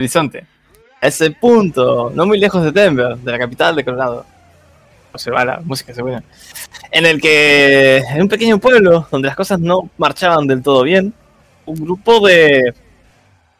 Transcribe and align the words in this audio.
horizonte. 0.00 0.44
A 1.00 1.06
ese 1.06 1.30
punto, 1.30 2.10
no 2.14 2.26
muy 2.26 2.38
lejos 2.38 2.62
de 2.62 2.72
Denver, 2.72 3.16
de 3.16 3.32
la 3.32 3.38
capital 3.38 3.76
de 3.76 3.84
Colorado. 3.84 4.26
va 5.34 5.44
la 5.44 5.60
música 5.60 5.94
se 5.94 6.02
buena. 6.02 6.22
En 6.90 7.06
el 7.06 7.20
que, 7.20 7.98
en 7.98 8.22
un 8.22 8.28
pequeño 8.28 8.58
pueblo 8.58 9.06
donde 9.10 9.28
las 9.28 9.36
cosas 9.36 9.60
no 9.60 9.90
marchaban 9.96 10.46
del 10.46 10.62
todo 10.62 10.82
bien, 10.82 11.14
un 11.66 11.76
grupo 11.76 12.26
de 12.26 12.74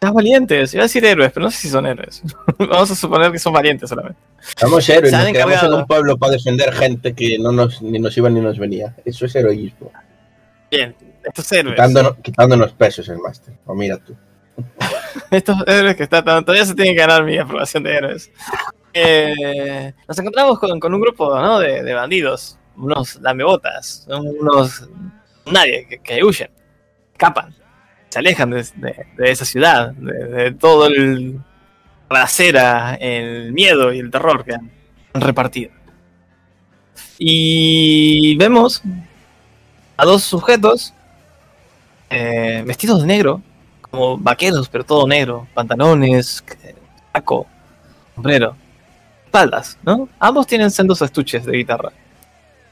más 0.02 0.12
valientes, 0.14 0.72
iba 0.72 0.82
a 0.82 0.86
decir 0.86 1.04
héroes, 1.04 1.30
pero 1.32 1.44
no 1.44 1.50
sé 1.50 1.58
si 1.58 1.68
son 1.68 1.86
héroes. 1.86 2.22
Vamos 2.58 2.90
a 2.90 2.94
suponer 2.94 3.30
que 3.32 3.38
son 3.38 3.52
valientes 3.52 3.88
solamente. 3.88 4.18
Somos 4.58 4.88
héroes, 4.88 5.12
nos 5.12 5.26
quedamos 5.26 5.62
en 5.62 5.74
un 5.74 5.86
pueblo 5.86 6.16
para 6.16 6.32
defender 6.32 6.72
gente 6.72 7.14
que 7.14 7.38
no 7.38 7.52
nos, 7.52 7.82
ni 7.82 7.98
nos 7.98 8.16
iba 8.16 8.30
ni 8.30 8.40
nos 8.40 8.58
venía. 8.58 8.96
Eso 9.04 9.26
es 9.26 9.34
heroísmo. 9.36 9.92
Bien, 10.70 10.94
estos 11.22 11.52
héroes. 11.52 11.78
Quitándonos, 12.22 12.72
pesos 12.72 13.08
el 13.08 13.18
máster. 13.18 13.54
O 13.66 13.74
mira 13.74 13.98
tú. 13.98 14.16
estos 15.30 15.56
héroes 15.66 15.96
que 15.96 16.04
están 16.04 16.24
todavía 16.24 16.64
se 16.64 16.74
tienen 16.74 16.94
que 16.94 17.00
ganar 17.00 17.24
mi 17.24 17.38
aprobación 17.38 17.82
de 17.82 17.94
héroes. 17.94 18.30
Eh, 18.92 19.92
nos 20.08 20.18
encontramos 20.18 20.58
con, 20.58 20.94
un 20.94 21.00
grupo 21.00 21.58
de, 21.60 21.94
bandidos, 21.94 22.58
unos 22.76 23.16
lamebotas, 23.16 24.06
unos 24.08 24.88
nadie 25.46 26.00
que, 26.02 26.24
huyen, 26.24 26.50
escapan 27.12 27.54
se 28.08 28.18
alejan 28.18 28.50
de, 28.50 28.66
esa 29.18 29.44
ciudad, 29.44 29.92
de, 29.92 30.50
todo 30.52 30.86
el 30.86 31.40
la 32.10 32.94
el 33.00 33.52
miedo 33.52 33.92
y 33.92 34.00
el 34.00 34.10
terror 34.10 34.44
que 34.44 34.54
han, 34.54 34.70
repartido. 35.14 35.70
Y 37.18 38.36
vemos 38.36 38.82
a 39.96 40.04
dos 40.04 40.22
sujetos 40.22 40.92
eh, 42.08 42.64
vestidos 42.66 43.00
de 43.00 43.06
negro, 43.06 43.42
como 43.90 44.18
vaqueros, 44.18 44.68
pero 44.68 44.84
todo 44.84 45.06
negro, 45.06 45.46
pantalones, 45.54 46.44
saco, 47.12 47.46
sombrero, 48.14 48.56
espaldas, 49.24 49.78
¿no? 49.82 50.08
Ambos 50.18 50.46
tienen 50.46 50.70
sendos 50.70 51.02
estuches 51.02 51.44
de 51.44 51.56
guitarra. 51.56 51.92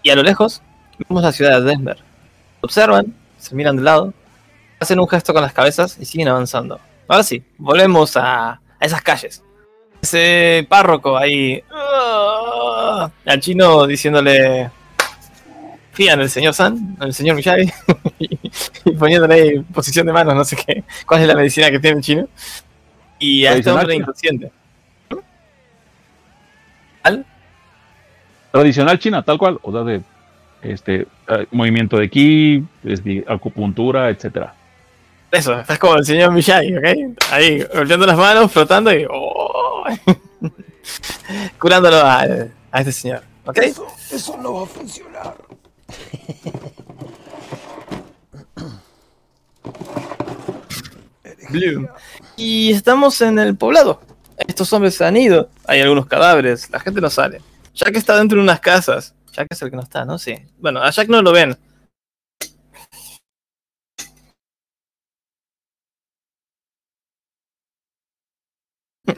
Y 0.02 0.10
a 0.10 0.16
lo 0.16 0.22
lejos 0.22 0.62
vemos 0.98 1.22
la 1.22 1.32
ciudad 1.32 1.60
de 1.60 1.66
Denver. 1.66 1.98
Observan, 2.60 3.14
se 3.38 3.54
miran 3.54 3.76
de 3.76 3.82
lado 3.82 4.12
hacen 4.80 5.00
un 5.00 5.08
gesto 5.08 5.32
con 5.32 5.42
las 5.42 5.52
cabezas 5.52 5.96
y 6.00 6.04
siguen 6.04 6.28
avanzando. 6.28 6.78
Ahora 7.08 7.22
sí, 7.22 7.42
volvemos 7.56 8.16
a, 8.16 8.60
esas 8.80 9.02
calles. 9.02 9.42
Ese 10.00 10.66
párroco 10.68 11.16
ahí, 11.16 11.62
¡ah! 11.72 13.10
al 13.26 13.40
chino 13.40 13.86
diciéndole, 13.86 14.70
fía 15.98 16.12
en 16.12 16.20
el 16.20 16.30
señor 16.30 16.54
San, 16.54 16.96
en 17.00 17.08
el 17.08 17.12
señor 17.12 17.34
Miyagi, 17.34 17.72
y, 18.20 18.92
poniéndole 18.92 19.34
ahí 19.34 19.58
posición 19.74 20.06
de 20.06 20.12
manos, 20.12 20.32
no 20.32 20.44
sé 20.44 20.54
qué, 20.54 20.84
cuál 21.04 21.22
es 21.22 21.26
la 21.26 21.34
medicina 21.34 21.72
que 21.72 21.80
tiene 21.80 21.96
el 21.96 22.04
chino. 22.04 22.28
Y 23.18 23.44
a 23.44 23.54
este 23.54 23.68
hombre 23.68 23.96
inconsciente. 23.96 24.52
¿Al? 27.02 27.26
Tradicional 28.52 28.96
china, 29.00 29.24
tal 29.24 29.38
cual, 29.38 29.58
o 29.60 29.72
sea, 29.72 29.82
de 29.82 30.02
este 30.62 31.08
eh, 31.26 31.46
movimiento 31.50 31.96
de 31.96 32.08
ki, 32.08 32.64
acupuntura, 33.26 34.08
etcétera. 34.08 34.54
Eso, 35.32 35.58
estás 35.58 35.80
como 35.80 35.96
el 35.96 36.04
señor 36.04 36.30
Miyagi, 36.30 36.76
¿ok? 36.76 37.16
Ahí, 37.32 37.64
golpeando 37.74 38.06
las 38.06 38.16
manos, 38.16 38.52
flotando 38.52 38.92
y. 38.92 39.04
Oh, 39.10 39.84
curándolo 41.58 41.96
a, 41.96 42.20
a, 42.70 42.78
este 42.78 42.92
señor, 42.92 43.22
¿ok? 43.44 43.58
Eso, 43.58 44.36
no 44.40 44.54
va 44.54 44.62
a 44.62 44.66
funcionar. 44.66 45.57
Blue. 51.50 51.88
Y 52.36 52.72
estamos 52.72 53.20
en 53.20 53.38
el 53.38 53.56
poblado. 53.56 54.00
Estos 54.36 54.72
hombres 54.72 54.94
se 54.94 55.04
han 55.04 55.16
ido. 55.16 55.50
Hay 55.66 55.80
algunos 55.80 56.06
cadáveres. 56.06 56.70
La 56.70 56.80
gente 56.80 57.00
no 57.00 57.10
sale. 57.10 57.40
Jack 57.74 57.96
está 57.96 58.16
dentro 58.16 58.36
de 58.36 58.42
unas 58.42 58.60
casas. 58.60 59.14
Jack 59.32 59.48
es 59.50 59.62
el 59.62 59.70
que 59.70 59.76
no 59.76 59.82
está, 59.82 60.04
¿no? 60.04 60.18
Sí. 60.18 60.34
Bueno, 60.58 60.82
a 60.82 60.90
Jack 60.90 61.08
no 61.08 61.22
lo 61.22 61.32
ven. 61.32 61.56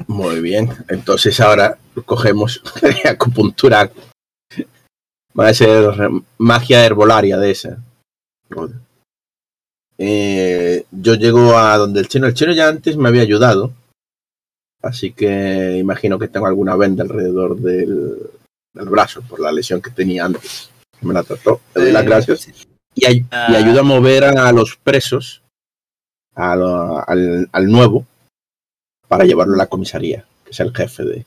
Muy 0.06 0.41
bien. 0.41 0.71
Entonces 0.89 1.41
ahora 1.41 1.78
cogemos 2.06 2.62
acupuntura. 3.09 3.91
Va 5.39 5.49
a 5.49 5.55
ser 5.55 5.93
magia 6.39 6.85
herbolaria 6.85 7.39
de 7.39 7.51
esa. 7.51 7.79
Eh, 9.99 10.85
yo 10.91 11.15
llego 11.15 11.57
a 11.57 11.77
donde 11.77 12.01
el 12.01 12.09
chino. 12.09 12.27
El 12.27 12.35
chino 12.35 12.53
ya 12.53 12.69
antes 12.69 12.97
me 12.97 13.09
había 13.09 13.23
ayudado. 13.23 13.73
Así 14.83 15.13
que 15.13 15.77
imagino 15.79 16.19
que 16.19 16.29
tengo 16.29 16.47
alguna 16.47 16.75
venda 16.75 17.03
alrededor 17.05 17.57
del, 17.59 18.31
brazo 18.73 19.23
por 19.23 19.41
la 19.41 19.53
lesión 19.53 19.83
que 19.83 19.91
tenía 19.91 20.25
antes. 20.25 20.71
Me 21.03 21.13
la 21.13 21.23
trató. 21.23 21.61
Le 21.75 21.83
doy 21.83 21.93
las 21.93 22.05
gracias. 22.05 22.49
Y, 22.95 23.07
y 23.07 23.27
ah. 23.31 23.47
ayuda 23.57 23.81
a 23.81 23.85
mover 23.85 24.25
a 24.25 24.53
los 24.53 24.77
presos 24.77 25.43
al, 26.35 27.49
al 27.53 27.67
nuevo 27.67 28.07
para 29.09 29.25
llevarlo 29.25 29.55
a 29.55 29.59
la 29.59 29.67
comisaría, 29.67 30.25
que 30.45 30.51
es 30.53 30.61
el 30.61 30.75
jefe 30.75 31.05
de, 31.05 31.27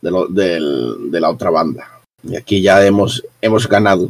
de, 0.00 1.20
la 1.20 1.30
otra 1.30 1.50
banda. 1.50 1.99
Y 2.22 2.36
aquí 2.36 2.62
ya 2.62 2.84
hemos, 2.84 3.24
hemos 3.40 3.68
ganado, 3.68 4.08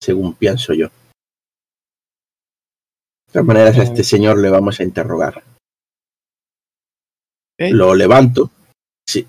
según 0.00 0.34
pienso 0.34 0.74
yo. 0.74 0.88
De 3.26 3.32
todas 3.32 3.46
maneras, 3.46 3.78
a 3.78 3.82
este 3.84 4.04
señor 4.04 4.38
le 4.38 4.50
vamos 4.50 4.80
a 4.80 4.82
interrogar. 4.82 5.42
Lo 7.58 7.94
levanto. 7.94 8.50
Si, 9.06 9.26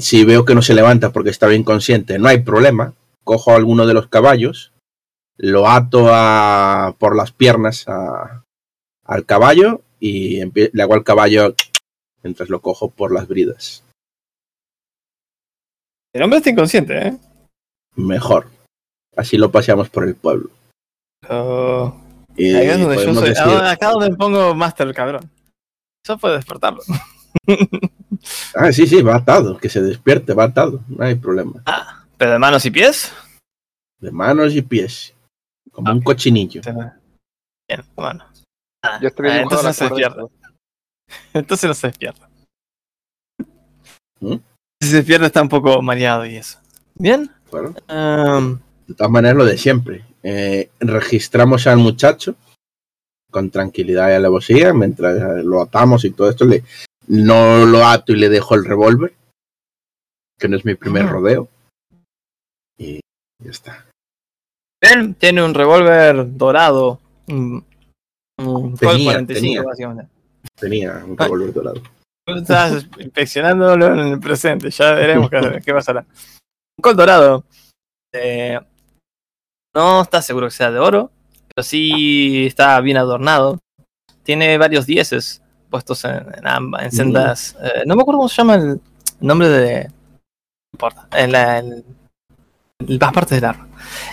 si 0.00 0.24
veo 0.24 0.44
que 0.44 0.54
no 0.54 0.62
se 0.62 0.74
levanta 0.74 1.12
porque 1.12 1.30
estaba 1.30 1.54
inconsciente, 1.54 2.18
no 2.18 2.28
hay 2.28 2.40
problema. 2.40 2.94
Cojo 3.22 3.52
a 3.52 3.56
alguno 3.56 3.86
de 3.86 3.94
los 3.94 4.08
caballos, 4.08 4.72
lo 5.36 5.68
ato 5.68 6.08
a, 6.10 6.94
por 6.98 7.16
las 7.16 7.32
piernas 7.32 7.86
al 7.86 9.26
caballo 9.26 9.82
y 10.00 10.44
le 10.44 10.82
hago 10.82 10.94
al 10.94 11.04
caballo 11.04 11.54
mientras 12.22 12.48
lo 12.48 12.60
cojo 12.60 12.90
por 12.90 13.12
las 13.12 13.28
bridas. 13.28 13.82
El 16.14 16.22
hombre 16.22 16.38
está 16.38 16.50
inconsciente, 16.50 17.08
¿eh? 17.08 17.18
Mejor. 17.96 18.46
Así 19.16 19.36
lo 19.36 19.50
paseamos 19.50 19.90
por 19.90 20.04
el 20.04 20.14
pueblo. 20.14 20.50
Oh. 21.28 22.00
Ah, 22.36 23.70
acá 23.70 23.90
donde 23.90 24.10
me 24.10 24.16
pongo 24.16 24.54
Master, 24.54 24.92
cabrón. 24.94 25.28
Eso 26.04 26.16
puede 26.18 26.36
despertarlo. 26.36 26.82
ah, 28.54 28.72
sí, 28.72 28.86
sí, 28.86 29.02
va 29.02 29.16
atado. 29.16 29.58
Que 29.58 29.68
se 29.68 29.82
despierte, 29.82 30.34
va 30.34 30.44
atado. 30.44 30.84
No 30.88 31.04
hay 31.04 31.16
problema. 31.16 31.62
Ah, 31.66 32.04
¿pero 32.16 32.32
de 32.32 32.38
manos 32.38 32.64
y 32.64 32.70
pies? 32.70 33.12
De 34.00 34.12
manos 34.12 34.54
y 34.54 34.62
pies. 34.62 35.14
Como 35.72 35.90
un 35.90 36.02
cochinillo. 36.02 36.60
Bien, 37.68 37.84
bueno. 37.96 38.24
Ah, 38.82 39.00
entonces 39.00 39.64
no 39.64 39.72
se 39.72 39.84
despierta. 39.84 40.22
Entonces 41.34 41.68
no 41.68 41.74
se 41.74 41.86
despierta. 41.88 42.28
¿Mm? 44.20 44.36
Si 44.84 44.90
se 44.90 44.96
despierta 44.96 45.24
está 45.26 45.40
un 45.40 45.48
poco 45.48 45.80
mareado 45.80 46.26
y 46.26 46.36
eso. 46.36 46.58
¿Bien? 46.94 47.30
Bueno. 47.50 47.70
de 47.70 48.94
todas 48.94 49.10
maneras, 49.10 49.38
lo 49.38 49.46
de 49.46 49.56
siempre. 49.56 50.04
Eh, 50.22 50.68
registramos 50.78 51.66
al 51.66 51.78
muchacho 51.78 52.36
con 53.30 53.48
tranquilidad 53.50 54.10
y 54.10 54.12
alevosía 54.12 54.74
mientras 54.74 55.42
lo 55.42 55.62
atamos 55.62 56.04
y 56.04 56.10
todo 56.10 56.28
esto. 56.28 56.44
Le, 56.44 56.64
no 57.06 57.64
lo 57.64 57.86
ato 57.86 58.12
y 58.12 58.16
le 58.16 58.28
dejo 58.28 58.54
el 58.56 58.66
revólver, 58.66 59.14
que 60.38 60.48
no 60.48 60.58
es 60.58 60.66
mi 60.66 60.74
primer 60.74 61.08
rodeo. 61.08 61.48
Y 62.76 63.00
ya 63.42 63.50
está. 63.50 63.86
Él 64.82 65.14
tiene 65.16 65.42
un 65.42 65.54
revólver 65.54 66.36
dorado, 66.36 67.00
tenía, 67.26 69.24
tenía, 70.54 71.04
un 71.06 71.16
revólver 71.16 71.54
dorado. 71.54 71.80
Tú 72.26 72.34
estás 72.34 72.86
inspeccionándolo 72.98 73.92
en 73.92 73.98
el 73.98 74.20
presente, 74.20 74.70
ya 74.70 74.92
veremos 74.94 75.28
qué, 75.28 75.60
qué 75.64 75.74
pasará. 75.74 76.06
Un 76.78 76.82
col 76.82 76.96
dorado. 76.96 77.44
Eh, 78.12 78.58
no 79.74 80.02
está 80.02 80.22
seguro 80.22 80.46
que 80.46 80.52
sea 80.52 80.70
de 80.70 80.78
oro, 80.78 81.10
pero 81.54 81.62
sí 81.62 82.46
está 82.46 82.80
bien 82.80 82.96
adornado. 82.96 83.58
Tiene 84.22 84.56
varios 84.56 84.86
dieces 84.86 85.42
puestos 85.68 86.04
en, 86.04 86.24
en, 86.80 86.92
sendas. 86.92 87.56
Eh, 87.60 87.82
no 87.84 87.96
me 87.96 88.02
acuerdo 88.02 88.18
cómo 88.18 88.28
se 88.28 88.36
llama 88.36 88.54
el 88.54 88.80
nombre 89.20 89.48
de. 89.48 89.84
No 89.88 89.90
importa. 90.74 91.08
En, 91.12 91.32
la, 91.32 91.58
en, 91.58 91.84
las 92.86 93.12
partes 93.12 93.40
del 93.40 93.50
arma. 93.50 93.68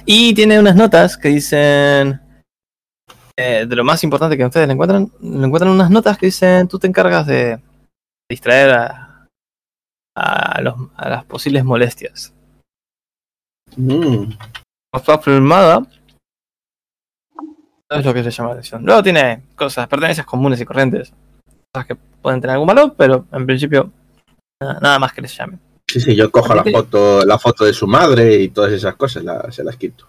Y 0.05 0.33
tiene 0.33 0.59
unas 0.59 0.75
notas 0.75 1.17
que 1.17 1.29
dicen. 1.29 2.19
Eh, 3.37 3.65
de 3.67 3.75
lo 3.75 3.85
más 3.85 4.03
importante 4.03 4.35
que 4.35 4.45
ustedes 4.45 4.67
le 4.67 4.73
encuentran, 4.73 5.09
le 5.21 5.45
encuentran 5.45 5.71
unas 5.71 5.89
notas 5.89 6.17
que 6.17 6.25
dicen 6.25 6.67
tú 6.67 6.77
te 6.77 6.87
encargas 6.87 7.25
de 7.25 7.59
distraer 8.31 8.69
a, 8.71 9.27
a, 10.15 10.61
los, 10.61 10.75
a 10.95 11.09
las 11.09 11.25
posibles 11.25 11.63
molestias. 11.63 12.33
Mm. 13.77 14.31
Está 14.93 15.19
filmada. 15.19 15.79
No 17.89 17.97
es 17.97 18.05
lo 18.05 18.13
que 18.13 18.23
se 18.23 18.31
llama 18.31 18.49
la 18.49 18.53
atención. 18.55 18.85
Luego 18.85 19.03
tiene 19.03 19.43
cosas, 19.55 19.87
pertenencias 19.87 20.25
comunes 20.25 20.59
y 20.61 20.65
corrientes. 20.65 21.13
cosas 21.73 21.87
que 21.87 21.95
pueden 21.95 22.39
tener 22.41 22.53
algún 22.53 22.67
valor, 22.67 22.95
pero 22.97 23.25
en 23.31 23.45
principio 23.45 23.91
nada, 24.61 24.79
nada 24.79 24.99
más 24.99 25.13
que 25.13 25.21
les 25.21 25.35
llame. 25.35 25.59
Sí, 25.89 25.99
sí, 25.99 26.15
yo 26.15 26.31
cojo 26.31 26.55
la 26.55 26.63
foto, 26.63 27.25
la 27.25 27.37
foto 27.37 27.65
de 27.65 27.73
su 27.73 27.85
madre 27.87 28.35
y 28.35 28.49
todas 28.49 28.71
esas 28.71 28.95
cosas, 28.95 29.23
la- 29.25 29.51
se 29.51 29.63
las 29.63 29.75
quito. 29.75 30.07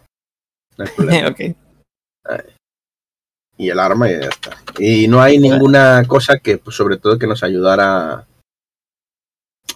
No 0.78 0.84
hay 0.84 0.90
problema. 0.96 1.28
ok. 1.28 1.40
Y 3.62 3.70
el 3.70 3.78
arma 3.78 4.10
y 4.10 4.20
ya 4.20 4.28
está. 4.28 4.56
Y 4.78 5.08
no 5.08 5.22
hay 5.22 5.38
ninguna 5.38 6.04
cosa 6.06 6.38
que, 6.38 6.58
pues, 6.58 6.76
sobre 6.76 6.96
todo, 6.96 7.18
que 7.18 7.26
nos 7.26 7.42
ayudara 7.42 8.26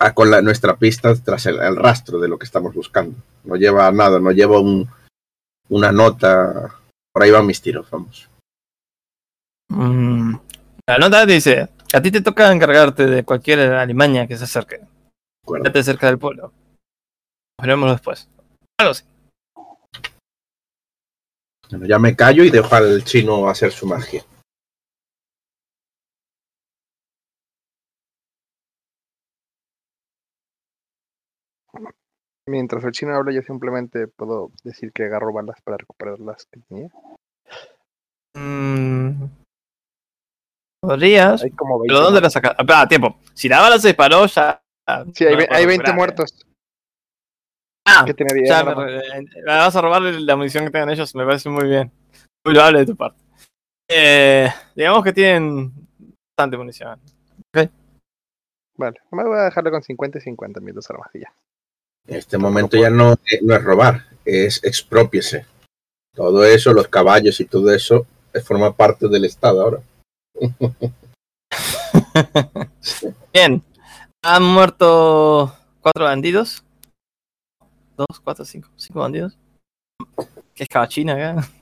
a, 0.00 0.14
con 0.14 0.30
la, 0.30 0.42
nuestra 0.42 0.76
pista 0.76 1.14
tras 1.14 1.46
el, 1.46 1.60
el 1.60 1.76
rastro 1.76 2.18
de 2.18 2.28
lo 2.28 2.38
que 2.38 2.44
estamos 2.44 2.74
buscando. 2.74 3.16
No 3.44 3.56
lleva 3.56 3.90
nada, 3.92 4.18
no 4.18 4.32
lleva 4.32 4.58
un, 4.60 4.88
una 5.68 5.92
nota. 5.92 6.74
Por 7.12 7.22
ahí 7.22 7.30
van 7.30 7.46
mis 7.46 7.60
tiros, 7.60 7.88
vamos. 7.90 8.28
Mm, 9.68 10.34
La 10.86 10.98
nota 10.98 11.26
dice, 11.26 11.68
a 11.92 12.00
ti 12.02 12.10
te 12.10 12.20
toca 12.20 12.52
encargarte 12.52 13.06
de 13.06 13.24
cualquier 13.24 13.60
alimaña 13.72 14.26
que 14.26 14.36
se 14.36 14.44
acerque. 14.44 14.80
Quédate 15.46 15.82
cerca 15.82 16.08
del 16.08 16.18
pueblo. 16.18 16.52
Veremos 17.60 17.90
después. 17.90 18.28
Algo 18.78 18.90
así. 18.90 19.04
Bueno, 21.70 21.86
ya 21.86 21.98
me 21.98 22.14
callo 22.14 22.44
y 22.44 22.50
dejo 22.50 22.74
al 22.74 23.04
chino 23.04 23.48
hacer 23.48 23.72
su 23.72 23.86
magia. 23.86 24.24
Mientras 32.48 32.84
el 32.84 32.92
chino 32.92 33.14
habla, 33.14 33.32
yo 33.32 33.42
simplemente 33.42 34.06
puedo 34.06 34.52
decir 34.62 34.92
que 34.92 35.04
agarro 35.04 35.32
balas 35.32 35.60
para 35.62 35.78
recuperar 35.78 36.20
las 36.20 36.46
que 36.46 36.60
tenía. 36.60 36.88
Mm, 38.34 39.24
Podrías. 40.80 41.42
Hay 41.42 41.50
como 41.50 41.80
20. 41.80 41.92
¿Pero 41.92 42.04
dónde 42.04 42.20
la 42.20 42.30
sacas? 42.30 42.54
Ah, 42.58 42.86
tiempo. 42.86 43.18
Si 43.34 43.48
la 43.48 43.60
bala 43.60 43.78
se 43.80 43.88
disparó, 43.88 44.26
ya. 44.26 44.62
Sí, 45.12 45.24
hay, 45.24 45.34
hay 45.50 45.66
20 45.66 45.90
recuperar, 45.90 45.96
muertos. 45.96 46.45
Ah, 47.88 48.04
que 48.04 48.14
tenía 48.14 48.34
10 48.34 48.48
ya 48.48 48.64
me, 48.64 48.74
vas 49.46 49.76
a 49.76 49.80
robar 49.80 50.02
la 50.02 50.36
munición 50.36 50.64
que 50.64 50.70
tengan 50.70 50.90
ellos, 50.90 51.14
me 51.14 51.24
parece 51.24 51.48
muy 51.48 51.68
bien. 51.68 51.90
Muy 52.44 52.54
loable 52.54 52.80
de 52.80 52.86
tu 52.86 52.96
parte. 52.96 53.20
Eh, 53.88 54.48
digamos 54.74 55.04
que 55.04 55.12
tienen 55.12 55.72
bastante 56.36 56.56
munición. 56.56 57.00
Vale, 58.78 59.00
me 59.10 59.24
voy 59.24 59.38
a 59.38 59.44
dejarlo 59.44 59.70
con 59.70 59.82
50 59.82 60.18
y 60.18 60.20
50 60.20 60.60
mis 60.60 60.74
dos 60.74 60.90
armas 60.90 61.08
y 61.14 61.20
ya. 61.20 61.32
En 62.06 62.16
este 62.16 62.36
momento 62.38 62.76
ya 62.76 62.90
no, 62.90 63.12
eh, 63.12 63.40
no 63.42 63.54
es 63.54 63.64
robar, 63.64 64.04
es 64.24 64.62
expropiese. 64.64 65.46
Todo 66.14 66.44
eso, 66.44 66.72
los 66.72 66.88
caballos 66.88 67.40
y 67.40 67.46
todo 67.46 67.72
eso, 67.72 68.06
eh, 68.32 68.40
forma 68.40 68.76
parte 68.76 69.08
del 69.08 69.24
Estado 69.24 69.62
ahora. 69.62 69.82
Bien. 73.32 73.62
Han 74.22 74.42
muerto 74.42 75.54
cuatro 75.80 76.04
bandidos. 76.04 76.65
Dos, 77.96 78.20
cuatro, 78.22 78.44
cinco. 78.44 78.68
Cinco 78.76 79.00
bandidos. 79.00 79.38
¿Qué 80.54 80.64
escabachina 80.64 81.14
acá? 81.14 81.48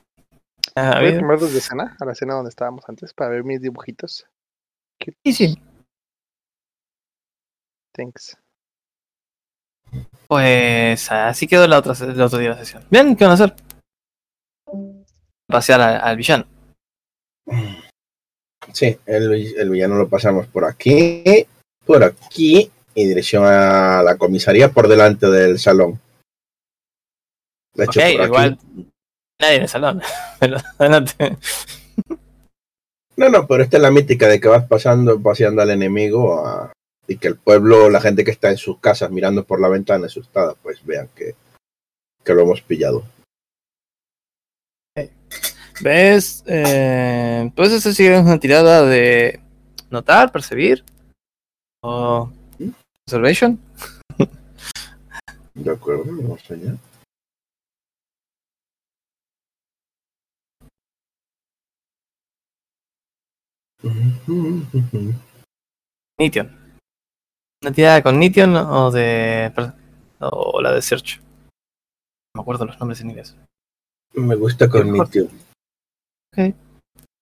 Ah, 0.77 0.99
Voy 0.99 1.07
a 1.09 1.15
primero 1.15 1.39
desde 1.39 1.59
escena, 1.59 1.95
a 2.01 2.03
la 2.05 2.11
escena 2.11 2.33
donde 2.33 2.49
estábamos 2.49 2.83
antes, 2.89 3.13
para 3.13 3.29
ver 3.29 3.45
mis 3.45 3.61
dibujitos. 3.61 4.25
Sí, 5.23 5.31
sí. 5.31 5.61
Thanks. 7.93 8.37
Pues 10.27 11.09
así 11.09 11.47
quedó 11.47 11.65
la 11.67 11.79
otra, 11.79 11.93
el 12.05 12.19
otro 12.19 12.39
día 12.39 12.49
de 12.49 12.55
la 12.55 12.59
sesión. 12.59 12.83
Bien, 12.89 13.15
¿qué 13.15 13.23
van 13.23 13.31
a 13.31 13.33
hacer? 13.35 13.55
Pasear 15.47 15.79
al, 15.79 16.01
al 16.01 16.17
villano. 16.17 16.45
Sí, 18.73 18.97
el, 19.05 19.29
vi- 19.29 19.53
el 19.55 19.69
villano 19.69 19.95
lo 19.95 20.09
pasamos 20.09 20.47
por 20.47 20.65
aquí, 20.65 21.23
por 21.85 22.03
aquí, 22.03 22.69
y 22.95 23.07
dirección 23.07 23.45
a 23.45 24.01
la 24.03 24.17
comisaría 24.17 24.71
por 24.73 24.89
delante 24.89 25.27
del 25.29 25.57
salón. 25.57 26.01
De 27.75 27.83
hecho, 27.85 27.99
Ok, 27.99 28.05
por 28.05 28.21
aquí- 28.21 28.25
igual 28.25 28.59
nadie 29.39 29.55
en 29.57 29.61
el 29.63 29.69
salón. 29.69 30.01
Pero 30.39 30.57
adelante. 30.79 31.37
No, 33.17 33.29
no, 33.29 33.47
pero 33.47 33.63
esta 33.63 33.77
es 33.77 33.83
la 33.83 33.91
mítica 33.91 34.27
de 34.27 34.41
que 34.41 34.49
vas 34.49 34.65
pasando, 34.67 35.21
paseando 35.21 35.61
al 35.61 35.69
enemigo 35.71 36.45
a- 36.45 36.73
y 37.07 37.17
que 37.17 37.29
el 37.29 37.37
pueblo, 37.37 37.89
la 37.89 38.01
gente 38.01 38.25
que 38.25 38.31
está 38.31 38.49
en 38.49 38.57
sus 38.57 38.79
casas 38.79 39.09
mirando 39.11 39.45
por 39.45 39.61
la 39.61 39.69
ventana 39.69 40.07
asustada, 40.07 40.53
pues 40.61 40.83
vean 40.85 41.07
que, 41.15 41.33
que 42.25 42.33
lo 42.33 42.41
hemos 42.41 42.61
pillado. 42.61 43.03
¿Ves? 45.81 46.43
Eh, 46.47 47.51
pues 47.55 47.71
eso 47.73 47.91
sí 47.93 48.05
es 48.05 48.21
una 48.21 48.39
tirada 48.39 48.83
de 48.85 49.39
notar, 49.89 50.31
percibir. 50.31 50.83
O 51.83 52.29
observation. 53.05 53.59
De 55.53 55.71
acuerdo, 55.71 56.03
vamos 56.05 56.41
allá. 56.49 56.75
Nition. 66.19 66.49
¿Una 67.61 67.71
tirada 67.71 68.01
con 68.01 68.19
Nition 68.19 68.55
o 68.55 68.91
de. 68.91 69.51
o 70.19 70.61
la 70.61 70.71
de 70.71 70.81
Search? 70.81 71.19
No 71.19 72.39
me 72.39 72.41
acuerdo 72.41 72.65
los 72.65 72.79
nombres 72.79 73.01
en 73.01 73.09
inglés. 73.09 73.35
Me 74.13 74.35
gusta 74.35 74.69
cognitivo. 74.69 75.29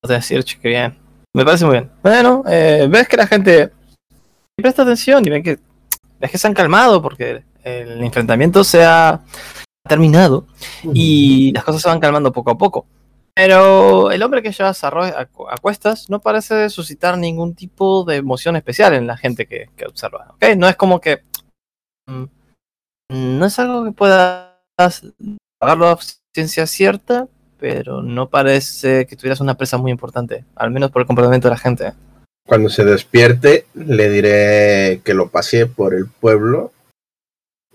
O 0.03 0.07
de 0.07 0.21
Search, 0.21 0.59
que 0.59 0.69
bien. 0.69 0.97
Me 1.35 1.43
parece 1.43 1.65
muy 1.65 1.73
bien. 1.73 1.91
Bueno, 2.01 2.43
eh, 2.47 2.87
ves 2.89 3.07
que 3.07 3.17
la 3.17 3.27
gente 3.27 3.71
presta 4.55 4.83
atención 4.83 5.25
y 5.25 5.29
ven 5.29 5.43
que, 5.43 5.59
ves 6.19 6.31
que 6.31 6.37
se 6.37 6.47
han 6.47 6.53
calmado 6.53 7.01
porque 7.01 7.43
el 7.63 8.03
enfrentamiento 8.03 8.63
se 8.63 8.83
ha 8.85 9.21
terminado 9.87 10.47
y 10.93 11.51
las 11.51 11.63
cosas 11.63 11.81
se 11.81 11.89
van 11.89 11.99
calmando 11.99 12.31
poco 12.31 12.51
a 12.51 12.57
poco. 12.57 12.85
Pero 13.35 14.11
el 14.11 14.21
hombre 14.21 14.43
que 14.43 14.51
llevas 14.51 14.83
a, 14.83 14.89
Roy 14.89 15.09
a, 15.09 15.27
a 15.49 15.57
cuestas 15.57 16.09
no 16.09 16.21
parece 16.21 16.69
suscitar 16.69 17.17
ningún 17.17 17.55
tipo 17.55 18.03
de 18.03 18.17
emoción 18.17 18.55
especial 18.55 18.93
en 18.93 19.07
la 19.07 19.17
gente 19.17 19.47
que, 19.47 19.69
que 19.75 19.85
observa. 19.85 20.35
¿ok? 20.35 20.55
No 20.55 20.67
es 20.67 20.75
como 20.75 21.01
que. 21.01 21.23
mm, 22.07 22.25
no 23.09 23.45
es 23.45 23.59
algo 23.59 23.85
que 23.85 23.91
puedas 23.91 24.53
pagarlo 25.59 25.87
a 25.87 25.99
ciencia 26.33 26.67
cierta, 26.67 27.27
pero 27.59 28.01
no 28.01 28.29
parece 28.29 29.05
que 29.07 29.15
tuvieras 29.15 29.39
una 29.39 29.55
presa 29.55 29.77
muy 29.77 29.91
importante, 29.91 30.45
al 30.55 30.71
menos 30.71 30.91
por 30.91 31.01
el 31.01 31.07
comportamiento 31.07 31.47
de 31.47 31.53
la 31.53 31.59
gente. 31.59 31.93
Cuando 32.45 32.69
se 32.69 32.83
despierte, 32.83 33.65
le 33.73 34.09
diré 34.09 35.01
que 35.03 35.13
lo 35.13 35.29
pasé 35.29 35.65
por 35.65 35.93
el 35.93 36.07
pueblo 36.07 36.73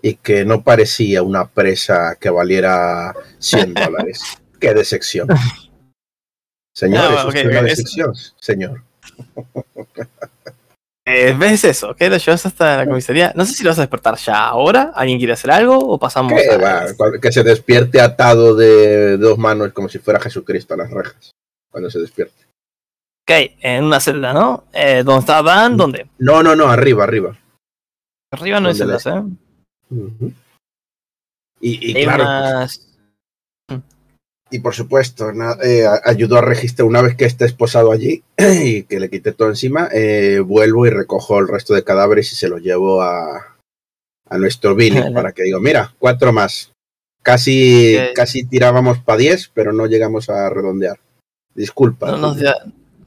y 0.01 0.15
que 0.15 0.45
no 0.45 0.61
parecía 0.61 1.23
una 1.23 1.47
presa 1.47 2.15
que 2.19 2.29
valiera 2.29 3.13
100 3.39 3.73
dólares. 3.85 4.38
¡Qué 4.59 4.73
decepción! 4.73 5.27
Señor, 6.75 7.05
Ah, 7.11 7.15
¿es 7.19 7.25
usted 7.25 7.45
ok, 7.45 7.51
una 7.51 7.59
ok, 7.61 7.65
es- 7.67 7.77
decepción, 7.77 8.15
señor. 8.39 8.83
Eh, 11.11 11.33
¿Ves 11.35 11.63
eso? 11.63 11.95
¿Qué 11.95 12.07
lo 12.07 12.17
llevas 12.17 12.45
hasta 12.45 12.77
la 12.77 12.85
comisaría? 12.85 13.33
No 13.35 13.43
sé 13.43 13.53
si 13.53 13.63
lo 13.63 13.71
vas 13.71 13.79
a 13.79 13.81
despertar 13.81 14.15
ya 14.17 14.45
ahora. 14.47 14.91
¿Alguien 14.93 15.17
quiere 15.17 15.33
hacer 15.33 15.49
algo? 15.49 15.75
¿O 15.79 15.97
pasamos 15.97 16.39
¿Qué 16.39 16.51
a- 16.51 16.57
va? 16.59 16.93
Cual- 16.95 17.19
Que 17.19 17.31
se 17.31 17.41
despierte 17.41 17.99
atado 17.99 18.55
de 18.55 19.17
dos 19.17 19.39
manos 19.39 19.73
como 19.73 19.89
si 19.89 19.97
fuera 19.97 20.19
Jesucristo 20.19 20.75
a 20.75 20.77
las 20.77 20.91
rejas. 20.91 21.31
Cuando 21.71 21.89
se 21.89 21.97
despierte. 21.97 22.43
Ok, 23.27 23.55
en 23.59 23.85
una 23.85 23.99
celda, 23.99 24.33
¿no? 24.33 24.65
Eh, 24.71 25.01
¿Dónde 25.03 25.21
está 25.21 25.41
Dan? 25.41 25.77
¿Dónde? 25.77 26.07
No, 26.19 26.43
no, 26.43 26.55
no, 26.55 26.67
arriba, 26.69 27.05
arriba. 27.05 27.35
Arriba 28.31 28.59
no 28.59 28.69
hay 28.69 28.77
¿Dónde 28.77 28.99
celdas, 28.99 29.05
¿eh? 29.07 29.23
Ujú. 29.89 30.31
Y, 31.59 31.89
y 31.91 32.03
claro, 32.03 32.23
unas- 32.23 32.87
y 34.51 34.59
por 34.59 34.73
supuesto, 34.75 35.31
na- 35.31 35.57
eh, 35.63 35.85
a- 35.85 36.01
ayudó 36.05 36.37
a 36.37 36.41
registrar 36.41 36.87
una 36.87 37.01
vez 37.01 37.15
que 37.15 37.25
esté 37.25 37.45
esposado 37.45 37.91
allí 37.91 38.23
y 38.37 38.83
que 38.83 38.99
le 38.99 39.09
quité 39.09 39.31
todo 39.31 39.49
encima, 39.49 39.89
eh, 39.93 40.39
vuelvo 40.39 40.85
y 40.85 40.89
recojo 40.89 41.39
el 41.39 41.47
resto 41.47 41.73
de 41.73 41.83
cadáveres 41.83 42.31
y 42.31 42.35
se 42.35 42.47
los 42.49 42.61
llevo 42.61 43.01
a, 43.01 43.57
a 44.29 44.37
nuestro 44.37 44.75
Billy 44.75 44.99
Vale. 44.99 45.11
para 45.13 45.31
que 45.31 45.43
digo, 45.43 45.59
mira, 45.59 45.93
cuatro 45.99 46.31
más. 46.33 46.71
Casi, 47.21 47.97
casi 48.15 48.43
tirábamos 48.45 48.99
para 48.99 49.17
10, 49.19 49.51
pero 49.53 49.73
no 49.73 49.85
llegamos 49.87 50.29
a 50.29 50.49
redondear. 50.49 50.97
Disculpa. 51.53 52.11
No, 52.11 52.17
no, 52.17 52.37
ya- 52.37 52.55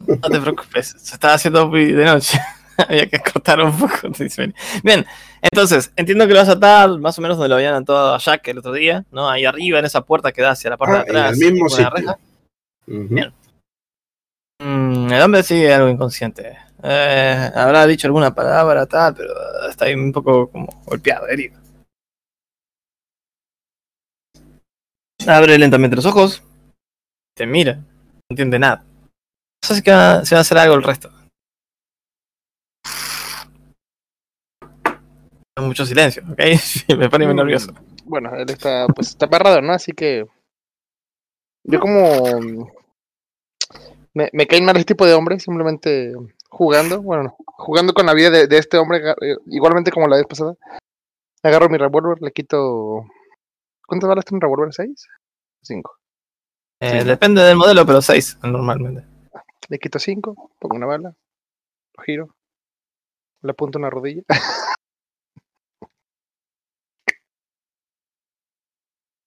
no 0.07 0.17
te 0.29 0.41
preocupes, 0.41 0.95
se 0.99 1.15
estaba 1.15 1.35
haciendo 1.35 1.67
muy 1.69 1.93
de 1.93 2.05
noche. 2.05 2.39
Había 2.88 3.07
que 3.09 3.19
cortar 3.21 3.61
un 3.62 3.76
poco. 3.79 4.09
Bien, 4.83 5.07
entonces, 5.41 5.93
entiendo 5.97 6.26
que 6.26 6.33
lo 6.33 6.38
vas 6.41 6.49
a 6.49 6.52
atar 6.52 6.91
más 6.99 7.19
o 7.19 7.23
menos 7.23 7.37
donde 7.37 7.49
lo 7.49 7.57
habían 7.57 7.75
atado 7.75 8.14
a 8.14 8.19
Jack 8.19 8.47
el 8.49 8.59
otro 8.59 8.73
día, 8.73 9.05
¿no? 9.11 9.29
Ahí 9.29 9.45
arriba 9.45 9.79
en 9.79 9.85
esa 9.85 10.00
puerta 10.02 10.33
que 10.33 10.43
da 10.43 10.50
hacia 10.50 10.71
la 10.71 10.76
parte 10.76 10.97
Ah, 10.97 11.02
de 11.05 11.11
en 11.11 11.17
atrás. 11.17 11.41
el 11.41 11.52
mismo 11.52 11.67
con 11.69 11.79
la 11.81 11.85
sitio. 11.91 11.91
reja. 11.97 12.19
Bien. 12.87 13.33
Mm, 14.62 15.12
el 15.12 15.23
hombre 15.23 15.43
sigue 15.43 15.73
algo 15.73 15.88
inconsciente. 15.88 16.57
Eh, 16.85 17.50
habrá 17.55 17.87
dicho 17.87 18.07
alguna 18.09 18.35
palabra, 18.35 18.87
tal, 18.87 19.14
pero 19.14 19.33
está 19.69 19.85
ahí 19.85 19.95
un 19.95 20.12
poco 20.12 20.49
como 20.50 20.83
golpeado, 20.87 21.29
herido. 21.29 21.61
Abre 25.26 25.59
lentamente 25.59 25.97
los 25.97 26.07
ojos. 26.07 26.43
Te 27.37 27.47
mira. 27.47 27.75
No 27.76 27.85
entiende 28.31 28.59
nada. 28.59 28.85
No 28.85 29.69
sé 29.69 29.76
si 29.76 29.91
va 29.91 30.14
a 30.17 30.41
hacer 30.41 30.59
algo 30.59 30.75
el 30.75 30.83
resto. 30.83 31.11
Mucho 35.61 35.85
silencio, 35.85 36.23
¿ok? 36.31 36.39
me 36.99 37.11
pone 37.11 37.27
muy 37.27 37.35
Mm, 37.35 37.37
nervioso. 37.37 37.73
Bueno, 38.05 38.35
él 38.37 38.49
está, 38.51 38.87
pues 38.89 39.09
está 39.11 39.27
amarrado, 39.27 39.61
¿no? 39.61 39.73
Así 39.73 39.93
que. 39.93 40.25
Yo 41.65 41.79
como. 41.81 42.41
mm, 42.41 42.67
Me, 44.15 44.29
me 44.33 44.47
caen 44.47 44.65
mal 44.65 44.77
este 44.77 44.95
tipo 44.95 45.07
de 45.07 45.15
hombres, 45.15 45.43
simplemente 45.43 46.13
jugando, 46.51 47.01
bueno, 47.03 47.23
no, 47.25 47.37
jugando 47.47 47.95
con 47.95 48.05
la 48.07 48.13
vida 48.15 48.29
de, 48.31 48.47
de 48.47 48.59
este 48.59 48.77
hombre, 48.77 48.99
eh, 49.23 49.37
igualmente 49.47 49.91
como 49.91 50.07
la 50.09 50.17
vez 50.17 50.27
pasada. 50.27 50.55
Agarro 51.43 51.69
mi 51.69 51.79
revólver, 51.79 52.21
le 52.23 52.31
quito. 52.33 53.05
¿Cuántas 53.87 54.09
balas 54.09 54.25
tiene 54.25 54.37
un 54.37 54.43
revólver? 54.43 54.73
¿Seis? 54.73 55.07
Cinco. 55.63 55.97
Eh, 56.81 57.01
Sí. 57.03 57.07
Depende 57.07 57.43
del 57.43 57.57
modelo, 57.57 57.87
pero 57.87 58.01
6 58.03 58.39
normalmente. 58.43 59.07
Le 59.69 59.79
quito 59.79 59.99
cinco, 59.99 60.51
pongo 60.59 60.77
una 60.77 60.87
bala, 60.87 61.15
lo 61.97 62.03
giro, 62.05 62.35
le 63.43 63.51
apunto 63.53 63.79
una 63.79 63.89
rodilla. 63.91 64.23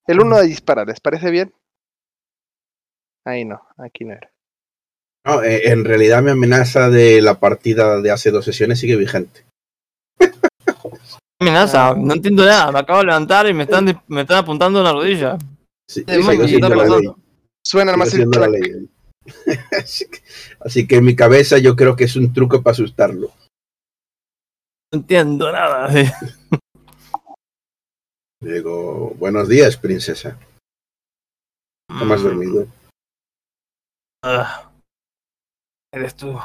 El 0.07 0.19
uno 0.19 0.38
de 0.38 0.47
disparar, 0.47 0.88
¿les 0.88 1.00
parece 1.00 1.31
bien? 1.31 1.53
Ahí 3.25 3.43
no, 3.45 3.62
aquí 3.77 4.05
no 4.05 4.13
era. 4.13 4.31
No, 5.25 5.41
eh, 5.41 5.69
en 5.69 5.83
realidad 5.83 6.21
mi 6.21 6.29
amenaza 6.31 6.89
de 6.89 7.21
la 7.21 7.39
partida 7.39 8.00
de 8.01 8.12
hace 8.12 8.29
dos 8.29 8.45
sesiones 8.45 8.79
sigue 8.79 8.95
vigente. 8.95 9.45
Amenaza, 11.41 11.89
Ah. 11.89 11.95
no 11.97 12.13
entiendo 12.13 12.45
nada. 12.45 12.71
Me 12.71 12.79
acabo 12.79 13.00
de 13.00 13.05
levantar 13.05 13.47
y 13.50 13.53
me 13.53 13.63
están, 13.63 13.85
me 14.07 14.21
están 14.21 14.38
apuntando 14.38 14.83
rodilla. 14.93 15.38
Sí, 15.89 16.01
está 16.07 16.17
la 16.17 16.75
ley. 16.75 16.77
pasando. 16.77 17.17
Suena 17.63 17.97
más 17.97 18.13
el 18.13 18.29
clac. 18.29 18.51
que, 20.12 20.19
así 20.59 20.88
que 20.88 20.97
en 20.97 21.03
mi 21.05 21.15
cabeza 21.15 21.57
yo 21.57 21.75
creo 21.75 21.95
que 21.95 22.03
es 22.03 22.15
un 22.15 22.31
truco 22.31 22.62
para 22.62 22.74
asustarlo. 22.74 23.31
No 24.93 25.00
entiendo 25.00 25.51
nada. 25.51 25.91
sí. 25.91 26.03
Digo, 28.45 29.15
buenos 29.15 29.49
días, 29.49 29.75
princesa. 29.75 30.37
¿Cómo 31.87 32.13
has 32.13 32.21
Mm, 32.21 32.23
dormido? 32.23 32.67
ah. 34.23 34.71
Eres 35.91 36.15
tú. 36.15 36.37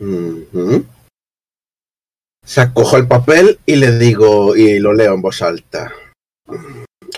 Ujú. 0.00 0.84
Sacojo 2.44 2.96
el 2.96 3.06
papel 3.06 3.60
y 3.66 3.76
le 3.76 3.96
digo, 3.98 4.56
y 4.56 4.80
lo 4.80 4.94
leo 4.94 5.14
en 5.14 5.22
voz 5.22 5.42
alta. 5.42 5.92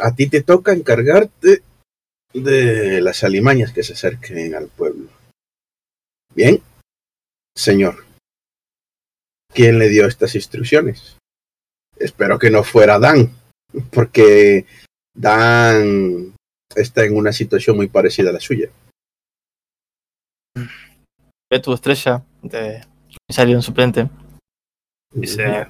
A 0.03 0.15
ti 0.15 0.29
te 0.29 0.43
toca 0.43 0.73
encargarte 0.73 1.63
de 2.35 3.01
las 3.01 3.25
alimañas 3.25 3.73
que 3.73 3.83
se 3.85 3.95
acerquen 3.95 4.55
al 4.55 4.69
pueblo. 4.69 5.09
Bien, 6.35 6.63
señor. 7.57 8.05
¿Quién 9.55 9.79
le 9.79 9.89
dio 9.89 10.07
estas 10.07 10.35
instrucciones? 10.35 11.17
Espero 11.97 12.39
que 12.39 12.51
no 12.51 12.65
fuera 12.65 12.99
Dan, 12.99 13.31
porque 13.93 14.67
Dan 15.15 16.35
está 16.75 17.05
en 17.05 17.17
una 17.17 17.33
situación 17.33 17.77
muy 17.77 17.89
parecida 17.89 18.31
a 18.31 18.33
la 18.33 18.41
suya. 18.41 18.71
Ve 21.51 21.61
tu 21.61 21.73
estrella 21.73 22.25
de 22.43 22.85
salió 23.31 23.57
un 23.57 23.63
suplente. 23.63 24.09
Dice. 25.13 25.67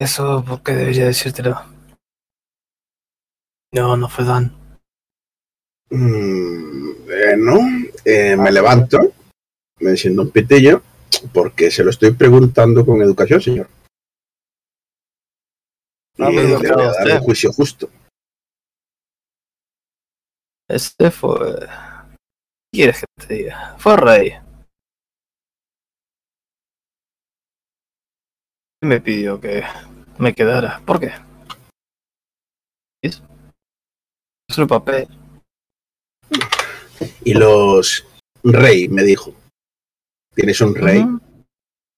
Eso, 0.00 0.44
¿por 0.44 0.62
qué 0.62 0.72
debería 0.72 1.06
decírtelo? 1.06 1.60
No, 3.72 3.96
no 3.96 4.08
fue 4.08 4.24
Dan. 4.24 4.52
Mm, 5.90 7.04
Bueno, 7.04 7.58
eh, 8.04 8.36
me 8.36 8.52
levanto, 8.52 8.98
me 9.80 9.90
enciendo 9.90 10.22
un 10.22 10.30
pitillo, 10.30 10.82
porque 11.32 11.70
se 11.70 11.82
lo 11.82 11.90
estoy 11.90 12.12
preguntando 12.12 12.84
con 12.84 13.02
educación, 13.02 13.40
señor. 13.40 13.68
Ah, 16.20 16.30
pero 16.30 16.30
le 16.30 16.56
voy 16.56 16.66
a 16.66 16.68
educado 16.68 16.92
dar 16.92 17.20
un 17.20 17.24
juicio 17.24 17.52
justo. 17.52 17.88
Este 20.68 21.10
fue. 21.10 21.60
¿Qué 21.60 22.78
quieres 22.78 23.00
que 23.00 23.26
te 23.26 23.34
diga? 23.34 23.76
Fue 23.78 23.96
rey. 23.96 24.32
Me 28.82 29.00
pidió 29.00 29.40
que 29.40 29.62
me 30.18 30.34
quedara. 30.34 30.80
¿Por 30.84 31.00
qué? 31.00 31.12
¿Es? 33.02 33.22
Es 34.48 34.58
un 34.58 34.66
papel. 34.66 35.08
Y 37.24 37.34
los 37.34 38.04
rey, 38.42 38.88
me 38.88 39.04
dijo. 39.04 39.34
¿Tienes 40.34 40.60
un 40.60 40.74
rey? 40.74 41.04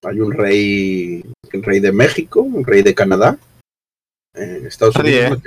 Hay 0.03 0.19
un 0.19 0.31
rey, 0.31 1.23
un 1.53 1.63
rey 1.63 1.79
de 1.79 1.91
México, 1.91 2.41
un 2.41 2.65
rey 2.65 2.81
de 2.81 2.95
Canadá. 2.95 3.37
En 4.33 4.65
Estados 4.65 4.93
Se 4.95 5.01
ríe. 5.01 5.27
Unidos 5.27 5.43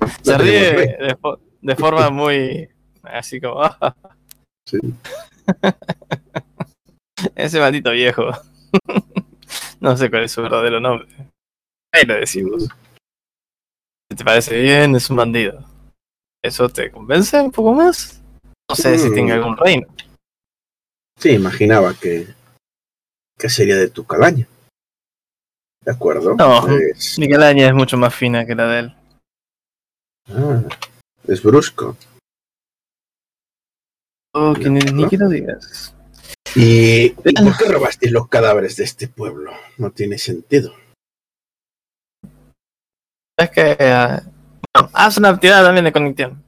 no 0.00 0.08
Se 0.22 0.38
ríe 0.38 0.60
de, 0.98 1.16
fo- 1.18 1.40
de 1.60 1.76
forma 1.76 2.10
muy. 2.10 2.68
Así 3.02 3.40
como. 3.40 3.62
Sí. 4.64 4.78
Ese 7.34 7.58
maldito 7.58 7.90
viejo. 7.90 8.30
no 9.80 9.96
sé 9.96 10.08
cuál 10.08 10.22
es 10.24 10.32
su 10.32 10.40
verdadero 10.42 10.78
nombre. 10.80 11.08
Ahí 11.92 12.04
lo 12.04 12.14
decimos. 12.14 12.68
Si 14.10 14.16
te 14.16 14.24
parece 14.24 14.60
bien, 14.60 14.94
es 14.94 15.10
un 15.10 15.16
bandido. 15.16 15.64
¿Eso 16.44 16.68
te 16.68 16.90
convence 16.92 17.40
un 17.40 17.50
poco 17.50 17.74
más? 17.74 18.22
No 18.70 18.76
sé 18.76 18.96
si 18.98 19.10
Mm. 19.10 19.14
tenga 19.14 19.34
algún 19.34 19.56
reino. 19.56 19.88
Sí, 21.18 21.30
imaginaba 21.30 21.92
que, 21.94 22.28
que 23.38 23.48
sería 23.48 23.76
de 23.76 23.90
tu 23.90 24.04
calaña. 24.06 24.46
¿De 25.84 25.92
acuerdo? 25.92 26.34
No. 26.34 26.66
Mi 27.18 27.28
calaña 27.28 27.66
es 27.66 27.74
mucho 27.74 27.96
más 27.96 28.14
fina 28.14 28.46
que 28.46 28.54
la 28.54 28.66
de 28.66 28.78
él. 28.80 28.96
ah, 30.28 30.62
es 31.26 31.42
brusco. 31.42 31.96
Oh, 34.34 34.54
que 34.54 34.70
ni, 34.70 34.80
ni 34.80 35.08
que 35.08 35.18
lo 35.18 35.28
digas. 35.28 35.94
¿Y, 36.54 37.06
¿y 37.06 37.12
por 37.12 37.56
qué 37.56 37.64
robasteis 37.68 38.12
los 38.12 38.28
cadáveres 38.28 38.76
de 38.76 38.84
este 38.84 39.08
pueblo? 39.08 39.52
No 39.78 39.90
tiene 39.90 40.18
sentido. 40.18 40.74
Es 43.36 43.50
que. 43.50 43.76
ah, 43.80 44.22
bueno, 44.74 44.90
haz 44.94 45.18
una 45.18 45.38
tirada 45.38 45.64
también 45.64 45.84
de 45.84 45.92
cognición. 45.92 46.42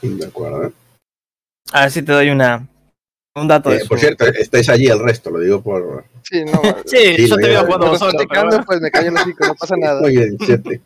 De 0.00 0.26
acuerdo. 0.26 0.72
A 1.72 1.80
ver 1.82 1.90
si 1.90 2.02
te 2.02 2.12
doy 2.12 2.30
una. 2.30 2.68
Un 3.36 3.46
dato 3.48 3.70
de 3.70 3.76
Eh, 3.76 3.80
su- 3.80 3.88
por 3.88 3.98
cierto, 4.00 4.24
estáis 4.26 4.68
allí 4.68 4.86
el 4.88 4.98
resto, 4.98 5.30
lo 5.30 5.38
digo 5.40 5.62
por. 5.62 6.04
Sí, 6.22 6.42
no. 6.44 6.52
Sí, 6.86 7.16
Sí, 7.16 7.28
yo 7.28 7.36
te 7.36 7.48
veo 7.48 7.64
jugando 7.64 7.68
Cuando 7.68 7.86
vos 7.86 7.94
estoy 7.94 8.10
solo. 8.10 8.18
pero 8.18 8.28
checando, 8.28 8.48
bueno. 8.56 8.64
pues 8.66 8.80
me 8.80 8.90
callo 8.90 9.08
el 9.10 9.16
hocico, 9.16 9.46
no 9.46 9.54
pasa 9.54 9.74
nada. 9.78 10.00
Muy 10.00 10.16
bien, 10.16 10.36
siete. 10.44 10.80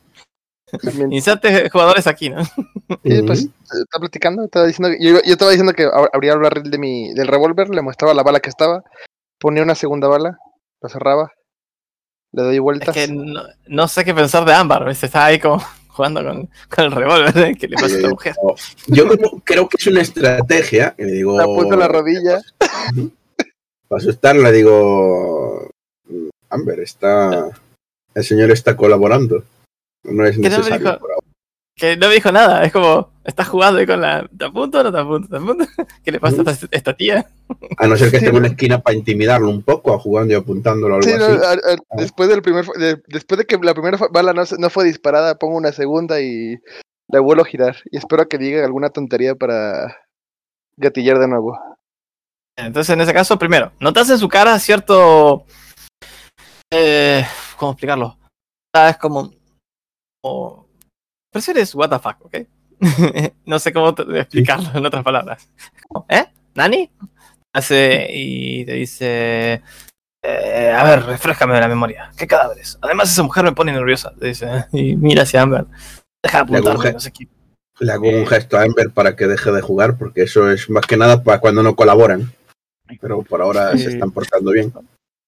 Inserte 1.10 1.68
jugadores 1.70 2.06
aquí, 2.06 2.30
¿no? 2.30 2.44
Sí, 2.44 3.22
pues 3.26 3.40
está 3.40 3.98
platicando, 3.98 4.44
estaba 4.44 4.66
diciendo 4.66 4.96
que- 4.96 5.04
yo, 5.04 5.14
yo 5.24 5.32
estaba 5.32 5.50
diciendo 5.50 5.72
que 5.72 5.84
ab- 5.86 6.10
abría 6.12 6.32
el 6.34 6.38
barril 6.38 6.70
de 6.70 6.78
mi, 6.78 7.12
del 7.14 7.26
revólver, 7.26 7.70
le 7.70 7.82
mostraba 7.82 8.14
la 8.14 8.22
bala 8.22 8.38
que 8.40 8.50
estaba, 8.50 8.82
ponía 9.40 9.62
una 9.64 9.74
segunda 9.74 10.06
bala, 10.06 10.38
lo 10.80 10.88
cerraba, 10.88 11.32
le 12.32 12.42
doy 12.42 12.54
Es 12.56 12.60
vueltas. 12.60 12.94
que 12.94 13.08
no, 13.08 13.42
no 13.66 13.88
sé 13.88 14.04
qué 14.04 14.14
pensar 14.14 14.44
de 14.44 14.54
Ámbar. 14.54 14.84
¿ves? 14.84 15.02
Está 15.02 15.24
ahí 15.24 15.40
como 15.40 15.60
jugando 16.00 16.24
con, 16.24 16.48
con 16.74 16.84
el 16.86 16.92
revólver. 16.92 17.36
¿eh? 17.38 17.56
¿Qué 17.60 17.68
le 17.68 17.76
pasa 17.76 17.94
a 17.94 17.98
esta 17.98 18.08
mujer? 18.08 18.34
Yo 18.86 19.06
como- 19.08 19.42
creo 19.44 19.68
que 19.68 19.76
es 19.78 19.86
una 19.86 20.00
estrategia. 20.00 20.94
Y 20.98 21.04
le 21.04 21.12
digo. 21.12 21.36
Le 21.36 21.42
apunto 21.44 21.76
la 21.76 21.88
rodilla. 21.88 22.40
Para 23.88 24.00
asustarla, 24.00 24.50
digo. 24.50 25.68
Amber, 26.48 26.80
está. 26.80 27.50
El 28.14 28.24
señor 28.24 28.50
está 28.50 28.76
colaborando. 28.76 29.44
No 30.04 30.24
es 30.26 30.36
¿Qué 30.36 30.42
no 30.42 30.50
me 30.50 30.56
necesario. 30.56 30.98
por 30.98 31.10
ahora. 31.12 31.19
Que 31.80 31.96
no 31.96 32.08
me 32.08 32.14
dijo 32.14 32.30
nada. 32.30 32.62
Es 32.62 32.72
como, 32.72 33.10
estás 33.24 33.48
jugando 33.48 33.80
ahí 33.80 33.86
con 33.86 34.00
la. 34.02 34.28
¿Te 34.36 34.44
apunto 34.44 34.80
o 34.80 34.82
no 34.84 34.92
te 34.92 34.98
apunto? 35.00 35.28
¿Te 35.28 35.36
apunto? 35.36 35.64
¿Qué 36.04 36.12
le 36.12 36.20
pasa 36.20 36.42
a 36.46 36.50
esta, 36.50 36.68
esta 36.70 36.94
tía? 36.94 37.26
A 37.78 37.86
no 37.86 37.96
ser 37.96 38.10
que 38.10 38.18
Sí, 38.18 38.24
esté 38.24 38.28
en 38.28 38.36
una 38.36 38.48
esquina 38.48 38.80
para 38.80 38.96
intimidarlo 38.96 39.48
un 39.48 39.62
poco, 39.62 39.98
jugando 39.98 40.34
y 40.34 40.36
apuntándolo 40.36 40.96
algo 40.96 41.08
Sí, 41.08 41.14
no, 41.18 41.24
a- 41.24 41.52
a- 41.52 41.96
después 41.96 42.28
del 42.28 42.42
primer, 42.42 42.66
de- 42.66 43.00
después 43.08 43.38
de 43.38 43.46
que 43.46 43.56
la 43.56 43.72
primera 43.72 43.98
bala 44.12 44.32
no, 44.34 44.42
no 44.58 44.70
fue 44.70 44.84
disparada, 44.84 45.36
pongo 45.36 45.56
una 45.56 45.72
segunda 45.72 46.20
y 46.20 46.56
la 47.08 47.20
vuelvo 47.20 47.42
a 47.42 47.46
girar. 47.46 47.76
Y 47.90 47.96
espero 47.96 48.28
que 48.28 48.36
diga 48.38 48.62
alguna 48.64 48.90
tontería 48.90 49.34
para 49.34 49.96
gatillar 50.76 51.18
de 51.18 51.28
nuevo. 51.28 51.58
Entonces, 52.58 52.92
en 52.92 53.00
ese 53.00 53.14
caso, 53.14 53.38
primero, 53.38 53.72
notas 53.80 54.10
en 54.10 54.18
su 54.18 54.28
cara 54.28 54.58
cierto. 54.58 55.46
Eh, 56.72 57.24
¿Cómo 57.56 57.72
explicarlo? 57.72 58.18
Es 58.74 58.96
como. 58.98 59.32
como 60.22 60.69
Expresiones 61.32 61.76
what 61.76 61.90
the 61.90 61.98
fuck, 62.00 62.24
¿ok? 62.24 62.36
no 63.46 63.58
sé 63.60 63.72
cómo 63.72 63.90
explicarlo 63.90 64.68
en 64.74 64.84
otras 64.84 65.04
palabras. 65.04 65.48
¿Eh? 66.08 66.24
¿Nani? 66.54 66.90
Hace 67.52 68.08
y 68.10 68.64
te 68.64 68.72
dice. 68.72 69.62
eh, 70.22 70.74
a 70.76 70.82
ver, 70.82 71.04
refrescame 71.04 71.60
la 71.60 71.68
memoria. 71.68 72.10
¿Qué 72.16 72.26
cadáveres? 72.26 72.78
Además, 72.80 73.12
esa 73.12 73.22
mujer 73.22 73.44
me 73.44 73.52
pone 73.52 73.72
nerviosa. 73.72 74.12
Te 74.18 74.26
dice. 74.26 74.66
Y 74.72 74.96
mira 74.96 75.22
hacia 75.22 75.42
Amber. 75.42 75.66
Deja 76.20 76.42
de 76.42 76.50
Le 76.50 76.58
apuntarme, 76.58 76.92
no 76.94 77.00
sé 77.00 77.12
qué. 77.12 77.28
Le 77.78 77.92
hago 77.92 78.08
un 78.08 78.26
gesto 78.26 78.58
a 78.58 78.62
Amber 78.62 78.90
para 78.90 79.14
que 79.14 79.28
deje 79.28 79.52
de 79.52 79.62
jugar, 79.62 79.96
porque 79.96 80.22
eso 80.22 80.50
es 80.50 80.68
más 80.68 80.84
que 80.84 80.96
nada 80.96 81.22
para 81.22 81.38
cuando 81.38 81.62
no 81.62 81.76
colaboran. 81.76 82.32
Pero 83.00 83.22
por 83.22 83.40
ahora 83.40 83.76
se 83.78 83.90
están 83.90 84.10
portando 84.10 84.50
bien. 84.50 84.72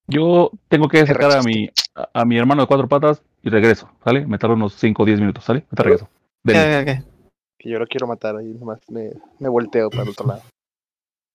Yo 0.08 0.50
tengo 0.66 0.88
que 0.88 1.06
sacar 1.06 1.30
a 1.30 1.42
mi, 1.42 1.70
a 1.94 2.24
mi 2.24 2.36
hermano 2.36 2.62
de 2.62 2.66
cuatro 2.66 2.88
patas 2.88 3.22
y 3.42 3.50
regreso, 3.50 3.90
¿sale? 4.04 4.26
Me 4.26 4.38
tardo 4.38 4.54
unos 4.54 4.74
5 4.74 5.02
o 5.02 5.06
10 5.06 5.20
minutos, 5.20 5.44
¿sale? 5.44 5.64
Me 5.70 5.82
regreso. 5.82 6.08
Ven. 6.44 6.56
Ok, 6.56 6.88
ok, 6.88 6.98
ok. 7.04 7.12
Que 7.58 7.68
yo 7.70 7.78
lo 7.78 7.86
quiero 7.86 8.06
matar 8.06 8.36
ahí, 8.36 8.52
nomás 8.54 8.80
me, 8.88 9.10
me 9.38 9.48
volteo 9.48 9.90
para 9.90 10.02
el 10.04 10.08
otro 10.10 10.26
lado. 10.26 10.42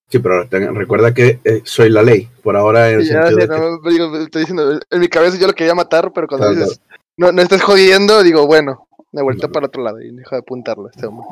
Sí, 0.10 0.20
pero 0.20 0.48
ten- 0.48 0.74
recuerda 0.76 1.14
que 1.14 1.40
eh, 1.44 1.62
soy 1.66 1.90
la 1.90 2.02
ley. 2.02 2.30
Por 2.42 2.56
ahora, 2.56 2.90
en 2.90 3.00
el 3.00 3.02
Y 3.06 3.10
ya, 3.10 3.24
sentido 3.28 3.40
ya, 3.40 3.46
de 3.48 3.54
que- 3.54 3.60
no, 3.60 3.90
digo, 3.90 4.18
estoy 4.20 4.42
diciendo, 4.42 4.80
en 4.90 5.00
mi 5.00 5.08
cabeza 5.10 5.38
yo 5.38 5.48
lo 5.48 5.54
quería 5.54 5.76
matar, 5.76 6.12
pero 6.14 6.28
cuando 6.28 6.48
Claro, 6.48 6.60
dices, 6.62 6.82
no, 7.18 7.32
no 7.32 7.42
estás 7.42 7.62
jodiendo, 7.62 8.24
digo, 8.24 8.48
bueno, 8.48 8.88
me 9.12 9.22
volteo 9.22 9.52
para 9.52 9.66
el 9.66 9.68
otro 9.70 9.84
lado 9.84 10.02
y 10.02 10.12
dejo 10.16 10.36
de 10.36 10.40
apuntarlo 10.40 10.88
a 10.88 10.92
este 10.92 11.08
hombre. 11.08 11.28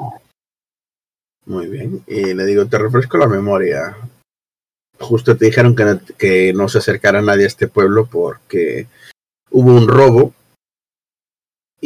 Muy 1.46 1.68
bien. 1.68 2.04
Y 2.08 2.34
le 2.34 2.46
digo, 2.46 2.66
te 2.66 2.78
refresco 2.78 3.18
la 3.18 3.28
memoria. 3.28 3.96
Justo 5.00 5.38
te 5.38 5.46
dijeron 5.46 5.76
que 5.76 5.86
no, 5.86 6.00
que 6.18 6.54
no 6.54 6.68
se 6.70 6.80
acercara 6.80 7.22
nadie 7.22 7.44
a 7.44 7.48
este 7.48 7.68
pueblo 7.68 8.08
porque 8.08 8.88
hubo 9.52 9.72
un 9.74 9.88
robo. 9.88 10.34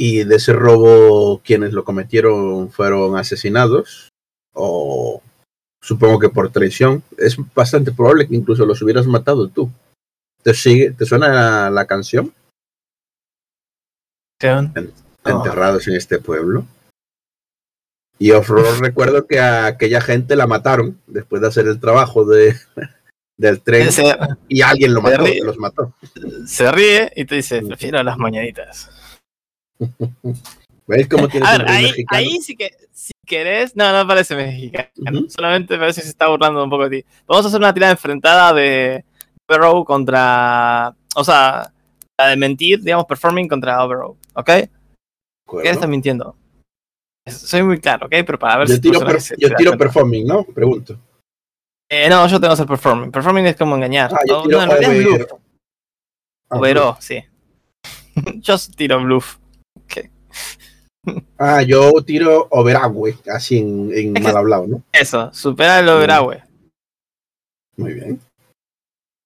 Y 0.02 0.24
de 0.24 0.38
ese 0.38 0.54
robo 0.54 1.42
quienes 1.44 1.74
lo 1.74 1.84
cometieron 1.84 2.72
fueron 2.72 3.18
asesinados. 3.18 4.08
O 4.54 5.22
supongo 5.82 6.20
que 6.20 6.30
por 6.30 6.54
traición. 6.54 7.04
Es 7.18 7.36
bastante 7.54 7.92
probable 7.92 8.26
que 8.26 8.36
incluso 8.38 8.66
los 8.66 8.82
hubieras 8.82 9.08
matado 9.08 9.50
tú. 9.50 9.70
¿Te, 10.42 10.54
sigue, 10.54 10.92
¿te 10.92 11.06
suena 11.06 11.70
la, 11.70 11.86
canción? 11.86 12.34
Oh. 14.42 14.72
Enterrados 15.26 15.86
en 15.90 15.96
este 15.96 16.18
pueblo. 16.20 16.66
Y 18.18 18.32
off-road 18.32 18.80
recuerdo 18.80 19.28
que 19.28 19.42
a 19.42 19.66
aquella 19.66 20.00
gente 20.00 20.38
la 20.38 20.48
mataron 20.48 20.98
después 21.08 21.42
de 21.42 21.50
hacer 21.50 21.68
el 21.68 21.82
trabajo 21.82 22.24
de, 22.24 22.56
del 23.38 23.60
tren 23.60 23.92
Se, 23.92 24.16
y 24.48 24.62
alguien 24.62 24.94
lo 24.94 25.02
mató, 25.02 25.26
ríe. 25.26 25.44
los 25.44 25.58
mató. 25.58 25.94
se 26.46 26.72
ríe 26.72 27.12
y 27.18 27.26
te 27.26 27.36
dice, 27.36 27.62
prefiero 27.64 28.02
las 28.02 28.18
mañanitas. 28.18 28.90
¿Veis 30.88 31.08
cómo 31.08 31.28
tiene 31.28 31.46
ver, 31.46 31.68
ahí, 31.70 31.84
mexicano? 31.84 32.18
ahí 32.20 32.42
sí 32.42 32.56
que, 32.56 32.72
si 32.92 33.12
querés, 33.26 33.76
no, 33.76 33.92
no 33.94 34.08
parece 34.08 34.36
mexicano. 34.36 34.90
Ujú. 35.20 35.30
Solamente 35.30 35.78
parece 35.78 36.02
que 36.02 36.06
se 36.06 36.12
está 36.12 36.28
burlando 36.28 36.64
un 36.64 36.70
poco 36.70 36.90
de 36.90 37.02
ti. 37.02 37.08
Vamos 37.28 37.46
a 37.46 37.48
hacer 37.50 37.60
una 37.60 37.74
tirada 37.74 37.92
enfrentada 37.92 38.54
de 38.54 39.06
Overrow 39.48 39.86
contra, 39.86 40.96
o 41.16 41.24
sea, 41.24 41.72
la 42.20 42.28
de 42.28 42.38
mentir, 42.38 42.82
digamos, 42.82 43.06
performing 43.06 43.48
contra 43.48 43.84
Overrow, 43.84 44.18
¿ok? 44.34 44.48
¿De 44.50 44.70
¿Qué 45.64 45.70
estás 45.70 45.90
mintiendo? 45.90 46.36
Soy 47.28 47.62
muy 47.64 47.80
claro, 47.80 48.08
¿ok? 48.08 48.12
Pero 48.26 48.40
para 48.40 48.58
ver 48.58 48.68
Yo 48.68 48.74
si 48.76 48.82
tiro, 48.82 49.00
per- 49.02 49.20
yo 49.20 49.36
tiro 49.56 49.72
cuenta. 49.72 49.78
performing, 49.78 50.26
¿no? 50.26 50.44
Pregunto. 50.44 51.00
Eh, 51.92 52.08
no, 52.10 52.26
yo 52.28 52.40
tengo 52.40 52.50
que 52.52 52.54
hacer 52.54 52.68
performing. 52.68 53.12
Performing 53.12 53.46
es 53.48 53.56
como 53.56 53.76
engañar. 53.76 54.12
Ah, 54.14 54.20
yo 54.28 54.38
No, 54.38 54.44
tiro 54.44 54.66
no, 54.66 54.74
es 54.76 54.88
over- 54.88 55.04
bluff. 55.04 55.32
Ah, 56.52 56.58
Overó, 56.58 56.98
sí. 57.00 57.24
yo 58.42 58.56
tiro 58.76 59.02
bluff. 59.04 59.38
Ah, 61.38 61.62
yo 61.64 61.92
tiro 62.06 62.48
overagüe, 62.52 63.18
así 63.34 63.58
en, 63.60 63.92
en 63.94 64.08
Es 64.10 64.14
que- 64.14 64.20
mal 64.22 64.38
hablado, 64.38 64.68
¿no? 64.68 64.84
Eso, 64.92 65.34
supera 65.34 65.80
el 65.80 65.90
overagüe. 65.90 66.44
Muy 67.78 67.94
bien. 67.94 68.22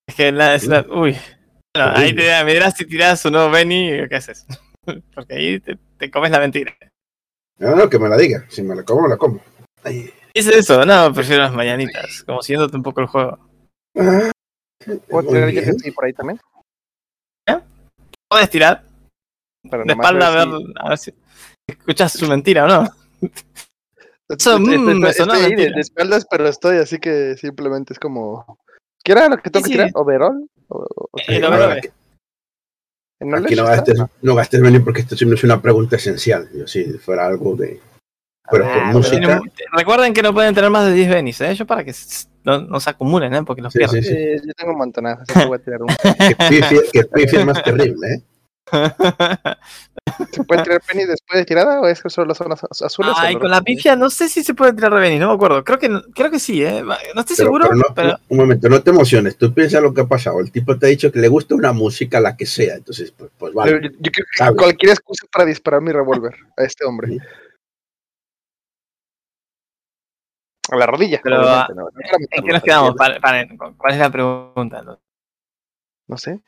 Es 0.07 0.15
que 0.15 0.31
la, 0.31 0.55
es 0.55 0.67
la- 0.67 0.85
uy. 0.89 1.17
Bueno, 1.75 1.91
ahí 1.95 2.15
te, 2.15 2.43
me 2.43 2.53
dirás 2.53 2.75
si 2.77 2.85
tirás 2.85 3.25
o 3.25 3.31
no, 3.31 3.49
Benny, 3.49 4.07
qué 4.07 4.15
haces. 4.15 4.45
Porque 5.15 5.33
ahí 5.35 5.59
te, 5.59 5.77
te 5.97 6.11
comes 6.11 6.29
la 6.29 6.39
mentira. 6.39 6.75
No, 7.57 7.75
no, 7.75 7.89
que 7.89 7.97
me 7.97 8.09
la 8.09 8.17
diga. 8.17 8.45
Si 8.49 8.61
me 8.61 8.75
la 8.75 8.83
como, 8.83 9.01
me 9.03 9.09
la 9.09 9.17
como. 9.17 9.41
Ay. 9.83 10.11
Dice 10.35 10.57
eso, 10.57 10.85
no, 10.85 11.13
prefiero 11.13 11.43
las 11.43 11.53
mañanitas. 11.53 12.23
Como 12.23 12.41
siguiéndote 12.41 12.75
un 12.77 12.83
poco 12.83 13.01
el 13.01 13.07
juego. 13.07 13.39
Ah, 13.97 14.31
¿Puedo 15.09 15.29
tirar 15.29 15.49
estoy 15.49 15.91
por 15.91 16.05
ahí 16.05 16.13
también? 16.13 16.39
Puedes 18.29 18.49
tirar 18.49 18.83
de 19.63 19.93
espalda 19.93 20.27
a 20.27 20.31
ver, 20.31 20.47
a 20.77 20.89
ver 20.89 20.97
si 20.97 21.13
escuchas 21.67 22.11
su 22.13 22.27
mentira 22.27 22.65
o 22.65 22.67
no. 22.67 22.83
Eso, 24.29 24.57
Estoy- 24.57 24.59
mm, 24.59 24.73
estoy- 24.73 24.99
me 24.99 25.09
estoy 25.09 25.25
sonó 25.25 25.33
de, 25.39 25.47
mentira. 25.47 25.75
de 25.75 25.81
espaldas, 25.81 26.25
pero 26.29 26.47
estoy 26.47 26.77
así 26.77 26.99
que 26.99 27.35
simplemente 27.37 27.93
es 27.93 27.99
como. 27.99 28.57
¿Qué 29.03 29.11
era 29.11 29.27
lo 29.27 29.37
que 29.37 29.49
tengo 29.49 29.65
Sí, 29.65 29.71
que 29.73 29.77
sí. 29.79 29.85
tirar? 29.85 29.91
¿Overall? 29.95 30.47
O- 30.69 30.77
o- 30.77 31.09
o- 31.11 31.19
El 31.27 31.43
overall. 31.43 31.81
¿En 33.19 33.35
aquí 33.35 33.55
no 33.55 33.65
gastes, 33.65 34.01
no 34.21 34.35
gastes 34.35 34.61
venir 34.61 34.83
porque 34.83 35.01
esto 35.01 35.15
sí 35.15 35.25
no 35.25 35.35
es 35.35 35.43
una 35.43 35.61
pregunta 35.61 35.95
esencial. 35.95 36.49
Yo 36.53 36.67
si 36.67 36.83
fuera 36.97 37.25
algo 37.27 37.55
de. 37.55 37.79
Pero 38.51 38.63
por 38.65 38.73
Ah, 38.73 38.81
pero 38.87 38.97
música. 38.97 39.17
tiene 39.19 39.35
mu- 39.35 39.43
recuerden 39.77 40.13
que 40.13 40.21
no 40.21 40.33
pueden 40.33 40.53
tener 40.53 40.69
más 40.69 40.85
de 40.85 40.93
10 40.93 41.09
Bennys, 41.09 41.39
¿eh? 41.41 41.55
Yo 41.55 41.65
para 41.65 41.85
que 41.85 41.93
no, 42.43 42.59
no 42.61 42.79
se 42.81 42.89
acumulen, 42.89 43.33
¿eh? 43.33 43.43
Porque 43.43 43.61
los 43.61 43.71
Sí, 43.71 43.79
pierden. 43.79 44.03
sí, 44.03 44.09
sí. 44.09 44.15
Eh, 44.17 44.41
yo 44.45 44.53
tengo 44.53 44.71
un 44.73 44.77
montonazo, 44.79 45.21
así 45.23 45.39
que 45.39 45.45
voy 45.45 45.57
a 45.57 45.61
tirar 45.63 45.81
un. 45.83 45.87
Que 46.93 47.03
pifie 47.05 47.39
es 47.39 47.45
más 47.45 47.63
terrible, 47.63 48.07
¿eh? 48.15 48.21
¿Se 50.31 50.43
puede 50.43 50.63
tirar 50.63 50.81
penny 50.81 51.05
después 51.05 51.39
de 51.39 51.45
tirada 51.45 51.81
o 51.81 51.87
es 51.87 52.01
que 52.01 52.09
solo 52.09 52.33
son 52.33 52.51
az- 52.51 52.81
azules? 52.81 53.13
Ay, 53.17 53.35
con 53.35 53.49
la 53.49 53.61
pifia 53.61 53.95
no 53.95 54.09
sé 54.09 54.29
si 54.29 54.43
se 54.43 54.53
puede 54.53 54.73
tirar 54.73 54.93
de 54.93 54.99
Benny, 54.99 55.19
no 55.19 55.27
me 55.29 55.33
acuerdo. 55.35 55.63
Creo 55.63 55.79
que, 55.79 55.89
creo 56.13 56.31
que 56.31 56.39
sí, 56.39 56.63
¿eh? 56.63 56.81
No 56.81 56.93
estoy 56.93 57.35
Pero, 57.35 57.47
seguro, 57.47 57.65
pero 57.69 57.75
no, 57.75 57.85
pero 57.95 58.07
no, 58.09 58.17
un 58.29 58.37
momento, 58.37 58.69
no 58.69 58.81
te 58.81 58.89
emociones. 58.91 59.37
Tú 59.37 59.53
piensas 59.53 59.81
lo 59.81 59.93
que 59.93 60.01
ha 60.01 60.05
pasado. 60.07 60.39
El 60.39 60.51
tipo 60.51 60.77
te 60.77 60.85
ha 60.85 60.89
dicho 60.89 61.11
que 61.11 61.19
le 61.19 61.27
gusta 61.27 61.55
una 61.55 61.73
música, 61.73 62.19
la 62.19 62.35
que 62.37 62.45
sea. 62.45 62.75
Entonces, 62.75 63.11
pues, 63.11 63.31
pues 63.37 63.53
vale. 63.53 63.71
yo- 63.73 63.89
yo 63.99 64.11
creo 64.11 64.25
que 64.51 64.55
cualquier 64.55 64.91
excusa 64.93 65.25
para 65.31 65.45
disparar 65.45 65.81
mi 65.81 65.91
revólver 65.91 66.35
a 66.57 66.63
este 66.63 66.85
hombre. 66.85 67.09
Sí. 67.09 67.17
A 70.71 70.75
la 70.77 70.85
rodilla. 70.85 71.19
Pero, 71.23 71.41
obviamente, 71.41 71.73
no, 71.75 71.81
no 71.83 71.89
para 71.91 72.17
¿en 72.31 72.43
qué 72.45 72.53
nos 72.53 72.63
quedamos? 72.63 72.95
¿Cuál 73.77 73.93
es 73.93 73.99
la 73.99 74.09
pregunta? 74.09 74.81
no? 74.81 74.99
No 76.07 76.17
sé. 76.17 76.41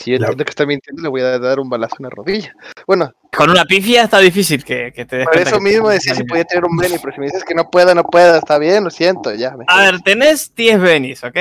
Si 0.00 0.10
yo 0.12 0.18
La- 0.18 0.26
entiendo 0.26 0.44
que 0.44 0.50
está 0.50 0.64
mintiendo, 0.66 1.02
le 1.02 1.08
voy 1.08 1.20
a 1.20 1.38
dar 1.38 1.60
un 1.60 1.68
balazo 1.68 1.96
en 1.98 2.04
la 2.04 2.10
rodilla. 2.10 2.54
Bueno, 2.86 3.12
Con 3.36 3.50
una 3.50 3.64
pifia 3.64 4.04
está 4.04 4.18
difícil 4.18 4.64
que, 4.64 4.92
que 4.92 5.04
te 5.04 5.16
des 5.18 5.26
por 5.26 5.36
eso 5.36 5.56
que- 5.58 5.62
mismo 5.62 5.88
decía 5.90 6.14
si 6.14 6.24
podía 6.24 6.44
tener 6.44 6.64
un 6.64 6.76
Benny, 6.76 6.96
pero 6.98 7.12
si 7.12 7.20
me 7.20 7.26
dices 7.26 7.44
que 7.44 7.54
no 7.54 7.68
puedo, 7.70 7.94
no 7.94 8.02
puedo, 8.04 8.36
está 8.36 8.58
bien, 8.58 8.82
lo 8.84 8.90
siento, 8.90 9.32
ya. 9.34 9.56
me 9.56 9.64
A 9.68 9.82
ver, 9.82 10.00
tenés 10.00 10.54
10 10.54 10.80
Bennys, 10.80 11.22
¿ok? 11.22 11.36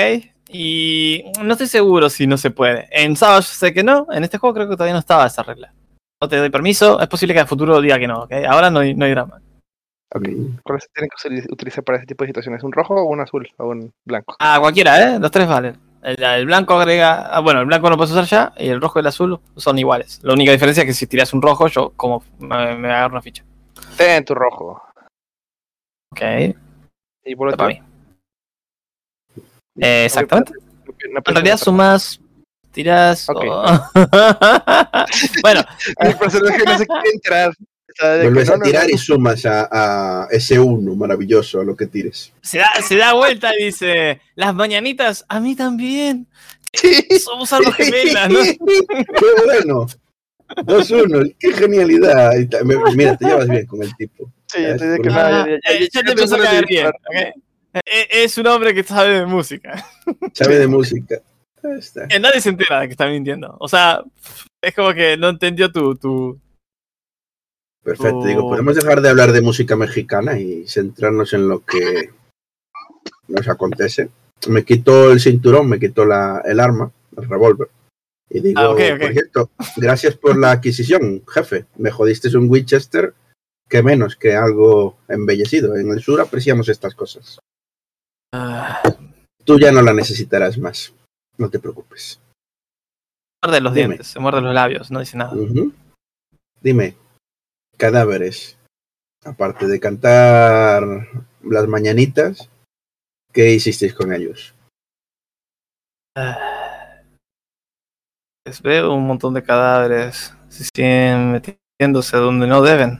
Y 0.49 1.23
no 1.43 1.53
estoy 1.53 1.67
seguro 1.67 2.09
si 2.09 2.27
no 2.27 2.37
se 2.37 2.51
puede. 2.51 2.87
En 2.91 3.15
Savage 3.15 3.47
sé 3.53 3.73
que 3.73 3.83
no, 3.83 4.07
en 4.11 4.23
este 4.23 4.37
juego 4.37 4.53
creo 4.53 4.67
que 4.69 4.75
todavía 4.75 4.93
no 4.93 4.99
estaba 4.99 5.25
esa 5.27 5.43
regla. 5.43 5.73
No 6.21 6.27
te 6.27 6.35
doy 6.35 6.49
permiso, 6.49 6.99
es 6.99 7.07
posible 7.07 7.33
que 7.33 7.39
en 7.39 7.43
el 7.43 7.47
futuro 7.49 7.79
diga 7.81 7.97
que 7.97 8.07
no, 8.07 8.23
¿ok? 8.23 8.33
Ahora 8.47 8.69
no 8.69 8.79
hay, 8.79 8.93
no 8.93 9.05
hay 9.05 9.11
drama. 9.11 9.39
Mm, 10.15 10.57
¿Cuáles 10.63 10.83
se 10.83 10.89
tienen 10.93 11.09
que 11.45 11.53
utilizar 11.53 11.83
para 11.83 11.99
ese 11.99 12.07
tipo 12.07 12.23
de 12.23 12.29
situaciones? 12.29 12.63
¿Un 12.63 12.71
rojo 12.71 12.95
o 12.95 13.03
un 13.05 13.21
azul 13.21 13.47
o 13.57 13.69
un 13.69 13.93
blanco? 14.05 14.35
Ah, 14.39 14.57
cualquiera, 14.59 15.15
¿eh? 15.15 15.19
Los 15.19 15.29
tres 15.31 15.47
valen. 15.47 15.77
El, 16.01 16.23
el 16.23 16.45
blanco 16.45 16.79
agrega. 16.79 17.27
ah, 17.27 17.39
bueno, 17.41 17.59
el 17.59 17.65
blanco 17.65 17.89
no 17.89 17.97
puedes 17.97 18.11
usar 18.11 18.25
ya, 18.25 18.53
y 18.57 18.69
el 18.69 18.81
rojo 18.81 18.99
y 18.99 19.01
el 19.01 19.07
azul 19.07 19.39
son 19.57 19.77
iguales. 19.77 20.19
La 20.23 20.33
única 20.33 20.51
diferencia 20.51 20.81
es 20.83 20.87
que 20.87 20.93
si 20.93 21.07
tiras 21.07 21.33
un 21.33 21.41
rojo, 21.41 21.67
yo 21.67 21.91
como 21.95 22.23
me, 22.39 22.75
me 22.77 22.87
agarro 22.87 23.13
una 23.13 23.21
ficha. 23.21 23.43
Ten 23.97 24.23
tu 24.23 24.33
rojo. 24.33 24.81
Ok, 26.11 26.21
Y 27.25 27.35
por 27.35 27.49
otro, 27.49 27.67
mí. 27.67 27.81
Eh, 29.79 30.05
exactamente. 30.05 30.53
no 31.11 31.21
En 31.25 31.35
realidad 31.35 31.57
sumas. 31.57 32.19
Tiras. 32.71 33.27
Ok. 33.29 33.43
oh. 33.49 33.89
bueno, 35.41 35.61
Mi 36.03 36.13
personaje 36.13 36.63
no 36.65 36.77
se 36.77 36.87
quiere 36.87 37.09
entrar. 37.13 37.53
O 37.99 38.01
sea, 38.01 38.11
de 38.13 38.21
que 38.21 38.27
Vuelves 38.29 38.49
no, 38.49 38.55
a 38.55 38.59
tirar 38.61 38.83
no. 38.87 38.95
y 38.95 38.97
sumas 38.97 39.45
a, 39.45 39.67
a 40.23 40.27
ese 40.31 40.59
uno 40.59 40.95
maravilloso 40.95 41.59
a 41.59 41.65
lo 41.65 41.75
que 41.75 41.87
tires. 41.87 42.31
se 42.41 42.59
da, 42.59 42.69
se 42.87 42.95
da 42.95 43.13
vuelta 43.13 43.51
y 43.59 43.65
dice: 43.65 44.21
Las 44.35 44.55
mañanitas, 44.55 45.25
a 45.27 45.39
mí 45.39 45.55
también. 45.55 46.27
Sí. 46.73 47.03
Somos 47.19 47.51
almas 47.51 47.75
gemelas, 47.75 48.29
¿no? 48.29 48.39
¡Qué 48.41 49.25
bueno! 49.45 49.87
2-1, 50.55 51.35
qué 51.39 51.53
genialidad. 51.53 52.31
Mira, 52.95 53.17
te 53.17 53.25
llevas 53.25 53.47
bien 53.47 53.65
con 53.65 53.83
el 53.83 53.95
tipo. 53.95 54.31
Sí, 54.47 54.61
Ya, 54.61 54.69
es 54.75 54.81
que 54.81 55.09
no, 55.09 55.15
Ah, 55.15 55.47
ya- 55.47 56.03
te 56.03 57.33
Es 58.23 58.37
un 58.37 58.47
hombre 58.47 58.73
que 58.73 58.83
sabe 58.83 59.19
de 59.19 59.25
música. 59.25 59.85
Sabe 60.33 60.59
de 60.59 60.67
música. 60.67 61.15
Está. 61.77 62.07
Nadie 62.19 62.41
se 62.41 62.49
entera 62.49 62.81
de 62.81 62.87
que 62.87 62.93
está 62.93 63.07
mintiendo. 63.07 63.55
O 63.59 63.67
sea, 63.67 64.01
es 64.61 64.73
como 64.73 64.93
que 64.93 65.17
no 65.17 65.29
entendió 65.29 65.71
tu. 65.71 65.95
tu... 65.95 66.39
Perfecto, 67.83 68.23
digo, 68.25 68.45
Oh. 68.45 68.49
podemos 68.49 68.75
dejar 68.75 69.01
de 69.01 69.09
hablar 69.09 69.31
de 69.31 69.41
música 69.41 69.75
mexicana 69.75 70.39
y 70.39 70.67
centrarnos 70.67 71.33
en 71.33 71.47
lo 71.47 71.63
que 71.65 72.11
nos 73.27 73.47
acontece. 73.47 74.09
Me 74.47 74.63
quito 74.63 75.11
el 75.11 75.19
cinturón, 75.19 75.67
me 75.69 75.79
quito 75.79 76.05
la, 76.05 76.41
el 76.45 76.59
arma, 76.59 76.91
el 77.17 77.27
revólver. 77.29 77.69
Y 78.29 78.41
digo, 78.41 78.59
Ah, 78.61 78.75
por 78.99 79.11
cierto, 79.11 79.49
gracias 79.77 80.15
por 80.15 80.37
la 80.37 80.51
adquisición, 80.51 81.23
jefe. 81.27 81.65
Me 81.77 81.89
jodiste 81.89 82.35
un 82.37 82.49
Winchester, 82.49 83.13
que 83.67 83.81
menos 83.81 84.15
que 84.15 84.35
algo 84.35 84.97
embellecido. 85.07 85.75
En 85.75 85.89
el 85.91 86.01
sur 86.01 86.21
apreciamos 86.21 86.69
estas 86.69 86.93
cosas. 86.95 87.39
Ah, 88.33 88.81
Tú 89.43 89.57
ya 89.59 89.71
no 89.71 89.81
la 89.81 89.93
necesitarás 89.93 90.57
más. 90.59 90.93
No 91.37 91.49
te 91.49 91.57
preocupes. 91.59 92.19
muerde 93.43 93.61
los 93.61 93.73
Dime. 93.73 93.87
dientes, 93.87 94.07
se 94.07 94.19
muerde 94.19 94.41
los 94.41 94.53
labios, 94.53 94.91
no 94.91 94.99
dice 94.99 95.17
nada. 95.17 95.33
Dime, 96.61 96.95
cadáveres, 97.79 98.59
aparte 99.23 99.65
de 99.67 99.79
cantar 99.79 100.83
las 101.41 101.67
mañanitas, 101.67 102.49
¿qué 103.33 103.53
hicisteis 103.53 103.93
con 103.95 104.13
ellos? 104.13 104.53
Pues 108.43 108.61
veo 108.61 108.93
un 108.93 109.07
montón 109.07 109.33
de 109.33 109.43
cadáveres. 109.43 110.33
Se 110.49 110.63
siguen 110.65 111.31
metiéndose 111.31 112.17
donde 112.17 112.47
no 112.47 112.61
deben. 112.61 112.99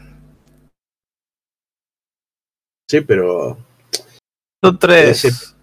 Sí, 2.89 3.01
pero 3.01 3.57
Son 4.63 4.79
tres. 4.79 5.25
Ese- 5.25 5.55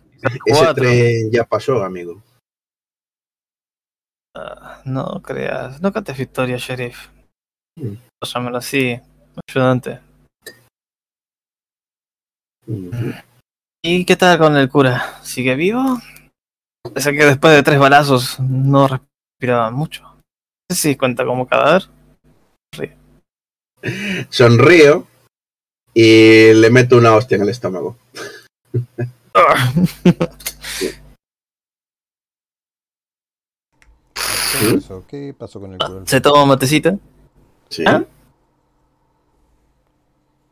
tren 0.75 1.31
ya 1.31 1.45
pasó, 1.45 1.83
amigo. 1.83 2.23
Ah, 4.35 4.83
no 4.85 5.23
creas. 5.23 5.81
No 5.81 5.93
cantes 5.93 6.19
victoria, 6.19 6.57
sheriff. 6.57 7.09
Llámalo 7.77 8.59
así. 8.59 8.99
Ayudante. 9.49 10.01
¿Y 13.85 14.05
qué 14.05 14.17
tal 14.17 14.39
con 14.39 14.57
el 14.57 14.69
cura? 14.69 15.21
¿Sigue 15.23 15.55
vivo? 15.55 16.01
Pese 16.95 17.13
que 17.13 17.25
después 17.25 17.55
de 17.55 17.63
tres 17.63 17.79
balazos 17.79 18.41
no 18.41 18.89
respiraba 18.89 19.71
mucho. 19.71 20.03
No 20.03 20.75
sé 20.75 20.77
si 20.77 20.97
cuenta 20.97 21.25
como 21.25 21.47
cadáver. 21.47 21.89
Sonrío 24.31 25.07
y 25.95 26.53
le 26.55 26.71
meto 26.71 26.97
una 26.97 27.15
hostia 27.15 27.37
en 27.37 27.43
el 27.43 27.51
estómago. 27.51 27.97
Ah. 29.35 29.73
¿Qué 34.59 34.75
pasó? 34.75 35.05
¿Qué 35.07 35.35
pasó 35.39 35.61
con 35.61 35.75
el 35.75 35.79
cura? 35.79 36.03
Se 36.07 36.21
toma 36.21 36.43
un 36.43 36.49
matecito. 36.49 36.99
Sí. 37.69 37.85
¿Ah? 37.87 38.05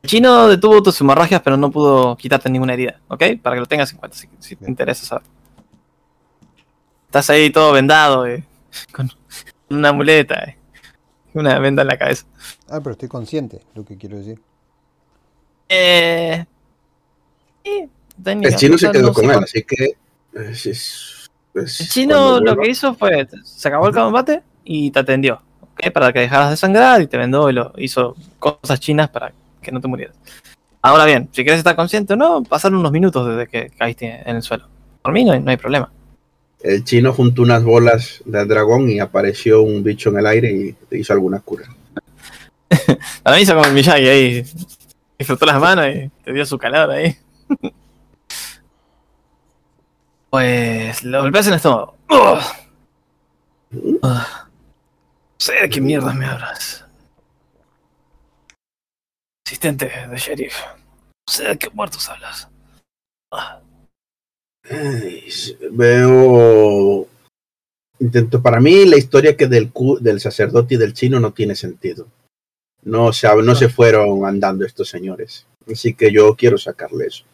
El 0.03 0.11
chino 0.11 0.49
detuvo 0.49 0.83
tus 0.83 1.01
hemorragias, 1.01 1.41
pero 1.43 1.57
no 1.57 1.71
pudo 1.71 2.17
quitarte 2.17 2.51
ninguna 2.51 2.75
herida, 2.75 3.01
¿ok? 3.09 3.23
Para 3.43 3.57
que 3.57 3.61
lo 3.61 3.67
tengas 3.67 3.91
en 3.93 3.99
cuenta, 3.99 4.17
si, 4.17 4.29
si 4.39 4.55
te 4.57 4.69
interesa 4.69 5.07
saber. 5.07 5.25
Estás 7.07 7.31
ahí 7.31 7.51
todo 7.51 7.73
vendado, 7.73 8.27
eh, 8.27 8.45
con 8.93 9.09
una 9.71 9.93
muleta, 9.93 10.35
eh, 10.45 10.59
una 11.33 11.59
venda 11.59 11.83
en 11.83 11.89
la 11.89 11.97
cabeza. 11.99 12.27
Ah, 12.69 12.81
pero 12.81 12.93
estoy 12.93 13.09
consciente, 13.09 13.61
lo 13.75 13.85
que 13.85 13.97
quiero 13.97 14.19
decir. 14.19 14.41
Eh, 15.71 16.45
sí, 17.65 17.89
El 18.43 18.57
chino 18.57 18.77
se 18.77 18.91
quedó 18.91 19.13
con 19.13 19.25
él, 19.31 19.39
así 19.43 19.63
que. 19.63 19.97
es- 20.35 20.67
es- 20.67 21.31
es 21.55 21.81
El 21.81 21.89
chino 21.89 22.41
lo 22.41 22.57
que 22.57 22.69
hizo 22.69 22.95
fue, 22.95 23.27
se 23.43 23.69
acabó 23.69 23.89
el 23.89 23.95
combate 23.95 24.43
y 24.65 24.91
te 24.91 24.99
atendió, 24.99 25.41
Para 25.93 26.13
que 26.13 26.21
dejaras 26.21 26.51
de 26.51 26.57
sangrar 26.57 27.03
y 27.03 27.07
te 27.07 27.17
vendó 27.17 27.51
y 27.51 27.53
lo 27.53 27.73
hizo 27.77 28.17
cosas 28.39 28.81
chinas 28.81 29.11
para 29.11 29.33
que 29.61 29.73
no 29.73 29.81
te 29.81 29.89
murieras. 29.89 30.17
Ahora 30.81 31.05
bien, 31.05 31.29
si 31.33 31.43
quieres 31.43 31.59
estar 31.59 31.77
consciente 31.77 32.13
o 32.13 32.17
no, 32.17 32.43
pasaron 32.43 32.79
unos 32.79 32.93
minutos 32.93 33.27
desde 33.27 33.49
que 33.49 33.71
caíste 33.77 34.23
en 34.25 34.37
el 34.37 34.43
suelo. 34.43 34.69
Por 35.03 35.13
mí 35.13 35.25
no 35.25 35.33
hay, 35.33 35.41
no 35.41 35.51
hay 35.51 35.57
problema. 35.57 35.91
El 36.61 36.85
chino 36.85 37.13
juntó 37.13 37.43
unas 37.43 37.63
bolas 37.63 38.23
del 38.25 38.49
dragón 38.49 38.89
y 38.89 38.99
apareció 39.01 39.63
un 39.63 39.83
bicho 39.83 40.11
en 40.11 40.19
el 40.19 40.27
aire 40.27 40.53
y 40.53 40.73
te 40.73 40.99
hizo 40.99 41.13
alguna 41.13 41.41
cura. 41.41 41.65
Para 43.23 43.37
mí 43.37 43.43
hizo 43.43 43.55
como 43.55 43.67
el 43.67 43.75
Miyagi 43.75 44.09
ahí, 44.09 44.45
disfrutó 45.19 45.47
las 45.47 45.61
manos 45.61 45.87
y 45.89 46.11
te 46.25 46.33
dio 46.33 46.47
su 46.47 46.59
calor 46.59 46.91
ahí. 46.91 47.17
Pues 50.31 51.05
lo 51.05 51.23
golpeas 51.23 51.47
en 51.47 51.53
el 51.53 51.57
estómago. 51.59 51.95
¡Ugh! 52.11 52.41
Sé 55.39 55.55
de 55.55 55.69
qué 55.69 55.81
mierda 55.81 56.13
me 56.13 56.27
hablas. 56.27 56.85
Asistente 59.47 59.87
de 60.09 60.17
sheriff. 60.17 60.59
No 60.67 61.33
sé 61.33 61.45
de 61.45 61.59
qué 61.59 61.71
muertos 61.71 62.09
hablas. 62.09 62.49
Ah, 63.33 63.61
Ay, 64.71 65.29
Veo. 65.73 67.07
Intento. 67.99 68.43
Para 68.43 68.61
mí, 68.61 68.87
la 68.87 68.97
historia 68.97 69.37
que 69.37 69.47
del, 69.47 69.71
del 70.01 70.21
sacerdote 70.21 70.75
y 70.75 70.79
del 70.79 70.95
chino 70.95 71.21
no 71.21 71.33
tiene 71.33 71.55
sentido. 71.55 72.07
No, 72.83 73.13
se, 73.13 73.29
no 73.43 73.55
se 73.55 73.69
fueron 73.69 74.27
andando 74.27 74.65
estos 74.65 74.89
señores. 74.89 75.47
Así 75.71 75.95
que 75.95 76.13
yo 76.13 76.35
quiero 76.35 76.59
sacarle 76.59 77.07
eso. 77.07 77.25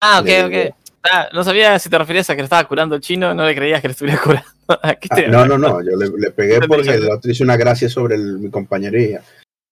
Ah, 0.00 0.20
ok, 0.20 0.26
Le 0.26 0.68
ok. 0.68 0.74
Ah, 1.02 1.28
no 1.32 1.42
sabía 1.44 1.78
si 1.78 1.88
te 1.88 1.98
referías 1.98 2.28
a 2.28 2.34
que 2.34 2.42
le 2.42 2.44
estaba 2.44 2.66
curando 2.68 2.94
el 2.94 3.00
chino, 3.00 3.34
no 3.34 3.46
le 3.46 3.54
creías 3.54 3.80
que 3.80 3.88
le 3.88 3.92
estuviera 3.92 4.20
curando. 4.22 4.48
Aquí 4.82 5.08
Ah, 5.10 5.22
no, 5.28 5.46
no, 5.46 5.58
no. 5.58 5.82
Yo 5.82 5.96
le, 5.96 6.08
le 6.16 6.30
pegué 6.30 6.60
porque 6.66 6.90
el 6.90 7.10
otro 7.10 7.30
hizo 7.30 7.44
una 7.44 7.56
gracia 7.56 7.88
sobre 7.88 8.14
el- 8.16 8.38
mi 8.38 8.50
compañería. 8.50 9.22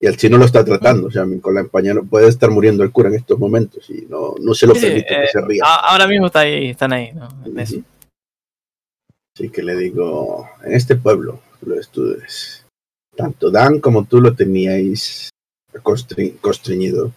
Y 0.01 0.07
el 0.07 0.17
chino 0.17 0.39
lo 0.39 0.45
está 0.45 0.65
tratando. 0.65 1.09
O 1.09 1.11
sea, 1.11 1.25
mi 1.25 1.41
compañero 1.41 2.05
puede 2.05 2.29
estar 2.29 2.51
muriendo 2.51 2.85
el 2.85 2.93
cura 2.93 3.09
en 3.09 3.17
estos 3.17 3.39
momentos 3.39 3.89
y 3.91 4.07
no, 4.09 4.35
no 4.41 4.55
se 4.55 4.67
lo 4.69 4.75
Sí, 4.75 4.83
permito 4.83 5.09
que 5.09 5.25
eh, 5.25 5.29
se 5.33 5.41
ría. 5.41 5.65
Ahora 5.65 6.07
mismo 6.07 6.27
está 6.27 6.41
ahí, 6.41 6.71
están 6.71 6.93
ahí, 6.93 7.13
¿no? 7.13 7.29
Así 9.37 9.51
que 9.51 9.63
le 9.63 9.77
digo, 9.77 10.49
en 10.65 10.73
este 10.73 10.97
pueblo 10.97 11.41
lo 11.63 11.79
estudies. 11.79 12.65
Tanto 13.17 13.51
Dan 13.51 13.81
como 13.81 14.05
tú 14.05 14.21
lo 14.21 14.35
teníais 14.35 15.31
constri- 15.83 16.39
constreñido. 16.41 17.13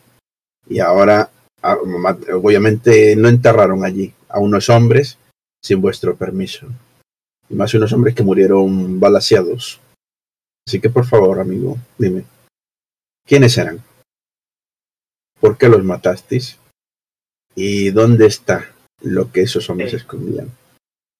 Y 0.67 0.79
ahora, 0.79 1.29
ah, 1.61 1.77
obviamente, 2.33 3.15
no 3.15 3.27
enterraron 3.27 3.83
allí 3.85 4.13
a 4.29 4.39
unos 4.39 4.69
hombres 4.69 5.17
sin 5.63 5.81
vuestro 5.81 6.15
permiso. 6.15 6.67
Y 7.51 7.55
más 7.55 7.73
unos 7.73 7.91
hombres 7.93 8.15
que 8.15 8.23
murieron 8.23 8.99
balaseados. 8.99 9.79
Así 10.67 10.79
que, 10.79 10.89
por 10.89 11.05
favor, 11.05 11.39
amigo, 11.39 11.77
dime, 11.97 12.23
¿quiénes 13.25 13.57
eran? 13.57 13.83
¿Por 15.39 15.57
qué 15.57 15.67
los 15.67 15.83
matasteis? 15.83 16.57
¿Y 17.55 17.89
dónde 17.89 18.27
está 18.27 18.71
lo 19.01 19.31
que 19.31 19.41
esos 19.41 19.69
hombres 19.69 19.89
Sí. 19.91 19.97
escondían? 19.97 20.49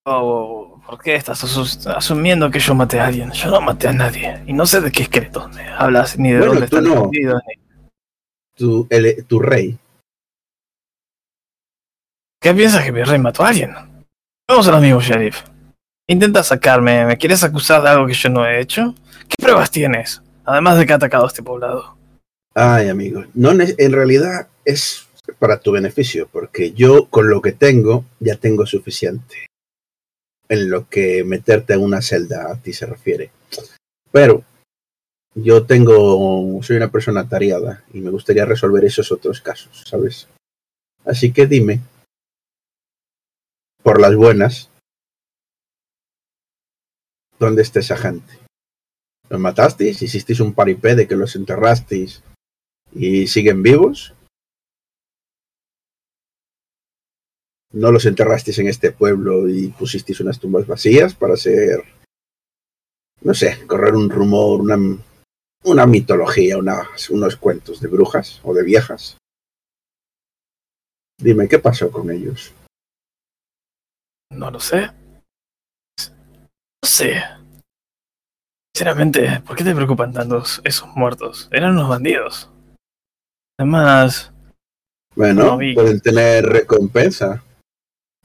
Oh, 0.05 0.81
¿Por 0.85 1.01
qué 1.01 1.15
estás 1.15 1.43
asumiendo 1.87 2.49
que 2.49 2.59
yo 2.59 2.73
maté 2.75 2.99
a 2.99 3.07
alguien? 3.07 3.31
Yo 3.31 3.49
no 3.51 3.61
maté 3.61 3.87
a 3.87 3.93
nadie. 3.93 4.43
Y 4.47 4.53
no 4.53 4.65
sé 4.65 4.79
de 4.81 4.91
qué 4.91 5.03
esqueletos 5.03 5.53
me 5.53 5.67
hablas, 5.69 6.17
ni 6.17 6.31
de 6.31 6.37
Bueno, 6.39 6.53
dónde 6.53 6.65
están 6.65 6.83
no. 6.85 6.93
escondidos. 6.93 7.41
Ni... 7.47 7.61
Tu, 8.55 8.87
el- 8.89 9.25
tu 9.25 9.39
rey. 9.39 9.77
¿Qué 12.41 12.53
piensas 12.53 12.83
que 12.83 12.91
mi 12.91 13.03
rey 13.03 13.19
mató 13.19 13.43
a 13.43 13.49
alguien? 13.49 13.73
Vamos 14.47 14.67
a 14.67 14.71
lo 14.71 14.79
mismo, 14.79 14.99
sheriff. 15.01 15.43
Intenta 16.11 16.43
sacarme. 16.43 17.05
¿Me 17.05 17.17
quieres 17.17 17.41
acusar 17.41 17.81
de 17.81 17.87
algo 17.87 18.05
que 18.05 18.13
yo 18.13 18.27
no 18.27 18.45
he 18.45 18.59
hecho? 18.59 18.93
¿Qué 19.29 19.35
pruebas 19.41 19.71
tienes? 19.71 20.21
Además 20.43 20.77
de 20.77 20.85
que 20.85 20.91
ha 20.91 20.97
atacado 20.97 21.23
a 21.23 21.27
este 21.27 21.41
poblado. 21.41 21.95
Ay, 22.53 22.89
amigo. 22.89 23.23
No, 23.33 23.51
en 23.51 23.93
realidad 23.93 24.49
es 24.65 25.07
para 25.39 25.61
tu 25.61 25.71
beneficio, 25.71 26.27
porque 26.29 26.73
yo 26.73 27.05
con 27.05 27.29
lo 27.29 27.41
que 27.41 27.53
tengo 27.53 28.03
ya 28.19 28.35
tengo 28.35 28.65
suficiente. 28.65 29.47
En 30.49 30.69
lo 30.69 30.89
que 30.89 31.23
meterte 31.23 31.75
en 31.75 31.81
una 31.81 32.01
celda 32.01 32.51
a 32.51 32.57
ti 32.57 32.73
se 32.73 32.87
refiere. 32.87 33.31
Pero 34.11 34.43
yo 35.33 35.63
tengo, 35.65 36.61
soy 36.61 36.75
una 36.75 36.91
persona 36.91 37.29
tareada 37.29 37.85
y 37.93 38.01
me 38.01 38.09
gustaría 38.09 38.43
resolver 38.43 38.83
esos 38.83 39.13
otros 39.13 39.39
casos, 39.39 39.85
¿sabes? 39.85 40.27
Así 41.05 41.31
que 41.31 41.47
dime, 41.47 41.79
por 43.81 44.01
las 44.01 44.13
buenas, 44.13 44.70
¿dónde 47.41 47.63
está 47.63 47.79
esa 47.79 47.97
gente? 47.97 48.31
¿Los 49.29 49.39
matasteis? 49.39 49.99
¿Hicisteis 50.01 50.39
un 50.41 50.53
paripé 50.53 50.93
de 50.95 51.07
que 51.07 51.15
los 51.15 51.35
enterrasteis 51.35 52.21
y 52.93 53.25
siguen 53.27 53.63
vivos? 53.63 54.13
¿No 57.73 57.91
los 57.91 58.05
enterrasteis 58.05 58.59
en 58.59 58.67
este 58.67 58.91
pueblo 58.91 59.49
y 59.49 59.69
pusisteis 59.69 60.19
unas 60.19 60.39
tumbas 60.39 60.67
vacías 60.67 61.15
para 61.15 61.33
hacer, 61.33 61.83
no 63.21 63.33
sé, 63.33 63.65
correr 63.65 63.95
un 63.95 64.09
rumor, 64.09 64.61
una, 64.61 64.77
una 65.63 65.85
mitología, 65.87 66.57
unas- 66.57 67.09
unos 67.09 67.37
cuentos 67.37 67.79
de 67.81 67.87
brujas 67.87 68.39
o 68.43 68.53
de 68.53 68.63
viejas? 68.63 69.17
Dime, 71.17 71.47
¿qué 71.47 71.57
pasó 71.59 71.89
con 71.91 72.11
ellos? 72.11 72.53
No 74.31 74.51
lo 74.51 74.59
sé. 74.59 74.91
Sé. 76.91 77.23
Sinceramente, 78.75 79.39
¿por 79.47 79.55
qué 79.55 79.63
te 79.63 79.73
preocupan 79.73 80.11
tanto 80.11 80.43
esos 80.65 80.87
muertos? 80.93 81.47
Eran 81.49 81.71
unos 81.71 81.87
bandidos. 81.87 82.49
Además, 83.57 84.33
Bueno, 85.15 85.43
No 85.45 85.57
vi. 85.57 85.73
pueden 85.73 86.01
tener 86.01 86.43
recompensa. 86.45 87.45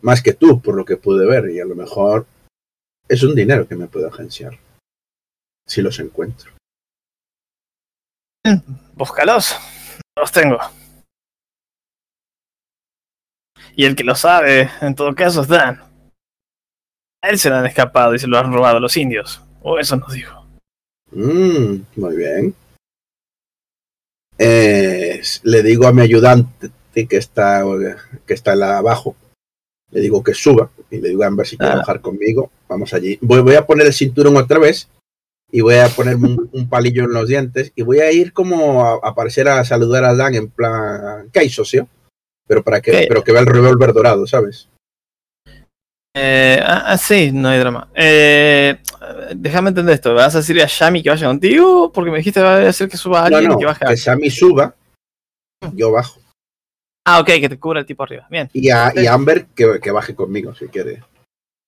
Más 0.03 0.21
que 0.21 0.33
tú, 0.33 0.61
por 0.61 0.75
lo 0.75 0.85
que 0.85 0.97
pude 0.97 1.27
ver. 1.27 1.49
Y 1.51 1.61
a 1.61 1.65
lo 1.65 1.77
mejor 1.77 2.27
es 3.09 3.23
un 3.23 3.37
dinero 3.37 3.69
que 3.69 3.77
me 3.77 3.87
puedo 3.87 4.09
agenciar. 4.09 4.59
Si 5.65 5.81
los 5.81 6.01
encuentro. 6.01 6.51
búscalos. 8.95 9.55
No 10.17 10.23
los 10.23 10.33
tengo. 10.33 10.59
Y 13.77 13.85
el 13.85 13.95
que 13.95 14.03
lo 14.03 14.17
sabe, 14.17 14.71
en 14.81 14.97
todo 14.97 15.15
caso, 15.15 15.43
es 15.43 15.49
Dan. 15.49 15.86
A 17.27 17.31
él 17.31 17.39
se 17.41 17.51
le 17.51 17.57
han 17.57 17.67
escapado 17.67 18.15
y 18.15 18.21
se 18.21 18.29
lo 18.29 18.39
han 18.39 18.53
robado 18.53 18.79
los 18.79 18.97
indios. 18.97 19.43
O 19.63 19.79
eso 19.81 19.97
nos 19.97 20.13
dijo. 20.13 20.47
Mm, 21.11 21.79
muy 21.97 22.17
bien. 22.17 22.55
Eh, 24.39 25.21
le 25.43 25.63
digo 25.63 25.87
a 25.89 25.93
mi 25.93 26.03
ayudante 26.03 26.71
que 26.95 27.17
está, 27.17 27.65
que 28.27 28.35
está 28.35 28.53
abajo. 28.79 29.17
Le 29.91 30.01
digo 30.01 30.23
que 30.23 30.35
suba 30.35 30.71
y 30.91 30.99
le 31.01 31.09
digo 31.09 31.25
a 31.25 31.27
Amber 31.27 31.47
si 31.47 31.57
quiere 31.57 31.73
Ah. 31.75 31.77
bajar 31.79 32.01
conmigo, 32.01 32.51
vamos 32.69 32.93
allí. 32.95 33.19
Voy, 33.21 33.41
voy 33.41 33.55
a 33.57 33.67
poner 33.67 33.87
el 33.87 33.93
cinturón 33.93 34.37
otra 34.37 34.59
vez 34.59 34.89
y 35.51 35.61
voy 35.63 35.77
a 35.77 35.89
ponerme 35.89 36.29
un, 36.29 36.49
un 36.53 36.69
palillo 36.69 37.05
en 37.05 37.13
los 37.13 37.29
dientes 37.29 37.73
y 37.75 37.83
voy 37.83 38.01
a 38.01 38.13
ir 38.13 38.33
como 38.33 38.85
a, 38.85 38.93
a 39.05 39.11
aparecer 39.11 39.49
a 39.49 39.65
saludar 39.65 40.05
a 40.05 40.15
Dan 40.15 40.35
en 40.35 40.49
plan, 40.49 41.29
¿qué 41.33 41.41
hay, 41.41 41.49
socio? 41.51 41.89
Pero 42.47 42.63
para 42.63 42.81
que, 42.81 42.91
¿Qué? 42.93 43.07
pero 43.09 43.25
que 43.25 43.33
vea 43.33 43.41
el 43.41 43.47
revólver 43.47 43.93
dorado, 43.93 44.27
¿sabes? 44.29 44.69
Eh, 46.19 46.59
ah, 46.65 46.85
ah, 46.87 46.97
sí, 46.97 47.31
no 47.31 47.51
hay 47.51 47.59
drama. 47.59 47.89
Eh, 47.95 48.79
déjame 49.35 49.69
entender 49.69 49.95
esto. 49.95 50.15
¿Vas 50.15 50.35
a 50.35 50.39
decirle 50.39 50.63
a 50.63 50.67
Yami 50.67 51.03
que 51.03 51.11
vaya 51.11 51.27
contigo? 51.27 51.93
Porque 51.93 52.11
me 52.11 52.17
dijiste 52.17 52.41
va 52.41 52.57
a 52.57 52.69
hacer 52.69 52.89
que 52.89 52.97
suba 52.97 53.27
a 53.27 53.29
No, 53.29 53.37
alguien 53.37 53.53
no, 53.53 53.59
y 53.59 53.61
que 53.61 53.67
baje. 53.67 53.85
que 53.85 54.31
suba, 54.31 54.75
yo 55.75 55.93
bajo. 55.93 56.19
Ah, 57.07 57.21
ok, 57.21 57.27
que 57.27 57.49
te 57.51 57.59
cubra 57.59 57.81
el 57.81 57.87
tipo 57.87 58.03
arriba. 58.03 58.27
Bien. 58.31 58.49
Y 58.55 58.71
a, 58.71 58.93
y 58.97 59.07
a 59.07 59.13
Amber 59.13 59.45
que, 59.55 59.79
que 59.79 59.91
baje 59.91 60.15
conmigo 60.15 60.55
si 60.55 60.69
quiere. 60.69 61.05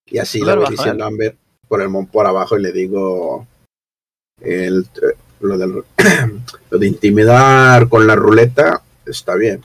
Y 0.06 0.16
así 0.16 0.40
le 0.40 0.46
voy 0.54 0.60
baja, 0.62 0.70
diciendo 0.70 1.04
a 1.04 1.08
Amber 1.08 1.36
por 1.68 1.82
el 1.82 1.90
por 2.10 2.26
abajo 2.26 2.58
y 2.58 2.62
le 2.62 2.72
digo 2.72 3.46
el, 4.40 4.86
lo, 5.40 5.58
del, 5.58 5.84
lo 6.70 6.78
de 6.78 6.86
intimidar 6.86 7.86
con 7.90 8.06
la 8.06 8.16
ruleta 8.16 8.82
está 9.04 9.34
bien. 9.34 9.62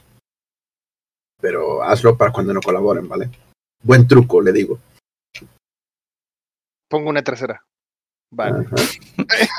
Pero 1.40 1.84
hazlo 1.84 2.18
para 2.18 2.34
cuando 2.34 2.54
no 2.54 2.60
colaboren, 2.62 3.08
¿vale? 3.08 3.30
Buen 3.84 4.08
truco, 4.08 4.42
le 4.42 4.52
digo. 4.52 4.80
Pongo 6.90 7.10
una 7.10 7.22
tercera. 7.24 7.64
Vale. 8.32 8.66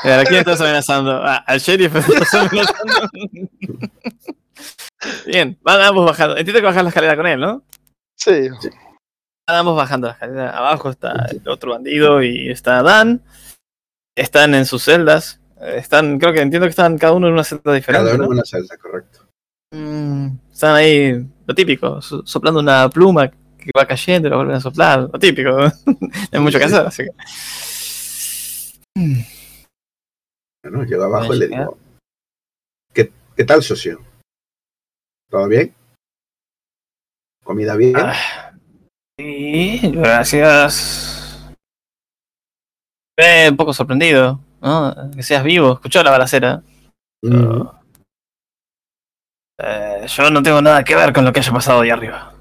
¿A 0.05 0.25
quién 0.25 0.41
estás 0.41 0.61
amenazando? 0.61 1.13
Ah, 1.23 1.37
al 1.47 1.61
sheriff 1.61 1.95
estás 2.09 2.35
amenazando. 2.35 3.09
Bien, 5.27 5.59
van 5.63 5.81
ambos 5.83 6.07
bajando. 6.07 6.37
Entiendo 6.37 6.61
que 6.61 6.67
bajas 6.67 6.83
la 6.83 6.89
escalera 6.89 7.17
con 7.17 7.27
él, 7.27 7.41
¿no? 7.41 7.63
Sí. 8.17 8.49
Van 9.47 9.59
ambos 9.59 9.77
bajando 9.77 10.07
la 10.09 10.13
escalera. 10.15 10.57
Abajo 10.57 10.91
está 10.91 11.27
el 11.31 11.47
otro 11.49 11.73
bandido 11.73 12.23
y 12.23 12.51
está 12.51 12.83
Dan. 12.83 13.23
Están 14.17 14.55
en 14.55 14.65
sus 14.65 14.83
celdas. 14.85 15.41
Eh, 15.61 15.77
Están, 15.79 16.19
creo 16.19 16.33
que 16.33 16.41
entiendo 16.41 16.67
que 16.67 16.71
están 16.71 16.99
cada 16.99 17.13
uno 17.13 17.27
en 17.27 17.35
una 17.35 17.45
celda 17.45 17.73
diferente. 17.75 18.05
Cada 18.07 18.15
uno 18.17 18.25
¿no? 18.25 18.33
en 18.33 18.39
una 18.39 18.45
celda, 18.45 18.77
correcto. 18.79 19.21
Mm, 19.73 20.29
están 20.53 20.75
ahí, 20.77 21.27
lo 21.47 21.55
típico, 21.55 22.01
so- 22.01 22.25
soplando 22.25 22.61
una 22.61 22.89
pluma 22.89 23.31
que 23.65 23.71
va 23.77 23.87
cayendo 23.87 24.29
y 24.29 24.31
la 24.31 24.37
vuelven 24.37 24.57
a 24.57 24.61
soplar, 24.61 25.01
lo 25.01 25.19
típico. 25.19 25.51
no 25.51 25.73
hay 26.33 26.41
mucho 26.41 26.59
que 26.59 26.65
hacer, 26.65 26.87
así 26.87 27.05
que. 27.05 27.11
Bueno, 30.63 30.85
llego 30.85 31.05
abajo 31.05 31.35
y 31.35 31.39
le 31.39 31.49
digo, 31.49 31.79
¿qué, 32.93 33.11
¿qué 33.37 33.45
tal, 33.45 33.63
socio? 33.63 34.01
¿Todo 35.29 35.49
bien? 35.49 35.75
¿Comida 37.43 37.77
bien? 37.77 37.95
Ah, 37.97 38.53
sí, 39.19 39.81
gracias. 39.93 41.53
Eh, 43.17 43.49
un 43.51 43.57
poco 43.57 43.73
sorprendido, 43.73 44.41
¿no? 44.61 44.95
Que 45.15 45.23
seas 45.23 45.45
vivo, 45.45 45.75
escuchó 45.75 46.03
la 46.03 46.11
balacera. 46.11 46.63
Mm. 47.23 47.63
Eh, 49.59 50.07
yo 50.09 50.31
no 50.31 50.43
tengo 50.43 50.61
nada 50.61 50.83
que 50.83 50.97
ver 50.97 51.13
con 51.13 51.25
lo 51.25 51.33
que 51.33 51.41
haya 51.41 51.53
pasado 51.53 51.83
ahí 51.83 51.91
arriba. 51.91 52.34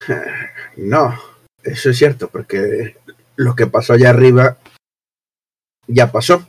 No, 0.76 1.14
eso 1.62 1.90
es 1.90 1.98
cierto, 1.98 2.28
porque 2.28 2.96
lo 3.36 3.54
que 3.54 3.66
pasó 3.66 3.92
allá 3.92 4.10
arriba 4.10 4.56
ya 5.86 6.10
pasó 6.12 6.46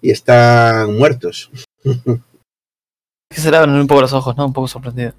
y 0.00 0.10
están 0.10 0.94
muertos. 0.96 1.50
Que 3.30 3.40
se 3.40 3.48
abren 3.56 3.74
un 3.74 3.86
poco 3.88 4.02
los 4.02 4.12
ojos, 4.12 4.36
¿no? 4.36 4.46
Un 4.46 4.52
poco 4.52 4.68
sorprendido. 4.68 5.12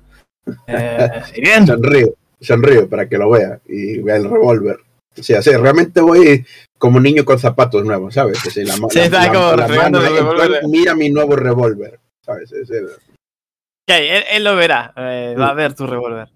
Eh, 0.67 1.09
y 1.35 1.41
bien, 1.41 1.65
Sonrío, 1.65 2.13
sonrío 2.39 2.87
para 2.87 3.09
que 3.09 3.17
lo 3.17 3.29
vea 3.31 3.59
y 3.67 3.97
vea 3.99 4.17
el 4.17 4.29
revólver. 4.29 4.77
O 5.17 5.23
sea, 5.23 5.41
sí, 5.41 5.51
realmente 5.55 6.01
voy 6.01 6.45
como 6.77 6.99
niño 6.99 7.25
con 7.25 7.39
zapatos 7.39 7.83
nuevos, 7.83 8.13
¿sabes? 8.13 8.37
La, 8.57 8.73
Sí, 8.89 8.99
está 8.99 9.25
la- 9.25 9.33
como 9.33 9.55
la 9.55 9.67
mano, 9.67 9.99
el. 10.05 10.69
Mira 10.69 10.93
mi 10.93 11.09
nuevo 11.09 11.35
revólver, 11.35 11.99
¿sabes? 12.23 12.51
Es 12.51 12.69
el- 12.69 12.85
Ok, 12.89 13.89
él, 13.89 14.23
él 14.31 14.43
lo 14.43 14.55
verá, 14.55 14.93
eh, 14.97 15.35
va 15.37 15.49
a 15.49 15.53
ver 15.55 15.73
tu 15.73 15.87
revólver. 15.87 16.29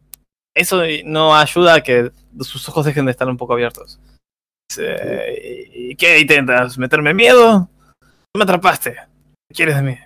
Eso 0.55 0.81
no 1.05 1.35
ayuda 1.35 1.75
a 1.75 1.83
que 1.83 2.11
sus 2.39 2.67
ojos 2.69 2.85
dejen 2.85 3.05
de 3.05 3.11
estar 3.11 3.27
un 3.27 3.37
poco 3.37 3.53
abiertos. 3.53 3.99
¿Y 4.77 5.95
qué 5.95 6.19
intentas? 6.19 6.77
¿Meterme 6.77 7.13
miedo? 7.13 7.69
No 8.01 8.37
me 8.37 8.43
atrapaste. 8.43 8.95
¿Qué 9.47 9.55
quieres 9.55 9.75
de 9.75 9.81
mí? 9.81 9.97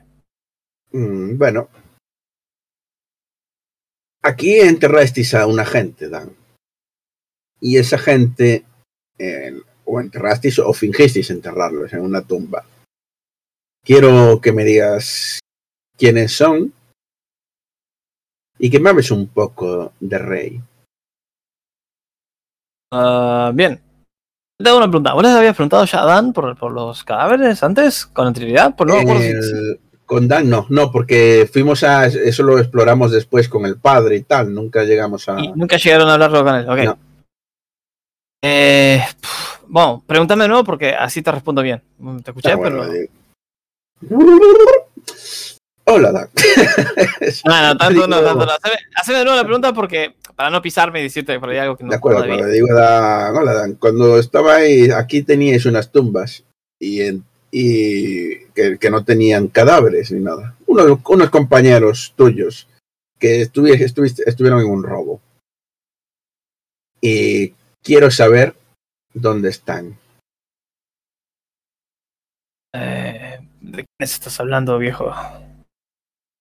Mm, 0.91 1.37
bueno. 1.37 1.69
Aquí 4.21 4.59
enterrasteis 4.59 5.33
a 5.33 5.47
una 5.47 5.65
gente, 5.65 6.07
Dan. 6.07 6.33
Y 7.59 7.77
esa 7.77 7.97
gente, 7.97 8.65
o 9.85 9.99
enterrasteis 9.99 10.59
o 10.59 10.73
fingisteis 10.73 11.29
enterrarlos 11.29 11.91
en 11.93 12.01
una 12.01 12.21
tumba. 12.21 12.65
Quiero 13.83 14.39
que 14.41 14.53
me 14.53 14.63
digas 14.63 15.39
quiénes 15.97 16.31
son 16.31 16.73
y 18.59 18.69
que 18.69 18.79
me 18.79 18.89
hables 18.89 19.11
un 19.11 19.27
poco 19.27 19.93
de 19.99 20.17
Rey. 20.17 20.61
Ah, 22.91 23.51
bien. 23.53 23.81
Te 24.61 24.69
hago 24.69 24.77
una 24.77 24.87
pregunta. 24.87 25.13
¿Vos 25.13 25.23
les 25.23 25.31
habías 25.33 25.55
preguntado 25.55 25.83
ya 25.85 26.01
a 26.03 26.05
Dan 26.05 26.31
por, 26.31 26.55
por 26.57 26.71
los 26.71 27.03
cadáveres 27.03 27.61
antes? 27.63 28.05
¿Con 28.05 28.27
anterioridad? 28.27 28.75
No 28.85 28.95
El- 28.99 29.79
Con 30.05 30.27
Dan 30.27 30.49
no, 30.49 30.67
no, 30.69 30.91
porque 30.91 31.49
fuimos 31.51 31.83
a, 31.83 32.05
eso 32.05 32.43
lo 32.43 32.59
exploramos 32.59 33.11
después 33.11 33.49
con 33.49 33.65
el 33.65 33.77
padre 33.77 34.17
y 34.17 34.23
tal, 34.23 34.53
nunca 34.53 34.83
llegamos 34.83 35.27
a... 35.29 35.39
y 35.39 35.47
nunca 35.53 35.77
llegaron 35.77 36.07
a 36.09 36.13
hablarlo 36.13 36.43
con 36.43 36.55
él. 36.55 36.69
Ok. 36.69 36.77
No. 36.85 36.97
Eh, 38.43 39.01
bueno, 39.67 40.03
pregúntame 40.05 40.43
de 40.43 40.49
nuevo 40.49 40.63
porque 40.65 40.93
así 40.93 41.21
te 41.21 41.31
respondo 41.31 41.61
bien. 41.61 41.81
Te 42.23 42.31
escuché, 42.31 42.51
Ah, 42.51 42.55
bueno, 42.57 42.81
pero. 42.81 42.93
le 42.93 43.09
Dan. 46.11 46.29
No, 47.45 47.61
no, 47.61 47.77
tanto 47.77 48.07
no, 48.07 48.21
tanto 48.23 48.45
no. 48.45 48.51
Haceme, 48.51 48.75
haceme 48.95 49.17
de 49.19 49.23
nuevo 49.25 49.37
la 49.37 49.43
pregunta 49.45 49.73
porque 49.73 50.15
para 50.35 50.49
no 50.49 50.61
pisarme 50.61 50.99
y 50.99 51.03
decirte 51.03 51.33
que 51.33 51.39
por 51.39 51.49
ahí 51.49 51.57
algo 51.57 51.77
que 51.77 51.83
no 51.83 51.89
De 51.91 51.95
acuerdo, 51.95 52.25
cuando 52.25 52.47
digo 52.47 52.67
a 52.71 52.73
Dan, 52.81 53.35
hola 53.35 53.53
Dan, 53.53 53.73
cuando 53.75 54.17
estaba 54.17 54.55
ahí, 54.55 54.89
aquí 54.91 55.21
teníais 55.23 55.65
unas 55.65 55.91
tumbas 55.91 56.43
y, 56.79 57.01
en- 57.01 57.23
y 57.51 58.45
que, 58.55 58.77
que 58.79 58.89
no 58.89 59.03
tenían 59.05 59.47
cadáveres 59.47 60.11
ni 60.11 60.19
nada. 60.21 60.55
Unos, 60.65 60.99
unos 61.07 61.29
compañeros 61.29 62.13
tuyos 62.15 62.67
que 63.19 63.41
estuvi- 63.43 64.23
estuvieron 64.25 64.59
en 64.59 64.67
un 64.69 64.83
robo. 64.83 65.21
Y 66.99 67.53
quiero 67.83 68.09
saber 68.09 68.55
dónde 69.13 69.49
están. 69.49 69.97
Eh, 72.75 73.39
¿De 73.61 73.85
quiénes 73.85 74.13
estás 74.13 74.39
hablando, 74.39 74.77
viejo? 74.79 75.13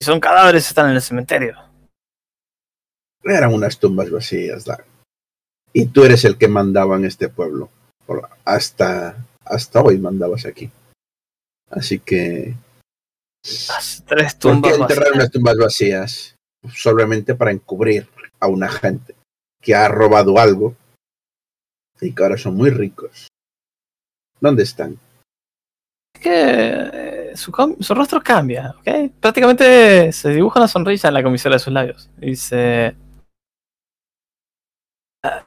Son 0.02 0.20
cadáveres, 0.20 0.66
están 0.68 0.90
en 0.90 0.96
el 0.96 1.02
cementerio. 1.02 1.56
Eran 3.24 3.54
unas 3.54 3.78
tumbas 3.78 4.10
vacías. 4.10 4.64
Y 5.72 5.86
tú 5.86 6.04
eres 6.04 6.24
el 6.24 6.36
que 6.36 6.48
mandaba 6.48 6.96
en 6.96 7.04
este 7.04 7.28
pueblo. 7.28 7.70
Por- 8.04 8.28
hasta, 8.44 9.16
hasta 9.44 9.80
hoy 9.80 9.98
mandabas 9.98 10.44
aquí. 10.44 10.70
Así 11.70 11.98
que 12.00 12.54
Las 13.44 14.02
tres 14.06 14.34
¿Por 14.34 14.40
tumbas 14.52 14.72
qué 14.76 14.80
enterrar 14.82 15.04
vacías. 15.04 15.14
unas 15.16 15.30
tumbas 15.30 15.56
vacías? 15.56 16.36
Solamente 16.74 17.34
para 17.34 17.50
encubrir 17.52 18.08
a 18.40 18.46
una 18.48 18.68
gente 18.68 19.14
que 19.60 19.74
ha 19.74 19.88
robado 19.88 20.38
algo 20.38 20.76
y 22.00 22.12
que 22.12 22.22
ahora 22.22 22.36
son 22.36 22.56
muy 22.56 22.70
ricos. 22.70 23.28
¿Dónde 24.40 24.64
están? 24.64 24.98
Es 26.14 26.20
que 26.20 27.21
su, 27.36 27.52
rostro 27.94 28.22
cambia, 28.22 28.74
¿ok? 28.78 29.10
Prácticamente 29.20 30.12
se 30.12 30.30
dibuja 30.30 30.60
una 30.60 30.68
sonrisa 30.68 31.08
en 31.08 31.14
la 31.14 31.22
comisura 31.22 31.54
de 31.54 31.58
sus 31.58 31.72
labios. 31.72 32.10
Dice... 32.16 32.94
"Ah, 35.24 35.44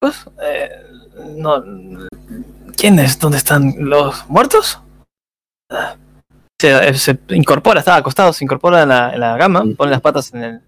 Pues, 0.00 0.26
eh, 0.42 0.70
no... 1.36 1.62
¿Quiénes? 2.76 3.18
¿Dónde 3.18 3.38
están 3.38 3.74
los 3.78 4.28
muertos? 4.28 4.80
Ah, 5.70 5.96
Se, 6.60 6.94
se 6.94 7.18
incorpora, 7.30 7.80
estaba 7.80 7.96
acostado, 7.98 8.32
se 8.32 8.44
incorpora 8.44 8.82
en 8.82 8.88
la, 8.88 9.12
en 9.14 9.20
la 9.20 9.36
cama, 9.38 9.64
pone 9.76 9.90
las 9.90 10.00
patas 10.00 10.32
en 10.34 10.42
el, 10.44 10.60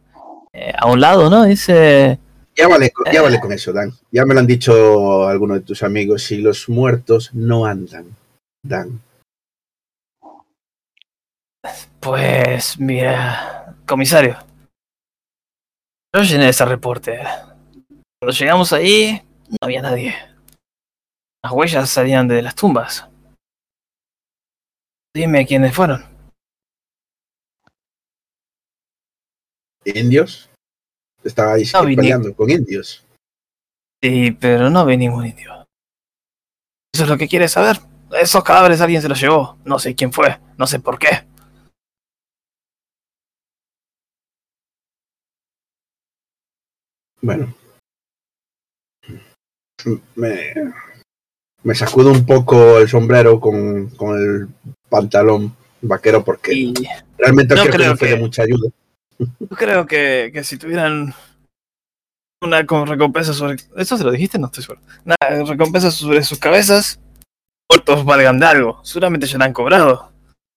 eh, 0.52 0.72
a 0.76 0.86
un 0.88 1.00
lado, 1.00 1.30
¿no? 1.30 1.44
Dice... 1.44 2.18
Ya 2.56 2.66
vale, 2.68 2.92
ya 3.12 3.22
vale 3.22 3.40
con 3.40 3.52
eso, 3.52 3.72
Dan. 3.72 3.92
Ya 4.10 4.24
me 4.26 4.34
lo 4.34 4.40
han 4.40 4.46
dicho 4.46 5.26
algunos 5.28 5.58
de 5.58 5.64
tus 5.64 5.82
amigos. 5.84 6.24
Si 6.24 6.38
los 6.38 6.68
muertos 6.68 7.30
no 7.32 7.64
andan, 7.64 8.06
Dan. 8.62 9.00
Pues 12.00 12.78
mira, 12.78 13.76
comisario. 13.86 14.38
Yo 16.14 16.22
llené 16.22 16.48
ese 16.48 16.64
reporte. 16.64 17.20
Cuando 18.18 18.36
llegamos 18.36 18.72
ahí, 18.72 19.22
no 19.48 19.58
había 19.60 19.82
nadie. 19.82 20.14
Las 21.42 21.52
huellas 21.52 21.90
salían 21.90 22.26
de 22.26 22.42
las 22.42 22.54
tumbas. 22.54 23.06
Dime 25.14 25.46
quiénes 25.46 25.74
fueron. 25.74 26.04
¿Indios? 29.84 30.48
Estaba 31.22 31.56
No, 31.56 31.82
peleando 31.82 32.34
con 32.34 32.50
indios. 32.50 33.04
Sí, 34.02 34.30
pero 34.32 34.70
no 34.70 34.86
vi 34.86 34.96
ningún 34.96 35.26
indio. 35.26 35.66
Eso 36.94 37.04
es 37.04 37.08
lo 37.08 37.18
que 37.18 37.28
quieres 37.28 37.52
saber. 37.52 37.78
Esos 38.12 38.42
cadáveres 38.42 38.80
alguien 38.80 39.02
se 39.02 39.08
los 39.08 39.20
llevó. 39.20 39.58
No 39.64 39.78
sé 39.78 39.94
quién 39.94 40.12
fue. 40.12 40.38
No 40.56 40.66
sé 40.66 40.80
por 40.80 40.98
qué. 40.98 41.29
Bueno. 47.22 47.54
Me, 50.14 50.52
me 51.62 51.74
sacudo 51.74 52.11
un 52.12 52.26
poco 52.26 52.78
el 52.78 52.88
sombrero 52.88 53.40
con, 53.40 53.88
con 53.90 54.18
el 54.18 54.48
pantalón 54.88 55.56
vaquero 55.80 56.22
porque 56.22 56.52
Y 56.52 56.74
realmente 57.16 57.54
no 57.54 57.62
creo 57.62 57.72
que 57.78 57.87
no 57.87 57.96
fue 57.96 58.09
que- 58.09 58.14
de 58.14 58.20
mucha 58.20 58.42
ayuda. 58.42 58.70
yo 59.18 59.48
creo 59.56 59.87
que, 59.87 60.30
que 60.33 60.44
si 60.44 60.59
tuvieran 60.59 61.14
una 62.42 62.64
co- 62.66 62.85
recompensa 62.85 63.33
sobre... 63.33 63.56
¿Eso 63.76 63.96
se 63.96 64.04
lo 64.04 64.11
dijiste? 64.11 64.38
No 64.38 64.46
estoy 64.46 64.62
seguro. 64.64 64.83
Una 65.04 65.16
recompensa 65.46 65.90
sobre 65.90 66.22
sus 66.22 66.38
cabezas, 66.38 67.00
muertos 67.70 68.04
valgan 68.04 68.38
de 68.38 68.46
algo. 68.46 68.80
Seguramente 68.85 69.26
ya 69.26 69.38
la 69.38 69.46
han 69.46 69.52
cobrado. 69.54 70.12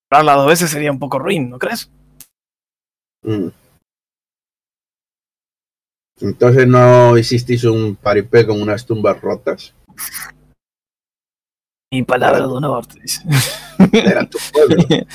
Cobrarla 0.09 0.33
dos 0.35 0.47
veces 0.47 0.69
sería 0.69 0.91
un 0.91 0.99
poco 0.99 1.19
ruin, 1.19 1.49
¿no 1.49 1.59
crees? 1.59 1.89
Mm. 3.23 3.47
Entonces 6.23 6.65
no 6.67 7.17
hicisteis 7.17 7.63
un 7.65 7.95
paripé 7.97 8.47
con 8.47 8.61
unas 8.61 8.85
tumbas 8.85 9.19
rotas. 9.21 9.75
Mi 11.91 12.01
palabra 12.03 12.39
de 12.39 12.45
honor, 12.53 12.87
dice. 12.99 13.21
Era 13.91 14.27
tu 14.27 14.37
pueblo. 14.51 14.83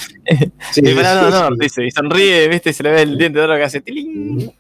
Sí, 0.73 0.83
Mi 0.83 0.93
palabra 0.95 1.23
de 1.31 1.37
honor, 1.37 1.59
dice. 1.59 1.85
Y 1.87 1.91
sonríe, 1.91 2.47
viste, 2.49 2.73
se 2.75 2.83
le 2.83 2.91
ve 2.93 3.03
el 3.03 3.17
diente 3.19 3.39
de 3.39 3.45
oro 3.47 3.57
que 3.57 3.63
hace 3.65 3.81
tiling. 3.81 4.53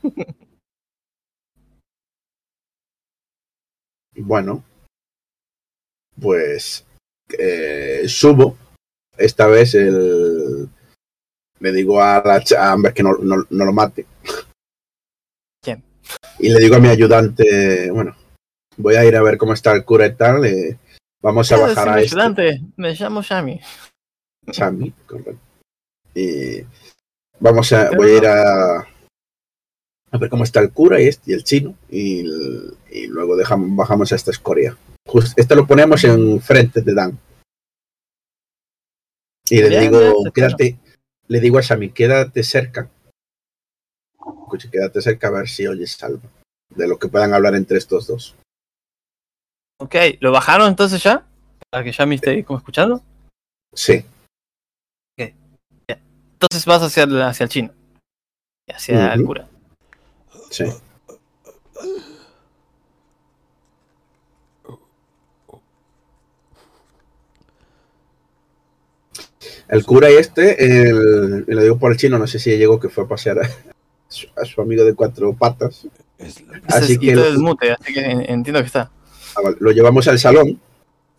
Bueno, 4.16 4.64
pues 6.20 6.84
eh, 7.38 8.04
subo. 8.08 8.56
Esta 9.16 9.46
vez 9.48 9.74
el, 9.74 10.68
le 11.60 11.72
digo 11.72 12.00
a, 12.00 12.22
la, 12.24 12.40
ch- 12.42 12.56
a 12.56 12.72
Amber 12.72 12.94
que 12.94 13.02
no, 13.02 13.14
no- 13.18 13.46
no 13.50 13.64
lo 13.64 13.72
mate. 13.72 14.06
Y 16.38 16.50
le 16.50 16.60
digo 16.60 16.76
a 16.76 16.80
mi 16.80 16.88
ayudante, 16.88 17.90
bueno, 17.90 18.16
voy 18.76 18.94
a 18.94 19.04
ir 19.04 19.16
a 19.16 19.22
ver 19.22 19.38
cómo 19.38 19.52
está 19.52 19.72
el 19.72 19.84
cura 19.84 20.06
y 20.06 20.14
tal. 20.14 20.44
eh, 20.44 20.78
vamos 21.20 21.50
a 21.52 21.56
¿Puedo 21.56 21.68
bajar 21.68 21.88
a 21.88 22.00
este. 22.00 22.14
ayudante? 22.16 22.60
Me 22.76 22.94
llamo 22.94 23.22
Yami. 23.22 23.60
Chami, 24.50 24.92
correcto. 25.06 25.38
Y 26.14 26.62
vamos 27.40 27.72
a, 27.72 27.90
voy 27.90 28.10
a 28.12 28.16
ir 28.16 28.26
a, 28.26 28.78
a 30.10 30.18
ver 30.18 30.30
cómo 30.30 30.44
está 30.44 30.60
el 30.60 30.72
cura 30.72 31.00
y, 31.00 31.08
este, 31.08 31.30
y 31.32 31.34
el 31.34 31.44
chino 31.44 31.76
y, 31.90 32.22
luego 33.08 33.36
dejamos, 33.36 33.74
bajamos 33.76 34.12
a 34.12 34.16
esta 34.16 34.30
escoria. 34.30 34.76
Just- 35.06 35.38
esto 35.38 35.54
lo 35.54 35.66
ponemos 35.66 36.02
en 36.04 36.40
frente 36.40 36.80
de 36.80 36.94
Dan. 36.94 37.18
Y 39.50 39.62
le 39.62 39.80
digo, 39.80 40.24
quédate, 40.34 40.78
le 41.28 41.40
digo 41.40 41.58
a 41.58 41.62
Shami, 41.62 41.90
quédate 41.90 42.42
cerca. 42.42 42.90
Escuche, 44.18 44.70
quédate 44.70 45.00
cerca 45.00 45.28
a 45.28 45.32
ver 45.32 45.48
si 45.48 45.66
oyes 45.66 46.02
algo 46.02 46.22
de 46.70 46.88
lo 46.88 46.98
que 46.98 47.08
puedan 47.08 47.32
hablar 47.34 47.54
entre 47.54 47.78
estos 47.78 48.06
dos. 48.06 48.36
Ok, 49.80 49.94
¿lo 50.20 50.32
bajaron 50.32 50.68
entonces 50.68 51.02
ya? 51.02 51.26
Para 51.70 51.84
que 51.84 51.92
Yami 51.92 52.16
esté 52.16 52.44
como 52.44 52.58
escuchando. 52.58 53.02
Sí, 53.72 54.04
Entonces 56.40 56.66
vas 56.66 56.82
hacia 56.82 57.02
el, 57.02 57.20
hacia 57.20 57.44
el 57.44 57.50
chino. 57.50 57.74
Y 58.68 58.72
hacia 58.72 59.12
el 59.12 59.24
cura. 59.24 59.48
sí. 60.50 60.64
El 69.66 69.84
cura 69.84 70.10
y 70.10 70.14
este, 70.14 70.64
el, 70.64 71.44
lo 71.46 71.62
digo 71.62 71.78
por 71.78 71.90
el 71.90 71.98
chino, 71.98 72.18
no 72.18 72.26
sé 72.28 72.38
si 72.38 72.56
llegó 72.56 72.78
que 72.78 72.88
fue 72.88 73.04
a 73.04 73.08
pasear 73.08 73.38
a 74.08 74.12
su, 74.12 74.26
a 74.36 74.44
su 74.44 74.60
amigo 74.60 74.84
de 74.84 74.94
cuatro 74.94 75.32
patas. 75.34 75.86
Es 76.18 76.42
Así 76.66 76.98
que 76.98 77.14
lo- 77.14 77.24
el 77.26 77.38
mute, 77.38 77.72
así 77.72 77.92
que 77.94 78.00
en- 78.00 78.28
entiendo 78.30 78.60
que 78.60 78.66
está. 78.66 78.90
Ah, 79.36 79.40
Lo 79.60 79.70
llevamos 79.70 80.08
al 80.08 80.18
salón, 80.18 80.60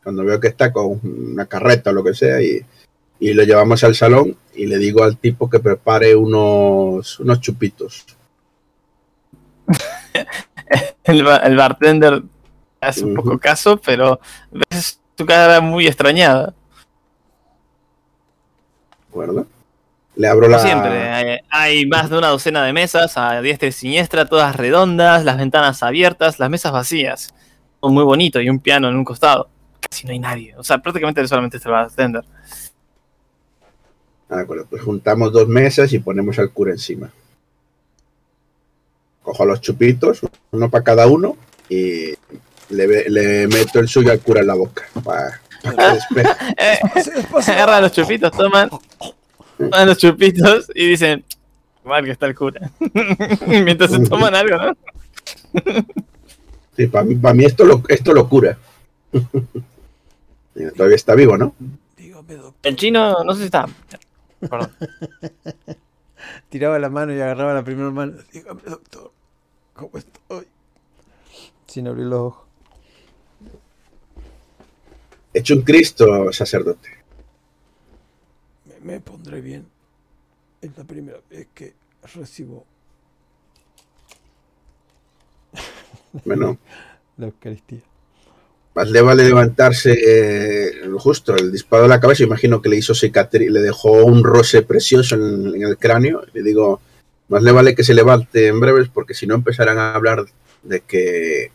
cuando 0.04 0.24
veo 0.26 0.40
que 0.40 0.48
está 0.50 0.74
con 0.74 1.00
una 1.04 1.46
carreta 1.46 1.92
o 1.92 1.94
lo 1.94 2.04
que 2.04 2.14
sea, 2.14 2.42
y, 2.42 2.66
y 3.20 3.34
lo 3.34 3.44
llevamos 3.44 3.84
al 3.84 3.96
salón 3.96 4.36
y 4.56 4.66
le 4.66 4.78
digo 4.78 5.04
al 5.04 5.18
tipo 5.18 5.50
que 5.50 5.60
prepare 5.60 6.16
unos, 6.16 7.20
unos 7.20 7.40
chupitos. 7.40 8.06
El, 11.04 11.26
el 11.26 11.56
bartender 11.56 12.22
hace 12.82 13.04
un 13.04 13.16
poco 13.16 13.40
caso, 13.40 13.78
pero 13.84 14.20
ves 14.70 15.00
tu 15.16 15.26
cara 15.26 15.60
muy 15.62 15.88
extrañada. 15.88 16.48
¿De 16.48 16.54
acuerdo? 19.10 19.48
Le 20.20 20.28
abro 20.28 20.48
Como 20.48 20.58
la. 20.58 20.60
siempre, 20.62 21.10
hay, 21.10 21.40
hay 21.50 21.86
más 21.86 22.10
de 22.10 22.18
una 22.18 22.28
docena 22.28 22.62
de 22.66 22.74
mesas 22.74 23.16
a 23.16 23.42
diestra 23.42 23.70
y 23.70 23.72
siniestra, 23.72 24.26
todas 24.26 24.54
redondas, 24.54 25.24
las 25.24 25.38
ventanas 25.38 25.82
abiertas, 25.82 26.40
las 26.40 26.50
mesas 26.50 26.74
vacías. 26.74 27.34
Todo 27.80 27.90
muy 27.90 28.04
bonito 28.04 28.42
y 28.42 28.50
un 28.50 28.60
piano 28.60 28.90
en 28.90 28.98
un 28.98 29.06
costado. 29.06 29.48
Casi 29.80 30.06
no 30.06 30.12
hay 30.12 30.20
nadie. 30.20 30.54
O 30.58 30.64
sea, 30.66 30.80
prácticamente 30.80 31.26
solamente 31.26 31.56
está 31.56 31.70
el 31.70 31.76
bartender. 31.76 32.26
Ah, 34.30 34.42
acuerdo, 34.42 34.68
pues 34.70 34.82
juntamos 34.82 35.32
dos 35.32 35.48
mesas 35.48 35.94
y 35.94 36.00
ponemos 36.00 36.38
al 36.38 36.52
cura 36.52 36.72
encima. 36.72 37.10
Cojo 39.24 39.46
los 39.46 39.62
chupitos, 39.62 40.20
uno 40.52 40.70
para 40.70 40.84
cada 40.84 41.08
uno, 41.08 41.38
y 41.70 42.14
le, 42.68 43.10
le 43.10 43.48
meto 43.48 43.80
el 43.80 43.88
suyo 43.88 44.12
al 44.12 44.20
cura 44.20 44.42
en 44.42 44.48
la 44.48 44.56
boca. 44.56 44.84
Para 45.02 45.40
que 45.62 45.94
despeje. 45.94 46.30
Eh, 46.58 46.80
agarran 47.48 47.84
los 47.84 47.94
chupitos, 47.94 48.34
toman, 48.34 48.70
toman 49.70 49.88
los 49.88 49.98
chupitos 49.98 50.72
y 50.74 50.88
dicen, 50.88 51.24
mal 51.84 52.06
que 52.06 52.12
está 52.12 52.26
el 52.26 52.36
cura. 52.36 52.72
Mientras 53.48 53.92
se 53.92 54.00
toman 54.00 54.36
algo, 54.36 54.58
¿no? 54.58 54.78
Sí, 56.76 56.88
para 56.88 57.06
mí, 57.06 57.16
pa' 57.16 57.34
mí 57.34 57.46
esto 57.46 57.66
lo, 57.66 57.84
esto 57.88 58.14
lo 58.14 58.28
cura. 58.28 58.58
Todavía 60.76 60.96
está 60.96 61.16
vivo, 61.16 61.38
¿no? 61.38 61.54
El 62.64 62.76
chino, 62.76 63.24
no 63.24 63.34
sé 63.34 63.40
si 63.40 63.46
está. 63.46 63.68
Perdón. 64.40 64.72
Tiraba 66.50 66.80
la 66.80 66.90
mano 66.90 67.14
y 67.14 67.20
agarraba 67.20 67.54
la 67.54 67.64
primera 67.64 67.92
mano 67.92 68.14
Dígame, 68.32 68.62
doctor. 68.66 69.12
¿Cómo 69.74 69.92
estoy? 69.98 70.48
sin 71.70 71.88
abrir 71.88 72.08
los 72.08 72.20
ojos. 72.20 72.48
Hecho 75.34 75.54
un 75.54 75.62
Cristo, 75.62 76.34
sacerdote. 76.34 76.90
Me, 78.84 79.00
pondré 79.00 79.42
bien. 79.42 79.66
Es 80.62 80.78
la 80.78 80.84
primera 80.84 81.20
vez 81.30 81.48
que 81.54 81.74
recibo. 82.16 82.66
Bueno, 86.26 86.58
La 87.18 87.28
Eucaristía. 87.28 87.82
más 88.76 88.90
le 88.90 89.02
vale 89.02 89.24
levantarse 89.24 89.94
eh, 89.94 90.90
justo 90.98 91.36
el 91.36 91.52
disparo 91.52 91.84
de 91.84 91.90
la 91.90 92.00
cabeza. 92.00 92.24
Imagino 92.24 92.62
que 92.62 92.70
le 92.70 92.78
hizo 92.78 92.94
cicatriz, 92.94 93.50
le 93.52 93.62
dejó 93.62 94.06
un 94.06 94.24
roce 94.24 94.62
precioso 94.62 95.16
en, 95.16 95.56
en 95.56 95.64
el 95.64 95.78
cráneo. 95.78 96.24
Le 96.34 96.44
digo, 96.44 96.82
más 97.28 97.44
le 97.44 97.52
vale 97.52 97.76
que 97.76 97.84
se 97.84 97.94
levante 97.94 98.48
en 98.48 98.60
breves, 98.60 98.90
porque 98.90 99.14
si 99.14 99.28
no 99.28 99.36
empezarán 99.36 99.78
a 99.78 99.94
hablar 99.94 100.26
de 100.64 100.82
que 100.82 101.52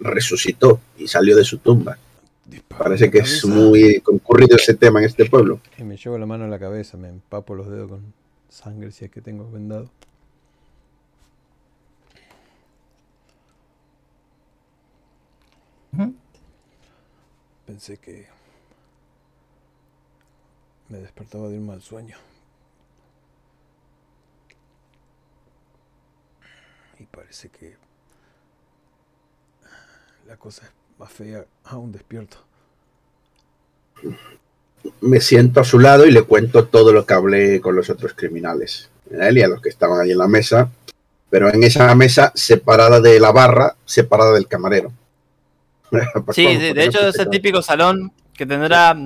resucitó 0.00 0.80
y 0.98 1.08
salió 1.08 1.36
de 1.36 1.44
su 1.44 1.58
tumba. 1.58 1.98
Parece 2.60 3.10
que 3.10 3.18
es 3.18 3.44
muy 3.44 4.00
concurrido 4.00 4.56
ese 4.56 4.74
tema 4.74 5.00
en 5.00 5.06
este 5.06 5.24
pueblo. 5.28 5.60
Y 5.78 5.84
me 5.84 5.96
llevo 5.96 6.18
la 6.18 6.26
mano 6.26 6.44
a 6.44 6.48
la 6.48 6.58
cabeza, 6.58 6.96
me 6.96 7.08
empapo 7.08 7.54
los 7.54 7.68
dedos 7.68 7.90
con 7.90 8.14
sangre 8.48 8.90
si 8.92 9.04
es 9.04 9.10
que 9.10 9.20
tengo 9.20 9.50
vendado. 9.50 9.90
Pensé 17.66 17.96
que 17.96 18.26
me 20.88 20.98
despertaba 20.98 21.48
de 21.48 21.58
un 21.58 21.66
mal 21.66 21.80
sueño. 21.80 22.16
Y 26.98 27.04
parece 27.04 27.48
que 27.48 27.76
la 30.26 30.36
cosa 30.36 30.66
es 30.66 30.72
más 30.98 31.10
fea 31.10 31.46
aún 31.64 31.92
despierto. 31.92 32.38
Me 35.00 35.20
siento 35.20 35.60
a 35.60 35.64
su 35.64 35.78
lado 35.78 36.06
y 36.06 36.10
le 36.10 36.22
cuento 36.22 36.64
todo 36.64 36.92
lo 36.92 37.06
que 37.06 37.14
hablé 37.14 37.60
con 37.60 37.76
los 37.76 37.90
otros 37.90 38.14
criminales. 38.14 38.90
A 39.18 39.28
él 39.28 39.38
y 39.38 39.42
a 39.42 39.48
los 39.48 39.60
que 39.60 39.68
estaban 39.68 40.00
ahí 40.00 40.12
en 40.12 40.18
la 40.18 40.28
mesa. 40.28 40.70
Pero 41.30 41.52
en 41.52 41.62
esa 41.62 41.94
mesa 41.94 42.32
separada 42.34 43.00
de 43.00 43.18
la 43.18 43.32
barra, 43.32 43.76
separada 43.84 44.32
del 44.32 44.48
camarero. 44.48 44.92
Sí, 46.32 46.46
de, 46.56 46.72
de 46.72 46.84
hecho 46.84 47.06
es 47.06 47.18
el 47.18 47.28
típico 47.28 47.60
salón 47.60 48.12
que 48.34 48.46
tendrá 48.46 48.96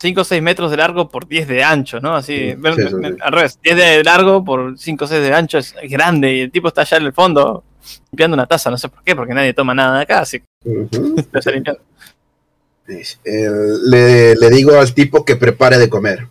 5 0.00 0.20
o 0.20 0.24
6 0.24 0.42
metros 0.42 0.70
de 0.70 0.76
largo 0.76 1.08
por 1.08 1.26
10 1.26 1.48
de 1.48 1.64
ancho, 1.64 2.00
¿no? 2.00 2.14
Así, 2.14 2.52
Sí, 2.52 2.56
sí, 2.76 2.88
sí. 2.88 3.16
al 3.20 3.32
revés, 3.32 3.58
10 3.62 3.76
de 3.76 4.04
largo 4.04 4.44
por 4.44 4.78
5 4.78 5.04
o 5.04 5.08
6 5.08 5.22
de 5.22 5.34
ancho 5.34 5.58
es 5.58 5.74
grande 5.84 6.34
y 6.34 6.40
el 6.40 6.50
tipo 6.50 6.68
está 6.68 6.82
allá 6.82 6.98
en 6.98 7.06
el 7.06 7.12
fondo 7.12 7.64
limpiando 8.10 8.34
una 8.34 8.46
taza, 8.46 8.70
no 8.70 8.78
sé 8.78 8.88
por 8.88 9.02
qué, 9.02 9.16
porque 9.16 9.34
nadie 9.34 9.54
toma 9.54 9.74
nada 9.74 9.96
de 9.96 10.02
acá, 10.02 10.20
así 10.20 10.40
que 10.40 10.46
limpiando. 11.52 11.80
Le, 12.88 14.34
le 14.34 14.50
digo 14.50 14.78
al 14.78 14.94
tipo 14.94 15.24
que 15.24 15.36
prepare 15.36 15.76
de 15.78 15.90
comer. 15.90 16.26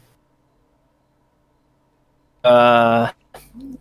Ah, 2.43 3.13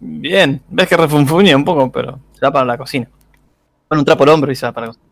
bien, 0.00 0.60
ves 0.68 0.88
que 0.88 0.96
refunfuña 0.96 1.56
un 1.56 1.64
poco, 1.64 1.90
pero 1.90 2.20
se 2.34 2.44
va 2.44 2.52
para 2.52 2.66
la 2.66 2.76
cocina. 2.76 3.08
Pone 3.88 4.00
un 4.00 4.04
trapo 4.04 4.24
al 4.24 4.30
hombro 4.30 4.52
y 4.52 4.56
se 4.56 4.66
va 4.66 4.72
para 4.72 4.88
la 4.88 4.92
cocina. 4.92 5.06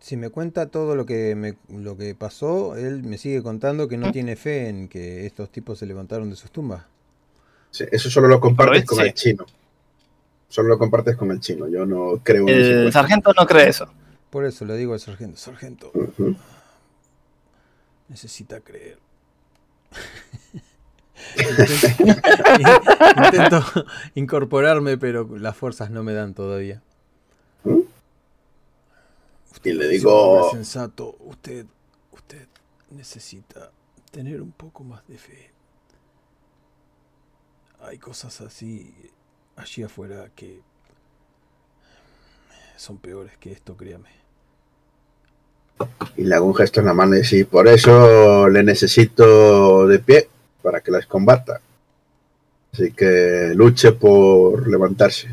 Si 0.00 0.16
me 0.16 0.30
cuenta 0.30 0.66
todo 0.66 0.96
lo 0.96 1.06
que 1.06 1.34
me, 1.34 1.56
lo 1.68 1.96
que 1.96 2.14
pasó, 2.14 2.74
él 2.76 3.02
me 3.02 3.18
sigue 3.18 3.42
contando 3.42 3.88
que 3.88 3.96
¿Mm? 3.96 4.00
no 4.00 4.12
tiene 4.12 4.36
fe 4.36 4.68
en 4.68 4.88
que 4.88 5.26
estos 5.26 5.50
tipos 5.50 5.78
se 5.78 5.86
levantaron 5.86 6.28
de 6.30 6.36
sus 6.36 6.50
tumbas. 6.50 6.82
Sí, 7.70 7.84
eso 7.90 8.10
solo 8.10 8.26
lo 8.26 8.40
compartes 8.40 8.84
con 8.84 8.98
sí. 8.98 9.04
el 9.04 9.14
chino. 9.14 9.46
Solo 10.48 10.68
lo 10.68 10.78
compartes 10.78 11.16
con 11.16 11.30
el 11.30 11.40
chino. 11.40 11.68
Yo 11.68 11.86
no 11.86 12.20
creo 12.22 12.48
en 12.48 12.58
El 12.58 12.92
sargento 12.92 13.32
no 13.38 13.46
cree 13.46 13.68
eso. 13.68 13.88
Por 14.30 14.44
eso 14.44 14.64
le 14.64 14.76
digo 14.76 14.94
al 14.94 15.00
sargento, 15.00 15.36
sargento. 15.36 15.92
Necesita 18.10 18.60
creer. 18.60 18.98
intento, 21.38 22.04
intento 23.16 23.86
incorporarme, 24.14 24.98
pero 24.98 25.26
las 25.38 25.56
fuerzas 25.56 25.90
no 25.90 26.02
me 26.02 26.12
dan 26.12 26.34
todavía. 26.34 26.82
Y 29.62 29.72
le 29.72 29.88
digo, 29.88 30.50
sensato, 30.50 31.16
usted, 31.20 31.66
usted 32.12 32.48
necesita 32.90 33.70
tener 34.10 34.42
un 34.42 34.52
poco 34.52 34.82
más 34.84 35.06
de 35.06 35.18
fe. 35.18 35.50
Hay 37.82 37.98
cosas 37.98 38.40
así 38.40 38.92
allí 39.56 39.82
afuera 39.82 40.30
que 40.34 40.62
son 42.76 42.98
peores 42.98 43.36
que 43.38 43.52
esto, 43.52 43.76
créame. 43.76 44.19
Y 46.16 46.24
le 46.24 46.34
hago 46.34 46.46
un 46.46 46.54
gesto 46.54 46.80
en 46.80 46.86
la 46.86 46.94
mano 46.94 47.16
y 47.16 47.24
sí, 47.24 47.44
por 47.44 47.68
eso 47.68 48.48
le 48.48 48.62
necesito 48.62 49.86
de 49.86 49.98
pie 49.98 50.28
para 50.62 50.80
que 50.80 50.90
las 50.90 51.06
combata. 51.06 51.60
Así 52.72 52.92
que 52.92 53.52
luche 53.54 53.92
por 53.92 54.68
levantarse. 54.68 55.28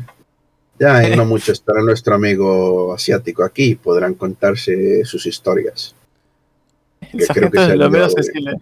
Ya 0.78 1.02
en 1.04 1.16
no 1.16 1.24
mucho 1.24 1.52
estará 1.52 1.82
nuestro 1.82 2.14
amigo 2.14 2.94
asiático 2.94 3.42
aquí 3.44 3.70
y 3.70 3.74
podrán 3.74 4.14
contarse 4.14 5.04
sus 5.04 5.26
historias. 5.26 5.94
El 7.12 7.26
creo 7.28 7.50
que 7.50 7.60
es 7.62 7.68
lo 7.76 7.90
menos 7.90 8.12
sensible. 8.12 8.52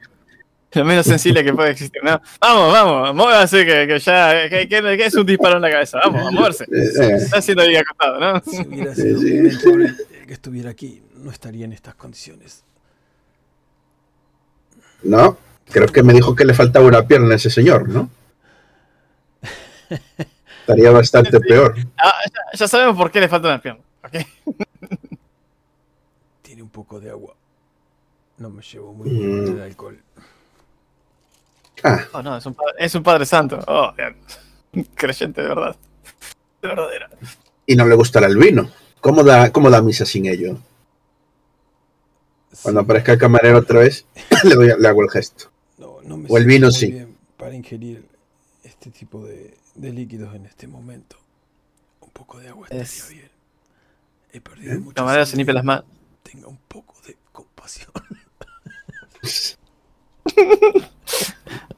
Lo 0.72 0.84
menos 0.84 1.06
sensible 1.06 1.42
que 1.44 1.54
puede 1.54 1.70
existir. 1.70 2.02
¿no? 2.02 2.20
Vamos, 2.40 2.72
vamos, 2.72 3.14
muévase 3.14 3.64
que, 3.64 3.86
que 3.86 3.98
ya 3.98 4.48
que, 4.48 4.68
que- 4.68 4.82
que 4.82 5.06
es 5.06 5.14
un 5.14 5.24
disparo 5.24 5.56
en 5.56 5.62
la 5.62 5.70
cabeza. 5.70 6.00
Vamos, 6.04 6.26
a 6.26 6.30
moverse. 6.30 6.64
Eh, 6.64 7.16
Está 7.16 7.38
haciendo 7.38 7.62
ahí 7.62 7.76
acostado, 7.76 8.20
¿no? 8.20 8.42
Si 8.44 8.60
hubiera 8.66 8.94
Sí, 8.94 9.02
sido 9.02 9.20
sí. 9.20 9.28
el 9.36 9.96
que 10.26 10.32
estuviera 10.34 10.70
aquí, 10.70 11.00
no 11.16 11.30
estaría 11.30 11.64
en 11.64 11.72
estas 11.72 11.94
condiciones. 11.94 12.62
No, 15.02 15.36
creo 15.70 15.88
que 15.88 16.02
me 16.02 16.12
dijo 16.12 16.34
que 16.34 16.44
le 16.44 16.54
faltaba 16.54 16.86
una 16.86 17.06
pierna 17.06 17.32
a 17.32 17.36
ese 17.36 17.50
señor, 17.50 17.88
¿no? 17.88 18.10
Estaría 20.60 20.90
bastante 20.90 21.38
peor. 21.40 21.76
Ah, 21.98 22.12
ya, 22.26 22.58
ya 22.58 22.68
sabemos 22.68 22.96
por 22.96 23.10
qué 23.10 23.20
le 23.20 23.28
falta 23.28 23.48
una 23.48 23.60
pierna. 23.62 23.82
Tiene 26.42 26.62
un 26.62 26.70
poco 26.70 26.98
de 26.98 27.10
agua. 27.10 27.34
No 28.38 28.50
me 28.50 28.62
llevo 28.62 28.92
muy 28.92 29.10
bien 29.10 29.44
con 29.46 29.56
el 29.56 29.62
alcohol. 29.62 29.98
Ah, 31.84 32.00
Oh, 32.12 32.22
no, 32.22 32.36
es 32.36 32.46
un, 32.46 32.54
padre, 32.54 32.72
es 32.78 32.94
un 32.94 33.02
padre 33.02 33.26
santo. 33.26 33.58
Oh. 33.66 33.92
Creyente 34.94 35.42
de 35.42 35.48
verdad. 35.48 35.76
De 36.62 36.68
verdadera. 36.68 37.10
y 37.66 37.76
no 37.76 37.86
le 37.86 37.94
gustará 37.94 38.26
el 38.26 38.36
vino. 38.36 38.70
¿Cómo 39.00 39.22
da, 39.22 39.52
cómo 39.52 39.70
da 39.70 39.82
misa 39.82 40.04
sin 40.04 40.26
ello? 40.26 40.58
Cuando 42.62 42.80
Sí, 42.80 42.84
aparezca 42.84 43.12
el 43.12 43.18
camarero 43.18 43.58
otra 43.58 43.80
vez, 43.80 44.06
le, 44.44 44.54
doy, 44.54 44.72
le 44.78 44.88
hago 44.88 45.02
el 45.02 45.10
gesto. 45.10 45.50
no, 45.78 45.98
no 46.02 46.16
me 46.16 46.28
o 46.28 46.36
el 46.38 46.44
vino 46.46 46.70
sí. 46.70 46.90
bien 46.92 47.16
para 47.36 47.54
ingerir 47.54 48.04
este 48.64 48.90
tipo 48.90 49.24
de, 49.24 49.56
de 49.74 49.92
líquidos 49.92 50.34
en 50.34 50.46
este 50.46 50.66
momento. 50.66 51.16
Un 52.00 52.10
poco 52.10 52.38
de 52.38 52.48
agua 52.48 52.64
estaría 52.66 52.82
Es- 52.84 53.08
bien. 53.10 53.30
He 54.32 54.40
perdido 54.40 54.80
mucho. 54.80 54.94
La 54.96 55.04
manera 55.04 55.24
se 55.26 55.36
limpia 55.36 55.54
las 55.54 55.64
manos. 55.64 55.84
Tenga 56.22 56.48
un 56.48 56.58
poco 56.68 56.94
de 57.06 57.16
compasión. 57.32 57.90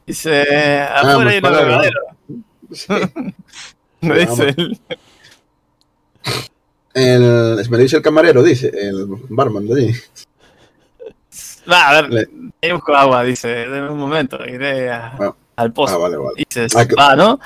Dice, 0.05 0.81
afuera 0.81 1.29
hay 1.31 1.37
un 1.37 1.43
verdadero. 1.43 1.99
Me 4.01 4.19
dice 4.19 4.25
Vamos. 4.27 4.39
él. 4.57 4.79
El, 6.93 7.69
me 7.69 7.77
dice 7.77 7.97
el 7.97 8.01
camarero, 8.01 8.41
dice, 8.43 8.71
el 8.73 9.05
barman 9.29 9.67
de 9.67 9.73
allí. 9.73 9.93
Va, 11.71 11.89
a 11.89 12.01
ver, 12.01 12.09
Le- 12.11 12.29
ahí 12.61 12.71
busco 12.71 12.95
agua, 12.95 13.23
dice. 13.23 13.47
Deme 13.47 13.89
un 13.89 13.97
momento, 13.99 14.43
iré 14.45 14.89
a- 14.91 15.15
Ah. 15.19 15.35
al 15.57 15.71
pozo. 15.73 15.95
Ah, 15.95 15.97
vale, 15.97 16.17
vale. 16.17 16.33
Y 16.37 16.43
se 16.49 16.67
Ah, 16.75 16.85
que- 16.87 16.95
va, 16.95 17.15
¿no? 17.15 17.39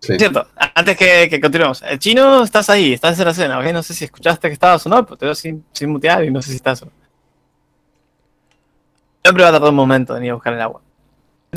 Sí. 0.00 0.16
Cierto, 0.18 0.46
antes 0.74 0.98
que, 0.98 1.28
que 1.30 1.40
continuemos. 1.40 1.80
El 1.82 1.98
chino, 1.98 2.42
estás 2.42 2.68
ahí, 2.68 2.92
estás 2.92 3.18
en 3.18 3.24
la 3.24 3.32
cena, 3.32 3.58
¿ok? 3.58 3.64
No 3.72 3.82
sé 3.82 3.94
si 3.94 4.04
escuchaste 4.04 4.48
que 4.48 4.52
estabas 4.52 4.84
o 4.86 4.90
no, 4.90 5.02
pero 5.06 5.16
te 5.16 5.24
veo 5.24 5.34
sin, 5.34 5.64
sin 5.72 5.88
mutear 5.90 6.24
y 6.24 6.30
no 6.30 6.42
sé 6.42 6.50
si 6.50 6.56
estás 6.56 6.82
o 6.82 6.86
no. 6.86 6.92
Siempre 9.22 9.42
va 9.44 9.48
a 9.48 9.52
tardar 9.52 9.70
un 9.70 9.76
momento 9.76 10.14
en 10.16 10.24
ir 10.24 10.30
a 10.32 10.34
buscar 10.34 10.52
el 10.52 10.60
agua. 10.60 10.82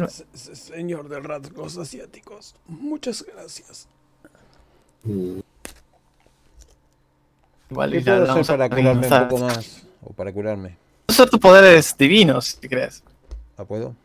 Se- 0.08 0.26
se- 0.34 0.56
Señor 0.56 1.10
de 1.10 1.20
rasgos 1.20 1.78
asiáticos, 1.78 2.56
muchas 2.68 3.24
gracias. 3.24 3.90
Mm, 5.04 5.40
Igual 7.70 7.92
¿Qué 7.92 7.98
y 7.98 8.02
puedo 8.02 8.16
hacer 8.16 8.28
vamos 8.30 8.50
a 8.50 8.54
para 8.58 8.70
curarme 8.70 9.08
un 9.08 9.28
poco 9.28 9.44
más? 9.44 9.84
O 10.06 10.14
para 10.14 10.32
curarme. 10.32 10.78
Son 11.18 11.28
tus 11.28 11.40
poderes 11.40 11.96
divinos, 11.98 12.60
si 12.62 12.70
crees. 12.70 13.04
¿La 13.58 13.66
puedo? 13.66 13.96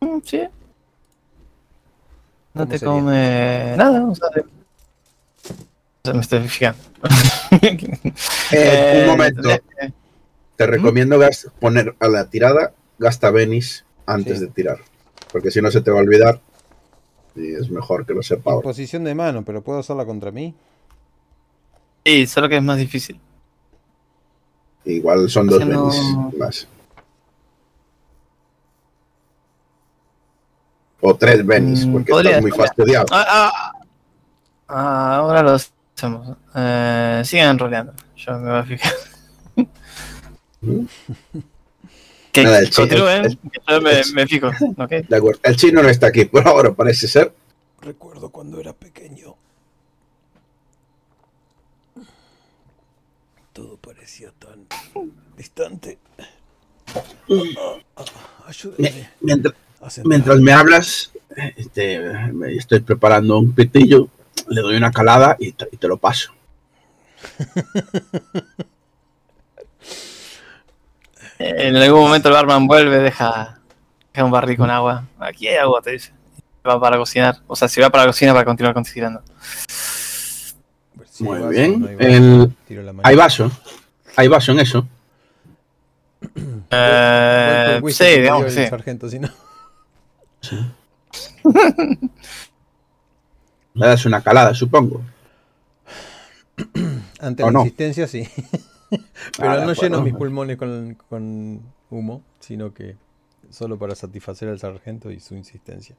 Mm, 0.00 0.18
Sí. 0.22 0.42
No 2.52 2.62
¿Cómo 2.62 2.66
te 2.72 2.78
sería? 2.78 2.92
come 2.94 3.74
nada, 3.76 4.04
o 4.04 4.14
sea, 4.14 4.28
me 6.14 6.20
estoy 6.20 6.46
fijando. 6.48 6.78
Eh, 8.52 9.00
un 9.04 9.06
momento. 9.10 9.40
tendría 9.42 9.58
que- 9.58 9.92
Te 10.56 10.66
recomiendo 10.66 11.18
gas- 11.18 11.48
poner 11.58 11.94
a 12.00 12.08
la 12.08 12.28
tirada, 12.28 12.72
gasta 12.98 13.30
Venis 13.30 13.84
antes 14.06 14.38
Sí. 14.38 14.44
de 14.44 14.50
tirar. 14.50 14.78
Porque 15.32 15.50
si 15.50 15.60
no 15.62 15.70
se 15.70 15.80
te 15.80 15.90
va 15.90 15.98
a 15.98 16.02
olvidar. 16.02 16.38
Y 17.34 17.54
es 17.54 17.70
mejor 17.70 18.04
que 18.06 18.12
lo 18.14 18.22
sepa 18.22 18.52
ahora. 18.52 18.62
Posición 18.64 19.04
de 19.04 19.14
mano, 19.14 19.42
pero 19.42 19.62
¿puedo 19.62 19.78
hacerla 19.80 20.04
contra 20.04 20.30
mí? 20.30 20.54
Sí, 22.04 22.26
solo 22.26 22.48
que 22.50 22.56
es 22.58 22.62
más 22.62 22.76
difícil. 22.78 23.18
Igual 24.86 25.28
son 25.28 25.48
dos 25.48 25.60
Haciendo- 25.60 25.90
Venis 25.90 26.38
más. 26.38 26.68
O 31.00 31.14
tres 31.14 31.44
Venis, 31.44 31.86
Mm, 31.86 31.92
porque 31.92 32.10
podría, 32.10 32.30
estás 32.30 32.42
muy 32.42 32.50
fastidiado. 32.52 33.06
Ah, 33.10 33.26
ah, 33.28 33.72
ah, 34.68 35.16
ahora 35.16 35.42
lo 35.42 35.50
hacemos. 35.94 36.36
Eh, 36.54 37.22
sigan 37.24 37.58
roleando. 37.58 37.92
Yo 38.16 38.32
me 38.38 38.50
voy 38.50 38.58
a 38.58 38.64
fijar. 38.64 38.92
Mm. 40.62 40.86
Que 42.32 42.44
Nada, 42.44 42.58
el 42.58 42.68
chi- 42.68 42.82
continúen, 42.82 43.24
el- 43.24 43.38
que 43.38 43.60
yo 43.66 43.80
me, 43.80 44.00
el- 44.00 44.12
me 44.12 44.26
fijo. 44.26 44.48
¿ok? 44.48 44.90
De 45.08 45.16
acuerdo. 45.16 45.40
El 45.42 45.56
chino 45.56 45.82
no 45.82 45.88
está 45.88 46.08
aquí 46.08 46.24
por 46.26 46.46
ahora, 46.46 46.70
parece 46.74 47.08
ser. 47.08 47.32
Recuerdo 47.80 48.28
cuando 48.28 48.60
era 48.60 48.74
pequeño. 48.74 49.36
Todo 53.56 53.78
parecía 53.78 54.30
tan 54.38 54.66
distante. 55.34 55.98
Ah, 56.94 57.78
ah, 57.96 58.04
Ayúdeme 58.48 59.08
Mientras, 60.04 60.40
me 60.40 60.52
hablas, 60.52 61.10
este, 61.56 62.00
me 62.34 62.52
estoy 62.52 62.80
preparando 62.80 63.38
un 63.38 63.54
pitillo, 63.54 64.10
le 64.48 64.60
doy 64.60 64.76
una 64.76 64.92
calada 64.92 65.36
y 65.38 65.52
te, 65.52 65.66
y 65.72 65.78
te 65.78 65.88
lo 65.88 65.96
paso. 65.96 66.34
En 71.38 71.76
algún 71.76 72.00
momento 72.00 72.28
el 72.28 72.34
barman 72.34 72.66
vuelve, 72.66 72.98
deja, 72.98 73.58
deja 74.12 74.24
un 74.24 74.30
barril 74.30 74.56
con 74.56 74.70
agua. 74.70 75.04
Aquí 75.18 75.48
hay 75.48 75.56
agua, 75.56 75.82
te 75.82 75.92
dice. 75.92 76.12
Va 76.66 76.80
para 76.80 76.96
cocinar. 76.96 77.42
O 77.46 77.54
sea, 77.54 77.68
si 77.68 77.78
va 77.78 77.90
para 77.90 78.04
la 78.04 78.08
cocina 78.08 78.32
para 78.32 78.46
continuar 78.46 78.74
cocinando. 78.74 79.22
Muy 81.24 81.38
vaso 81.38 81.48
bien. 81.50 81.80
no 81.80 81.88
hay 81.88 81.94
vaso. 81.96 82.08
El- 82.08 82.56
Tiro 82.66 82.82
la 82.82 82.92
mano. 82.92 83.08
hay 83.08 83.16
vaso. 83.16 83.50
Hay 84.16 84.28
vaso 84.28 84.52
en 84.52 84.60
eso. 84.60 84.86
Eh, 86.70 87.80
sí, 87.90 88.04
digamos 88.20 88.44
que 88.46 88.50
sí. 88.50 88.66
sargento, 88.66 89.08
si 89.08 89.18
no. 89.20 89.28
Le 93.74 93.86
das 93.86 94.04
una 94.06 94.22
calada, 94.22 94.54
supongo. 94.54 95.02
Ante 97.20 97.42
¿O 97.42 97.46
la 97.46 97.52
no? 97.52 97.60
insistencia, 97.60 98.06
sí. 98.06 98.26
Pero 99.38 99.50
Ah, 99.50 99.64
no 99.64 99.72
lleno 99.72 100.00
mis 100.02 100.14
pulmones 100.14 100.56
con, 100.56 100.96
con 101.08 101.60
humo, 101.90 102.22
sino 102.40 102.72
que 102.72 102.96
solo 103.50 103.78
para 103.78 103.94
satisfacer 103.94 104.48
al 104.48 104.58
sargento 104.58 105.10
y 105.10 105.20
su 105.20 105.34
insistencia. 105.34 105.96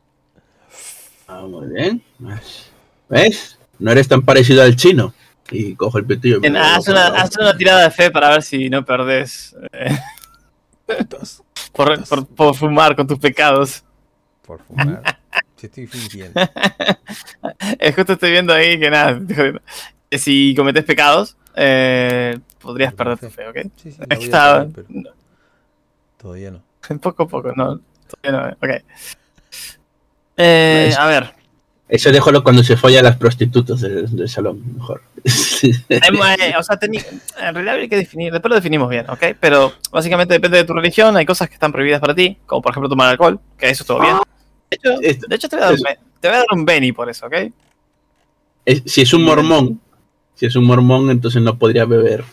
Ah, 1.28 1.42
muy 1.48 1.68
bien. 1.68 2.02
¿Ves? 3.10 3.57
No 3.80 3.92
eres 3.92 4.08
tan 4.08 4.22
parecido 4.22 4.64
al 4.64 4.76
chino. 4.76 5.14
Y 5.50 5.76
cojo 5.76 5.98
el 5.98 6.06
pitillo 6.06 6.40
y 6.44 6.50
me 6.50 6.60
haz, 6.60 6.88
una, 6.90 7.10
la- 7.10 7.22
haz 7.22 7.38
una 7.38 7.56
tirada 7.56 7.84
de 7.84 7.92
fe 7.92 8.12
para 8.12 8.30
ver 8.32 8.44
si 8.44 8.70
no 8.70 8.84
perdés 8.84 9.56
eh, 9.72 9.98
por, 11.72 12.04
por- 12.06 12.28
por 12.28 12.56
fumar 12.56 12.96
con 12.96 13.08
tus 13.08 13.18
pecados. 13.20 13.84
Por 14.46 14.62
fumar. 14.64 15.02
Si 15.56 15.68
estoy 15.68 15.88
fingiendo. 15.88 16.40
Es 17.80 17.96
justo 17.96 18.14
estoy 18.14 18.32
viendo 18.32 18.54
ahí 18.54 18.80
que 18.80 18.90
nada. 18.90 19.20
Que 20.10 20.18
si 20.20 20.54
cometes 20.56 20.84
pecados, 20.84 21.36
eh, 21.56 22.38
podrías 22.60 22.94
perder 22.94 23.18
tu 23.18 23.30
fe, 23.30 23.48
¿ok? 23.48 23.58
Sí, 23.78 23.92
sí, 23.92 23.98
Está, 24.10 24.68
pero 24.74 24.88
todavía 26.18 26.52
no. 26.52 26.62
poco 27.02 27.24
a 27.24 27.28
poco, 27.28 27.54
no. 27.56 27.80
Todavía 28.22 28.56
no, 28.62 28.68
ok. 28.68 28.84
Eh, 30.38 30.94
a 30.98 31.06
ver, 31.08 31.34
Eso 31.90 32.12
déjalo 32.12 32.44
cuando 32.44 32.64
se 32.64 32.76
folla 32.76 33.00
a 33.00 33.04
las 33.04 33.16
prostitutas 33.16 33.80
del, 33.80 34.14
del 34.14 34.28
salón, 34.30 34.62
mejor. 34.76 35.02
Eh, 35.62 36.54
o 36.58 36.64
sea, 36.64 36.78
en 36.82 37.54
realidad 37.56 37.76
hay 37.76 37.90
que 37.90 37.96
definir, 37.96 38.32
después 38.32 38.50
lo 38.50 38.56
definimos 38.56 38.90
bien, 38.90 39.10
¿ok? 39.10 39.24
Pero 39.40 39.74
básicamente 39.92 40.34
depende 40.34 40.58
de 40.58 40.64
tu 40.66 40.74
religión, 40.74 41.16
hay 41.18 41.26
cosas 41.26 41.48
que 41.48 41.54
están 41.56 41.72
prohibidas 41.72 42.00
para 42.02 42.14
ti, 42.14 42.38
como 42.46 42.62
por 42.62 42.72
ejemplo 42.72 42.90
tomar 42.90 43.10
alcohol, 43.10 43.40
que 43.58 43.70
eso 43.70 43.84
es 43.84 43.88
todo 43.88 44.02
bien. 44.02 44.18
De 44.70 44.76
hecho, 44.76 45.28
de 45.28 45.36
hecho 45.36 45.48
te, 45.50 45.56
voy 45.56 45.64
a 45.64 45.66
dar 45.66 45.74
un, 45.74 45.80
eso. 45.80 45.86
be- 45.86 46.00
te 46.20 46.28
voy 46.28 46.36
a 46.36 46.40
dar 46.40 46.48
un 46.54 46.66
Benny 46.66 46.92
por 46.92 47.10
eso, 47.10 47.26
¿ok? 47.26 47.34
Es- 48.66 48.84
si 48.86 49.02
es 49.02 49.14
un 49.14 49.24
mormón, 49.24 49.80
si 50.36 50.46
es 50.46 50.56
un 50.56 50.66
mormón, 50.66 51.10
entonces 51.10 51.42
no 51.42 51.58
podría 51.58 51.86
beber 51.86 52.24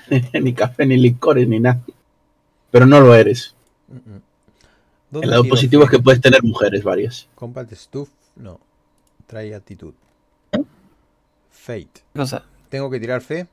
ni 0.32 0.52
café, 0.52 0.86
ni 0.86 0.96
licores, 0.96 1.46
ni 1.48 1.60
nada. 1.60 1.80
Pero 2.70 2.84
no 2.86 3.00
lo 3.00 3.14
eres. 3.14 3.54
Mm, 3.88 3.94
mm. 3.96 4.20
¿Dónde 5.10 5.24
El 5.26 5.30
lado 5.30 5.44
positivo 5.44 5.84
es 5.84 5.90
que 5.90 6.00
puedes 6.00 6.20
tener 6.20 6.42
mujeres 6.42 6.82
varias. 6.82 7.28
Combat 7.36 7.72
Stuff, 7.72 8.08
no. 8.36 8.58
Trae 9.34 9.52
actitud. 9.52 9.94
Fate. 11.50 11.90
¿Qué 12.12 12.20
cosa? 12.20 12.44
¿Tengo 12.68 12.88
que 12.88 13.00
tirar 13.00 13.20
fe? 13.20 13.48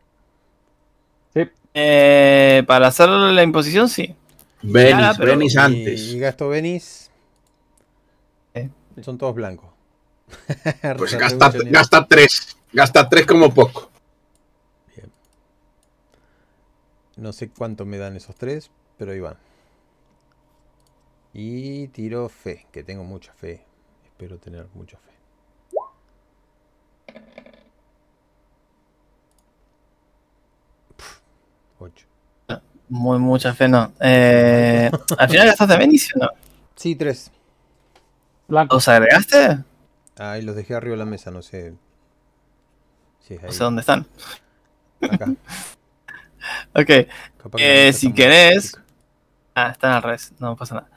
Eh, 1.73 2.63
para 2.67 2.85
hacer 2.85 3.09
la 3.09 3.41
imposición, 3.41 3.89
sí. 3.89 4.15
Venis, 4.61 4.93
Ah, 4.95 5.13
pero- 5.17 5.31
Venis 5.31 5.55
Y, 5.55 5.57
antes. 5.57 6.01
y 6.01 6.19
gasto 6.19 6.49
Venis. 6.49 7.09
Eh. 8.53 8.69
Son 9.01 9.17
todos 9.17 9.33
blancos. 9.33 9.71
Pues 10.99 11.15
gasta, 11.17 11.51
gasta 11.65 12.05
tres. 12.05 12.55
Gasta 12.71 13.09
tres 13.09 13.25
como 13.25 13.51
poco. 13.51 13.89
No 17.17 17.33
sé 17.33 17.49
cuánto 17.49 17.87
me 17.87 17.97
dan 17.97 18.15
esos 18.15 18.35
tres, 18.35 18.69
pero 18.99 19.13
ahí 19.13 19.19
van. 19.19 19.37
Y 21.33 21.87
tiro 21.87 22.29
fe, 22.29 22.67
que 22.71 22.83
tengo 22.83 23.03
mucha 23.03 23.33
fe. 23.33 23.65
Espero 24.05 24.37
tener 24.37 24.67
mucha 24.75 24.97
fe. 24.99 25.09
Pff, 30.97 31.19
Ocho. 31.79 32.05
Muy, 32.89 33.19
mucha 33.19 33.53
fe, 33.53 33.67
no. 33.69 33.91
Eh, 34.01 34.91
¿Al 35.17 35.29
final 35.29 35.47
gastaste 35.47 35.77
Benny, 35.77 35.97
sí 35.97 36.11
o 36.15 36.19
no? 36.19 36.29
Sí, 36.75 36.95
tres. 36.95 37.31
Blanco. 38.47 38.75
¿Los 38.75 38.87
agregaste? 38.87 39.59
Ahí 40.17 40.41
los 40.41 40.55
dejé 40.55 40.75
arriba 40.75 40.93
de 40.93 40.97
la 40.97 41.05
mesa, 41.05 41.31
no 41.31 41.41
sé. 41.41 41.73
Es 43.23 43.31
ahí. 43.31 43.39
No 43.43 43.51
sé 43.53 43.63
dónde 43.63 43.79
están. 43.81 44.05
Acá. 45.01 45.27
Ok. 46.73 46.85
Que 46.87 47.07
Eh, 47.59 47.93
si 47.93 48.11
querés-. 48.11 48.75
Ah, 49.53 49.69
están 49.71 49.91
al 49.93 50.01
revés, 50.01 50.33
no 50.39 50.55
pasa 50.55 50.73
nada. 50.75 50.89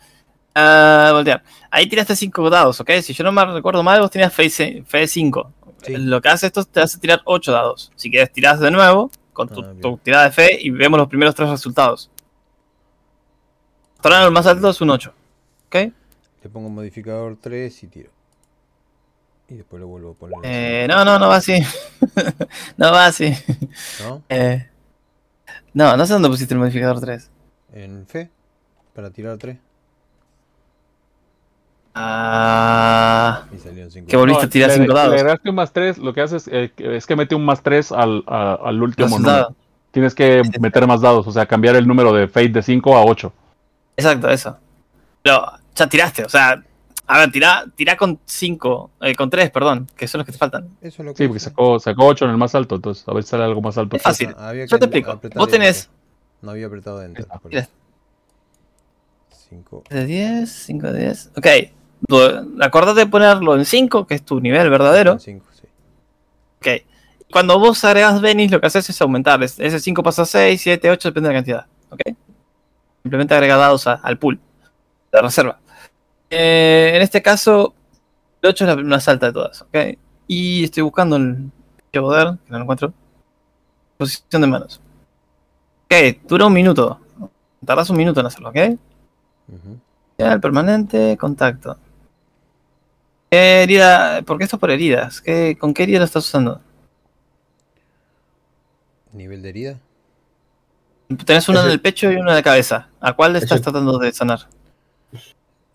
Ah, 0.55 1.11
voltear. 1.13 1.43
Ahí 1.71 1.87
tiraste 1.87 2.17
5 2.17 2.49
dados, 2.49 2.81
¿ok? 2.81 2.91
Si 3.03 3.13
yo 3.13 3.23
no 3.25 3.31
me 3.31 3.45
recuerdo 3.45 3.83
mal, 3.83 4.01
vos 4.01 4.11
tenías 4.11 4.33
fe 4.33 4.49
5. 5.07 5.53
Sí. 5.85 5.97
Lo 5.97 6.21
que 6.21 6.29
hace 6.29 6.47
esto 6.47 6.65
te 6.65 6.81
hace 6.81 6.99
tirar 6.99 7.23
8 7.25 7.53
dados. 7.53 7.93
Si 7.97 8.11
quieres, 8.11 8.33
tirás 8.33 8.61
de 8.61 8.71
nuevo 8.71 9.11
con 9.33 9.49
tu, 9.49 9.63
Ah, 9.63 9.75
tu 9.81 9.97
tirada 9.99 10.25
de 10.25 10.31
fe 10.31 10.59
y 10.61 10.71
vemos 10.71 10.99
los 10.99 11.09
primeros 11.09 11.35
tres 11.35 11.49
resultados. 11.49 12.11
Hasta 13.97 14.09
ahora 14.09 14.27
el 14.27 14.33
más 14.33 14.47
alto 14.47 14.71
es 14.71 14.81
un 14.81 14.91
8. 14.91 15.13
¿Ok? 15.67 15.75
Le 16.43 16.51
pongo 16.51 16.69
modificador 16.69 17.37
3 17.41 17.83
y 17.83 17.87
tiro. 17.89 18.11
Y 19.49 19.57
después 19.57 19.81
lo 19.81 19.89
vuelvo 19.89 20.13
a 20.13 20.15
poner. 20.15 20.39
Eh, 20.43 20.87
no, 20.89 21.05
no, 21.05 21.19
no 21.19 21.29
va 21.29 21.37
así. 21.37 21.59
no 22.77 22.93
va 22.93 23.07
así. 23.07 23.33
¿No? 24.03 24.23
Eh, 24.29 24.71
no, 25.73 25.97
no 25.97 26.07
sé 26.07 26.13
dónde 26.13 26.29
pusiste 26.29 26.55
el 26.55 26.61
modificador 26.61 27.01
3. 27.01 27.31
En 27.73 28.07
fe. 28.07 28.31
Para 28.95 29.11
tirar 29.11 29.37
3. 29.39 29.59
Ah, 31.97 33.45
Y 33.55 33.59
salió 33.59 33.85
en 33.85 33.91
5. 33.91 34.07
que 34.09 34.17
volviste 34.17 34.47
a 34.47 34.49
tirar 34.49 34.69
le- 34.71 34.77
5 34.77 34.89
Le 34.93 34.95
dados. 34.99 35.15
agregaste 35.15 35.49
un 35.51 35.55
más 35.57 35.73
3, 35.73 35.99
lo 35.99 36.13
que 36.13 36.21
haces 36.23 36.49
eh, 36.51 36.73
es 36.79 37.07
que 37.07 37.17
mete 37.17 37.35
un 37.35 37.45
más 37.45 37.63
3 37.63 37.93
al, 37.93 38.25
a- 38.27 38.59
al 38.65 38.83
último 38.83 39.19
número. 39.19 39.55
Tienes 39.93 40.15
que 40.15 40.43
meter 40.61 40.87
más 40.89 41.01
dados, 41.03 41.25
o 41.27 41.31
sea, 41.33 41.47
cambiar 41.47 41.77
el 41.77 41.87
número 41.87 42.13
de 42.13 42.27
Fate 42.27 42.49
de 42.49 42.63
5 42.63 42.97
a 42.97 43.05
8. 43.05 43.33
Exacto, 43.97 44.29
eso. 44.29 44.57
Pero 45.23 45.45
ya 45.75 45.87
tiraste, 45.89 46.25
o 46.25 46.29
sea, 46.29 46.63
a 47.07 47.19
ver, 47.19 47.31
tirá, 47.31 47.65
tirá 47.77 47.97
con 47.97 48.19
5, 48.25 48.91
con 49.17 49.31
3, 49.31 49.51
perdón, 49.51 49.87
que 49.97 50.09
son 50.09 50.19
los 50.19 50.27
que 50.27 50.33
te 50.33 50.39
faltan. 50.39 50.69
Eso 50.81 51.03
es 51.03 51.07
lo 51.07 51.13
que 51.15 51.19
Sí, 51.19 51.29
porque 51.29 51.39
sacó, 51.41 51.79
sacó 51.79 52.07
8 52.07 52.25
en 52.25 52.33
el 52.33 52.37
más 52.39 52.55
alto, 52.57 52.75
entonces 52.75 53.07
a 53.07 53.13
ver 53.15 53.23
si 53.23 53.29
sale 53.31 53.45
algo 53.45 53.61
más 53.63 53.79
alto. 53.79 53.97
Es 53.97 54.03
fácil. 54.03 54.35
Ah, 54.37 54.49
había 54.49 54.67
Yo 54.67 54.79
te 54.81 54.85
explico. 54.87 55.21
Vos 55.37 55.49
tenés 55.49 55.85
enter. 55.85 55.95
No 56.43 56.51
había 56.51 56.67
apretado 56.67 57.01
enter. 57.03 57.27
Mira. 57.45 57.61
eso. 57.61 57.71
5. 59.51 59.85
de 59.91 60.05
10, 60.07 60.51
5 60.51 60.91
de 60.93 60.99
10. 61.05 61.31
Ok, 61.37 61.47
acordate 62.61 63.01
de 63.01 63.07
ponerlo 63.07 63.57
en 63.57 63.65
5, 63.65 64.07
que 64.07 64.15
es 64.15 64.25
tu 64.25 64.41
nivel 64.41 64.71
verdadero. 64.71 65.19
5, 65.19 65.47
sí. 65.53 65.67
Ok. 66.59 66.83
Cuando 67.33 67.59
vos 67.59 67.85
agregas 67.85 68.21
Venice, 68.21 68.53
lo 68.55 68.61
que 68.61 68.67
haces 68.67 68.89
es 68.89 69.01
aumentar. 69.03 69.43
Es- 69.43 69.59
Ese 69.59 69.81
5 69.81 70.03
pasa 70.03 70.23
a 70.23 70.27
6, 70.27 70.61
7, 70.61 70.91
8, 70.91 71.09
depende 71.09 71.29
de 71.29 71.35
la 71.35 71.39
cantidad. 71.39 71.67
Ok. 71.91 72.01
Simplemente 73.03 73.35
agrega 73.35 73.57
dados 73.57 73.87
a- 73.87 73.95
al 73.95 74.19
pool 74.19 74.39
de 75.13 75.21
reserva. 75.23 75.59
Eh, 76.31 76.93
en 76.95 77.03
este 77.03 77.21
caso, 77.23 77.75
el 78.43 78.51
8 78.51 78.65
es 78.65 78.77
la 78.77 78.83
más 78.83 79.07
alta 79.09 79.27
de 79.27 79.33
todas. 79.33 79.63
Ok. 79.63 79.77
Y 80.27 80.65
estoy 80.65 80.83
buscando 80.83 81.17
el 81.17 81.51
poder, 81.93 82.39
que 82.45 82.51
no 82.53 82.59
lo 82.59 82.63
encuentro. 82.65 82.93
Posición 83.97 84.43
de 84.43 84.49
manos. 84.49 84.81
Ok, 85.85 86.19
dura 86.27 86.47
un 86.47 86.53
minuto. 86.53 86.99
Tardas 87.65 87.89
un 87.91 87.97
minuto 87.97 88.21
en 88.21 88.27
hacerlo, 88.27 88.49
¿ok? 88.51 88.57
Ya, 90.19 90.33
el 90.33 90.41
permanente, 90.41 91.17
contacto. 91.19 91.77
¿Qué 93.35 93.63
herida? 93.65 94.23
¿Por 94.23 94.39
qué 94.39 94.45
esto 94.45 94.55
es 94.55 94.61
por 94.61 94.71
heridas? 94.71 95.21
¿Qué, 95.21 95.57
¿Con 95.59 95.75
qué 95.75 95.83
herida 95.83 95.99
lo 95.99 96.05
estás 96.05 96.25
usando? 96.25 96.61
Nivel 99.13 99.43
de 99.43 99.49
herida. 99.49 99.81
Tenés 101.27 101.49
una 101.49 101.65
en 101.65 101.71
el 101.73 101.81
pecho 101.81 102.13
y 102.13 102.15
una 102.15 102.31
en 102.31 102.37
la 102.37 102.43
cabeza. 102.45 102.91
¿A 103.01 103.13
cuál 103.15 103.33
le 103.33 103.41
estás 103.41 103.61
tratando 103.61 103.99
de 103.99 104.13
sanar? 104.13 104.47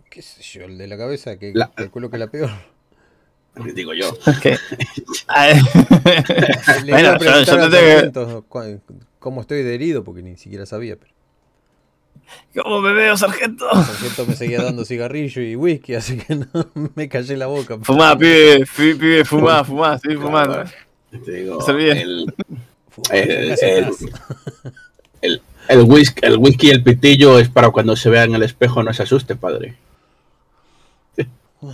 ¿Qué 0.10 0.22
sé 0.22 0.42
yo? 0.42 0.64
El 0.68 0.78
de 0.78 0.88
la 0.88 0.98
cabeza, 0.98 1.38
que 1.38 1.52
La- 1.54 1.70
calculo 1.70 2.10
que 2.10 2.18
la 2.18 2.28
peor. 2.28 2.50
¿Qué 3.62 3.74
digo 3.74 3.94
yo? 3.94 4.10
Ok. 4.10 4.58
Ah, 5.28 5.50
eh. 5.52 5.62
Bueno, 6.88 7.18
yo- 7.20 7.44
yo 7.44 7.70
te 7.70 8.12
cómo 9.20 9.42
estoy 9.42 9.64
de 9.64 9.76
herido, 9.76 10.06
porque 10.06 10.22
ni 10.22 10.38
siquiera 10.38 10.66
sabía. 10.66 10.96
Pero 10.96 11.12
¿Cómo 12.62 12.82
me 12.82 12.94
veo, 12.94 13.16
sargento? 13.18 13.66
el 13.72 13.84
sargento 13.84 14.26
me 14.28 14.36
seguía 14.36 14.62
dando 14.62 14.86
cigarrillo 14.86 15.42
y 15.42 15.56
whisky, 15.56 15.96
así 15.96 16.18
que 16.18 16.36
no 16.36 16.48
me 16.96 17.10
callé 17.10 17.38
la 17.38 17.48
boca. 17.48 17.78
Fumá, 17.82 18.18
pibe, 18.18 18.66
pibe, 18.76 19.26
fumá, 19.26 19.64
fumá, 19.64 19.98
seguí 19.98 20.16
fumando. 20.16 20.64
Te 21.26 21.32
digo, 21.32 21.60
el, 21.70 22.30
el- 25.70 25.82
whisky, 25.84 26.20
el 26.26 26.38
whisky 26.38 26.68
y 26.68 26.72
el 26.72 26.84
pitillo 26.84 27.40
es 27.40 27.50
para 27.50 27.70
cuando 27.72 27.96
se 27.96 28.10
vea 28.10 28.24
en 28.24 28.36
el 28.36 28.44
espejo 28.44 28.84
no 28.84 28.94
se 28.94 29.04
asuste, 29.04 29.36
padre. 29.36 29.76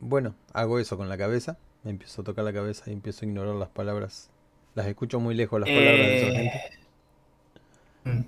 Bueno, 0.00 0.34
hago 0.52 0.78
eso 0.78 0.96
con 0.96 1.08
la 1.08 1.16
cabeza. 1.16 1.56
Me 1.82 1.90
empiezo 1.90 2.22
a 2.22 2.24
tocar 2.24 2.44
la 2.44 2.52
cabeza 2.52 2.84
y 2.86 2.92
empiezo 2.92 3.24
a 3.24 3.28
ignorar 3.28 3.54
las 3.54 3.68
palabras. 3.70 4.28
Las 4.74 4.86
escucho 4.86 5.20
muy 5.20 5.34
lejos 5.34 5.60
las 5.60 5.68
palabras 5.68 5.98
del 5.98 6.14
Eh, 6.14 6.20
sargento. 6.20 6.58
mm. 8.04 8.24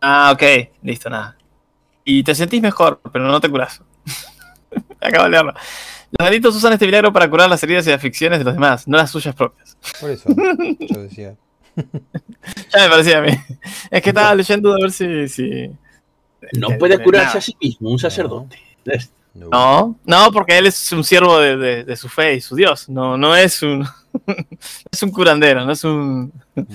Ah, 0.00 0.30
ok, 0.32 0.42
listo, 0.82 1.10
nada. 1.10 1.36
Y 2.04 2.22
te 2.22 2.34
sentís 2.34 2.62
mejor, 2.62 3.00
pero 3.12 3.24
no 3.26 3.40
te 3.40 3.48
curás. 3.50 3.82
Acabo 5.00 5.24
de 5.24 5.30
leerlo. 5.30 5.52
Los 5.52 6.24
malditos 6.24 6.54
usan 6.54 6.72
este 6.72 6.86
milagro 6.86 7.12
para 7.12 7.28
curar 7.28 7.50
las 7.50 7.62
heridas 7.62 7.86
y 7.86 7.92
aflicciones 7.92 8.38
de 8.38 8.44
los 8.44 8.54
demás, 8.54 8.86
no 8.86 8.96
las 8.96 9.10
suyas 9.10 9.34
propias. 9.34 9.76
Por 10.00 10.10
eso, 10.10 10.28
yo 10.80 11.02
decía. 11.02 11.36
Ya 12.72 12.84
me 12.84 12.88
parecía 12.88 13.18
a 13.18 13.22
mí. 13.22 13.32
Es 13.90 14.00
que 14.02 14.10
estaba 14.10 14.34
leyendo 14.34 14.72
a 14.72 14.76
ver 14.80 14.92
si. 14.92 15.28
si 15.28 15.70
No 16.52 16.68
puede 16.78 17.02
curarse 17.02 17.26
nada. 17.26 17.38
a 17.38 17.42
sí 17.42 17.56
mismo, 17.60 17.90
un 17.90 17.98
sacerdote. 17.98 18.56
No. 19.34 19.48
No, 19.50 19.96
no, 20.06 20.32
porque 20.32 20.56
él 20.56 20.66
es 20.66 20.92
un 20.92 21.04
siervo 21.04 21.38
de, 21.38 21.56
de- 21.58 21.84
de 21.84 21.96
su 21.96 22.08
fe 22.08 22.34
y 22.36 22.40
su 22.40 22.56
Dios. 22.56 22.88
No, 22.88 23.18
no 23.18 23.36
es 23.36 23.62
un, 23.62 23.86
es 24.90 25.02
un 25.02 25.10
curandero, 25.10 25.64
no 25.64 25.72
es 25.72 25.84
un, 25.84 26.32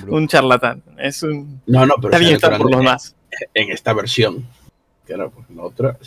un 0.07 0.27
charlatán. 0.27 0.83
Es 0.99 1.23
un. 1.23 1.59
No, 1.65 1.85
no, 1.87 1.95
pero 1.95 2.09
Está 2.13 2.19
bien 2.19 2.39
por 2.39 2.69
los 2.69 2.79
demás. 2.79 3.15
en 3.53 3.71
esta 3.71 3.93
versión. 3.93 4.45
Claro, 5.05 5.31
pues 5.31 5.49
en 5.49 5.57
la 5.57 5.63
otra. 5.63 5.97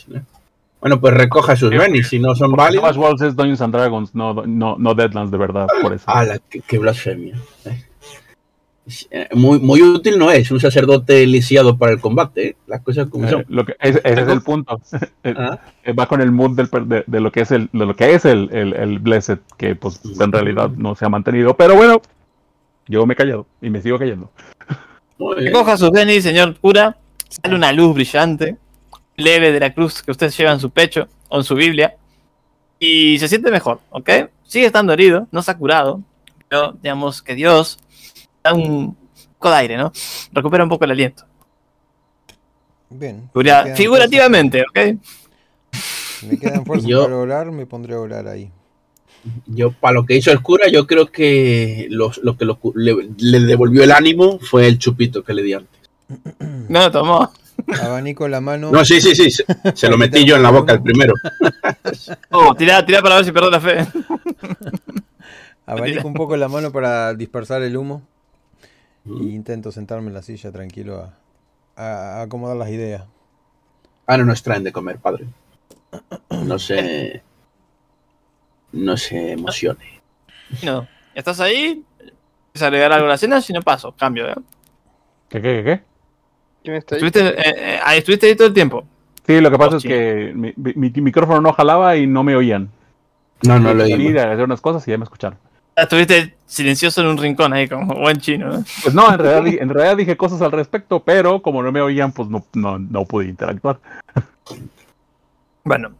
Bueno, 0.80 1.00
pues 1.00 1.14
recoja 1.14 1.56
sus 1.56 1.70
benis, 1.70 2.08
si 2.08 2.18
no 2.18 2.34
son 2.34 2.52
válidos. 2.52 2.96
Worlds 2.96 3.22
es 3.22 3.34
Dungeons 3.36 3.60
and 3.62 3.74
Dragons, 3.74 4.14
no, 4.14 4.34
no, 4.46 4.76
no 4.78 4.94
Deadlands 4.94 5.30
de 5.32 5.38
verdad, 5.38 5.66
por 5.82 5.92
eso. 5.94 6.04
¡Hala! 6.06 6.38
¡Qué, 6.50 6.60
qué 6.60 6.78
blasfemia! 6.78 7.36
Eh. 7.64 7.82
Eh, 9.10 9.28
Muy, 9.32 9.58
muy 9.60 9.80
útil 9.80 10.18
no 10.18 10.30
es 10.30 10.50
un 10.50 10.60
sacerdote 10.60 11.26
lisiado 11.26 11.78
para 11.78 11.92
el 11.92 12.00
combate, 12.00 12.48
¿eh? 12.48 12.56
Las 12.66 12.82
cosas 12.82 13.08
como 13.08 13.26
Eh, 13.26 13.30
son. 13.30 13.44
lo 13.48 13.64
que, 13.64 13.74
ese, 13.80 14.00
ese 14.04 14.20
es 14.22 14.28
el 14.28 14.42
punto. 14.42 14.80
Eh, 15.24 15.34
Ah, 15.36 15.58
eh, 15.84 15.92
Va 15.94 16.06
con 16.06 16.20
el 16.20 16.30
mood 16.32 16.54
del 16.56 16.68
de, 16.88 17.02
de 17.06 17.20
lo 17.20 17.32
que 17.32 17.40
es 17.40 17.50
el, 17.50 17.70
de 17.72 17.86
lo 17.86 17.96
que 17.96 18.14
es 18.14 18.24
el, 18.26 18.50
el, 18.52 18.74
el 18.74 18.98
Blessed, 18.98 19.38
que 19.56 19.74
pues 19.74 20.00
en 20.20 20.30
realidad 20.32 20.68
no 20.76 20.94
se 20.94 21.06
ha 21.06 21.08
mantenido. 21.08 21.56
Pero 21.56 21.76
bueno, 21.76 22.02
yo 22.86 23.06
me 23.06 23.14
he 23.14 23.16
callado 23.16 23.46
y 23.62 23.70
me 23.70 23.80
sigo 23.80 23.98
callando. 23.98 24.30
Recoja 25.36 25.76
sus 25.76 25.90
venis, 25.90 26.22
señor 26.22 26.56
cura. 26.58 26.96
Sale 27.28 27.54
una 27.56 27.72
luz 27.72 27.94
brillante, 27.94 28.56
leve 29.16 29.50
de 29.50 29.60
la 29.60 29.72
cruz 29.72 30.02
que 30.02 30.10
usted 30.10 30.30
lleva 30.30 30.52
en 30.52 30.60
su 30.60 30.70
pecho 30.70 31.08
o 31.28 31.38
en 31.38 31.44
su 31.44 31.54
Biblia. 31.54 31.96
Y 32.78 33.18
se 33.18 33.28
siente 33.28 33.50
mejor, 33.50 33.80
¿ok? 33.90 34.10
Sigue 34.44 34.66
estando 34.66 34.92
herido, 34.92 35.26
no 35.32 35.42
se 35.42 35.50
ha 35.50 35.56
curado. 35.56 36.02
Pero 36.48 36.72
digamos 36.82 37.22
que 37.22 37.34
Dios 37.34 37.78
da 38.44 38.52
un 38.54 38.94
poco 39.38 39.50
de 39.50 39.56
aire, 39.56 39.76
¿no? 39.76 39.90
Recupera 40.32 40.62
un 40.64 40.68
poco 40.70 40.84
el 40.84 40.90
aliento. 40.92 41.24
Bien. 42.90 43.28
Figura- 43.32 43.74
figurativamente, 43.74 44.62
¿ok? 44.62 44.78
Me 46.28 46.38
quedan 46.38 46.64
fuerzas 46.66 46.88
Yo- 46.88 47.04
para 47.04 47.16
orar, 47.16 47.50
me 47.50 47.66
pondré 47.66 47.94
a 47.94 48.00
orar 48.00 48.28
ahí. 48.28 48.50
Yo, 49.46 49.72
para 49.72 49.94
lo 49.94 50.04
que 50.04 50.16
hizo 50.16 50.30
el 50.30 50.42
cura, 50.42 50.68
yo 50.68 50.86
creo 50.86 51.06
que 51.10 51.86
los- 51.88 52.18
lo 52.18 52.36
que 52.36 52.44
lo 52.44 52.58
le, 52.74 52.94
le 53.16 53.40
devolvió 53.40 53.82
el 53.82 53.90
ánimo 53.92 54.38
fue 54.38 54.66
el 54.68 54.78
chupito 54.78 55.24
que 55.24 55.32
le 55.34 55.42
di 55.42 55.54
antes. 55.54 55.80
No 56.68 56.90
tomó. 56.90 57.32
Abanico 57.82 58.26
la 58.28 58.40
mano. 58.40 58.70
No, 58.70 58.84
sí, 58.84 59.00
sí, 59.00 59.14
sí. 59.14 59.30
Se, 59.30 59.44
se 59.74 59.88
lo 59.88 59.96
metí 59.96 60.24
yo 60.24 60.36
en 60.36 60.42
la 60.42 60.50
boca 60.50 60.72
el 60.74 60.82
primero. 60.82 61.14
Oh, 62.30 62.54
tira, 62.54 62.84
tira 62.84 63.00
para 63.00 63.16
ver 63.16 63.24
si 63.24 63.32
pierde 63.32 63.50
la 63.50 63.60
fe. 63.60 63.86
Abanico 65.66 66.06
un 66.08 66.14
poco 66.14 66.36
la 66.36 66.48
mano 66.48 66.70
para 66.72 67.14
dispersar 67.14 67.62
el 67.62 67.76
humo. 67.76 68.02
E 69.06 69.24
intento 69.24 69.70
sentarme 69.70 70.08
en 70.08 70.14
la 70.14 70.22
silla 70.22 70.50
tranquilo 70.50 70.96
a, 71.02 71.14
a- 71.76 72.18
a 72.18 72.22
acomodar 72.22 72.56
las 72.56 72.70
ideas. 72.70 73.04
Ah, 74.06 74.16
no 74.16 74.24
nos 74.24 74.42
traen 74.42 74.64
de 74.64 74.72
comer, 74.72 74.98
padre. 74.98 75.26
No 76.44 76.58
se. 76.58 77.22
No 78.72 78.96
se 78.96 79.32
emocione. 79.32 80.00
No. 80.64 80.86
¿Estás 81.14 81.38
ahí? 81.40 81.84
¿Quieres 82.52 82.62
agregar 82.62 82.92
algo 82.92 83.06
a 83.06 83.10
la 83.10 83.18
cena? 83.18 83.40
Si 83.40 83.52
no 83.52 83.62
paso, 83.62 83.92
cambio, 83.92 84.28
¿eh? 84.28 84.34
¿Qué, 85.28 85.40
qué, 85.40 85.56
qué? 85.58 85.64
qué? 85.64 85.82
¿Quién 86.64 86.76
está 86.76 86.96
ahí? 86.96 87.02
Estuviste, 87.04 87.28
eh, 87.48 87.54
eh, 87.76 87.80
ahí, 87.84 87.98
estuviste 87.98 88.26
ahí 88.26 88.34
todo 88.36 88.48
el 88.48 88.54
tiempo. 88.54 88.84
Sí, 89.26 89.40
lo 89.40 89.50
que 89.50 89.58
pasa 89.58 89.74
Oh, 89.74 89.78
es 89.78 89.84
que 89.84 90.32
mi, 90.34 90.52
mi- 90.56 90.74
mi 90.90 90.90
micrófono 91.00 91.40
no 91.40 91.52
jalaba 91.52 91.96
y 91.96 92.06
no 92.06 92.24
me 92.24 92.34
oían. 92.36 92.70
No, 93.42 93.58
no 93.60 93.72
lo 93.74 93.86
Salí 93.86 94.08
digo. 94.08 94.20
a 94.20 94.32
hacer 94.32 94.44
unas 94.44 94.60
cosas 94.60 94.86
y 94.88 94.90
ya 94.90 94.98
me 94.98 95.04
escucharon. 95.04 95.38
Estuviste 95.76 96.36
silencioso 96.46 97.00
en 97.00 97.08
un 97.08 97.18
rincón 97.18 97.52
ahí, 97.52 97.68
como 97.68 97.94
buen 97.96 98.18
chino, 98.18 98.48
¿no? 98.48 98.64
Pues 98.82 98.94
no, 98.94 99.12
en 99.12 99.18
realidad, 99.18 99.44
di- 99.44 99.58
en 99.58 99.68
realidad 99.68 99.96
dije 99.96 100.16
cosas 100.16 100.40
al 100.42 100.52
respecto, 100.52 101.02
pero 101.02 101.42
como 101.42 101.62
no 101.62 101.72
me 101.72 101.80
oían, 101.80 102.12
pues 102.12 102.28
no, 102.28 102.44
no, 102.54 102.78
no 102.78 103.04
pude 103.04 103.26
interactuar. 103.26 103.78
Bueno. 105.64 105.90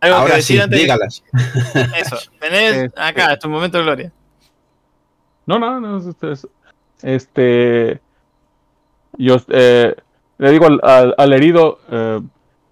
Algo 0.00 0.24
que 0.26 0.32
decir 0.36 0.56
sí, 0.56 0.62
antes 0.62 0.78
de- 0.78 0.82
dígalas. 0.82 1.22
Eso. 1.98 2.16
Tenés 2.40 2.74
Este- 2.76 3.00
acá, 3.00 3.32
es 3.34 3.38
tu 3.38 3.48
momento 3.48 3.78
de 3.78 3.84
gloria. 3.84 4.12
No, 5.46 5.58
no, 5.58 5.78
no. 5.80 5.98
es- 5.98 6.16
es- 6.22 6.48
Este. 7.02 8.00
Yo 9.18 9.36
eh, 9.48 9.94
le 10.38 10.50
digo 10.50 10.66
al, 10.66 10.80
al- 10.82 11.14
al 11.16 11.32
herido. 11.32 11.80
eh, 11.90 12.20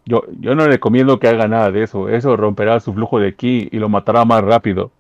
yo, 0.07 0.23
yo 0.41 0.55
no 0.55 0.65
le 0.65 0.71
recomiendo 0.73 1.19
que 1.19 1.29
haga 1.29 1.47
nada 1.49 1.71
de 1.71 1.83
eso. 1.83 2.09
Eso 2.09 2.35
romperá 2.37 2.81
su 2.81 2.95
flujo 2.95 3.21
de 3.21 3.35
ki 3.35 3.69
y 3.71 3.79
lo 3.79 3.89
matará 3.91 4.25
más 4.25 4.43
rápido. 4.43 4.91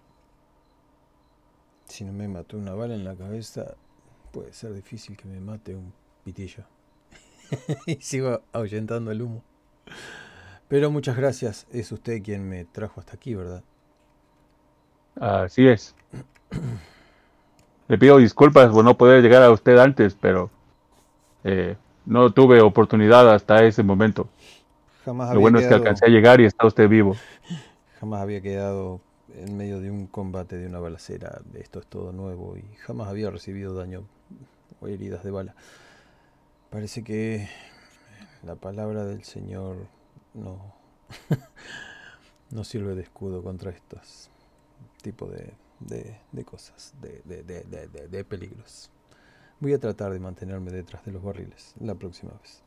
Si 1.99 2.05
no 2.05 2.12
me 2.12 2.28
mató 2.28 2.57
una 2.57 2.74
bala 2.74 2.94
en 2.94 3.03
la 3.03 3.16
cabeza, 3.16 3.74
puede 4.30 4.53
ser 4.53 4.72
difícil 4.72 5.16
que 5.16 5.26
me 5.26 5.40
mate 5.40 5.74
un 5.74 5.92
pitillo. 6.22 6.62
y 7.86 7.96
sigo 7.96 8.40
ahuyentando 8.53 9.11
el 9.11 9.20
humo. 9.20 9.42
Pero 10.68 10.92
muchas 10.92 11.16
gracias. 11.16 11.66
Es 11.72 11.90
usted 11.90 12.22
quien 12.22 12.49
me 12.49 12.64
trajo 12.66 13.01
hasta 13.01 13.16
aquí, 13.16 13.34
¿verdad? 13.34 13.64
Así 15.20 15.66
es. 15.66 15.96
Le 17.88 17.99
pido 17.99 18.18
disculpas 18.18 18.70
por 18.70 18.84
no 18.84 18.96
poder 18.96 19.20
llegar 19.20 19.42
a 19.42 19.51
usted 19.51 19.76
antes, 19.76 20.14
pero 20.14 20.51
eh, 21.42 21.76
no 22.07 22.32
tuve 22.32 22.61
oportunidad 22.61 23.28
hasta 23.28 23.64
ese 23.64 23.82
momento. 23.82 24.28
Jamás 25.05 25.30
Lo 25.30 25.32
había, 25.32 25.40
bueno 25.40 25.59
es 25.59 25.66
que 25.66 25.74
alcancé 25.74 26.07
a 26.07 26.11
llegar 26.11 26.40
y 26.40 26.44
está 26.44 26.64
usted 26.64 26.88
vivo. 26.88 27.16
jamás 27.99 28.22
había 28.22 28.40
quedado 28.40 29.01
en 29.35 29.57
medio 29.57 29.81
de 29.81 29.91
un 29.91 30.07
combate 30.07 30.57
de 30.59 30.66
una 30.66 30.79
balacera. 30.81 31.41
Esto 31.55 31.81
es 31.81 31.87
todo 31.87 32.12
nuevo 32.12 32.57
y 32.57 32.62
jamás 32.79 33.09
había 33.09 33.31
recibido 33.31 33.74
daño 33.74 34.05
o 34.81 34.89
heridas 34.89 35.24
de 35.24 35.31
bala. 35.31 35.55
Parece 36.70 37.03
que 37.05 37.49
la 38.43 38.57
palabra 38.57 39.05
del 39.05 39.24
Señor 39.24 39.76
no, 40.35 40.74
no 42.51 42.64
sirve 42.64 42.95
de 42.95 43.03
escudo 43.03 43.43
contra 43.43 43.70
estos 43.70 44.31
tipos 45.03 45.31
de, 45.33 45.53
de- 45.81 46.18
de 46.33 46.45
cosas, 46.45 46.95
de, 47.01 47.22
de- 47.24 48.24
peligros. 48.24 48.91
Voy 49.61 49.72
a 49.74 49.79
tratar 49.81 50.12
de 50.12 50.20
mantenerme 50.20 50.70
detrás 50.70 51.05
de 51.05 51.12
los 51.12 51.22
barriles 51.22 51.74
la 51.81 51.95
próxima 51.95 52.33
vez. 52.43 52.62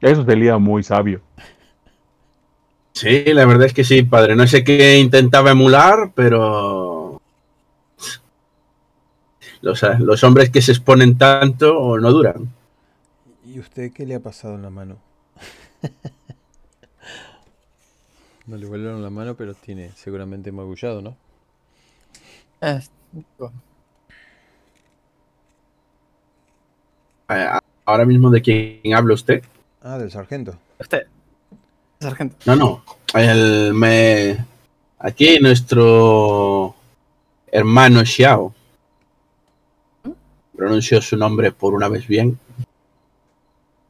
Eso 0.00 0.24
sería 0.24 0.58
muy 0.58 0.82
sabio. 0.82 1.22
Sí, 2.94 3.24
la 3.34 3.44
verdad 3.44 3.66
es 3.66 3.74
que 3.74 3.84
sí, 3.84 4.02
padre. 4.04 4.36
No 4.36 4.46
sé 4.46 4.64
qué 4.64 4.98
intentaba 4.98 5.50
emular, 5.50 6.12
pero. 6.14 7.20
Los, 9.62 9.82
los 9.98 10.22
hombres 10.22 10.50
que 10.50 10.62
se 10.62 10.70
exponen 10.70 11.18
tanto 11.18 11.98
no 11.98 12.12
duran. 12.12 12.52
¿Y 13.44 13.60
usted 13.60 13.92
qué 13.92 14.06
le 14.06 14.16
ha 14.16 14.20
pasado 14.20 14.54
en 14.56 14.62
la 14.62 14.70
mano? 14.70 14.98
no 18.46 18.56
le 18.56 18.66
volaron 18.66 19.02
la 19.02 19.10
mano, 19.10 19.34
pero 19.36 19.54
tiene 19.54 19.92
seguramente 19.96 20.50
magullado, 20.52 21.02
¿no? 21.02 21.16
Eh, 22.60 22.80
Eh, 27.28 27.46
Ahora 27.86 28.06
mismo, 28.06 28.30
¿de 28.30 28.40
quién 28.40 28.94
habla 28.94 29.12
usted? 29.14 29.42
Ah, 29.80 29.98
del 29.98 30.10
sargento. 30.10 30.58
usted. 30.80 31.06
Sargento. 32.00 32.36
No, 32.46 32.56
no. 32.56 32.84
El, 33.14 33.72
me... 33.74 34.44
Aquí 34.98 35.38
nuestro 35.38 36.74
hermano 37.52 38.04
Xiao 38.04 38.54
pronunció 40.56 41.02
su 41.02 41.16
nombre 41.16 41.52
por 41.52 41.74
una 41.74 41.88
vez 41.88 42.06
bien. 42.06 42.38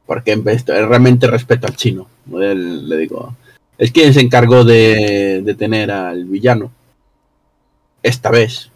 Porque 0.05 0.33
en 0.33 0.43
vez 0.43 0.65
de- 0.65 0.85
realmente 0.85 1.27
respeto 1.27 1.67
al 1.67 1.75
chino. 1.75 2.07
Él, 2.33 2.87
le 2.87 2.97
digo, 2.97 3.35
es 3.77 3.91
quien 3.91 4.13
se 4.13 4.21
encargó 4.21 4.63
de 4.63 5.41
detener 5.43 5.91
al 5.91 6.25
villano. 6.25 6.71
Esta 8.03 8.29
vez, 8.29 8.69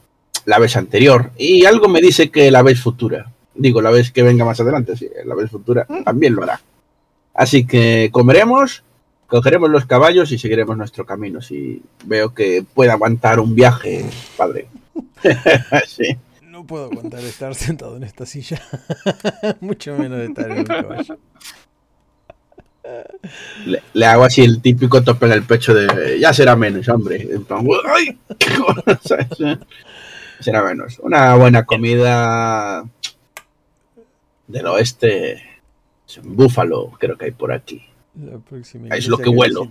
la 0.46 0.58
vez 0.60 0.76
anterior. 0.76 1.32
Y 1.38 1.66
algo 1.66 1.88
me 1.88 2.02
dice 2.02 2.32
que 2.32 2.50
la 2.50 2.64
vez 2.64 2.82
futura. 2.82 3.32
Digo, 3.54 3.82
la 3.82 3.92
vez 3.92 4.12
que 4.12 4.24
venga 4.24 4.46
más 4.46 4.60
adelante, 4.62 4.96
sí, 4.96 5.10
la 5.26 5.36
vez 5.36 5.52
futura 5.52 5.86
también 6.06 6.34
lo 6.36 6.44
hará. 6.44 6.62
Así 7.34 7.66
que 7.68 8.10
comeremos, 8.12 8.84
cogeremos 9.30 9.70
los 9.70 9.86
caballos 9.86 10.32
y 10.32 10.38
seguiremos 10.38 10.76
nuestro 10.76 11.06
camino. 11.06 11.42
Si 11.42 11.82
veo 12.04 12.34
que 12.34 12.66
puede 12.74 12.92
aguantar 12.92 13.40
un 13.40 13.56
viaje, 13.56 14.06
padre. 14.36 14.68
sí. 15.88 16.18
No 16.44 16.66
puedo 16.66 16.86
aguantar 16.86 17.22
estar 17.22 17.56
sentado 17.56 17.96
en 17.96 18.04
esta 18.04 18.26
silla. 18.26 18.62
Mucho 19.62 19.96
menos 19.98 20.20
estar 20.20 20.52
en 20.52 20.58
un 20.60 20.66
caballo. 20.66 21.18
Le, 23.66 23.84
le 23.94 24.06
hago 24.06 24.24
así 24.24 24.42
el 24.42 24.62
típico 24.62 25.04
tope 25.04 25.28
en 25.28 25.34
el 25.34 25.44
pecho 25.44 25.76
de 25.76 26.20
ya 26.20 26.34
será 26.34 26.56
menos, 26.56 26.90
hombre. 26.90 27.22
En 27.22 27.46
plan, 27.46 27.66
¡ay! 27.86 28.18
¿Sabes? 29.04 29.28
será 30.40 30.64
menos. 30.64 30.98
Una 31.00 31.36
buena 31.36 31.66
comida 31.66 32.84
del 34.48 34.66
oeste. 34.66 35.44
Es 36.08 36.18
un 36.18 36.36
búfalo, 36.36 36.92
creo 37.00 37.16
que 37.16 37.26
hay 37.26 37.32
por 37.32 37.52
aquí. 37.52 37.89
La 38.20 38.38
próxima 38.38 38.88
Es 38.96 39.08
lo 39.08 39.18
que 39.18 39.30
huelo. 39.30 39.70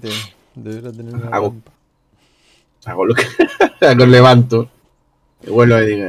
Deberá 0.54 0.90
tener 0.92 1.14
una 1.14 1.28
Hago- 1.30 1.50
rampa. 1.50 1.72
Hago 2.86 3.04
lo 3.06 3.14
que 3.14 3.24
hago, 3.86 4.06
levanto. 4.06 4.70
Y 5.42 5.46
digo, 5.46 6.06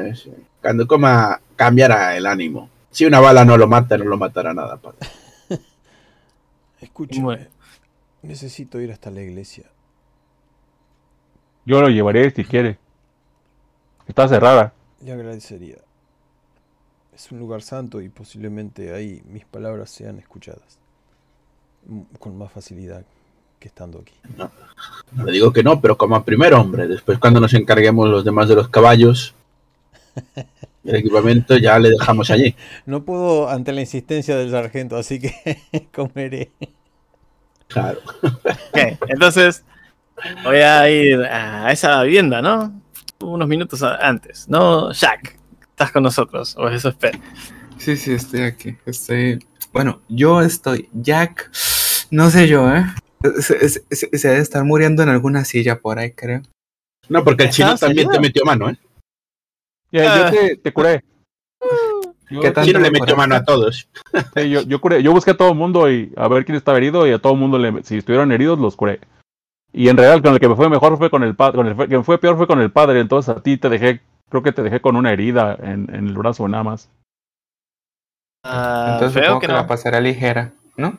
cuando 0.61 0.87
coma 0.87 1.39
cambiará 1.55 2.15
el 2.15 2.25
ánimo. 2.25 2.69
Si 2.91 3.05
una 3.05 3.19
bala 3.19 3.45
no 3.45 3.57
lo 3.57 3.67
mata, 3.67 3.97
no 3.97 4.05
lo 4.05 4.17
matará 4.17 4.53
nada, 4.53 4.77
padre. 4.77 4.97
Escúchame. 6.81 7.23
Bueno. 7.23 7.45
Necesito 8.21 8.79
ir 8.81 8.91
hasta 8.91 9.11
la 9.11 9.21
iglesia. 9.21 9.65
Yo 11.65 11.81
lo 11.81 11.89
llevaré 11.89 12.31
si 12.31 12.43
quiere. 12.43 12.77
Está 14.07 14.27
cerrada. 14.27 14.73
Le 15.01 15.11
agradecería. 15.11 15.77
Es 17.13 17.31
un 17.31 17.39
lugar 17.39 17.61
santo 17.61 18.01
y 18.01 18.09
posiblemente 18.09 18.93
ahí 18.93 19.21
mis 19.29 19.45
palabras 19.45 19.89
sean 19.89 20.19
escuchadas. 20.19 20.79
Con 22.19 22.38
más 22.38 22.51
facilidad 22.51 23.03
que 23.59 23.67
estando 23.67 23.99
aquí. 23.99 24.13
Le 25.23 25.32
digo 25.32 25.51
que 25.51 25.63
no, 25.63 25.82
pero 25.82 25.97
como 25.97 26.23
primer 26.23 26.53
hombre. 26.53 26.88
Después, 26.88 27.19
cuando 27.19 27.39
nos 27.39 27.53
encarguemos 27.53 28.07
los 28.09 28.23
demás 28.23 28.47
de 28.47 28.55
los 28.55 28.69
caballos, 28.69 29.36
el 30.86 30.95
equipamiento 30.95 31.57
ya 31.57 31.77
le 31.77 31.89
dejamos 31.89 32.32
allí. 32.32 32.55
No 32.86 33.03
puedo 33.03 33.49
ante 33.49 33.73
la 33.73 33.82
insistencia 33.82 34.38
del 34.38 34.51
sargento, 34.51 34.97
así 34.97 35.19
que 35.19 35.89
comeré. 35.93 36.51
Claro. 37.67 37.99
Ok, 38.23 38.97
entonces 39.07 39.63
voy 40.43 40.57
a 40.57 40.89
ir 40.89 41.21
a 41.21 41.71
esa 41.71 42.01
vivienda, 42.03 42.41
¿no? 42.41 42.82
Unos 43.19 43.47
minutos 43.47 43.84
antes. 43.84 44.47
No, 44.47 44.91
Jack, 44.91 45.38
estás 45.61 45.91
con 45.91 46.03
nosotros, 46.03 46.55
o 46.57 46.67
eso 46.69 46.89
espero. 46.89 47.19
Sí, 47.77 47.95
sí, 47.95 48.13
estoy 48.13 48.41
aquí. 48.41 48.75
Estoy. 48.86 49.39
Bueno, 49.74 50.01
yo 50.09 50.41
estoy. 50.41 50.89
Jack. 50.93 51.51
No 52.11 52.30
sé 52.30 52.47
yo, 52.47 52.74
¿eh? 52.74 52.86
Se, 53.41 53.70
se- 53.70 53.84
se- 53.91 54.17
se 54.17 54.28
debe 54.28 54.41
estar 54.41 54.63
muriendo 54.63 55.03
en 55.03 55.09
alguna 55.09 55.45
silla 55.45 55.80
por 55.80 55.99
ahí, 55.99 56.11
creo. 56.11 56.41
No, 57.09 57.24
porque 57.24 57.45
el 57.45 57.49
chino 57.49 57.67
¿Estás 57.74 57.82
también 57.82 58.09
te 58.09 58.20
metió 58.20 58.45
mano, 58.45 58.70
¿eh? 58.70 58.78
Ya, 59.91 60.28
Ah. 60.28 60.32
yo 60.32 60.38
te, 60.38 60.55
te 60.57 60.74
curé. 60.74 61.03
Yo, 62.30 62.41
¿Qué 62.41 62.47
El 62.47 62.53
tanto 62.53 62.67
chino 62.67 62.80
le 62.80 62.91
me 62.91 62.99
metió 62.99 63.15
mano 63.15 63.36
a 63.36 63.43
todos. 63.43 63.89
sí, 64.36 64.49
yo, 64.49 64.61
yo 64.61 64.80
curé. 64.82 65.01
Yo 65.03 65.11
busqué 65.11 65.32
a 65.32 65.38
todo 65.38 65.49
el 65.49 65.55
mundo 65.55 65.91
y 65.91 66.13
a 66.15 66.28
ver 66.28 66.45
quién 66.45 66.55
estaba 66.55 66.78
herido 66.78 67.07
y 67.07 67.11
a 67.11 67.20
todo 67.20 67.34
el 67.34 67.39
mundo, 67.39 67.57
le, 67.57 67.84
si 67.84 67.97
estuvieron 67.97 68.32
heridos, 68.32 68.59
los 68.59 68.76
curé. 68.76 68.99
Y 69.74 69.89
en 69.89 69.97
realidad, 69.97 70.24
con 70.24 70.34
el 70.34 70.39
que 70.39 70.47
me 70.49 70.55
fue 70.55 70.70
mejor 70.70 70.97
fue 70.97 71.09
con 71.09 71.24
el 71.24 71.36
padre. 71.36 71.55
Con 71.57 71.67
el 71.67 71.76
que 71.89 71.97
me 71.97 72.03
fue 72.03 72.20
peor 72.20 72.38
fue 72.38 72.47
con 72.47 72.59
el 72.61 72.72
padre. 72.72 72.99
Entonces 73.01 73.36
a 73.36 73.41
ti 73.41 73.57
te 73.57 73.70
dejé, 73.70 74.01
creo 74.30 74.43
que 74.43 74.51
te 74.51 74.63
dejé 74.63 74.80
con 74.82 74.95
una 74.95 75.11
herida 75.11 75.55
en, 75.61 75.93
en 75.93 76.07
el 76.07 76.13
brazo 76.17 76.47
nada 76.47 76.63
más. 76.63 76.89
Ah, 78.43 78.91
Entonces 78.93 79.15
veo 79.21 79.23
supongo 79.23 79.41
que 79.41 79.47
que, 79.47 79.53
no. 79.53 79.91
la 79.91 80.01
ligera, 80.01 80.53
¿no? 80.77 80.97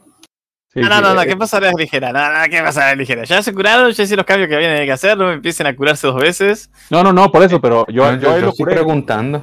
Sí, 0.72 0.80
no, 0.80 0.96
sí, 0.96 1.02
no, 1.02 1.14
no, 1.14 1.22
eh, 1.22 1.26
¿qué 1.26 1.36
pasará 1.36 1.72
ligera? 1.72 2.12
No, 2.12 2.32
no, 2.32 2.48
¿qué 2.48 2.62
pasará 2.62 2.94
ligera? 2.94 3.24
Ya 3.24 3.42
se 3.42 3.52
curaron, 3.52 3.90
ya 3.92 4.04
hice 4.04 4.14
los 4.16 4.24
cambios 4.24 4.48
que 4.48 4.54
habían 4.54 4.76
que 4.84 4.92
hacer, 4.92 5.16
no 5.18 5.26
me 5.26 5.32
empiecen 5.34 5.66
a 5.66 5.74
curarse 5.74 6.06
dos 6.06 6.20
veces. 6.20 6.70
No, 6.90 7.02
no, 7.02 7.12
no, 7.12 7.30
por 7.32 7.42
eso, 7.42 7.60
pero 7.60 7.86
yo, 7.88 8.04
No, 8.04 8.12
yo, 8.14 8.20
yo, 8.20 8.28
ahí 8.34 8.40
yo 8.40 8.44
lo 8.46 8.50
estoy 8.50 8.64
curé. 8.66 8.74
preguntando. 8.76 9.42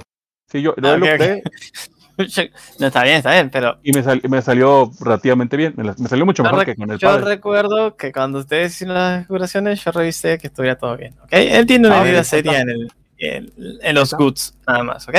Sí, 0.50 0.62
yo, 0.62 0.74
yo 0.78 0.94
Ah, 0.94 0.98
lo 0.98 1.06
no, 2.80 2.88
está 2.88 3.04
bien, 3.04 3.18
está 3.18 3.32
bien, 3.32 3.50
pero 3.52 3.78
y 3.84 3.92
me, 3.94 4.02
sal- 4.02 4.22
me 4.28 4.42
salió 4.42 4.90
relativamente 5.02 5.56
bien. 5.58 5.74
Me, 5.78 5.84
la- 5.84 5.96
me 6.00 6.08
salió 6.08 6.26
mucho 6.26 6.44
Yo 6.44 6.50
mejor 6.50 6.66
que 6.66 6.76
con 6.76 6.90
el 6.90 6.98
yo 6.98 7.10
padre. 7.10 7.26
recuerdo 7.26 7.96
que 7.96 8.12
cuando 8.12 8.40
ustedes 8.40 8.74
hicieron 8.74 8.96
las 8.96 9.28
curaciones, 9.28 9.84
yo 9.84 9.92
revisé 9.92 10.38
que 10.38 10.48
estuviera 10.48 10.78
todo 10.78 10.98
bien, 10.98 11.14
¿ok? 11.24 11.30
Él 11.32 11.66
tiene 11.66 11.88
una 11.90 12.00
Ah, 12.00 12.04
bien, 12.04 12.24
seria 12.24 12.62
en, 12.62 12.70
el, 12.70 12.92
en, 13.20 13.52
en 13.82 13.96
los 13.96 14.14
goods, 14.14 14.56
nada 14.66 14.84
más, 14.84 15.08
¿ok? 15.08 15.16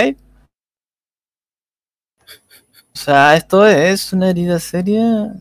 O 2.98 3.00
sea, 3.00 3.36
esto 3.36 3.64
es 3.64 4.12
una 4.12 4.28
herida 4.28 4.58
seria 4.58 5.32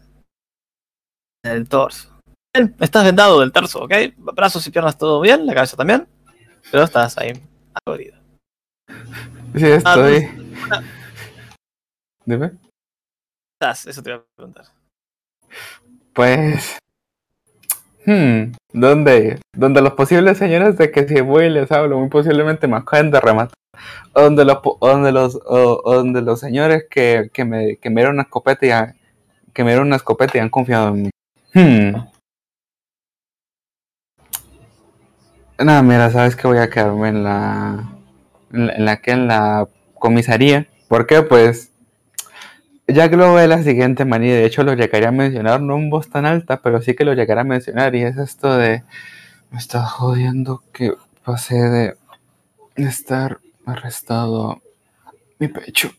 en 1.43 1.51
el 1.51 1.68
torso. 1.68 2.08
Bien, 2.55 2.76
estás 2.80 3.03
vendado 3.03 3.39
del 3.39 3.51
torso, 3.51 3.82
¿ok? 3.82 3.93
Brazos 4.16 4.68
y 4.68 4.70
piernas 4.70 4.95
todo 4.95 5.20
bien, 5.22 5.43
la 5.47 5.55
cabeza 5.55 5.76
también, 5.76 6.08
pero 6.70 6.84
estás 6.84 7.18
ahí, 7.18 7.34
algo 7.74 7.99
herido. 7.99 8.16
Sí, 9.55 9.66
estoy. 9.66 10.30
Dime. 12.26 12.51
Estás, 13.60 13.88
eso 13.88 14.03
te 14.03 14.12
iba 14.12 14.20
a 14.20 14.26
preguntar. 14.36 14.66
Pues. 16.14 16.78
Hmm, 18.05 18.51
¿dónde? 18.72 19.41
Donde 19.55 19.82
los 19.82 19.93
posibles 19.93 20.38
señores 20.38 20.78
de 20.78 20.91
que 20.91 21.08
si 21.08 21.22
voy 21.22 21.45
y 21.45 21.49
les 21.49 21.72
hablo, 21.72 21.97
muy 21.97 22.10
posiblemente 22.10 22.68
me 22.68 22.78
acaban 22.78 23.10
de 23.10 23.20
rematar. 23.20 23.58
Donde 24.13 24.45
los, 24.45 24.57
donde 24.82 25.11
los, 25.11 25.39
donde 25.43 26.21
los 26.21 26.39
señores 26.39 26.86
que, 26.89 27.30
que, 27.34 27.45
me, 27.45 27.78
que 27.78 27.89
me 27.89 28.01
dieron 28.01 28.15
una 28.15 28.23
escopeta 28.23 28.65
y 28.65 28.69
ha- 28.71 28.95
que 29.53 29.63
me 29.63 29.71
dieron 29.71 29.88
una 29.88 29.95
escopeta 29.97 30.38
y 30.38 30.41
han 30.41 30.49
confiado 30.49 30.89
en 30.89 31.01
mí. 31.03 31.09
Hmm. 31.53 31.95
Nada, 35.59 35.82
mira, 35.82 36.11
sabes 36.11 36.36
que 36.36 36.47
voy 36.47 36.59
a 36.59 36.69
quedarme 36.69 37.09
en 37.09 37.23
la, 37.23 37.89
en 38.53 38.86
la, 38.86 38.93
en 38.93 38.99
en 39.11 39.28
la 39.28 39.67
comisaría. 39.97 40.67
¿Por 40.88 41.07
qué? 41.07 41.23
Pues 41.23 41.71
ya 42.88 43.09
que 43.09 43.17
lo 43.17 43.36
de 43.36 43.47
la 43.47 43.63
siguiente 43.63 44.05
manera, 44.05 44.36
de 44.36 44.45
hecho 44.45 44.63
lo 44.63 44.73
llegaría 44.75 45.09
a 45.09 45.11
mencionar, 45.11 45.59
no 45.61 45.75
en 45.75 45.89
voz 45.89 46.09
tan 46.09 46.25
alta, 46.25 46.61
pero 46.61 46.82
sí 46.82 46.95
que 46.95 47.05
lo 47.05 47.13
llegaré 47.13 47.41
a 47.41 47.43
mencionar, 47.43 47.95
y 47.95 48.03
es 48.03 48.17
esto 48.17 48.55
de, 48.55 48.84
me 49.51 49.57
está 49.57 49.82
jodiendo 49.84 50.63
que 50.71 50.93
pasé 51.25 51.55
de 51.55 51.97
estar 52.75 53.39
arrestado 53.72 54.61
mi 55.39 55.47
pecho. 55.47 55.91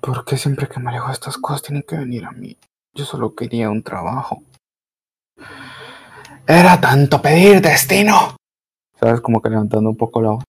¿Por 0.00 0.24
qué 0.24 0.36
siempre 0.36 0.68
que 0.68 0.80
me 0.80 0.90
alejo 0.90 1.08
de 1.08 1.12
estas 1.14 1.36
cosas 1.38 1.62
tienen 1.62 1.82
que 1.86 1.96
venir 1.96 2.24
a 2.24 2.32
mí? 2.32 2.56
Yo 2.94 3.04
solo 3.04 3.34
quería 3.34 3.70
un 3.70 3.82
trabajo. 3.82 4.42
Era 6.46 6.80
tanto 6.80 7.22
pedir 7.22 7.60
destino. 7.60 8.36
¿Sabes? 8.98 9.20
Como 9.20 9.40
que 9.40 9.48
levantando 9.50 9.90
un 9.90 9.96
poco 9.96 10.20
la 10.20 10.30
voz. 10.30 10.44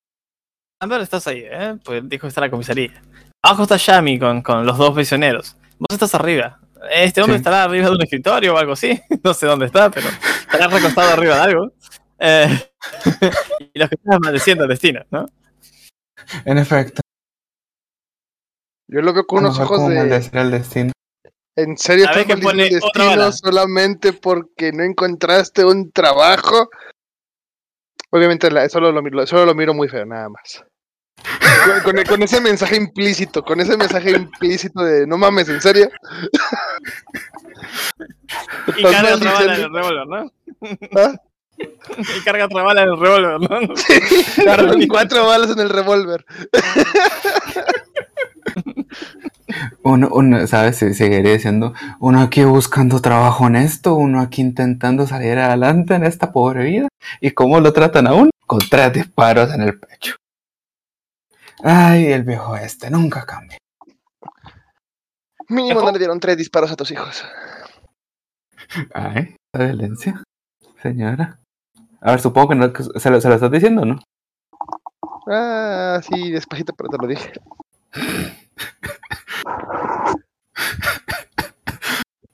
Amber, 0.82 1.02
estás 1.02 1.26
ahí, 1.28 1.44
¿eh? 1.46 1.78
Pues 1.84 2.08
dijo 2.10 2.22
que 2.24 2.28
está 2.30 2.42
la 2.42 2.50
comisaría. 2.50 3.02
Abajo 3.42 3.64
está 3.64 3.78
Yami 3.78 4.20
con, 4.20 4.42
con 4.42 4.66
los 4.66 4.78
dos 4.78 4.94
prisioneros. 4.94 5.56
Vos 5.80 5.88
estás 5.92 6.14
arriba. 6.16 6.60
Este 6.92 7.22
hombre 7.22 7.38
Sí. 7.38 7.42
estará 7.42 7.64
arriba 7.64 7.88
de 7.88 7.96
un 7.96 8.02
escritorio 8.02 8.56
o 8.56 8.58
algo 8.58 8.74
así. 8.74 9.00
No 9.24 9.34
sé 9.34 9.46
dónde 9.46 9.68
está, 9.68 9.90
pero 9.90 10.08
estará 10.10 10.68
recostado 10.68 11.12
arriba 11.14 11.36
de 11.36 11.42
algo. 11.42 11.72
Eh, 12.26 12.48
y 13.74 13.80
los 13.80 13.90
que 13.90 13.96
están 13.96 14.20
maldeciendo 14.22 14.64
el 14.64 14.70
destino, 14.70 15.02
¿no? 15.12 15.26
En 16.46 16.58
efecto. 16.58 17.02
Yo 18.88 19.02
lo 19.02 19.14
veo 19.14 19.26
con 19.26 19.40
unos 19.40 19.60
ojos 19.60 19.88
de. 19.90 19.96
maldecir 19.96 20.38
el 20.38 20.52
destino. 20.52 20.92
¿En 21.58 21.78
serio 21.78 22.06
estás 22.06 22.24
pone 22.24 22.36
maldiciendo 22.44 22.88
el 22.88 22.94
destino 22.94 23.32
solamente 23.34 24.14
porque 24.14 24.72
no 24.72 24.84
encontraste 24.84 25.66
un 25.66 25.92
trabajo? 25.92 26.70
Obviamente 28.10 28.50
solo, 28.70 28.92
lo, 28.92 29.02
miro- 29.02 29.26
solo 29.28 29.46
lo 29.46 29.54
miro 29.56 29.74
muy 29.74 29.90
feo, 29.90 30.06
nada 30.06 30.30
más. 30.30 30.64
Con, 31.84 31.94
con- 31.96 32.04
con 32.06 32.24
ese 32.24 32.40
mensaje 32.42 32.76
implícito, 32.78 33.44
con 33.44 33.60
ese 33.60 33.76
mensaje 33.78 34.12
implícito 34.12 34.82
de 34.84 35.06
no 35.08 35.18
mames, 35.18 35.50
¿en 35.50 35.62
serio? 35.62 35.90
Y 38.78 38.84
carga 38.84 39.16
otra 39.16 39.34
bala 39.34 39.56
en 39.56 39.62
el 39.62 39.74
revólver, 39.74 40.08
¿no? 40.08 40.32
¿Ah? 40.96 41.16
Y 41.58 42.22
carga 42.24 42.46
otra 42.46 42.64
bala 42.64 42.84
en 42.84 42.90
el 42.90 43.00
revólver, 43.00 43.40
¿no? 43.40 43.48
Con 44.74 44.88
cuatro 44.88 45.26
balas 45.28 45.52
en 45.52 45.60
el 45.60 45.70
revólver. 45.70 46.26
Uno, 49.84 50.10
uno, 50.12 50.48
¿sabes? 50.48 50.78
Se- 50.78 50.94
Seguiré 50.94 51.34
diciendo, 51.34 51.74
uno 52.00 52.22
aquí 52.22 52.44
buscando 52.44 53.02
trabajo 53.02 53.44
honesto, 53.46 53.94
uno 53.96 54.20
aquí 54.22 54.42
intentando 54.42 55.06
salir 55.06 55.38
adelante 55.38 55.94
en 55.96 56.04
esta 56.06 56.32
pobre 56.32 56.64
vida. 56.64 56.88
¿Y 57.22 57.32
cómo 57.32 57.60
lo 57.60 57.72
tratan 57.74 58.08
a 58.08 58.14
uno? 58.14 58.30
Con 58.48 58.60
tres 58.70 58.94
disparos 58.94 59.54
en 59.54 59.62
el 59.62 59.80
pecho. 59.80 60.16
Ay, 61.64 62.08
el 62.08 62.24
viejo 62.24 62.56
este 62.56 62.90
nunca 62.90 63.26
cambia. 63.26 63.58
Mínimo 65.50 65.82
no 65.82 65.92
le 65.92 66.00
dieron 66.00 66.20
tres 66.20 66.38
disparos 66.38 66.72
a 66.72 66.76
tus 66.76 66.90
hijos. 66.92 67.24
Ay, 68.94 69.36
la 69.54 69.66
violencia, 69.66 70.24
señora. 70.82 71.40
A 72.04 72.12
ver, 72.12 72.20
supongo 72.22 72.50
que, 72.50 72.56
no, 72.56 72.74
que 72.74 72.84
se, 72.84 73.10
lo, 73.10 73.20
se 73.22 73.30
lo 73.30 73.36
estás 73.36 73.52
diciendo, 73.52 73.86
¿no? 73.86 74.00
Ah, 75.28 76.02
sí, 76.04 76.32
despacito, 76.32 76.74
pero 76.74 76.90
te 76.90 76.98
lo 76.98 77.08
dije. 77.08 77.32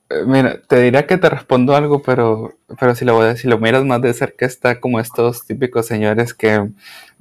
Eh, 0.09 0.23
Mira, 0.25 0.61
te 0.67 0.79
diría 0.81 1.05
que 1.07 1.17
te 1.17 1.29
respondo 1.29 1.75
algo, 1.75 2.01
pero, 2.01 2.53
pero 2.79 2.95
si 2.95 3.05
lo, 3.05 3.35
si 3.35 3.47
lo 3.47 3.59
miras 3.59 3.85
más 3.85 4.01
de 4.01 4.13
cerca, 4.13 4.45
está 4.45 4.79
como 4.79 4.99
estos 4.99 5.45
típicos 5.45 5.85
señores 5.85 6.33
que 6.33 6.69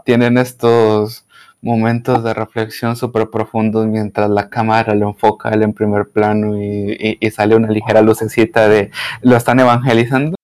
tienen 0.04 0.38
estos 0.38 1.26
momentos 1.60 2.22
de 2.24 2.34
reflexión 2.34 2.94
súper 2.96 3.28
profundos 3.30 3.86
mientras 3.86 4.30
la 4.30 4.48
cámara 4.48 4.94
lo 4.94 5.08
enfoca 5.08 5.48
él 5.50 5.62
en 5.64 5.72
primer 5.74 6.08
plano 6.08 6.56
y, 6.56 6.92
y- 6.98 7.18
y 7.20 7.30
sale 7.32 7.56
una 7.56 7.68
ligera 7.70 8.00
lucecita 8.00 8.68
de 8.68 8.90
lo 9.22 9.36
están 9.36 9.58
evangelizando. 9.60 10.36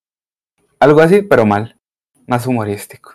Algo 0.80 1.00
así, 1.00 1.22
pero 1.22 1.46
mal, 1.46 1.76
más 2.26 2.46
humorístico. 2.46 3.14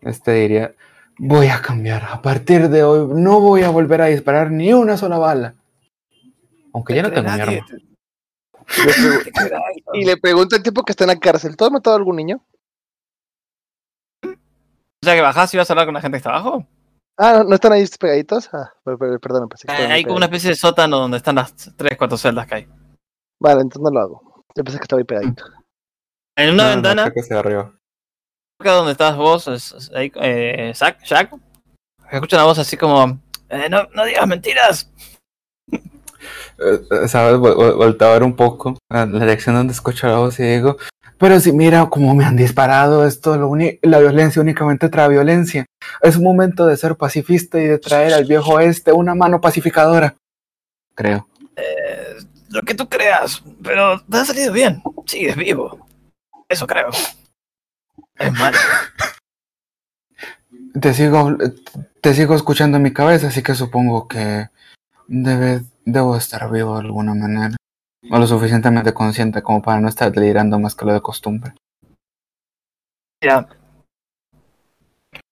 Este 0.00 0.32
diría, 0.32 0.74
voy 1.18 1.48
a 1.48 1.60
cambiar, 1.60 2.04
a 2.04 2.22
partir 2.22 2.68
de 2.68 2.82
hoy 2.84 3.08
no 3.20 3.40
voy 3.40 3.62
a 3.62 3.70
volver 3.70 4.00
a 4.02 4.06
disparar 4.06 4.50
ni 4.50 4.72
una 4.72 4.96
sola 4.96 5.18
bala. 5.18 5.54
Aunque 6.72 6.94
ya 6.94 7.02
no 7.02 7.10
tengo 7.10 7.30
mi 7.30 7.40
arma. 7.40 7.66
y 9.94 10.04
le 10.04 10.16
pregunto 10.18 10.54
al 10.56 10.62
tipo 10.62 10.82
que 10.84 10.92
está 10.92 11.04
en 11.04 11.08
la 11.08 11.18
cárcel, 11.18 11.56
¿tú 11.56 11.64
has 11.64 11.70
matado 11.72 11.96
a 11.96 11.98
algún 11.98 12.16
niño? 12.16 12.44
O 14.24 15.04
sea 15.04 15.14
que 15.14 15.20
bajás 15.20 15.52
y 15.54 15.56
vas 15.56 15.70
a 15.70 15.72
hablar 15.72 15.86
con 15.86 15.94
la 15.94 16.00
gente 16.00 16.16
que 16.16 16.18
está 16.18 16.30
abajo. 16.30 16.66
Ah, 17.16 17.42
¿no 17.46 17.54
están 17.54 17.72
ahí 17.72 17.84
pegaditos? 17.98 18.48
Ah, 18.52 18.72
per- 18.84 18.98
per- 18.98 19.18
perdón, 19.20 19.48
pensé 19.48 19.66
que 19.66 19.72
Eh, 19.74 19.86
hay 19.86 20.04
como 20.04 20.16
una 20.16 20.26
especie 20.26 20.50
de 20.50 20.56
sótano 20.56 20.98
donde 20.98 21.16
están 21.16 21.36
las 21.36 21.54
tres, 21.76 21.96
cuatro 21.98 22.16
celdas 22.18 22.46
que 22.46 22.54
hay. 22.54 22.68
Vale, 23.40 23.62
entonces 23.62 23.82
no 23.82 23.90
lo 23.90 24.00
hago. 24.00 24.44
Yo 24.54 24.62
pensé 24.64 24.78
que 24.78 24.84
estaba 24.84 25.00
ahí 25.00 25.04
pegadito. 25.04 25.44
En 26.38 26.54
una 26.54 26.62
No, 26.62 26.68
no, 26.68 26.74
ventana, 26.76 27.02
creo 27.02 27.14
que 27.14 27.22
sea 27.22 27.38
arriba. 27.40 27.72
cerca 28.60 28.72
donde 28.72 28.92
estás 28.92 29.16
vos, 29.16 29.48
es- 29.48 29.72
es 29.72 29.90
ahí, 29.92 30.12
eh, 30.22 30.72
Zack, 30.74 31.02
Jack, 31.04 31.32
escucha 32.12 32.36
una 32.36 32.44
voz 32.44 32.58
así 32.60 32.76
como, 32.76 33.20
eh, 33.48 33.68
no, 33.68 33.88
no 33.94 34.04
digas 34.04 34.26
mentiras. 34.26 34.90
Eh, 36.60 36.80
eh, 37.04 37.08
¿Sabes? 37.08 37.36
Vol- 37.38 37.54
vol- 37.54 37.76
Volteo 37.76 38.08
a 38.08 38.12
ver 38.14 38.24
un 38.24 38.34
poco 38.34 38.76
a 38.90 39.06
la 39.06 39.20
dirección 39.20 39.54
donde 39.54 39.72
escucho 39.72 40.08
la 40.08 40.16
voz 40.16 40.40
y 40.40 40.42
digo, 40.42 40.76
pero 41.16 41.38
si 41.38 41.52
mira 41.52 41.86
cómo 41.88 42.12
me 42.16 42.24
han 42.24 42.34
disparado, 42.36 43.06
esto, 43.06 43.36
lo 43.36 43.52
la 43.82 43.98
violencia 44.00 44.42
únicamente 44.42 44.88
trae 44.88 45.08
violencia. 45.08 45.66
Es 46.02 46.16
un 46.16 46.24
momento 46.24 46.66
de 46.66 46.76
ser 46.76 46.96
pacifista 46.96 47.60
y 47.60 47.66
de 47.68 47.78
traer 47.78 48.12
al 48.12 48.24
viejo 48.24 48.54
oeste 48.54 48.92
una 48.92 49.14
mano 49.14 49.40
pacificadora. 49.40 50.16
Creo. 50.96 51.28
Eh, 51.54 52.16
lo 52.50 52.62
que 52.62 52.74
tú 52.74 52.88
creas, 52.88 53.40
pero 53.62 54.00
te 54.00 54.16
ha 54.16 54.24
salido 54.24 54.52
bien, 54.52 54.82
sigues 55.06 55.36
vivo. 55.36 55.86
Eso 56.48 56.66
creo. 56.66 56.88
Es 58.18 58.32
malo. 58.32 58.58
Te 60.80 60.94
sigo, 60.94 61.36
te 62.00 62.14
sigo 62.14 62.34
escuchando 62.34 62.76
en 62.76 62.82
mi 62.84 62.92
cabeza, 62.92 63.28
así 63.28 63.42
que 63.42 63.54
supongo 63.54 64.06
que 64.08 64.48
debe, 65.08 65.62
debo 65.84 66.16
estar 66.16 66.50
vivo 66.50 66.74
de 66.78 66.84
alguna 66.86 67.14
manera. 67.14 67.56
O 68.10 68.18
lo 68.18 68.26
suficientemente 68.26 68.94
consciente 68.94 69.42
como 69.42 69.60
para 69.60 69.80
no 69.80 69.88
estar 69.88 70.10
delirando 70.12 70.58
más 70.58 70.74
que 70.74 70.84
lo 70.86 70.92
de 70.94 71.02
costumbre. 71.02 71.52
Mira, 73.22 73.48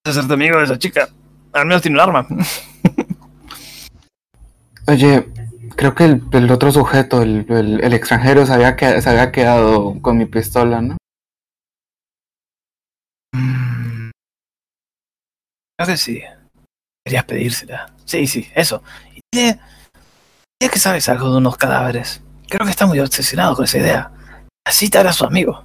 hacerte 0.06 0.34
amigo 0.34 0.58
de 0.58 0.64
esa 0.64 0.78
chica. 0.78 1.08
Al 1.52 1.66
menos 1.66 1.80
tiene 1.82 1.96
un 1.96 2.00
arma. 2.02 2.26
Oye, 4.88 5.28
creo 5.76 5.94
que 5.94 6.04
el, 6.04 6.22
el 6.32 6.50
otro 6.50 6.70
sujeto, 6.72 7.22
el, 7.22 7.46
el- 7.48 7.82
el 7.84 7.92
extranjero, 7.94 8.44
se 8.46 8.52
había, 8.52 8.76
se 9.00 9.08
había 9.10 9.32
quedado 9.32 10.00
con 10.02 10.18
mi 10.18 10.26
pistola, 10.26 10.80
¿no? 10.82 10.96
Creo 15.76 15.88
que 15.88 15.96
sí. 15.96 16.22
Querías 17.04 17.24
pedírsela. 17.24 17.92
Sí, 18.04 18.26
sí, 18.26 18.48
eso. 18.54 18.82
Y 19.14 19.20
dile, 19.32 19.58
dile 20.60 20.72
que 20.72 20.78
sabes 20.78 21.08
algo 21.08 21.30
de 21.30 21.38
unos 21.38 21.56
cadáveres. 21.56 22.20
Creo 22.48 22.64
que 22.64 22.70
está 22.70 22.86
muy 22.86 23.00
obsesionado 23.00 23.56
con 23.56 23.64
esa 23.64 23.78
idea. 23.78 24.10
Así 24.64 24.88
te 24.88 24.98
hará 24.98 25.12
su 25.12 25.24
amigo. 25.24 25.64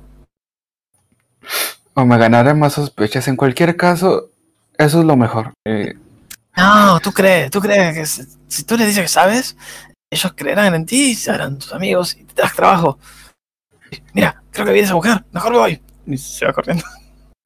O 1.93 2.05
me 2.05 2.17
ganaré 2.17 2.53
más 2.53 2.73
sospechas. 2.73 3.27
En 3.27 3.35
cualquier 3.35 3.75
caso, 3.77 4.29
eso 4.77 4.99
es 4.99 5.05
lo 5.05 5.15
mejor. 5.15 5.53
Eh, 5.65 5.93
No, 6.57 6.99
tú 6.99 7.11
crees, 7.11 7.49
tú 7.49 7.61
crees 7.61 7.95
que 7.97 8.05
si, 8.05 8.23
si 8.47 8.63
tú 8.63 8.77
les 8.77 8.87
dices 8.87 9.03
que 9.03 9.07
sabes, 9.07 9.55
ellos 10.11 10.33
creerán 10.35 10.73
en 10.75 10.85
ti 10.85 11.11
y 11.11 11.15
se 11.15 11.31
harán 11.31 11.57
tus 11.57 11.73
amigos 11.73 12.15
y 12.15 12.23
te 12.25 12.35
darás 12.35 12.55
trabajo. 12.55 12.99
Mira, 14.13 14.41
creo 14.51 14.65
que 14.65 14.73
viene 14.73 14.85
esa 14.85 14.95
mujer. 14.95 15.23
Mejor 15.31 15.51
me 15.53 15.57
voy. 15.57 15.81
Y 16.05 16.17
se 16.17 16.45
va 16.45 16.53
corriendo. 16.53 16.83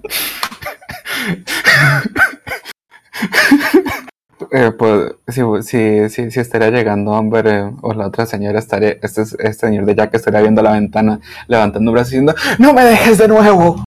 eh, 4.52 4.72
pues, 4.78 5.14
si, 5.28 5.42
si, 5.64 6.10
si, 6.10 6.32
si 6.32 6.40
estaría 6.40 6.70
llegando 6.70 7.14
Amber 7.16 7.48
eh, 7.48 7.72
o 7.82 7.94
la 7.94 8.08
otra 8.08 8.26
señora, 8.26 8.60
estaría, 8.60 8.98
este, 9.02 9.22
este 9.22 9.54
señor 9.54 9.86
de 9.86 9.96
Jack 9.96 10.14
estaría 10.16 10.42
viendo 10.42 10.62
la 10.62 10.74
ventana, 10.74 11.20
levantando 11.48 11.92
un 11.92 11.96
brazo 11.96 12.10
diciendo, 12.10 12.36
¡No 12.60 12.74
me 12.74 12.84
dejes 12.84 13.18
de 13.18 13.28
nuevo! 13.28 13.84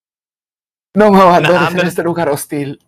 ¡No 0.96 1.10
me 1.10 1.20
abandones 1.20 1.60
Amber- 1.70 1.82
en 1.82 1.86
este 1.88 2.02
lugar 2.02 2.28
hostil! 2.30 2.80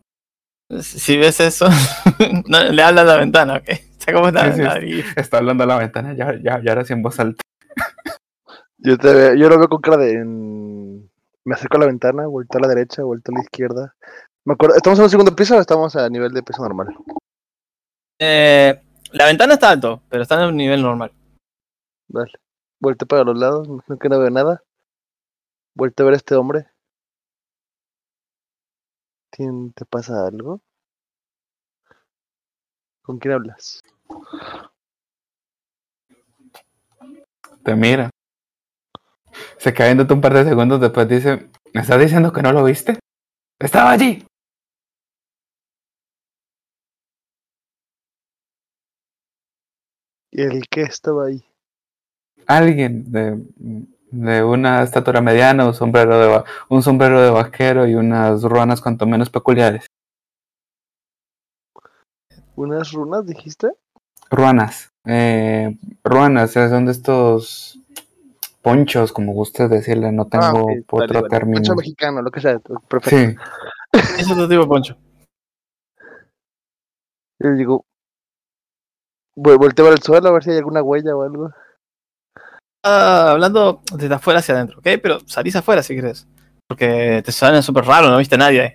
Si 0.80 1.16
ves 1.16 1.40
eso, 1.40 1.68
no, 2.46 2.62
le 2.62 2.82
habla 2.82 3.02
a 3.02 3.04
la 3.04 3.16
ventana, 3.16 3.56
¿ok? 3.56 3.68
Está 3.68 4.12
como 4.12 4.28
está 4.28 4.52
Sí, 4.54 4.62
sí. 5.02 5.04
Está 5.16 5.38
hablando 5.38 5.64
a 5.64 5.66
la 5.66 5.78
ventana, 5.78 6.14
ya, 6.14 6.34
ya, 6.42 6.60
ya 6.62 6.70
ahora 6.72 6.84
sí 6.84 6.92
en 6.92 7.02
voz 7.02 7.18
alta. 7.20 7.42
Yo, 8.82 8.96
te 8.96 9.12
veo- 9.12 9.34
yo 9.34 9.50
lo 9.50 9.58
veo 9.58 9.68
con 9.68 9.82
cara 9.82 9.98
de. 9.98 10.24
mm, 10.24 11.02
Me 11.44 11.54
acerco 11.54 11.76
a 11.76 11.80
la 11.80 11.86
ventana, 11.86 12.26
vuelto 12.26 12.56
a 12.56 12.62
la 12.62 12.68
derecha, 12.68 13.02
vuelto 13.02 13.30
a 13.30 13.34
la 13.34 13.42
izquierda. 13.42 13.94
Me 14.50 14.54
acuerdo, 14.54 14.74
¿estamos 14.74 14.98
en 14.98 15.04
un 15.04 15.10
segundo 15.10 15.36
piso 15.36 15.56
o 15.56 15.60
estamos 15.60 15.94
a 15.94 16.08
nivel 16.08 16.32
de 16.32 16.42
piso 16.42 16.60
normal? 16.60 16.88
Eh, 18.18 18.82
la 19.12 19.26
ventana 19.26 19.54
está 19.54 19.70
alto, 19.70 20.02
pero 20.08 20.24
está 20.24 20.42
en 20.42 20.48
un 20.48 20.56
nivel 20.56 20.82
normal. 20.82 21.12
Vale. 22.08 22.32
Vuelto 22.80 23.06
para 23.06 23.22
los 23.22 23.38
lados, 23.38 23.68
imagino 23.68 23.96
que 23.96 24.08
no 24.08 24.18
veo 24.18 24.30
nada. 24.30 24.60
Vuelto 25.76 26.02
a 26.02 26.06
ver 26.06 26.14
a 26.14 26.16
este 26.16 26.34
hombre. 26.34 26.66
¿Tien- 29.30 29.72
¿Te 29.72 29.84
pasa 29.84 30.26
algo? 30.26 30.60
¿Con 33.02 33.20
quién 33.20 33.34
hablas? 33.34 33.80
Te 37.62 37.76
mira. 37.76 38.10
Se 39.58 39.72
cae 39.72 39.92
un 39.92 40.20
par 40.20 40.34
de 40.34 40.44
segundos 40.44 40.80
después 40.80 41.08
dice, 41.08 41.50
¿me 41.72 41.82
estás 41.82 42.00
diciendo 42.00 42.32
que 42.32 42.42
no 42.42 42.52
lo 42.52 42.64
viste? 42.64 42.98
¡Estaba 43.60 43.92
allí! 43.92 44.26
El 50.42 50.68
que 50.68 50.82
estaba 50.82 51.26
ahí? 51.26 51.44
Alguien 52.46 53.10
de, 53.12 53.38
de 54.10 54.42
una 54.42 54.82
estatura 54.82 55.20
mediana, 55.20 55.66
un 55.66 55.74
sombrero 55.74 56.18
de, 56.18 56.44
un 56.68 56.82
sombrero 56.82 57.20
de 57.20 57.30
vaquero 57.30 57.86
y 57.86 57.94
unas 57.94 58.42
ruanas 58.42 58.80
cuanto 58.80 59.06
menos 59.06 59.30
peculiares. 59.30 59.86
¿Unas 62.56 62.92
runas 62.92 63.24
dijiste? 63.24 63.72
Ruanas. 64.30 64.92
Eh, 65.04 65.78
ruanas, 66.04 66.52
son 66.52 66.86
de 66.86 66.92
estos 66.92 67.78
ponchos, 68.62 69.12
como 69.12 69.32
guste 69.32 69.68
decirle, 69.68 70.12
no 70.12 70.26
tengo 70.26 70.44
Ah, 70.44 70.52
ok, 70.54 70.70
otro 70.90 71.22
término. 71.22 71.56
Poncho 71.56 71.74
mexicano, 71.74 72.20
lo 72.20 72.30
que 72.30 72.40
sea. 72.40 72.58
Perfecto. 72.58 73.42
Sí, 73.92 74.00
Es 74.18 74.30
otro 74.30 74.48
tipo 74.48 74.62
de 74.62 74.68
poncho. 74.68 74.96
Yo 77.38 77.54
digo, 77.54 77.84
volteo 79.36 79.88
al 79.88 80.00
suelo 80.02 80.28
a 80.28 80.32
ver 80.32 80.44
si 80.44 80.50
hay 80.50 80.58
alguna 80.58 80.82
huella 80.82 81.16
o 81.16 81.22
algo. 81.22 81.50
Ah, 82.84 83.32
hablando 83.32 83.82
desde 83.94 84.14
afuera 84.14 84.40
hacia 84.40 84.54
adentro, 84.54 84.78
¿ok? 84.78 84.86
Pero 85.02 85.20
salís 85.26 85.54
afuera 85.56 85.82
si 85.82 85.94
querés. 85.94 86.26
Porque 86.68 87.22
te 87.24 87.32
suena 87.32 87.60
súper 87.62 87.84
raro, 87.84 88.08
no 88.10 88.18
viste 88.18 88.36
a 88.36 88.38
nadie 88.38 88.60
ahí. 88.60 88.72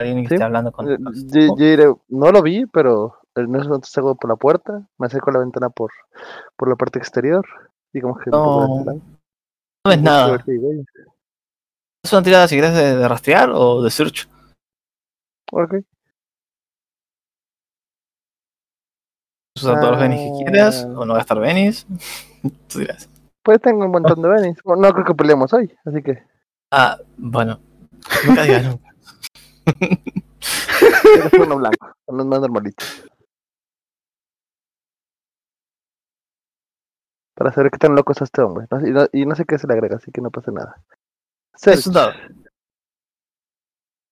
Alguien 0.00 0.22
que 0.24 0.28
Sí. 0.30 0.34
esté 0.34 0.44
hablando 0.44 0.72
con. 0.72 0.90
Eh, 0.90 0.96
Yo, 0.98 1.40
yo 1.48 1.54
diré, 1.56 1.94
no 2.08 2.32
lo 2.32 2.42
vi, 2.42 2.66
pero 2.66 3.18
en 3.36 3.54
ese 3.54 3.68
momento 3.68 3.86
salgo 3.88 4.16
por 4.16 4.30
la 4.30 4.36
puerta, 4.36 4.86
me 4.98 5.06
acerco 5.06 5.30
a 5.30 5.34
la 5.34 5.38
ventana 5.40 5.70
por, 5.70 5.92
por 6.56 6.68
la 6.68 6.74
parte 6.76 6.98
exterior, 6.98 7.46
digamos 7.92 8.18
que 8.22 8.30
No. 8.30 8.84
No 8.84 9.90
ves 9.90 10.02
nada. 10.02 10.44
¿Es 12.04 12.12
una 12.12 12.22
tirada 12.22 12.48
si 12.48 12.56
querés 12.56 12.74
de, 12.74 12.96
de 12.96 13.08
rastrear 13.08 13.50
o 13.54 13.82
de 13.82 13.90
search? 13.90 14.28
Ok. 15.52 15.74
Usar 19.56 19.78
todos 19.78 19.92
los 19.92 20.00
benis 20.00 20.18
que 20.20 20.44
quieras 20.50 20.84
Ah. 20.84 20.98
o 20.98 21.04
no 21.04 21.14
gastar 21.14 21.38
benis. 21.38 21.86
Tú 22.68 22.80
dirás. 22.80 23.08
Pues 23.42 23.60
tengo 23.60 23.84
un 23.84 23.92
montón 23.92 24.20
de 24.20 24.28
venis. 24.28 24.56
No 24.64 24.92
creo 24.92 25.04
que 25.04 25.14
peleemos 25.14 25.52
hoy, 25.52 25.72
así 25.84 26.02
que 26.02 26.22
Ah, 26.72 26.98
bueno. 27.16 27.60
Nunca 28.26 28.42
digas 28.42 28.64
nunca. 28.66 28.90
hacer 31.24 31.40
uno 31.40 31.56
blanco, 31.56 31.92
uno 32.06 32.24
más 32.24 32.40
normalito. 32.40 32.84
Para 37.36 37.52
saber 37.52 37.70
qué 37.70 37.78
tan 37.78 37.94
loco 37.94 38.12
es 38.12 38.22
este 38.22 38.42
hombre. 38.42 38.66
No 38.70 38.86
y, 38.86 38.90
no, 38.90 39.06
y 39.12 39.26
no 39.26 39.34
sé 39.36 39.44
qué 39.44 39.58
se 39.58 39.66
le 39.66 39.74
agrega, 39.74 39.96
así 39.96 40.10
que 40.10 40.20
no 40.20 40.30
pasa 40.30 40.50
nada. 40.50 40.82
Es 41.62 41.86
un 41.86 41.92
dado. 41.94 42.12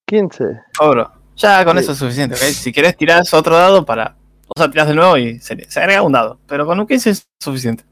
15. 0.06 0.44
Oro. 0.80 1.10
Ya 1.36 1.64
con 1.64 1.76
Sí. 1.78 1.82
eso 1.82 1.92
es 1.92 1.98
suficiente, 1.98 2.34
¿ok? 2.36 2.40
Si 2.42 2.72
querés 2.72 2.96
tirás 2.96 3.32
otro 3.34 3.56
dado 3.56 3.84
para. 3.84 4.16
O 4.54 4.60
sea, 4.60 4.70
tirás 4.70 4.88
de 4.88 4.94
nuevo 4.94 5.16
y 5.16 5.38
se, 5.40 5.68
se 5.70 5.80
agrega 5.80 6.02
un 6.02 6.12
dado. 6.12 6.38
Pero 6.46 6.66
con 6.66 6.78
un 6.78 6.86
15 6.86 7.10
es 7.10 7.24
suficiente. 7.42 7.84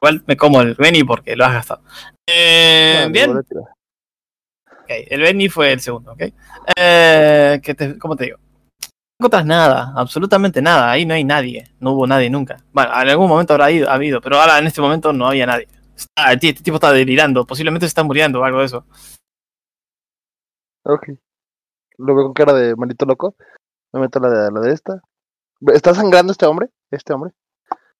Igual 0.00 0.22
me 0.26 0.36
como 0.36 0.60
el 0.60 0.74
Benny 0.74 1.04
porque 1.04 1.36
lo 1.36 1.44
has 1.44 1.52
gastado. 1.52 1.82
Eh, 2.28 3.08
bien. 3.10 3.26
vuelvo 3.32 3.40
a 3.40 3.42
tirar. 3.42 3.64
Ok, 4.82 4.88
el 5.10 5.20
Benny 5.20 5.48
fue 5.48 5.72
el 5.72 5.80
segundo, 5.80 6.12
¿ok? 6.12 6.22
Eh, 6.76 7.60
¿qué 7.62 7.74
te, 7.74 7.98
¿Cómo 7.98 8.16
te 8.16 8.24
digo? 8.24 8.38
No 8.38 9.26
encontrás 9.26 9.46
nada, 9.46 9.92
absolutamente 9.96 10.60
nada. 10.60 10.90
Ahí 10.90 11.06
no 11.06 11.14
hay 11.14 11.22
nadie. 11.22 11.68
No 11.78 11.92
hubo 11.92 12.06
nadie 12.06 12.28
nunca. 12.30 12.56
Bueno, 12.72 12.90
en 13.00 13.08
algún 13.08 13.28
momento 13.28 13.52
habrá 13.52 13.70
ido, 13.70 13.88
habido, 13.88 14.20
pero 14.20 14.40
ahora 14.40 14.58
en 14.58 14.66
este 14.66 14.80
momento 14.80 15.12
no 15.12 15.28
había 15.28 15.46
nadie. 15.46 15.68
Está- 15.96 16.32
este 16.32 16.54
tipo 16.54 16.76
está 16.76 16.92
delirando. 16.92 17.46
Posiblemente 17.46 17.86
se 17.86 17.88
está 17.88 18.02
muriendo 18.02 18.40
o 18.40 18.44
algo 18.44 18.58
de 18.58 18.66
eso. 18.66 18.84
Ok. 20.84 21.10
Lo 21.98 22.14
veo 22.16 22.24
con 22.24 22.32
cara 22.34 22.52
de 22.54 22.74
maldito 22.74 23.04
loco. 23.06 23.36
Me 23.92 24.00
meto 24.00 24.18
la 24.18 24.28
de, 24.30 24.50
la 24.50 24.60
de 24.60 24.72
esta. 24.72 25.00
¿Está 25.74 25.94
sangrando 25.94 26.32
este 26.32 26.46
hombre? 26.46 26.68
Este 26.90 27.12
hombre. 27.12 27.32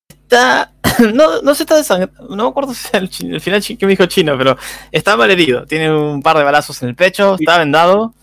Está. 0.08 0.72
No, 1.14 1.40
no 1.40 1.54
se 1.54 1.62
está 1.62 1.76
desangrando. 1.76 2.36
No 2.36 2.44
me 2.44 2.50
acuerdo 2.50 2.74
si 2.74 2.88
el, 2.94 3.10
el 3.32 3.40
final 3.40 3.62
que 3.62 3.86
me 3.86 3.92
dijo 3.92 4.04
chino, 4.06 4.36
pero 4.36 4.58
está 4.90 5.16
mal 5.16 5.30
herido. 5.30 5.64
Tiene 5.64 5.90
un 5.90 6.22
par 6.22 6.36
de 6.36 6.44
balazos 6.44 6.82
en 6.82 6.90
el 6.90 6.94
pecho, 6.94 7.36
está 7.40 7.58
vendado. 7.58 8.14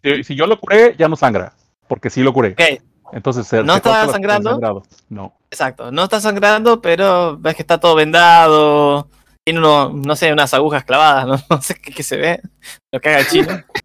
Si, 0.00 0.22
si 0.22 0.36
yo 0.36 0.46
lo 0.46 0.60
curé, 0.60 0.94
ya 0.96 1.08
no 1.08 1.16
sangra. 1.16 1.54
Porque 1.88 2.10
sí 2.10 2.22
lo 2.22 2.32
curé. 2.32 2.52
Ok, 2.52 2.80
Entonces 3.12 3.48
se 3.48 3.64
¿No 3.64 3.72
se 3.72 3.78
está 3.78 4.06
sangrando? 4.08 4.84
No. 5.08 5.36
Exacto, 5.50 5.90
no 5.90 6.04
está 6.04 6.20
sangrando, 6.20 6.80
pero 6.80 7.36
ves 7.36 7.56
que 7.56 7.62
está 7.62 7.78
todo 7.78 7.96
vendado. 7.96 9.08
Tiene 9.44 9.58
uno, 9.58 9.90
no 9.90 10.16
sé, 10.16 10.32
unas 10.32 10.54
agujas 10.54 10.84
clavadas, 10.84 11.26
no, 11.50 11.56
No 11.56 11.62
sé 11.62 11.74
qué, 11.74 11.92
qué 11.92 12.02
se 12.02 12.16
ve. 12.16 12.40
Lo 12.92 13.00
que 13.00 13.08
haga 13.08 13.18
el 13.20 13.26
chino. 13.26 13.48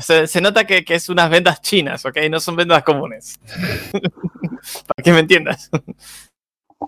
Se, 0.00 0.26
se 0.26 0.40
nota 0.40 0.66
que, 0.66 0.84
que 0.84 0.94
es 0.94 1.08
unas 1.08 1.30
vendas 1.30 1.60
chinas, 1.62 2.04
¿ok? 2.04 2.16
No 2.30 2.38
son 2.40 2.56
vendas 2.56 2.82
comunes. 2.82 3.38
Para 3.92 5.02
que 5.02 5.12
me 5.12 5.20
entiendas. 5.20 5.70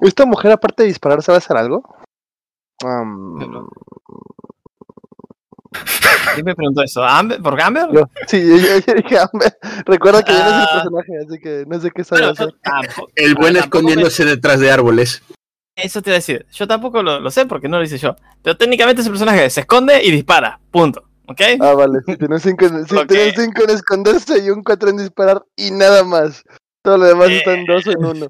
¿Esta 0.03 0.27
mujer, 0.27 0.53
aparte 0.53 0.83
de 0.83 0.89
disparar, 0.89 1.23
sabe 1.23 1.39
hacer 1.39 1.57
algo? 1.57 1.83
Am, 2.85 3.39
¿Quién 6.35 6.45
me 6.45 6.55
preguntó 6.55 6.83
eso? 6.83 7.03
¿Amber? 7.05 7.41
¿Por 7.41 7.61
Amber? 7.61 7.89
yo. 7.93 8.03
Sí, 8.27 8.39
yo, 8.47 8.95
dije, 8.95 9.19
"Amber". 9.19 9.57
Recuerda 9.87 10.23
que 10.23 10.33
yo 10.33 10.39
no 10.39 10.45
soy 10.45 10.59
el 10.61 10.63
Ah. 10.63 10.71
personaje, 10.75 11.13
así 11.27 11.39
que 11.41 11.65
no 11.67 11.81
sé 11.81 11.91
qué 11.91 12.05
sabe 12.05 12.21
Bueno, 12.23 12.33
hacer. 12.33 12.55
tampoco- 12.63 13.09
El 13.17 13.35
buen 13.35 13.55
me- 13.55 13.59
escondiéndose 13.61 14.25
detrás 14.25 14.61
de 14.61 14.71
árboles. 14.71 15.23
Eso 15.77 16.03
te 16.03 16.11
iba 16.11 16.15
a 16.15 16.19
decir. 16.19 16.47
Yo 16.53 16.67
tampoco 16.67 17.03
lo, 17.03 17.21
lo 17.21 17.31
sé 17.31 17.47
porque 17.47 17.69
no 17.69 17.79
lo 17.79 17.85
hice 17.85 17.99
yo. 17.99 18.17
Pero 18.43 18.57
técnicamente 18.57 19.01
ese 19.01 19.11
personaje 19.11 19.49
se 19.51 19.61
esconde 19.61 20.03
y 20.05 20.11
dispara. 20.11 20.61
Punto. 20.71 21.08
¿Ok? 21.29 21.41
Ah, 21.61 21.75
vale. 21.75 22.01
Si 22.07 22.17
tiene 22.17 22.35
un 22.35 22.41
5 22.41 22.65
en, 22.65 22.87
sí, 22.87 22.97
Ok. 22.99 23.07
tiene 23.09 23.29
un 23.29 23.35
cinco 23.35 23.63
en 23.65 23.71
esconderse 23.71 24.39
y 24.45 24.51
un 24.51 24.63
4 24.63 24.89
en 24.91 24.97
disparar 24.99 25.43
y 25.57 25.71
nada 25.71 26.05
más. 26.05 26.43
Todo 26.83 26.99
lo 26.99 27.05
demás 27.07 27.29
Eh. 27.29 27.37
está 27.39 27.55
en 27.55 27.65
2 27.67 27.87
o 27.87 27.91
en 27.93 28.05
1. 28.05 28.27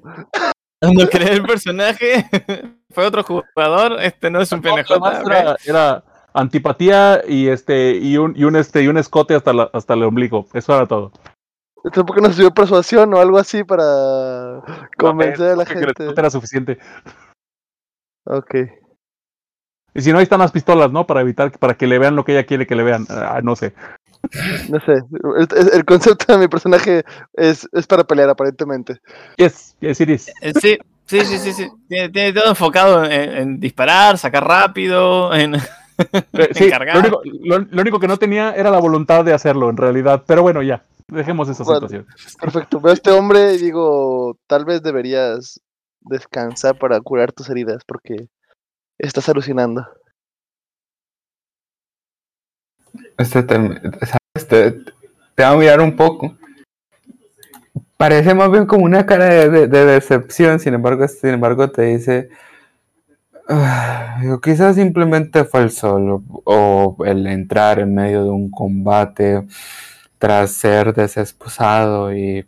No 0.81 1.07
creé 1.11 1.33
el 1.33 1.43
personaje. 1.43 2.25
Fue 2.91 3.05
otro 3.05 3.23
jugador. 3.23 4.01
Este 4.01 4.29
no 4.29 4.41
es 4.41 4.51
un 4.51 4.61
PNJ. 4.61 4.91
Era, 5.25 5.55
era 5.65 6.03
antipatía 6.33 7.21
y 7.27 7.47
este 7.47 7.91
y 7.95 8.17
un, 8.17 8.33
y 8.35 8.43
un 8.43 8.55
este 8.55 8.81
y 8.83 8.87
un 8.87 8.97
escote 8.97 9.35
hasta 9.35 9.53
la, 9.53 9.69
hasta 9.73 9.93
el 9.93 10.03
ombligo. 10.03 10.47
Eso 10.53 10.75
era 10.75 10.85
todo. 10.87 11.11
Tampoco 11.93 12.19
nos 12.19 12.35
subió 12.35 12.51
persuasión 12.51 13.13
o 13.13 13.19
algo 13.19 13.37
así 13.37 13.63
para 13.63 14.61
convencer 14.97 15.51
a 15.51 15.55
la 15.55 15.65
gente. 15.65 15.87
escote 15.87 16.19
era 16.19 16.29
suficiente. 16.29 16.77
Ok. 18.25 18.55
Y 19.93 20.01
si 20.01 20.11
no, 20.11 20.17
ahí 20.19 20.23
están 20.23 20.39
las 20.39 20.51
pistolas, 20.51 20.91
¿no? 20.91 21.05
Para 21.07 21.21
evitar, 21.21 21.51
para 21.57 21.75
que 21.75 21.87
le 21.87 21.99
vean 21.99 22.15
lo 22.15 22.23
que 22.23 22.33
ella 22.33 22.45
quiere 22.45 22.67
que 22.67 22.75
le 22.75 22.83
vean. 22.83 23.05
Ah, 23.09 23.39
no 23.43 23.55
sé. 23.55 23.73
No 24.69 24.79
sé. 24.81 25.01
El, 25.73 25.85
concepto 25.85 26.33
de 26.33 26.39
mi 26.39 26.47
personaje 26.47 27.03
es, 27.33 27.67
es 27.71 27.87
para 27.87 28.03
pelear, 28.03 28.29
aparentemente. 28.29 28.97
Yes, 29.37 29.75
yes 29.79 30.01
it 30.01 30.09
is. 30.09 30.27
Eh, 30.41 30.53
Sí, 30.59 30.77
sí, 31.05 31.25
sí, 31.25 31.37
sí. 31.39 31.53
sí. 31.53 31.67
Tiene, 31.87 32.09
tiene 32.09 32.33
todo 32.33 32.49
enfocado 32.49 33.03
en, 33.03 33.11
en 33.11 33.59
disparar, 33.59 34.17
sacar 34.17 34.45
rápido. 34.47 35.33
En... 35.33 35.55
Eh, 36.31 36.49
sí, 36.53 36.63
Encargar. 36.63 36.95
lo 36.95 37.19
único, 37.19 37.21
lo- 37.43 37.59
lo 37.71 37.81
único 37.81 37.99
que 37.99 38.07
no 38.07 38.15
tenía 38.15 38.53
era 38.53 38.71
la 38.71 38.79
voluntad 38.79 39.25
de 39.25 39.33
hacerlo, 39.33 39.69
en 39.69 39.75
realidad. 39.75 40.23
Pero 40.25 40.41
bueno, 40.43 40.61
ya. 40.61 40.81
Dejemos 41.09 41.49
esa 41.49 41.65
Bueno. 41.65 41.89
situación. 41.89 42.07
Perfecto. 42.39 42.79
Veo 42.79 42.91
a 42.91 42.93
este 42.93 43.11
hombre 43.11 43.55
y 43.55 43.57
digo, 43.57 44.37
tal 44.47 44.63
vez 44.63 44.81
deberías 44.81 45.59
descansar 45.99 46.77
para 46.77 47.01
curar 47.01 47.33
tus 47.33 47.49
heridas 47.49 47.83
porque 47.85 48.27
estás 48.99 49.29
alucinando. 49.29 49.87
Este 53.17 53.43
te, 53.43 53.57
va 55.43 55.51
a 55.51 55.55
mirar 55.57 55.81
un 55.81 55.95
poco. 55.95 56.35
Parece 57.97 58.33
más 58.33 58.49
bien 58.51 58.65
como 58.65 58.85
una 58.85 59.05
cara 59.05 59.25
de, 59.25 59.49
de- 59.49 59.67
de 59.67 59.85
decepción, 59.85 60.59
sin 60.59 60.73
embargo, 60.73 61.07
sin 61.07 61.31
embargo 61.31 61.69
te 61.69 61.83
dice, 61.83 62.29
"Ah, 63.47 64.19
quizás 64.43 64.75
simplemente 64.75 65.43
fue 65.43 65.61
el 65.63 65.71
sol 65.71 66.23
o, 66.45 66.95
o 66.97 67.05
el 67.05 67.25
entrar 67.27 67.79
en 67.79 67.93
medio 67.95 68.23
de 68.23 68.29
un 68.29 68.49
combate 68.51 69.45
tras 70.19 70.51
ser 70.51 70.93
desesposado 70.93 72.13
y 72.15 72.45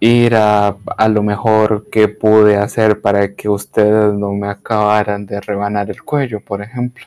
ir 0.00 0.34
a, 0.34 0.76
a 0.96 1.08
lo 1.08 1.22
mejor 1.22 1.88
que 1.90 2.08
pude 2.08 2.56
hacer 2.56 3.00
para 3.00 3.34
que 3.34 3.48
ustedes 3.48 4.12
no 4.14 4.32
me 4.32 4.48
acabaran 4.48 5.26
de 5.26 5.40
rebanar 5.40 5.90
el 5.90 6.02
cuello, 6.02 6.40
por 6.40 6.62
ejemplo. 6.62 7.04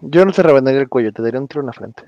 Yo 0.00 0.24
no 0.24 0.32
te 0.32 0.42
rebanaría 0.42 0.80
el 0.80 0.88
cuello, 0.88 1.12
te 1.12 1.22
daría 1.22 1.40
un 1.40 1.48
tiro 1.48 1.60
en 1.60 1.66
la 1.66 1.72
frente. 1.72 2.04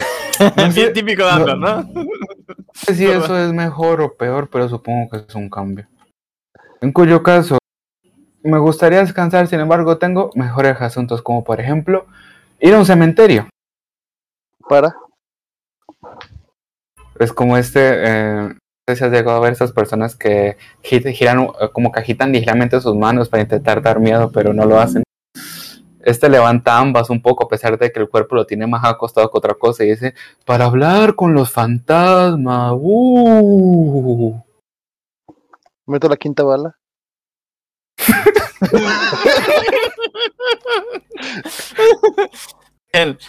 Bien 0.74 0.92
típico 0.92 1.24
de 1.24 1.30
Amber, 1.30 1.56
¿no? 1.56 1.82
No 1.82 2.04
sé 2.74 2.94
si 2.94 3.06
eso 3.10 3.36
es 3.38 3.52
mejor 3.52 4.00
o 4.00 4.14
peor, 4.14 4.48
pero 4.50 4.68
supongo 4.68 5.10
que 5.10 5.16
es 5.26 5.34
un 5.34 5.48
cambio. 5.48 5.86
En 6.80 6.92
cuyo 6.92 7.22
caso, 7.22 7.58
me 8.42 8.58
gustaría 8.58 9.00
descansar, 9.00 9.48
sin 9.48 9.60
embargo, 9.60 9.98
tengo 9.98 10.30
mejores 10.34 10.80
asuntos, 10.80 11.22
como 11.22 11.42
por 11.42 11.60
ejemplo, 11.60 12.06
ir 12.60 12.74
a 12.74 12.78
un 12.78 12.86
cementerio. 12.86 13.48
Para. 14.68 14.94
Es 17.18 17.32
como 17.32 17.56
este, 17.56 17.80
eh, 17.82 18.42
no 18.42 18.54
sé 18.86 18.96
si 18.96 19.04
has 19.04 19.10
llegado 19.10 19.38
a 19.38 19.40
ver 19.40 19.52
esas 19.52 19.72
personas 19.72 20.14
que 20.14 20.56
gi- 20.82 21.12
giran, 21.12 21.48
eh, 21.60 21.68
como 21.72 21.90
que 21.90 22.00
agitan 22.00 22.32
ligeramente 22.32 22.80
sus 22.80 22.94
manos 22.96 23.28
para 23.28 23.42
intentar 23.42 23.82
dar 23.82 23.98
miedo, 23.98 24.30
pero 24.32 24.52
no 24.52 24.64
lo 24.66 24.78
hacen. 24.78 25.02
Este 26.00 26.28
levanta 26.28 26.78
ambas 26.78 27.10
un 27.10 27.20
poco, 27.20 27.44
a 27.44 27.48
pesar 27.48 27.76
de 27.78 27.90
que 27.90 28.00
el 28.00 28.08
cuerpo 28.08 28.36
lo 28.36 28.46
tiene 28.46 28.66
más 28.66 28.84
acostado 28.84 29.30
que 29.30 29.38
otra 29.38 29.54
cosa, 29.54 29.84
y 29.84 29.90
dice, 29.90 30.14
para 30.46 30.66
hablar 30.66 31.14
con 31.16 31.34
los 31.34 31.50
fantasmas. 31.50 32.72
¡uh!". 32.78 34.40
Meto 35.86 36.08
la 36.08 36.16
quinta 36.16 36.44
bala. 36.44 36.76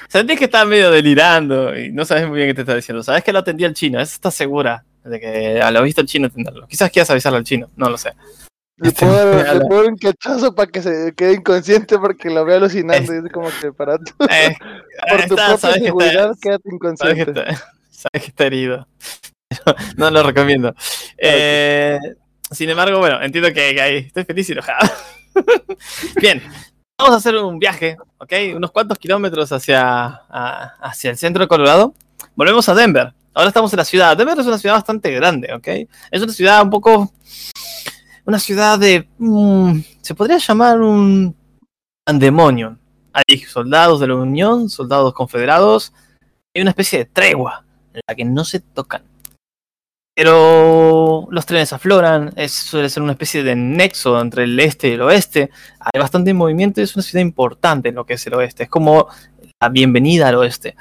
Sentís 0.07 0.39
que 0.39 0.45
está 0.45 0.65
medio 0.65 0.89
delirando 0.91 1.77
y 1.77 1.91
no 1.91 2.05
sabes 2.05 2.27
muy 2.27 2.37
bien 2.37 2.49
qué 2.49 2.53
te 2.53 2.61
está 2.61 2.75
diciendo. 2.75 3.03
Sabes 3.03 3.23
que 3.23 3.33
lo 3.33 3.39
atendía 3.39 3.67
el 3.67 3.73
chino, 3.73 3.99
eso 3.99 4.13
estás 4.13 4.33
segura 4.33 4.85
de 5.03 5.19
que 5.19 5.61
a 5.61 5.71
lo 5.71 5.81
visto 5.83 6.01
el 6.01 6.07
chino 6.07 6.27
atenderlo. 6.27 6.67
Quizás 6.67 6.89
quieras 6.91 7.09
avisarle 7.09 7.37
al 7.39 7.43
chino, 7.43 7.69
no 7.75 7.89
lo 7.89 7.97
sé. 7.97 8.13
Le 8.77 8.89
Este, 8.89 9.05
puedo, 9.05 9.85
un 9.87 9.97
cachazo 9.97 10.55
para 10.55 10.71
que 10.71 10.81
se 10.81 11.13
quede 11.15 11.33
inconsciente 11.33 11.97
porque 11.99 12.29
lo 12.29 12.45
veo 12.45 12.57
alucinando. 12.57 13.13
Y 13.13 13.17
es 13.25 13.31
como 13.33 13.49
que 13.61 13.73
para 13.73 13.97
tu, 13.97 14.13
Eh, 14.29 14.55
por 15.09 15.17
tu 15.25 15.33
está- 15.35 15.35
propia 15.35 15.57
sabes 15.57 15.77
que 15.79 15.83
seguridad, 15.85 16.31
está, 16.31 16.37
quédate 16.41 16.63
sabes 16.63 16.63
que 16.63 16.75
inconsciente. 16.75 17.31
está, 17.31 17.71
sabes 17.91 18.21
que 18.23 18.27
está 18.29 18.45
herido. 18.45 18.87
No 19.97 20.09
lo 20.11 20.23
recomiendo. 20.23 20.73
Eh, 21.17 21.97
sin 22.51 22.69
embargo, 22.69 22.99
bueno, 22.99 23.21
entiendo 23.21 23.49
que, 23.49 23.73
que 23.75 23.81
ahí 23.81 23.97
estoy 23.97 24.23
feliz 24.23 24.47
y 24.49 24.53
enojado. 24.53 24.89
Bien, 26.21 26.41
vamos 26.99 27.13
a 27.13 27.17
hacer 27.17 27.35
un 27.37 27.57
viaje, 27.59 27.97
¿ok? 28.17 28.33
Unos 28.55 28.71
cuantos 28.71 28.99
kilómetros 28.99 29.51
hacia, 29.51 29.81
a- 30.07 30.75
hacia 30.81 31.11
el 31.11 31.17
centro 31.17 31.43
de 31.43 31.47
Colorado. 31.47 31.93
Volvemos 32.35 32.67
a 32.69 32.75
Denver. 32.75 33.13
Ahora 33.33 33.47
estamos 33.47 33.71
en 33.73 33.77
la 33.77 33.85
ciudad. 33.85 34.17
Denver 34.17 34.37
es 34.37 34.45
una 34.45 34.57
ciudad 34.57 34.75
bastante 34.75 35.11
grande, 35.11 35.53
¿ok? 35.53 35.67
Es 36.11 36.21
una 36.21 36.33
ciudad 36.33 36.61
un 36.61 36.69
poco... 36.69 37.11
Una 38.25 38.37
ciudad 38.37 38.77
de... 38.77 39.07
mm, 39.17 39.79
se 40.01 40.13
podría 40.13 40.37
llamar 40.37 40.81
un 40.81 41.35
pandemonium. 42.03 42.77
Hay 43.13 43.39
soldados 43.39 43.99
de 43.99 44.07
la 44.07 44.15
Unión, 44.15 44.69
soldados 44.69 45.13
confederados. 45.13 45.93
Hay 46.53 46.61
una 46.61 46.71
especie 46.71 46.99
de 46.99 47.05
tregua 47.05 47.63
en 47.93 48.01
la 48.07 48.13
que 48.15 48.25
no 48.25 48.43
se 48.45 48.59
tocan. 48.59 49.03
Pero 50.19 51.29
los 51.31 51.45
trenes 51.45 51.71
afloran, 51.71 52.33
suele 52.49 52.89
ser 52.89 53.01
una 53.01 53.13
especie 53.13 53.41
de 53.41 53.55
nexo 53.55 54.19
entre 54.19 54.43
el 54.43 54.59
este 54.59 54.89
y 54.89 54.91
el 54.91 55.01
oeste. 55.01 55.49
Hay 55.79 55.97
bastante 55.97 56.33
movimiento 56.33 56.81
y 56.81 56.83
es 56.83 56.93
una 56.93 57.03
ciudad 57.03 57.23
importante 57.23 57.87
en 57.87 57.95
lo 57.95 58.05
que 58.05 58.15
es 58.15 58.27
el 58.27 58.33
oeste. 58.33 58.63
Es 58.63 58.69
como 58.69 59.07
la 59.61 59.69
bienvenida 59.69 60.27
al 60.27 60.35
oeste. 60.35 60.75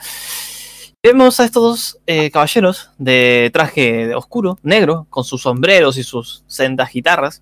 Vemos 1.05 1.39
a 1.39 1.45
estos 1.45 1.63
dos 1.63 2.01
eh, 2.09 2.33
caballeros 2.33 2.91
de 2.99 3.51
traje 3.53 4.13
oscuro, 4.13 4.59
negro, 4.65 5.07
con 5.09 5.23
sus 5.23 5.43
sombreros 5.43 5.99
y 5.99 6.03
sus 6.03 6.43
sendas 6.49 6.91
guitarras, 6.93 7.41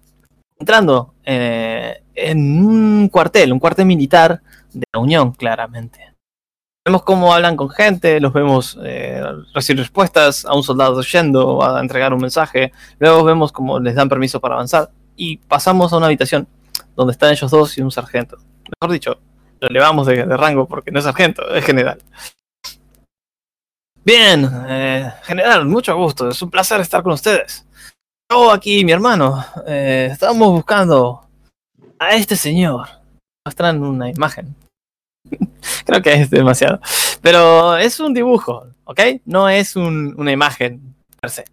entrando 0.58 1.14
eh, 1.24 2.02
en 2.14 2.62
un 2.62 3.08
cuartel, 3.08 3.54
un 3.54 3.58
cuartel 3.58 3.86
militar 3.86 4.42
de 4.70 4.84
la 4.92 5.00
Unión, 5.00 5.32
claramente. 5.32 6.15
Vemos 6.86 7.02
cómo 7.02 7.34
hablan 7.34 7.56
con 7.56 7.68
gente, 7.68 8.20
los 8.20 8.32
vemos 8.32 8.78
eh, 8.84 9.20
recibir 9.52 9.80
respuestas 9.80 10.44
a 10.44 10.54
un 10.54 10.62
soldado 10.62 11.02
yendo 11.02 11.60
a 11.60 11.80
entregar 11.80 12.14
un 12.14 12.20
mensaje. 12.20 12.72
Luego 13.00 13.24
vemos 13.24 13.50
cómo 13.50 13.80
les 13.80 13.96
dan 13.96 14.08
permiso 14.08 14.38
para 14.38 14.54
avanzar. 14.54 14.92
Y 15.16 15.38
pasamos 15.38 15.92
a 15.92 15.96
una 15.96 16.06
habitación 16.06 16.46
donde 16.94 17.10
están 17.10 17.32
ellos 17.32 17.50
dos 17.50 17.76
y 17.76 17.82
un 17.82 17.90
sargento. 17.90 18.36
Mejor 18.80 18.92
dicho, 18.92 19.18
lo 19.58 19.66
elevamos 19.66 20.06
de, 20.06 20.24
rango 20.26 20.68
porque 20.68 20.92
no 20.92 21.00
es 21.00 21.04
sargento, 21.04 21.52
es 21.52 21.64
general. 21.64 21.98
Bien, 24.04 24.48
eh, 24.68 25.12
general, 25.24 25.64
mucho 25.64 25.96
gusto. 25.96 26.28
Es 26.28 26.40
un 26.40 26.50
placer 26.50 26.80
estar 26.80 27.02
con 27.02 27.14
ustedes. 27.14 27.66
Yo 28.30 28.52
aquí, 28.52 28.84
mi 28.84 28.92
hermano, 28.92 29.44
eh, 29.66 30.10
estábamos 30.12 30.52
buscando 30.52 31.26
a 31.98 32.14
este 32.14 32.36
señor. 32.36 32.86
Muestran 33.44 33.82
una 33.82 34.08
imagen. 34.08 34.54
Creo 35.86 36.02
que 36.02 36.14
es 36.14 36.30
demasiado. 36.30 36.80
Pero 37.22 37.76
es 37.76 38.00
un 38.00 38.14
dibujo, 38.14 38.66
¿ok? 38.84 39.00
No 39.24 39.48
es 39.48 39.76
un- 39.76 40.14
una 40.18 40.32
imagen 40.32 40.94
per 41.20 41.30
se. 41.30 41.44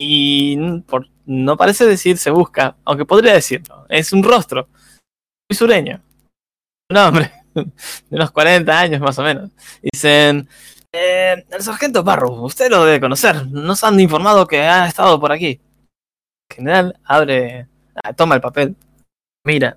Y 0.00 0.80
por- 0.82 1.08
no 1.26 1.56
parece 1.56 1.86
decir 1.86 2.18
se 2.18 2.30
busca, 2.30 2.76
aunque 2.84 3.04
podría 3.04 3.34
decirlo. 3.34 3.86
Es 3.88 4.12
un 4.12 4.22
rostro. 4.22 4.68
Muy 5.50 5.56
sureño. 5.56 6.00
Un 6.90 6.96
hombre. 6.96 7.32
de 7.54 8.16
unos 8.16 8.30
40 8.30 8.78
años 8.78 9.00
más 9.00 9.18
o 9.18 9.22
menos. 9.22 9.50
Dicen, 9.82 10.48
eh, 10.92 11.44
el 11.50 11.62
sargento 11.62 12.02
Barrow, 12.04 12.44
usted 12.44 12.70
lo 12.70 12.84
debe 12.84 13.00
conocer, 13.00 13.46
nos 13.48 13.84
han 13.84 13.98
informado 14.00 14.46
que 14.46 14.60
ha 14.62 14.86
estado 14.86 15.18
por 15.20 15.32
aquí. 15.32 15.60
El 16.50 16.56
general 16.56 17.00
abre, 17.04 17.68
ah, 18.02 18.12
toma 18.14 18.36
el 18.36 18.40
papel, 18.40 18.76
mira, 19.44 19.76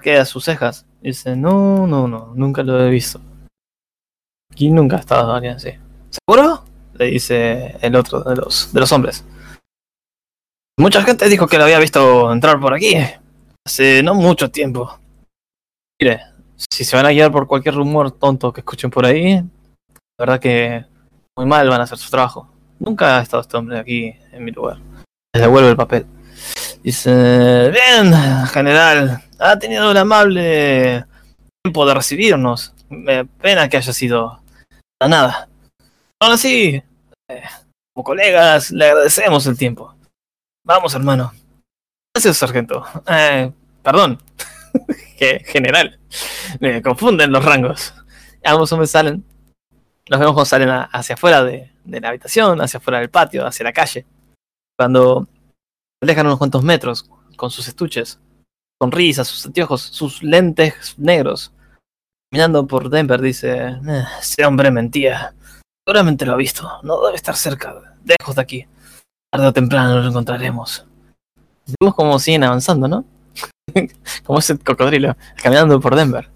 queda 0.00 0.24
sus 0.24 0.44
cejas. 0.44 0.86
Dice, 1.04 1.36
no, 1.36 1.86
no, 1.86 2.08
no, 2.08 2.32
nunca 2.34 2.62
lo 2.62 2.80
he 2.80 2.88
visto. 2.88 3.20
Aquí 4.50 4.70
nunca 4.70 4.96
ha 4.96 5.00
estado 5.00 5.34
alguien 5.34 5.56
así. 5.56 5.72
¿Seguro? 6.08 6.64
Le 6.94 7.04
dice 7.06 7.76
el 7.82 7.94
otro 7.94 8.20
de 8.20 8.36
los, 8.36 8.72
de 8.72 8.80
los 8.80 8.90
hombres. 8.90 9.22
Mucha 10.78 11.02
gente 11.02 11.28
dijo 11.28 11.46
que 11.46 11.58
lo 11.58 11.64
había 11.64 11.78
visto 11.78 12.32
entrar 12.32 12.58
por 12.58 12.72
aquí. 12.72 12.96
Hace 13.66 14.02
no 14.02 14.14
mucho 14.14 14.50
tiempo. 14.50 14.98
Mire, 16.00 16.22
si 16.56 16.84
se 16.84 16.96
van 16.96 17.04
a 17.04 17.10
guiar 17.10 17.30
por 17.30 17.46
cualquier 17.46 17.74
rumor 17.74 18.10
tonto 18.12 18.50
que 18.50 18.62
escuchen 18.62 18.90
por 18.90 19.04
ahí, 19.04 19.34
la 19.34 19.46
verdad 20.18 20.40
que 20.40 20.86
muy 21.36 21.44
mal 21.44 21.68
van 21.68 21.82
a 21.82 21.84
hacer 21.84 21.98
su 21.98 22.08
trabajo. 22.08 22.50
Nunca 22.78 23.18
ha 23.18 23.22
estado 23.22 23.42
este 23.42 23.58
hombre 23.58 23.78
aquí 23.78 24.16
en 24.32 24.42
mi 24.42 24.52
lugar. 24.52 24.78
Les 25.34 25.42
devuelve 25.42 25.68
el 25.68 25.76
papel. 25.76 26.06
Dice, 26.82 27.70
bien, 27.70 28.10
general, 28.46 29.22
ha 29.50 29.58
tenido 29.58 29.90
el 29.90 29.96
amable 29.96 31.04
tiempo 31.62 31.86
de 31.86 31.94
recibirnos. 31.94 32.74
Me 32.88 33.24
pena 33.24 33.68
que 33.68 33.76
haya 33.76 33.92
sido 33.92 34.40
a 35.00 35.08
nada. 35.08 35.48
Aún 36.20 36.32
así, 36.32 36.82
eh, 37.28 37.42
como 37.94 38.04
colegas, 38.04 38.70
le 38.70 38.86
agradecemos 38.86 39.46
el 39.46 39.58
tiempo. 39.58 39.94
Vamos, 40.66 40.94
hermano. 40.94 41.32
Gracias, 42.14 42.36
sargento. 42.38 42.84
Eh, 43.06 43.52
perdón. 43.82 44.18
general. 45.46 45.98
Me 46.60 46.82
confunden 46.82 47.32
los 47.32 47.44
rangos. 47.44 47.94
Ambos 48.44 48.72
hombres 48.72 48.90
salen. 48.90 49.24
Los 50.06 50.20
vemos 50.20 50.34
cuando 50.34 50.46
salen 50.46 50.68
a- 50.68 50.84
hacia 50.84 51.14
afuera 51.14 51.42
de, 51.44 51.70
de 51.84 52.00
la 52.00 52.08
habitación, 52.10 52.60
hacia 52.60 52.78
afuera 52.78 52.98
del 53.00 53.08
patio, 53.10 53.46
hacia 53.46 53.64
la 53.64 53.72
calle. 53.72 54.04
Cuando 54.78 55.26
se 55.26 56.04
alejan 56.04 56.26
unos 56.26 56.38
cuantos 56.38 56.62
metros 56.62 57.08
con 57.36 57.50
sus 57.50 57.68
estuches, 57.68 58.18
sonrisas, 58.84 59.26
sus 59.28 59.46
anteojos, 59.46 59.80
sus 59.82 60.22
lentes 60.22 60.94
negros. 60.98 61.52
Mirando 62.32 62.66
por 62.66 62.90
Denver, 62.90 63.20
dice: 63.20 63.50
"Eh, 63.86 64.04
Ese 64.20 64.44
hombre 64.44 64.70
mentía. 64.70 65.34
Seguramente 65.86 66.24
lo 66.26 66.32
ha 66.32 66.36
visto. 66.36 66.68
No 66.82 67.00
debe 67.04 67.16
estar 67.16 67.36
cerca. 67.36 67.74
Lejos 68.04 68.34
de 68.36 68.42
aquí. 68.42 68.66
Tarde 69.32 69.46
o 69.48 69.52
temprano 69.52 70.00
lo 70.00 70.08
encontraremos. 70.08 70.84
Vemos 71.80 71.94
como 71.94 72.18
siguen 72.18 72.44
avanzando, 72.44 72.88
¿no? 72.88 73.04
como 74.24 74.38
ese 74.38 74.58
cocodrilo, 74.58 75.16
caminando 75.42 75.80
por 75.80 75.94
Denver. 75.96 76.28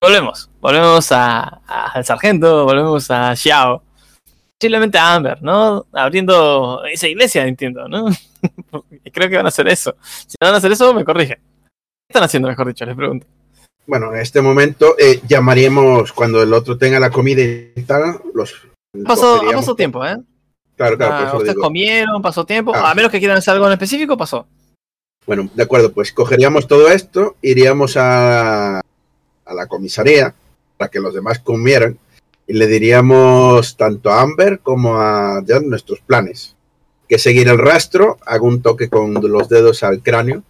Volvemos, 0.00 0.48
volvemos 0.60 1.10
a, 1.12 1.60
a- 1.66 1.86
al 1.94 2.04
sargento, 2.04 2.64
volvemos 2.64 3.10
a 3.10 3.34
Xiao. 3.34 3.82
Posiblemente 4.60 4.98
a 4.98 5.14
Amber, 5.14 5.40
¿no? 5.42 5.86
Abriendo 5.92 6.82
esa 6.84 7.06
iglesia, 7.08 7.44
entiendo, 7.46 7.88
¿no? 7.88 8.06
Creo 9.12 9.28
que 9.28 9.36
van 9.36 9.46
a 9.46 9.50
hacer 9.50 9.68
eso. 9.68 9.96
Si 10.02 10.36
no 10.40 10.46
van 10.48 10.54
a 10.54 10.58
hacer 10.58 10.72
eso, 10.72 10.92
me 10.94 11.04
corrigen. 11.04 11.38
¿Qué 12.08 12.12
están 12.12 12.24
haciendo, 12.24 12.48
mejor 12.48 12.66
dicho? 12.68 12.86
Les 12.86 12.96
pregunto. 12.96 13.26
Bueno, 13.86 14.14
en 14.14 14.20
este 14.22 14.40
momento 14.40 14.96
eh, 14.98 15.20
llamaríamos 15.28 16.10
cuando 16.14 16.42
el 16.42 16.54
otro 16.54 16.78
tenga 16.78 16.98
la 16.98 17.10
comida 17.10 17.42
y 17.42 17.82
tal. 17.82 18.18
Los 18.32 18.66
Pasó, 19.04 19.42
ha 19.42 19.52
pasado 19.52 19.76
tiempo, 19.76 20.02
¿eh? 20.06 20.16
Claro, 20.74 20.96
claro, 20.96 21.14
Ah, 21.14 21.32
ustedes 21.36 21.54
digo. 21.54 21.60
comieron, 21.66 22.22
pasó 22.22 22.46
tiempo. 22.46 22.72
Ah. 22.74 22.90
A 22.90 22.94
menos 22.94 23.10
que 23.10 23.18
quieran 23.18 23.36
hacer 23.36 23.52
algo 23.52 23.66
en 23.66 23.72
específico, 23.74 24.16
pasó. 24.16 24.46
Bueno, 25.26 25.50
de 25.54 25.62
acuerdo, 25.62 25.92
pues 25.92 26.10
cogeríamos 26.14 26.66
todo 26.66 26.88
esto, 26.88 27.36
iríamos 27.42 27.98
a, 27.98 28.78
a 28.78 29.54
la 29.54 29.66
comisaría 29.66 30.34
para 30.78 30.90
que 30.90 31.00
los 31.00 31.12
demás 31.12 31.40
comieran 31.40 31.98
y 32.46 32.54
le 32.54 32.66
diríamos 32.68 33.76
tanto 33.76 34.10
a 34.10 34.22
Amber 34.22 34.60
como 34.60 34.96
a 34.98 35.42
John 35.46 35.68
nuestros 35.68 36.00
planes. 36.00 36.56
Que 37.06 37.18
seguir 37.18 37.48
el 37.48 37.58
rastro, 37.58 38.16
hago 38.24 38.46
un 38.46 38.62
toque 38.62 38.88
con 38.88 39.12
los 39.12 39.50
dedos 39.50 39.82
al 39.82 40.02
cráneo. 40.02 40.42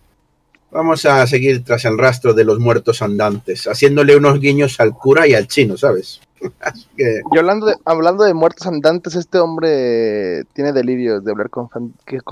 Vamos 0.71 1.07
a 1.07 1.27
seguir 1.27 1.65
tras 1.65 1.85
el 1.87 1.97
rastro 1.97 2.35
de 2.35 2.45
los 2.45 2.59
muertos 2.59 3.01
andantes, 3.01 3.67
haciéndole 3.67 4.17
unos 4.17 4.39
guiños 4.39 4.79
al 4.81 4.93
cura 4.93 5.27
y 5.27 5.35
al 5.35 5.47
chino, 5.49 5.77
¿sabes? 5.79 6.21
Así 6.61 6.87
que, 6.97 7.23
Y 7.33 7.39
hablando 7.39 7.67
de, 7.67 7.77
hablando 7.85 8.25
de 8.25 8.35
muertos 8.35 8.67
andantes, 8.67 9.15
este 9.15 9.39
hombre 9.39 10.45
tiene 10.53 10.73
delirios 10.73 11.25
de 11.25 11.31
hablar 11.33 11.49
con, 11.51 11.71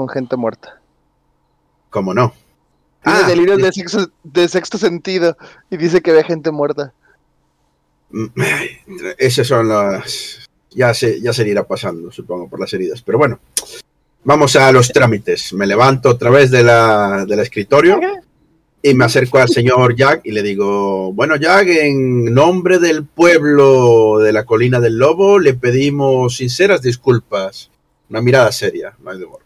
gente 0.09 0.37
muerta. 0.37 0.81
como 1.91 2.13
no. 2.13 2.35
Tiene 3.03 3.21
Ah, 3.21 3.27
delirios 3.29 3.59
de 3.59 3.73
sexto, 3.73 4.11
de 4.25 4.49
sexto 4.49 4.79
sentido 4.79 5.37
y 5.71 5.77
dice 5.77 6.03
que 6.03 6.13
ve 6.13 6.23
gente 6.25 6.51
muerta. 6.51 6.93
Mm, 8.11 8.27
Esas 9.19 9.47
son 9.47 9.69
las. 9.69 10.47
Ya 10.73 10.93
se, 10.93 11.21
ya 11.23 11.33
se 11.33 11.49
irá 11.49 11.65
pasando, 11.67 12.13
supongo, 12.13 12.49
por 12.49 12.61
las 12.61 12.73
heridas. 12.75 13.01
Pero 13.03 13.17
bueno, 13.17 13.39
vamos 14.25 14.55
a 14.57 14.71
los 14.73 14.93
trámites. 14.93 15.53
Me 15.55 15.67
levanto 15.67 16.11
otra 16.11 16.29
vez 16.31 16.51
de 16.51 16.63
la, 16.63 17.25
del 17.27 17.39
escritorio 17.41 17.99
y 18.91 18.95
me 18.95 19.05
acerco 19.05 19.39
al 19.39 19.49
señor 19.49 19.97
Jack 19.97 20.23
y 20.25 20.33
le 20.33 20.43
digo: 20.43 21.13
Bueno, 21.13 21.37
Jack, 21.37 21.69
en 21.69 22.33
nombre 22.33 22.79
del 22.79 23.05
pueblo 23.05 24.19
de 24.19 24.33
la 24.33 24.45
Colina 24.45 24.81
del 24.81 24.99
Lobo, 24.99 25.39
le 25.39 25.55
pedimos 25.55 26.37
sinceras 26.37 26.83
disculpas. 26.83 27.71
Una 28.09 28.21
mirada 28.21 28.53
seria, 28.53 28.95
no 29.03 29.11
hay 29.11 29.19
demora. 29.19 29.45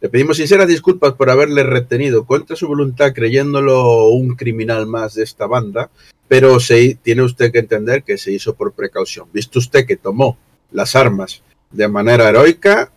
Le 0.00 0.08
pedimos 0.08 0.36
sinceras 0.38 0.66
disculpas 0.66 1.12
por 1.12 1.30
haberle 1.30 1.62
retenido 1.62 2.24
contra 2.24 2.56
su 2.56 2.66
voluntad, 2.66 3.12
creyéndolo 3.12 4.08
un 4.08 4.34
criminal 4.34 4.86
más 4.86 5.14
de 5.14 5.22
esta 5.22 5.46
banda 5.46 5.90
pero 6.32 6.60
se, 6.60 6.96
tiene 7.02 7.20
usted 7.24 7.52
que 7.52 7.58
entender 7.58 8.04
que 8.04 8.16
se 8.16 8.32
hizo 8.32 8.54
por 8.54 8.72
precaución. 8.72 9.28
Visto 9.34 9.58
usted 9.58 9.84
que 9.84 9.98
tomó 9.98 10.38
las 10.70 10.96
armas 10.96 11.42
de 11.70 11.88
manera 11.88 12.30
heroica, 12.30 12.90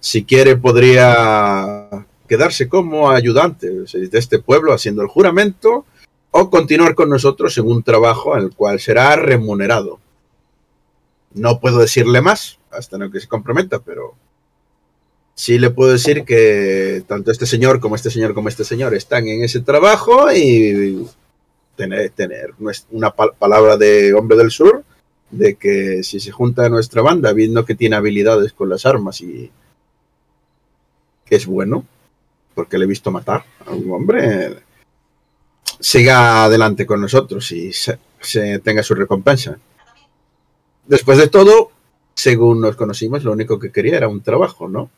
si 0.00 0.22
quiere 0.22 0.54
podría 0.56 2.06
quedarse 2.28 2.68
como 2.68 3.10
ayudante 3.10 3.70
de 3.70 4.18
este 4.18 4.38
pueblo 4.38 4.72
haciendo 4.72 5.02
el 5.02 5.08
juramento 5.08 5.84
o 6.30 6.50
continuar 6.50 6.94
con 6.94 7.08
nosotros 7.10 7.56
en 7.58 7.66
un 7.66 7.82
trabajo 7.82 8.34
al 8.34 8.54
cual 8.54 8.80
será 8.80 9.14
remunerado. 9.16 10.00
No 11.32 11.60
puedo 11.60 11.78
decirle 11.78 12.20
más 12.20 12.58
hasta 12.70 12.98
no 12.98 13.10
que 13.10 13.20
se 13.20 13.28
comprometa, 13.28 13.80
pero 13.80 14.14
sí 15.34 15.58
le 15.58 15.70
puedo 15.70 15.92
decir 15.92 16.24
que 16.24 17.04
tanto 17.06 17.30
este 17.30 17.46
señor 17.46 17.80
como 17.80 17.94
este 17.96 18.10
señor 18.10 18.34
como 18.34 18.48
este 18.48 18.64
señor 18.64 18.94
están 18.94 19.26
en 19.28 19.42
ese 19.44 19.60
trabajo 19.60 20.32
y 20.32 21.06
tener, 21.76 22.10
tener 22.10 22.54
una 22.90 23.14
pal- 23.14 23.34
palabra 23.38 23.76
de 23.76 24.14
hombre 24.14 24.36
del 24.36 24.50
sur 24.50 24.84
de 25.30 25.56
que 25.56 26.02
si 26.04 26.20
se 26.20 26.30
junta 26.30 26.64
a 26.66 26.68
nuestra 26.68 27.02
banda 27.02 27.32
viendo 27.32 27.64
que 27.64 27.74
tiene 27.74 27.96
habilidades 27.96 28.52
con 28.52 28.68
las 28.68 28.86
armas 28.86 29.20
y 29.20 29.50
que 31.24 31.36
es 31.36 31.46
bueno, 31.46 31.84
porque 32.54 32.78
le 32.78 32.84
he 32.84 32.88
visto 32.88 33.10
matar 33.10 33.44
a 33.66 33.72
un 33.72 33.90
hombre, 33.92 34.56
siga 35.80 36.44
adelante 36.44 36.86
con 36.86 37.00
nosotros 37.00 37.50
y 37.52 37.72
se, 37.72 37.98
se 38.20 38.58
tenga 38.60 38.82
su 38.82 38.94
recompensa. 38.94 39.58
Después 40.86 41.18
de 41.18 41.28
todo, 41.28 41.70
según 42.14 42.60
nos 42.60 42.76
conocimos, 42.76 43.24
lo 43.24 43.32
único 43.32 43.58
que 43.58 43.72
quería 43.72 43.96
era 43.96 44.08
un 44.08 44.22
trabajo, 44.22 44.68
¿no? 44.68 44.90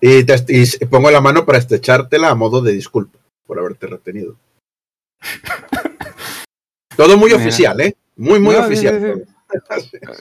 Y, 0.00 0.24
te- 0.24 0.44
y 0.48 0.64
pongo 0.86 1.10
la 1.10 1.20
mano 1.20 1.44
para 1.44 1.58
estrechártela 1.58 2.30
a 2.30 2.34
modo 2.34 2.60
de 2.60 2.72
disculpa 2.72 3.18
por 3.46 3.58
haberte 3.58 3.86
retenido. 3.86 4.36
Todo 6.96 7.16
muy 7.16 7.30
Mira. 7.30 7.40
oficial, 7.42 7.80
¿eh? 7.80 7.96
Muy, 8.16 8.40
muy 8.40 8.54
No, 8.54 8.60
sí, 8.62 8.66
oficial. 8.66 9.00
sí, 9.00 9.22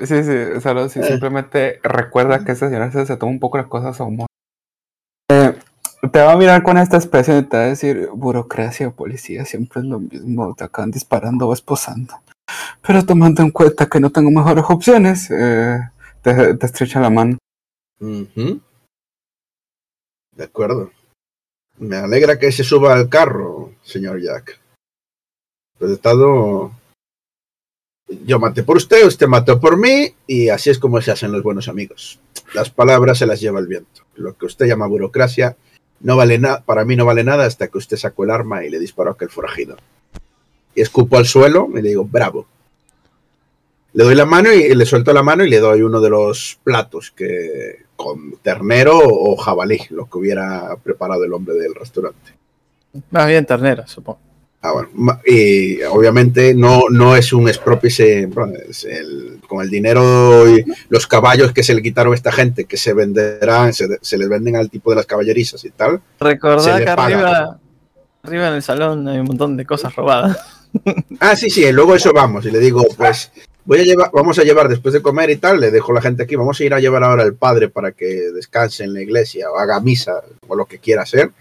Sí, 0.05 0.23
sí, 0.23 0.61
solo 0.61 0.87
si 0.89 1.03
simplemente 1.03 1.79
recuerda 1.83 2.45
que 2.45 2.53
esta 2.53 2.67
señora 2.69 2.91
se, 2.91 3.05
se 3.05 3.17
toma 3.17 3.31
un 3.33 3.39
poco 3.39 3.57
las 3.57 3.67
cosas 3.67 3.99
a 3.99 4.03
humor. 4.05 4.26
Eh, 5.29 5.59
te 6.11 6.21
va 6.21 6.31
a 6.33 6.37
mirar 6.37 6.63
con 6.63 6.77
esta 6.77 6.97
expresión 6.97 7.39
y 7.39 7.43
te 7.43 7.57
va 7.57 7.63
a 7.63 7.67
decir, 7.67 8.09
burocracia 8.13 8.87
o 8.87 8.95
policía 8.95 9.43
siempre 9.45 9.81
es 9.81 9.87
lo 9.87 9.99
mismo, 9.99 10.55
te 10.55 10.63
acaban 10.63 10.91
disparando 10.91 11.47
o 11.47 11.53
esposando. 11.53 12.13
Pero 12.81 13.05
tomando 13.05 13.41
en 13.41 13.51
cuenta 13.51 13.87
que 13.87 13.99
no 13.99 14.09
tengo 14.09 14.31
mejores 14.31 14.63
opciones, 14.69 15.29
eh, 15.31 15.79
te, 16.21 16.65
estrecha 16.65 17.01
la 17.01 17.09
mano. 17.09 17.37
De 17.99 18.61
acuerdo. 20.43 20.91
Me 21.77 21.97
alegra 21.97 22.39
que 22.39 22.51
se 22.51 22.63
suba 22.63 22.93
al 22.93 23.09
carro, 23.09 23.73
señor 23.83 24.21
Jack. 24.21 24.59
Pues 25.77 25.91
estado. 25.91 26.71
Yo 28.07 28.39
maté 28.39 28.63
por 28.63 28.77
usted, 28.77 29.05
usted 29.05 29.27
mató 29.27 29.59
por 29.59 29.77
mí, 29.77 30.13
y 30.27 30.49
así 30.49 30.69
es 30.69 30.79
como 30.79 31.01
se 31.01 31.11
hacen 31.11 31.31
los 31.31 31.43
buenos 31.43 31.67
amigos. 31.67 32.19
Las 32.53 32.69
palabras 32.69 33.17
se 33.17 33.25
las 33.25 33.41
lleva 33.41 33.59
el 33.59 33.67
viento. 33.67 34.03
Lo 34.15 34.37
que 34.37 34.45
usted 34.45 34.65
llama 34.65 34.87
burocracia 34.87 35.57
no 35.99 36.15
vale 36.15 36.37
nada, 36.37 36.61
para 36.61 36.85
mí 36.85 36.95
no 36.95 37.05
vale 37.05 37.23
nada 37.23 37.45
hasta 37.45 37.67
que 37.67 37.77
usted 37.77 37.97
sacó 37.97 38.23
el 38.23 38.31
arma 38.31 38.63
y 38.63 38.69
le 38.69 38.79
disparó 38.79 39.09
a 39.09 39.13
aquel 39.13 39.29
forajido. 39.29 39.77
Y 40.73 40.81
escupo 40.81 41.17
al 41.17 41.25
suelo 41.25 41.67
y 41.73 41.81
le 41.81 41.89
digo, 41.89 42.05
bravo. 42.05 42.47
Le 43.93 44.03
doy 44.03 44.15
la 44.15 44.25
mano 44.25 44.53
y 44.53 44.73
le 44.73 44.85
suelto 44.85 45.11
la 45.11 45.23
mano 45.23 45.43
y 45.43 45.49
le 45.49 45.59
doy 45.59 45.81
uno 45.81 45.99
de 45.99 46.09
los 46.09 46.59
platos 46.63 47.11
que 47.11 47.87
con 47.95 48.33
ternero 48.43 48.99
o 48.99 49.35
jabalí, 49.35 49.79
lo 49.89 50.07
que 50.07 50.19
hubiera 50.19 50.75
preparado 50.77 51.25
el 51.25 51.33
hombre 51.33 51.55
del 51.55 51.73
restaurante. 51.73 52.33
Más 53.09 53.27
bien 53.27 53.45
ternero, 53.45 53.87
supongo. 53.87 54.26
Ah, 54.61 54.71
bueno. 54.73 55.19
Y 55.25 55.81
obviamente 55.83 56.53
no, 56.53 56.83
no 56.89 57.15
es 57.15 57.31
un 57.31 57.47
es 58.69 58.83
el- 58.85 59.39
con 59.47 59.61
el 59.63 59.69
dinero 59.69 60.49
y 60.49 60.65
los 60.89 61.07
caballos 61.07 61.53
que 61.53 61.63
se 61.63 61.73
le 61.73 61.81
quitaron 61.81 62.11
a 62.11 62.15
esta 62.15 62.31
gente, 62.31 62.65
que 62.65 62.75
se 62.75 62.93
venderán, 62.93 63.73
se, 63.73 63.87
se 64.01 64.17
les 64.17 64.27
venden 64.27 64.55
al 64.57 64.69
tipo 64.69 64.89
de 64.89 64.97
las 64.97 65.05
caballerizas 65.05 65.63
y 65.63 65.69
tal. 65.69 66.01
Le 66.19 66.83
que 66.85 66.89
arriba, 66.89 67.59
arriba 68.23 68.47
en 68.49 68.53
el 68.55 68.63
salón 68.63 69.07
hay 69.07 69.19
un 69.19 69.25
montón 69.27 69.55
de 69.57 69.65
cosas 69.65 69.95
robadas. 69.95 70.37
Ah, 71.21 71.35
sí, 71.35 71.49
sí, 71.49 71.71
luego 71.71 71.95
eso 71.95 72.11
vamos. 72.13 72.45
Y 72.45 72.51
le 72.51 72.59
digo, 72.59 72.83
pues 72.97 73.31
voy 73.63 73.79
a 73.79 73.83
llevar, 73.83 74.11
vamos 74.13 74.37
a 74.37 74.43
llevar 74.43 74.67
después 74.67 74.93
de 74.93 75.01
comer 75.01 75.29
y 75.29 75.37
tal, 75.37 75.59
le 75.61 75.71
dejo 75.71 75.93
la 75.93 76.01
gente 76.01 76.23
aquí, 76.23 76.35
vamos 76.35 76.59
a 76.59 76.63
ir 76.63 76.73
a 76.73 76.79
llevar 76.79 77.03
ahora 77.03 77.23
al 77.23 77.33
padre 77.35 77.69
para 77.69 77.93
que 77.93 78.05
descanse 78.35 78.83
en 78.83 78.93
la 78.93 79.01
iglesia 79.01 79.49
o 79.49 79.57
haga 79.57 79.79
misa 79.79 80.21
o 80.47 80.55
lo 80.55 80.65
que 80.65 80.77
quiera 80.79 81.03
hacer. 81.03 81.31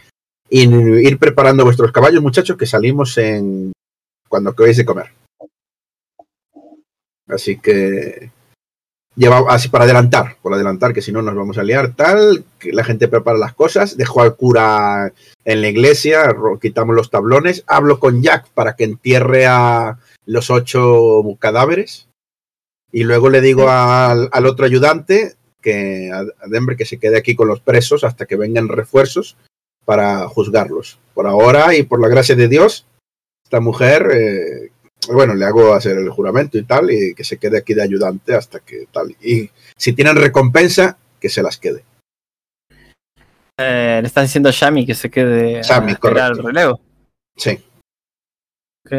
Y 0.49 0.69
ir 0.69 1.19
preparando 1.19 1.65
vuestros 1.65 1.93
caballos, 1.93 2.23
muchachos, 2.23 2.57
que 2.57 2.67
salimos 2.67 3.19
en 3.19 3.73
cuando 4.29 4.51
acabéis 4.51 4.77
de 4.77 4.85
comer. 4.85 5.13
Así 7.29 7.59
que 7.59 8.31
lleva 9.17 9.45
así 9.49 9.69
para 9.69 9.85
adelantar, 9.85 10.37
por 10.43 10.55
adelantar, 10.55 10.93
que 10.93 11.03
si 11.03 11.11
no 11.11 11.23
nos 11.23 11.35
vamos 11.35 11.59
a 11.59 11.65
liar, 11.65 11.95
tal, 11.97 12.45
que 12.59 12.73
la 12.73 12.85
gente 12.85 13.09
prepara 13.09 13.39
las 13.39 13.55
cosas, 13.55 13.97
dejo 13.97 14.21
al 14.21 14.37
cura 14.37 15.13
en 15.45 15.63
la 15.63 15.69
iglesia, 15.69 16.37
quitamos 16.61 16.95
los 16.95 17.11
tablones, 17.11 17.65
hablo 17.67 17.99
con 17.99 18.23
Jack 18.23 18.49
para 18.51 18.77
que 18.77 18.85
entierre 18.85 19.47
a 19.47 19.99
los 20.27 20.51
ocho 20.51 21.23
cadáveres 21.39 22.09
y 22.93 23.05
luego 23.05 23.31
le 23.31 23.41
digo 23.41 23.69
al, 23.69 24.29
al 24.31 24.47
otro 24.47 24.67
ayudante 24.67 25.35
que 25.63 26.11
a 26.13 26.25
Denver 26.49 26.77
que 26.77 26.85
se 26.85 26.99
quede 26.99 27.17
aquí 27.17 27.35
con 27.35 27.49
los 27.49 27.61
presos 27.61 28.05
hasta 28.05 28.27
que 28.27 28.37
vengan 28.37 28.69
refuerzos 28.69 29.37
para 29.87 30.29
juzgarlos. 30.29 30.99
Por 31.15 31.27
ahora 31.27 31.75
y 31.75 31.85
por 31.85 32.01
la 32.01 32.09
gracia 32.09 32.37
de 32.37 32.49
Dios, 32.49 32.85
esta 33.43 33.61
mujer, 33.61 34.11
eh, 34.13 34.73
bueno, 35.11 35.35
le 35.35 35.47
hago 35.47 35.73
hacer 35.73 35.97
el 35.97 36.11
juramento 36.11 36.59
y 36.59 36.65
tal 36.65 36.91
y 36.91 37.15
que 37.15 37.25
se 37.25 37.39
quede 37.39 37.57
aquí 37.57 37.73
de 37.73 37.83
ayudante 37.83 38.35
hasta 38.35 38.61
que 38.61 38.87
tal. 38.93 39.17
Y 39.23 39.49
si 39.79 39.95
tienen 39.95 40.17
recompensa, 40.17 40.99
que 41.19 41.31
se 41.31 41.43
las 41.43 41.57
quede. 41.57 41.85
Eh, 43.59 44.01
le 44.03 44.07
están 44.07 44.25
diciendo 44.25 44.51
a 44.51 44.53
Shami 44.53 44.85
que 44.85 44.95
se 44.95 45.09
quede 45.09 45.63
Shami, 45.63 45.93
a 45.93 45.97
correcto. 45.97 46.33
el 46.33 46.45
relevo. 46.45 46.81
Sí. 47.35 47.59
Ok. 48.85 48.93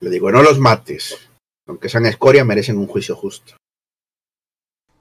Le 0.00 0.10
digo, 0.10 0.32
no 0.32 0.42
los 0.42 0.58
mates. 0.58 1.16
Aunque 1.68 1.88
sean 1.88 2.06
escoria, 2.06 2.44
merecen 2.44 2.78
un 2.78 2.88
juicio 2.88 3.14
justo. 3.14 3.54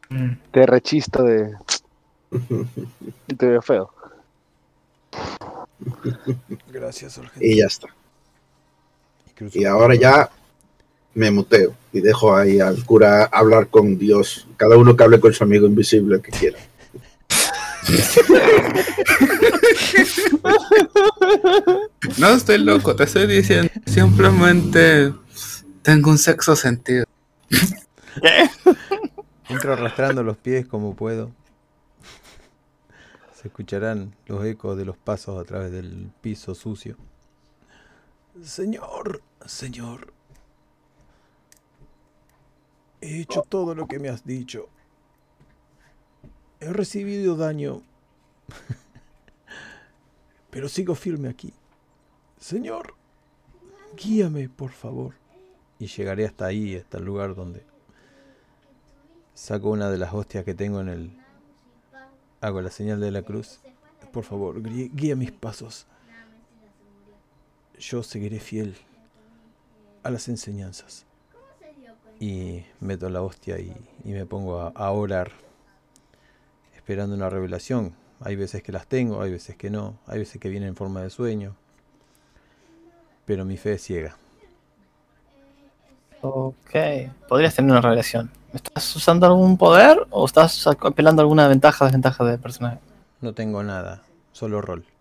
Mm. 0.10 0.34
Te 0.52 0.65
rechisto 0.65 1.23
de. 1.23 1.56
Y 3.28 3.36
te 3.36 3.45
veo 3.45 3.62
feo. 3.62 3.94
Gracias, 6.72 7.14
sargento. 7.14 7.45
y 7.45 7.58
ya 7.58 7.66
está. 7.66 7.88
Y 9.53 9.66
ahora 9.66 9.95
ya 9.95 10.30
me 11.14 11.32
muteo 11.32 11.74
y 11.91 11.99
dejo 11.99 12.36
ahí 12.36 12.60
al 12.60 12.86
cura 12.86 13.26
hablar 13.26 13.68
con 13.68 13.98
Dios. 13.98 14.48
Cada 14.56 14.78
uno 14.78 14.95
que 14.95 15.03
hable 15.03 15.20
con 15.20 15.34
su 15.34 15.44
amigo 15.44 15.66
invisible 15.68 16.22
que 16.22 16.32
quiera. 16.32 16.60
No 22.18 22.30
estoy 22.30 22.60
loco, 22.60 22.95
te 22.95 23.03
estoy 23.03 23.28
diciendo. 23.28 23.72
Simplemente 23.86 25.14
tengo 25.82 26.12
un 26.12 26.18
sexo 26.18 26.56
sentido. 26.56 27.06
Entro 29.49 29.74
arrastrando 29.74 30.24
los 30.24 30.38
pies 30.38 30.66
como 30.66 30.95
puedo. 30.95 31.32
Se 33.41 33.47
escucharán 33.47 34.15
los 34.27 34.45
ecos 34.45 34.77
de 34.77 34.85
los 34.85 34.97
pasos 34.97 35.41
a 35.41 35.43
través 35.43 35.72
del 35.72 36.11
piso 36.22 36.53
sucio. 36.53 36.95
Señor, 38.43 39.23
señor. 39.47 40.13
He 43.01 43.22
hecho 43.22 43.41
todo 43.41 43.73
lo 43.73 43.88
que 43.88 43.97
me 43.97 44.09
has 44.09 44.23
dicho. 44.23 44.69
He 46.59 46.72
recibido 46.72 47.35
daño. 47.35 47.81
Pero 50.51 50.69
sigo 50.69 50.93
firme 50.93 51.27
aquí. 51.27 51.51
Señor, 52.38 52.93
guíame, 53.97 54.49
por 54.49 54.69
favor. 54.69 55.15
Y 55.80 55.88
llegaré 55.88 56.27
hasta 56.27 56.45
ahí, 56.45 56.76
hasta 56.76 56.99
el 56.99 57.05
lugar 57.05 57.34
donde 57.34 57.65
saco 59.34 59.72
una 59.72 59.89
de 59.89 59.97
las 59.97 60.13
hostias 60.13 60.45
que 60.45 60.53
tengo 60.53 60.80
en 60.81 60.89
el... 60.89 61.20
Hago 62.41 62.61
la 62.61 62.72
señal 62.72 62.99
de 62.99 63.11
la 63.11 63.22
cruz. 63.22 63.59
Por 64.11 64.23
favor, 64.23 64.61
guía 64.61 65.15
mis 65.15 65.31
pasos. 65.31 65.85
Yo 67.80 68.03
seguiré 68.03 68.39
fiel 68.39 68.76
a 70.03 70.09
las 70.09 70.27
enseñanzas. 70.27 71.05
Y 72.19 72.63
meto 72.80 73.09
la 73.09 73.22
hostia 73.22 73.59
y, 73.59 73.73
me 74.03 74.26
pongo 74.26 74.59
a 74.59 74.91
orar. 74.91 75.31
Esperando 76.76 77.15
una 77.15 77.30
revelación. 77.30 77.95
Hay 78.19 78.35
veces 78.35 78.61
que 78.63 78.72
las 78.72 78.88
tengo, 78.88 79.22
hay 79.22 79.31
veces 79.31 79.55
que 79.55 79.69
no. 79.69 79.97
Hay 80.07 80.19
veces 80.19 80.41
que 80.41 80.49
vienen 80.49 80.69
en 80.69 80.76
forma 80.76 81.01
de 81.01 81.09
sueño. 81.09 81.55
Pero 83.26 83.45
mi 83.45 83.57
fe 83.57 83.73
es 83.73 83.84
ciega. 83.84 84.18
Ok. 86.22 86.76
Podrías 87.27 87.56
tener 87.56 87.72
una 87.72 87.81
revelación. 87.81 88.30
¿Estás 88.53 88.95
usando 88.95 89.26
algún 89.26 89.57
poder 89.57 90.06
o 90.10 90.26
estás 90.26 90.68
apelando 90.68 91.22
a 91.22 91.23
alguna 91.23 91.48
ventaja 91.48 91.85
o 91.85 91.88
desventaja 91.88 92.23
del 92.26 92.39
personaje? 92.39 92.80
No 93.22 93.34
tengo 93.34 93.64
nada, 93.64 94.02
solo 94.31 94.61
rol. 94.61 94.85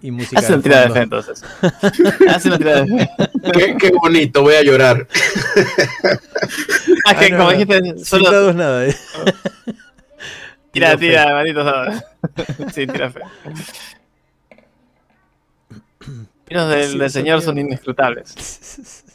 Y, 0.00 0.08
y 0.08 0.10
música. 0.12 0.38
Haz 0.40 0.48
una 0.50 0.62
tirada 0.62 0.86
de 0.86 0.90
fe 0.92 1.00
entonces. 1.00 1.42
Haz 2.28 2.44
una 2.46 2.56
tirada 2.56 2.82
de 2.84 2.98
fe. 2.98 3.10
qué, 3.52 3.76
qué 3.76 3.90
bonito, 3.90 4.42
voy 4.42 4.54
a 4.54 4.62
llorar. 4.62 5.08
Ah, 7.04 7.14
que 7.18 7.26
Ah, 7.26 7.28
no, 7.30 7.36
como 7.38 7.50
no. 7.50 7.58
dijiste, 7.58 8.04
solo 8.04 8.30
dados 8.30 8.54
nada, 8.54 8.86
eh. 8.86 8.94
tira, 10.70 10.96
tira, 10.96 11.32
maldito 11.32 11.64
dados. 11.64 11.96
Sí, 12.72 12.86
tira 12.86 13.10
fe. 13.10 13.20
Los 16.48 16.68
del, 16.68 16.90
Sí, 16.92 16.98
del 16.98 17.10
señor 17.10 17.42
son 17.42 17.58
inescrutables. 17.58 19.02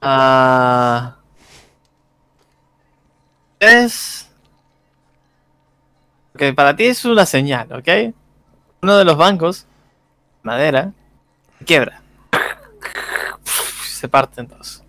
Ah. 0.00 1.16
Es. 3.58 4.30
Que 6.36 6.52
para 6.52 6.76
ti 6.76 6.84
es 6.86 7.04
una 7.04 7.26
señal, 7.26 7.72
¿ok? 7.72 8.14
Uno 8.82 8.96
de 8.96 9.04
los 9.04 9.16
bancos, 9.16 9.66
madera, 10.44 10.92
quiebra. 11.66 12.00
Se 13.82 14.08
parte 14.08 14.40
en 14.40 14.46
dos. 14.46 14.84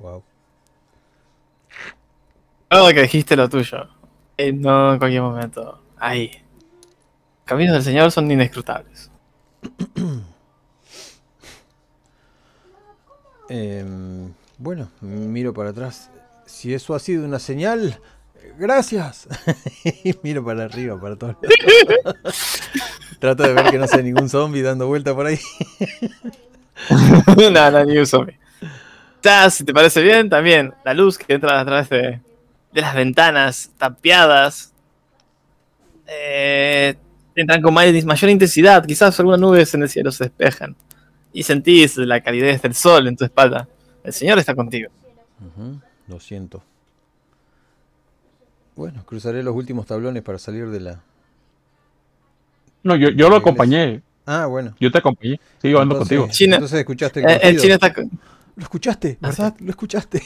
Wow. 0.00 0.24
Luego 2.70 2.88
que 2.88 3.02
dijiste 3.02 3.36
lo 3.36 3.48
tuyo. 3.48 3.88
eh, 4.36 4.52
no 4.52 4.94
en 4.94 4.98
cualquier 4.98 5.22
momento. 5.22 5.80
Ahí. 5.98 6.32
Caminos 7.44 7.74
del 7.74 7.84
Señor 7.84 8.10
son 8.10 8.28
inescrutables. 8.28 9.08
Em, 13.48 14.32
bueno, 14.58 14.90
miro 15.00 15.52
para 15.54 15.70
atrás. 15.70 16.10
Si 16.46 16.74
eso 16.74 16.94
ha 16.94 16.98
sido 16.98 17.24
una 17.24 17.38
señal, 17.38 17.98
gracias. 18.58 19.28
y 20.04 20.14
miro 20.22 20.44
para 20.44 20.64
arriba, 20.64 21.00
para 21.00 21.16
todos 21.16 21.36
lados. 21.42 22.62
Trato 23.18 23.42
de 23.44 23.52
ver 23.54 23.70
que 23.70 23.78
no 23.78 23.86
sea 23.86 24.02
ningún 24.02 24.28
zombie 24.28 24.62
dando 24.62 24.86
vuelta 24.86 25.14
por 25.14 25.26
ahí. 25.26 25.38
no, 27.50 27.70
no, 27.70 27.84
ni 27.84 27.98
un 27.98 28.06
zombie. 28.06 28.38
Ya, 29.22 29.48
si 29.50 29.64
te 29.64 29.72
parece 29.72 30.02
bien, 30.02 30.28
también 30.28 30.74
la 30.84 30.94
luz 30.94 31.18
que 31.18 31.32
entra 31.34 31.58
a 31.58 31.64
través 31.64 31.88
de, 31.88 32.20
las 32.72 32.94
ventanas 32.94 33.70
tapiadas. 33.78 34.72
eh, 36.06 36.94
entran 37.34 37.60
con 37.62 37.74
may- 37.74 38.02
mayor 38.04 38.30
intensidad. 38.30 38.84
Quizás 38.86 39.18
algunas 39.18 39.40
nubes 39.40 39.72
en 39.74 39.82
el 39.82 39.88
cielo 39.88 40.12
se 40.12 40.24
despejan. 40.24 40.76
Y 41.36 41.42
sentís 41.42 41.98
la 41.98 42.22
calidez 42.22 42.62
del 42.62 42.72
sol 42.74 43.06
en 43.08 43.14
tu 43.16 43.24
espalda. 43.26 43.68
El 44.02 44.12
Señor 44.14 44.38
está 44.38 44.54
contigo. 44.54 44.90
Ujú, 45.38 45.78
lo 46.08 46.18
siento. 46.18 46.62
Bueno, 48.74 49.04
cruzaré 49.04 49.42
los 49.42 49.54
últimos 49.54 49.84
tablones 49.86 50.22
para 50.22 50.38
salir 50.38 50.70
de 50.70 50.80
la. 50.80 51.00
No, 52.82 52.96
yo, 52.96 53.10
yo 53.10 53.28
lo 53.28 53.36
acompañé. 53.36 54.02
Ah, 54.24 54.46
bueno. 54.46 54.74
Yo 54.80 54.90
te 54.90 54.96
acompañé. 54.98 55.38
Sigo 55.60 55.78
ando 55.80 55.96
Entonces- 55.96 56.18
contigo. 56.18 56.32
China- 56.34 56.56
Entonces 56.56 56.78
escuchaste 56.80 57.20
el 57.20 57.26
Eh, 57.26 57.32
el 57.34 57.40
crujido. 57.40 57.62
chino 57.62 57.74
está. 57.74 57.94
Lo 58.56 58.62
escuchaste, 58.62 59.18
¿verdad? 59.20 59.54
Lo 59.60 59.70
escuchaste. 59.70 60.22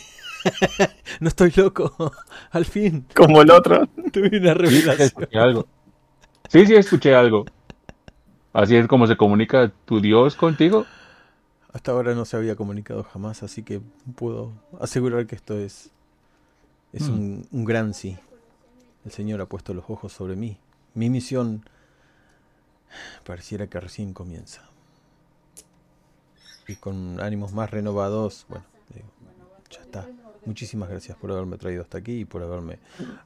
no 1.19 1.29
estoy 1.29 1.53
loco. 1.57 2.13
Al 2.53 2.65
fin, 2.67 3.05
como 3.17 3.43
el 3.43 3.51
otro. 3.51 3.85
tuve 4.13 4.39
una 4.39 4.55
revelación. 4.55 5.01
Escuché 5.09 5.39
algo. 5.39 5.67
Sí, 6.49 6.67
sí, 6.67 6.75
escuché 6.77 7.15
algo. 7.17 7.47
Así 8.53 8.77
es 8.77 8.87
como 8.87 9.07
se 9.09 9.17
comunica 9.17 9.73
tu 9.85 10.01
Dios 10.01 10.35
contigo. 10.37 10.87
Hasta 11.73 11.93
ahora 11.93 12.15
no 12.15 12.25
se 12.25 12.37
había 12.37 12.57
comunicado 12.57 13.03
jamás, 13.05 13.43
así 13.43 13.63
que 13.63 13.81
puedo 14.17 14.53
asegurar 14.81 15.27
que 15.27 15.37
esto 15.37 15.57
es, 15.59 15.91
es 16.93 17.09
Mm. 17.09 17.13
un, 17.13 17.49
un 17.53 17.65
gran 17.65 17.95
sí. 17.95 18.19
El 19.05 19.13
Señor 19.13 19.41
ha 19.41 19.47
puesto 19.47 19.73
los 19.73 19.85
ojos 19.89 20.13
sobre 20.13 20.37
mí. 20.37 20.59
Mi 20.95 21.09
misión 21.11 21.65
Pareciera 23.25 23.69
que 23.69 23.79
recién 23.79 24.13
comienza. 24.13 24.63
Y 26.67 26.75
con 26.75 27.21
ánimos 27.21 27.53
más 27.53 27.71
renovados, 27.71 28.47
bueno, 28.49 28.65
digo, 28.93 29.07
ya 29.71 29.81
está. 29.83 30.09
Muchísimas 30.45 30.89
gracias 30.89 31.17
por 31.17 31.31
haberme 31.31 31.57
traído 31.57 31.83
hasta 31.83 31.99
aquí 31.99 32.21
y 32.21 32.25
por 32.25 32.43
haberme 32.43 32.81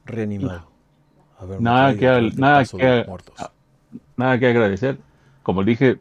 reanimado. 0.05 0.67
Haberme 1.39 1.63
Nada 1.63 1.95
que 1.97 2.27
este 2.27 2.39
nada 2.39 2.63
que- 2.63 3.05
Nada 4.17 4.37
que 4.39 4.47
agradecer. 4.47 4.99
Como 5.41 5.63
dije, 5.63 5.99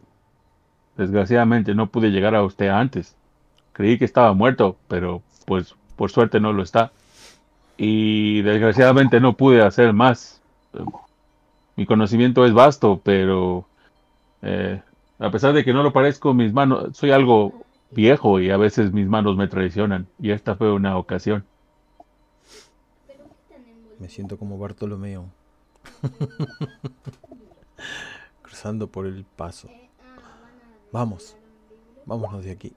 desgraciadamente 0.97 1.75
no 1.75 1.89
pude 1.89 2.11
llegar 2.11 2.35
a 2.35 2.45
usted 2.45 2.69
antes. 2.69 3.17
Creí 3.73 3.99
que 3.99 4.05
estaba 4.05 4.33
muerto, 4.35 4.77
pero 4.89 5.23
pues 5.47 5.75
por 5.97 6.11
suerte 6.11 6.41
no 6.41 6.53
lo 6.53 6.63
está. 6.63 6.93
Y 7.77 8.43
desgraciadamente 8.43 9.21
no 9.21 9.37
pude 9.37 9.63
hacer 9.63 9.93
más. 9.93 10.41
Mi 11.77 11.87
conocimiento 11.87 12.47
es 12.47 12.53
vasto, 12.53 13.01
pero 13.03 13.67
eh, 14.43 14.81
a 15.19 15.31
pesar 15.31 15.55
de 15.55 15.65
que 15.65 15.73
no 15.73 15.83
lo 15.83 15.93
parezco, 15.93 16.35
mis 16.35 16.53
manos, 16.53 16.97
soy 16.97 17.11
algo 17.11 17.65
viejo 17.91 18.41
y 18.41 18.51
a 18.51 18.57
veces 18.57 18.93
mis 18.93 19.09
manos 19.09 19.37
me 19.37 19.49
traicionan. 19.49 20.07
Y 20.21 20.31
esta 20.31 20.55
fue 20.55 20.73
una 20.73 20.97
ocasión. 20.97 21.45
Me 23.99 24.09
siento 24.09 24.39
como 24.39 24.59
Bartolomeo. 24.59 25.27
Cruzando 28.43 28.89
por 28.89 29.07
el 29.07 29.25
paso. 29.25 29.69
Vamos. 30.95 31.37
Vámonos 32.07 32.45
de 32.45 32.53
aquí. 32.53 32.73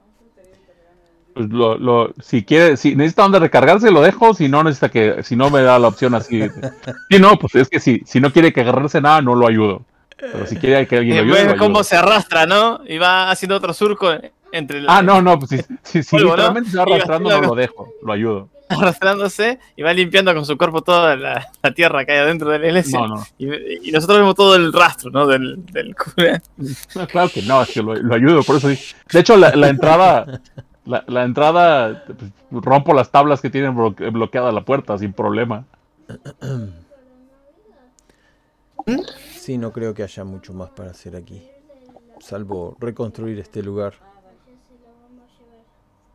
Pues 1.34 1.48
lo, 1.50 1.78
lo, 1.78 2.12
si 2.20 2.42
quiere, 2.44 2.76
si 2.76 2.96
necesita 2.96 3.22
donde 3.22 3.38
recargarse, 3.38 3.92
lo 3.92 4.02
dejo. 4.02 4.34
Si 4.34 4.48
no 4.48 4.64
necesita 4.64 4.88
que, 4.88 5.22
si 5.22 5.36
no 5.36 5.50
me 5.50 5.62
da 5.62 5.78
la 5.78 5.86
opción 5.86 6.16
así. 6.16 6.42
Sí, 7.10 7.20
no, 7.20 7.36
pues 7.38 7.54
es 7.54 7.68
que 7.68 7.78
si, 7.78 8.02
si 8.04 8.20
no 8.20 8.32
quiere 8.32 8.52
que 8.52 8.62
agarrarse 8.62 9.00
nada, 9.00 9.22
no 9.22 9.36
lo 9.36 9.46
ayudo. 9.46 9.82
Pero 10.16 10.46
si 10.46 10.56
quiere 10.56 10.84
que 10.88 10.96
alguien 10.96 11.16
lo 11.16 11.22
Eh, 11.22 11.24
ayude, 11.26 11.38
ves 11.44 11.52
lo 11.52 11.58
cómo 11.58 11.76
ayudo. 11.76 11.84
se 11.84 11.96
arrastra, 11.96 12.44
¿no? 12.44 12.80
Y 12.88 12.98
va 12.98 13.30
haciendo 13.30 13.54
otro 13.54 13.72
surco 13.72 14.10
entre 14.50 14.78
el, 14.80 14.86
Ah, 14.88 15.00
no, 15.00 15.22
no, 15.22 15.38
pues 15.38 15.50
si, 15.50 15.58
si, 15.84 16.02
si 16.02 16.10
Polvo, 16.10 16.30
¿no? 16.30 16.34
literalmente 16.34 16.70
se 16.70 16.76
va 16.76 16.82
arrastrando, 16.82 17.30
no 17.30 17.40
lo 17.40 17.54
dejo, 17.54 17.88
lo 18.02 18.12
ayudo. 18.12 18.48
arrastrándose 18.80 19.58
y 19.76 19.82
va 19.82 19.92
limpiando 19.92 20.34
con 20.34 20.44
su 20.44 20.56
cuerpo 20.58 20.82
toda 20.82 21.16
la, 21.16 21.50
la 21.62 21.74
tierra 21.74 22.04
que 22.04 22.12
hay 22.12 22.18
adentro 22.18 22.50
de 22.50 22.58
la 22.58 22.66
iglesia. 22.66 22.98
No, 23.00 23.08
no. 23.08 23.24
Y, 23.38 23.88
y 23.88 23.92
nosotros 23.92 24.18
vemos 24.18 24.34
todo 24.34 24.54
el 24.56 24.72
rastro, 24.72 25.10
¿no? 25.10 25.26
Del, 25.26 25.64
del 25.66 25.94
cura. 25.96 26.40
No, 26.94 27.06
claro 27.06 27.28
que 27.32 27.42
no, 27.42 27.62
es 27.62 27.70
que 27.70 27.82
lo, 27.82 27.94
lo 27.94 28.14
ayudo, 28.14 28.42
por 28.42 28.56
eso 28.56 28.68
sí. 28.70 28.78
De 29.12 29.20
hecho, 29.20 29.36
la, 29.36 29.54
la 29.56 29.68
entrada, 29.68 30.40
la, 30.84 31.04
la 31.06 31.24
entrada, 31.24 32.04
pues, 32.06 32.64
rompo 32.64 32.92
las 32.94 33.10
tablas 33.10 33.40
que 33.40 33.50
tienen 33.50 33.74
bloque- 33.74 34.10
bloqueada 34.10 34.52
la 34.52 34.64
puerta 34.64 34.96
sin 34.98 35.12
problema. 35.12 35.64
Sí, 39.36 39.58
no 39.58 39.72
creo 39.72 39.94
que 39.94 40.02
haya 40.02 40.24
mucho 40.24 40.52
más 40.54 40.70
para 40.70 40.90
hacer 40.90 41.16
aquí. 41.16 41.42
Salvo 42.20 42.76
reconstruir 42.80 43.38
este 43.38 43.62
lugar. 43.62 43.94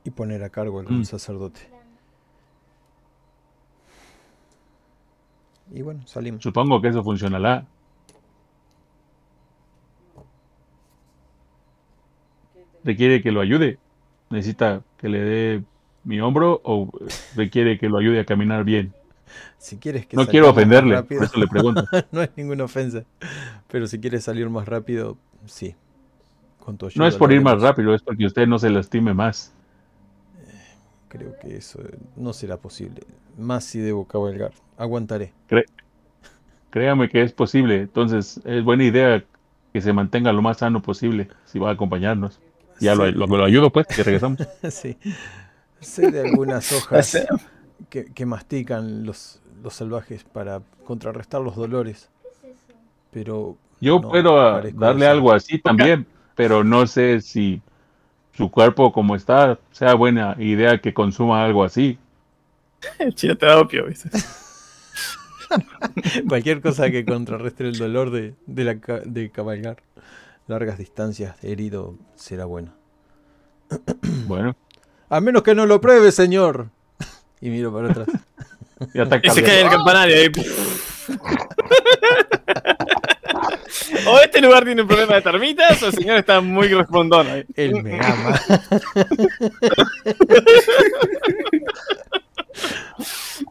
Y 0.06 0.10
poner 0.12 0.44
a 0.44 0.50
cargo 0.50 0.80
a 0.80 0.82
algún 0.82 1.00
Mm. 1.02 1.06
sacerdote. 1.06 1.62
Y 5.74 5.82
bueno, 5.82 6.06
salimos. 6.06 6.44
Supongo 6.44 6.80
que 6.82 6.90
eso 6.90 7.04
funcionará. 7.04 7.66
¿Requiere 12.84 13.22
que 13.22 13.32
lo 13.32 13.42
ayude? 13.42 13.80
¿Necesita 14.30 14.84
que 14.98 15.10
le 15.10 15.20
dé 15.20 15.64
mi 16.04 16.20
hombro 16.20 16.62
o 16.64 16.90
requiere 17.36 17.80
que 17.80 17.90
lo 17.90 17.98
ayude 17.98 18.20
a 18.20 18.26
caminar 18.26 18.64
bien? 18.64 18.94
Si 19.58 19.78
quieres 19.78 20.06
que 20.06 20.18
No 20.18 20.28
quiero 20.28 20.50
ofenderle, 20.50 20.96
rápido- 20.96 21.20
por 21.20 21.28
eso 21.28 21.40
le 21.40 21.48
pregunto. 21.48 21.86
no 22.12 22.22
es 22.22 22.30
ninguna 22.36 22.66
ofensa. 22.66 23.04
Pero 23.70 23.88
si 23.88 24.00
quieres 24.00 24.24
salir 24.24 24.50
más 24.50 24.68
rápido, 24.68 25.18
sí. 25.46 25.76
Con 26.60 26.78
tu 26.78 26.90
No 26.96 27.08
es 27.08 27.16
por 27.16 27.32
ir 27.32 27.42
más 27.42 27.60
rápido, 27.62 27.96
es 27.96 28.02
porque 28.02 28.26
usted 28.26 28.48
no 28.48 28.60
se 28.60 28.70
lastime 28.70 29.14
más. 29.14 29.54
Creo 31.10 31.36
que 31.40 31.58
eso 31.58 31.82
eh, 31.82 31.98
no 32.16 32.34
será 32.34 32.58
posible. 32.58 33.02
Más 33.38 33.64
si 33.64 33.80
debo 33.80 34.06
cabalgar. 34.06 34.52
Aguantaré. 34.84 35.34
Cre- 35.50 35.66
Créame 36.70 37.10
que 37.10 37.22
es 37.22 37.34
posible, 37.34 37.82
entonces 37.82 38.42
es 38.46 38.64
buena 38.64 38.84
idea 38.84 39.24
que 39.72 39.82
se 39.82 39.94
mantenga 39.94 40.34
lo 40.34 40.42
más 40.42 40.58
sano 40.58 40.82
posible 40.82 41.28
si 41.46 41.60
va 41.60 41.70
a 41.70 41.74
acompañarnos. 41.74 42.40
Ya 42.80 42.96
lo, 42.96 43.06
Sí. 43.06 43.12
lo, 43.12 43.28
lo 43.28 43.46
ayudo 43.46 43.70
pues, 43.70 43.88
que 43.88 44.04
regresamos. 44.04 44.40
sí. 44.72 44.98
Sé 45.80 46.10
de 46.12 46.22
algunas 46.22 46.72
hojas 46.74 47.18
que, 47.90 48.06
que 48.06 48.26
mastican 48.26 49.06
los, 49.06 49.42
los 49.62 49.74
salvajes 49.76 50.24
para 50.24 50.62
contrarrestar 50.86 51.42
los 51.42 51.56
dolores. 51.56 52.10
Pero 53.12 53.58
Yo 53.80 54.00
No, 54.00 54.10
puedo 54.10 54.62
darle 54.74 55.06
algo 55.08 55.32
así 55.32 55.60
también, 55.60 56.08
pero 56.36 56.64
no 56.64 56.88
sé 56.88 57.22
si 57.22 57.62
su 58.36 58.50
cuerpo 58.50 58.92
como 58.92 59.16
está, 59.16 59.60
sea 59.72 59.94
buena 59.94 60.36
idea 60.40 60.80
que 60.82 60.94
consuma 60.94 61.44
algo 61.46 61.64
así. 61.64 62.00
El 63.00 63.14
chino 63.16 63.38
te 63.38 63.46
da 63.46 63.60
opio, 63.60 63.86
¿viste? 63.86 64.10
cualquier 66.28 66.62
cosa 66.62 66.90
que 66.90 67.06
contrarrestre 67.06 67.70
el 67.70 67.78
dolor 67.78 68.12
de, 68.12 68.36
de, 68.46 68.64
la, 68.64 68.76
de 69.06 69.30
cabalgar 69.30 69.78
largas 70.48 70.78
distancias 70.78 71.36
herido 71.44 71.96
será 72.16 72.46
bueno. 72.46 72.74
Bueno, 74.26 74.56
A 75.10 75.20
menos 75.20 75.44
que 75.44 75.54
no 75.54 75.66
lo 75.66 75.82
pruebe, 75.82 76.10
señor. 76.12 76.70
Y 77.42 77.50
miro 77.50 77.74
para 77.74 77.92
atrás. 77.92 78.08
Y 79.24 79.30
se 79.30 79.44
cae 79.44 79.62
el 79.62 79.70
campanario 79.70 80.16
ahí. 80.16 80.28
o 84.08 84.20
este 84.20 84.42
lugar 84.42 84.64
tiene 84.64 84.82
un 84.82 84.88
problema 84.88 85.16
de 85.16 85.22
termitas 85.22 85.84
o 85.84 85.88
el 85.88 85.94
señor 85.94 86.18
está 86.18 86.42
muy 86.42 86.70
respondón 86.70 87.28
ahí. 87.28 87.46
Él 87.56 87.84
me 87.84 88.00
ama. 88.00 88.40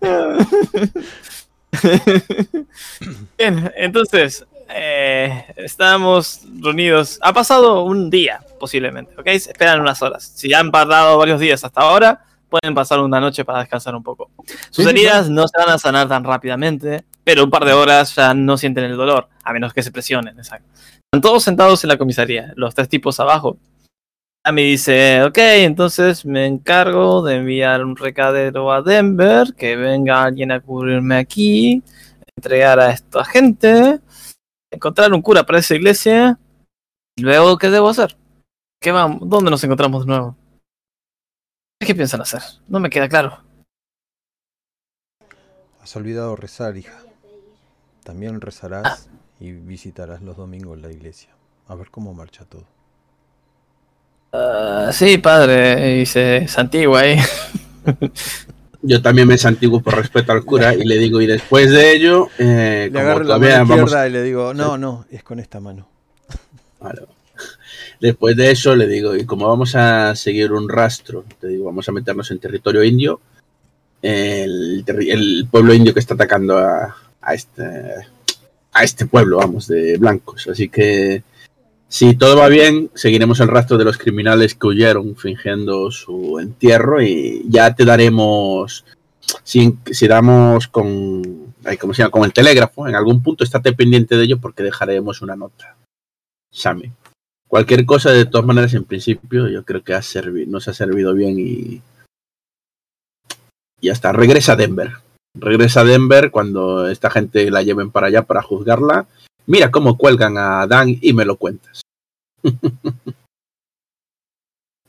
Bien, 3.38 3.72
entonces, 3.76 4.46
eh, 4.68 5.44
estamos 5.56 6.42
reunidos. 6.60 7.18
Ha 7.22 7.32
pasado 7.32 7.82
un 7.84 8.10
día, 8.10 8.40
posiblemente, 8.58 9.14
¿ok? 9.18 9.26
Esperan 9.28 9.80
unas 9.80 10.00
horas. 10.02 10.32
Si 10.34 10.48
ya 10.48 10.60
han 10.60 10.70
pasado 10.70 11.18
varios 11.18 11.40
días 11.40 11.64
hasta 11.64 11.80
ahora, 11.80 12.24
pueden 12.48 12.74
pasar 12.74 13.00
una 13.00 13.20
noche 13.20 13.44
para 13.44 13.60
descansar 13.60 13.94
un 13.94 14.02
poco. 14.02 14.30
Sus 14.70 14.84
Sí, 14.84 14.84
sí, 14.84 14.88
heridas 14.90 15.30
no 15.30 15.48
se 15.48 15.58
van 15.58 15.70
a 15.70 15.78
sanar 15.78 16.08
tan 16.08 16.24
rápidamente, 16.24 17.04
pero 17.24 17.44
un 17.44 17.50
par 17.50 17.64
de 17.64 17.72
horas 17.72 18.14
ya 18.14 18.34
no 18.34 18.56
sienten 18.56 18.84
el 18.84 18.96
dolor, 18.96 19.28
a 19.42 19.52
menos 19.52 19.72
que 19.72 19.82
se 19.82 19.90
presionen, 19.90 20.38
exacto. 20.38 20.68
Están 20.74 21.22
todos 21.22 21.42
sentados 21.42 21.82
en 21.84 21.88
la 21.88 21.96
comisaría, 21.96 22.52
los 22.56 22.74
tres 22.74 22.88
tipos 22.88 23.18
abajo. 23.20 23.56
A 24.44 24.50
mí 24.50 24.64
dice, 24.64 25.22
ok, 25.22 25.38
entonces 25.38 26.26
me 26.26 26.46
encargo 26.46 27.22
de 27.22 27.36
enviar 27.36 27.84
un 27.84 27.94
recadero 27.94 28.72
a 28.72 28.82
Denver, 28.82 29.54
que 29.54 29.76
venga 29.76 30.24
alguien 30.24 30.50
a 30.50 30.60
cubrirme 30.60 31.16
aquí, 31.16 31.80
entregar 32.36 32.80
a 32.80 32.90
esta 32.90 33.24
gente, 33.24 34.00
encontrar 34.68 35.12
un 35.12 35.22
cura 35.22 35.46
para 35.46 35.60
esa 35.60 35.76
iglesia, 35.76 36.40
y 37.16 37.22
luego, 37.22 37.56
¿qué 37.56 37.70
debo 37.70 37.88
hacer? 37.88 38.16
¿Qué 38.80 38.90
vamos? 38.90 39.20
¿Dónde 39.28 39.48
nos 39.48 39.62
encontramos 39.62 40.06
de 40.06 40.08
nuevo? 40.08 40.36
¿Qué 41.78 41.94
piensan 41.94 42.22
hacer? 42.22 42.42
No 42.66 42.80
me 42.80 42.90
queda 42.90 43.08
claro. 43.08 43.44
Has 45.80 45.94
olvidado 45.94 46.34
rezar, 46.34 46.76
hija. 46.76 46.98
También 48.02 48.40
rezarás 48.40 49.08
y 49.38 49.52
visitarás 49.52 50.20
los 50.20 50.36
domingos 50.36 50.80
la 50.80 50.90
iglesia. 50.90 51.30
A 51.68 51.76
ver 51.76 51.90
cómo 51.90 52.12
marcha 52.12 52.44
todo. 52.44 52.66
Ah, 54.32 54.90
sí, 54.92 55.18
padre, 55.18 55.98
dice 55.98 56.48
Santigua 56.48 57.00
ahí. 57.00 57.18
Yo 58.84 59.00
también 59.00 59.28
me 59.28 59.38
santiguo 59.38 59.80
por 59.80 59.96
respeto 59.96 60.32
al 60.32 60.44
cura 60.44 60.74
y 60.74 60.84
le 60.84 60.98
digo, 60.98 61.20
y 61.20 61.26
después 61.26 61.70
de 61.70 61.92
ello, 61.92 62.28
eh, 62.38 62.84
Le 62.86 62.92
como 62.92 63.04
agarro 63.04 63.20
la 63.20 63.26
todavía 63.26 63.58
mano 63.58 63.68
vamos- 63.68 63.84
izquierda 63.90 64.08
y 64.08 64.10
le 64.10 64.22
digo, 64.22 64.54
no, 64.54 64.76
no, 64.76 65.06
es 65.10 65.22
con 65.22 65.38
esta 65.38 65.60
mano. 65.60 65.86
Vale. 66.80 67.02
Después 68.00 68.36
de 68.36 68.50
eso 68.50 68.74
le 68.74 68.88
digo, 68.88 69.14
y 69.14 69.24
como 69.24 69.46
vamos 69.46 69.76
a 69.76 70.16
seguir 70.16 70.50
un 70.52 70.68
rastro, 70.68 71.24
te 71.40 71.46
digo, 71.46 71.66
vamos 71.66 71.88
a 71.88 71.92
meternos 71.92 72.28
en 72.32 72.40
territorio 72.40 72.82
indio, 72.82 73.20
el, 74.02 75.46
pueblo 75.48 75.72
indio 75.74 75.94
que 75.94 76.00
está 76.00 76.14
atacando 76.14 76.58
a, 76.58 76.96
a 77.20 77.34
este 77.34 77.62
a 78.72 78.82
este 78.82 79.06
pueblo, 79.06 79.36
vamos, 79.36 79.68
de 79.68 79.96
blancos. 79.98 80.48
Así 80.50 80.68
que 80.68 81.22
si 81.92 82.16
todo 82.16 82.38
va 82.38 82.48
bien, 82.48 82.90
seguiremos 82.94 83.40
el 83.40 83.48
rastro 83.48 83.76
de 83.76 83.84
los 83.84 83.98
criminales 83.98 84.54
que 84.54 84.66
huyeron 84.66 85.14
fingiendo 85.14 85.90
su 85.90 86.38
entierro 86.38 87.02
y 87.02 87.44
ya 87.50 87.74
te 87.74 87.84
daremos, 87.84 88.86
si, 89.44 89.76
damos 90.08 90.68
con, 90.68 91.52
¿cómo 91.78 91.92
se 91.92 92.00
llama? 92.00 92.10
con 92.10 92.24
el 92.24 92.32
telégrafo, 92.32 92.88
en 92.88 92.96
algún 92.96 93.22
punto 93.22 93.44
estate 93.44 93.74
pendiente 93.74 94.16
de 94.16 94.24
ello 94.24 94.40
porque 94.40 94.62
dejaremos 94.62 95.20
una 95.20 95.36
nota. 95.36 95.76
Same. 96.50 96.94
Cualquier 97.46 97.84
cosa, 97.84 98.10
de 98.10 98.24
todas 98.24 98.46
maneras, 98.46 98.72
en 98.72 98.84
principio, 98.84 99.46
yo 99.48 99.62
creo 99.62 99.84
que 99.84 99.92
nos 100.46 100.68
ha 100.68 100.72
servido 100.72 101.12
bien 101.12 101.38
y. 101.38 101.82
Y 103.82 103.88
ya 103.88 103.92
está. 103.92 104.12
Regresa 104.12 104.54
a 104.54 104.56
Denver. 104.56 104.92
Regresa 105.34 105.82
a 105.82 105.84
Denver 105.84 106.30
cuando 106.30 106.88
esta 106.88 107.10
gente 107.10 107.50
la 107.50 107.62
lleven 107.62 107.90
para 107.90 108.06
allá 108.06 108.22
para 108.22 108.40
juzgarla. 108.40 109.06
Mira 109.46 109.70
cómo 109.70 109.98
cuelgan 109.98 110.38
a 110.38 110.66
Dan 110.66 110.96
y 111.00 111.12
me 111.12 111.26
lo 111.26 111.36
cuentas. 111.36 111.81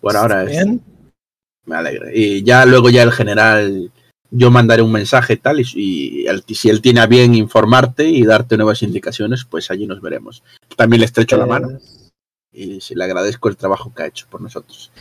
Por 0.02 0.16
ahora 0.18 0.44
es, 0.44 0.50
Bien. 0.50 0.82
me 1.66 1.76
alegra. 1.76 2.10
Y 2.14 2.44
ya 2.44 2.66
luego 2.66 2.90
ya 2.90 3.04
el 3.04 3.12
general, 3.12 3.92
yo 4.32 4.52
mandaré 4.52 4.82
un 4.82 4.92
mensaje 4.92 5.38
tal 5.38 5.62
y, 5.62 5.66
y 5.76 6.28
el- 6.28 6.44
si 6.44 6.70
él 6.70 6.82
tiene 6.82 7.00
a 7.00 7.06
bien 7.08 7.34
informarte 7.36 8.10
y 8.10 8.24
darte 8.24 8.58
nuevas 8.58 8.84
indicaciones, 8.84 9.46
pues 9.46 9.72
allí 9.72 9.88
nos 9.88 10.02
veremos. 10.02 10.44
También 10.76 11.00
le 11.00 11.06
estrecho 11.06 11.38
la 11.38 11.46
mano 11.46 11.80
y 12.52 12.82
se 12.82 12.96
le 12.96 13.04
agradezco 13.06 13.48
el 13.50 13.56
trabajo 13.58 13.94
que 13.94 14.04
ha 14.04 14.08
hecho 14.08 14.28
por 14.30 14.42
nosotros. 14.42 14.92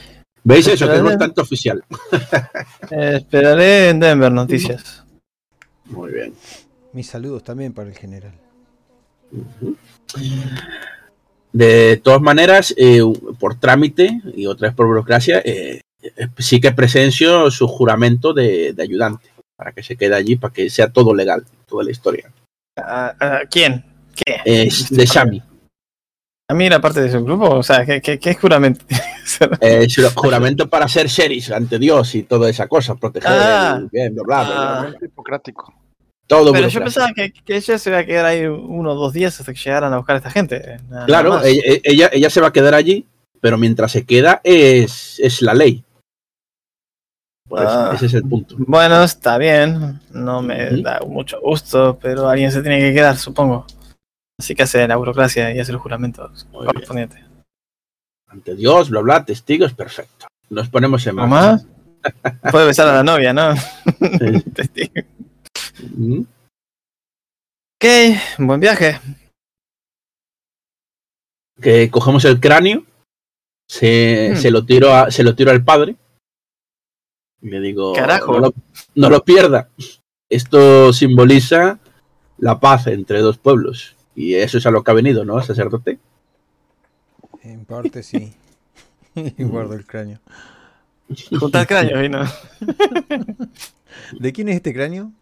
¿Veis 0.45 0.67
eso? 0.69 0.87
Que 0.89 0.97
es 0.97 1.03
bastante 1.03 1.41
oficial. 1.41 1.85
Eh, 2.91 3.17
esperaré 3.17 3.89
en 3.91 4.01
Denver 4.01 4.31
noticias. 4.31 5.03
Muy 5.87 6.13
bien. 6.13 6.35
Mis 6.93 7.07
saludos 7.07 7.43
también 7.43 7.73
para 7.73 7.89
el 7.89 7.95
general. 7.97 8.35
De 11.53 11.99
todas 12.03 12.21
maneras, 12.23 12.75
eh, 12.79 13.01
por 13.39 13.59
trámite 13.61 14.21
y 14.35 14.47
otra 14.47 14.69
vez 14.69 14.75
por 14.77 14.87
burocracia, 14.87 15.41
eh, 15.45 15.81
eh, 16.03 16.29
sí 16.39 16.61
que 16.61 16.73
presencio 16.73 17.51
su 17.51 17.69
juramento 17.69 18.33
de, 18.33 18.73
de 18.73 18.83
ayudante 18.83 19.29
para 19.57 19.73
que 19.73 19.83
se 19.83 19.97
quede 19.97 20.15
allí, 20.15 20.37
para 20.37 20.53
que 20.55 20.71
sea 20.71 20.89
todo 20.91 21.15
legal, 21.15 21.45
toda 21.67 21.85
la 21.85 21.91
historia. 21.91 22.31
¿A, 22.79 23.15
a 23.21 23.41
quién? 23.51 23.85
¿Qué? 24.15 24.41
Es 24.45 24.89
de 24.91 25.05
Shami. 25.05 25.43
¿A 26.51 26.55
mí 26.55 26.67
era 26.67 26.81
parte 26.81 27.01
de 27.01 27.11
su 27.11 27.23
grupo? 27.25 27.49
O 27.51 27.63
sea, 27.63 27.85
¿qué, 27.87 28.01
qué, 28.03 28.19
qué 28.19 28.31
es 28.31 28.39
juramento? 28.39 28.85
Eh, 29.61 29.87
juramento 30.15 30.69
para 30.69 30.87
ser 30.89 31.07
sheriff 31.07 31.53
ante 31.53 31.79
Dios 31.79 32.15
y 32.17 32.25
toda 32.25 32.51
esa 32.51 32.67
cosa, 32.67 32.97
proteger 32.97 33.31
Ah. 33.33 33.77
el 33.79 33.89
bien, 33.89 34.15
bla, 34.15 34.23
bla, 34.25 34.45
bla, 34.45 34.55
bla, 34.55 34.81
Ah. 34.81 34.87
bla. 34.99 35.07
Hipocrático. 35.07 35.73
Todo 36.27 36.53
Pero 36.53 36.69
yo 36.69 36.81
pensaba 36.81 37.13
que, 37.15 37.33
que 37.33 37.57
ella 37.57 37.79
se 37.79 37.91
iba 37.91 37.99
a 37.99 38.07
quedar 38.07 38.25
ahí 38.25 38.47
uno 38.47 38.93
o 38.93 38.95
dos 38.95 39.13
días 39.13 39.39
hasta 39.39 39.53
que 39.53 39.59
llegaran 39.59 39.93
a 39.93 39.99
buscar 39.99 40.15
a 40.15 40.19
esta 40.19 40.31
gente. 40.31 40.79
nada 40.89 41.07
Claro, 41.07 41.31
más. 41.31 41.45
ella, 41.45 41.63
ella, 41.85 42.11
ella 42.13 42.31
se 42.31 42.41
va 42.41 42.49
a 42.49 42.53
quedar 42.53 42.75
allí, 42.75 43.07
pero 43.41 43.59
mientras 43.59 43.93
se 43.93 44.05
queda 44.05 44.41
es, 44.45 45.19
es 45.21 45.43
la 45.43 45.53
ley. 45.55 45.85
Pues 47.49 47.65
Ah. 47.67 47.93
ese 47.95 48.07
es 48.07 48.15
el 48.15 48.23
punto. 48.23 48.55
Bueno, 48.59 49.03
está 49.03 49.37
bien. 49.37 50.01
No 50.11 50.41
me 50.41 50.81
da 50.81 51.01
mucho 51.07 51.39
gusto, 51.41 51.99
pero 52.01 52.29
alguien 52.29 52.51
se 52.51 52.63
tiene 52.63 52.79
que 52.79 52.95
quedar, 52.95 53.17
supongo. 53.19 53.67
Así 54.41 54.55
que 54.55 54.63
hace 54.63 54.89
la 54.89 54.97
burocracia 54.97 55.55
y 55.55 55.59
hace 55.59 55.73
el 55.73 55.79
juramento 55.79 56.31
Muy 56.51 56.63
bien. 56.63 56.67
correspondiente. 56.67 57.23
Ante 58.29 58.55
Dios, 58.55 58.89
bla, 58.89 59.01
bla, 59.01 59.25
testigos, 59.25 59.75
perfecto. 59.75 60.27
Nos 60.49 60.69
ponemos 60.71 61.07
en 61.07 61.17
¿No 61.17 61.27
marcha. 61.27 61.53
más? 61.53 62.53
Puede 62.53 62.67
besar 62.67 62.89
a 62.89 62.95
la 62.95 63.03
novia, 63.13 63.33
¿no? 63.35 63.55
Testigo. 64.55 64.93
Ok, 67.81 67.89
buen 68.39 68.61
viaje. 68.61 69.01
que 71.61 71.91
cogemos 71.91 72.25
el 72.25 72.41
cráneo, 72.41 72.85
se, 73.69 74.33
Hmm. 74.33 74.37
se 74.37 74.51
lo 74.51 74.65
tiro 74.67 74.93
a, 74.93 75.11
se 75.13 75.23
lo 75.23 75.37
tiro 75.37 75.53
al 75.53 75.63
padre 75.65 75.95
y 77.41 77.51
le 77.51 77.61
digo 77.61 77.93
Carajo. 77.93 78.33
No, 78.33 78.39
lo, 78.41 78.55
no 78.97 79.11
lo 79.11 79.25
pierda. 79.25 79.69
Esto 80.29 80.93
simboliza 80.93 81.79
la 82.39 82.59
paz 82.59 82.89
entre 82.89 83.21
dos 83.21 83.39
pueblos. 83.39 83.95
Y 84.17 84.35
eso 84.35 84.59
es 84.59 84.67
a 84.67 84.71
lo 84.73 84.83
que 84.83 84.91
ha 84.91 84.95
venido, 84.95 85.25
¿no? 85.25 85.41
Sacerdote. 85.41 85.99
En 87.43 87.65
parte 87.65 88.03
sí. 88.03 88.33
Y 89.15 89.45
guardo 89.45 89.75
el 89.75 89.87
cráneo. 89.87 90.19
Juntar 91.39 91.67
cráneos, 91.67 92.01
vino. 92.01 92.25
¿De 94.19 94.33
quién 94.33 94.49
es 94.49 94.57
este 94.57 94.73
cráneo? 94.73 95.13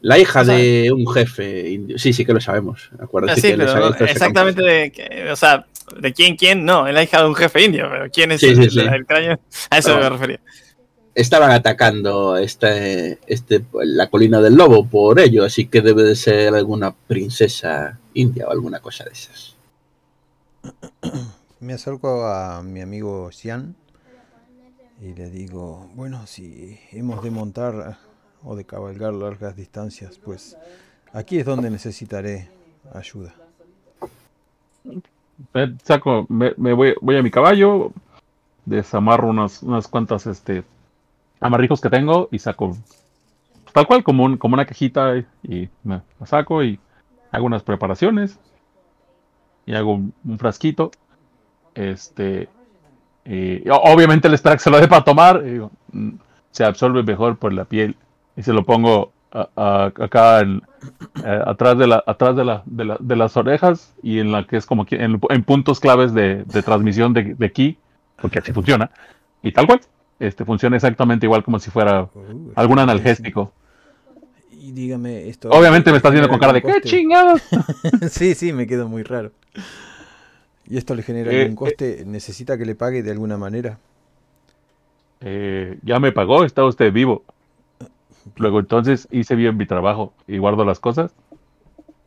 La 0.00 0.18
hija 0.18 0.42
O 0.42 0.44
sea- 0.44 0.54
de 0.56 0.92
un 0.92 1.06
jefe 1.12 1.70
indio. 1.70 1.98
Sí, 1.98 2.12
sí 2.12 2.24
que 2.24 2.32
lo 2.32 2.40
sabemos. 2.40 2.90
Acuérdate 3.00 3.40
Sí, 3.40 3.48
que 3.48 3.56
pero 3.56 3.94
exactamente 4.04 4.62
de, 4.62 4.92
que- 4.92 5.30
o 5.30 5.36
sea, 5.36 5.66
de 6.00 6.12
quién, 6.12 6.36
quién, 6.36 6.64
no, 6.64 6.86
es 6.86 6.94
la 6.94 7.02
hija 7.02 7.20
de 7.22 7.28
un 7.28 7.34
jefe 7.34 7.64
indio, 7.64 7.88
pero 7.90 8.08
quién 8.10 8.30
es 8.32 8.40
Sí, 8.40 8.46
el, 8.48 8.56
sí, 8.56 8.62
el- 8.62 8.70
sí. 8.70 8.80
el 8.80 9.06
cráneo, 9.06 9.40
a 9.70 9.78
eso 9.78 9.96
me 9.98 10.08
refería. 10.08 10.40
estaban 11.14 11.50
atacando 11.50 12.36
este, 12.36 13.18
este, 13.26 13.64
la 13.82 14.08
colina 14.08 14.40
del 14.40 14.54
lobo 14.54 14.86
por 14.86 15.18
ello, 15.18 15.44
así 15.44 15.66
que 15.66 15.80
debe 15.80 16.04
de 16.04 16.14
ser 16.14 16.54
alguna 16.54 16.94
princesa 16.94 17.98
india 18.14 18.46
o 18.46 18.52
alguna 18.52 18.78
cosa 18.80 19.02
de 19.04 19.10
esas. 19.10 19.56
Me 21.60 21.72
acerco 21.72 22.24
a 22.24 22.62
mi 22.62 22.80
amigo 22.82 23.30
Xian 23.32 23.74
y 25.02 25.12
le 25.14 25.28
digo, 25.30 25.90
bueno, 25.94 26.24
si 26.26 26.78
hemos 26.92 27.22
de 27.24 27.30
montar 27.32 27.98
o 28.44 28.56
de 28.56 28.64
cabalgar 28.64 29.12
largas 29.14 29.56
distancias, 29.56 30.18
pues 30.18 30.56
aquí 31.12 31.38
es 31.38 31.46
donde 31.46 31.70
necesitaré 31.70 32.48
ayuda. 32.94 33.34
Saco, 35.82 36.26
me, 36.28 36.52
voy, 36.72 36.94
voy 37.00 37.16
a 37.16 37.22
mi 37.22 37.30
caballo, 37.30 37.92
desamarro 38.64 39.28
unas, 39.28 39.62
unas 39.62 39.88
cuantas 39.88 40.26
este, 40.26 40.64
amarrijos 41.40 41.80
que 41.80 41.90
tengo 41.90 42.28
y 42.30 42.38
saco 42.38 42.76
tal 43.72 43.86
cual 43.86 44.02
como, 44.02 44.24
un- 44.24 44.36
como 44.36 44.54
una 44.54 44.66
cajita 44.66 45.16
y, 45.42 45.68
me 45.84 46.00
la 46.18 46.26
saco 46.26 46.62
y 46.62 46.78
hago 47.30 47.46
unas 47.46 47.62
preparaciones 47.62 48.38
y 49.66 49.74
hago 49.74 49.94
un, 49.94 50.38
frasquito. 50.38 50.90
Este, 51.74 52.48
y 53.24 53.62
obviamente 53.70 54.26
el 54.26 54.34
extracto 54.34 54.64
se 54.64 54.70
lo 54.70 54.80
de 54.80 54.88
para 54.88 55.04
tomar, 55.04 55.44
y 55.46 55.60
mm, 55.96 56.18
se 56.50 56.64
absorbe 56.64 57.02
mejor 57.02 57.36
por 57.36 57.52
la 57.52 57.66
piel 57.66 57.94
y 58.38 58.44
se 58.44 58.54
lo 58.54 58.64
pongo 58.64 59.12
a- 59.32 59.50
a- 59.56 59.86
acá 60.06 60.40
en, 60.40 60.62
eh, 61.24 61.42
atrás 61.46 61.78
de 61.78 61.86
la 61.88 62.02
atrás 62.06 62.36
de 62.36 62.44
la, 62.44 62.62
de 62.66 62.84
la- 62.86 62.98
de 63.00 63.16
las 63.16 63.36
orejas 63.36 63.94
y 64.02 64.20
en 64.20 64.32
la 64.32 64.46
que 64.46 64.56
es 64.58 64.66
como 64.66 64.86
en, 64.90 65.20
en 65.30 65.44
puntos 65.44 65.80
claves 65.80 66.14
de, 66.14 66.44
de 66.44 66.62
transmisión 66.62 67.12
de, 67.14 67.34
de 67.34 67.52
ki 67.52 67.78
porque 68.22 68.40
así 68.40 68.52
funciona 68.52 68.90
y 69.42 69.52
tal 69.52 69.66
cual 69.66 69.80
este 70.20 70.44
funciona 70.44 70.76
exactamente 70.76 71.26
igual 71.26 71.44
como 71.44 71.58
si 71.58 71.70
fuera 71.70 72.08
Uh, 72.14 72.52
algún 72.56 72.78
analgésico 72.78 73.52
Y 74.50 74.72
dígame 74.72 75.28
esto. 75.28 75.50
obviamente 75.50 75.90
me 75.90 75.98
estás 75.98 76.12
viendo 76.12 76.28
con 76.28 76.38
cara 76.38 76.52
de 76.52 76.60
¿genera 76.60 76.80
qué 76.80 76.88
chingados 76.88 77.42
sí, 78.10 78.34
sí, 78.34 78.52
me 78.52 78.66
quedo 78.66 78.88
muy 78.88 79.02
raro. 79.02 79.30
¿Y 80.68 80.76
esto 80.76 80.94
le 80.94 81.02
genera 81.02 81.30
Eh, 81.30 81.42
algún 81.42 81.56
coste? 81.56 82.04
¿Necesita 82.06 82.58
que 82.58 82.66
le 82.66 82.74
pague 82.74 83.02
de 83.02 83.10
alguna 83.10 83.36
manera? 83.38 83.78
Eh, 85.20 85.78
ya 85.82 85.98
me 85.98 86.12
pagó 86.12 86.44
está 86.44 86.64
usted 86.64 86.92
vivo 86.92 87.24
luego 88.36 88.60
entonces 88.60 89.08
hice 89.10 89.34
bien 89.34 89.56
mi 89.56 89.66
trabajo 89.66 90.12
y 90.26 90.38
guardo 90.38 90.64
las 90.64 90.80
cosas 90.80 91.14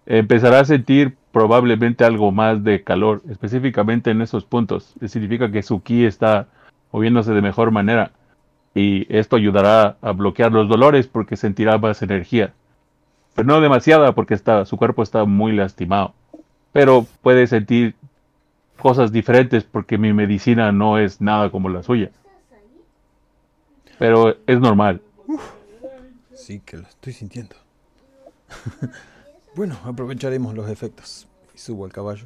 empezará 0.05 0.59
a 0.59 0.65
sentir 0.65 1.15
probablemente 1.31 2.03
algo 2.03 2.31
más 2.31 2.63
de 2.63 2.83
calor, 2.83 3.21
específicamente 3.29 4.11
en 4.11 4.21
esos 4.21 4.43
puntos. 4.43 4.93
Significa 5.07 5.51
que 5.51 5.63
su 5.63 5.81
ki 5.81 6.05
está 6.05 6.47
moviéndose 6.91 7.31
de 7.31 7.41
mejor 7.41 7.71
manera 7.71 8.11
y 8.73 9.05
esto 9.15 9.35
ayudará 9.35 9.97
a 10.01 10.11
bloquear 10.11 10.51
los 10.51 10.67
dolores 10.67 11.07
porque 11.07 11.37
sentirá 11.37 11.77
más 11.77 12.01
energía. 12.01 12.53
Pero 13.35 13.47
no 13.47 13.61
demasiada 13.61 14.13
porque 14.13 14.33
está, 14.33 14.65
su 14.65 14.77
cuerpo 14.77 15.03
está 15.03 15.25
muy 15.25 15.53
lastimado. 15.53 16.13
Pero 16.73 17.05
puede 17.21 17.47
sentir 17.47 17.95
cosas 18.77 19.11
diferentes 19.11 19.63
porque 19.63 19.97
mi 19.97 20.11
medicina 20.11 20.71
no 20.71 20.97
es 20.97 21.21
nada 21.21 21.49
como 21.49 21.69
la 21.69 21.83
suya. 21.83 22.09
Pero 23.97 24.35
es 24.47 24.59
normal. 24.59 25.01
Que 26.59 26.77
lo 26.77 26.83
estoy 26.83 27.13
sintiendo. 27.13 27.55
bueno, 29.55 29.77
aprovecharemos 29.85 30.53
los 30.53 30.69
efectos. 30.69 31.27
Y 31.55 31.57
subo 31.57 31.85
al 31.85 31.93
caballo. 31.93 32.25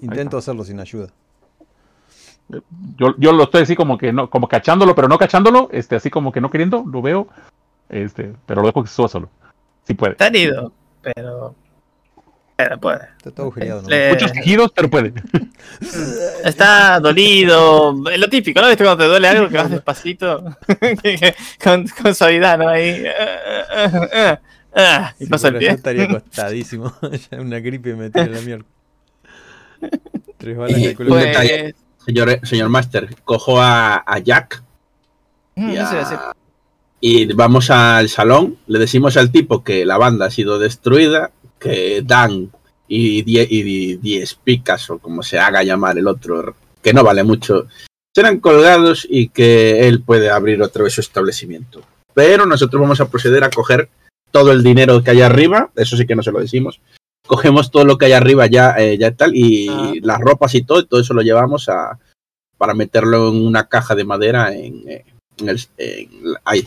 Intento 0.00 0.36
hacerlo 0.38 0.64
sin 0.64 0.80
ayuda. 0.80 1.08
Yo, 2.96 3.14
yo 3.18 3.32
lo 3.32 3.44
estoy 3.44 3.62
así 3.62 3.76
como 3.76 3.96
que 3.96 4.12
no, 4.12 4.28
como 4.28 4.48
cachándolo, 4.48 4.94
pero 4.94 5.08
no 5.08 5.16
cachándolo, 5.16 5.68
este, 5.72 5.96
así 5.96 6.10
como 6.10 6.32
que 6.32 6.40
no 6.40 6.50
queriendo, 6.50 6.84
lo 6.86 7.00
veo, 7.00 7.28
este, 7.88 8.34
pero 8.46 8.60
lo 8.60 8.66
dejo 8.66 8.82
que 8.82 8.90
suba 8.90 9.08
solo. 9.08 9.30
Si 9.84 9.94
puede. 9.94 10.12
Está 10.12 10.26
herido, 10.26 10.72
pero. 11.00 11.54
Pero 12.56 12.78
puede. 12.78 13.00
Está 13.16 13.30
todo 13.30 13.46
agujereado, 13.46 13.82
¿no? 13.82 13.88
Le- 13.88 14.10
Muchos 14.10 14.30
quejidos, 14.32 14.70
pero 14.74 14.88
puede. 14.90 15.12
Está 16.44 17.00
dolido. 17.00 17.92
Lo 18.16 18.28
típico, 18.28 18.60
¿no? 18.60 18.68
¿Viste 18.68 18.84
cuando 18.84 19.02
te 19.04 19.08
duele 19.08 19.28
algo 19.28 19.48
que 19.48 19.56
vas 19.56 19.70
despacito? 19.70 20.44
Con, 21.62 21.86
con 21.88 22.14
suavidad, 22.14 22.58
¿no? 22.58 22.68
Ahí. 22.68 23.04
ah, 23.06 23.64
ah, 23.74 24.08
ah, 24.14 24.40
ah, 24.74 25.14
y 25.18 25.24
Si 25.24 25.30
pasa 25.30 25.48
el 25.48 25.54
fuera 25.54 25.60
yo 25.64 25.68
pie. 25.70 25.76
estaría 25.76 26.04
acostadísimo. 26.16 26.92
ya 27.30 27.40
una 27.40 27.58
gripe 27.60 27.94
me 27.94 28.10
tira 28.10 28.26
la 28.26 28.40
mierda. 28.40 28.64
Tres 30.38 30.56
balas 30.56 30.78
Y 30.78 30.94
Pues- 30.94 31.24
detalle, 31.24 31.74
señor, 32.04 32.40
señor 32.46 32.68
Master, 32.68 33.14
cojo 33.24 33.60
a, 33.60 33.96
a 34.06 34.18
Jack 34.18 34.62
Mm, 35.54 35.76
a 35.78 36.34
y 37.02 37.30
vamos 37.34 37.68
al 37.70 38.08
salón, 38.08 38.56
le 38.66 38.78
decimos 38.78 39.18
al 39.18 39.30
tipo 39.30 39.62
que 39.62 39.84
la 39.84 39.98
banda 39.98 40.24
ha 40.26 40.30
sido 40.30 40.58
destruida, 40.58 41.30
que 41.62 42.02
Dan 42.04 42.50
y 42.88 43.22
Die, 43.22 43.46
y 43.48 43.96
Diez 43.96 44.34
Picas, 44.34 44.90
o 44.90 44.98
como 44.98 45.22
se 45.22 45.38
haga 45.38 45.62
llamar 45.62 45.96
el 45.98 46.08
otro, 46.08 46.54
que 46.82 46.92
no 46.92 47.04
vale 47.04 47.22
mucho, 47.22 47.66
serán 48.14 48.40
colgados 48.40 49.06
y 49.08 49.28
que 49.28 49.88
él 49.88 50.02
puede 50.02 50.28
abrir 50.30 50.60
otra 50.62 50.82
vez 50.82 50.94
su 50.94 51.00
establecimiento. 51.00 51.82
Pero 52.12 52.44
nosotros 52.44 52.82
vamos 52.82 53.00
a 53.00 53.08
proceder 53.08 53.44
a 53.44 53.50
coger 53.50 53.88
todo 54.30 54.52
el 54.52 54.62
dinero 54.62 55.02
que 55.02 55.12
hay 55.12 55.22
arriba, 55.22 55.70
eso 55.76 55.96
sí 55.96 56.06
que 56.06 56.16
no 56.16 56.22
se 56.22 56.32
lo 56.32 56.40
decimos, 56.40 56.80
cogemos 57.26 57.70
todo 57.70 57.84
lo 57.84 57.96
que 57.96 58.06
hay 58.06 58.12
arriba 58.12 58.46
ya, 58.46 58.74
eh, 58.78 58.98
ya 58.98 59.12
tal, 59.12 59.34
y 59.34 59.68
Ah. 59.70 59.92
las 60.02 60.20
ropas 60.20 60.54
y 60.54 60.62
todo, 60.62 60.80
y 60.80 60.86
todo 60.86 61.00
eso 61.00 61.14
lo 61.14 61.22
llevamos 61.22 61.68
a 61.68 61.98
para 62.58 62.74
meterlo 62.74 63.28
en 63.30 63.44
una 63.44 63.68
caja 63.68 63.94
de 63.94 64.04
madera 64.04 64.54
en, 64.54 64.88
eh, 64.88 65.04
en 65.38 65.48
el 65.48 65.60
en 65.78 66.08
ahí, 66.44 66.66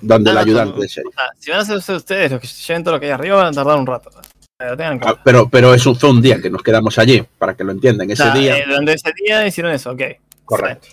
donde 0.00 0.30
el 0.30 0.38
ah, 0.38 0.40
ayudante 0.40 0.78
no. 0.78 0.84
sheriff. 0.84 1.14
Ah, 1.16 1.30
si 1.38 1.50
van 1.50 1.60
a 1.60 1.64
ser 1.64 1.96
ustedes 1.96 2.32
los 2.32 2.40
que 2.40 2.46
lleven 2.46 2.84
todo 2.84 2.94
lo 2.94 3.00
que 3.00 3.06
hay 3.06 3.12
arriba, 3.12 3.36
van 3.36 3.46
a 3.46 3.52
tardar 3.52 3.78
un 3.78 3.86
rato. 3.86 4.10
Pero 4.58 4.76
tengan 4.76 4.94
en 4.94 5.00
Ah, 5.08 5.20
pero, 5.24 5.48
pero 5.48 5.74
eso 5.74 5.94
fue 5.94 6.10
un 6.10 6.20
día 6.20 6.40
que 6.40 6.50
nos 6.50 6.62
quedamos 6.62 6.98
allí, 6.98 7.24
para 7.38 7.54
que 7.56 7.64
lo 7.64 7.72
entiendan. 7.72 8.10
Ese 8.10 8.30
día, 8.32 8.58
eh, 8.58 8.64
durante 8.66 8.92
ese 8.94 9.12
día 9.24 9.46
hicieron 9.46 9.72
eso, 9.72 9.92
ok. 9.92 10.02
correcto. 10.44 10.88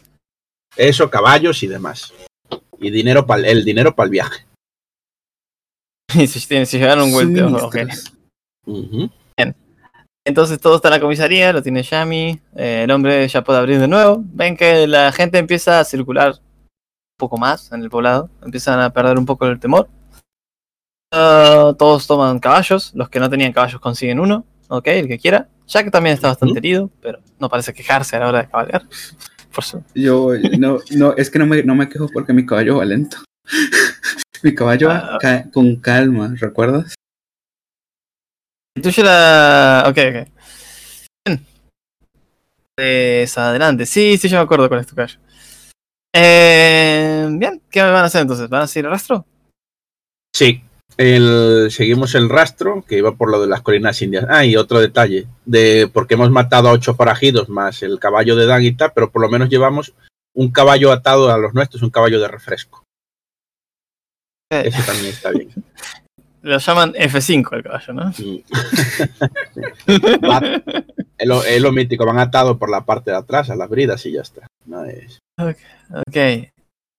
Eso, 0.76 1.10
caballos 1.10 1.62
y 1.64 1.68
demás. 1.68 2.14
Y 2.80 2.92
dinero 2.92 3.26
para 3.26 3.48
el 3.48 3.66
dinero 3.66 3.96
para 3.96 4.06
el 4.06 4.12
viaje. 4.12 4.46
Y 6.14 6.28
si, 6.28 6.40
si 6.40 6.78
llegaron 6.78 7.06
un 7.06 7.12
vuelto, 7.12 7.48
ok. 7.66 7.74
Suministros. 7.74 8.14
Ujú. 8.66 9.10
Entonces 10.28 10.60
todo 10.60 10.76
está 10.76 10.90
en 10.90 10.96
la 10.96 11.00
comisaría, 11.00 11.54
lo 11.54 11.64
tiene 11.64 11.84
Yami, 11.84 12.38
eh, 12.58 12.82
el 12.84 12.92
hombre 12.92 13.26
ya 13.30 13.46
puede 13.46 13.60
abrir 13.60 13.80
de 13.80 13.88
nuevo. 13.88 14.22
Ven 14.26 14.58
que 14.58 14.86
la 14.86 15.14
gente 15.14 15.38
empieza 15.38 15.80
a 15.80 15.86
circular 15.86 16.36
poco 17.18 17.38
más 17.38 17.72
en 17.72 17.82
el 17.82 17.90
poblado, 17.90 18.30
empiezan 18.44 18.80
a 18.80 18.92
perder 18.94 19.18
un 19.18 19.26
poco 19.26 19.46
el 19.48 19.60
temor. 19.60 19.90
Ah, 21.12 21.74
todos 21.78 22.06
toman 22.08 22.40
caballos, 22.40 22.92
los 22.94 23.10
que 23.10 23.20
no 23.20 23.30
tenían 23.30 23.54
caballos 23.54 23.82
consiguen 23.82 24.20
uno, 24.20 24.46
ok, 24.70 24.88
el 24.88 25.08
que 25.08 25.18
quiera. 25.18 25.50
Jack 25.68 25.92
también 25.92 26.14
está 26.14 26.30
bastante 26.30 26.60
herido, 26.60 26.90
pero 27.02 27.20
no 27.40 27.50
parece 27.50 27.74
quejarse 27.74 28.16
a 28.16 28.20
la 28.20 28.28
hora 28.30 28.42
de 28.44 28.50
cabalgar. 28.50 28.84
Por 29.54 29.64
su... 29.64 29.84
Yo, 29.96 30.30
no, 30.60 30.78
no, 30.92 31.14
es 31.18 31.30
que 31.30 31.40
no 31.40 31.46
me, 31.46 31.64
no 31.64 31.76
me 31.76 31.90
quejo 31.90 32.08
porque 32.14 32.32
mi 32.34 32.46
caballo 32.46 32.78
va 32.78 32.86
lento. 32.86 33.18
mi 34.44 34.54
caballo 34.54 34.90
va 34.90 35.16
Ah. 35.16 35.18
ca- 35.20 35.50
con 35.52 35.76
calma, 35.78 36.34
¿recuerdas? 36.38 36.94
Tuyo 38.82 39.02
era... 39.04 39.86
Ok, 39.88 39.98
ok. 39.98 40.30
Bien. 41.26 41.46
Pues 42.76 43.38
adelante. 43.38 43.86
Sí, 43.88 44.18
sí, 44.18 44.30
yo 44.30 44.38
me 44.38 44.44
acuerdo 44.44 44.68
cuál 44.70 44.82
es 44.82 44.88
tu 44.88 44.96
caballo. 44.96 45.20
Eh, 46.14 47.28
bien, 47.32 47.62
¿qué 47.70 47.82
van 47.82 47.96
a 47.96 48.04
hacer 48.06 48.22
entonces? 48.22 48.50
¿Van 48.50 48.64
a 48.64 48.68
seguir 48.68 48.86
el 48.86 48.92
rastro? 48.92 49.26
Sí, 50.36 50.62
el, 50.98 51.68
seguimos 51.72 52.16
el 52.16 52.30
rastro 52.30 52.84
que 52.88 52.98
iba 52.98 53.16
por 53.16 53.32
lo 53.32 53.42
de 53.42 53.48
las 53.48 53.62
colinas 53.62 54.02
indias. 54.02 54.26
Ah, 54.30 54.46
y 54.46 54.56
otro 54.56 54.80
detalle, 54.80 55.28
de 55.46 55.90
porque 55.92 56.14
hemos 56.16 56.32
matado 56.32 56.70
a 56.70 56.74
ocho 56.74 56.96
forajidos 56.96 57.50
más 57.50 57.84
el 57.84 58.00
caballo 58.00 58.36
de 58.36 58.46
Daguita, 58.46 58.94
pero 58.94 59.12
por 59.12 59.22
lo 59.22 59.30
menos 59.30 59.50
llevamos 59.50 59.94
un 60.36 60.52
caballo 60.52 60.92
atado 60.92 61.32
a 61.32 61.38
los 61.38 61.54
nuestros, 61.54 61.82
un 61.84 61.90
caballo 61.90 62.20
de 62.20 62.28
refresco. 62.28 62.84
Eh, 64.52 64.64
Eso 64.68 64.82
también 64.86 65.08
está 65.08 65.32
bien. 65.32 65.50
Lo 66.44 66.60
llaman 66.60 66.94
F5 66.94 67.56
el 67.58 67.64
caballo, 67.64 67.94
¿no? 67.94 68.06
Va- 70.30 70.62
es, 71.18 71.28
lo, 71.28 71.44
es 71.44 71.62
lo 71.62 71.72
mítico, 71.74 72.06
van 72.06 72.20
atados 72.20 72.58
por 72.58 72.70
la 72.70 72.86
parte 72.86 73.12
de 73.12 73.18
atrás 73.18 73.50
a 73.50 73.56
las 73.56 73.68
bridas 73.70 74.06
y 74.06 74.14
ya 74.14 74.22
está. 74.22 74.48
No 74.66 74.86
es- 74.86 75.20
Ok. 75.40 76.18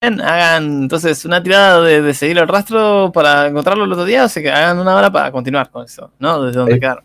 Bien, 0.01 0.21
hagan 0.21 0.83
entonces 0.83 1.25
una 1.25 1.43
tirada 1.43 1.83
de, 1.83 2.01
de 2.03 2.15
seguir 2.15 2.39
el 2.39 2.47
rastro 2.47 3.11
para 3.13 3.49
encontrarlo 3.49 3.85
el 3.85 3.93
otro 3.93 4.05
día, 4.05 4.25
así 4.25 4.41
que 4.43 4.51
hagan 4.51 4.79
una 4.79 4.95
hora 4.95 5.11
para 5.11 5.33
continuar 5.33 5.71
con 5.71 5.85
eso, 5.85 6.13
¿no? 6.21 6.43
Desde 6.45 6.59
donde 6.61 6.75
Eh. 6.77 6.81
quedaron. 6.81 7.05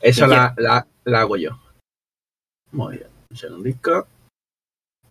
¿De 0.00 0.12
la, 0.26 0.54
la, 0.56 0.86
la 1.04 1.20
hago 1.20 1.36
yo. 1.36 1.58
Muy 2.72 2.96
bien, 2.96 3.08
un 3.30 3.36
segundito. 3.36 4.06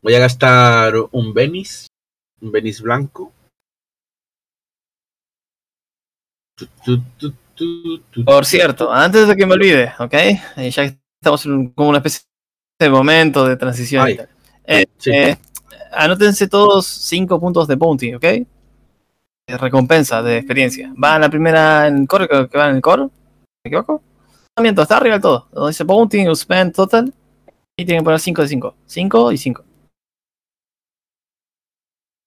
Voy 0.01 0.15
a 0.15 0.19
gastar 0.19 0.93
un 1.11 1.33
Benis, 1.33 1.87
un 2.41 2.51
Benis 2.51 2.81
blanco. 2.81 3.31
Tu, 6.57 6.67
tu, 6.83 7.01
tu, 7.17 7.31
tu, 7.55 7.99
tu, 8.11 8.25
Por 8.25 8.45
cierto, 8.45 8.91
antes 8.91 9.27
de 9.27 9.35
que 9.35 9.45
me 9.45 9.53
olvide, 9.53 9.93
¿ok? 9.99 10.13
Eh, 10.57 10.69
ya 10.71 10.89
que 10.89 10.99
estamos 11.21 11.45
en 11.45 11.51
un- 11.53 11.69
como 11.73 11.89
una 11.89 11.99
especie 11.99 12.21
de 12.79 12.89
momento 12.89 13.45
de 13.47 13.55
transición. 13.55 14.09
y 14.09 14.11
Ay. 14.13 14.27
Eh, 14.65 14.85
Sí. 14.97 15.11
eh, 15.11 15.37
anótense 15.91 16.47
todos 16.47 16.85
5 16.87 17.39
puntos 17.39 17.67
de 17.67 17.75
bounty, 17.75 18.15
¿ok? 18.15 18.25
Recompensa 19.47 20.21
de 20.23 20.37
experiencia. 20.37 20.93
Va 21.01 21.15
en 21.15 21.21
la 21.21 21.29
primera 21.29 21.87
en 21.87 21.97
el 21.99 22.07
core, 22.07 22.27
creo 22.27 22.49
que 22.49 22.57
va 22.57 22.69
en 22.69 22.77
el 22.77 22.81
core. 22.81 23.03
¿Me 23.03 23.69
equivoco? 23.69 24.01
No 24.57 24.61
miento, 24.63 24.81
está 24.81 24.97
arriba 24.97 25.15
del 25.15 25.21
todo. 25.21 25.47
Donde 25.51 25.69
dice 25.71 25.83
bounty, 25.83 26.25
spend 26.35 26.73
total. 26.73 27.13
Y 27.77 27.85
tienen 27.85 28.01
que 28.01 28.05
poner 28.05 28.19
5 28.19 28.41
de 28.41 28.47
5. 28.47 28.75
5 28.85 29.31
y 29.31 29.37
5. 29.37 29.63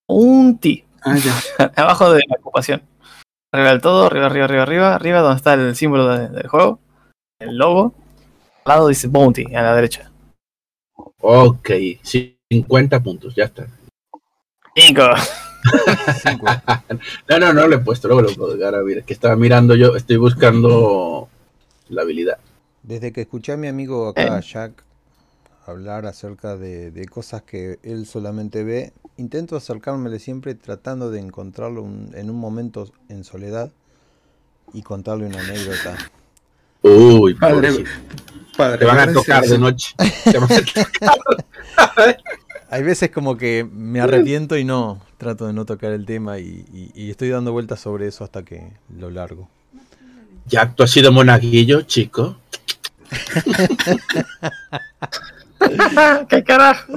Un 0.08 0.58
T. 0.58 0.84
Ah, 1.02 1.16
ya. 1.16 1.72
abajo 1.76 2.12
de 2.12 2.20
la 2.28 2.36
ocupación. 2.38 2.82
Arriba 3.52 3.70
del 3.70 3.80
todo, 3.80 4.06
arriba, 4.06 4.26
arriba, 4.26 4.44
arriba, 4.44 4.62
arriba, 4.64 4.94
arriba, 4.94 5.20
donde 5.20 5.36
está 5.36 5.54
el 5.54 5.74
símbolo 5.76 6.08
de- 6.08 6.28
del 6.28 6.48
juego, 6.48 6.80
el 7.40 7.56
logo. 7.56 7.94
Al 8.64 8.74
lado 8.74 8.88
dice 8.88 9.06
Bounty, 9.08 9.54
a 9.54 9.62
la 9.62 9.74
derecha. 9.74 10.10
Ok, 11.20 11.70
50 12.50 13.02
puntos, 13.02 13.34
ya 13.34 13.44
está. 13.44 13.66
5. 14.74 15.02
Cinco. 16.22 16.46
No, 17.28 17.38
no, 17.40 17.52
no 17.52 17.66
lo 17.66 17.76
he 17.76 17.78
puesto, 17.80 18.06
luego 18.06 18.22
lo 18.22 18.34
puedo 18.34 18.64
ahora 18.64 18.82
mira, 18.84 19.00
es 19.00 19.06
que 19.06 19.12
estaba 19.14 19.34
mirando 19.34 19.74
yo, 19.74 19.96
estoy 19.96 20.16
buscando 20.16 21.28
la 21.88 22.02
habilidad. 22.02 22.38
Desde 22.84 23.12
que 23.12 23.22
escuché 23.22 23.52
a 23.52 23.56
mi 23.56 23.66
amigo 23.66 24.06
acá, 24.08 24.38
Eh. 24.38 24.42
Jack, 24.42 24.84
hablar 25.66 26.06
acerca 26.06 26.56
de, 26.56 26.92
de 26.92 27.06
cosas 27.06 27.42
que 27.42 27.80
él 27.82 28.06
solamente 28.06 28.62
ve, 28.62 28.92
intento 29.16 29.56
acercármele 29.56 30.20
siempre 30.20 30.54
tratando 30.54 31.10
de 31.10 31.18
encontrarlo 31.18 31.82
un- 31.82 32.12
en 32.14 32.30
un 32.30 32.36
momento 32.36 32.88
en 33.08 33.24
soledad 33.24 33.72
y 34.72 34.82
contarle 34.82 35.26
una 35.26 35.40
anécdota. 35.40 35.96
Uy, 36.82 37.34
Padre, 37.34 37.72
pobrecito. 37.72 37.90
Padre, 38.56 38.78
te 38.78 38.84
van 38.84 39.08
a 39.08 39.12
tocar 39.12 39.44
de 39.44 39.58
noche. 39.58 39.94
Te 40.24 40.38
van 40.38 40.52
a 40.52 40.60
tocar. 40.60 42.18
Hay 42.70 42.82
veces 42.82 43.10
como 43.10 43.36
que 43.36 43.66
me 43.70 44.00
arrepiento 44.00 44.56
y 44.58 44.64
no, 44.64 45.00
trato 45.18 45.46
de 45.46 45.52
no 45.52 45.64
tocar 45.64 45.92
el 45.92 46.04
tema 46.04 46.38
y, 46.38 46.64
y- 46.72 46.90
y 46.94 47.10
estoy 47.10 47.28
dando 47.28 47.52
vueltas 47.52 47.80
sobre 47.80 48.08
eso 48.08 48.24
hasta 48.24 48.42
que 48.42 48.72
lo 48.98 49.10
largo. 49.10 49.48
Ya 50.46 50.72
tú 50.74 50.82
has 50.82 50.90
sido 50.90 51.12
monaguillo, 51.12 51.82
chico. 51.82 52.36
¿Qué 56.28 56.44
carajo? 56.44 56.92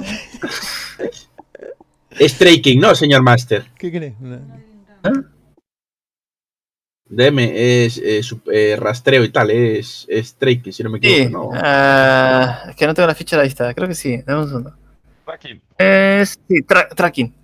Es 2.18 2.34
King, 2.62 2.78
¿no, 2.80 2.94
señor 2.94 3.22
Master? 3.22 3.66
¿Qué 3.78 3.90
crees? 3.90 4.14
DM 7.10 7.84
es 7.84 7.98
eh, 7.98 8.20
eh, 8.52 8.76
rastreo 8.78 9.24
y 9.24 9.30
tal, 9.30 9.50
es, 9.50 10.06
es 10.08 10.36
King, 10.38 10.70
si 10.70 10.82
no 10.84 10.90
me 10.90 10.98
equivoco. 10.98 11.18
Sí, 11.24 11.28
¿no? 11.28 11.50
ah, 11.54 12.66
es 12.70 12.76
que 12.76 12.86
no 12.86 12.94
tengo 12.94 13.08
la 13.08 13.14
ficha 13.16 13.36
de 13.36 13.42
la 13.42 13.44
lista, 13.44 13.74
creo 13.74 13.88
que 13.88 13.94
sí, 13.94 14.22
dame 14.24 14.42
un 14.42 14.48
segundo. 14.48 14.76
Tracking. 15.24 15.60
Eh, 15.78 16.24
sí, 16.24 16.62
tra- 16.62 16.88
tracking. 16.94 17.34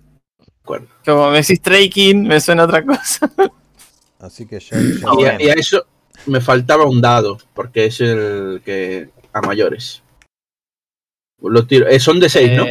acuerdo. 0.63 0.87
Como 1.05 1.31
me 1.31 1.37
decís 1.37 1.61
tracking, 1.61 2.23
me 2.27 2.39
suena 2.39 2.63
otra 2.63 2.83
cosa. 2.85 3.29
Así 4.19 4.47
que 4.47 4.59
Ah, 4.71 4.79
y, 4.81 5.03
a, 5.05 5.13
bueno. 5.13 5.37
y 5.41 5.49
a 5.49 5.53
eso 5.53 5.85
me 6.25 6.41
faltaba 6.41 6.85
un 6.85 7.01
dado, 7.01 7.37
porque 7.53 7.85
es 7.85 7.99
el 8.01 8.61
que 8.63 9.09
a 9.33 9.41
mayores. 9.41 10.01
Lo 11.41 11.67
tiro. 11.67 11.87
eh, 11.87 11.99
son 11.99 12.19
de 12.19 12.29
6, 12.29 12.51
¿no? 12.57 12.65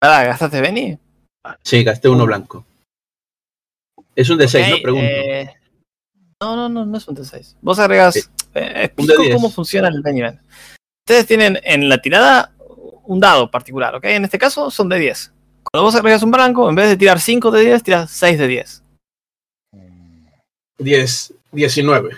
Pará, 0.00 0.24
¿gastaste 0.24 0.60
Benny? 0.60 0.98
Sí, 1.62 1.84
gasté 1.84 2.08
uno 2.08 2.24
blanco. 2.24 2.64
Es 4.16 4.30
un 4.30 4.38
de 4.38 4.48
6, 4.48 4.68
¿no? 4.70 4.76
Pregunto. 4.82 5.06
eh, 5.06 5.54
no, 6.44 6.56
no, 6.56 6.68
no, 6.68 6.84
no 6.84 6.98
es 6.98 7.08
un 7.08 7.16
D6. 7.16 7.56
Vos 7.62 7.78
agregás. 7.78 8.14
Sí. 8.14 8.20
eh, 8.54 8.84
explico 8.84 9.22
10. 9.22 9.34
cómo 9.34 9.50
funciona 9.50 9.88
el 9.88 10.02
Band. 10.02 10.40
Ustedes 11.06 11.26
tienen 11.26 11.58
en 11.62 11.88
la 11.88 11.98
tirada 11.98 12.52
un 13.04 13.20
dado 13.20 13.50
particular, 13.50 13.94
¿ok? 13.94 14.04
En 14.04 14.24
este 14.24 14.38
caso 14.38 14.70
son 14.70 14.88
de 14.88 14.98
10. 14.98 15.32
Cuando 15.70 15.84
vos 15.84 15.94
agregas 15.94 16.22
un 16.22 16.30
blanco, 16.30 16.68
en 16.68 16.74
vez 16.74 16.88
de 16.88 16.96
tirar 16.96 17.20
5 17.20 17.50
de 17.50 17.60
10, 17.62 17.82
tiras 17.82 18.10
6 18.10 18.38
de 18.38 18.46
10. 18.46 18.82
10, 20.78 21.34
19. 21.52 22.10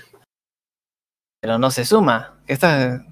Pero 1.40 1.58
no 1.58 1.70
se 1.70 1.84
suma. 1.84 2.34
Esta, 2.46 3.04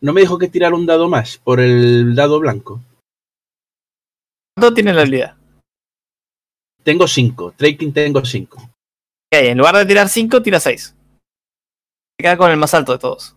No 0.00 0.12
me 0.12 0.20
dijo 0.22 0.38
que 0.38 0.48
tirar 0.48 0.72
un 0.72 0.86
dado 0.86 1.08
más 1.08 1.38
por 1.38 1.60
el 1.60 2.14
dado 2.14 2.38
blanco. 2.40 2.80
¿Cuánto 4.54 4.74
tiene 4.74 4.92
la 4.94 5.02
habilidad? 5.02 5.36
Tengo 6.82 7.06
5. 7.06 7.54
Trading 7.56 7.92
tengo 7.92 8.24
5. 8.24 8.70
En 9.38 9.58
lugar 9.58 9.76
de 9.76 9.86
tirar 9.86 10.08
5, 10.08 10.42
tira 10.42 10.60
6. 10.60 10.82
Se 10.82 10.94
queda 12.22 12.36
con 12.36 12.50
el 12.50 12.56
más 12.56 12.72
alto 12.74 12.92
de 12.92 12.98
todos. 12.98 13.36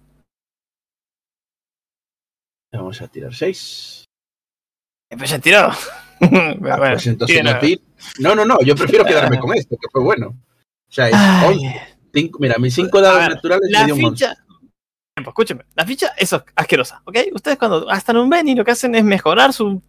Vamos 2.72 3.02
a 3.02 3.08
tirar 3.08 3.34
6. 3.34 4.06
Eh, 5.12 5.18
Pues 5.18 5.30
ya 5.30 5.40
tiró. 5.40 5.70
Pero 6.20 6.60
bueno, 6.60 6.78
pues 6.94 7.08
entonces 7.08 7.44
no, 7.44 8.30
no, 8.30 8.36
no, 8.36 8.46
no, 8.46 8.58
yo 8.64 8.76
prefiero 8.76 9.06
quedarme 9.06 9.40
con 9.40 9.54
esto, 9.56 9.76
que 9.80 9.88
fue 9.92 10.02
bueno. 10.04 10.28
O 10.30 10.92
sea, 10.92 11.08
es 11.08 11.14
Ay, 11.16 11.56
11. 11.58 11.82
Cinco- 12.14 12.40
mira, 12.40 12.58
mis 12.58 12.74
5 12.76 12.98
A 12.98 13.02
dados 13.02 13.20
ver, 13.20 13.30
naturales 13.36 13.70
me 13.72 13.72
La 13.80 13.86
dio 13.86 13.96
un 13.96 14.06
11. 14.06 14.26
ficha. 14.26 14.36
Tiempo, 15.16 15.30
Escúcheme, 15.32 15.66
la 15.76 15.86
ficha 15.86 16.14
es 16.18 16.34
asquerosa, 16.56 17.02
¿ok? 17.06 17.18
Ustedes 17.34 17.58
cuando 17.58 17.86
gastan 17.86 18.18
un 18.18 18.30
Benny 18.30 18.56
lo 18.56 18.64
que 18.64 18.72
hacen 18.72 18.96
es 18.96 19.04
mejorar 19.04 19.52
su 19.54 19.82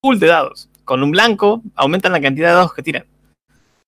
pool 0.00 0.18
de 0.18 0.28
dados. 0.28 0.68
Con 0.84 1.02
un 1.02 1.10
blanco 1.10 1.62
aumentan 1.74 2.12
la 2.12 2.20
cantidad 2.20 2.48
de 2.48 2.54
dados 2.54 2.72
que 2.74 2.82
tiran. 2.82 3.06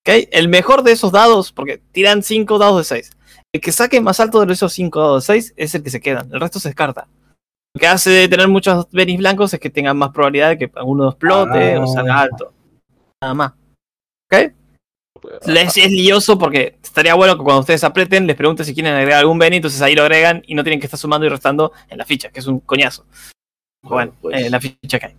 El 0.05 0.49
mejor 0.49 0.83
de 0.83 0.91
esos 0.91 1.11
dados, 1.11 1.51
porque 1.51 1.81
tiran 1.91 2.21
5 2.21 2.59
dados 2.59 2.77
de 2.77 2.83
6. 2.83 3.11
El 3.53 3.61
que 3.61 3.71
saque 3.71 4.01
más 4.01 4.19
alto 4.19 4.45
de 4.45 4.53
esos 4.53 4.71
5 4.73 5.13
o 5.13 5.21
6 5.21 5.53
es 5.57 5.75
el 5.75 5.83
que 5.83 5.89
se 5.89 5.99
queda. 5.99 6.25
El 6.31 6.39
resto 6.39 6.59
se 6.59 6.69
descarta. 6.69 7.07
Lo 7.73 7.79
que 7.79 7.87
hace 7.87 8.09
de 8.09 8.27
tener 8.27 8.47
muchos 8.47 8.87
Benis 8.91 9.17
blancos 9.17 9.53
es 9.53 9.59
que 9.59 9.69
tengan 9.69 9.97
más 9.97 10.11
probabilidad 10.11 10.49
de 10.49 10.57
que 10.57 10.71
alguno 10.75 11.09
explote 11.09 11.77
o 11.77 11.87
salga 11.87 12.21
alto. 12.21 12.53
Nada 13.21 13.33
más. 13.33 13.53
¿Ok? 14.31 14.53
Les 15.47 15.75
es 15.77 15.91
lioso 15.91 16.37
porque 16.37 16.77
estaría 16.83 17.15
bueno 17.15 17.35
que 17.37 17.43
cuando 17.43 17.61
ustedes 17.61 17.83
aprieten 17.83 18.27
les 18.27 18.35
pregunten 18.35 18.65
si 18.65 18.73
quieren 18.73 18.93
agregar 18.93 19.19
algún 19.19 19.39
Beni, 19.39 19.57
entonces 19.57 19.81
ahí 19.81 19.95
lo 19.95 20.03
agregan 20.03 20.43
y 20.45 20.53
no 20.53 20.63
tienen 20.63 20.79
que 20.79 20.85
estar 20.85 20.99
sumando 20.99 21.25
y 21.25 21.29
restando 21.29 21.71
en 21.89 21.97
la 21.97 22.05
ficha, 22.05 22.29
que 22.29 22.39
es 22.39 22.47
un 22.47 22.59
coñazo. 22.59 23.05
Bueno, 23.81 24.13
pues, 24.21 24.45
en 24.45 24.51
la 24.51 24.59
ficha 24.59 24.99
que 24.99 25.05
hay. 25.07 25.15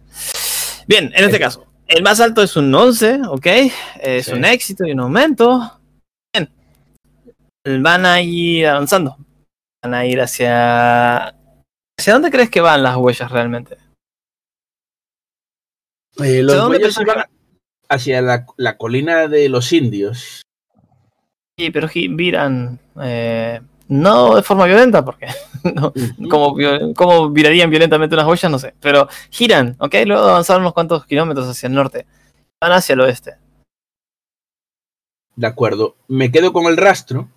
Bien, 0.86 1.12
en 1.14 1.24
este 1.24 1.40
caso, 1.40 1.66
el 1.88 2.02
más 2.02 2.20
alto 2.20 2.42
es 2.42 2.56
un 2.56 2.74
11, 2.74 3.20
¿ok? 3.28 3.46
Es 4.00 4.26
Sí. 4.26 4.32
un 4.32 4.44
éxito 4.44 4.84
y 4.86 4.92
un 4.92 5.00
aumento. 5.00 5.80
Bien. 6.34 6.50
Van 7.82 8.04
a 8.06 8.20
ir 8.22 8.66
avanzando. 8.66 9.16
Van 9.82 9.94
a 9.94 10.04
ir 10.06 10.20
hacia... 10.20 11.28
¿Hacia 11.98 12.12
dónde 12.12 12.30
crees 12.30 12.50
que 12.50 12.60
van 12.60 12.82
las 12.82 12.96
huellas 12.96 13.30
realmente? 13.30 13.76
eh, 16.18 16.42
los 16.42 16.70
pensás 16.70 17.00
iban 17.02 17.24
hacia 17.88 18.22
la, 18.22 18.46
la 18.56 18.76
colina 18.78 19.28
de 19.28 19.48
los 19.48 19.72
indios. 19.72 20.42
Sí, 21.58 21.70
pero 21.70 21.88
gi- 21.88 22.08
viran... 22.08 22.78
eh, 23.02 23.60
no 23.88 24.36
de 24.36 24.42
forma 24.42 24.64
violenta, 24.66 25.04
porque 25.04 25.26
no, 25.74 25.92
cómo 26.94 27.30
virarían 27.30 27.70
violentamente 27.70 28.14
unas 28.14 28.26
huellas, 28.26 28.50
no 28.50 28.58
sé. 28.58 28.74
Pero 28.80 29.08
giran, 29.30 29.76
¿ok? 29.78 29.94
Luego 30.06 30.24
de 30.24 30.30
avanzar 30.30 30.60
unos 30.60 30.72
cuantos 30.72 31.06
kilómetros 31.06 31.48
hacia 31.48 31.66
el 31.68 31.74
norte. 31.74 32.06
Van 32.60 32.72
hacia 32.72 32.94
el 32.94 33.00
oeste. 33.00 33.36
De 35.34 35.46
acuerdo. 35.46 35.96
Me 36.08 36.30
quedo 36.30 36.52
con 36.52 36.66
el 36.66 36.76
rastro. 36.76 37.28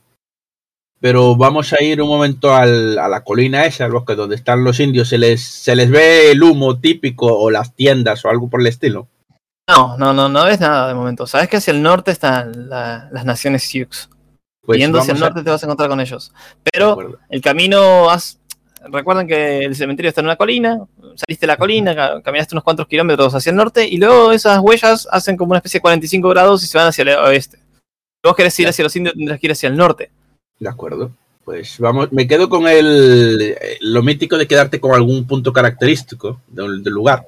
Pero 1.02 1.36
vamos 1.38 1.72
a 1.72 1.82
ir 1.82 2.02
un 2.02 2.10
momento 2.10 2.54
al- 2.54 3.00
a 3.00 3.08
la 3.08 3.24
colina 3.24 3.66
esa, 3.66 3.86
al 3.86 3.92
bosque 3.92 4.16
donde 4.16 4.36
están 4.36 4.66
los 4.66 4.80
indios. 4.82 5.08
¿Se 5.08 5.18
les, 5.18 5.42
¿Se 5.46 5.74
les 5.76 5.90
ve 5.90 6.32
el 6.32 6.44
humo 6.44 6.78
típico 6.80 7.28
o 7.28 7.50
las 7.52 7.74
tiendas 7.74 8.26
o 8.26 8.30
algo 8.30 8.50
por 8.50 8.60
el 8.60 8.68
estilo? 8.68 9.08
No, 9.70 9.96
no, 9.98 10.14
no, 10.14 10.28
no 10.28 10.44
ves 10.46 10.60
nada 10.60 10.88
de 10.90 10.94
momento. 10.96 11.26
Sabes 11.26 11.48
que 11.48 11.58
hacia 11.58 11.72
el 11.72 11.82
norte 11.82 12.12
están 12.12 12.68
la- 12.70 13.08
las 13.12 13.24
naciones 13.24 13.64
Sioux. 13.64 14.10
Pues 14.70 14.78
Yendo 14.78 15.00
hacia 15.00 15.14
el 15.14 15.18
a- 15.18 15.26
norte 15.30 15.42
te 15.44 15.50
vas 15.50 15.64
a 15.64 15.66
encontrar 15.66 15.90
con 15.90 16.00
ellos. 16.00 16.32
Pero 16.72 17.18
el 17.30 17.42
camino. 17.42 18.08
has- 18.10 18.38
Recuerden 18.92 19.28
que 19.28 19.66
el 19.66 19.76
cementerio 19.76 20.10
está 20.10 20.22
en 20.22 20.28
una 20.28 20.36
colina. 20.36 20.86
Saliste 21.16 21.42
de 21.42 21.48
la 21.48 21.58
colina, 21.58 21.96
ca- 21.96 22.22
caminaste 22.22 22.54
unos 22.54 22.64
cuantos 22.64 22.88
kilómetros 22.88 23.34
hacia 23.34 23.50
el 23.50 23.56
norte. 23.56 23.88
Y 23.88 23.98
luego 23.98 24.32
esas 24.32 24.60
huellas 24.60 25.08
hacen 25.12 25.38
como 25.38 25.54
una 25.54 25.58
especie 25.58 25.80
de 25.80 25.82
45 25.82 26.30
grados 26.30 26.64
y 26.64 26.68
se 26.68 26.78
van 26.78 26.86
hacia 26.88 27.02
el 27.02 27.10
oeste. 27.10 27.58
Si 27.58 27.64
vos 28.24 28.36
querés 28.36 28.60
ir 28.60 28.68
hacia 28.68 28.84
los 28.84 28.96
indios, 28.96 29.16
tendrás 29.16 29.40
que 29.40 29.48
ir 29.48 29.52
hacia 29.54 29.70
el 29.70 29.76
norte. 29.76 30.12
De 30.60 30.70
acuerdo. 30.70 31.12
Pues 31.44 31.80
vamos, 31.80 32.12
me 32.12 32.28
quedo 32.28 32.48
con 32.48 32.68
el 32.68 33.42
eh, 33.60 33.78
lo 33.82 34.04
mítico 34.04 34.38
de 34.38 34.48
quedarte 34.48 34.80
con 34.80 34.94
algún 34.94 35.26
punto 35.26 35.52
característico 35.52 36.40
del, 36.48 36.84
del 36.84 36.94
lugar. 36.94 37.28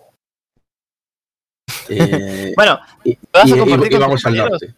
Eh, 1.89 2.53
Bueno, 2.55 2.79
y, 3.03 3.17
¿vas 3.33 3.51
a 3.51 3.55
y- 3.55 3.97
vamos 3.97 4.25
al 4.25 4.35
norte. 4.37 4.73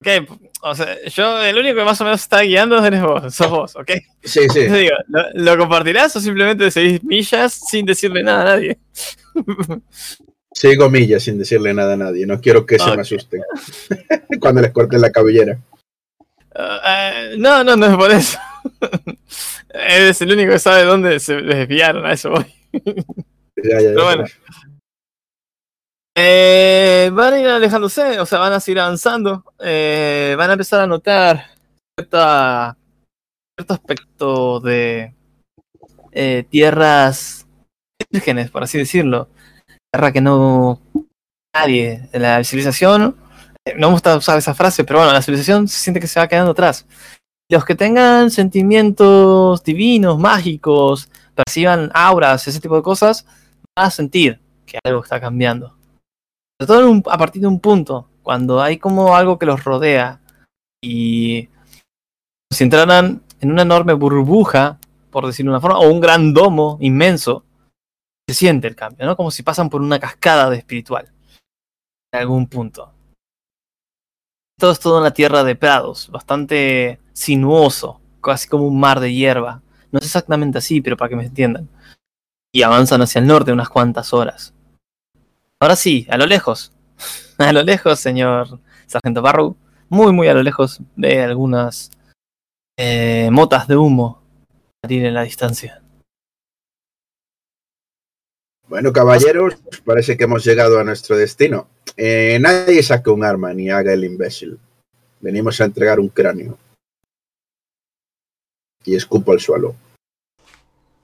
Ok, 0.00 0.38
o 0.62 0.74
sea, 0.74 1.02
yo 1.08 1.42
el 1.42 1.58
único 1.58 1.76
que 1.76 1.84
más 1.84 2.00
o 2.00 2.04
menos 2.04 2.22
está 2.22 2.40
guiando 2.42 2.84
eres 2.84 3.02
vos, 3.02 3.34
sos 3.34 3.50
vos, 3.50 3.76
¿ok? 3.76 3.90
Sí, 4.22 4.48
sí. 4.48 4.66
Te 4.66 4.72
digo, 4.78 4.96
¿lo, 5.08 5.22
lo 5.34 5.58
compartirás 5.58 6.14
o 6.16 6.20
simplemente 6.20 6.70
seguís 6.70 7.02
millas 7.04 7.52
sin 7.52 7.86
decirle 7.86 8.22
nada 8.22 8.42
a 8.42 8.44
nadie? 8.56 8.78
Sigo 10.52 10.90
millas 10.90 11.22
sin 11.22 11.38
decirle 11.38 11.72
nada 11.72 11.94
a 11.94 11.96
nadie. 11.96 12.26
No 12.26 12.40
quiero 12.40 12.66
que 12.66 12.78
se 12.78 12.94
me 12.94 13.02
asusten 13.02 13.40
cuando 14.40 14.60
les 14.60 14.72
corten 14.72 15.00
la 15.00 15.12
cabellera. 15.12 15.58
Ah, 16.54 17.12
eh, 17.14 17.34
no, 17.38 17.62
no, 17.62 17.76
no 17.76 17.86
es 17.86 17.96
por 17.96 18.10
eso. 18.10 18.38
Eres 19.72 20.20
el 20.20 20.32
único 20.32 20.52
que 20.52 20.58
sabe 20.58 20.82
dónde 20.82 21.20
se 21.20 21.36
desviaron, 21.36 22.04
a 22.04 22.12
eso 22.12 22.30
voy. 22.30 22.44
Ya, 22.72 22.82
ya, 23.62 23.80
ya. 23.80 23.88
Pero 23.90 24.04
bueno. 24.04 24.24
Eh, 26.22 27.08
van 27.14 27.32
a 27.32 27.40
ir 27.40 27.48
alejándose, 27.48 28.20
o 28.20 28.26
sea, 28.26 28.40
van 28.40 28.52
a 28.52 28.60
seguir 28.60 28.80
avanzando. 28.80 29.42
eh, 29.58 30.34
van 30.36 30.50
a 30.50 30.52
empezar 30.52 30.80
a 30.80 30.86
notar 30.86 31.46
cierta, 31.96 32.76
cierto 33.56 33.72
aspecto 33.74 34.60
de 34.60 35.14
eh, 36.12 36.44
tierras 36.50 37.46
vírgenes, 38.10 38.50
por 38.50 38.62
así 38.62 38.76
decirlo. 38.76 39.28
Tierra 39.90 40.12
que 40.12 40.20
no 40.20 40.78
nadie 41.56 42.06
de 42.12 42.18
la 42.18 42.44
civilización. 42.44 43.16
No 43.76 43.88
me 43.88 43.92
gusta 43.94 44.14
usar 44.18 44.36
esa 44.36 44.52
frase, 44.52 44.84
pero 44.84 44.98
bueno, 44.98 45.14
la 45.14 45.22
civilización 45.22 45.68
siente 45.68 46.00
que 46.00 46.06
se 46.06 46.20
va 46.20 46.28
quedando 46.28 46.50
atrás. 46.50 46.86
Los 47.50 47.64
que 47.64 47.74
tengan 47.74 48.30
sentimientos 48.30 49.64
divinos, 49.64 50.18
mágicos, 50.18 51.08
perciban 51.34 51.90
auras, 51.94 52.46
ese 52.46 52.60
tipo 52.60 52.76
de 52.76 52.82
cosas, 52.82 53.24
van 53.74 53.86
a 53.86 53.90
sentir 53.90 54.38
que 54.66 54.78
algo 54.84 55.02
está 55.02 55.18
cambiando. 55.18 55.79
Todo 56.66 57.02
a 57.10 57.18
partir 57.18 57.40
de 57.40 57.48
un 57.48 57.58
punto, 57.58 58.08
cuando 58.22 58.60
hay 58.62 58.78
como 58.78 59.16
algo 59.16 59.38
que 59.38 59.46
los 59.46 59.64
rodea 59.64 60.20
y 60.82 61.48
si 62.52 62.64
entraran 62.64 63.22
en 63.40 63.50
una 63.50 63.62
enorme 63.62 63.94
burbuja, 63.94 64.78
por 65.10 65.26
decirlo 65.26 65.52
de 65.52 65.56
una 65.56 65.60
forma, 65.60 65.78
o 65.78 65.88
un 65.88 66.00
gran 66.00 66.34
domo 66.34 66.76
inmenso, 66.80 67.44
se 68.28 68.34
siente 68.34 68.68
el 68.68 68.76
cambio, 68.76 69.06
¿no? 69.06 69.16
Como 69.16 69.30
si 69.30 69.42
pasan 69.42 69.70
por 69.70 69.80
una 69.80 69.98
cascada 69.98 70.50
de 70.50 70.58
espiritual. 70.58 71.10
En 72.12 72.20
algún 72.20 72.46
punto. 72.46 72.92
Todo 74.58 74.72
es 74.72 74.80
todo 74.80 74.98
en 74.98 75.04
la 75.04 75.14
tierra 75.14 75.42
de 75.42 75.56
prados, 75.56 76.10
bastante 76.10 77.00
sinuoso, 77.14 78.00
casi 78.20 78.48
como 78.48 78.66
un 78.66 78.78
mar 78.78 79.00
de 79.00 79.14
hierba. 79.14 79.62
No 79.90 79.98
es 79.98 80.04
exactamente 80.04 80.58
así, 80.58 80.82
pero 80.82 80.98
para 80.98 81.08
que 81.08 81.16
me 81.16 81.24
entiendan. 81.24 81.68
Y 82.52 82.62
avanzan 82.62 83.00
hacia 83.00 83.20
el 83.20 83.26
norte 83.26 83.52
unas 83.52 83.70
cuantas 83.70 84.12
horas. 84.12 84.52
Ahora 85.60 85.76
sí, 85.76 86.06
a 86.08 86.16
lo 86.16 86.26
lejos. 86.26 86.72
A 87.38 87.52
lo 87.52 87.62
lejos, 87.62 87.98
señor 87.98 88.60
Sargento 88.86 89.22
Barrow. 89.22 89.56
Muy, 89.88 90.12
muy 90.12 90.28
a 90.28 90.34
lo 90.34 90.42
lejos 90.42 90.80
ve 90.94 91.22
algunas 91.22 91.90
eh, 92.76 93.30
motas 93.32 93.66
de 93.66 93.76
humo 93.76 94.22
salir 94.82 95.06
en 95.06 95.14
la 95.14 95.22
distancia. 95.22 95.82
Bueno, 98.68 98.92
caballeros, 98.92 99.56
parece 99.84 100.16
que 100.16 100.24
hemos 100.24 100.44
llegado 100.44 100.78
a 100.78 100.84
nuestro 100.84 101.16
destino. 101.16 101.66
Eh, 101.96 102.38
nadie 102.40 102.82
saque 102.82 103.10
un 103.10 103.24
arma 103.24 103.54
ni 103.54 103.70
haga 103.70 103.92
el 103.94 104.04
imbécil. 104.04 104.58
Venimos 105.20 105.60
a 105.60 105.64
entregar 105.64 105.98
un 105.98 106.08
cráneo. 106.08 106.58
Y 108.84 108.94
escupo 108.94 109.32
al 109.32 109.40
suelo. 109.40 109.74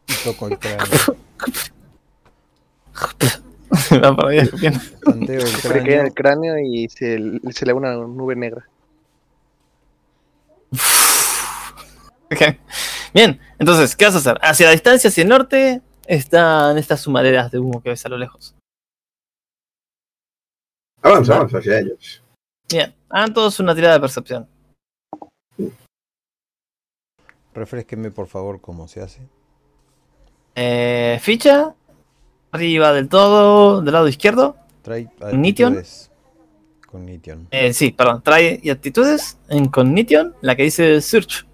Y 0.06 0.14
toco 0.22 0.48
el 0.48 0.58
cráneo. 0.58 1.16
Va 3.92 4.34
el 4.34 4.50
Se 5.46 5.82
le 5.82 5.94
en 5.94 6.06
el 6.06 6.14
cráneo. 6.14 6.58
y 6.58 6.88
se, 6.88 7.18
se 7.52 7.66
le 7.66 7.72
va 7.72 7.78
una 7.78 7.94
nube 7.94 8.36
negra. 8.36 8.66
Bien, 13.12 13.40
entonces, 13.58 13.96
¿qué 13.96 14.06
vas 14.06 14.14
a 14.14 14.18
hacer? 14.18 14.38
Hacia 14.42 14.66
la 14.66 14.72
distancia, 14.72 15.08
hacia 15.08 15.22
el 15.22 15.28
norte, 15.28 15.80
están 16.06 16.76
estas 16.78 17.06
humaredas 17.06 17.50
de 17.50 17.58
humo 17.58 17.82
que 17.82 17.90
ves 17.90 18.04
a 18.04 18.08
lo 18.08 18.18
lejos. 18.18 18.54
Avanza, 21.02 21.36
avanza 21.36 21.58
hacia 21.58 21.78
ellos. 21.80 22.22
Bien, 22.68 22.94
hagan 23.08 23.32
todos 23.32 23.60
una 23.60 23.74
tirada 23.74 23.94
de 23.94 24.00
percepción. 24.00 24.48
Refresqueme 27.54 28.10
por 28.10 28.26
favor 28.26 28.60
cómo 28.60 28.86
se 28.88 29.00
hace. 29.00 29.20
Eh, 30.54 31.18
ficha, 31.22 31.74
arriba 32.56 32.92
del 32.92 33.08
todo, 33.08 33.80
del 33.82 33.92
lado 33.92 34.08
izquierdo. 34.08 34.56
Trae 34.82 35.08
actitudes 35.20 36.10
Con 36.86 37.06
Nition. 37.06 37.48
Eh, 37.50 37.72
sí, 37.72 37.90
perdón, 37.90 38.22
trae 38.22 38.60
y 38.62 38.70
actitudes 38.70 39.38
en 39.48 39.66
Cognition, 39.68 40.34
la 40.40 40.54
que 40.56 40.64
dice 40.64 41.00
Search. 41.00 41.46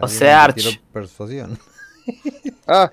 O 0.00 0.08
sea, 0.08 0.44
Arch. 0.44 0.80
persuasión. 0.92 1.58
Ah, 2.66 2.90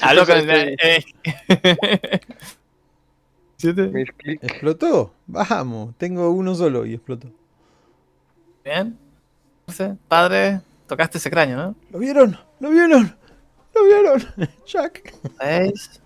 Hablo 0.00 0.26
con 0.26 0.36
el. 0.50 0.76
¿Siete? 3.56 3.90
¿Explotó? 4.42 5.14
Vamos, 5.26 5.94
tengo 5.96 6.30
uno 6.30 6.54
solo 6.54 6.84
y 6.84 6.94
explotó. 6.94 7.28
Bien. 8.64 8.98
Padre, 10.08 10.60
tocaste 10.86 11.18
ese 11.18 11.30
cráneo, 11.30 11.56
¿no? 11.56 11.74
¿Lo 11.90 11.98
vieron? 11.98 12.38
¿Lo 12.60 12.70
vieron? 12.70 13.16
¿Lo 13.74 13.84
vieron? 13.84 14.24
Jack. 14.66 15.14
Seis. 15.40 16.00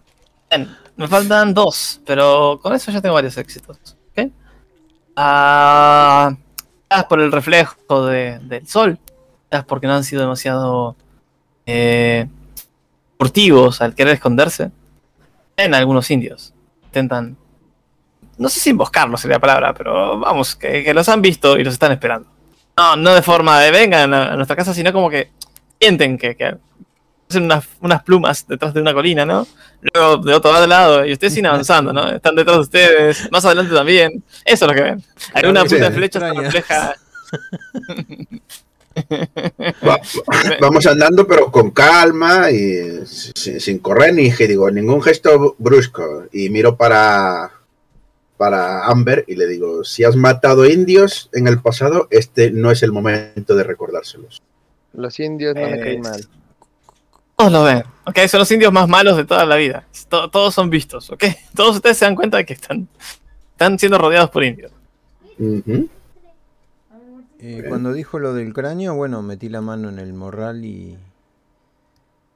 Bien, 0.50 0.68
me 0.96 1.06
faltan 1.08 1.52
dos, 1.52 2.00
pero 2.06 2.58
con 2.62 2.72
eso 2.74 2.90
ya 2.90 3.00
tengo 3.00 3.14
varios 3.14 3.36
éxitos. 3.36 3.78
¿Ok? 4.12 4.30
Ah, 5.16 6.36
por 7.08 7.20
el 7.20 7.30
reflejo 7.32 8.06
de- 8.06 8.38
del 8.40 8.66
sol, 8.66 8.98
quizás 9.50 9.64
porque 9.64 9.86
no 9.86 9.94
han 9.94 10.04
sido 10.04 10.22
demasiado 10.22 10.96
eh, 11.66 12.26
furtivos 13.18 13.80
al 13.82 13.94
querer 13.94 14.14
esconderse. 14.14 14.70
En 15.56 15.74
algunos 15.74 16.10
indios 16.10 16.54
intentan, 16.84 17.36
no 18.38 18.48
sé 18.48 18.60
si 18.60 18.70
emboscarlos 18.70 19.20
sería 19.20 19.36
la 19.36 19.40
palabra, 19.40 19.74
pero 19.74 20.18
vamos, 20.18 20.56
que, 20.56 20.82
que 20.84 20.94
los 20.94 21.08
han 21.08 21.20
visto 21.20 21.58
y 21.58 21.64
los 21.64 21.74
están 21.74 21.92
esperando. 21.92 22.28
No, 22.76 22.96
no 22.96 23.12
de 23.12 23.22
forma 23.22 23.58
de 23.60 23.70
vengan 23.72 24.14
a 24.14 24.36
nuestra 24.36 24.56
casa, 24.56 24.72
sino 24.72 24.92
como 24.92 25.10
que 25.10 25.30
sienten 25.80 26.16
que, 26.16 26.36
que 26.36 26.56
hacen 27.28 27.44
unas, 27.44 27.64
unas 27.80 28.02
plumas 28.02 28.46
detrás 28.46 28.72
de 28.74 28.80
una 28.80 28.92
colina, 28.94 29.24
¿no? 29.24 29.46
Luego 29.80 30.16
de 30.18 30.34
otro 30.34 30.66
lado, 30.66 31.04
y 31.06 31.12
ustedes 31.12 31.32
siguen 31.34 31.46
avanzando, 31.46 31.92
¿no? 31.92 32.10
Están 32.10 32.34
detrás 32.34 32.56
de 32.56 32.62
ustedes, 32.62 33.28
más 33.30 33.44
adelante 33.44 33.74
también. 33.74 34.22
Eso 34.44 34.64
es 34.64 34.68
lo 34.70 34.74
que 34.74 34.82
ven. 34.82 35.04
Hay 35.34 35.44
una 35.48 35.62
Sí, 35.62 35.68
punta 35.70 35.90
de 35.90 35.96
flecha 35.96 36.32
refleja. 36.32 36.94
Va- 39.86 40.00
vamos 40.60 40.84
andando, 40.86 41.24
pero 41.26 41.52
con 41.52 41.70
calma 41.70 42.50
y 42.50 43.06
sin, 43.06 43.60
sin 43.60 43.78
correr 43.78 44.12
ni 44.14 44.32
que 44.32 44.48
digo 44.48 44.68
ningún 44.70 45.00
gesto 45.02 45.54
brusco. 45.58 46.24
Y 46.32 46.48
miro 46.50 46.76
para 46.76 47.52
para 48.36 48.86
Amber 48.86 49.24
y 49.28 49.36
le 49.36 49.46
digo: 49.46 49.84
si 49.84 50.02
has 50.02 50.16
matado 50.16 50.66
indios 50.66 51.30
en 51.32 51.46
el 51.46 51.60
pasado, 51.60 52.08
este 52.10 52.50
no 52.50 52.72
es 52.72 52.82
el 52.82 52.90
momento 52.90 53.54
de 53.54 53.62
recordárselos. 53.62 54.42
Los 54.94 55.20
indios 55.20 55.54
no 55.54 55.60
me 55.68 55.78
caen 55.78 56.00
mal. 56.00 56.26
Todos 57.38 57.52
lo 57.52 57.62
ven, 57.62 57.84
¿ok? 58.04 58.18
Son 58.26 58.40
los 58.40 58.50
indios 58.50 58.72
más 58.72 58.88
malos 58.88 59.16
de 59.16 59.24
toda 59.24 59.46
la 59.46 59.54
vida. 59.54 59.86
To- 60.08 60.28
todos 60.28 60.52
son 60.52 60.70
vistos, 60.70 61.08
¿ok? 61.10 61.22
Todos 61.54 61.76
ustedes 61.76 61.96
se 61.96 62.04
dan 62.04 62.16
cuenta 62.16 62.36
de 62.36 62.44
que 62.44 62.54
están, 62.54 62.88
están 63.52 63.78
siendo 63.78 63.96
rodeados 63.96 64.28
por 64.30 64.42
indios. 64.42 64.72
Eh, 67.38 67.64
cuando 67.68 67.92
dijo 67.92 68.18
lo 68.18 68.34
del 68.34 68.52
cráneo, 68.52 68.96
bueno, 68.96 69.22
metí 69.22 69.48
la 69.48 69.60
mano 69.60 69.88
en 69.88 70.00
el 70.00 70.12
morral 70.14 70.64
y. 70.64 70.98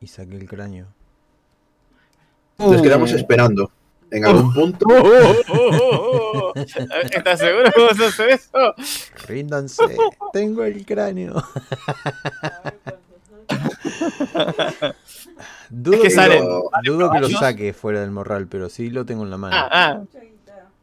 y 0.01 0.07
saqué 0.07 0.37
el 0.37 0.47
cráneo. 0.49 0.87
Nos 2.59 2.81
quedamos 2.81 3.11
esperando. 3.11 3.73
En 4.12 4.24
algún 4.24 4.53
punto, 4.55 4.87
¿Estás 6.55 7.41
seguro 7.41 7.73
que 7.73 7.81
vas 7.83 7.99
a 7.99 8.07
hacer 8.09 8.29
eso? 8.29 8.74
Ríndanse, 9.27 9.97
tengo 10.33 10.62
el 10.62 10.87
cráneo. 10.87 11.43
dudo 15.70 15.97
que 15.97 16.03
que, 16.03 16.11
sale- 16.11 16.41
lo, 16.41 16.70
dudo 16.85 17.11
que 17.11 17.20
lo 17.20 17.29
caballos. 17.29 17.41
saque 17.41 17.73
fuera 17.73 18.01
del 18.01 18.11
morral, 18.11 18.47
pero 18.49 18.69
sí 18.69 18.91
lo 18.91 19.05
tengo 19.05 19.24
en 19.24 19.31
la 19.31 19.37
mano. 19.39 19.57
Ah, 19.57 19.69
ah. 19.73 20.03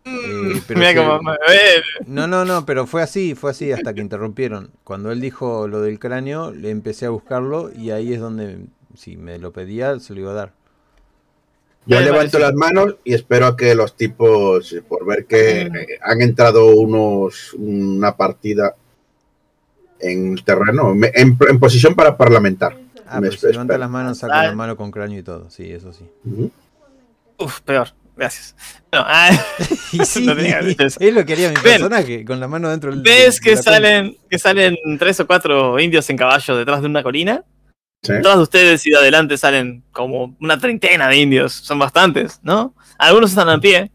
Eh, 0.06 0.62
pero 0.68 0.80
Mira 0.80 0.92
sí- 0.92 0.98
cómo 0.98 1.22
me 1.22 1.32
ve. 1.34 1.82
No, 2.08 2.26
no, 2.28 2.46
no, 2.46 2.66
pero 2.66 2.88
fue 2.88 3.02
así, 3.04 3.36
fue 3.36 3.52
así 3.52 3.72
hasta 3.72 3.94
que 3.94 4.02
interrumpieron. 4.02 4.72
Cuando 4.84 5.12
él 5.12 5.22
dijo 5.22 5.68
lo 5.68 5.82
del 5.82 6.00
cráneo, 6.00 6.52
le 6.52 6.70
empecé 6.72 7.06
a 7.06 7.10
buscarlo 7.10 7.72
y 7.76 7.92
ahí 7.92 8.14
es 8.14 8.20
donde, 8.20 8.60
si 8.96 9.18
me 9.18 9.38
lo 9.38 9.52
pedía, 9.52 10.00
se 10.00 10.14
lo 10.16 10.22
iba 10.22 10.32
a 10.32 10.36
dar. 10.36 10.54
yo 11.86 12.00
levanto 12.00 12.40
las 12.40 12.54
manos 12.54 12.96
y 13.04 13.14
espero 13.14 13.46
a 13.48 13.58
que 13.58 13.76
los 13.76 13.96
tipos, 13.96 14.72
eh, 14.74 14.82
por 14.82 15.06
ver 15.06 15.26
que 15.26 15.62
eh, 15.62 15.72
han 16.02 16.22
entrado 16.22 16.68
unos 16.76 17.54
una 17.54 18.16
partida 18.16 18.76
en 20.00 20.36
terreno, 20.38 20.96
en 21.14 21.60
posición 21.60 21.94
para 21.94 22.16
parlamentar. 22.18 22.78
Ah, 23.10 23.20
Me 23.20 23.28
pero 23.30 23.40
si 23.40 23.46
espe- 23.48 23.52
levanta 23.52 23.78
las 23.78 23.90
manos, 23.90 24.18
saco 24.20 24.34
la 24.34 24.52
mano 24.54 24.76
con 24.78 24.92
cráneo 24.92 25.20
y 25.20 25.24
todo, 25.24 25.50
sí, 25.50 25.70
eso 25.72 25.92
sí. 25.94 26.06
Ujú. 26.26 26.52
Uf, 27.40 27.62
peor. 27.62 27.90
Gracias. 28.16 28.56
Bueno, 28.92 29.06
ah, 29.08 29.30
Y 29.94 30.06
sí, 30.06 30.26
No 30.26 30.36
tenía 30.36 30.60
es 30.60 31.00
lo 31.14 31.26
que 31.26 31.34
haría 31.34 31.50
mi 31.50 31.56
Ven. 31.56 31.64
personaje, 31.64 32.26
con 32.26 32.40
la 32.40 32.48
mano 32.50 32.70
dentro 32.70 32.92
del... 32.92 33.02
¿Ves 33.02 33.36
de 33.36 33.42
que 33.42 33.50
la 33.56 33.56
cuenta. 33.56 33.72
salen, 33.72 34.18
que 34.30 34.40
salen 34.40 34.78
tres 35.00 35.20
o 35.22 35.28
cuatro 35.28 35.80
indios 35.80 36.10
en 36.10 36.18
caballo 36.18 36.58
detrás 36.58 36.82
de 36.82 36.88
una 36.88 37.02
colina? 37.02 37.44
Sí. 38.04 38.14
Detrás 38.14 38.36
de 38.38 38.42
ustedes 38.44 38.86
y 38.86 38.92
de 38.92 38.98
adelante 38.98 39.38
salen 39.38 39.84
como 39.92 40.36
una 40.42 40.58
treintena 40.60 41.08
de 41.08 41.18
indios. 41.18 41.54
Son 41.54 41.80
bastantes, 41.80 42.40
¿no? 42.44 42.74
Algunos 42.98 43.30
están 43.32 43.50
a 43.50 43.58
pie. 43.60 43.90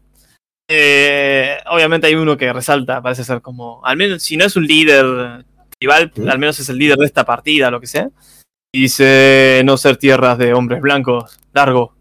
Eh, 0.67 1.57
obviamente 1.69 2.07
hay 2.07 2.15
uno 2.15 2.35
que 2.37 2.51
resalta, 2.51 3.01
parece 3.01 3.23
ser 3.23 3.41
como, 3.41 3.85
al 3.85 3.97
menos 3.97 4.23
si 4.23 4.35
no 4.37 4.45
es 4.45 4.55
un 4.55 4.65
líder 4.65 5.45
tribal, 5.77 6.11
¿Mm? 6.15 6.27
al 6.29 6.39
menos 6.39 6.59
es 6.59 6.69
el 6.69 6.77
líder 6.79 6.97
de 6.97 7.05
esta 7.05 7.23
partida, 7.25 7.69
lo 7.69 7.79
que 7.79 7.85
sea. 7.87 8.09
Dice 8.75 9.61
no 9.63 9.77
ser 9.77 9.95
tierras 9.95 10.37
de 10.37 10.53
hombres 10.53 10.81
blancos. 10.81 11.39
Largo. 11.53 11.95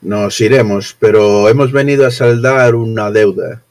Nos 0.00 0.40
iremos, 0.40 0.96
pero 0.98 1.50
hemos 1.50 1.70
venido 1.70 2.06
a 2.06 2.10
saldar 2.10 2.74
una 2.74 3.10
deuda. 3.10 3.62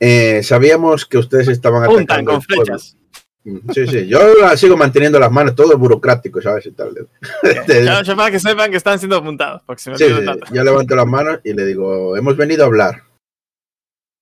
Eh, 0.00 0.42
sabíamos 0.42 1.06
que 1.06 1.18
ustedes 1.18 1.46
estaban 1.46 1.84
Puntan 1.86 2.02
atacando 2.02 2.32
con 2.32 2.42
flechas. 2.42 2.96
Mm, 3.44 3.70
Sí, 3.72 3.86
sí, 3.86 4.08
yo 4.08 4.18
sigo 4.56 4.76
manteniendo 4.76 5.20
las 5.20 5.30
manos, 5.30 5.54
todo 5.54 5.78
burocrático, 5.78 6.42
¿sabes? 6.42 6.66
Y 6.66 6.72
tal. 6.72 7.06
Ya, 7.68 8.02
ya 8.02 8.16
para 8.16 8.32
que 8.32 8.40
sepan 8.40 8.72
que 8.72 8.76
están 8.76 8.98
siendo 8.98 9.16
apuntados, 9.16 9.62
porque 9.64 9.80
se 9.80 9.90
me 9.92 9.96
Sí, 9.96 10.06
sí, 10.06 10.26
yo 10.52 10.64
levanto 10.64 10.96
las 10.96 11.06
manos 11.06 11.38
y 11.44 11.52
le 11.52 11.66
digo, 11.66 12.16
hemos 12.16 12.36
venido 12.36 12.64
a 12.64 12.66
hablar. 12.66 13.04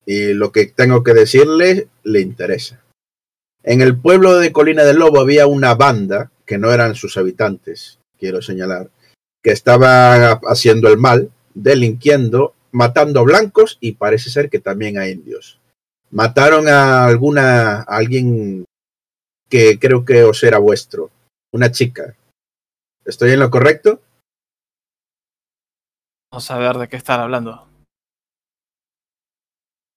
Y 0.04 0.34
lo 0.34 0.52
que 0.52 0.66
tengo 0.66 1.02
que 1.02 1.14
decirle 1.14 1.88
le 2.02 2.20
interesa. 2.20 2.82
En 3.62 3.80
el 3.80 3.96
pueblo 3.96 4.36
de 4.38 4.52
Colina 4.52 4.84
del 4.84 4.98
Lobo 4.98 5.20
había 5.20 5.46
una 5.46 5.74
banda, 5.74 6.30
que 6.52 6.58
no 6.58 6.70
eran 6.70 6.94
sus 6.94 7.16
habitantes, 7.16 7.98
quiero 8.18 8.42
señalar, 8.42 8.90
que 9.42 9.52
estaban 9.52 10.38
haciendo 10.44 10.88
el 10.88 10.98
mal, 10.98 11.32
delinquiendo, 11.54 12.54
matando 12.72 13.24
blancos 13.24 13.78
y 13.80 13.92
parece 13.92 14.28
ser 14.28 14.50
que 14.50 14.58
también 14.58 14.98
a 14.98 15.08
indios. 15.08 15.58
Mataron 16.10 16.68
a 16.68 17.06
alguna, 17.06 17.76
a 17.78 17.96
alguien 17.96 18.66
que 19.48 19.78
creo 19.78 20.04
que 20.04 20.24
os 20.24 20.42
era 20.42 20.58
vuestro, 20.58 21.10
una 21.54 21.70
chica. 21.70 22.14
¿Estoy 23.06 23.30
en 23.30 23.40
lo 23.40 23.48
correcto? 23.48 24.02
Vamos 26.30 26.50
a 26.50 26.58
ver 26.58 26.76
de 26.76 26.88
qué 26.90 26.96
estar 26.96 27.18
hablando. 27.18 27.66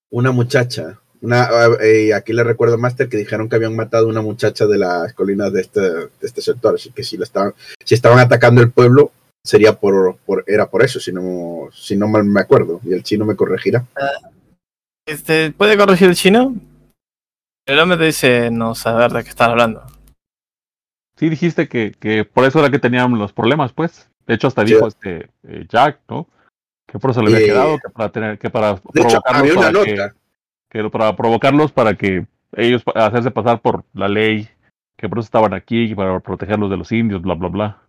una 0.10 0.32
muchacha. 0.32 1.02
Una, 1.26 1.50
eh, 1.82 2.14
aquí 2.14 2.34
le 2.34 2.44
recuerdo, 2.44 2.78
Master, 2.78 3.10
que 3.10 3.18
dijeron 3.18 3.50
que 3.50 3.56
habían 3.56 3.76
matado 3.76 4.06
a 4.06 4.10
una 4.10 4.22
muchacha 4.22 4.68
de 4.68 4.78
las 4.78 5.12
colinas 5.14 5.52
de 5.52 5.62
este, 5.62 5.82
de 5.82 6.10
este 6.22 6.42
sector. 6.42 6.76
Así 6.76 6.92
que 6.92 7.04
si, 7.04 7.18
lo 7.18 7.24
estaban, 7.24 7.54
si 7.84 7.96
estaban 7.96 8.20
atacando 8.20 8.62
el 8.62 8.72
pueblo, 8.72 9.12
sería 9.44 9.74
por, 9.74 10.18
por 10.26 10.44
era 10.48 10.70
por 10.70 10.84
eso, 10.84 11.00
si 11.00 11.12
no, 11.12 11.70
si 11.74 11.96
no 11.98 12.08
mal 12.08 12.26
me 12.26 12.42
acuerdo. 12.42 12.80
Y 12.84 12.94
el 12.94 13.02
chino 13.02 13.26
me 13.26 13.36
corregirá. 13.36 13.86
Este, 15.08 15.52
¿Puede 15.52 15.78
corregir 15.78 16.10
el 16.10 16.16
chino? 16.16 16.56
El 17.68 17.80
hombre 17.80 17.98
te 17.98 18.06
dice 18.06 18.52
no 18.52 18.76
saber 18.76 19.12
de 19.12 19.24
qué 19.24 19.30
estar 19.30 19.50
hablando. 19.50 19.84
Sí 21.18 21.30
dijiste 21.30 21.68
que, 21.68 21.94
que 22.00 22.24
por 22.24 22.46
eso 22.46 22.60
era 22.60 22.70
que 22.70 22.78
tenían 22.78 23.18
los 23.18 23.34
problemas, 23.34 23.74
pues. 23.74 24.08
De 24.28 24.36
hecho, 24.36 24.48
hasta 24.48 24.62
Sí. 24.66 24.74
dijo 24.74 24.88
este 24.88 25.30
eh, 25.48 25.66
Jack, 25.68 26.02
¿no? 26.10 26.28
Que 26.86 27.00
por 27.00 27.12
eso 27.12 27.22
le 27.24 27.34
había 27.34 27.46
Eh, 27.46 27.50
quedado, 27.50 27.80
que 27.80 27.90
para 27.90 28.12
tener, 28.12 28.38
que 28.38 28.50
para 28.52 28.74
De 28.94 29.02
hecho, 29.02 29.20
había 29.26 29.54
una 29.54 29.72
que, 29.72 29.96
nota. 29.96 30.16
Que 30.84 30.90
para 30.90 31.16
provocarlos 31.16 31.72
para 31.72 31.96
que 31.96 32.26
ellos 32.54 32.84
hacerse 32.96 33.32
pasar 33.32 33.62
por 33.62 33.86
la 33.94 34.08
ley, 34.08 34.50
que 34.98 35.08
por 35.08 35.20
eso 35.20 35.26
estaban 35.26 35.54
aquí, 35.54 35.94
para 35.96 36.20
protegerlos 36.20 36.70
de 36.70 36.78
los 36.78 36.92
indios, 36.92 37.22
bla 37.22 37.34
bla 37.36 37.48
bla. 37.50 37.82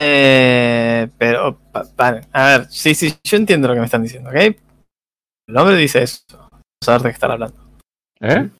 Eh, 0.00 1.08
pero, 1.18 1.58
pa- 1.72 1.84
paren. 1.94 2.24
A 2.32 2.46
ver, 2.58 2.66
sí, 2.70 2.94
sí, 2.94 3.14
yo 3.22 3.36
entiendo 3.36 3.68
lo 3.68 3.74
que 3.74 3.80
me 3.80 3.86
están 3.86 4.02
diciendo, 4.02 4.30
¿ok? 4.30 4.36
El 5.48 5.56
hombre 5.56 5.76
dice 5.76 6.02
eso, 6.02 6.22
no 6.32 6.48
saber 6.84 7.02
de 7.02 7.08
qué 7.10 7.14
estar 7.14 7.30
hablando. 7.30 7.56
¿Eh? 8.20 8.50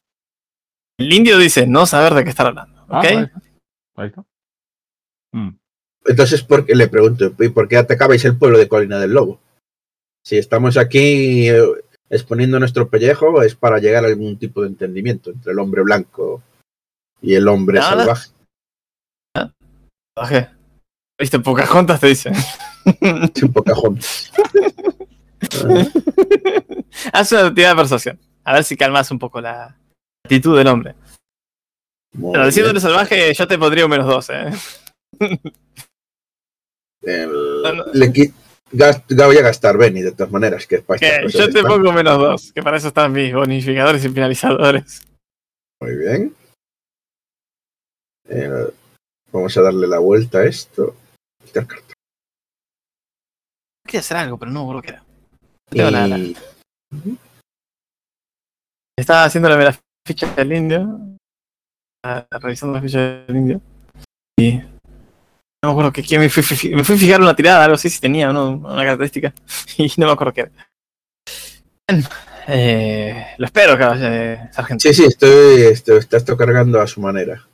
El 0.99 1.13
indio 1.13 1.37
dice 1.37 1.67
no 1.67 1.85
saber 1.85 2.13
de 2.13 2.23
qué 2.23 2.29
estar 2.29 2.47
hablando, 2.47 2.85
Ah, 2.89 2.99
¿ok? 2.99 3.05
ahí 3.05 3.17
está. 3.23 3.41
Ahí 3.95 4.07
está. 4.07 4.23
Mm. 5.33 5.49
Entonces, 6.05 6.43
¿por 6.43 6.65
qué 6.65 6.75
le 6.75 6.87
pregunto? 6.87 7.33
¿y 7.39 7.49
por 7.49 7.67
qué 7.67 7.77
atacabais 7.77 8.23
el 8.25 8.37
pueblo 8.37 8.57
de 8.57 8.67
Colina 8.67 8.99
del 8.99 9.11
Lobo? 9.13 9.39
Si 10.25 10.37
estamos 10.37 10.77
aquí 10.77 11.49
eh, 11.49 11.61
exponiendo 12.13 12.59
nuestro 12.59 12.87
pellejo, 12.89 13.41
es 13.41 13.55
para 13.55 13.79
llegar 13.79 14.03
a 14.03 14.07
algún 14.07 14.37
tipo 14.37 14.61
de 14.61 14.67
entendimiento 14.67 15.31
entre 15.31 15.51
el 15.51 15.59
hombre 15.59 15.81
blanco 15.81 16.41
y 17.21 17.33
el 17.35 17.47
hombre 17.47 17.79
Nada. 17.79 17.97
salvaje. 17.97 18.29
Bajé. 20.15 20.49
¿Viste? 21.19 21.39
Pocahontas 21.39 21.99
te 21.99 22.07
dicen. 22.07 22.33
Pocahontas. 23.53 24.31
Ah, 25.65 25.87
Haz 27.13 27.31
una 27.31 27.53
tirada 27.53 27.73
de 27.73 27.79
persuasión. 27.81 28.19
A 28.43 28.53
ver 28.53 28.63
si 28.63 28.77
calmas 28.77 29.09
un 29.11 29.19
poco 29.19 29.41
la 29.41 29.75
actitud 30.25 30.57
del 30.57 30.67
hombre. 30.67 30.95
muy 32.13 32.31
Pero 32.33 32.45
diciéndole 32.45 32.79
salvaje, 32.79 33.33
yo 33.33 33.47
te 33.47 33.57
pondría 33.57 33.85
un 33.85 33.91
menos 33.91 34.05
dos, 34.07 34.29
¿eh? 34.29 34.51
El- 37.01 37.63
le 37.93 38.13
qui- 38.13 38.33
gast- 38.73 39.25
voy 39.25 39.37
a 39.37 39.41
gastar 39.41 39.77
Benny 39.77 40.01
de 40.01 40.11
todas 40.11 40.31
maneras, 40.31 40.65
que 40.67 40.75
es 40.75 40.81
para 40.83 40.95
estas 40.97 41.09
Que 41.17 41.23
cosas 41.23 41.39
yo 41.39 41.53
te 41.53 41.59
están. 41.59 41.71
pongo 41.71 41.91
menos 41.93 42.17
dos, 42.17 42.51
que 42.53 42.61
para 42.63 42.77
eso 42.77 42.87
están 42.89 43.11
mis 43.11 43.33
bonificadores 43.33 44.03
y 44.05 44.09
finalizadores. 44.09 45.01
Muy 45.81 45.95
bien. 45.97 46.35
Eh, 48.29 48.71
vamos 49.31 49.57
a 49.57 49.61
darle 49.61 49.87
la 49.87 49.99
vuelta 49.99 50.39
a 50.39 50.45
esto. 50.45 50.95
Quitar 51.45 51.67
carta. 51.67 51.93
Quería 53.85 53.99
hacer 53.99 54.17
algo, 54.17 54.37
pero 54.37 54.51
no 54.51 54.59
me 54.61 54.65
acuerdo 54.65 54.81
qué 54.81 54.89
era. 54.89 54.99
No 54.99 55.69
tengo 55.69 55.91
nada. 55.91 56.17
Estaba 58.97 59.25
haciéndole 59.25 59.63
la 59.63 59.77
ficha 60.07 60.33
del 60.35 60.53
indio. 60.53 60.99
ah, 62.05 62.25
revisando 62.31 62.75
la 62.75 62.81
ficha 62.81 62.99
del 62.99 63.35
indio. 63.35 63.61
Y. 64.39 64.61
No 65.63 65.69
me 65.69 65.71
acuerdo 65.75 65.93
que 65.93 66.03
quién 66.03 66.19
me 66.19 66.27
fui, 66.29 66.43
me 66.75 66.83
fui 66.83 66.95
a 66.95 66.99
fijar 66.99 67.21
una 67.21 67.33
tirada, 67.37 67.63
algo 67.63 67.75
así, 67.75 67.89
si 67.89 68.01
tenía 68.01 68.33
¿no? 68.33 68.49
una 68.57 68.83
característica. 68.83 69.33
Y 69.77 69.89
no 69.95 70.07
me 70.07 70.11
acuerdo 70.11 70.33
qué 70.33 70.41
era. 70.41 70.51
Bien, 71.87 72.03
Eh, 72.49 73.27
lo 73.37 73.45
espero, 73.45 73.77
eh, 73.97 74.49
sargento. 74.51 74.81
Sí, 74.81 74.93
sí, 74.93 75.05
estoy, 75.05 75.61
estoy, 75.61 75.99
está 75.99 76.17
esto 76.17 76.35
cargando 76.35 76.81
a 76.81 76.87
su 76.87 76.99
manera. 76.99 77.47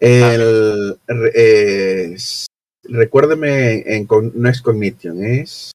El, 0.00 0.98
eh, 1.32 2.10
s- 2.14 2.46
recuérdeme, 2.82 3.84
en, 3.86 4.08
no 4.34 4.48
es 4.48 4.60
cognition, 4.60 5.22
es 5.24 5.70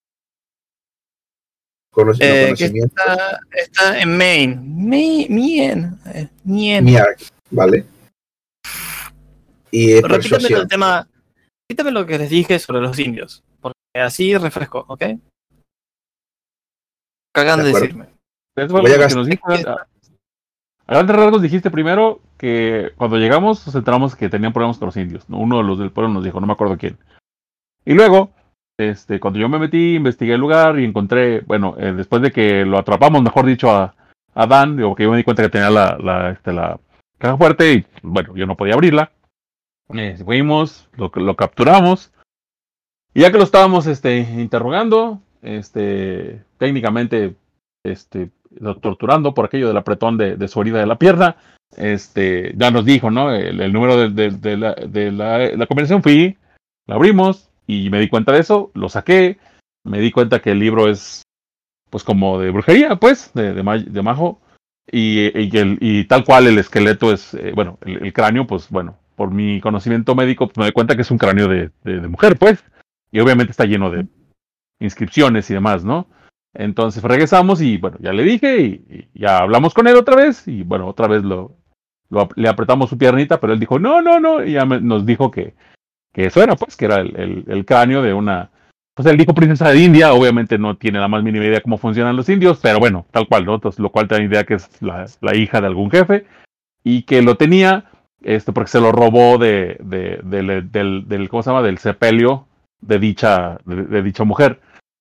no, 1.96 2.12
Eh, 2.12 2.18
que 2.18 2.44
conocimiento. 2.48 2.94
está, 3.00 3.40
está 3.54 4.02
en. 4.02 4.18
Maine, 4.18 4.58
Mien. 5.30 5.98
eh, 6.14 6.28
Mien. 6.44 6.84
Miark, 6.84 7.22
¿vale? 7.52 7.86
Y 9.72 9.94
el 9.94 10.68
tema. 10.68 11.08
Repítame 11.70 11.92
lo 11.92 12.06
que 12.06 12.18
les 12.18 12.30
dije 12.30 12.60
sobre 12.60 12.82
los 12.82 12.98
indios. 12.98 13.44
Porque 13.60 13.78
así 13.96 14.38
refresco, 14.38 14.86
¿ok? 14.88 15.04
Cagan 17.36 17.60
De 17.60 17.66
de, 17.66 17.74
decirme. 17.74 18.06
Voy 18.56 18.92
a 18.92 18.98
gastar- 18.98 19.16
nos 19.18 19.28
dijo. 19.28 19.44
A 19.52 19.88
a 20.90 20.94
grandes 20.94 21.18
rasgos 21.18 21.42
dijiste 21.42 21.70
primero 21.70 22.22
que 22.38 22.94
cuando 22.96 23.18
llegamos 23.18 23.66
nos 23.68 23.76
enteramos 23.76 24.16
que 24.16 24.30
tenían 24.30 24.54
problemas 24.54 24.78
con 24.78 24.86
los 24.86 24.96
indios. 24.96 25.30
¿no? 25.30 25.38
Uno 25.40 25.58
de 25.58 25.64
los 25.64 25.78
del 25.78 25.92
pueblo 25.92 26.14
nos 26.14 26.24
dijo, 26.24 26.40
no 26.40 26.48
me 26.48 26.54
acuerdo 26.54 26.78
quién. 26.78 26.98
Y 27.84 27.94
luego, 27.94 28.32
este, 28.80 29.20
cuando 29.20 29.38
yo 29.38 29.50
me 29.50 29.60
metí, 29.60 29.96
investigué 29.96 30.36
el 30.36 30.40
lugar 30.40 30.80
y 30.80 30.86
encontré, 30.86 31.42
bueno, 31.42 31.76
eh, 31.78 31.92
después 31.92 32.22
de 32.22 32.32
que 32.32 32.64
lo 32.64 32.78
atrapamos, 32.78 33.22
mejor 33.22 33.46
dicho, 33.46 33.70
a, 33.70 33.94
a 34.34 34.48
Dan, 34.48 34.78
digo 34.78 34.96
que 34.96 35.04
yo 35.04 35.12
me 35.12 35.18
di 35.18 35.26
cuenta 35.26 35.44
que 35.44 35.50
tenía 35.50 35.70
la, 35.70 35.98
la, 35.98 36.30
este, 36.32 36.54
la 36.54 36.80
caja 37.18 37.36
fuerte 37.36 37.74
y, 37.74 37.86
bueno, 38.02 38.34
yo 38.38 38.46
no 38.46 38.56
podía 38.56 38.76
abrirla. 38.76 39.12
Eh, 39.94 40.18
fuimos, 40.24 40.90
lo, 40.96 41.12
lo 41.16 41.36
capturamos. 41.36 42.12
Y 43.14 43.22
ya 43.22 43.32
que 43.32 43.38
lo 43.38 43.44
estábamos 43.44 43.88
este, 43.88 44.18
interrogando, 44.20 45.22
este, 45.42 46.44
técnicamente 46.58 47.36
este, 47.84 48.30
lo 48.60 48.78
torturando 48.78 49.34
por 49.34 49.46
aquello 49.46 49.68
del 49.68 49.78
apretón 49.78 50.18
de, 50.18 50.36
de 50.36 50.48
su 50.48 50.62
herida 50.62 50.80
de 50.80 50.88
la 50.88 51.00
pierna. 51.00 51.38
Este, 51.76 52.54
ya 52.56 52.72
nos 52.72 52.86
dijo, 52.86 53.12
¿no? 53.12 53.34
El, 53.34 53.60
el 53.60 53.74
número 53.74 53.98
de, 53.98 54.10
de- 54.30 54.32
de 54.38 54.58
la, 54.58 54.76
la, 55.12 55.38
la 55.56 55.68
conversación 55.68 56.02
fui, 56.04 56.38
la 56.86 56.96
abrimos 56.96 57.50
y 57.66 57.90
me 57.90 58.00
di 58.00 58.08
cuenta 58.08 58.32
de 58.32 58.40
eso, 58.40 58.72
lo 58.74 58.88
saqué, 58.88 59.38
me 59.84 60.00
di 60.00 60.12
cuenta 60.12 60.40
que 60.42 60.52
el 60.52 60.60
libro 60.60 60.90
es, 60.90 61.24
pues, 61.90 62.04
como 62.06 62.40
de 62.40 62.52
brujería, 62.52 62.96
pues, 62.96 63.32
de, 63.34 63.62
ma- 63.64 63.84
majo, 64.04 64.40
y, 64.90 65.26
y, 65.38 65.58
el- 65.58 65.78
y 65.82 66.06
tal 66.06 66.24
cual 66.24 66.48
el 66.48 66.58
esqueleto 66.58 67.12
es, 67.12 67.34
eh, 67.34 67.52
bueno, 67.54 67.78
el, 67.82 68.06
el 68.06 68.14
cráneo, 68.14 68.48
pues, 68.48 68.70
bueno, 68.70 68.98
por 69.18 69.32
mi 69.32 69.60
conocimiento 69.60 70.14
médico, 70.14 70.46
pues, 70.46 70.58
me 70.58 70.66
doy 70.66 70.72
cuenta 70.72 70.96
que 70.96 71.02
es 71.02 71.10
un 71.10 71.18
cráneo 71.18 71.48
de, 71.48 71.72
mujer, 72.08 72.38
pues, 72.38 72.64
y 73.12 73.20
obviamente 73.20 73.50
está 73.50 73.66
lleno 73.66 73.90
de 73.90 74.06
inscripciones 74.80 75.50
y 75.50 75.56
demás, 75.56 75.84
¿no? 75.84 76.06
Entonces 76.54 77.04
regresamos 77.04 77.60
y 77.62 77.78
bueno, 77.78 77.98
ya 78.00 78.14
le 78.14 78.24
dije 78.24 78.60
y, 78.62 79.10
ya 79.16 79.40
hablamos 79.40 79.74
con 79.74 79.88
él 79.88 79.96
otra 79.96 80.16
vez 80.16 80.48
y 80.48 80.62
bueno, 80.62 80.88
otra 80.88 81.08
vez 81.08 81.24
lo, 81.24 81.56
lo 82.10 82.30
le 82.36 82.48
apretamos 82.48 82.92
su 82.92 82.98
piernita, 82.98 83.40
pero 83.40 83.54
él 83.54 83.60
dijo, 83.60 83.80
no, 83.80 84.04
no, 84.04 84.20
no, 84.20 84.44
y 84.44 84.52
ya 84.54 84.66
me- 84.66 84.82
nos 84.82 85.04
dijo 85.04 85.32
que, 85.32 85.56
eso 86.14 86.42
era, 86.42 86.56
pues, 86.56 86.78
que 86.78 86.86
era 86.86 86.98
el, 86.98 87.66
cráneo 87.66 88.04
de 88.04 88.14
una, 88.14 88.52
pues 88.94 89.08
él 89.08 89.18
dijo 89.18 89.34
princesa 89.34 89.70
de 89.70 89.84
India, 89.84 90.14
obviamente 90.14 90.60
no 90.60 90.78
tiene 90.78 91.00
la 91.00 91.08
más 91.08 91.24
mínima 91.24 91.46
idea 91.46 91.62
cómo 91.62 91.80
funcionan 91.80 92.16
los 92.16 92.30
indios, 92.30 92.60
pero 92.62 92.78
bueno, 92.80 93.08
tal 93.10 93.28
cual, 93.28 93.46
¿no? 93.46 93.56
Entonces, 93.56 93.80
lo 93.80 93.92
cual 93.92 94.08
te 94.08 94.16
da 94.16 94.24
idea 94.24 94.44
que 94.44 94.56
es 94.56 94.70
la 94.82 95.36
hija 95.36 95.60
de 95.60 95.68
algún 95.68 95.90
jefe 95.90 96.26
y 96.84 97.02
que 97.04 97.24
lo 97.24 97.36
tenía, 97.36 97.86
este, 98.24 98.52
porque 98.52 98.72
se 98.72 98.82
lo 98.82 98.92
robó 98.92 99.38
de, 99.38 99.78
de- 99.80 100.20
del, 100.24 100.72
del, 100.72 101.08
del, 101.08 101.30
¿cómo 101.30 101.44
se 101.44 101.50
llama? 101.50 101.62
Del 101.64 101.78
sepelio 101.78 102.48
de 102.82 103.00
dicha, 103.00 103.58
de, 103.66 104.02
dicha 104.04 104.24
mujer. 104.24 104.60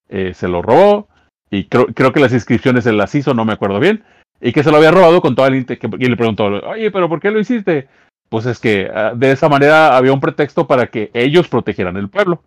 Eh, 0.09 0.35
se 0.35 0.49
lo 0.49 0.63
robó 0.63 1.09
y 1.51 1.65
creo, 1.65 1.87
creo 1.87 2.13
que 2.13 2.21
las 2.21 2.33
inscripciones 2.33 2.85
se 2.85 2.93
las 2.93 3.15
hizo, 3.15 3.35
no 3.35 3.45
me 3.45 3.53
acuerdo 3.53 3.81
bien, 3.81 4.05
y 4.41 4.53
que 4.53 4.63
se 4.63 4.71
lo 4.71 4.77
había 4.77 4.91
robado 4.91 5.21
con 5.21 5.35
toda 5.35 5.51
la 5.51 5.57
y 5.57 5.65
le 5.65 6.17
preguntó, 6.17 6.45
oye, 6.47 6.91
pero 6.91 7.09
¿por 7.09 7.21
qué 7.21 7.31
lo 7.31 7.41
hiciste? 7.41 7.89
Pues 8.29 8.47
es 8.47 8.59
que 8.59 8.91
ah, 8.93 9.13
de 9.15 9.33
esa 9.33 9.49
manera 9.49 9.97
había 9.97 10.13
un 10.13 10.21
pretexto 10.21 10.67
para 10.67 10.89
que 10.89 11.11
ellos 11.15 11.49
protegieran 11.49 11.97
el 11.97 12.09
pueblo. 12.09 12.43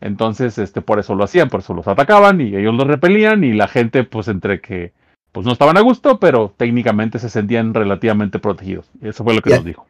Entonces, 0.00 0.58
este, 0.58 0.82
por 0.82 0.98
eso 0.98 1.14
lo 1.14 1.24
hacían, 1.24 1.48
por 1.48 1.60
eso 1.60 1.72
los 1.74 1.88
atacaban 1.88 2.40
y 2.40 2.54
ellos 2.54 2.74
los 2.74 2.86
repelían 2.86 3.42
y 3.44 3.52
la 3.54 3.66
gente, 3.66 4.04
pues 4.04 4.28
entre 4.28 4.60
que, 4.60 4.92
pues 5.32 5.46
no 5.46 5.52
estaban 5.52 5.76
a 5.76 5.80
gusto, 5.80 6.20
pero 6.20 6.52
técnicamente 6.56 7.18
se 7.18 7.30
sentían 7.30 7.72
relativamente 7.74 8.38
protegidos. 8.38 8.90
Eso 9.00 9.24
fue 9.24 9.34
lo 9.34 9.40
que 9.42 9.50
nos 9.50 9.64
dijo. 9.64 9.86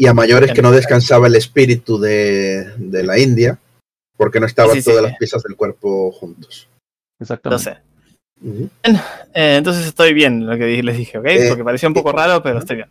Y 0.00 0.06
a 0.06 0.14
mayores 0.14 0.52
que 0.52 0.62
no 0.62 0.72
descansaba 0.72 1.26
el 1.26 1.36
espíritu 1.36 1.98
de, 2.00 2.72
de 2.78 3.02
la 3.02 3.18
India, 3.18 3.58
porque 4.16 4.40
no 4.40 4.46
estaban 4.46 4.72
Sí, 4.76 4.80
sí, 4.80 4.88
todas 4.88 5.04
sí. 5.04 5.10
las 5.10 5.18
piezas 5.18 5.42
del 5.42 5.56
cuerpo 5.56 6.10
juntos. 6.12 6.68
No 7.18 7.24
Exactamente. 7.24 7.64
sé. 7.64 7.78
Ujú. 8.42 8.70
Eh, 9.34 9.56
entonces 9.58 9.84
estoy 9.86 10.14
bien 10.14 10.46
lo 10.46 10.56
que 10.56 10.82
les 10.82 10.96
dije, 10.96 11.18
¿ok? 11.18 11.26
Eh, 11.26 11.46
Porque 11.50 11.64
parecía 11.64 11.86
un 11.86 11.94
poco 11.94 12.12
raro, 12.12 12.42
pero 12.42 12.60
estoy 12.60 12.76
bien. 12.76 12.88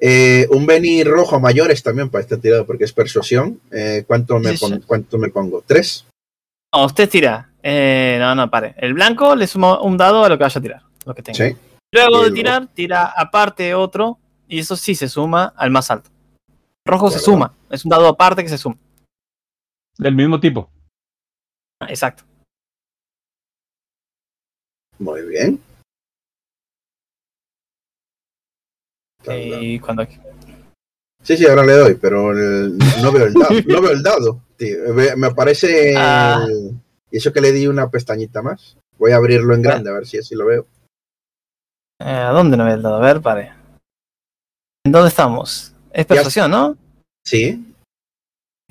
Eh, 0.00 0.46
un 0.50 0.64
Beni 0.64 1.04
rojo 1.04 1.36
a 1.36 1.38
mayores 1.38 1.82
también 1.82 2.08
para 2.08 2.22
esta 2.22 2.38
tirada, 2.38 2.64
porque 2.64 2.84
es 2.84 2.94
persuasión. 2.94 3.60
Eh, 3.70 4.04
¿cuánto, 4.06 4.38
me 4.38 4.52
Sí, 4.52 4.56
sí. 4.56 4.64
pon- 4.70 4.82
¿Cuánto 4.86 5.18
me 5.18 5.28
pongo? 5.28 5.62
¿Tres? 5.66 6.06
No, 6.74 6.86
usted 6.86 7.10
tira. 7.10 7.50
Eh, 7.62 8.16
no, 8.18 8.34
no, 8.34 8.50
pare. 8.50 8.74
El 8.78 8.94
blanco 8.94 9.36
le 9.36 9.46
suma 9.46 9.82
un 9.82 9.98
dado 9.98 10.24
a 10.24 10.30
lo 10.30 10.38
que 10.38 10.44
vaya 10.44 10.58
a 10.58 10.62
tirar, 10.62 10.82
lo 11.04 11.14
que 11.14 11.22
tenga. 11.22 11.36
Sí. 11.36 11.54
Luego 11.92 12.24
de 12.24 12.30
tirar, 12.32 12.68
tira 12.68 13.04
aparte 13.14 13.74
otro, 13.74 14.18
y 14.48 14.60
eso 14.60 14.76
sí 14.76 14.94
se 14.94 15.10
suma 15.10 15.52
al 15.56 15.70
más 15.70 15.90
alto. 15.90 16.08
Rojo 16.84 17.10
se 17.10 17.18
suma, 17.18 17.54
es 17.70 17.84
un 17.84 17.90
dado 17.90 18.08
aparte 18.08 18.42
que 18.42 18.48
se 18.48 18.58
suma. 18.58 18.76
Del 19.98 20.14
mismo 20.14 20.40
tipo. 20.40 20.70
Exacto. 21.88 22.24
Muy 24.98 25.22
bien. 25.26 25.60
Y 29.28 29.78
cuando 29.78 30.04
Sí, 31.22 31.36
sí, 31.36 31.46
ahora 31.46 31.64
le 31.64 31.72
doy, 31.74 31.94
pero 31.94 32.32
el- 32.32 32.76
no 33.00 33.12
veo 33.12 33.26
el 33.26 33.34
dado. 33.34 33.54
No 33.68 33.80
veo 33.80 33.92
el 33.92 34.02
dado. 34.02 34.40
tío. 34.56 34.76
Me 35.16 35.26
aparece. 35.28 35.94
Ah. 35.96 36.44
el- 36.48 36.80
Y 37.12 37.18
eso 37.18 37.32
que 37.32 37.40
le 37.40 37.52
di 37.52 37.66
una 37.68 37.90
pestañita 37.90 38.42
más. 38.42 38.76
Voy 38.98 39.12
a 39.12 39.16
abrirlo 39.16 39.54
en 39.54 39.62
grande 39.62 39.90
a 39.90 39.92
ver 39.92 40.06
si 40.06 40.18
así 40.18 40.34
lo 40.34 40.46
veo. 40.46 40.66
Eh, 42.00 42.04
¿A 42.10 42.30
dónde 42.30 42.56
no 42.56 42.64
ve 42.64 42.72
el 42.72 42.82
dado? 42.82 42.96
A 42.96 43.00
ver, 43.00 43.20
pare. 43.20 43.52
¿En 44.84 44.90
dónde 44.92 45.08
estamos? 45.08 45.74
Es 45.92 46.06
persuasión, 46.06 46.50
¿no? 46.50 46.76
Sí. 47.24 47.62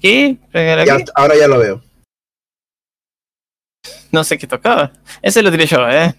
Pégale 0.02 0.86
ya- 0.86 0.98
ahora 1.16 1.36
ya 1.38 1.48
lo 1.48 1.60
veo. 1.60 1.82
No 4.12 4.24
sé 4.24 4.38
qué 4.38 4.48
tocaba. 4.48 4.92
Ese 5.22 5.42
lo 5.42 5.52
tiré 5.52 5.66
yo, 5.66 5.88
¿eh? 5.90 6.14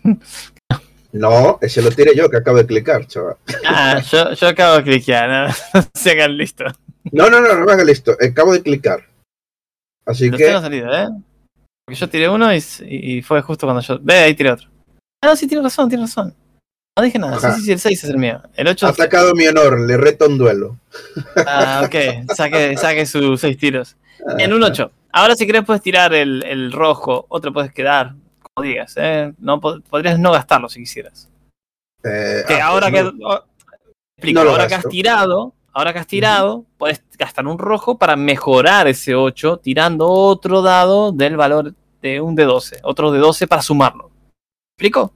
No, 1.13 1.59
ese 1.61 1.83
lo 1.83 1.91
tiré 1.91 2.15
yo 2.15 2.31
que 2.31 2.39
acabo 2.39 2.57
de 2.59 2.67
clicar, 2.67 3.07
chaval. 3.07 3.37
Ah, 3.67 4.01
yo, 4.01 4.33
yo 4.33 4.49
acabo 4.49 4.77
de 4.77 4.83
cliquear, 4.85 5.29
¿no? 5.49 5.83
Se 5.95 6.13
hagan 6.13 6.37
listo. 6.37 6.65
No, 7.11 7.29
no, 7.29 7.41
no, 7.41 7.55
no 7.55 7.67
me 7.67 7.73
haga 7.73 7.85
listo. 7.85 8.17
Acabo 8.21 8.53
de 8.53 8.63
clicar. 8.63 9.07
Así 10.07 10.31
Los 10.31 10.39
que. 10.39 10.47
tengo 10.47 10.61
salido, 10.61 10.93
¿eh? 10.93 11.09
Porque 11.85 12.01
yo 12.01 12.09
tiré 12.09 12.29
uno 12.29 12.55
y, 12.55 12.63
y 12.89 13.23
fue 13.23 13.43
justo 13.43 13.67
cuando 13.67 13.83
yo. 13.83 13.99
Ve, 14.01 14.15
ahí 14.21 14.35
tiré 14.35 14.53
otro. 14.53 14.69
Ah, 15.23 15.27
no, 15.29 15.37
sí, 15.37 15.47
tiene 15.47 15.63
razón, 15.63 15.89
tiene 15.89 16.05
razón. 16.05 16.35
No 16.99 17.03
dije 17.05 17.19
nada. 17.19 17.39
Sí, 17.41 17.47
Ajá. 17.47 17.57
sí, 17.57 17.63
sí, 17.63 17.73
el 17.73 17.79
6 17.81 18.05
es 18.05 18.11
el 18.11 18.19
mío. 18.19 18.43
El 18.55 18.69
8 18.69 18.87
Ha 18.87 18.91
es. 18.91 18.95
atacado 19.01 19.35
mi 19.35 19.47
honor, 19.47 19.81
le 19.81 19.97
reto 19.97 20.27
un 20.27 20.37
duelo. 20.37 20.79
Ah, 21.47 21.83
ok. 21.87 22.35
Saque, 22.35 22.77
saque 22.77 23.07
sus 23.07 23.41
6 23.41 23.57
tiros. 23.57 23.97
En 24.39 24.53
un 24.53 24.63
8. 24.63 24.91
Ahora, 25.13 25.35
si 25.35 25.47
querés, 25.47 25.65
puedes 25.65 25.83
tirar 25.83 26.13
el, 26.15 26.43
el 26.45 26.71
rojo. 26.73 27.25
Otro 27.31 27.53
puedes 27.53 27.73
quedar. 27.73 28.15
Como 28.55 28.67
digas, 28.67 28.95
¿eh? 28.97 29.33
No, 29.39 29.59
po- 29.61 29.81
podrías 29.81 30.19
no 30.19 30.33
gastarlo 30.33 30.69
si 30.69 30.81
quisieras. 30.81 31.29
Eh, 32.05 32.43
Que 32.47 32.55
ah, 32.61 32.67
ahora 32.67 32.91
pues 32.91 33.05
que. 33.05 33.13
no. 33.19 33.45
explico, 34.19 34.45
No 34.45 34.51
ahora 34.51 34.67
que 34.69 34.75
has 34.75 34.89
tirado. 34.89 35.55
Ahora 35.75 35.95
que 35.95 35.99
has 36.01 36.07
tirado, 36.07 36.67
puedes 36.77 37.03
gastar 37.19 37.47
un 37.47 37.59
rojo 37.59 37.97
para 37.97 38.15
mejorar 38.17 38.87
ese 38.89 39.15
8, 39.15 39.61
tirando 39.63 40.07
otro 40.11 40.61
dado 40.61 41.13
del 41.13 41.39
valor 41.39 41.73
de 42.03 42.21
un 42.21 42.35
de 42.35 42.45
12. 42.45 42.81
Otro 42.83 43.11
de 43.11 43.19
12 43.19 43.47
para 43.47 43.63
sumarlo. 43.63 44.11
¿Explico? 44.77 45.15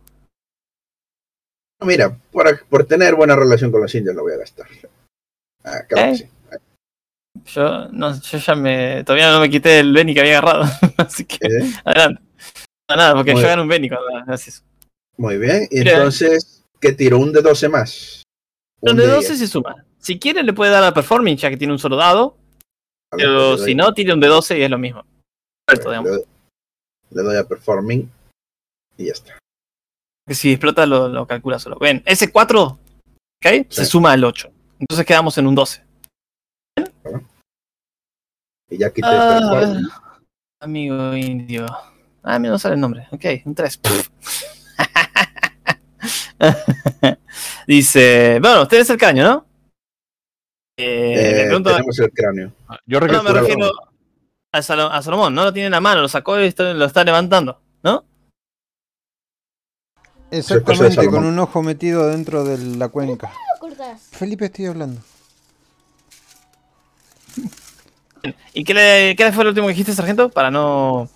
Mira, 1.81 2.17
por, 2.33 2.67
por 2.67 2.85
tener 2.87 3.15
buena 3.15 3.37
relación 3.37 3.71
con 3.71 3.83
los 3.83 3.95
indios 3.95 4.15
lo 4.17 4.23
voy 4.23 4.33
a 4.33 4.39
gastar. 4.39 4.67
Ah, 5.65 5.83
claro 5.89 6.13
que 6.13 6.15
¿Eh? 6.15 6.17
sí. 6.17 6.31
Yo, 7.53 7.89
no, 7.91 8.19
yo 8.19 8.39
ya 8.39 8.55
me. 8.55 9.05
Todavía 9.05 9.31
no 9.31 9.41
me 9.41 9.51
quité 9.51 9.81
el 9.81 9.93
Benny 9.93 10.15
que 10.15 10.21
había 10.21 10.39
agarrado. 10.39 10.65
Así 10.97 11.25
que, 11.27 11.37
¿Eh? 11.47 11.71
adelante. 11.85 12.23
No, 12.89 12.97
nada, 12.97 13.15
porque 13.15 13.33
Muy 13.33 13.43
yo 13.43 13.47
bien. 13.47 13.51
gano 13.53 13.63
un 13.63 13.69
Benny 13.69 13.89
cuando 13.89 14.33
haces 14.33 14.55
eso. 14.57 14.65
Muy 15.19 15.37
bien. 15.39 15.67
Y 15.71 15.81
Mira. 15.81 15.93
entonces, 15.99 16.65
¿qué 16.81 16.93
tiro? 16.93 17.19
Un 17.19 17.33
de 17.33 17.43
12 17.43 17.69
más. 17.69 18.23
El 18.81 18.93
Un 18.93 18.97
de 18.97 19.07
de 19.07 19.13
12 19.13 19.29
10. 19.29 19.39
se 19.39 19.47
suma. 19.47 19.85
Si 19.99 20.19
quiere, 20.19 20.43
le 20.43 20.53
puede 20.53 20.71
dar 20.71 20.85
a 20.85 20.95
Performing, 20.95 21.37
ya 21.37 21.51
que 21.51 21.57
tiene 21.57 21.73
un 21.73 21.79
solo 21.79 21.97
dado. 21.97 22.37
Ver, 23.13 23.27
Pero 23.27 23.59
si 23.59 23.75
no, 23.75 23.93
tire 23.93 24.13
un 24.15 24.21
de 24.21 24.29
12 24.29 24.59
y 24.59 24.63
es 24.63 24.71
lo 24.71 24.79
mismo. 24.79 25.05
Digamos. 25.69 26.05
le, 26.05 26.17
doy, 26.17 26.25
le 27.11 27.23
doy 27.23 27.37
a 27.37 27.45
performing 27.45 28.11
y 28.99 29.07
ya 29.07 29.13
está. 29.13 29.39
Que 30.27 30.35
si 30.35 30.51
explota, 30.53 30.87
lo, 30.87 31.09
lo 31.09 31.27
calcula 31.27 31.59
solo. 31.59 31.79
Ven, 31.79 32.03
ese 32.05 32.33
4, 32.33 32.63
¿ok? 32.65 32.79
Se 33.69 33.85
Sí. 33.85 33.87
suma 33.87 34.13
al 34.13 34.25
8. 34.25 34.51
Entonces 34.81 35.07
quedamos 35.07 35.39
en 35.39 35.47
un 35.47 35.55
12. 35.55 35.85
Y 38.69 38.79
ya 38.79 38.91
quité 38.93 39.07
Ah, 39.09 39.39
performing. 39.41 39.89
amigo 40.61 41.15
indio. 41.15 41.67
Ah, 42.25 42.39
mira, 42.41 42.51
no 42.53 42.59
sale 42.59 42.75
el 42.75 42.81
nombre. 42.81 43.07
Ok, 43.13 43.25
un 43.45 43.55
3. 43.55 43.81
Dice, 47.67 48.39
bueno, 48.41 48.63
usted 48.63 48.79
es 48.81 48.91
el 48.91 48.99
caño, 48.99 49.23
¿no? 49.25 49.47
Eh, 50.79 51.15
Eh, 51.41 51.45
pregunto, 51.47 51.71
tenemos 51.71 51.99
el 52.01 52.11
cráneo. 52.11 52.53
Yo 52.85 53.01
no, 53.01 53.23
me 53.23 53.33
refiero 53.33 53.71
a, 54.53 54.63
Salo- 54.63 54.91
a 54.93 55.01
Salomón, 55.03 55.35
no 55.35 55.45
lo 55.45 55.53
tiene 55.53 55.67
en 55.67 55.73
la 55.73 55.81
mano, 55.81 56.03
lo 56.03 56.09
sacó 56.09 56.39
y 56.39 56.53
lo 56.59 56.85
está 56.85 57.05
levantando, 57.05 57.61
¿no? 57.83 58.05
Exactamente, 60.39 61.07
con 61.09 61.25
un 61.25 61.39
ojo 61.39 61.63
metido 61.63 62.07
dentro 62.09 62.45
de 62.45 62.59
la 62.77 62.89
cuenca. 62.89 63.33
lo 63.55 63.61
cortás? 63.61 64.01
Felipe, 64.11 64.47
estoy 64.47 64.67
hablando. 64.67 65.01
¿Y 68.53 68.65
qué 68.65 68.75
le, 68.75 69.17
qué 69.17 69.33
fue 69.33 69.45
lo 69.45 69.51
último 69.51 69.67
que 69.67 69.73
dijiste, 69.73 69.93
sargento? 69.93 70.29
Para 70.29 70.51
no 70.51 71.09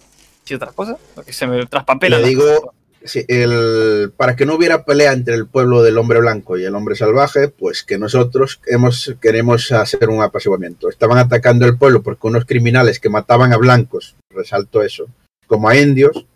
decir 0.42 0.56
otra 0.56 0.72
cosa, 0.72 0.96
porque 1.14 1.32
se 1.32 1.46
me 1.46 1.66
traspapela. 1.66 2.18
Le 2.18 2.28
digo, 2.28 2.44
cosa. 2.44 2.72
sí, 3.04 3.24
el, 3.28 4.12
para 4.16 4.36
que 4.36 4.46
no 4.46 4.54
hubiera 4.54 4.84
pelea 4.84 5.12
entre 5.12 5.34
el 5.34 5.46
pueblo 5.46 5.82
del 5.82 5.98
hombre 5.98 6.20
blanco 6.20 6.58
y 6.58 6.64
el 6.64 6.74
hombre 6.74 6.96
salvaje, 6.96 7.48
pues 7.48 7.82
que 7.82 7.98
nosotros 7.98 8.60
hemos, 8.66 9.16
queremos 9.20 9.72
hacer 9.72 10.08
un 10.08 10.22
apaciguamiento. 10.22 10.88
Estaban 10.88 11.18
atacando 11.18 11.66
el 11.66 11.78
pueblo 11.78 12.02
porque 12.02 12.26
unos 12.26 12.44
criminales 12.44 13.00
que 13.00 13.08
mataban 13.08 13.52
a 13.52 13.56
blancos, 13.56 14.16
resalto 14.30 14.82
eso, 14.82 15.06
como 15.46 15.68
a 15.68 15.76
indios, 15.76 16.26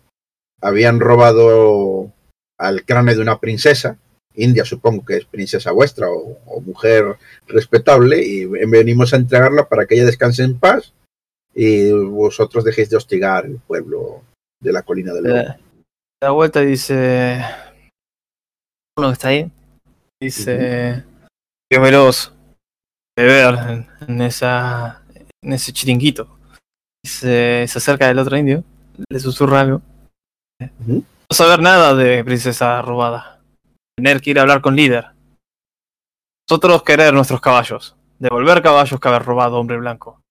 habían 0.61 0.99
robado 0.99 2.11
al 2.57 2.85
cráneo 2.85 3.15
de 3.15 3.21
una 3.21 3.39
princesa, 3.39 3.97
india 4.35 4.65
supongo 4.65 5.05
que 5.05 5.17
es 5.17 5.25
princesa 5.25 5.71
vuestra 5.71 6.09
o, 6.09 6.39
o 6.45 6.61
mujer 6.61 7.17
respetable, 7.47 8.21
y 8.25 8.45
venimos 8.45 9.13
a 9.13 9.17
entregarla 9.17 9.67
para 9.69 9.85
que 9.85 9.95
ella 9.95 10.05
descanse 10.05 10.43
en 10.43 10.59
paz 10.59 10.93
y 11.53 11.91
vosotros 11.91 12.63
dejéis 12.65 12.89
de 12.89 12.97
hostigar 12.97 13.45
el 13.45 13.59
pueblo 13.59 14.23
de 14.61 14.73
la 14.73 14.81
colina 14.83 15.13
del 15.13 15.23
Le 15.23 15.29
lobo. 15.29 15.41
da- 15.43 15.59
da 16.21 16.29
vuelta 16.31 16.63
y 16.63 16.65
dice. 16.67 17.41
Uno 18.97 19.07
que 19.09 19.13
está 19.13 19.27
ahí. 19.29 19.51
Dice. 20.21 21.03
Qué 21.69 21.79
veloz 21.79 22.33
de 23.17 23.23
ver 23.23 23.55
en, 23.69 23.87
en 24.07 24.21
esa. 24.21 25.01
en 25.43 25.53
ese 25.53 25.71
chiringuito. 25.73 26.37
Se 27.05 27.63
acerca 27.63 28.07
del 28.07 28.19
otro 28.19 28.37
indio. 28.37 28.63
Le 29.09 29.19
susurra 29.19 29.61
algo. 29.61 29.81
Saber 31.31 31.59
nada 31.61 31.95
de 31.95 32.23
princesa 32.23 32.81
robada. 32.81 33.41
Tener 33.97 34.21
que 34.21 34.31
ir 34.31 34.39
a 34.39 34.41
hablar 34.43 34.61
con 34.61 34.75
líder. 34.75 35.07
Nosotros 36.49 36.83
querer 36.83 37.13
nuestros 37.13 37.41
caballos. 37.41 37.95
Devolver 38.19 38.61
caballos 38.61 38.99
que 38.99 39.07
haber 39.07 39.23
robado 39.23 39.57
hombre 39.57 39.77
blanco. 39.77 40.21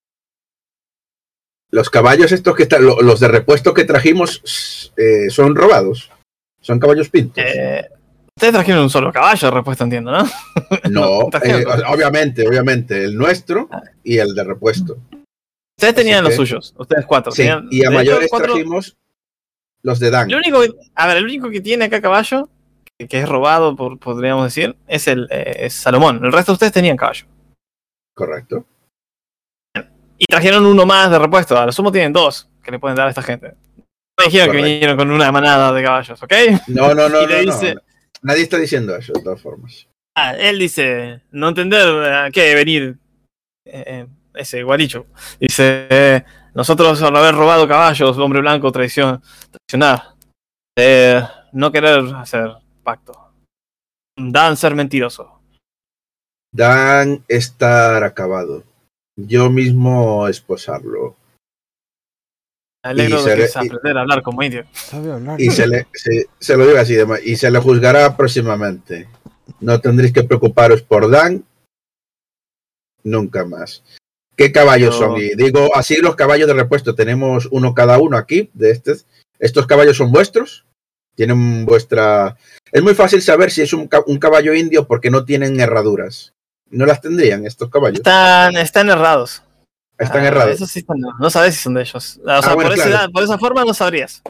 Los 1.71 1.91
caballos 1.91 2.31
estos 2.33 2.55
que 2.55 2.65
están, 2.65 2.85
lo- 2.85 3.01
los 3.03 3.21
de 3.21 3.29
repuesto 3.29 3.75
que 3.75 3.85
trajimos 3.85 4.93
eh, 4.97 5.29
son 5.31 5.57
robados. 5.57 6.11
Son 6.61 6.79
caballos 6.79 7.09
pintos. 7.09 7.43
Eh, 7.45 7.85
ustedes 8.37 8.55
trajeron 8.55 8.83
un 8.83 8.91
solo 8.91 9.13
caballo 9.13 9.49
de 9.49 9.55
repuesto, 9.55 9.85
entiendo, 9.85 10.13
¿no? 10.13 10.25
no, 10.91 11.21
eh, 11.43 11.65
obviamente, 11.89 12.47
obviamente, 12.47 13.05
el 13.05 13.17
nuestro 13.17 13.69
y 14.05 14.19
el 14.19 14.35
de 14.35 14.45
repuesto. 14.45 14.97
Ustedes 15.77 15.95
tenían 15.97 16.19
Así 16.19 16.23
los 16.25 16.31
que- 16.31 16.37
suyos, 16.37 16.75
ustedes 16.79 17.05
cuatro. 17.07 17.33
Sí, 17.33 17.39
tenían- 17.43 17.67
y 17.71 17.85
a 17.85 17.91
mayores 17.91 18.29
cuatro- 18.31 18.53
trajimos 18.55 18.97
los 19.85 20.01
de 20.01 20.11
Dan. 20.11 20.29
El 20.31 20.37
único, 20.37 20.61
a 20.95 21.07
ver, 21.07 21.19
el 21.19 21.25
único 21.25 21.51
que 21.51 21.61
tiene 21.61 21.85
acá 21.85 22.01
caballo, 22.01 22.49
que, 22.99 23.07
que 23.07 23.21
es 23.21 23.29
robado, 23.29 23.77
por, 23.77 23.99
podríamos 24.01 24.45
decir, 24.45 24.77
es 24.89 25.07
el 25.07 25.29
eh, 25.31 25.67
es 25.67 25.75
Salomón. 25.75 26.25
El 26.25 26.33
resto 26.33 26.53
de 26.53 26.55
ustedes 26.55 26.73
tenían 26.73 26.97
caballo. 26.97 27.27
Correcto. 28.17 28.65
Y 30.19 30.27
trajeron 30.27 30.65
uno 30.67 30.87
más 30.87 31.11
de 31.11 31.19
repuesto. 31.19 31.57
A 31.59 31.67
lo 31.67 31.73
sumo 31.73 31.93
tienen 31.93 32.13
dos 32.13 32.49
que 32.63 32.71
le 32.71 32.79
pueden 32.79 32.97
dar 32.97 33.07
a 33.07 33.11
esta 33.11 33.23
gente. 33.23 33.55
Me 34.19 34.27
dijeron 34.27 34.51
que 34.55 34.63
vinieron 34.63 34.97
con 34.97 35.11
una 35.11 35.31
manada 35.33 35.73
de 35.73 35.83
caballos, 35.83 36.23
¿ok? 36.23 36.33
No, 36.69 36.95
no, 36.95 37.09
no, 37.09 37.23
Y 37.25 37.27
le 37.27 37.45
no, 37.45 37.53
no. 37.53 37.59
dice- 37.61 37.77
Nadie 38.23 38.43
está 38.45 38.57
diciendo 38.59 38.97
eso, 38.97 39.13
de 39.13 39.23
todas 39.23 39.41
formas. 39.43 39.87
Ah, 40.17 40.35
él 40.37 40.59
dice, 40.59 41.21
no 41.33 41.49
entender 41.49 41.87
a 42.13 42.31
qué 42.31 42.55
venir 42.55 42.97
eh, 43.67 43.85
eh, 43.87 44.07
ese 44.35 44.63
guaricho. 44.63 45.07
Dice, 45.41 45.89
eh, 45.91 46.25
nosotros 46.55 47.01
al 47.03 47.17
haber 47.17 47.35
robado 47.35 47.67
caballos, 47.69 48.17
hombre 48.19 48.41
blanco, 48.41 48.71
traición, 48.73 49.23
traicionar, 49.51 50.15
eh, 50.79 51.21
no 51.53 51.71
querer 51.73 52.01
hacer 52.17 52.51
pacto. 52.83 53.33
Dan 54.17 54.57
ser 54.57 54.75
mentiroso. 54.75 55.41
Dan 56.53 57.25
estar 57.29 58.05
acabado. 58.05 58.63
Yo 59.17 59.51
mismo 59.51 60.29
esposarlo. 60.29 61.17
Me 62.85 62.91
alegro 62.91 63.19
Y 63.21 63.23
de 63.25 63.25
se 63.25 63.31
que 63.31 63.37
le- 63.37 63.45
es 63.47 63.57
aprender 63.57 63.97
a 63.99 64.01
hablar 64.03 64.23
como 64.23 64.43
indio. 64.43 64.65
Sabe 64.73 65.13
hablar. 65.13 65.41
Y 65.41 65.51
se 65.51 65.67
le, 65.67 65.87
se, 65.95 66.29
se 66.39 66.57
lo 66.57 66.67
digo 66.67 66.79
así, 66.79 66.97
y 67.25 67.37
se 67.37 67.51
le 67.51 67.59
juzgará 67.59 68.17
próximamente. 68.17 69.09
No 69.61 69.81
tendréis 69.81 70.13
que 70.13 70.23
preocuparos 70.23 70.83
por 70.83 71.11
Dan 71.11 71.45
nunca 73.03 73.45
más. 73.45 73.83
¿Qué 74.37 74.53
caballos 74.53 74.99
No. 75.01 75.07
son? 75.13 75.21
Y 75.21 75.35
digo, 75.37 75.75
así 75.77 75.97
los 75.97 76.17
caballos 76.17 76.49
de 76.49 76.55
repuesto, 76.55 76.95
tenemos 76.95 77.49
uno 77.51 77.75
cada 77.75 77.99
uno 77.99 78.17
aquí, 78.17 78.51
de 78.55 78.71
estos. 78.71 79.07
¿Estos 79.39 79.67
caballos 79.67 79.97
son 79.97 80.11
vuestros? 80.13 80.65
Tienen 81.17 81.65
vuestra... 81.67 82.37
Es 82.73 82.83
muy 82.83 82.95
fácil 82.95 83.23
saber 83.23 83.51
si 83.51 83.63
es 83.63 83.73
un, 83.73 83.89
un 84.07 84.19
caballo 84.19 84.55
indio 84.55 84.87
porque 84.87 85.11
no 85.11 85.25
tienen 85.25 85.61
herraduras. 85.61 86.33
No 86.71 86.87
las 86.87 87.01
tendrían 87.01 87.47
estos 87.47 87.71
caballos. 87.71 87.99
Están, 87.99 88.57
están 88.57 88.89
errados. 88.91 89.43
Están 89.97 90.25
Ah, 90.25 90.29
errados. 90.29 90.55
Eso 90.57 90.67
sí 90.67 90.81
están, 90.81 90.97
no 91.21 91.31
sabes 91.31 91.55
si 91.55 91.63
son 91.63 91.75
de 91.75 91.83
ellos. 91.83 91.95
O 92.21 92.25
sea, 92.27 92.39
Ah, 92.39 92.55
bueno, 92.55 92.71
por, 92.71 92.79
esa, 92.79 92.89
claro. 92.89 93.13
por 93.13 93.23
esa 93.23 93.39
forma 93.39 93.65
no 93.65 93.75
sabrías. 93.75 94.23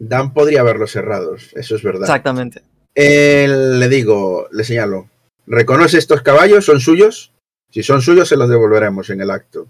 Dan 0.00 0.34
podría 0.34 0.60
haberlos 0.60 0.96
errados, 0.96 1.50
eso 1.54 1.76
es 1.76 1.82
verdad. 1.82 2.02
Exactamente. 2.02 2.62
Eh, 2.94 3.46
le 3.48 3.88
digo, 3.88 4.48
le 4.50 4.64
señalo, 4.64 5.08
¿reconoce 5.46 5.98
estos 5.98 6.22
caballos? 6.22 6.64
¿Son 6.64 6.80
suyos? 6.80 7.30
Si 7.76 7.82
son 7.82 8.00
suyos, 8.00 8.26
se 8.26 8.38
los 8.38 8.48
devolveremos 8.48 9.10
en 9.10 9.20
el 9.20 9.30
acto. 9.30 9.68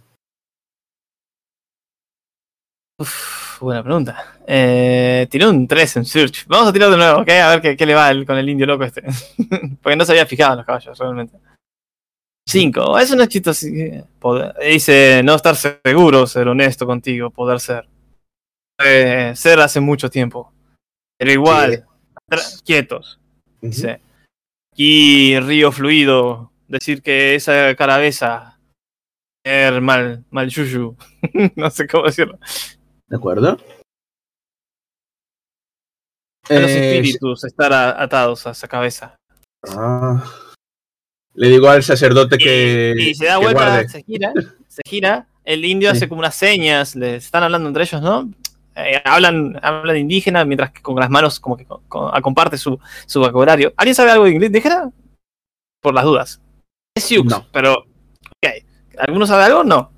Uf, 3.00 3.60
buena 3.60 3.82
pregunta. 3.82 4.36
Eh, 4.46 5.26
tiré 5.28 5.48
un 5.48 5.66
3 5.66 5.96
en 5.96 6.04
Search. 6.04 6.46
Vamos 6.46 6.68
a 6.68 6.72
tirar 6.72 6.88
de 6.88 6.96
nuevo, 6.98 7.22
¿ok? 7.22 7.28
A 7.30 7.50
ver 7.50 7.60
qué, 7.60 7.76
qué 7.76 7.84
le 7.84 7.94
va 7.96 8.08
el- 8.12 8.24
con 8.24 8.38
el 8.38 8.48
indio 8.48 8.64
loco 8.64 8.84
este. 8.84 9.02
Porque 9.82 9.96
no 9.96 10.04
se 10.04 10.12
había 10.12 10.24
fijado 10.24 10.52
en 10.52 10.58
los 10.58 10.66
caballos, 10.66 10.96
realmente. 10.96 11.36
5. 12.48 12.96
Eso 12.96 13.16
no 13.16 13.24
es 13.24 13.28
chistoso. 13.28 13.66
Dice, 14.64 15.22
no 15.24 15.34
estar 15.34 15.56
seguro, 15.56 16.28
ser 16.28 16.46
honesto 16.46 16.86
contigo, 16.86 17.30
poder 17.30 17.58
ser. 17.58 17.88
Eh, 18.84 19.32
ser 19.34 19.58
hace 19.58 19.80
mucho 19.80 20.08
tiempo. 20.08 20.52
Pero 21.18 21.32
igual, 21.32 21.84
tra- 22.30 22.62
quietos. 22.64 23.18
Dice. 23.60 24.00
Aquí, 24.72 25.40
río 25.40 25.72
fluido. 25.72 26.52
Decir 26.68 27.02
que 27.02 27.34
esa 27.34 27.74
carabeza. 27.76 28.58
Er 29.44 29.80
mal, 29.80 30.24
mal 30.30 30.48
yuyu. 30.48 30.96
no 31.56 31.70
sé 31.70 31.86
cómo 31.86 32.04
decirlo. 32.04 32.38
¿De 33.06 33.16
acuerdo? 33.16 33.58
A 36.48 36.54
los 36.54 36.70
Eh, 36.70 36.96
espíritus 36.98 37.44
estar 37.44 37.72
a- 37.72 38.02
atados 38.02 38.46
a 38.46 38.50
esa 38.50 38.68
cabeza. 38.68 39.16
ah. 39.68 40.24
le 41.34 41.48
digo 41.48 41.68
al 41.68 41.82
sacerdote 41.82 42.38
que, 42.38 42.94
y, 42.96 43.10
y 43.10 43.14
se 43.14 43.26
da 43.26 43.36
vuelta, 43.38 43.62
guarde. 43.68 43.88
se 43.88 44.02
gira, 44.02 44.32
se 44.68 44.80
gira. 44.88 45.26
El 45.44 45.64
indio 45.64 45.90
Sí. 45.90 45.96
hace 45.98 46.08
como 46.08 46.20
unas 46.20 46.34
señas, 46.34 46.96
les 46.96 47.24
están 47.26 47.42
hablando 47.42 47.68
entre 47.68 47.82
ellos, 47.84 48.00
¿no? 48.00 48.30
Eh, 48.74 49.00
hablan, 49.04 49.58
hablan 49.62 49.96
indígena 49.98 50.44
mientras 50.44 50.72
que 50.72 50.82
con 50.82 50.96
las 50.96 51.10
manos 51.10 51.38
como 51.38 51.56
que 51.56 51.64
co- 51.66 51.82
co- 51.88 52.10
comparte 52.22 52.56
su, 52.58 52.78
su 53.06 53.20
vocabulario. 53.20 53.72
¿Alguien 53.76 53.94
sabe 53.94 54.10
algo 54.12 54.24
de 54.24 54.30
inglés 54.32 54.48
indígena? 54.48 54.90
Por 55.82 55.94
las 55.94 56.04
dudas. 56.04 56.40
Es 56.96 57.12
No. 57.30 57.46
pero. 57.52 57.74
ok. 57.74 58.50
¿Alguno 58.98 59.26
sabe 59.26 59.44
algo? 59.44 59.62
No. 59.62 59.92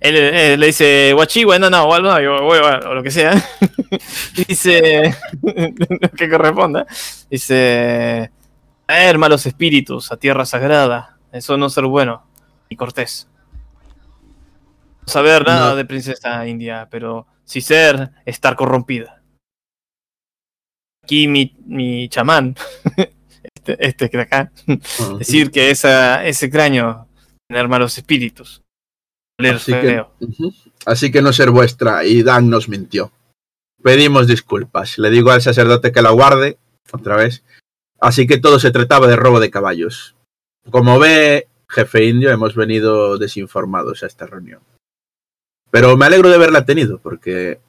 Él, 0.00 0.16
él 0.16 0.58
le 0.60 0.66
dice 0.66 1.12
guachi, 1.12 1.44
bueno, 1.44 1.68
no, 1.68 1.84
o, 1.84 1.98
no, 2.00 2.18
yo- 2.20 2.36
o- 2.36 2.88
o 2.90 2.94
lo 2.94 3.02
que 3.02 3.10
sea. 3.10 3.32
Dice. 4.48 5.14
lo 5.42 6.08
que 6.10 6.30
corresponda. 6.30 6.86
Dice. 7.30 8.30
Traer 8.86 9.18
malos 9.18 9.44
espíritus 9.44 10.10
a 10.10 10.16
tierra 10.16 10.46
sagrada. 10.46 11.18
Eso 11.32 11.58
no 11.58 11.68
ser 11.68 11.84
bueno. 11.84 12.26
Y 12.70 12.76
cortés. 12.76 13.28
No 15.02 15.08
saber 15.12 15.46
nada 15.46 15.70
No. 15.70 15.76
de 15.76 15.84
princesa 15.84 16.46
india, 16.46 16.88
pero 16.90 17.26
sí 17.44 17.60
ser 17.60 18.10
estar 18.24 18.56
corrompida. 18.56 19.22
Aquí 21.04 21.28
mi, 21.28 21.54
mi 21.66 22.08
chamán, 22.08 22.54
este, 23.72 23.86
este 23.86 24.10
que 24.10 24.16
de 24.16 24.22
acá, 24.22 24.52
Ujú. 24.66 25.18
decir 25.18 25.50
que 25.50 25.70
esa, 25.70 26.26
ese 26.26 26.50
cráneo 26.50 27.06
tener 27.48 27.68
malos 27.68 27.96
espíritus. 27.96 28.62
Así 29.38 29.72
que. 29.72 30.04
Así 30.84 31.12
que 31.12 31.22
no 31.22 31.32
ser 31.32 31.50
vuestra, 31.50 32.04
y 32.04 32.22
Dan 32.22 32.50
nos 32.50 32.68
mintió. 32.68 33.12
Pedimos 33.82 34.26
disculpas. 34.26 34.98
Le 34.98 35.10
digo 35.10 35.30
al 35.30 35.42
sacerdote 35.42 35.92
que 35.92 36.02
la 36.02 36.10
guarde, 36.10 36.58
otra 36.92 37.16
vez. 37.16 37.44
Así 38.00 38.26
que 38.26 38.38
todo 38.38 38.58
se 38.58 38.70
trataba 38.70 39.06
de 39.06 39.16
robo 39.16 39.40
de 39.40 39.50
caballos. 39.50 40.14
Como 40.70 40.98
ve, 40.98 41.48
jefe 41.68 42.04
indio, 42.06 42.30
hemos 42.30 42.54
venido 42.54 43.18
desinformados 43.18 44.02
a 44.02 44.06
esta 44.06 44.26
reunión. 44.26 44.60
Pero 45.70 45.96
me 45.96 46.06
alegro 46.06 46.28
de 46.28 46.34
haberla 46.36 46.64
tenido, 46.64 46.98
porque 46.98 47.60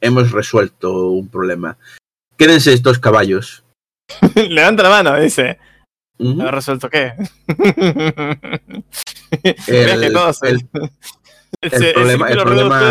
hemos 0.00 0.32
resuelto 0.32 1.08
un 1.10 1.28
problema. 1.28 1.76
Quédense 2.36 2.72
estos 2.72 2.98
caballos. 2.98 3.64
Levanta 4.48 4.82
la 4.82 4.90
mano, 4.90 5.20
dice. 5.20 5.58
Ujú. 6.18 6.42
¿Ha 6.42 6.50
resuelto 6.50 6.88
qué? 6.90 7.12
El- 9.66 9.84
Veas 9.86 9.98
que 10.00 10.10
todo 10.10 10.32
se- 10.32 10.48
el- 10.48 10.68
ese- 11.60 11.88
el 11.90 11.94
problema- 11.94 12.30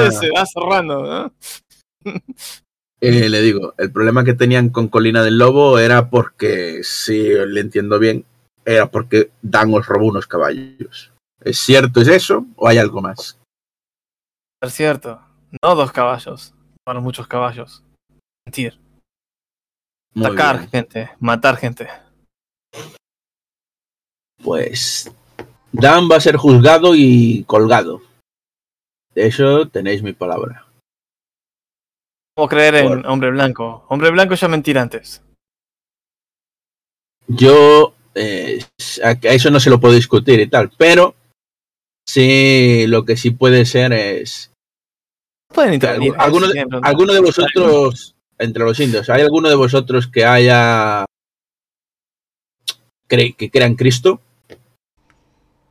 el 0.06 0.12
se 0.14 0.30
va 0.32 0.46
cerrando, 0.46 1.04
¿no? 1.04 1.34
Eh, 3.00 3.30
le 3.30 3.42
digo, 3.42 3.76
el 3.78 3.92
problema 3.92 4.24
que 4.24 4.34
tenían 4.34 4.70
con 4.70 4.88
Colina 4.88 5.22
del 5.22 5.38
Lobo 5.38 5.78
era 5.78 6.10
porque, 6.10 6.80
si 6.82 7.30
le 7.30 7.62
entiendo 7.62 8.00
bien, 8.00 8.26
era 8.66 8.90
porque 8.90 9.30
Dan 9.44 9.72
os 9.76 9.86
robó 9.86 10.08
unos 10.08 10.26
caballos. 10.26 11.12
¿Es 11.40 11.60
cierto, 11.60 12.02
es 12.02 12.08
eso 12.08 12.48
o 12.56 12.68
hay 12.68 12.80
algo 12.80 13.00
más? 13.04 13.38
Es 14.64 14.74
cierto. 14.74 15.22
No 15.64 15.76
dos 15.76 15.92
caballos. 15.92 16.56
Bueno, 16.88 17.02
muchos 17.02 17.28
caballos. 17.28 17.84
Mentir. 18.48 18.80
Muy 20.14 20.26
Atacar 20.26 20.58
bien. 20.58 20.70
gente. 20.70 21.10
Matar 21.20 21.58
gente. 21.58 21.88
Pues 24.44 25.12
Dan 25.72 26.10
va 26.10 26.18
a 26.18 26.22
ser 26.22 26.38
juzgado 26.38 26.96
y 26.96 27.44
colgado. 27.46 28.02
De 29.14 29.28
eso 29.28 29.68
tenéis 29.68 30.04
mi 30.04 30.14
palabra. 30.14 30.66
¿Cómo 32.36 32.48
creer 32.48 32.76
en 32.76 33.06
hombre 33.06 33.32
blanco? 33.32 33.86
Hombre 33.90 34.12
blanco 34.12 34.36
ya 34.36 34.48
mentir 34.48 34.78
antes. 34.78 35.24
Yo 37.28 37.96
eh, 38.14 38.64
a 39.04 39.12
eso 39.12 39.50
no 39.50 39.60
se 39.60 39.70
lo 39.70 39.80
puedo 39.80 39.96
discutir 39.96 40.40
y 40.40 40.48
tal, 40.48 40.72
pero 40.78 41.16
sí 42.08 42.86
lo 42.88 43.06
que 43.06 43.18
sí 43.18 43.32
puede 43.32 43.66
ser 43.66 43.92
es 43.94 44.52
Pueden 45.54 45.74
intervenir. 45.76 46.14
de, 46.14 46.20
alguno 46.84 47.14
de 47.14 47.22
vosotros 47.22 48.16
entre 48.40 48.64
los 48.64 48.80
indios, 48.80 49.10
¿hay 49.10 49.22
alguno 49.22 49.50
de 49.50 49.56
vosotros 49.56 50.08
que 50.08 50.26
haya 50.26 51.06
cre- 53.10 53.36
que 53.36 53.50
crea 53.50 53.66
en 53.68 53.76
Cristo? 53.76 54.22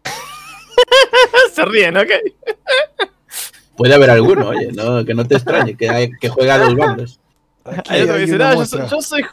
Se 1.52 1.64
ríen, 1.64 1.96
¿ok? 1.96 2.10
Puede 3.76 3.94
haber 3.94 4.10
alguno, 4.10 4.48
oye, 4.48 4.72
no, 4.72 5.04
que 5.04 5.14
no 5.14 5.26
te 5.26 5.36
extrañe, 5.36 5.76
que, 5.76 5.88
hay- 5.88 6.10
que 6.20 6.28
juega 6.28 6.54
a 6.54 6.58
dos 6.58 6.74
bandos. 6.74 7.20
Aquí 7.64 7.80
Hay 7.92 8.02
otro 8.02 8.14
que 8.14 8.20
hay 8.20 8.26
dice, 8.26 8.38
no, 8.38 8.44
yo 8.44 8.50
soy, 8.50 8.56
muestra. 8.56 8.86
yo 8.88 9.02
soy, 9.02 9.22
yo 9.22 9.28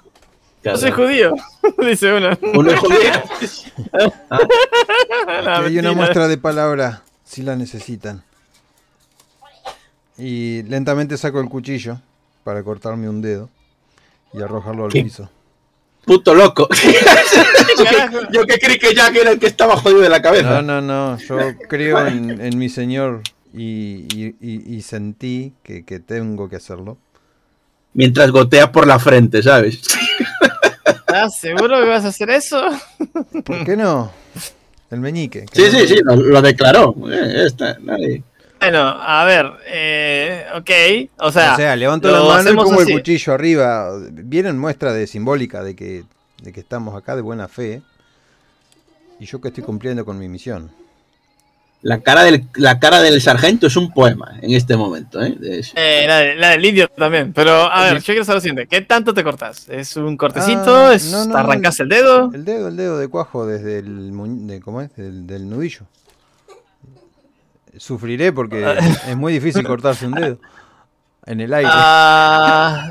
Claro. 0.61 0.77
soy 0.77 0.91
judío. 0.91 1.34
dice 1.89 2.14
uno. 2.14 2.38
Uno 2.53 2.72
es 2.72 2.80
judío. 2.80 3.11
Aquí 4.30 5.65
hay 5.68 5.80
una 5.80 5.91
muestra 5.93 6.27
de 6.27 6.38
palabra, 6.38 7.03
si 7.23 7.41
la 7.41 7.55
necesitan. 7.55 8.23
Y 10.18 10.64
lentamente 10.64 11.18
saco 11.18 11.39
el 11.41 11.49
cuchillo 11.49 11.99
para 12.44 12.64
cortarme 12.64 13.07
un 13.10 13.22
dedo 13.22 13.49
y 14.34 14.41
arrojarlo 14.41 14.86
al 14.86 14.91
¿Qué? 14.91 15.03
piso. 15.03 15.30
Puto 16.06 16.34
loco. 16.34 16.68
Carajo. 17.84 18.18
Yo 18.32 18.45
que 18.45 18.57
creí 18.60 18.78
que 18.78 18.94
Jack 18.94 19.15
era 19.15 19.32
el 19.32 19.40
que 19.40 19.48
estaba 19.48 19.78
jodido 19.78 20.02
de 20.02 20.10
la 20.10 20.22
cabeza. 20.22 20.61
No, 20.61 20.61
no, 20.61 20.82
no, 20.82 21.18
yo 21.18 21.38
creo 21.70 22.06
en, 22.07 22.41
en 22.41 22.57
mi 22.57 22.68
señor 22.70 23.22
y, 23.53 24.06
y- 24.14 24.36
y- 24.41 24.76
y 24.76 24.82
sentí 24.82 25.53
que, 25.64 25.86
que 25.86 25.99
tengo 25.99 26.49
que 26.49 26.57
hacerlo. 26.57 26.98
Mientras 27.94 28.32
gotea 28.32 28.72
por 28.72 28.88
la 28.88 28.99
frente, 28.99 29.41
¿sabes? 29.44 29.82
¿Estás 30.86 31.38
seguro 31.40 31.80
que 31.80 31.88
vas 31.88 32.03
a 32.06 32.10
hacer 32.10 32.30
eso? 32.32 32.61
¿Por 33.45 33.64
qué 33.65 33.78
no? 33.78 34.11
El 34.90 34.99
meñique. 34.99 35.45
que 35.52 35.56
Sí, 35.56 35.72
no- 35.72 35.80
sí, 35.80 35.88
sí, 35.88 35.95
lo, 36.03 36.15
lo 36.15 36.41
declaró. 36.41 36.95
Eh, 37.11 37.48
nadie. 37.82 38.24
Bueno, 38.64 38.80
a 38.88 39.23
ver, 39.26 39.52
eh, 39.68 40.45
ok, 40.56 40.69
o 41.19 41.31
sea, 41.31 41.53
O 41.53 41.57
sea, 41.57 41.76
levanto 41.76 42.10
la 42.11 42.23
mano 42.23 42.52
y 42.52 42.56
pongo 42.56 42.81
así. 42.81 42.91
el 42.91 42.98
cuchillo 42.99 43.34
arriba. 43.34 43.90
Vienen 44.11 44.57
muestra 44.57 44.94
de 44.94 45.06
simbólica 45.07 45.64
de 45.64 45.76
que, 45.76 46.03
de 46.41 46.52
que 46.53 46.60
estamos 46.60 46.95
acá 46.95 47.15
de 47.15 47.22
buena 47.22 47.48
fe. 47.48 47.81
Y 49.19 49.26
yo 49.26 49.40
que 49.40 49.49
estoy 49.49 49.64
cumpliendo 49.64 50.03
con 50.06 50.18
mi 50.18 50.27
misión. 50.27 50.72
La 51.81 51.99
cara, 51.99 52.23
del, 52.23 52.45
la 52.56 52.80
cara 52.80 53.02
del 53.02 53.19
sargento 53.22 53.68
es 53.68 53.76
un 53.76 53.91
poema 53.91 54.40
en 54.41 54.53
este 54.53 54.77
momento, 54.77 55.22
¿eh? 55.22 55.35
De 55.38 55.60
eso. 55.60 55.73
eh, 55.76 56.06
la, 56.07 56.18
de- 56.19 56.35
la 56.35 56.49
del 56.52 56.64
indio 56.64 56.88
también, 56.88 57.34
pero 57.34 57.69
a 57.69 57.84
ver, 57.84 57.98
yo 57.98 58.06
quiero 58.06 58.23
saber 58.23 58.38
lo 58.38 58.41
siguiente, 58.41 58.68
¿qué 58.68 58.80
tanto 58.84 59.14
te 59.14 59.22
cortas? 59.22 59.68
¿Es 59.68 59.98
un 59.98 60.15
cortecito? 60.15 60.73
Ah, 60.73 60.94
¿Es, 60.94 61.11
no, 61.11 61.26
no, 61.26 61.34
¿Te 61.34 61.40
arrancas 61.41 61.77
el 61.81 61.90
dedo? 61.90 62.31
El 62.34 62.45
dedo, 62.45 62.69
el 62.69 62.77
dedo 62.77 62.98
de 62.99 63.10
cuajo 63.10 63.45
desde 63.45 63.80
el 63.80 64.11
de, 64.48 64.61
¿cómo 64.61 64.81
es? 64.81 64.95
Del, 64.95 65.27
del 65.27 65.49
nudillo. 65.49 65.81
Sufriré 67.78 68.32
porque 68.32 68.78
es 69.08 69.16
muy 69.18 69.34
difícil 69.34 69.64
cortarse 69.68 70.06
un 70.08 70.14
dedo 70.14 70.38
en 71.26 71.41
el 71.41 71.54
aire. 71.54 71.70
Ah. 71.72 72.90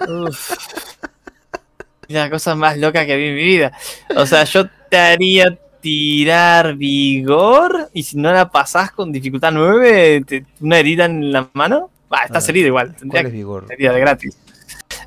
La 2.09 2.29
cosa 2.31 2.55
más 2.55 2.77
loca 2.79 3.07
que 3.07 3.17
vi 3.17 3.27
en 3.29 3.35
mi 3.37 3.45
vida. 3.45 3.73
O 4.17 4.27
sea, 4.27 4.45
yo 4.45 4.67
te 4.91 4.99
haría 4.99 5.57
tirar 5.81 6.75
vigor 6.77 7.91
y 7.93 8.03
si 8.03 8.17
no 8.19 8.33
la 8.33 8.51
pasás 8.51 8.93
con 8.93 9.11
dificultad 9.13 9.51
9, 9.53 10.23
te- 10.27 10.45
una 10.61 10.79
herida 10.79 11.07
en 11.07 11.33
la 11.33 11.49
mano. 11.55 11.91
Va, 12.13 12.25
estás 12.25 12.47
Ah, 12.47 12.51
herido 12.51 12.67
igual. 12.69 12.95
Tendría 12.95 13.11
¿Cuál 13.23 13.27
es 13.27 13.33
que 13.33 13.37
vigor? 13.39 13.67
herida 13.71 13.93
de 13.93 14.01
gratis. 14.01 14.37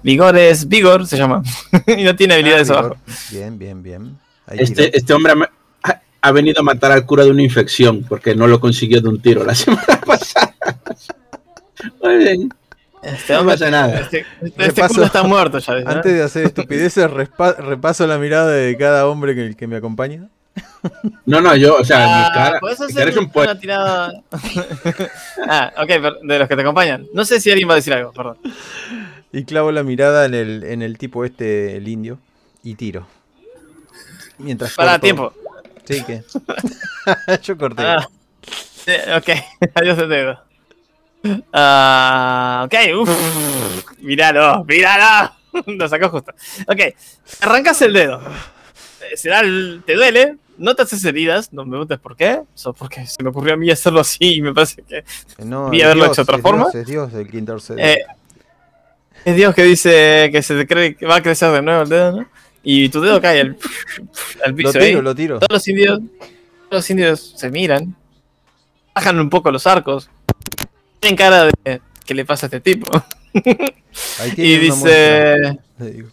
Vigor 0.02 0.38
es 0.38 0.68
vigor, 0.68 1.06
se 1.06 1.18
llama. 1.18 1.44
y 1.88 2.04
no 2.04 2.16
tiene 2.16 2.34
habilidades 2.36 2.70
Ah, 2.72 2.80
abajo. 2.80 2.98
Bien, 3.32 3.58
bien, 3.60 3.84
bien. 3.84 4.18
Este, 4.48 4.96
este 4.98 5.14
hombre 5.14 5.34
ha, 6.28 6.32
venido 6.32 6.60
a 6.62 6.64
matar 6.64 6.92
al 6.92 7.06
cura 7.06 7.24
de 7.24 7.32
una 7.32 7.42
infección 7.44 8.04
porque 8.08 8.36
no 8.36 8.48
lo 8.48 8.60
consiguió 8.60 9.02
de 9.02 9.10
un 9.10 9.22
tiro 9.22 9.44
la 9.44 9.56
semana 9.56 10.00
pasada. 10.06 10.54
Muy 12.04 12.18
bien. 12.18 12.54
Este 13.04 13.34
No 13.34 13.46
pasa 13.46 13.70
nada. 13.70 14.00
este, 14.00 14.26
este 14.42 14.64
Repaso. 14.68 14.94
culo 14.96 15.06
está 15.06 15.24
muerto 15.28 15.60
ya. 15.60 15.76
¿no? 15.82 15.90
Antes 15.92 16.14
de 16.14 16.24
hacer 16.24 16.46
estupideces, 16.46 17.10
repaso 17.12 18.08
la 18.08 18.18
mirada 18.18 18.50
de 18.52 18.76
cada 18.78 19.08
hombre 19.08 19.36
que, 19.36 19.56
que 19.56 19.68
me 19.68 19.76
acompaña. 19.76 20.28
No, 21.26 21.42
no, 21.42 21.56
yo, 21.56 21.76
o 21.78 21.84
sea, 21.84 22.06
Ah, 22.06 22.28
mi 22.30 22.34
cara, 22.34 22.60
¿puedes 22.60 22.80
mi 22.80 22.86
hacer 22.86 23.18
un 23.20 23.30
una 23.34 23.60
tirada? 23.60 24.14
ah, 25.50 25.74
ok, 25.78 25.88
pero 25.88 26.16
de 26.24 26.40
los 26.40 26.48
que 26.48 26.56
te 26.56 26.62
acompañan. 26.62 27.06
No 27.14 27.26
sé 27.26 27.40
si 27.42 27.52
alguien 27.52 27.68
va 27.68 27.74
a 27.74 27.78
decir 27.78 27.94
algo, 27.94 28.12
perdón. 28.14 28.38
Y 29.32 29.44
clavo 29.44 29.72
la 29.72 29.84
mirada 29.84 30.26
en 30.26 30.34
el, 30.34 30.64
en 30.64 30.82
el 30.82 30.98
tipo 30.98 31.26
este, 31.26 31.76
el 31.78 31.88
indio, 31.88 32.20
y 32.64 32.76
tiro. 32.76 33.06
Mientras 34.38 34.74
Para 34.76 34.94
corto- 34.94 35.02
tiempo. 35.02 35.34
Sí, 35.88 36.04
que. 36.04 36.24
Yo 37.44 37.58
corté. 37.58 37.84
Ah, 37.84 38.08
ok, 39.18 39.30
adiós 39.76 39.98
de 39.98 40.08
dedo. 40.08 40.40
Ah, 41.54 42.64
ok, 42.66 42.76
uff. 43.02 43.10
Míralo, 44.00 44.64
míralo. 44.66 45.32
Lo 45.68 45.88
sacó 45.88 46.10
justo. 46.10 46.34
Ok, 46.68 46.80
arrancas 47.42 47.82
el 47.82 47.94
dedo. 47.94 48.22
Eh, 49.12 49.18
Será 49.18 49.40
el- 49.40 49.82
te 49.86 49.96
duele, 49.96 50.36
no 50.58 50.76
te 50.76 50.84
haces 50.84 51.04
heridas, 51.06 51.52
no 51.54 51.64
me 51.66 51.72
preguntes 51.72 52.00
por 52.00 52.16
qué. 52.16 52.42
Eso 52.54 52.74
porque 52.74 53.06
se 53.08 53.24
me 53.24 53.30
ocurrió 53.30 53.54
a 53.54 53.58
mí 53.58 53.72
hacerlo 53.72 54.02
así 54.02 54.18
y 54.36 54.42
me 54.42 54.54
parece 54.54 54.84
que 54.84 55.04
No, 55.44 55.70
vi 55.70 55.80
es 55.80 55.86
haberlo 55.86 56.04
Dios, 56.06 56.14
hecho 56.18 56.22
de 56.22 56.24
otra 56.24 56.36
es 56.38 56.42
forma. 56.42 56.64
Dios, 56.66 56.76
es 56.76 56.88
Dios 56.88 57.14
el 57.14 57.28
que 57.30 57.38
intercede. 57.38 57.94
Eh, 57.94 58.06
es 59.24 59.36
Dios 59.36 59.56
que 59.56 59.64
dice 59.64 60.30
que 60.32 60.42
se 60.44 60.56
te 60.56 60.68
cree 60.68 60.96
que 60.96 61.06
va 61.08 61.16
a 61.16 61.22
crecer 61.24 61.52
de 61.52 61.62
nuevo 61.62 61.82
el 61.84 61.90
dedo, 61.90 62.12
¿no? 62.12 62.28
Y 62.66 62.90
tu 62.90 63.00
dedo 63.00 63.22
cae 63.22 63.42
al, 63.42 63.58
al 64.44 64.52
lo 64.52 64.58
piso. 64.58 64.72
tiro, 64.74 65.00
¿eh? 65.00 65.02
lo 65.02 65.16
tiro. 65.16 65.40
Todos 65.40 65.52
los 65.52 65.68
indios, 65.68 66.00
todos 66.20 66.72
los 66.72 66.90
indios 66.90 67.34
se 67.38 67.50
miran, 67.52 67.96
bajan 68.94 69.20
un 69.20 69.30
poco 69.30 69.52
los 69.52 69.68
arcos, 69.68 70.10
tienen 71.00 71.16
cara 71.16 71.44
de 71.46 71.82
¿qué 72.06 72.14
le 72.16 72.26
pasa 72.26 72.46
a 72.46 72.48
este 72.48 72.60
tipo? 72.60 72.92
Ahí 74.20 74.34
y 74.38 74.58
dice 74.58 75.38
muestra, 75.38 75.64
le 75.80 75.92
digo. 75.92 76.10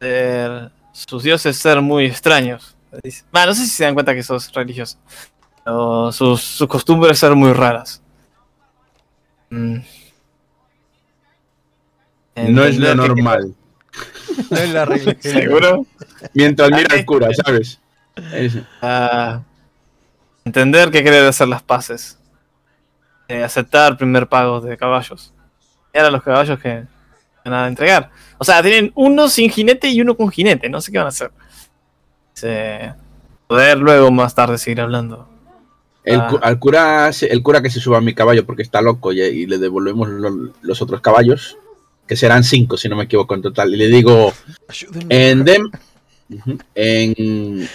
eh, 0.00 0.68
sus 0.92 1.22
dioses 1.24 1.56
ser 1.56 1.80
muy 1.82 2.06
extraños. 2.06 2.76
Dice. 3.02 3.24
Va, 3.34 3.46
no 3.46 3.54
sé 3.54 3.62
si 3.64 3.70
se 3.70 3.84
dan 3.84 3.94
cuenta 3.94 4.14
que 4.14 4.22
sos 4.22 4.52
religioso. 4.52 4.98
Pero 5.64 6.12
sus, 6.12 6.40
sus 6.40 6.68
costumbres 6.68 7.18
ser 7.18 7.34
muy 7.34 7.52
raras. 7.52 8.02
Mm. 9.50 9.78
No 12.48 12.64
es 12.64 12.78
lo 12.78 12.94
normal. 12.94 13.54
No 14.50 14.56
es 14.56 14.70
la 14.70 14.84
regla. 14.84 15.16
¿Seguro? 15.20 15.86
Mientras 16.34 16.70
mira 16.70 16.94
al 16.96 17.04
cura, 17.04 17.28
¿sabes? 17.44 17.80
Es- 18.32 18.58
Ah, 18.80 19.40
entender 20.44 20.90
que 20.90 21.02
quiere 21.02 21.26
hacer 21.26 21.48
las 21.48 21.62
paces. 21.62 22.18
Eh, 23.28 23.42
aceptar 23.42 23.96
primer 23.96 24.28
pago 24.28 24.60
de 24.60 24.76
caballos. 24.76 25.32
Y 25.94 25.98
ahora 25.98 26.10
los 26.10 26.22
caballos 26.22 26.58
que 26.58 26.84
van 27.44 27.54
a 27.54 27.66
entregar. 27.68 28.10
O 28.38 28.44
sea, 28.44 28.62
tienen 28.62 28.92
uno 28.94 29.28
sin 29.28 29.50
jinete 29.50 29.88
y 29.88 30.00
uno 30.00 30.16
con 30.16 30.30
jinete. 30.30 30.68
No 30.68 30.80
sé 30.80 30.92
qué 30.92 30.98
van 30.98 31.06
a 31.06 31.10
hacer. 31.10 31.30
Se- 32.34 32.92
poder 33.46 33.78
luego 33.78 34.10
más 34.10 34.34
tarde 34.34 34.58
seguir 34.58 34.80
hablando. 34.80 35.28
El, 36.04 36.20
Ah. 36.20 36.30
al 36.42 36.58
cura, 36.58 37.10
el 37.20 37.42
cura 37.42 37.62
que 37.62 37.70
se 37.70 37.78
suba 37.80 37.98
a 37.98 38.00
mi 38.00 38.12
caballo 38.14 38.44
porque 38.44 38.62
está 38.62 38.82
loco 38.82 39.12
y, 39.12 39.20
y 39.20 39.46
le 39.46 39.58
devolvemos 39.58 40.08
lo- 40.08 40.52
los 40.60 40.82
otros 40.82 41.00
caballos, 41.00 41.56
que 42.06 42.16
serán 42.16 42.44
cinco 42.44 42.76
si 42.76 42.88
no 42.88 42.96
me 42.96 43.04
equivoco 43.04 43.34
en 43.34 43.42
total. 43.42 43.72
Y 43.74 43.76
le 43.76 43.88
digo, 43.88 44.32
en, 45.08 45.44
Dem- 45.44 45.70
en, 46.74 47.68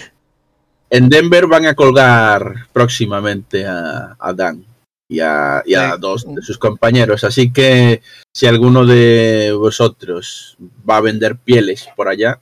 en 0.90 1.08
Denver 1.08 1.46
van 1.46 1.66
a 1.66 1.74
colgar 1.74 2.66
próximamente 2.72 3.66
a, 3.66 4.16
a 4.18 4.32
Dan. 4.32 4.64
y 5.10 5.20
a, 5.20 5.62
y 5.64 5.74
a 5.74 5.92
Sí. 5.94 6.00
dos 6.00 6.34
de 6.34 6.42
sus 6.42 6.58
compañeros. 6.58 7.24
Así 7.24 7.50
que 7.52 8.02
si 8.34 8.46
alguno 8.46 8.84
de 8.84 9.52
vosotros 9.58 10.56
va 10.88 10.98
a 10.98 11.00
vender 11.00 11.36
pieles 11.36 11.88
por 11.96 12.08
allá, 12.08 12.40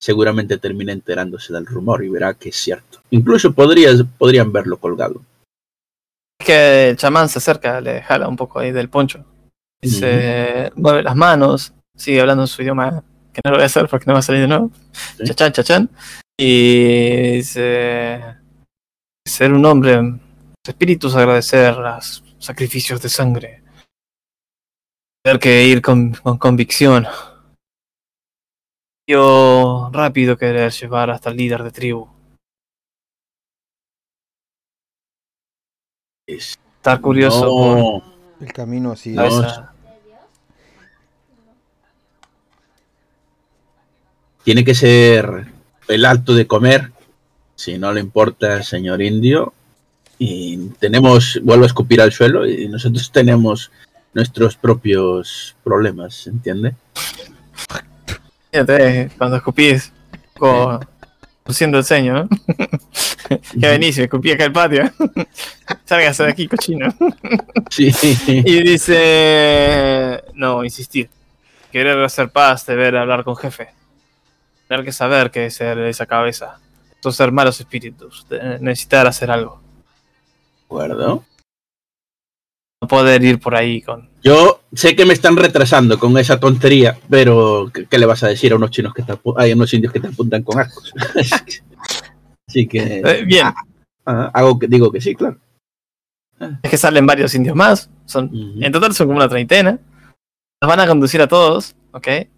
seguramente 0.00 0.58
termina 0.58 0.92
enterándose 0.92 1.52
del 1.52 1.66
rumor 1.66 2.02
y 2.04 2.08
verá 2.08 2.32
que 2.34 2.48
es 2.48 2.56
cierto. 2.56 3.00
Incluso 3.10 3.52
podrías, 3.52 4.02
podrían 4.16 4.52
verlo 4.52 4.78
colgado. 4.78 5.20
Es 6.40 6.46
que 6.46 6.88
el 6.90 6.96
chamán 6.96 7.28
se 7.28 7.38
acerca, 7.38 7.80
le 7.80 8.00
jala 8.00 8.28
un 8.28 8.36
poco 8.36 8.58
ahí 8.60 8.70
del 8.72 8.88
poncho. 8.88 9.24
Dice, 9.80 10.72
mueve 10.74 11.02
las 11.02 11.14
manos, 11.14 11.72
sigue 11.94 12.20
hablando 12.20 12.42
en 12.44 12.48
su 12.48 12.62
idioma, 12.62 13.02
que 13.32 13.40
no 13.44 13.52
lo 13.52 13.56
voy 13.58 13.62
a 13.62 13.66
hacer 13.66 13.88
porque 13.88 14.06
no 14.06 14.14
va 14.14 14.18
a 14.18 14.22
salir 14.22 14.42
de 14.42 14.48
nuevo. 14.48 14.70
Sí. 14.92 15.24
Chachán, 15.24 15.52
chachán. 15.52 15.90
Y 16.36 17.36
dice, 17.36 18.20
ser 19.26 19.52
un 19.52 19.64
hombre, 19.66 20.00
espíritus 20.66 21.14
agradecer 21.14 21.76
los 21.76 22.24
sacrificios 22.38 23.00
de 23.02 23.08
sangre. 23.08 23.62
Tener 25.24 25.38
que 25.40 25.64
ir 25.66 25.80
con, 25.82 26.12
con 26.12 26.38
convicción. 26.38 27.06
Yo 29.08 29.90
rápido 29.92 30.36
querer 30.36 30.70
llevar 30.72 31.10
hasta 31.10 31.30
el 31.30 31.36
líder 31.36 31.62
de 31.62 31.70
tribu. 31.70 32.08
Es- 36.26 36.58
Estar 36.76 37.00
curioso 37.00 37.46
por 37.46 38.07
El 38.40 38.52
camino 38.52 38.92
así 38.92 39.16
es. 39.18 39.34
tiene 44.48 44.64
que 44.64 44.74
ser 44.74 45.44
el 45.88 46.06
alto 46.06 46.34
de 46.34 46.46
comer, 46.46 46.90
si 47.54 47.76
no 47.76 47.92
le 47.92 48.00
importa, 48.00 48.62
señor 48.62 49.02
indio. 49.02 49.52
Y 50.18 50.70
tenemos, 50.78 51.38
vuelvo 51.42 51.64
a 51.64 51.66
escupir 51.66 52.00
al 52.00 52.12
suelo, 52.12 52.48
y 52.48 52.66
nosotros 52.66 53.12
tenemos 53.12 53.70
nuestros 54.14 54.56
propios 54.56 55.54
problemas, 55.62 56.26
¿entiende? 56.28 56.74
Fíjate, 58.50 59.10
cuando 59.18 59.36
escupís, 59.36 59.92
como 60.38 60.80
luciendo 61.48 61.78
el 61.78 61.84
ceño, 61.84 62.14
¿no? 62.14 62.28
que 63.60 63.66
venís 63.66 63.96
me 63.98 64.04
escupí 64.04 64.30
acá 64.30 64.44
al 64.44 64.52
patio. 64.52 64.84
Sálgase 65.84 66.22
de 66.24 66.30
aquí, 66.30 66.46
cochino. 66.46 66.94
Sí, 67.70 67.90
Y 68.28 68.62
dice, 68.62 70.22
no, 70.34 70.62
insistir. 70.64 71.08
Querer 71.72 71.98
hacer 72.04 72.28
paz, 72.30 72.64
deber 72.66 72.96
hablar 72.96 73.24
con 73.24 73.36
jefe. 73.36 73.68
Tener 74.68 74.84
que 74.84 74.92
saber 74.92 75.30
qué 75.30 75.46
es 75.46 75.60
esa 75.60 76.06
cabeza. 76.06 76.58
Estos 76.94 77.16
ser 77.16 77.32
malos 77.32 77.58
espíritus. 77.60 78.26
de- 78.28 78.58
Necesitar 78.60 79.06
hacer 79.06 79.30
algo. 79.30 79.60
¿De 79.62 80.64
acuerdo? 80.66 81.24
Poder 82.88 83.22
ir 83.22 83.38
por 83.38 83.54
ahí 83.54 83.82
con... 83.82 84.08
Yo 84.22 84.62
sé 84.72 84.96
que 84.96 85.04
me 85.04 85.12
están 85.12 85.36
retrasando 85.36 85.98
con 85.98 86.16
esa 86.18 86.40
tontería, 86.40 86.98
pero 87.08 87.70
¿qué, 87.72 87.86
qué 87.86 87.98
le 87.98 88.06
vas 88.06 88.22
a 88.22 88.28
decir 88.28 88.52
a 88.52 88.56
unos 88.56 88.70
chinos 88.70 88.92
que 88.92 89.02
te 89.02 89.14
hay 89.36 89.52
unos 89.52 89.72
indios 89.72 89.92
que 89.92 90.00
te 90.00 90.08
apuntan 90.08 90.42
con 90.42 90.58
arcos? 90.58 90.92
Así 92.48 92.66
que 92.66 93.02
Eh, 93.04 93.24
bien, 93.24 93.46
ah, 94.06 94.30
hago 94.32 94.58
que 94.58 94.66
digo 94.66 94.90
que 94.90 95.00
sí, 95.00 95.14
claro. 95.14 95.38
es 96.62 96.70
que 96.70 96.78
salen 96.78 97.06
varios 97.06 97.34
indios 97.34 97.54
más. 97.54 97.90
Son. 98.06 98.30
En 98.60 98.72
total 98.72 98.94
son 98.94 99.06
como 99.06 99.18
una 99.18 99.28
treintena. 99.28 99.78
Nos 100.60 100.68
van 100.68 100.80
a 100.80 100.86
conducir 100.86 101.20
a 101.20 101.28
todos, 101.28 101.76
¿ok? 101.92 102.06
Eh, 102.08 102.28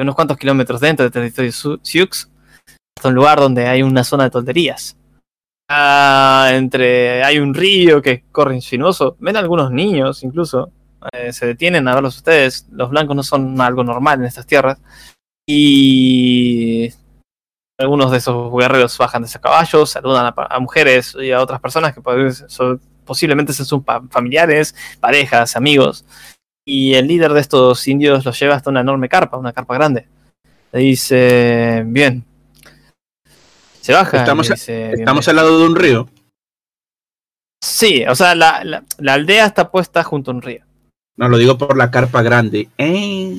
unos 0.00 0.14
cuantos 0.14 0.36
kilómetros 0.36 0.80
dentro 0.80 1.04
del 1.04 1.12
territorio 1.12 1.52
Sioux, 1.52 2.28
hasta 2.96 3.08
un 3.08 3.14
lugar 3.14 3.38
donde 3.38 3.66
hay 3.66 3.82
una 3.82 4.02
zona 4.02 4.24
de 4.24 4.30
tonterías. 4.30 4.96
Ah, 5.68 6.50
entre 6.52 7.24
hay 7.24 7.38
un 7.38 7.54
río 7.54 8.02
que 8.02 8.24
corre 8.30 8.54
insinuoso. 8.54 9.16
Ven 9.18 9.36
algunos 9.36 9.70
niños, 9.70 10.22
incluso. 10.22 10.70
eh, 11.12 11.32
se 11.34 11.46
detienen 11.46 11.86
a 11.88 11.94
verlos 11.94 12.16
ustedes. 12.16 12.66
Los 12.72 12.90
blancos 12.90 13.14
no 13.16 13.22
son 13.22 13.60
algo 13.60 13.84
normal 13.84 14.20
en 14.20 14.26
estas 14.26 14.46
tierras. 14.46 14.78
Y 15.46 16.92
algunos 17.78 18.10
de 18.10 18.18
esos 18.18 18.52
guerreros 18.56 18.96
bajan 18.98 19.22
de 19.22 19.28
sus 19.28 19.40
caballos, 19.40 19.90
saludan 19.90 20.32
a, 20.36 20.58
mujeres 20.60 21.14
y 21.20 21.32
a 21.32 21.42
otras 21.42 21.60
personas 21.60 21.94
que 21.94 22.00
son- 22.48 22.80
posiblemente 23.04 23.52
sean 23.52 23.66
sus 23.66 23.82
familiares, 24.10 24.74
parejas, 25.00 25.56
amigos. 25.56 26.04
Y 26.66 26.94
el 26.94 27.06
líder 27.08 27.32
de 27.34 27.40
estos 27.40 27.86
indios 27.88 28.24
los 28.24 28.38
lleva 28.40 28.54
hasta 28.54 28.70
una 28.70 28.80
enorme 28.80 29.08
carpa, 29.10 29.36
una 29.36 29.52
carpa 29.52 29.74
grande. 29.74 30.08
Le 30.72 30.80
dice, 30.80 31.82
bien. 31.86 32.24
Se 33.84 33.92
baja. 33.92 34.16
Estamos- 34.18 34.48
dice, 34.48 34.92
Estamos 34.94 35.28
al 35.28 35.36
lado 35.36 35.58
de 35.60 35.66
un 35.66 35.76
río. 35.76 36.08
Sí, 37.62 38.02
o 38.08 38.14
sea, 38.14 38.34
la, 38.34 38.64
la- 38.64 38.82
la 38.98 39.12
aldea 39.12 39.44
está 39.44 39.70
puesta 39.70 40.02
junto 40.02 40.30
a 40.30 40.34
un 40.34 40.40
río. 40.40 40.64
No, 41.18 41.28
lo 41.28 41.36
digo 41.36 41.58
por 41.58 41.76
la 41.76 41.90
carpa 41.90 42.22
grande. 42.22 42.70
Eh. 42.78 43.36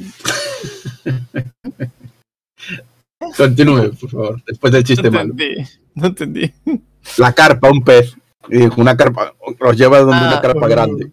Continúe, 3.37 3.91
por 3.99 4.09
favor, 4.09 4.43
después 4.45 4.71
del 4.71 4.83
chiste 4.83 5.09
no 5.09 5.17
malo. 5.17 5.31
entendí. 5.31 5.63
No 5.95 6.07
entendí. 6.07 6.53
La 7.17 7.33
carpa, 7.33 7.71
un 7.71 7.83
pez. 7.83 8.15
Una 8.77 8.95
carpa, 8.95 9.33
los 9.59 9.75
lleva 9.75 9.99
donde 9.99 10.15
Ah. 10.17 10.27
una 10.27 10.41
carpa 10.41 10.67
grande. 10.67 11.11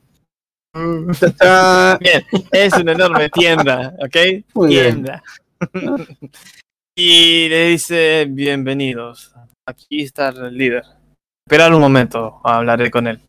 Bien, 2.01 2.25
es 2.51 2.73
una 2.75 2.93
enorme 2.93 3.31
tienda, 3.31 3.95
¿ok? 3.99 4.17
Muy 4.55 4.69
bien. 4.69 5.07
y 6.97 7.49
le 7.49 7.69
dice, 7.69 8.27
bienvenidos. 8.29 9.33
Aquí 9.67 10.03
está 10.03 10.29
el 10.29 10.57
líder. 10.57 10.85
Esperar 11.47 11.73
un 11.75 11.81
momento, 11.81 12.41
hablaré 12.45 12.91
con 12.91 13.07
él. 13.07 13.21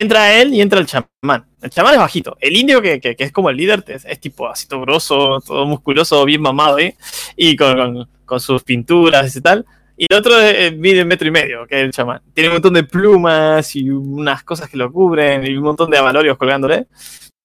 Entra 0.00 0.34
él 0.40 0.54
y 0.54 0.60
entra 0.62 0.80
el 0.80 0.86
chamán. 0.86 1.46
El 1.60 1.70
chamán 1.70 1.94
es 1.94 2.00
bajito. 2.00 2.36
El 2.40 2.56
indio, 2.56 2.80
que, 2.80 3.00
que- 3.00 3.16
es 3.18 3.32
como 3.32 3.50
el 3.50 3.56
líder, 3.56 3.84
es, 3.88 4.04
es 4.06 4.18
tipo 4.20 4.48
así 4.48 4.66
todo 4.66 4.80
grosso, 4.80 5.40
todo 5.46 5.66
musculoso, 5.66 6.24
bien 6.24 6.40
mamado, 6.40 6.78
¿eh? 6.78 6.96
Y 7.36 7.54
con, 7.56 8.08
con- 8.24 8.40
sus 8.40 8.62
pinturas 8.62 9.34
y 9.36 9.40
tal. 9.42 9.66
Y 9.96 10.06
el 10.08 10.18
otro 10.18 10.40
eh, 10.40 10.70
mide 10.70 11.02
un 11.02 11.08
metro 11.08 11.28
y 11.28 11.30
medio, 11.30 11.66
que 11.66 11.76
es 11.78 11.84
el 11.84 11.92
chamán. 11.92 12.22
Tiene 12.32 12.48
un 12.48 12.54
montón 12.54 12.72
de 12.72 12.84
plumas 12.84 13.76
y 13.76 13.90
unas 13.90 14.42
cosas 14.42 14.70
que 14.70 14.78
lo 14.78 14.90
cubren 14.90 15.46
y 15.46 15.54
un 15.54 15.64
montón 15.64 15.90
de 15.90 15.98
avalorios 15.98 16.38
colgándole. 16.38 16.86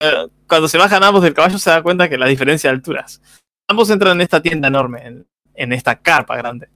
Eh, 0.01 0.27
cuando 0.47 0.69
se 0.69 0.77
bajan 0.77 1.03
ambos 1.03 1.23
del 1.23 1.33
caballo 1.33 1.57
se 1.57 1.69
da 1.69 1.83
cuenta 1.83 2.07
que 2.07 2.17
la 2.17 2.27
diferencia 2.27 2.69
de 2.69 2.77
alturas. 2.77 3.21
Ambos 3.69 3.89
entran 3.89 4.13
en 4.17 4.21
esta 4.21 4.41
tienda 4.41 4.69
enorme, 4.69 5.05
en, 5.05 5.27
en 5.55 5.73
esta 5.73 5.95
carpa 5.97 6.35
grande. 6.37 6.69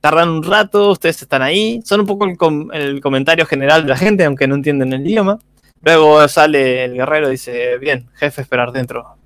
Tardan 0.00 0.28
un 0.28 0.42
rato, 0.42 0.90
ustedes 0.90 1.22
están 1.22 1.42
ahí. 1.42 1.80
Son 1.84 2.00
un 2.00 2.06
poco 2.06 2.26
el, 2.26 2.36
com- 2.36 2.70
el 2.72 3.00
comentario 3.00 3.46
general 3.46 3.82
de 3.82 3.88
la 3.88 3.96
gente, 3.96 4.24
aunque 4.24 4.46
no 4.46 4.54
entienden 4.54 4.92
el 4.92 5.06
idioma. 5.06 5.38
Luego 5.82 6.26
sale 6.28 6.84
el 6.84 6.94
guerrero 6.94 7.28
y 7.28 7.32
dice, 7.32 7.78
bien, 7.78 8.08
jefe, 8.14 8.42
esperar 8.42 8.72
dentro. 8.72 9.16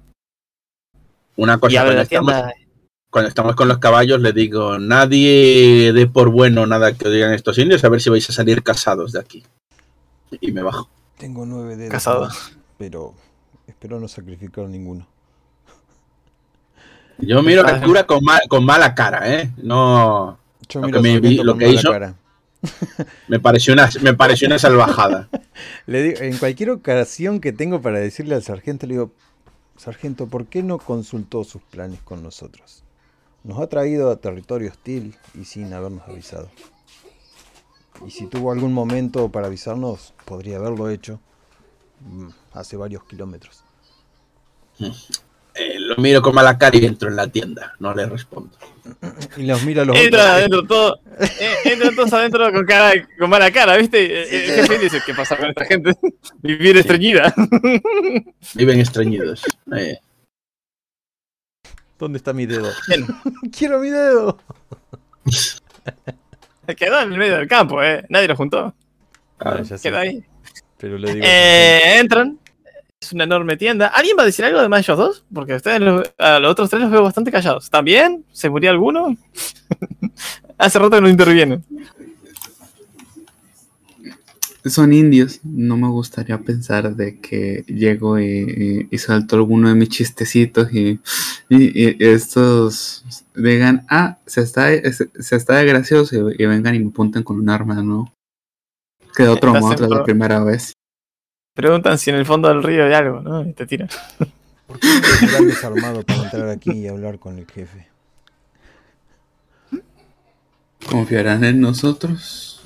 Una 1.37 1.59
cosa, 1.59 1.83
cuando 1.83 1.93
la 1.95 2.03
estamos, 2.03 2.35
cuando 3.11 3.29
estamos 3.29 3.55
con 3.57 3.69
los 3.69 3.79
caballos, 3.79 4.21
le 4.21 4.33
digo, 4.33 4.79
nadie 4.79 5.93
dé 5.93 6.07
por 6.07 6.31
bueno 6.31 6.67
nada 6.67 6.95
que 6.95 7.09
digan 7.09 7.33
estos 7.33 7.59
indios, 7.59 7.85
a 7.85 7.89
ver 7.89 8.01
si 8.01 8.11
vais 8.11 8.29
a 8.29 8.33
salir 8.33 8.63
casados 8.63 9.13
de 9.13 9.21
aquí. 9.21 9.45
Y 10.41 10.53
me 10.53 10.63
bajo. 10.63 10.89
Tengo 11.17 11.47
nueve 11.47 11.77
dedos. 11.77 11.93
Casado. 11.93 12.21
más, 12.27 12.57
pero 12.77 13.15
espero 13.67 13.99
no 13.99 14.09
sacrificar 14.09 14.69
ninguno. 14.69 15.07
Yo 17.19 17.43
miro 17.43 17.67
al 17.67 17.83
cura 17.83 18.05
con, 18.05 18.23
ma- 18.25 18.41
con 18.49 18.65
mala 18.65 18.95
cara, 18.95 19.33
¿eh? 19.35 19.51
No, 19.59 20.39
Yo 20.69 20.81
Lo 20.81 20.89
que 20.91 20.99
a 20.99 21.01
me 21.03 21.21
vi- 21.21 21.37
lo 21.43 21.57
que 21.57 21.69
hizo- 21.71 21.91
cara. 21.91 22.15
me 23.29 23.39
pareció 23.41 23.73
una, 23.73 23.89
me 24.03 24.15
pareció 24.15 24.47
una 24.49 24.59
salvajada. 24.59 25.29
Le 25.87 26.03
digo, 26.03 26.21
en 26.21 26.37
cualquier 26.39 26.71
ocasión 26.71 27.41
que 27.41 27.53
tengo 27.53 27.81
para 27.81 27.99
decirle 27.99 28.35
al 28.35 28.43
sargento, 28.43 28.87
le 28.87 28.95
digo, 28.95 29.13
sargento, 29.77 30.27
¿por 30.27 30.47
qué 30.47 30.63
no 30.63 30.79
consultó 30.79 31.45
sus 31.45 31.63
planes 31.63 32.01
con 32.03 32.23
nosotros? 32.23 32.83
Nos 33.45 33.59
ha 33.61 33.69
traído 33.69 34.11
a 34.11 34.17
territorio 34.17 34.71
hostil 34.71 35.17
y 35.35 35.45
sin 35.45 35.73
habernos 35.73 36.03
avisado. 36.09 36.49
Y 38.07 38.11
si 38.11 38.27
tuvo 38.27 38.53
algún 38.53 38.73
momento 38.73 39.29
para 39.31 39.47
avisarnos, 39.49 40.15
podría 40.25 40.57
haberlo 40.59 40.89
hecho 40.91 41.21
mm, 42.01 42.29
hace 42.53 42.77
varios 42.77 43.05
kilómetros. 43.05 43.63
Eh, 45.89 45.95
lo 45.97 46.03
miro 46.03 46.23
con 46.23 46.35
mala 46.35 46.57
cara 46.59 46.77
y 46.77 46.85
entro 46.85 47.09
en 47.09 47.17
la 47.17 47.27
tienda. 47.29 47.75
No 47.79 47.95
le 47.95 48.07
respondo. 48.07 48.51
Y 49.37 49.43
los 49.47 49.63
mira 49.65 49.83
a 49.83 49.85
los 49.85 49.97
Entra 49.97 50.21
otros. 50.23 50.37
adentro 50.37 50.63
todo. 50.67 51.01
eh, 51.21 51.57
Entran 51.65 51.95
todos 51.95 52.13
adentro 52.13 52.53
con, 52.53 52.65
cara, 52.67 52.93
con 53.19 53.31
mala 53.31 53.51
cara, 53.51 53.77
¿viste? 53.77 54.03
Eh, 54.05 54.47
El 54.47 54.67
jefe 54.67 54.79
dice, 54.79 55.01
¿qué 55.05 55.15
pasa 55.15 55.37
con 55.37 55.49
esta 55.49 55.65
gente? 55.65 55.95
Vivir 56.43 56.77
estreñida. 56.79 57.35
Viven 58.55 58.81
estreñidos. 58.81 59.43
Eh, 59.77 59.99
¿Dónde 61.99 62.17
está 62.19 62.33
mi 62.33 62.47
dedo? 62.47 62.71
Bien. 62.89 63.07
Quiero 63.57 63.79
mi 63.81 63.91
dedo. 63.91 64.39
Quedó 66.77 67.01
en 67.01 67.13
el 67.13 67.19
medio 67.19 67.37
del 67.37 67.49
campo, 67.49 67.83
¿eh? 67.83 68.05
Nadie 68.09 68.29
lo 68.29 68.37
juntó. 68.37 68.75
claro. 69.39 69.65
Ah, 69.71 69.77
Quedó 69.83 69.99
ahí. 69.99 70.25
Pero 70.79 70.97
le 70.99 71.13
digo. 71.15 71.27
Eh, 71.27 71.99
entran. 71.99 72.39
Es 73.01 73.13
una 73.13 73.25
enorme 73.25 73.57
tienda. 73.57 73.87
¿Alguien 73.89 74.17
va 74.19 74.23
a 74.23 74.27
decir 74.27 74.45
algo 74.45 74.59
además 74.59 74.79
de 74.79 74.93
ellos 74.93 74.99
dos? 74.99 75.25
Porque 75.33 75.55
ustedes, 75.55 75.81
los- 75.81 76.13
a 76.19 76.41
los 76.41 76.51
otros 76.51 76.69
tres 76.69 76.83
los 76.83 76.91
veo 76.91 77.03
bastante 77.03 77.31
callados. 77.31 77.65
¿Están 77.65 77.85
bien? 77.85 78.25
¿Se 78.33 78.51
murió 78.51 78.71
alguno? 78.71 79.17
Hace 80.59 80.79
rato 80.81 80.97
que 80.97 81.01
no 81.03 81.09
intervienen. 81.09 81.65
son 84.65 84.93
indios. 84.93 85.41
No 85.45 85.77
me 85.77 85.87
gustaría 85.89 86.39
pensar 86.39 86.95
de 86.97 87.21
que 87.21 87.63
llego 87.69 88.19
y, 88.19 88.25
y, 88.27 88.89
y 88.95 88.99
salto 88.99 89.37
alguno 89.37 89.69
de 89.69 89.77
mis 89.77 89.89
chistecitos 89.89 90.69
y, 90.75 91.01
estos 91.49 93.05
digan, 93.35 93.87
ah, 93.89 94.19
se 94.27 94.43
está, 94.43 94.69
se, 94.93 95.09
se 95.19 95.37
está 95.37 95.55
de 95.57 95.65
gracioso 95.67 96.31
y, 96.37 96.45
vengan 96.47 96.75
y 96.75 96.81
me 96.81 96.89
apunten 96.91 97.23
con 97.23 97.39
un 97.39 97.49
arma, 97.49 97.77
¿no? 97.83 98.13
Que 99.17 99.23
de 99.23 99.29
otro 99.31 99.51
Estás 99.51 99.63
modo, 99.63 99.73
en 99.73 99.79
tras 99.79 99.91
la 99.91 100.05
primera 100.05 100.43
vez. 100.45 100.73
Preguntan 101.59 101.99
si 101.99 102.11
en 102.11 102.15
el 102.15 102.25
fondo 102.25 102.49
del 102.49 102.63
río 102.63 102.85
hay 102.85 102.93
algo, 102.93 103.21
¿no? 103.21 103.43
Y 103.43 103.53
te 103.53 103.67
tiran. 103.67 103.89
¿Por 104.65 104.79
qué 104.79 104.87
no 104.87 105.45
desarmado 105.45 106.05
para 106.05 106.23
entrar 106.23 106.49
aquí 106.51 106.71
y 106.71 106.87
hablar 106.87 107.19
con 107.19 107.37
el 107.37 107.51
jefe? 107.51 107.89
¿Confiarán 110.89 111.43
en 111.43 111.61
nosotros? 111.61 112.63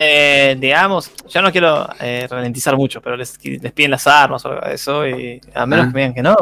Eh, 0.00 0.56
digamos, 0.58 1.12
yo 1.28 1.40
no 1.40 1.52
quiero 1.52 1.88
eh, 2.00 2.26
ralentizar 2.28 2.76
mucho, 2.76 3.00
pero 3.00 3.16
les, 3.16 3.38
les 3.44 3.70
piden 3.72 3.92
las 3.92 4.08
armas 4.08 4.44
o 4.44 4.48
algo 4.48 4.66
de 4.66 4.74
eso, 4.74 5.06
y 5.06 5.40
a 5.54 5.64
menos 5.64 5.86
Ah. 5.86 5.88
que 5.88 5.94
me 5.94 6.00
digan 6.00 6.14
que 6.14 6.22
no. 6.22 6.36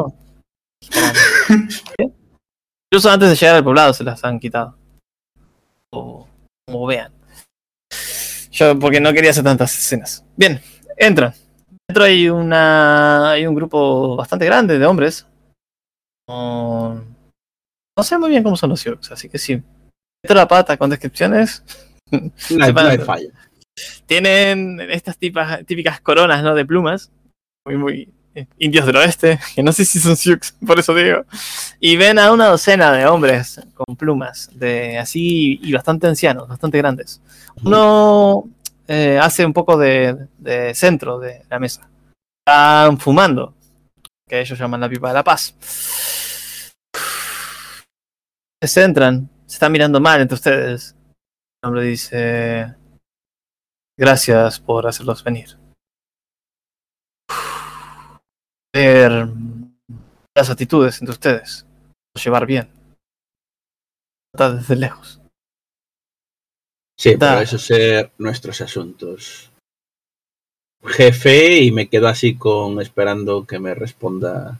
Incluso 2.91 3.11
antes 3.11 3.29
de 3.29 3.35
llegar 3.35 3.57
al 3.57 3.63
poblado 3.63 3.93
se 3.93 4.03
las 4.03 4.23
han 4.23 4.39
quitado. 4.39 4.75
O 5.91 6.27
como 6.67 6.87
vean. 6.87 7.13
Yo, 8.49 8.79
porque 8.79 8.99
no 8.99 9.13
quería 9.13 9.29
hacer 9.29 9.43
tantas 9.43 9.77
escenas. 9.77 10.25
Bien, 10.35 10.59
entran. 10.97 11.33
Dentro 11.87 12.03
hay 12.03 12.29
una. 12.29 13.31
hay 13.31 13.45
un 13.45 13.55
grupo 13.55 14.15
bastante 14.15 14.45
grande 14.45 14.79
de 14.79 14.85
hombres. 14.85 15.27
No 16.27 18.03
sé 18.03 18.17
muy 18.17 18.29
bien 18.29 18.43
cómo 18.43 18.57
son 18.57 18.71
los 18.71 18.79
Sioux, 18.79 18.99
así 19.11 19.29
que 19.29 19.37
sí. 19.37 19.61
Meto 20.23 20.33
la 20.33 20.47
pata 20.47 20.75
con 20.77 20.89
descripciones. 20.89 21.63
No 22.11 22.31
no 22.73 22.79
hay 22.79 22.97
falla. 22.97 23.29
tienen 24.05 24.81
estas 24.81 25.17
tipas, 25.17 25.65
típicas 25.65 26.01
coronas, 26.01 26.43
¿no? 26.43 26.55
De 26.55 26.65
plumas. 26.65 27.11
Muy, 27.65 27.77
muy 27.77 28.13
eh, 28.35 28.47
indios 28.57 28.85
del 28.85 28.97
oeste, 28.97 29.39
que 29.55 29.63
no 29.63 29.71
sé 29.71 29.85
si 29.85 29.99
son 29.99 30.17
Sioux, 30.17 30.39
por 30.67 30.77
eso 30.77 30.93
digo. 30.93 31.25
Y 31.79 31.95
ven 31.95 32.19
a 32.19 32.31
una 32.31 32.47
docena 32.47 32.91
de 32.91 33.05
hombres 33.05 33.61
con 33.73 33.95
plumas, 33.95 34.49
de 34.53 34.97
así, 34.97 35.59
y 35.63 35.71
bastante 35.71 36.07
ancianos, 36.07 36.47
bastante 36.47 36.77
grandes. 36.77 37.21
Uno 37.63 38.49
eh, 38.87 39.19
hace 39.21 39.45
un 39.45 39.53
poco 39.53 39.77
de, 39.77 40.27
centro 40.73 41.19
de 41.19 41.45
la 41.49 41.59
mesa. 41.59 41.89
Están 42.45 42.99
fumando, 42.99 43.55
que 44.27 44.41
ellos 44.41 44.57
llaman 44.57 44.81
la 44.81 44.89
pipa 44.89 45.07
de 45.07 45.13
la 45.13 45.23
paz. 45.23 45.55
Se 48.61 48.67
centran, 48.67 49.29
se 49.45 49.55
están 49.55 49.71
mirando 49.71 49.99
mal 49.99 50.21
entre 50.21 50.35
ustedes. 50.35 50.95
El 51.63 51.67
hombre 51.67 51.83
dice... 51.83 52.75
Gracias 53.97 54.59
por 54.59 54.85
hacerlos 54.87 55.23
venir. 55.23 55.57
Ver 58.73 59.29
las 60.35 60.49
actitudes 60.49 60.99
entre 60.99 61.13
ustedes. 61.13 61.65
Llevar 62.21 62.45
bien. 62.45 62.69
Tratar 64.33 64.57
desde 64.57 64.75
lejos. 64.75 65.21
Sí, 66.97 67.15
Da. 67.15 67.31
pero 67.31 67.41
eso 67.41 67.57
ser 67.57 68.11
nuestros 68.17 68.61
asuntos. 68.61 69.51
Jefe, 70.83 71.61
y 71.63 71.71
me 71.71 71.87
quedo 71.89 72.07
así 72.07 72.37
con 72.37 72.79
esperando 72.79 73.45
que 73.45 73.59
me 73.59 73.73
responda 73.73 74.59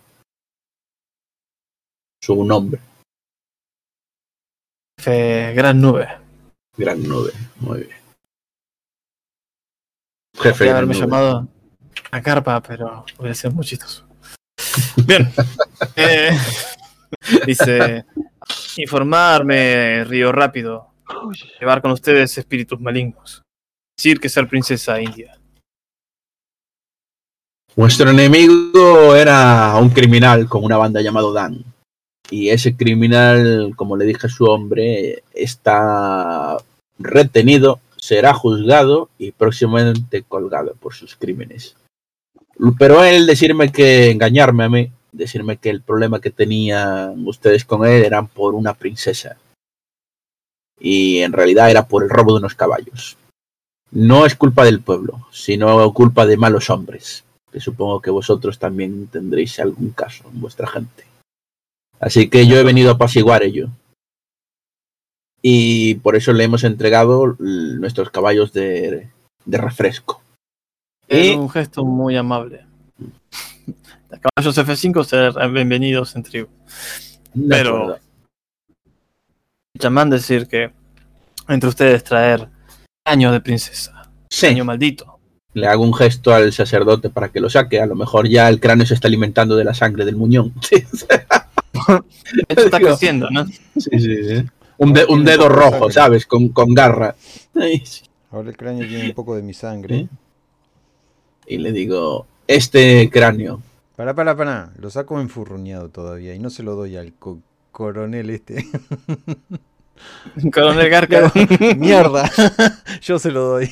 su 2.22 2.44
nombre. 2.44 2.82
Jefe, 5.00 5.54
gran 5.54 5.80
nube. 5.80 6.08
Gran 6.78 7.04
nube. 7.04 7.32
Muy 7.60 7.84
bien. 7.84 7.98
Jefe, 10.38 10.66
gran 10.66 10.78
haberme 10.78 10.94
nube. 10.96 11.02
llamado 11.06 11.48
a 12.12 12.22
carpa, 12.22 12.62
pero 12.62 13.06
hubiera 13.18 13.36
sido 13.36 13.52
muy 13.54 13.66
chistoso. 13.66 14.06
Bien. 15.06 15.32
Eh, 15.98 16.32
dice: 17.46 18.06
Informarme, 18.78 20.04
Río 20.06 20.32
Rápido. 20.32 20.95
Llevar 21.60 21.82
con 21.82 21.92
ustedes 21.92 22.38
espíritus 22.38 22.80
malignos. 22.80 23.42
Decir 23.98 24.20
que 24.20 24.30
ser 24.30 24.48
princesa 24.48 25.00
india. 25.02 25.38
Vuestro 27.76 28.10
enemigo 28.10 29.16
era 29.16 29.76
un 29.78 29.90
criminal 29.90 30.48
con 30.48 30.64
una 30.64 30.78
banda 30.78 31.02
llamado 31.02 31.34
Dan. 31.34 31.64
Y 32.30 32.50
ese 32.50 32.76
criminal, 32.76 33.74
como 33.76 33.98
le 33.98 34.06
dije 34.06 34.28
a 34.28 34.30
su 34.30 34.46
hombre, 34.46 35.24
está 35.34 36.58
retenido, 36.98 37.80
será 37.98 38.34
juzgado 38.34 39.10
y 39.18 39.32
próximamente 39.32 40.24
colgado 40.24 40.76
por 40.80 40.94
sus 40.94 41.16
crímenes. 41.16 41.76
Pero 42.80 43.04
él 43.04 43.28
decirme 43.28 43.72
que 43.72 44.10
engañarme 44.10 44.64
a 44.64 44.70
mí, 44.70 44.92
decirme 45.12 45.58
que 45.58 45.70
el 45.70 45.82
problema 45.82 46.22
que 46.22 46.32
tenían 46.32 47.28
ustedes 47.28 47.66
con 47.66 47.86
él 47.86 48.04
eran 48.06 48.28
por 48.28 48.56
una 48.56 48.74
princesa. 48.74 49.38
Y 50.80 51.20
en 51.20 51.34
realidad 51.34 51.70
era 51.70 51.88
por 51.88 52.04
el 52.04 52.10
robo 52.10 52.34
de 52.34 52.40
unos 52.40 52.56
caballos. 52.56 53.18
No 53.92 54.26
es 54.26 54.36
culpa 54.36 54.66
del 54.66 54.82
pueblo, 54.82 55.28
sino 55.32 55.94
culpa 55.94 56.26
de 56.26 56.38
malos 56.38 56.70
hombres 56.70 57.26
que 57.56 57.62
supongo 57.62 58.02
que 58.02 58.12
vosotros 58.12 58.60
también 58.60 59.08
tendréis 59.08 59.62
algún 59.62 59.92
caso 59.92 60.26
en 60.30 60.42
vuestra 60.42 60.68
gente. 60.68 61.06
Así 62.02 62.30
que 62.30 62.46
yo 62.48 62.58
he 62.58 62.64
venido 62.66 62.90
a 62.92 62.96
apaciguar 62.96 63.44
ello. 63.44 63.70
Y 65.42 65.96
por 65.96 66.18
eso 66.18 66.34
le 66.34 66.44
hemos 66.44 66.66
entregado 66.66 67.38
nuestros 67.40 68.10
caballos 68.10 68.52
de, 68.52 69.08
de 69.46 69.58
refresco. 69.58 70.22
Es 71.08 71.28
Y 71.28 71.36
un 71.36 71.50
gesto 71.50 71.86
muy 71.86 72.18
amable. 72.18 72.66
Los 74.10 74.20
caballos 74.20 74.58
F5 74.58 75.06
serán 75.06 75.54
bienvenidos 75.54 76.14
en 76.18 76.24
tribu. 76.24 76.50
Pero-. 77.48 78.00
Chamán 79.78 80.10
decir 80.10 80.48
que 80.48 80.72
entre 81.48 81.70
ustedes 81.70 82.04
traer 82.04 82.48
año 83.06 83.32
de 83.32 83.42
princesa. 83.42 84.10
Sí, 84.30 84.48
Año 84.48 84.66
maldito. 84.66 85.20
le 85.54 85.68
hago 85.68 85.84
un 85.84 85.94
gesto 85.94 86.34
al 86.34 86.52
sacerdote 86.52 87.10
para 87.10 87.30
que 87.30 87.40
lo 87.40 87.50
saque. 87.50 87.80
A 87.80 87.86
lo 87.86 87.96
mejor 87.96 88.28
ya 88.28 88.50
el 88.50 88.60
cráneo 88.60 88.86
se 88.86 88.94
está 88.94 89.08
alimentando 89.08 89.56
de 89.56 89.64
la 89.64 89.74
sangre 89.74 90.06
del 90.06 90.16
muñón. 90.16 90.54
Hecho, 92.50 92.62
está 92.66 92.80
creciendo, 92.80 93.30
¿no? 93.30 93.46
Sí, 93.46 93.90
sí, 94.00 94.00
sí. 94.00 94.46
Un, 94.78 94.94
de- 94.94 95.06
un 95.06 95.24
dedo 95.24 95.48
rojo, 95.50 95.92
¿sabes? 95.92 96.26
Con, 96.26 96.50
con 96.50 96.74
garra. 96.74 97.16
Ay, 97.54 97.82
sí. 97.86 98.04
Ahora 98.32 98.50
el 98.50 98.58
cráneo 98.58 98.88
tiene 98.88 99.06
un 99.10 99.14
poco 99.14 99.36
de 99.36 99.44
mi 99.44 99.54
sangre. 99.54 99.96
¿Eh? 99.98 100.08
Y 101.48 101.58
le 101.60 101.72
digo, 101.72 102.26
este 102.48 103.10
cráneo 103.12 103.62
Para, 103.96 104.14
para, 104.14 104.36
para. 104.36 104.72
Lo 104.80 104.90
saco 104.90 105.22
enfurruñado 105.22 105.90
todavía 105.90 106.34
y 106.34 106.40
no 106.40 106.50
se 106.50 106.64
lo 106.64 106.76
doy 106.76 106.98
al 106.98 107.14
co- 107.14 107.40
coronel 107.76 108.30
este. 108.30 108.66
Coronel 110.54 110.90
Garca. 110.90 111.30
Mierda. 111.78 112.30
Yo 113.02 113.20
se 113.20 113.32
lo 113.32 113.42
doy. 113.42 113.70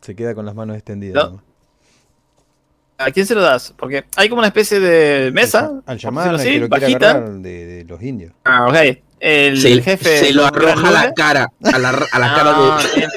Se 0.00 0.16
queda 0.16 0.34
con 0.34 0.44
las 0.44 0.56
manos 0.56 0.76
extendidas. 0.76 1.30
¿A 2.98 3.10
quién 3.12 3.24
se 3.24 3.36
lo 3.36 3.40
das? 3.42 3.72
Porque 3.76 4.04
hay 4.16 4.28
como 4.28 4.40
una 4.40 4.48
especie 4.48 4.80
de 4.80 5.30
mesa. 5.30 5.70
Al 5.86 5.96
que 5.98 6.08
así, 6.08 6.58
lo 6.58 6.68
bajita. 6.68 7.10
agarrar 7.10 7.30
de, 7.34 7.66
de 7.66 7.84
los 7.84 8.02
indios. 8.02 8.32
Ah, 8.44 8.66
ok. 8.66 8.98
El, 9.20 9.60
se, 9.60 9.80
jefe. 9.80 10.18
se 10.18 10.32
lo 10.32 10.44
arroja 10.44 10.88
a 10.88 10.90
la 10.90 11.14
cara. 11.14 11.52
A 11.72 11.78
la, 11.78 11.90
a 11.90 12.18
la 12.18 12.28
No, 12.28 12.34
cara 12.36 12.52
de. 12.52 13.00
eh, 13.04 13.08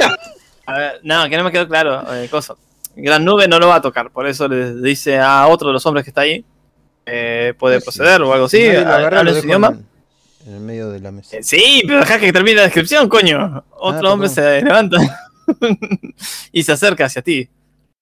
a 0.67 0.77
ver, 0.77 0.99
no, 1.03 1.27
que 1.27 1.37
no 1.37 1.43
me 1.43 1.51
quedó 1.51 1.67
claro. 1.67 2.03
eh, 2.13 2.27
cosa. 2.29 2.55
Gran 2.95 3.25
nube 3.25 3.47
no 3.47 3.57
lo 3.57 3.67
va 3.67 3.75
a 3.75 3.81
tocar, 3.81 4.11
por 4.11 4.27
eso 4.27 4.47
le 4.47 4.75
dice 4.75 5.17
a 5.17 5.47
otro 5.47 5.69
de 5.69 5.73
los 5.73 5.85
hombres 5.87 6.03
que 6.03 6.11
está 6.11 6.21
ahí. 6.21 6.45
Eh, 7.05 7.53
puede 7.57 7.79
Sí, 7.79 7.83
proceder 7.85 8.21
o 8.21 8.33
algo 8.33 8.45
así. 8.45 8.67
Habla 8.69 9.33
su 9.33 9.45
idioma. 9.45 9.77
En, 10.45 10.53
el 10.55 10.59
medio 10.59 10.89
de 10.89 10.99
la 10.99 11.11
mesa. 11.11 11.37
Eh, 11.37 11.43
Sí, 11.43 11.83
pero 11.85 11.99
deja 11.99 12.19
que 12.19 12.33
termine 12.33 12.57
la 12.57 12.63
descripción, 12.63 13.07
coño. 13.09 13.63
Otro 13.71 14.09
Ah, 14.09 14.13
hombre 14.13 14.29
perdón. 14.29 14.29
se 14.29 14.61
levanta 14.63 14.97
y 16.51 16.63
se 16.63 16.71
acerca 16.71 17.05
hacia 17.05 17.21
ti. 17.21 17.49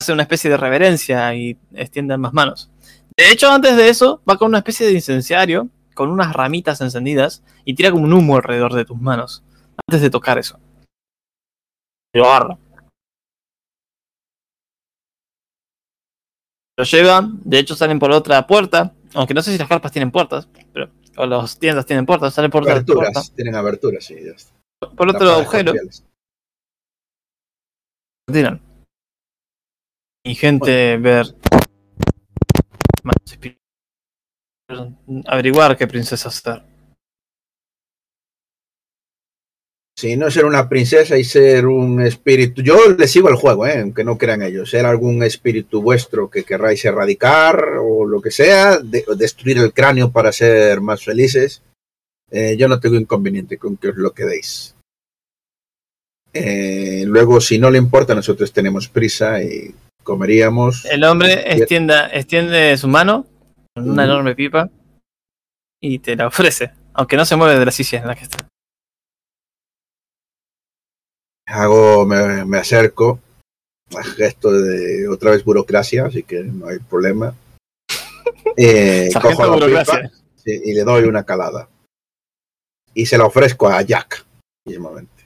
Hace 0.01 0.13
una 0.13 0.23
especie 0.23 0.49
de 0.49 0.57
reverencia 0.57 1.34
y 1.35 1.57
extiende 1.73 2.13
ambas 2.13 2.34
manos. 2.34 2.69
De 3.17 3.30
hecho, 3.31 3.51
antes 3.51 3.76
de 3.76 3.89
eso, 3.89 4.21
va 4.30 4.38
con 4.38 4.47
una 4.47 4.59
especie 4.59 4.88
de 4.88 4.93
incenciario, 4.93 5.67
con 5.93 6.09
unas 6.09 6.31
ramitas 6.34 6.80
encendidas, 6.80 7.43
y 7.65 7.73
tira 7.73 7.91
como 7.91 8.05
un 8.05 8.13
humo 8.13 8.38
alrededor 8.38 8.73
de 8.73 8.85
tus 8.85 8.97
manos. 8.99 9.43
Antes 9.88 10.01
de 10.01 10.09
tocar 10.09 10.38
eso. 10.38 10.57
Lo 12.13 12.26
agarra. 12.31 12.57
Lo 16.80 16.85
llevan, 16.85 17.41
de 17.43 17.60
hecho 17.60 17.76
salen 17.76 17.99
por 17.99 18.10
otra 18.10 18.47
puerta, 18.47 18.93
aunque 19.14 19.34
no 19.34 19.41
sé 19.41 19.51
si 19.51 19.57
las 19.57 19.68
carpas 19.68 19.91
tienen 19.91 20.11
puertas, 20.11 20.47
pero 20.72 20.89
o 21.18 21.26
las 21.26 21.60
tiendas 21.60 21.85
tienen 21.85 22.06
puertas, 22.06 22.34
salen 22.34 22.49
por 22.49 22.61
otra 22.61 22.76
puerta, 22.76 22.93
Aberturas. 22.93 23.34
Tienen 23.35 23.56
aberturas, 23.56 24.06
sí. 24.06 24.14
está. 24.14 24.53
por 24.95 25.10
otro 25.10 25.30
agujero. 25.30 25.73
tiran. 28.31 28.61
Y 30.23 30.35
gente 30.35 30.95
ver 30.95 31.35
más 33.03 33.18
espíritus. 33.26 33.60
averiguar 35.26 35.76
qué 35.76 35.85
princesa 35.85 36.31
ser. 36.31 36.64
Si 39.99 40.15
no 40.15 40.31
ser 40.31 40.45
una 40.45 40.69
princesa 40.69 41.17
y 41.17 41.26
ser 41.26 41.65
un 41.65 42.01
espíritu. 42.01 42.61
Yo 42.61 42.77
le 42.97 43.05
sigo 43.05 43.27
el 43.27 43.35
juego, 43.35 43.67
¿eh? 43.67 43.81
aunque 43.81 44.05
no 44.05 44.17
crean 44.17 44.41
ellos. 44.41 44.69
Ser 44.69 44.85
algún 44.85 45.21
espíritu 45.23 45.81
vuestro 45.81 46.30
que 46.30 46.45
querráis 46.45 46.85
erradicar 46.85 47.65
o 47.81 48.05
lo 48.05 48.21
que 48.21 48.31
sea, 48.31 48.80
de- 48.80 49.03
destruir 49.17 49.57
el 49.57 49.73
cráneo 49.73 50.09
para 50.11 50.31
ser 50.31 50.80
más 50.80 51.03
felices. 51.03 51.61
eh, 52.31 52.55
yo 52.57 52.67
no 52.69 52.80
tengo 52.80 52.95
inconveniente 52.95 53.57
con 53.57 53.76
que 53.76 53.89
os 53.89 53.95
lo 53.97 54.11
quedéis. 54.13 54.76
Eh, 56.34 57.03
luego, 57.07 57.41
si 57.41 57.57
no 57.57 57.69
le 57.71 57.80
importa, 57.80 58.13
nosotros 58.15 58.53
tenemos 58.53 58.88
prisa 58.88 59.41
y 59.43 59.73
comeríamos. 60.03 60.85
El 60.85 61.03
hombre 61.03 61.51
extienda, 61.57 62.07
extiende 62.07 62.77
su 62.77 62.88
mano 62.88 63.26
con 63.76 63.89
una 63.89 64.03
enorme 64.05 64.35
pipa 64.35 64.69
y 65.81 65.99
te 65.99 66.15
la 66.15 66.27
ofrece, 66.27 66.71
aunque 66.93 67.17
no 67.17 67.26
se 67.26 67.35
mueve 67.35 67.57
de 67.59 67.65
la 67.65 67.71
silla 67.71 67.99
en 67.99 68.07
la 68.07 68.15
que 68.15 68.23
está. 68.23 68.47
Hago, 71.49 72.05
me, 72.05 72.45
me 72.45 72.57
acerco. 72.57 73.19
Gesto 74.15 74.51
de 74.51 75.07
otra 75.07 75.31
vez 75.31 75.43
burocracia, 75.43 76.05
así 76.05 76.21
que 76.23 76.43
no 76.43 76.67
hay 76.67 76.80
problema. 76.80 77.34
Eh, 78.57 79.09
cojo 79.13 79.27
la 79.30 79.31
pipa 79.31 79.47
burocracia. 79.47 80.11
y 80.45 80.73
le 80.73 80.84
doy 80.84 81.03
una 81.05 81.23
calada. 81.23 81.69
Y 82.93 83.05
se 83.05 83.17
la 83.17 83.26
ofrezco 83.26 83.67
a 83.69 83.81
Jack 83.81 84.26
mismamente. 84.65 85.23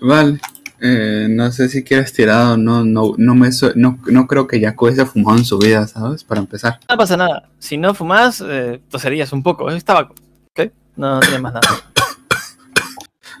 Vale. 0.00 0.40
Eh, 0.80 1.26
no 1.28 1.50
sé 1.50 1.68
si 1.68 1.82
quieres 1.82 2.12
tirado, 2.12 2.56
no, 2.56 2.84
no, 2.84 3.14
no 3.16 3.34
me 3.34 3.50
su- 3.50 3.72
no, 3.74 3.98
no 4.06 4.26
creo 4.28 4.46
que 4.46 4.60
Jaco 4.60 4.86
haya 4.86 5.06
fumado 5.06 5.38
en 5.38 5.44
su 5.44 5.58
vida, 5.58 5.86
¿sabes? 5.88 6.22
Para 6.22 6.40
empezar. 6.40 6.78
No 6.88 6.96
pasa 6.96 7.16
nada. 7.16 7.48
Si 7.58 7.76
no 7.76 7.94
fumas, 7.94 8.42
eh, 8.46 8.80
toserías 8.90 9.32
un 9.32 9.42
poco. 9.42 9.70
Es 9.70 9.84
tabaco. 9.84 10.14
No, 10.98 11.14
no 11.14 11.20
tienes 11.20 11.40
más 11.40 11.54
nada. 11.54 11.66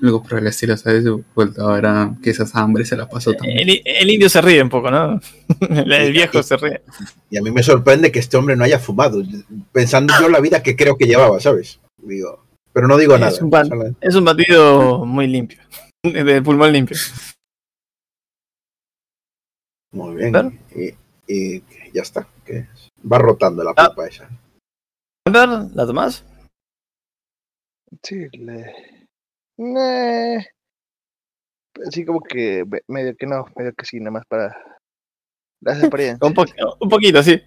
Algo 0.02 0.22
por 0.22 0.38
el 0.38 0.46
estilo, 0.46 0.76
¿sabes? 0.76 1.04
Vuelta 1.34 1.62
ahora 1.62 2.14
que 2.22 2.30
esa 2.30 2.46
hambre 2.60 2.84
se 2.84 2.96
la 2.96 3.08
pasó 3.08 3.32
también. 3.32 3.58
El, 3.68 3.82
el 3.84 4.10
indio 4.10 4.28
se 4.28 4.40
ríe 4.40 4.62
un 4.62 4.68
poco, 4.68 4.90
¿no? 4.92 5.20
El, 5.60 6.12
viejo 6.12 6.40
se 6.42 6.56
ríe. 6.56 6.82
Y 7.30 7.36
a 7.36 7.42
mí 7.42 7.50
me 7.50 7.64
sorprende 7.64 8.12
que 8.12 8.20
este 8.20 8.36
hombre 8.36 8.54
no 8.54 8.62
haya 8.62 8.78
fumado, 8.78 9.20
pensando 9.72 10.14
yo 10.20 10.28
la 10.28 10.38
vida 10.40 10.62
que 10.62 10.76
creo 10.76 10.96
que 10.96 11.06
llevaba, 11.06 11.40
¿sabes? 11.40 11.80
Digo, 11.96 12.44
pero 12.72 12.86
no 12.86 12.96
digo 12.96 13.14
Es 13.16 13.20
nada. 13.20 13.36
un 13.42 13.50
pan. 13.50 13.66
solo- 13.68 13.94
Es 14.00 14.14
un 14.14 14.24
batido 14.24 15.04
muy 15.04 15.26
limpio. 15.26 15.58
De 16.04 16.40
pulmón 16.42 16.72
limpio. 16.72 16.96
Muy 19.92 20.14
bien. 20.16 20.30
Claro. 20.30 20.52
Y, 20.76 20.94
y 21.26 21.62
ya 21.92 22.02
está. 22.02 22.28
que 22.44 22.68
va 23.10 23.18
rotando 23.18 23.64
la 23.64 23.72
Ah. 23.76 23.88
pipa 23.90 24.06
esa. 24.06 24.28
¿Ender, 25.26 25.48
¿La 25.74 25.86
tomás? 25.86 26.24
Sí, 28.02 28.28
le. 28.32 28.74
Nah. 29.58 30.40
Así 31.86 32.04
como 32.04 32.20
que 32.20 32.64
medio 32.88 33.14
que 33.16 33.26
no, 33.26 33.46
medio 33.56 33.72
que 33.74 33.84
sí, 33.86 33.98
nada 34.00 34.10
más 34.10 34.24
para 34.26 34.56
las 35.62 35.78
experiencias. 35.80 36.20
Un, 36.28 36.34
po- 36.34 36.44
un 36.80 36.88
poquito, 36.88 37.22
sí. 37.22 37.40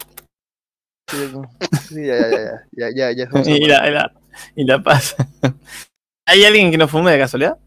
Sí, 1.09 2.05
ya, 2.05 2.15
ya, 2.29 2.67
ya, 2.71 2.89
ya, 2.95 3.11
ya, 3.11 3.11
ya, 3.11 3.25
ya. 3.43 3.51
Y 3.55 3.65
la, 3.67 3.87
y 3.89 3.91
la, 3.91 4.13
y 4.55 4.63
la 4.65 4.81
paz. 4.81 5.15
¿Hay 6.27 6.45
alguien 6.45 6.71
que 6.71 6.77
no 6.77 6.87
fume 6.87 7.11
de 7.11 7.19
casualidad? 7.19 7.59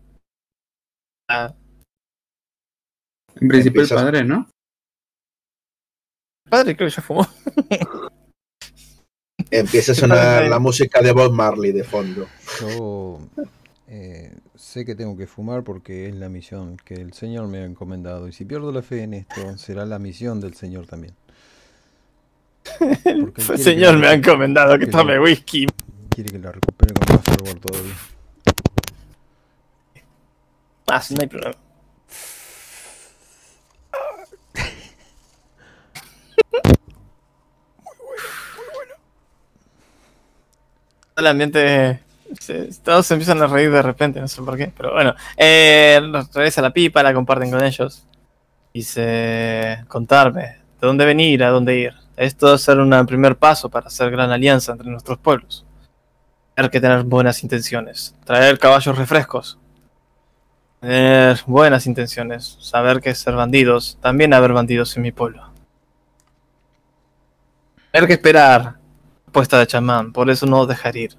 Ah, 1.29 1.55
En 3.41 3.49
principio 3.49 3.83
el 3.83 3.89
padre, 3.89 4.25
¿no? 4.25 4.49
padre, 6.49 6.77
creo 6.77 6.89
que 6.89 6.95
ya 6.95 7.03
fumó. 7.03 7.27
Empieza 9.59 9.93
a 9.93 9.95
¿Qué 9.95 10.01
sonar 10.01 10.49
la 10.49 10.59
música 10.59 11.01
de 11.01 11.13
Bob 11.13 11.33
Marley 11.33 11.71
de 11.71 11.85
fondo. 11.85 12.27
Yo 12.61 13.21
eh, 13.87 14.33
sé 14.57 14.85
que 14.85 14.97
tengo 14.97 15.17
que 15.17 15.29
fumar 15.29 15.63
porque 15.63 16.09
es 16.09 16.15
la 16.15 16.29
misión 16.29 16.77
que 16.85 16.95
el 16.95 17.13
Señor 17.13 17.47
me 17.47 17.59
ha 17.59 17.65
encomendado. 17.65 18.27
Y 18.27 18.33
si 18.33 18.45
pierdo 18.45 18.73
la 18.73 18.83
fe 18.83 19.05
en 19.05 19.15
esto, 19.15 19.57
será 19.57 19.87
la 19.87 20.01
misión 20.01 20.41
del 20.41 20.55
Señor 20.55 20.87
también. 20.87 21.15
Que 23.35 23.59
Señor, 23.59 23.99
me 23.99 24.09
ha 24.09 24.15
encomendado 24.15 24.79
que 24.79 24.87
que 24.87 24.91
tome 24.91 25.21
whisky. 25.21 25.67
Quiere 26.09 26.31
que 26.31 26.39
la 26.39 26.51
recupere 26.51 26.95
con 26.95 27.17
más 27.17 27.25
fervor 27.25 27.61
todavía. 27.61 27.95
Ah, 30.87 31.01
sí, 31.01 31.15
no 31.15 31.23
hay 31.23 31.29
problema. 31.29 31.64
El 41.17 41.27
ambiente. 41.27 42.01
todos 42.83 43.07
se 43.07 43.15
empiezan 43.15 43.41
a 43.43 43.47
reír 43.47 43.71
de 43.71 43.83
repente, 43.83 44.21
no 44.21 44.29
sé 44.29 44.43
por 44.43 44.57
qué, 44.57 44.73
pero 44.77 44.93
bueno. 44.93 45.15
Eh, 45.37 46.01
regresa 46.33 46.63
la 46.63 46.71
pipa, 46.71 47.03
la 47.03 47.15
comparten 47.15 47.51
con 47.51 47.63
ellos. 47.63 48.05
Dice: 48.73 49.85
Contarme, 49.89 50.43
¿de 50.81 50.87
dónde 50.87 51.05
venir, 51.05 51.45
a 51.45 51.51
dónde 51.51 51.79
ir? 51.79 51.95
Esto 52.17 52.47
debe 52.47 52.59
ser 52.59 52.79
un 52.79 53.07
primer 53.07 53.37
paso 53.37 53.69
para 53.69 53.87
hacer 53.87 54.11
gran 54.11 54.31
alianza 54.31 54.73
entre 54.73 54.91
nuestros 54.91 55.19
pueblos. 55.19 55.65
Hay 56.57 56.69
que 56.69 56.81
tener 56.81 57.03
buenas 57.05 57.43
intenciones, 57.43 58.15
traer 58.25 58.59
caballos 58.59 58.97
refrescos, 58.97 59.59
Tener 60.85 61.41
buenas 61.47 61.87
intenciones, 61.87 62.59
saber 62.61 63.01
que 63.01 63.15
ser 63.15 63.35
bandidos, 63.35 63.97
también 64.03 64.35
haber 64.35 64.53
bandidos 64.53 64.95
en 64.99 65.03
mi 65.03 65.13
pueblo. 65.13 65.51
Tener 67.91 68.07
que 68.07 68.13
esperar 68.13 68.75
puesta 69.35 69.59
de 69.59 69.67
chamán, 69.67 70.13
por 70.13 70.31
eso 70.31 70.47
no 70.47 70.65
dejar 70.65 70.97
ir. 70.97 71.15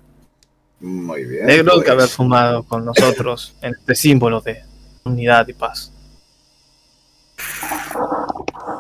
Muy 0.80 1.26
bien. 1.26 1.46
Negro 1.46 1.74
que 1.74 1.82
pues, 1.82 1.90
haber 1.90 2.08
fumado 2.08 2.64
con 2.64 2.86
nosotros 2.86 3.56
en 3.62 3.74
este 3.74 3.94
símbolo 3.94 4.42
de 4.42 4.64
unidad 5.04 5.48
y 5.48 5.54
paz. 5.54 5.92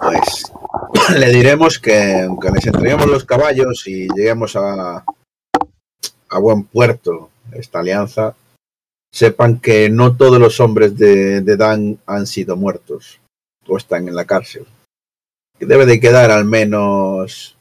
pues 0.01 0.51
le 1.19 1.29
diremos 1.31 1.77
que 1.77 2.21
aunque 2.21 2.49
les 2.49 2.65
entreguemos 2.65 3.07
los 3.07 3.25
caballos 3.25 3.85
y 3.87 4.07
lleguemos 4.15 4.55
a, 4.55 5.03
a 6.29 6.39
buen 6.39 6.63
puerto 6.63 7.29
esta 7.51 7.79
alianza, 7.79 8.35
sepan 9.11 9.59
que 9.59 9.89
no 9.89 10.15
todos 10.15 10.39
los 10.39 10.59
hombres 10.61 10.97
de, 10.97 11.41
de 11.41 11.57
Dan 11.57 11.99
han 12.05 12.25
sido 12.25 12.55
muertos 12.55 13.19
o 13.67 13.77
están 13.77 14.07
en 14.07 14.15
la 14.15 14.25
cárcel. 14.25 14.65
Que 15.59 15.65
debe 15.65 15.85
de 15.85 15.99
quedar 15.99 16.31
al 16.31 16.45
menos 16.45 17.54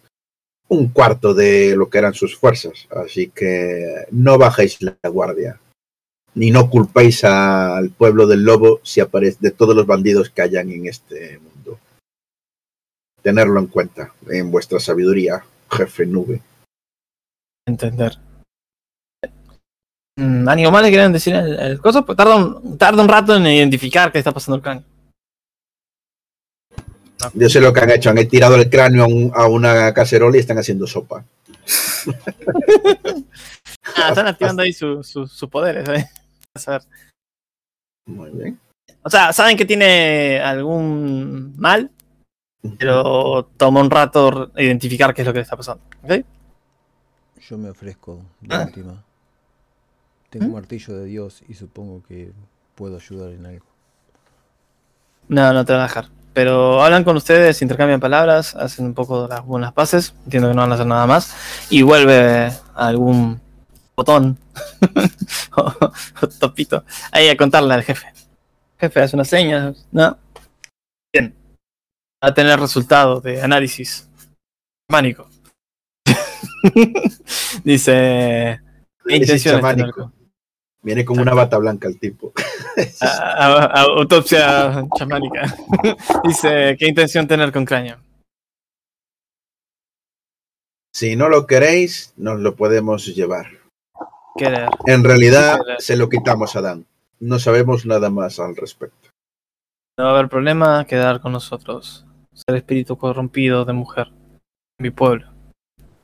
un 0.68 0.88
cuarto 0.88 1.34
de 1.34 1.76
lo 1.76 1.88
que 1.88 1.98
eran 1.98 2.14
sus 2.14 2.36
fuerzas. 2.36 2.86
Así 2.90 3.28
que 3.28 4.06
no 4.10 4.38
bajéis 4.38 4.80
la 4.82 4.96
guardia. 5.04 5.60
Ni 6.34 6.50
no 6.50 6.68
culpéis 6.68 7.22
al 7.24 7.90
pueblo 7.90 8.26
del 8.26 8.42
lobo 8.44 8.80
si 8.82 9.00
aparece 9.00 9.38
de 9.40 9.50
todos 9.52 9.76
los 9.76 9.86
bandidos 9.86 10.30
que 10.30 10.42
hayan 10.42 10.70
en 10.70 10.86
este 10.86 11.38
mundo. 11.38 11.78
Tenerlo 13.22 13.60
en 13.60 13.68
cuenta 13.68 14.12
en 14.28 14.50
vuestra 14.50 14.80
sabiduría, 14.80 15.44
jefe 15.70 16.06
nube. 16.06 16.42
Entender. 17.66 18.18
Mm, 20.16 20.48
¿Ánimo 20.48 20.70
más 20.70 20.82
le 20.82 20.90
quieren 20.90 21.12
decir 21.12 21.34
el, 21.34 21.58
el 21.58 21.80
coso? 21.80 22.04
Pues 22.04 22.16
tarda 22.16 22.36
un, 22.36 22.78
tarda 22.78 23.02
un 23.02 23.08
rato 23.08 23.36
en 23.36 23.46
identificar 23.46 24.12
qué 24.12 24.18
está 24.18 24.32
pasando 24.32 24.56
el 24.56 24.62
cráneo. 24.62 24.84
Yo 27.34 27.48
sé 27.48 27.60
lo 27.60 27.72
que 27.72 27.80
han 27.80 27.90
hecho, 27.90 28.10
han 28.10 28.28
tirado 28.28 28.56
el 28.56 28.68
cráneo 28.68 29.04
a, 29.04 29.06
un- 29.06 29.32
a 29.34 29.46
una 29.48 29.94
cacerola 29.94 30.36
y 30.36 30.40
están 30.40 30.58
haciendo 30.58 30.86
sopa. 30.86 31.24
Ah, 33.96 34.08
están 34.08 34.26
activando 34.26 34.62
ahí 34.62 34.72
su- 34.72 35.02
su- 35.02 35.26
sus 35.26 35.48
poderes. 35.48 35.88
¿eh? 35.88 36.10
Muy 38.06 38.30
bien. 38.30 38.58
O 39.02 39.10
sea, 39.10 39.32
saben 39.32 39.56
que 39.56 39.64
tiene 39.64 40.40
algún 40.40 41.54
mal, 41.56 41.90
pero 42.78 43.48
toma 43.56 43.80
un 43.80 43.90
rato 43.90 44.50
identificar 44.56 45.14
qué 45.14 45.22
es 45.22 45.26
lo 45.26 45.32
que 45.32 45.38
le 45.38 45.42
está 45.42 45.56
pasando. 45.56 45.82
Yo 47.48 47.58
me 47.58 47.70
ofrezco 47.70 48.20
de 48.40 48.54
Ah. 48.54 48.64
última. 48.66 49.02
Tengo 50.30 50.46
¿Mm? 50.46 50.48
un 50.48 50.54
martillo 50.54 50.96
de 50.96 51.04
Dios 51.04 51.42
y 51.48 51.54
supongo 51.54 52.02
que 52.08 52.32
puedo 52.74 52.96
ayudar 52.96 53.30
en 53.32 53.46
algo. 53.46 53.66
No, 55.28 55.52
no 55.52 55.64
te 55.64 55.72
van 55.72 55.82
a 55.82 55.84
dejar. 55.84 56.08
Pero 56.34 56.82
hablan 56.82 57.04
con 57.04 57.16
ustedes, 57.16 57.62
intercambian 57.62 58.00
palabras, 58.00 58.56
hacen 58.56 58.86
un 58.86 58.94
poco 58.94 59.28
las 59.28 59.44
buenas 59.46 59.72
paces. 59.72 60.14
Entiendo 60.24 60.48
que 60.48 60.54
no 60.54 60.62
van 60.62 60.72
a 60.72 60.74
hacer 60.74 60.86
nada 60.86 61.06
más. 61.06 61.34
Y 61.70 61.82
vuelve 61.82 62.52
algún 62.74 63.40
botón 63.96 64.36
o, 65.56 65.72
o 66.20 66.26
topito 66.26 66.84
ahí 67.12 67.28
a 67.28 67.36
contarle 67.36 67.74
al 67.74 67.84
jefe. 67.84 68.12
Jefe 68.78 69.00
hace 69.00 69.16
unas 69.16 69.28
señas. 69.28 69.86
No. 69.92 70.18
Bien. 71.12 71.34
A 72.20 72.34
tener 72.34 72.58
resultado 72.58 73.20
de 73.20 73.40
análisis. 73.40 74.08
Mánico. 74.90 75.28
Dice. 77.64 78.60
¿Qué 79.06 79.14
Análisis 79.14 79.46
intenciones 79.46 80.13
Viene 80.84 81.04
con 81.04 81.18
una 81.18 81.34
bata 81.34 81.58
blanca 81.58 81.88
el 81.88 81.98
tipo. 81.98 82.32
a- 83.00 83.06
a- 83.06 83.64
a- 83.64 83.80
autopsia 83.98 84.84
chamánica. 84.96 85.56
Dice, 86.24 86.76
¿qué 86.78 86.86
intención 86.86 87.26
tener 87.26 87.50
con 87.52 87.64
cráneo? 87.64 87.96
Si 90.94 91.16
no 91.16 91.28
lo 91.28 91.46
queréis, 91.46 92.12
nos 92.16 92.38
lo 92.38 92.54
podemos 92.54 93.06
llevar. 93.06 93.46
Querer. 94.36 94.68
En 94.86 95.02
realidad 95.04 95.58
Querer. 95.60 95.80
se 95.80 95.96
lo 95.96 96.08
quitamos 96.08 96.54
a 96.54 96.60
Dan. 96.60 96.86
No 97.18 97.38
sabemos 97.38 97.86
nada 97.86 98.10
más 98.10 98.38
al 98.38 98.54
respecto. 98.54 99.08
No 99.98 100.04
va 100.04 100.10
a 100.10 100.14
haber 100.14 100.28
problema 100.28 100.84
quedar 100.86 101.20
con 101.20 101.32
nosotros. 101.32 102.04
Ser 102.34 102.56
espíritu 102.56 102.96
corrompido 102.98 103.64
de 103.64 103.72
mujer. 103.72 104.08
Mi 104.80 104.90
pueblo. 104.90 105.28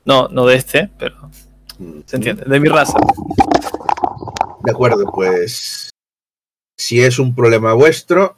No, 0.05 0.27
no 0.29 0.45
de 0.45 0.55
este, 0.55 0.89
pero 0.97 1.29
se 2.05 2.15
entiende. 2.15 2.43
De 2.45 2.59
mi 2.59 2.67
raza. 2.69 2.97
De 4.63 4.71
acuerdo, 4.71 5.11
pues 5.11 5.89
si 6.77 7.01
es 7.01 7.19
un 7.19 7.33
problema 7.33 7.73
vuestro 7.73 8.37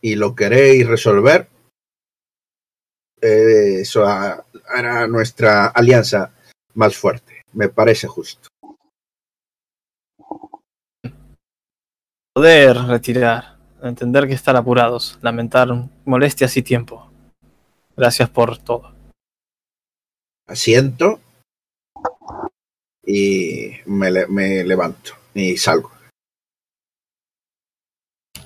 y 0.00 0.14
lo 0.14 0.34
queréis 0.34 0.86
resolver, 0.86 1.48
eh, 3.20 3.80
eso 3.80 4.04
ha- 4.06 4.44
hará 4.68 5.06
nuestra 5.08 5.66
alianza 5.66 6.32
más 6.74 6.96
fuerte. 6.96 7.42
Me 7.52 7.68
parece 7.68 8.06
justo. 8.06 8.48
Poder 12.34 12.76
retirar. 12.76 13.56
Entender 13.82 14.26
que 14.26 14.34
estar 14.34 14.56
apurados. 14.56 15.18
Lamentar 15.22 15.68
molestias 16.04 16.56
y 16.56 16.62
tiempo. 16.62 17.10
Gracias 17.96 18.28
por 18.28 18.58
todo. 18.58 18.94
Asiento 20.46 21.20
y 23.04 23.72
me 23.86 24.64
levanto 24.64 25.15
y 25.36 25.56
salgo. 25.56 25.90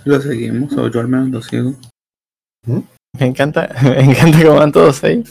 Lo 0.05 0.21
seguimos, 0.21 0.73
o 0.73 0.89
yo 0.89 1.01
al 1.01 1.09
menos 1.09 1.29
lo 1.31 1.43
sigo. 1.43 1.75
Me 2.67 3.27
encanta, 3.27 3.69
me 3.83 4.01
encanta 4.01 4.43
cómo 4.43 4.57
van 4.57 4.73
todos 4.73 5.03
ahí. 5.05 5.23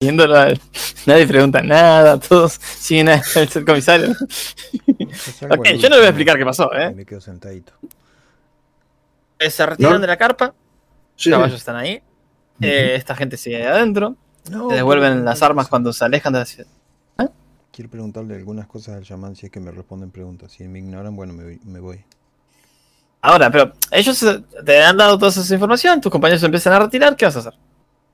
Él. 0.00 0.60
Nadie 1.06 1.26
pregunta 1.28 1.62
nada, 1.62 2.18
todos 2.18 2.54
siguen 2.54 3.08
al 3.10 3.22
comisario. 3.64 4.10
Ok, 5.48 5.68
yo 5.78 5.88
no 5.88 5.94
le 5.94 6.00
voy 6.00 6.06
a 6.06 6.08
explicar 6.08 6.36
qué 6.36 6.44
pasó, 6.44 6.72
¿eh? 6.74 6.92
Me 6.92 7.04
quedo 7.04 7.20
sentadito. 7.20 7.72
Eh, 9.38 9.50
Se 9.50 9.64
retiran 9.64 9.94
¿No? 9.94 9.98
de 10.00 10.06
la 10.08 10.16
carpa, 10.16 10.54
Sí, 11.14 11.30
los 11.30 11.38
caballos 11.38 11.58
están 11.58 11.76
ahí, 11.76 12.02
eh, 12.60 12.94
esta 12.96 13.14
gente 13.14 13.36
sigue 13.36 13.58
ahí 13.58 13.62
adentro, 13.66 14.16
No, 14.50 14.70
se 14.70 14.76
devuelven 14.76 15.24
las 15.24 15.40
armas 15.42 15.68
cuando 15.68 15.92
se 15.92 16.04
alejan 16.04 16.32
de 16.32 16.38
la 16.40 16.46
ciudad. 16.46 16.70
Quiero 17.72 17.90
preguntarle 17.90 18.34
algunas 18.36 18.66
cosas 18.66 18.96
al 18.96 19.02
chamán 19.04 19.34
si 19.34 19.46
es 19.46 19.52
que 19.52 19.58
me 19.60 19.70
responden 19.72 20.10
preguntas. 20.10 20.52
Si 20.52 20.64
me 20.68 20.78
ignoran, 20.78 21.16
bueno, 21.16 21.32
me, 21.32 21.44
voy- 21.44 21.60
me 21.64 21.80
voy. 21.80 22.04
Ahora, 23.22 23.50
pero 23.50 23.72
ellos 23.90 24.24
te 24.64 24.82
han 24.82 24.96
dado 24.96 25.16
toda 25.18 25.30
esa 25.30 25.54
información, 25.54 26.00
tus 26.00 26.10
compañeros 26.10 26.40
se 26.40 26.46
empiezan 26.46 26.72
a 26.74 26.80
retirar, 26.80 27.16
¿qué 27.16 27.24
vas 27.24 27.36
a 27.36 27.38
hacer? 27.38 27.54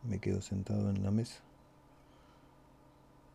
Me 0.02 0.18
quedo 0.20 0.40
sentado 0.42 0.90
en 0.90 1.02
la 1.02 1.10
mesa. 1.10 1.36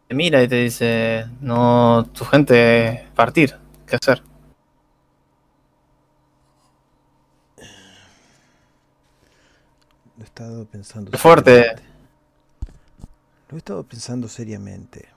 Te 0.08 0.16
mira 0.16 0.42
y 0.44 0.48
te 0.48 0.56
dice, 0.56 1.26
no, 1.42 2.08
tu 2.14 2.24
gente 2.26 3.08
partir, 3.16 3.56
¿qué 3.88 3.96
hacer? 3.96 4.22
Lo 10.18 10.24
he 10.24 10.26
estado 10.26 10.66
pensando. 10.66 11.18
Fuerte. 11.18 11.52
seriamente. 11.52 11.84
Lo 13.50 13.56
he 13.56 13.60
estado 13.60 13.84
pensando 13.84 14.28
seriamente. 14.28 15.08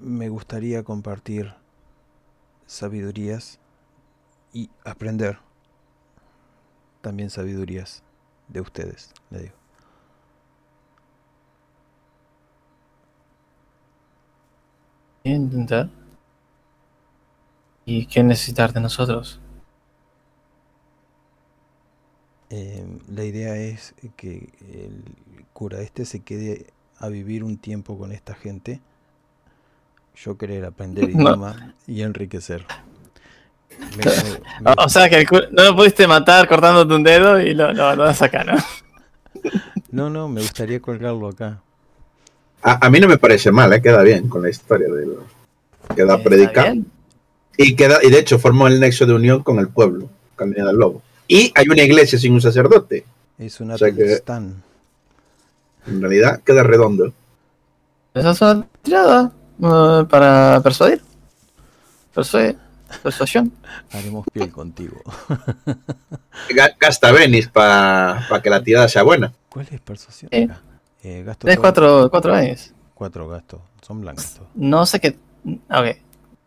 Me 0.00 0.28
gustaría 0.28 0.82
compartir 0.84 1.54
sabidurías 2.66 3.58
y 4.52 4.70
aprender 4.84 5.38
también 7.00 7.30
sabidurías 7.30 8.02
de 8.48 8.60
ustedes, 8.60 9.12
le 9.30 9.42
digo. 9.42 9.54
Intentar. 15.24 15.90
¿Y 17.84 18.06
qué 18.06 18.22
necesitar 18.22 18.72
de 18.72 18.80
nosotros? 18.80 19.40
Eh, 22.50 22.86
la 23.08 23.24
idea 23.24 23.56
es 23.56 23.94
que 24.16 24.52
el 24.60 25.04
cura 25.52 25.80
este 25.80 26.04
se 26.04 26.20
quede 26.20 26.66
a 26.98 27.08
vivir 27.08 27.42
un 27.44 27.56
tiempo 27.58 27.98
con 27.98 28.12
esta 28.12 28.34
gente. 28.34 28.80
Yo 30.16 30.36
querer 30.36 30.64
aprender 30.64 31.08
No. 31.14 31.22
idioma 31.30 31.74
y 31.86 32.02
enriquecer. 32.02 32.64
Me- 33.96 34.04
me- 34.04 34.70
me- 34.70 34.74
O, 34.84 34.88
sea 34.88 35.08
que 35.10 35.18
el 35.18 35.28
cu- 35.28 35.48
no 35.52 35.64
lo 35.64 35.76
pudiste 35.76 36.06
matar 36.06 36.48
cortándote 36.48 36.94
un 36.94 37.02
dedo 37.02 37.38
y 37.40 37.52
lo, 37.54 37.72
lo, 37.74 37.94
lo 37.94 38.04
das 38.04 38.22
acá, 38.22 38.42
¿no? 38.42 38.54
no, 39.90 40.08
no, 40.08 40.28
me 40.28 40.40
gustaría 40.40 40.80
colgarlo 40.80 41.28
acá. 41.28 41.60
A, 42.62 42.86
a 42.86 42.90
mí 42.90 42.98
no 43.00 43.06
me 43.06 43.18
parece 43.18 43.52
mal, 43.52 43.70
¿eh? 43.74 43.82
queda 43.82 44.02
bien 44.02 44.28
con 44.28 44.42
la 44.42 44.48
historia 44.48 44.88
del 44.88 45.16
queda 45.94 46.14
Está 46.16 46.24
predicar. 46.24 46.72
bien. 46.72 46.86
Y, 47.58 47.76
queda, 47.76 47.98
y 48.02 48.10
de 48.10 48.18
hecho 48.18 48.38
formó 48.38 48.66
el 48.66 48.80
nexo 48.80 49.04
de 49.06 49.12
unión 49.12 49.42
con 49.42 49.58
el 49.58 49.68
pueblo, 49.68 50.08
línea 50.40 50.64
del 50.64 50.76
lobo. 50.76 51.02
Y 51.28 51.52
hay 51.54 51.68
una 51.68 51.82
iglesia 51.82 52.18
sin 52.18 52.32
un 52.32 52.40
sacerdote. 52.40 53.04
Es 53.38 53.60
una 53.60 53.74
O 53.74 53.78
sea 53.78 53.92
que-. 53.92 54.22
En 55.86 56.00
realidad 56.00 56.40
queda 56.42 56.62
redondo. 56.62 57.12
Esa 58.14 58.30
es 58.30 58.40
una 58.40 58.66
tirada 58.82 59.32
para 59.60 60.60
persuadir. 60.62 61.02
Persuade. 62.14 62.56
Persuasión. 63.02 63.52
Haremos 63.92 64.24
piel 64.32 64.50
contigo. 64.52 64.96
Ga- 66.50 66.74
Gasta 66.78 67.10
Venice 67.12 67.48
para 67.50 68.20
que 68.42 68.48
la 68.50 68.62
tirada 68.62 68.88
sea 68.88 69.02
buena. 69.02 69.32
¿Cuál 69.48 69.66
es 69.70 69.80
persuasión? 69.80 70.30
Eh, 70.32 71.22
gasto 71.24 71.40
Tienes 71.46 71.56
todo- 71.56 71.62
cuatro, 71.62 72.10
cuatro 72.10 72.34
años. 72.34 72.72
Cuatro 72.94 73.28
gastos. 73.28 73.60
Son 73.82 74.00
blancos. 74.00 74.40
No 74.54 74.86
sé 74.86 75.00
qué. 75.00 75.18
Ok. 75.44 75.96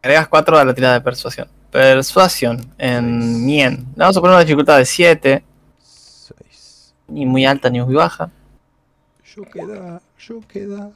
Agregas 0.01 0.27
cuatro 0.29 0.57
a 0.57 0.63
la 0.65 0.73
tirada 0.73 0.95
de 0.95 1.01
persuasión. 1.01 1.47
Persuasión 1.71 2.73
en. 2.77 3.45
Mien. 3.45 3.85
Le 3.95 3.99
vamos 4.03 4.17
a 4.17 4.21
poner 4.21 4.35
una 4.35 4.43
dificultad 4.43 4.77
de 4.77 4.85
7. 4.85 5.43
Seis. 5.83 6.93
Ni 7.07 7.25
muy 7.25 7.45
alta 7.45 7.69
ni 7.69 7.81
muy 7.81 7.93
baja. 7.95 8.31
Yo 9.35 9.43
queda, 9.43 10.01
yo 10.17 10.39
queda. 10.47 10.89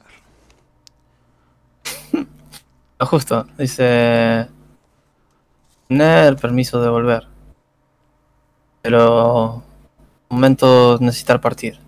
Lo 2.98 3.06
justo. 3.06 3.46
Dice. 3.58 4.48
Tener 5.88 6.36
permiso 6.36 6.80
de 6.80 6.88
volver. 6.88 7.26
Pero. 8.82 9.62
Momento 10.28 10.98
necesitar 11.00 11.40
partir. 11.40 11.78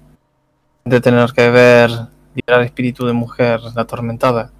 De 0.84 1.00
tener 1.00 1.32
que 1.32 1.50
ver. 1.50 1.90
Liberar 2.34 2.62
espíritu 2.62 3.06
de 3.06 3.12
mujer 3.12 3.60
atormentada. 3.76 4.52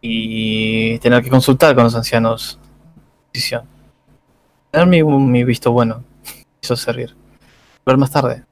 Y 0.00 0.98
tener 0.98 1.22
que 1.22 1.30
consultar 1.30 1.74
con 1.74 1.84
los 1.84 1.94
ancianos. 1.94 2.58
Decisión. 3.32 3.64
Tener 4.70 4.86
mi, 4.86 5.02
mi 5.02 5.44
visto 5.44 5.72
bueno. 5.72 6.04
Eso 6.62 6.76
servir. 6.76 7.14
Volver 7.84 7.98
más 7.98 8.10
tarde. 8.10 8.44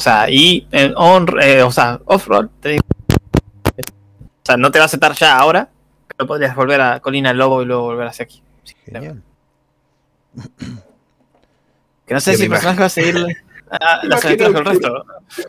O 0.00 0.02
sea, 0.02 0.30
y 0.30 0.66
en 0.70 0.94
on, 0.96 1.26
eh, 1.42 1.62
o 1.62 1.70
sea, 1.70 2.00
off-roll, 2.06 2.48
te 2.60 2.70
digo. 2.70 2.82
Sea, 4.50 4.56
no 4.56 4.70
te 4.72 4.78
va 4.78 4.84
a 4.84 4.86
aceptar 4.86 5.12
ya 5.14 5.36
ahora, 5.38 5.68
pero 6.16 6.26
podrías 6.26 6.54
volver 6.56 6.80
a 6.80 7.00
Colina 7.00 7.28
del 7.30 7.38
Lobo 7.38 7.62
y 7.62 7.66
luego 7.66 7.82
volver 7.84 8.08
hacia 8.08 8.24
aquí. 8.24 8.42
Sí, 8.64 8.74
Genial. 8.84 9.22
Que 12.06 12.14
no 12.14 12.20
sé 12.20 12.36
si 12.36 12.44
el 12.44 12.50
personaje 12.50 12.80
va 12.80 12.86
a 12.86 12.88
seguir 12.88 13.16
a- 13.70 14.00
las 14.04 14.24
Imagino 14.24 14.46
aventuras 14.46 14.52
con 14.52 14.58
el 14.58 14.64
resto. 14.66 15.04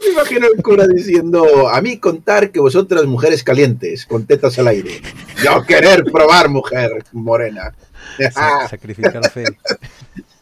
Me 0.06 0.12
imagino 0.12 0.48
el 0.56 0.62
cura 0.62 0.86
diciendo, 0.88 1.68
a 1.70 1.82
mí 1.82 1.98
contar 1.98 2.52
que 2.52 2.60
vosotras 2.60 3.06
mujeres 3.06 3.44
calientes, 3.44 4.06
con 4.06 4.26
tetas 4.28 4.60
al 4.60 4.68
aire. 4.68 5.02
Yo 5.44 5.64
querer 5.64 6.04
probar 6.04 6.50
mujer 6.50 7.04
morena. 7.14 7.74
Sa- 8.32 8.68
sacrificar 8.68 9.28
fe. 9.32 9.46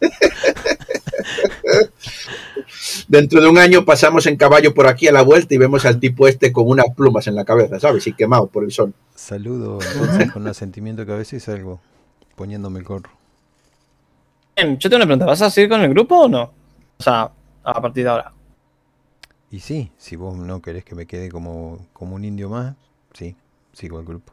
Dentro 3.08 3.40
de 3.40 3.48
un 3.48 3.58
año 3.58 3.84
pasamos 3.84 4.26
en 4.26 4.36
caballo 4.36 4.74
por 4.74 4.86
aquí 4.86 5.08
a 5.08 5.12
la 5.12 5.22
vuelta 5.22 5.54
y 5.54 5.58
vemos 5.58 5.84
al 5.84 6.00
tipo 6.00 6.28
este 6.28 6.52
con 6.52 6.68
unas 6.68 6.86
plumas 6.96 7.26
en 7.26 7.34
la 7.34 7.44
cabeza, 7.44 7.80
¿sabes? 7.80 8.06
Y 8.06 8.12
quemado 8.12 8.46
por 8.46 8.64
el 8.64 8.72
sol. 8.72 8.94
Saludo 9.14 9.78
entonces 9.82 10.32
con 10.32 10.42
un 10.42 10.48
asentimiento 10.48 11.04
que 11.04 11.12
a 11.12 11.16
veces 11.16 11.42
salgo 11.42 11.80
poniéndome 12.36 12.78
el 12.80 12.84
gorro. 12.84 13.10
Bien, 14.56 14.78
yo 14.78 14.88
tengo 14.88 14.96
una 14.96 15.06
pregunta, 15.06 15.26
¿vas 15.26 15.42
a 15.42 15.50
seguir 15.50 15.70
con 15.70 15.80
el 15.82 15.90
grupo 15.90 16.20
o 16.20 16.28
no? 16.28 16.52
O 16.98 17.02
sea, 17.02 17.30
a 17.62 17.80
partir 17.80 18.04
de 18.04 18.10
ahora. 18.10 18.32
Y 19.50 19.60
sí, 19.60 19.90
si 19.96 20.16
vos 20.16 20.36
no 20.36 20.62
querés 20.62 20.84
que 20.84 20.94
me 20.94 21.06
quede 21.06 21.30
como, 21.30 21.86
como 21.92 22.14
un 22.14 22.24
indio 22.24 22.48
más, 22.48 22.76
sí, 23.12 23.36
sigo 23.72 23.98
al 23.98 24.04
grupo. 24.04 24.32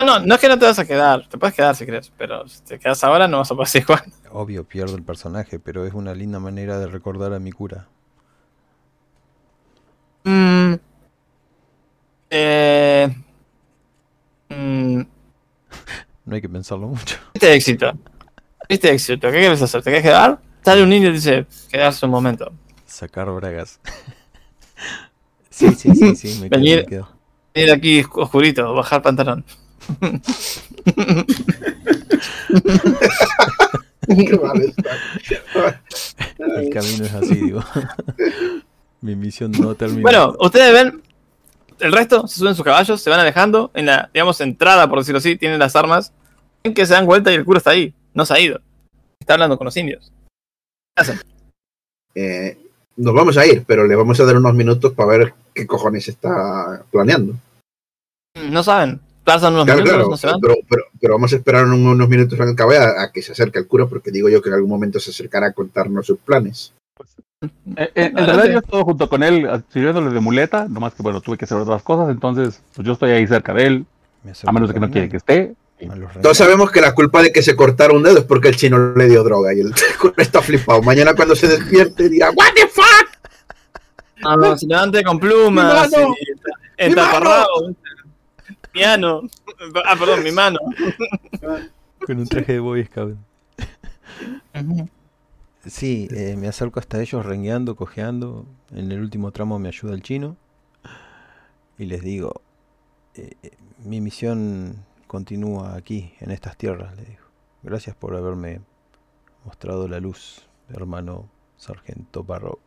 No, 0.00 0.06
no, 0.06 0.26
no 0.26 0.34
es 0.34 0.40
que 0.40 0.48
no 0.48 0.58
te 0.58 0.64
vas 0.64 0.78
a 0.78 0.84
quedar, 0.84 1.28
te 1.28 1.38
puedes 1.38 1.54
quedar 1.54 1.76
si 1.76 1.84
quieres, 1.84 2.12
pero 2.16 2.48
si 2.48 2.60
te 2.62 2.78
quedas 2.78 3.04
ahora 3.04 3.28
no 3.28 3.38
vas 3.38 3.52
a 3.52 3.66
seguir 3.66 3.86
jugando. 3.86 4.16
Obvio, 4.32 4.64
pierdo 4.64 4.96
el 4.96 5.02
personaje, 5.02 5.58
pero 5.58 5.86
es 5.86 5.94
una 5.94 6.14
linda 6.14 6.40
manera 6.40 6.78
de 6.78 6.86
recordar 6.86 7.32
a 7.32 7.38
mi 7.38 7.52
cura. 7.52 7.86
Mm. 10.24 10.74
Eh. 12.30 13.14
Mm. 14.48 15.00
No 16.24 16.34
hay 16.34 16.40
que 16.40 16.48
pensarlo 16.48 16.88
mucho. 16.88 17.16
Viste 17.34 17.52
éxito. 17.54 17.92
Viste 18.68 18.90
éxito. 18.92 19.30
¿Qué 19.30 19.38
quieres 19.38 19.60
hacer? 19.62 19.82
¿Te 19.82 19.90
quieres 19.90 20.02
quedar? 20.04 20.40
Sale 20.64 20.82
un 20.82 20.88
niño 20.88 21.10
y 21.10 21.12
dice, 21.12 21.46
quedarse 21.70 22.06
un 22.06 22.12
momento. 22.12 22.50
Sacar 22.86 23.30
bragas. 23.30 23.78
sí, 25.50 25.68
sí, 25.74 25.94
sí, 25.94 26.16
sí, 26.16 26.40
me 26.40 26.48
quedo, 26.48 26.60
Venir- 26.60 26.80
me 26.84 26.86
quedo. 26.86 27.08
Venir 27.54 27.72
aquí 27.72 28.02
oscurito, 28.14 28.72
bajar 28.74 29.02
pantalón. 29.02 29.44
Qué 34.06 34.38
mal 34.38 34.60
está. 34.62 35.80
El 36.38 36.70
camino 36.70 37.04
es 37.04 37.14
así, 37.14 37.34
digo. 37.34 37.62
Mi 39.04 39.14
misión 39.14 39.52
no 39.52 39.74
termina. 39.74 40.00
Bueno, 40.00 40.34
ustedes 40.40 40.72
ven, 40.72 41.02
el 41.78 41.92
resto 41.92 42.26
se 42.26 42.38
suben 42.38 42.54
sus 42.54 42.64
caballos, 42.64 43.02
se 43.02 43.10
van 43.10 43.20
alejando. 43.20 43.70
En 43.74 43.84
la, 43.84 44.08
digamos, 44.14 44.40
entrada, 44.40 44.88
por 44.88 44.98
decirlo 45.00 45.18
así, 45.18 45.36
tienen 45.36 45.58
las 45.58 45.76
armas. 45.76 46.10
Ven 46.64 46.72
que 46.72 46.86
se 46.86 46.94
dan 46.94 47.04
vuelta 47.04 47.30
y 47.30 47.34
el 47.34 47.44
cura 47.44 47.58
está 47.58 47.70
ahí, 47.72 47.92
no 48.14 48.24
se 48.24 48.32
ha 48.32 48.40
ido. 48.40 48.60
Está 49.20 49.34
hablando 49.34 49.58
con 49.58 49.66
los 49.66 49.76
indios. 49.76 50.10
¿Qué 50.96 51.02
hacen? 51.02 51.20
Eh, 52.14 52.56
nos 52.96 53.12
vamos 53.14 53.36
a 53.36 53.44
ir, 53.44 53.64
pero 53.66 53.86
le 53.86 53.94
vamos 53.94 54.18
a 54.20 54.24
dar 54.24 54.36
unos 54.38 54.54
minutos 54.54 54.94
para 54.94 55.10
ver 55.18 55.34
qué 55.52 55.66
cojones 55.66 56.08
está 56.08 56.82
planeando. 56.90 57.34
No 58.50 58.62
saben. 58.62 59.00
Pasan 59.22 59.52
unos 59.54 59.64
Claro, 59.66 59.78
minutos, 59.80 59.96
claro, 59.96 60.10
no 60.10 60.16
se 60.16 60.26
van. 60.26 60.40
pero, 60.40 60.54
pero, 60.68 60.82
pero 61.00 61.14
vamos 61.14 61.32
a 61.32 61.36
esperar 61.36 61.64
un- 61.66 61.86
unos 61.86 62.08
minutos 62.08 62.38
en 62.38 62.48
el 62.48 62.54
caballo 62.56 62.80
a, 62.80 63.02
a 63.04 63.12
que 63.12 63.20
se 63.22 63.32
acerque 63.32 63.58
el 63.58 63.66
cura, 63.66 63.86
porque 63.86 64.10
digo 64.10 64.28
yo 64.30 64.40
que 64.40 64.48
en 64.50 64.54
algún 64.54 64.70
momento 64.70 64.98
se 65.00 65.10
acercará 65.10 65.48
a 65.48 65.52
contarnos 65.52 66.06
sus 66.06 66.18
planes. 66.18 66.72
Eh, 67.42 67.48
eh, 67.76 67.90
en 67.94 68.16
realidad 68.16 68.52
yo 68.52 68.58
estoy 68.58 68.82
junto 68.84 69.08
con 69.08 69.22
él 69.22 69.46
ah, 69.50 69.60
sirviéndole 69.72 70.10
de 70.10 70.20
muleta, 70.20 70.66
nomás 70.68 70.94
que 70.94 71.02
bueno, 71.02 71.20
tuve 71.20 71.36
que 71.36 71.44
hacer 71.44 71.58
otras 71.58 71.82
cosas, 71.82 72.08
entonces 72.10 72.62
pues 72.74 72.86
yo 72.86 72.92
estoy 72.94 73.10
ahí 73.10 73.26
cerca 73.26 73.52
de 73.52 73.66
él, 73.66 73.86
Me 74.22 74.32
a 74.46 74.52
menos 74.52 74.68
de 74.68 74.74
que 74.74 74.80
no 74.80 74.90
quiere 74.90 75.08
que 75.08 75.16
esté. 75.18 75.54
Todos 76.22 76.38
sabemos 76.38 76.70
que 76.70 76.80
la 76.80 76.94
culpa 76.94 77.20
de 77.22 77.32
que 77.32 77.42
se 77.42 77.56
cortara 77.56 77.92
un 77.92 78.02
dedo 78.02 78.18
es 78.18 78.24
porque 78.24 78.48
el 78.48 78.56
chino 78.56 78.94
le 78.94 79.08
dio 79.08 79.22
droga 79.24 79.52
y 79.52 79.60
el 79.60 79.74
está 80.16 80.40
flipado. 80.40 80.80
Mañana 80.82 81.14
cuando 81.14 81.34
se 81.34 81.48
despierte 81.48 82.08
dirá, 82.08 82.30
¿What 82.30 82.54
the 82.54 82.68
fuck? 82.68 83.08
Ah, 84.24 84.56
se 84.56 84.66
levante 84.66 85.02
con 85.04 85.18
plumas. 85.18 85.90
Mi 85.90 85.96
mano. 85.98 86.14
y- 86.18 86.26
En 86.78 86.94
taparrabo. 86.94 87.74
Piano. 88.72 89.22
Ah, 89.84 89.96
perdón, 89.98 90.22
mi 90.22 90.32
mano. 90.32 90.58
Con 92.06 92.18
un 92.18 92.26
traje 92.26 92.54
de 92.54 92.60
Boy 92.60 92.84
Scout. 92.84 93.16
Sí, 95.66 96.08
eh, 96.10 96.36
me 96.36 96.48
acerco 96.48 96.78
hasta 96.78 97.00
ellos 97.00 97.24
rengueando, 97.24 97.74
cojeando. 97.74 98.44
En 98.70 98.92
el 98.92 99.00
último 99.00 99.32
tramo 99.32 99.58
me 99.58 99.68
ayuda 99.68 99.94
el 99.94 100.02
chino. 100.02 100.36
Y 101.78 101.86
les 101.86 102.02
digo, 102.02 102.42
eh, 103.14 103.32
eh, 103.42 103.50
mi 103.84 104.00
misión 104.00 104.84
continúa 105.06 105.74
aquí, 105.74 106.12
en 106.20 106.30
estas 106.30 106.56
tierras, 106.56 106.94
le 106.96 107.04
digo. 107.04 107.24
Gracias 107.62 107.96
por 107.96 108.14
haberme 108.14 108.60
mostrado 109.44 109.88
la 109.88 110.00
luz, 110.00 110.46
hermano 110.68 111.28
sargento 111.56 112.24
Barro. 112.24 112.58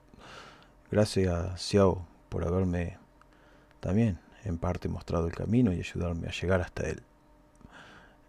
Gracias, 0.92 1.62
Xiao, 1.62 2.06
por 2.30 2.46
haberme 2.46 2.98
también, 3.80 4.20
en 4.44 4.58
parte, 4.58 4.90
mostrado 4.90 5.28
el 5.28 5.36
camino 5.36 5.72
y 5.72 5.80
ayudarme 5.80 6.28
a 6.28 6.32
llegar 6.32 6.62
hasta 6.62 6.90
él. 6.90 7.04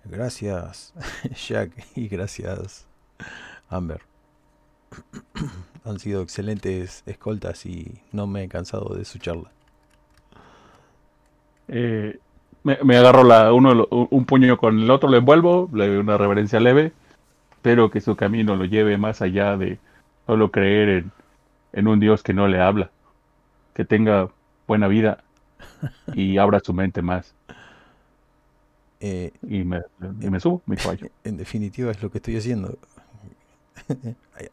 Gracias, 0.05 0.93
Jack, 1.49 1.73
y 1.97 2.09
gracias, 2.09 2.86
Amber. 3.69 4.07
Han 5.85 5.98
sido 5.98 6.23
excelentes 6.23 7.02
escoltas 7.06 7.66
y 7.66 8.02
no 8.12 8.27
me 8.27 8.44
he 8.44 8.48
cansado 8.48 8.94
de 8.94 9.05
su 9.05 9.19
charla. 9.19 9.51
Eh, 11.69 12.19
me, 12.65 12.78
me 12.85 12.97
agarro 12.97 13.24
la, 13.24 13.52
uno, 13.52 13.86
un 13.90 14.24
puño 14.27 14.56
con 14.59 14.78
el 14.81 14.90
otro, 14.90 15.09
lo 15.09 15.16
envuelvo, 15.16 15.69
le 15.73 15.89
doy 15.89 15.97
una 15.98 16.16
reverencia 16.19 16.60
leve. 16.60 16.93
Espero 17.52 17.90
que 17.90 18.01
su 18.01 18.16
camino 18.16 18.56
lo 18.56 18.65
lleve 18.65 18.98
más 18.98 19.23
allá 19.23 19.56
de 19.56 19.81
solo 20.27 20.51
creer 20.51 20.89
en, 20.90 21.12
en 21.73 21.89
un 21.89 22.01
Dios 22.01 22.23
que 22.23 22.35
no 22.35 22.48
le 22.48 22.60
habla. 22.60 22.90
Que 23.74 23.85
tenga 23.85 24.31
buena 24.66 24.89
vida 24.89 25.24
y 26.12 26.39
abra 26.39 26.60
su 26.60 26.74
mente 26.74 27.02
más. 27.02 27.35
Eh, 29.01 29.32
Y 29.48 29.65
me, 29.65 29.82
y 30.20 30.31
me 30.31 30.40
subo 30.40 30.62
mi 30.66 30.77
caballo. 30.77 31.09
en 31.24 31.36
definitiva 31.36 31.90
es 31.90 32.02
lo 32.02 32.10
que 32.10 32.19
estoy 32.19 32.36
haciendo. 32.36 32.78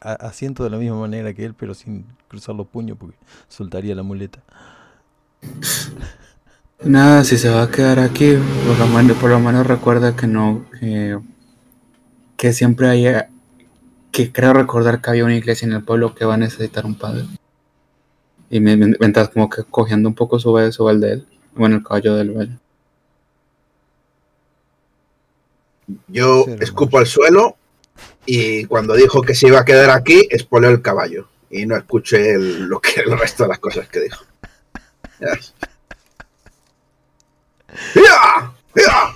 Asiento 0.00 0.64
de 0.64 0.70
la 0.70 0.78
misma 0.78 0.98
manera 1.00 1.32
que 1.34 1.44
él, 1.44 1.54
pero 1.54 1.74
sin 1.74 2.04
cruzar 2.28 2.54
los 2.54 2.66
puños 2.66 2.96
porque 2.98 3.16
soltaría 3.48 3.94
la 3.94 4.02
muleta. 4.02 4.40
Nada, 6.82 7.24
si 7.24 7.38
se 7.38 7.48
va 7.48 7.62
a 7.62 7.70
quedar 7.70 7.98
aquí, 7.98 8.34
por 8.66 8.78
lo 8.78 8.86
menos, 8.88 9.16
por 9.16 9.30
lo 9.30 9.40
menos 9.40 9.66
recuerda 9.66 10.14
que 10.14 10.26
no, 10.26 10.66
que, 10.78 11.18
que 12.36 12.52
siempre 12.52 12.88
haya, 12.88 13.30
que 14.12 14.30
creo 14.32 14.52
recordar 14.52 15.00
que 15.00 15.10
había 15.10 15.24
una 15.24 15.36
iglesia 15.36 15.66
en 15.66 15.72
el 15.72 15.84
pueblo 15.84 16.14
que 16.14 16.24
va 16.24 16.34
a 16.34 16.38
necesitar 16.38 16.84
un 16.84 16.94
padre. 16.96 17.24
Y 18.50 18.60
me- 18.60 18.76
como 19.32 19.48
que 19.48 19.64
cogiendo 19.64 20.08
un 20.08 20.14
poco 20.14 20.38
su 20.38 20.52
su 20.72 20.84
val 20.84 21.00
de 21.00 21.12
él, 21.14 21.26
bueno, 21.54 21.76
el 21.76 21.82
caballo 21.82 22.14
del 22.14 22.30
valle. 22.30 22.58
Yo 26.08 26.44
escupo 26.60 26.98
al 26.98 27.06
suelo 27.06 27.56
y 28.26 28.64
cuando 28.66 28.94
dijo 28.94 29.22
que 29.22 29.34
se 29.34 29.48
iba 29.48 29.60
a 29.60 29.64
quedar 29.64 29.90
aquí, 29.90 30.26
espoleo 30.30 30.70
el 30.70 30.82
caballo. 30.82 31.28
Y 31.50 31.64
no 31.66 31.76
escuché 31.76 32.32
el- 32.34 32.64
lo 32.66 32.80
que 32.80 33.00
el 33.00 33.18
resto 33.18 33.44
de 33.44 33.48
las 33.50 33.58
cosas 33.60 33.88
que 33.88 34.00
dijo. 34.00 34.24
Ya. 35.20 35.38
¡Ya! 37.94 38.52
¡Ya! 38.74 39.14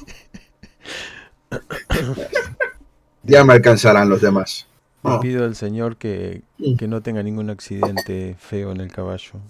Ya 3.23 3.45
me 3.45 3.53
alcanzarán 3.55 4.09
los 4.09 4.21
demás. 4.21 4.67
Le 5.03 5.13
Oh. 5.13 5.21
pido 5.21 5.45
al 5.45 5.55
señor 5.57 5.97
que, 5.97 6.43
que 6.79 6.87
no 6.89 7.01
tenga 7.03 7.23
ningún 7.23 7.49
accidente 7.51 8.37
feo 8.39 8.71
en 8.73 8.81
el 8.81 8.93
caballo, 8.93 9.41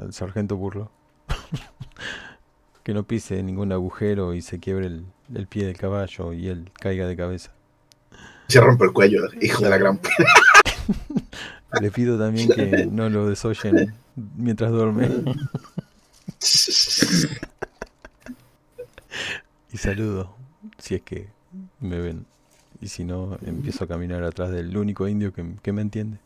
al 0.00 0.12
sargento 0.12 0.56
Burlo. 0.56 0.90
que 2.82 2.92
no 2.94 3.04
pise 3.04 3.42
ningún 3.42 3.72
agujero 3.72 4.34
y 4.34 4.42
se 4.42 4.58
quiebre 4.60 4.86
el, 4.86 5.06
el 5.34 5.46
pie 5.46 5.64
del 5.66 5.76
caballo 5.76 6.32
y 6.32 6.48
él 6.48 6.70
caiga 6.80 7.06
de 7.06 7.16
cabeza. 7.16 7.52
Se 8.48 8.60
rompe 8.60 8.84
el 8.84 8.92
cuello, 8.92 9.22
hijo 9.40 9.64
de 9.64 9.70
la 9.70 9.78
gran. 9.78 10.00
Le 11.80 11.90
pido 11.90 12.18
también 12.18 12.48
que 12.48 12.86
no 12.90 13.08
lo 13.08 13.28
desoyen 13.28 13.94
mientras 14.36 14.70
duerme. 14.72 15.08
Y 19.72 19.78
saludo, 19.78 20.34
si 20.78 20.94
es 20.94 21.02
que 21.02 21.28
me 21.80 21.98
ven. 22.00 22.24
Y 22.80 22.88
si 22.88 23.04
no, 23.04 23.38
empiezo 23.44 23.84
a 23.84 23.88
caminar 23.88 24.22
atrás 24.22 24.50
del 24.50 24.76
único 24.76 25.08
indio 25.08 25.32
que, 25.32 25.44
que 25.62 25.72
me 25.72 25.82
entiende. 25.82 26.18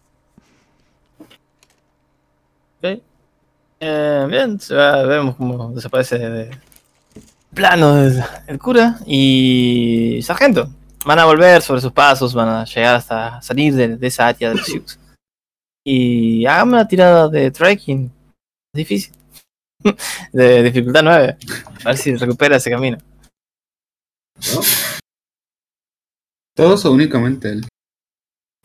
Ok. 2.82 3.00
Eh, 3.80 4.26
bien, 4.28 4.58
va- 4.72 5.02
vemos 5.04 5.36
cómo 5.36 5.72
desaparece 5.72 6.18
de 6.18 6.50
plano 7.54 7.96
el 8.46 8.58
cura 8.58 8.98
y 9.06 10.20
sargento. 10.22 10.70
Van 11.04 11.18
a 11.18 11.24
volver 11.24 11.62
sobre 11.62 11.80
sus 11.80 11.92
pasos, 11.92 12.34
van 12.34 12.48
a 12.48 12.64
llegar 12.64 12.96
hasta 12.96 13.40
salir 13.42 13.74
de, 13.74 13.96
de 13.96 14.06
esa 14.06 14.26
área 14.28 14.50
del 14.50 14.62
Sioux. 14.62 14.98
Y 15.84 16.44
hágame 16.46 16.72
una 16.74 16.86
tirada 16.88 17.28
de 17.28 17.50
trekking. 17.50 18.10
Difícil. 18.74 19.12
De 20.32 20.62
dificultad 20.62 21.02
9. 21.02 21.36
A 21.82 21.88
ver 21.88 21.96
si 21.96 22.14
recupera 22.14 22.56
ese 22.56 22.70
camino. 22.70 22.98
Todos 26.54 26.84
o 26.84 26.92
únicamente 26.92 27.48
él. 27.50 27.66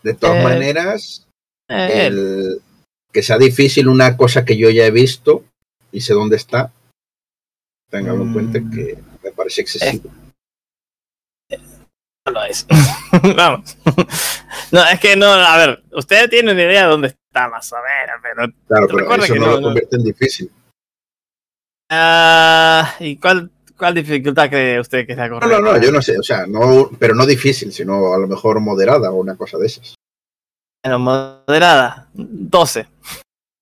De 0.03 0.13
todas 0.13 0.37
Eh, 0.39 0.43
maneras, 0.43 1.25
Eh, 1.69 2.05
el, 2.07 2.61
que 3.11 3.23
sea 3.23 3.37
difícil 3.37 3.87
una 3.87 4.15
cosa 4.17 4.43
que 4.45 4.57
yo 4.57 4.69
ya 4.69 4.85
he 4.85 4.91
visto 4.91 5.45
y 5.91 6.01
sé 6.01 6.13
dónde 6.13 6.35
está, 6.35 6.71
tenganlo 7.89 8.23
en 8.25 8.33
cuenta 8.33 8.59
Mm. 8.59 8.71
que 8.71 8.97
me 9.23 9.31
parece 9.31 9.61
excesivo. 9.61 10.11
No 12.25 12.31
lo 12.31 12.43
es. 12.43 12.65
Vamos. 13.35 13.77
No, 14.71 14.83
es 14.87 14.99
que 14.99 15.15
no, 15.15 15.27
a 15.27 15.57
ver, 15.57 15.83
usted 15.93 16.29
tiene 16.29 16.51
una 16.51 16.61
idea 16.61 16.83
de 16.83 16.89
dónde 16.89 17.07
está 17.09 17.47
más 17.49 17.71
o 17.71 17.75
menos, 17.75 18.19
pero 18.21 18.53
Claro, 18.67 18.87
pero 18.87 18.99
recuerda 18.99 19.25
eso 19.25 19.33
que 19.33 19.39
no, 19.39 19.45
no, 19.45 19.51
lo 19.53 19.61
convierte 19.61 19.95
en 19.95 20.03
difícil. 20.03 20.51
Ah, 21.89 22.95
¿Y 22.99 23.17
cuál, 23.17 23.51
cuál 23.77 23.93
dificultad 23.93 24.49
cree 24.49 24.79
usted 24.79 25.05
que 25.05 25.11
es 25.11 25.17
la 25.17 25.27
No, 25.27 25.39
correcta? 25.39 25.59
no, 25.59 25.73
no, 25.73 25.81
yo 25.81 25.91
no 25.91 26.01
sé, 26.01 26.17
o 26.17 26.23
sea, 26.23 26.47
no, 26.47 26.89
pero 26.97 27.13
no 27.13 27.27
difícil, 27.27 27.71
sino 27.71 28.13
a 28.13 28.17
lo 28.17 28.27
mejor 28.27 28.59
moderada 28.59 29.11
o 29.11 29.15
una 29.15 29.35
cosa 29.37 29.57
de 29.59 29.67
esas. 29.67 29.95
Bueno, 30.83 30.99
moderada. 30.99 32.09
12. 32.13 32.87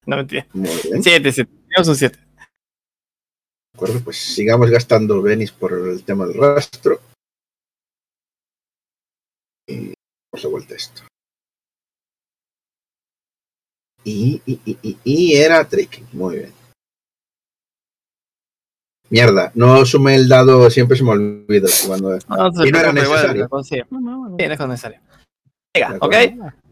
No 0.05 0.17
mentira. 0.17 0.47
Muy 0.53 0.69
bien, 0.83 1.03
7, 1.03 1.31
7. 1.31 1.51
Tenemos 1.67 1.87
un 1.87 1.95
7. 1.95 2.17
de 2.17 2.23
acuerdo, 3.75 3.99
pues 4.03 4.17
sigamos 4.17 4.69
gastando 4.69 5.21
Venis 5.21 5.51
por 5.51 5.73
el 5.73 6.03
tema 6.03 6.25
del 6.25 6.35
rastro. 6.35 7.01
De 9.67 9.95
vuelta 10.49 10.75
esto. 10.75 11.03
Y, 14.03 14.41
y, 14.45 14.59
y, 14.65 14.77
y, 14.81 14.97
y 15.03 15.35
era 15.35 15.67
trekking, 15.67 16.07
muy 16.11 16.37
bien. 16.37 16.53
Mierda, 19.09 19.51
no 19.53 19.85
sumé 19.85 20.15
el 20.15 20.27
dado, 20.27 20.69
siempre 20.69 20.97
se 20.97 21.03
me 21.03 21.11
olvida 21.11 21.69
cuando 21.87 22.17
No, 22.27 22.65
Y 22.65 22.71
no 22.71 22.79
era 22.79 22.91
necesario. 22.91 23.47
Sí, 23.63 23.81
no 23.91 24.37
es 24.37 24.59
necesario. 24.59 24.99
De 25.75 25.85
¿ok? 25.99 26.15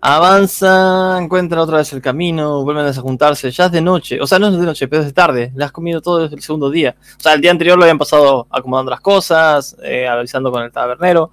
Avanza, 0.02 1.18
encuentra 1.20 1.62
otra 1.62 1.78
vez 1.78 1.94
el 1.94 2.02
camino, 2.02 2.64
vuelven 2.64 2.86
a 2.86 2.94
juntarse. 2.94 3.50
Ya 3.52 3.66
es 3.66 3.72
de 3.72 3.82
noche, 3.82 4.20
o 4.20 4.28
sea, 4.28 4.40
no 4.40 4.48
es 4.50 4.58
de 4.58 4.66
noche, 4.66 4.88
pero 4.88 5.02
es 5.02 5.08
de 5.08 5.14
tarde. 5.14 5.52
Le 5.56 5.64
has 5.64 5.72
comido 5.72 6.02
todo 6.02 6.26
el 6.26 6.42
segundo 6.42 6.70
día. 6.70 6.96
O 7.18 7.20
sea, 7.20 7.34
el 7.34 7.42
día 7.42 7.52
anterior 7.52 7.78
lo 7.78 7.84
habían 7.84 7.98
pasado 7.98 8.48
acomodando 8.50 8.92
las 8.92 9.02
cosas, 9.02 9.76
eh, 9.84 10.08
avisando 10.08 10.52
con 10.52 10.64
el 10.64 10.72
tabernero, 10.72 11.32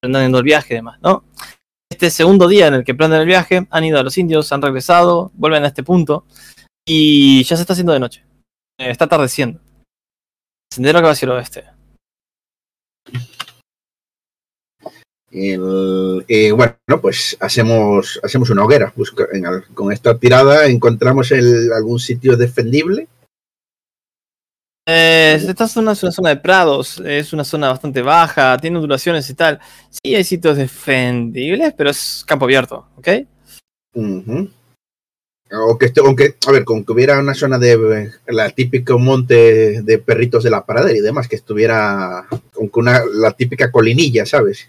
planeando 0.00 0.38
el 0.38 0.44
viaje 0.44 0.74
y 0.74 0.76
demás, 0.76 0.98
¿no? 1.02 1.24
Este 1.90 2.10
segundo 2.10 2.48
día 2.48 2.68
en 2.68 2.74
el 2.74 2.84
que 2.84 2.94
planean 2.94 3.20
el 3.20 3.26
viaje, 3.26 3.66
han 3.70 3.84
ido 3.84 3.98
a 3.98 4.02
los 4.02 4.16
indios, 4.16 4.52
han 4.52 4.62
regresado, 4.62 5.30
vuelven 5.34 5.64
a 5.64 5.68
este 5.68 5.82
punto 5.82 6.24
y 6.86 7.42
ya 7.44 7.56
se 7.56 7.62
está 7.62 7.74
haciendo 7.74 7.92
de 7.92 8.00
noche. 8.00 8.24
Eh, 8.78 8.90
está 8.90 9.04
atardeciendo. 9.04 9.60
Sendero 10.72 11.00
que 11.00 11.06
va 11.06 11.10
hacia 11.10 11.26
el 11.26 11.32
oeste. 11.32 11.64
Eh, 15.32 16.52
bueno, 16.52 17.00
pues 17.00 17.36
hacemos, 17.40 18.20
hacemos 18.22 18.50
una 18.50 18.64
hoguera. 18.64 18.94
Con 19.74 19.92
esta 19.92 20.16
tirada 20.18 20.66
encontramos 20.66 21.32
algún 21.32 21.98
sitio 21.98 22.36
defendible. 22.36 23.08
Eh, 24.88 25.34
esta 25.46 25.68
zona 25.68 25.92
es 25.92 26.02
una 26.02 26.12
zona 26.12 26.28
de 26.30 26.36
prados, 26.36 27.00
es 27.04 27.32
una 27.32 27.44
zona 27.44 27.68
bastante 27.68 28.02
baja, 28.02 28.56
tiene 28.58 28.76
ondulaciones 28.76 29.28
y 29.30 29.34
tal. 29.34 29.60
Sí, 29.90 30.14
hay 30.14 30.24
sitios 30.24 30.56
defendibles, 30.56 31.74
pero 31.76 31.90
es 31.90 32.24
campo 32.26 32.44
abierto, 32.46 32.86
¿ok? 32.96 33.08
Ujú. 33.94 34.50
O 35.52 35.76
que 35.78 35.86
esté- 35.86 36.00
aunque, 36.04 36.36
a 36.46 36.52
ver, 36.52 36.64
con 36.64 36.84
que 36.84 36.92
hubiera 36.92 37.18
una 37.18 37.34
zona 37.34 37.58
de 37.58 38.10
la 38.28 38.50
típico 38.50 38.98
monte 38.98 39.82
de 39.82 39.98
perritos 39.98 40.44
de 40.44 40.50
la 40.50 40.64
pradera 40.64 40.96
y 40.96 41.00
demás, 41.02 41.28
que 41.28 41.36
estuviera 41.36 42.26
con 42.52 42.70
una, 42.74 43.02
la 43.14 43.32
típica 43.32 43.70
colinilla, 43.70 44.24
¿sabes? 44.26 44.68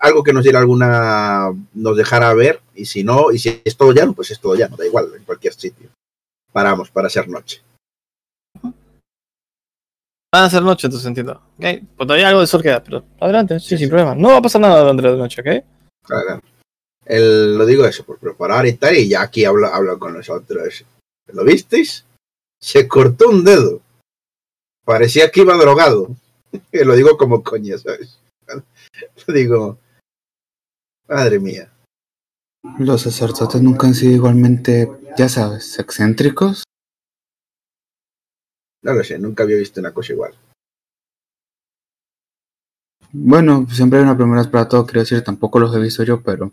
Algo 0.00 0.22
que 0.22 0.32
nos 0.32 0.44
diera 0.44 0.58
alguna, 0.58 1.50
nos 1.74 1.96
dejara 1.96 2.32
ver, 2.34 2.60
y 2.74 2.84
si 2.86 3.02
no, 3.02 3.32
y 3.32 3.38
si 3.38 3.60
es 3.64 3.76
todo 3.76 3.92
llano, 3.92 4.12
pues 4.14 4.30
es 4.30 4.40
todo 4.40 4.54
llano, 4.54 4.76
da 4.76 4.86
igual, 4.86 5.08
en 5.16 5.24
cualquier 5.24 5.54
sitio. 5.54 5.88
Paramos 6.52 6.90
para 6.90 7.06
hacer 7.08 7.28
noche. 7.28 7.62
Van 10.34 10.42
a 10.42 10.50
ser 10.50 10.62
noche, 10.64 10.88
entonces 10.88 11.06
entiendo. 11.06 11.34
¿ok? 11.34 11.64
Pues 11.96 12.08
todavía 12.08 12.26
algo 12.28 12.40
de 12.40 12.48
sol 12.48 12.60
queda, 12.60 12.82
pero 12.82 13.04
adelante, 13.20 13.60
sí, 13.60 13.78
sin 13.78 13.88
problema. 13.88 14.16
No 14.16 14.30
va 14.30 14.38
a 14.38 14.42
pasar 14.42 14.60
nada 14.60 14.80
durante 14.80 15.02
la 15.04 15.12
noche, 15.14 15.40
¿ok? 15.40 15.64
Claro. 16.04 16.40
El- 17.04 17.56
lo 17.56 17.64
digo 17.64 17.84
eso, 17.84 18.04
por 18.04 18.18
preparar 18.18 18.66
y 18.66 18.72
tal, 18.72 18.96
y 18.96 19.08
ya 19.08 19.22
aquí 19.22 19.44
hablo, 19.44 19.68
hablo 19.68 19.96
con 19.96 20.12
nosotros. 20.14 20.84
¿Lo 21.32 21.44
visteis? 21.44 22.04
Se 22.60 22.88
cortó 22.88 23.28
un 23.28 23.44
dedo. 23.44 23.80
Parecía 24.84 25.30
que 25.30 25.42
iba 25.42 25.54
drogado. 25.56 26.08
Y 26.72 26.82
lo 26.84 26.96
digo 26.96 27.16
como 27.16 27.44
coña, 27.44 27.78
¿sabes? 27.78 28.18
Lo 28.48 29.34
digo, 29.34 29.78
madre 31.08 31.38
mía. 31.38 31.70
Los 32.80 33.02
sacerdotes 33.02 33.62
nunca 33.62 33.86
han 33.86 33.94
sido 33.94 34.14
igualmente, 34.14 34.90
ya 35.16 35.28
sabes, 35.28 35.78
excéntricos. 35.78 36.64
No 38.84 38.92
nunca 39.18 39.42
había 39.42 39.56
visto 39.56 39.80
una 39.80 39.92
cosa 39.92 40.12
igual. 40.12 40.34
Bueno, 43.12 43.66
siempre 43.70 43.98
hay 43.98 44.04
una 44.04 44.16
primera 44.16 44.40
vez 44.42 44.48
para 44.50 44.68
todo, 44.68 44.84
quiero 44.86 45.00
decir, 45.00 45.22
tampoco 45.22 45.58
los 45.58 45.74
he 45.74 45.78
visto 45.78 46.02
yo, 46.02 46.20
pero 46.22 46.52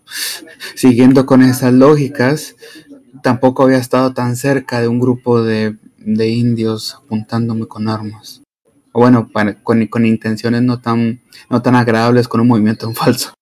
siguiendo 0.76 1.26
con 1.26 1.42
esas 1.42 1.74
lógicas, 1.74 2.56
tampoco 3.24 3.64
había 3.64 3.78
estado 3.78 4.14
tan 4.14 4.36
cerca 4.36 4.80
de 4.80 4.88
un 4.88 5.00
grupo 5.00 5.44
de, 5.44 5.78
de 5.98 6.30
indios 6.30 6.96
apuntándome 6.96 7.68
con 7.68 7.90
armas. 7.90 8.42
O 8.94 9.02
bueno, 9.02 9.28
para- 9.30 9.56
con, 9.64 9.86
con 9.88 10.06
intenciones 10.06 10.62
no 10.62 10.80
tan, 10.80 11.22
no 11.50 11.62
tan 11.62 11.76
agradables 11.76 12.28
con 12.28 12.42
un 12.42 12.48
movimiento 12.48 12.88
en 12.88 12.96
falso. 12.96 13.34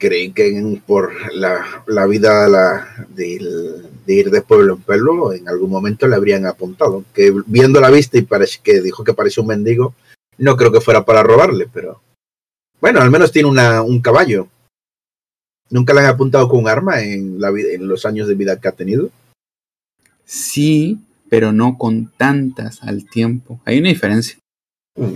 Creí 0.00 0.32
que 0.32 0.48
en- 0.48 0.80
por 0.80 1.12
la, 1.34 1.84
la 1.86 2.06
vida 2.06 2.48
la- 2.48 3.06
de 3.14 3.28
ir 4.06 4.30
de 4.30 4.42
pueblo 4.42 4.74
en 4.74 4.80
pueblo, 4.82 5.32
en 5.32 5.48
algún 5.48 5.70
momento 5.70 6.08
le 6.08 6.16
habrían 6.16 6.46
apuntado. 6.46 7.04
Que 7.14 7.32
viendo 7.46 7.80
la 7.80 7.90
vista 7.90 8.18
y 8.18 8.22
parece 8.22 8.58
que 8.62 8.80
dijo 8.80 9.04
que 9.04 9.14
parecía 9.14 9.42
un 9.42 9.48
mendigo, 9.48 9.94
no 10.38 10.56
creo 10.56 10.72
que 10.72 10.80
fuera 10.80 11.04
para 11.04 11.22
robarle, 11.22 11.68
pero 11.72 12.00
bueno, 12.80 13.00
al 13.00 13.10
menos 13.10 13.30
tiene 13.30 13.48
una, 13.48 13.82
un 13.82 14.00
caballo. 14.00 14.48
Nunca 15.68 15.92
le 15.94 16.00
han 16.00 16.06
apuntado 16.06 16.48
con 16.48 16.60
un 16.60 16.68
arma 16.68 17.02
en, 17.02 17.40
la, 17.40 17.50
vida- 17.52 17.72
en 17.72 17.86
los 17.86 18.04
años 18.06 18.26
de 18.26 18.34
vida 18.34 18.58
que 18.58 18.66
ha 18.68 18.72
tenido. 18.72 19.10
Sí, 20.24 20.98
pero 21.28 21.52
no 21.52 21.76
con 21.78 22.10
tantas 22.16 22.82
al 22.82 23.04
tiempo. 23.08 23.60
Hay 23.64 23.78
una 23.78 23.90
diferencia. 23.90 24.38
Mm. 24.96 25.14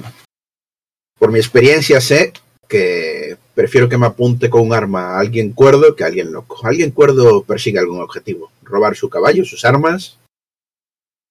Por 1.18 1.32
mi 1.32 1.38
experiencia 1.38 2.00
sé 2.00 2.32
que 2.68 3.36
prefiero 3.54 3.88
que 3.88 3.98
me 3.98 4.06
apunte 4.06 4.50
con 4.50 4.62
un 4.62 4.72
arma 4.72 5.14
a 5.14 5.20
alguien 5.20 5.52
cuerdo 5.52 5.94
que 5.94 6.04
a 6.04 6.08
alguien 6.08 6.32
loco. 6.32 6.58
Alguien 6.64 6.90
cuerdo 6.90 7.42
persigue 7.44 7.78
algún 7.78 8.00
objetivo. 8.00 8.50
Robar 8.62 8.96
su 8.96 9.08
caballo, 9.08 9.44
sus 9.44 9.64
armas, 9.64 10.18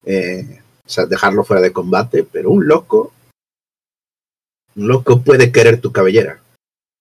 eh, 0.04 0.60
o 0.84 0.88
sea, 0.88 1.06
dejarlo 1.06 1.44
fuera 1.44 1.62
de 1.62 1.72
combate, 1.72 2.24
pero 2.24 2.50
un 2.50 2.66
loco, 2.66 3.12
un 4.76 4.88
loco 4.88 5.22
puede 5.22 5.52
querer 5.52 5.80
tu 5.80 5.92
cabellera. 5.92 6.40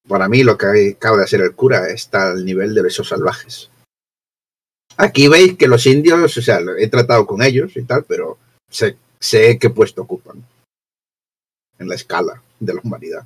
Para 0.08 0.28
mí 0.28 0.44
lo 0.44 0.58
que 0.58 0.96
acaba 0.96 1.18
de 1.18 1.24
hacer 1.24 1.42
el 1.42 1.56
cura 1.56 1.88
está 1.88 2.32
al 2.32 2.46
nivel 2.46 2.74
de 2.74 2.88
esos 2.88 3.08
salvajes. 3.08 3.70
Aquí 4.98 5.28
veis 5.28 5.58
que 5.58 5.68
los 5.68 5.86
indios, 5.86 6.38
o 6.38 6.42
sea, 6.42 6.60
he 6.78 6.88
tratado 6.88 7.26
con 7.26 7.42
ellos 7.42 7.76
y 7.76 7.84
tal, 7.84 8.04
pero 8.04 8.38
sé, 8.70 8.98
sé 9.20 9.58
qué 9.58 9.70
puesto 9.70 10.04
ocupan 10.04 10.46
en 11.80 11.88
la 11.88 11.96
escala 11.96 12.42
de 12.60 12.74
la 12.74 12.82
humanidad. 12.84 13.26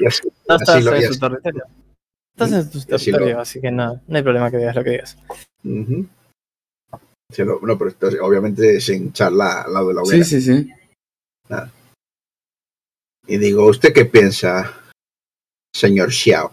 Y 0.00 0.06
así- 0.06 0.28
No 0.48 0.54
Así 0.54 0.62
estás 0.64 0.84
lo- 0.84 0.94
en 0.94 1.12
su 1.12 1.18
territorio. 1.18 1.64
Estás 2.36 2.52
en 2.52 2.70
tu 2.70 2.78
así 2.78 2.90
lo- 2.90 2.96
territorio, 3.18 3.40
así 3.40 3.60
que 3.60 3.70
no, 3.70 4.00
no 4.06 4.16
hay 4.16 4.22
problema 4.22 4.50
que 4.50 4.56
digas 4.58 4.74
lo 4.76 4.84
que 4.84 4.90
digas. 4.90 5.18
Sí, 7.32 7.42
no, 7.44 7.58
no, 7.62 7.78
pero 7.78 7.90
esto, 7.90 8.08
obviamente 8.22 8.80
sin 8.80 9.12
charla 9.12 9.62
al 9.62 9.72
lado 9.72 9.88
de 9.88 9.94
la 9.94 10.02
hoguera. 10.02 10.24
Sí, 10.24 10.40
sí, 10.40 10.64
sí. 10.64 10.72
Y 13.26 13.38
digo, 13.38 13.66
¿usted 13.66 13.92
qué 13.94 14.04
piensa, 14.04 14.72
señor 15.74 16.12
Xiao? 16.12 16.52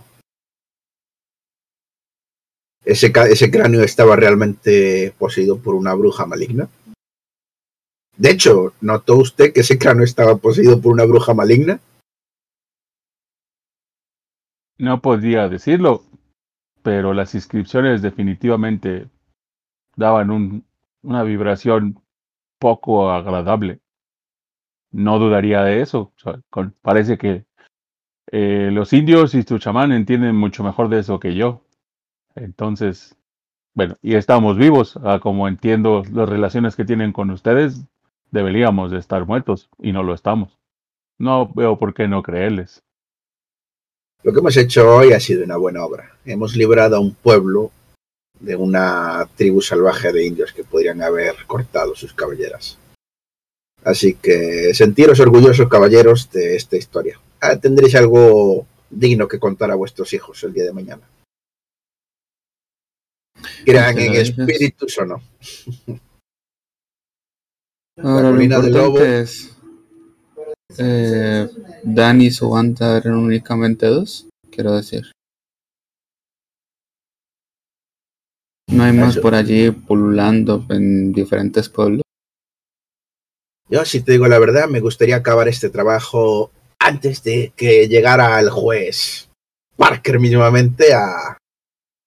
¿Ese, 2.83 3.11
¿Ese 3.29 3.51
cráneo 3.51 3.83
estaba 3.83 4.15
realmente 4.15 5.13
poseído 5.19 5.59
por 5.59 5.75
una 5.75 5.93
bruja 5.93 6.25
maligna? 6.25 6.67
De 8.17 8.31
hecho, 8.31 8.73
¿notó 8.81 9.17
usted 9.17 9.53
que 9.53 9.61
ese 9.61 9.77
cráneo 9.77 10.03
estaba 10.03 10.37
poseído 10.37 10.81
por 10.81 10.91
una 10.93 11.05
bruja 11.05 11.33
maligna? 11.33 11.79
No 14.81 15.01
podría 15.01 15.47
decirlo, 15.47 16.03
pero 16.83 17.13
las 17.13 17.35
inscripciones 17.35 18.01
definitivamente 18.01 19.09
daban 19.95 20.31
un, 20.31 20.65
una 21.03 21.23
vibración 21.23 22.01
poco 22.59 23.11
agradable. 23.11 23.81
No 24.91 25.19
dudaría 25.19 25.63
de 25.63 25.81
eso. 25.81 26.13
Con- 26.49 26.75
parece 26.81 27.17
que 27.17 27.45
eh, 28.31 28.69
los 28.73 28.93
indios 28.93 29.35
y 29.35 29.43
su 29.43 29.59
chamán 29.59 29.91
entienden 29.91 30.35
mucho 30.35 30.63
mejor 30.63 30.89
de 30.89 30.99
eso 30.99 31.19
que 31.19 31.35
yo. 31.35 31.63
Entonces, 32.35 33.17
bueno, 33.75 33.97
y 34.01 34.15
estamos 34.15 34.57
vivos. 34.57 34.99
Ah, 35.03 35.19
como 35.21 35.47
entiendo 35.47 36.03
las 36.13 36.29
relaciones 36.29 36.75
que 36.75 36.85
tienen 36.85 37.13
con 37.13 37.31
ustedes, 37.31 37.87
deberíamos 38.31 38.91
de 38.91 38.99
estar 38.99 39.25
muertos 39.27 39.69
y 39.79 39.91
no 39.93 40.03
lo 40.03 40.13
estamos. 40.15 40.59
No 41.19 41.47
veo 41.53 41.79
por 41.79 41.93
qué 41.93 42.07
no 42.07 42.23
creerles. 42.23 42.83
Lo 44.23 44.31
que 44.31 44.39
hemos 44.39 44.55
hecho 44.57 44.95
hoy 44.95 45.13
ha 45.13 45.19
sido 45.19 45.43
una 45.43 45.57
buena 45.57 45.83
obra. 45.83 46.15
Hemos 46.25 46.55
librado 46.55 46.95
a 46.95 46.99
un 46.99 47.15
pueblo 47.15 47.71
de 48.39 48.55
una 48.55 49.27
tribu 49.35 49.61
salvaje 49.61 50.11
de 50.11 50.25
indios 50.25 50.53
que 50.53 50.63
podrían 50.63 51.01
haber 51.01 51.35
cortado 51.47 51.95
sus 51.95 52.13
cabelleras. 52.13 52.77
Así 53.83 54.13
que 54.15 54.73
sentiros 54.75 55.19
orgullosos, 55.19 55.67
caballeros, 55.67 56.29
de 56.31 56.55
esta 56.55 56.77
historia. 56.77 57.19
Ah, 57.39 57.57
tendréis 57.57 57.95
algo 57.95 58.67
digno 58.91 59.27
que 59.27 59.39
contar 59.39 59.71
a 59.71 59.75
vuestros 59.75 60.13
hijos 60.13 60.43
el 60.43 60.53
día 60.53 60.65
de 60.65 60.73
mañana. 60.73 61.01
Crean 63.65 63.97
en 63.97 64.13
espíritus 64.13 64.97
o 64.99 65.05
no. 65.05 65.21
Ahora 67.97 68.29
lo 68.29 68.35
colina 68.35 68.59
del 68.59 68.73
lobo. 68.73 68.99
es. 68.99 69.50
Eh, 70.77 71.47
Dan 71.83 72.21
y 72.21 72.31
su 72.31 72.49
banda 72.49 72.97
eran 72.97 73.15
únicamente 73.15 73.87
dos, 73.87 74.27
quiero 74.49 74.75
decir. 74.75 75.11
No 78.69 78.83
hay 78.83 78.93
más 78.93 79.11
Eso. 79.13 79.21
por 79.21 79.35
allí 79.35 79.71
pululando 79.71 80.65
en 80.69 81.11
diferentes 81.11 81.67
pueblos. 81.69 82.01
Yo, 83.69 83.85
si 83.85 84.01
te 84.01 84.13
digo 84.13 84.27
la 84.27 84.39
verdad, 84.39 84.67
me 84.67 84.79
gustaría 84.79 85.17
acabar 85.17 85.47
este 85.47 85.69
trabajo 85.69 86.51
antes 86.79 87.23
de 87.23 87.53
que 87.55 87.87
llegara 87.87 88.39
el 88.39 88.49
juez 88.49 89.29
Parker 89.77 90.19
mínimamente 90.19 90.93
a, 90.93 91.37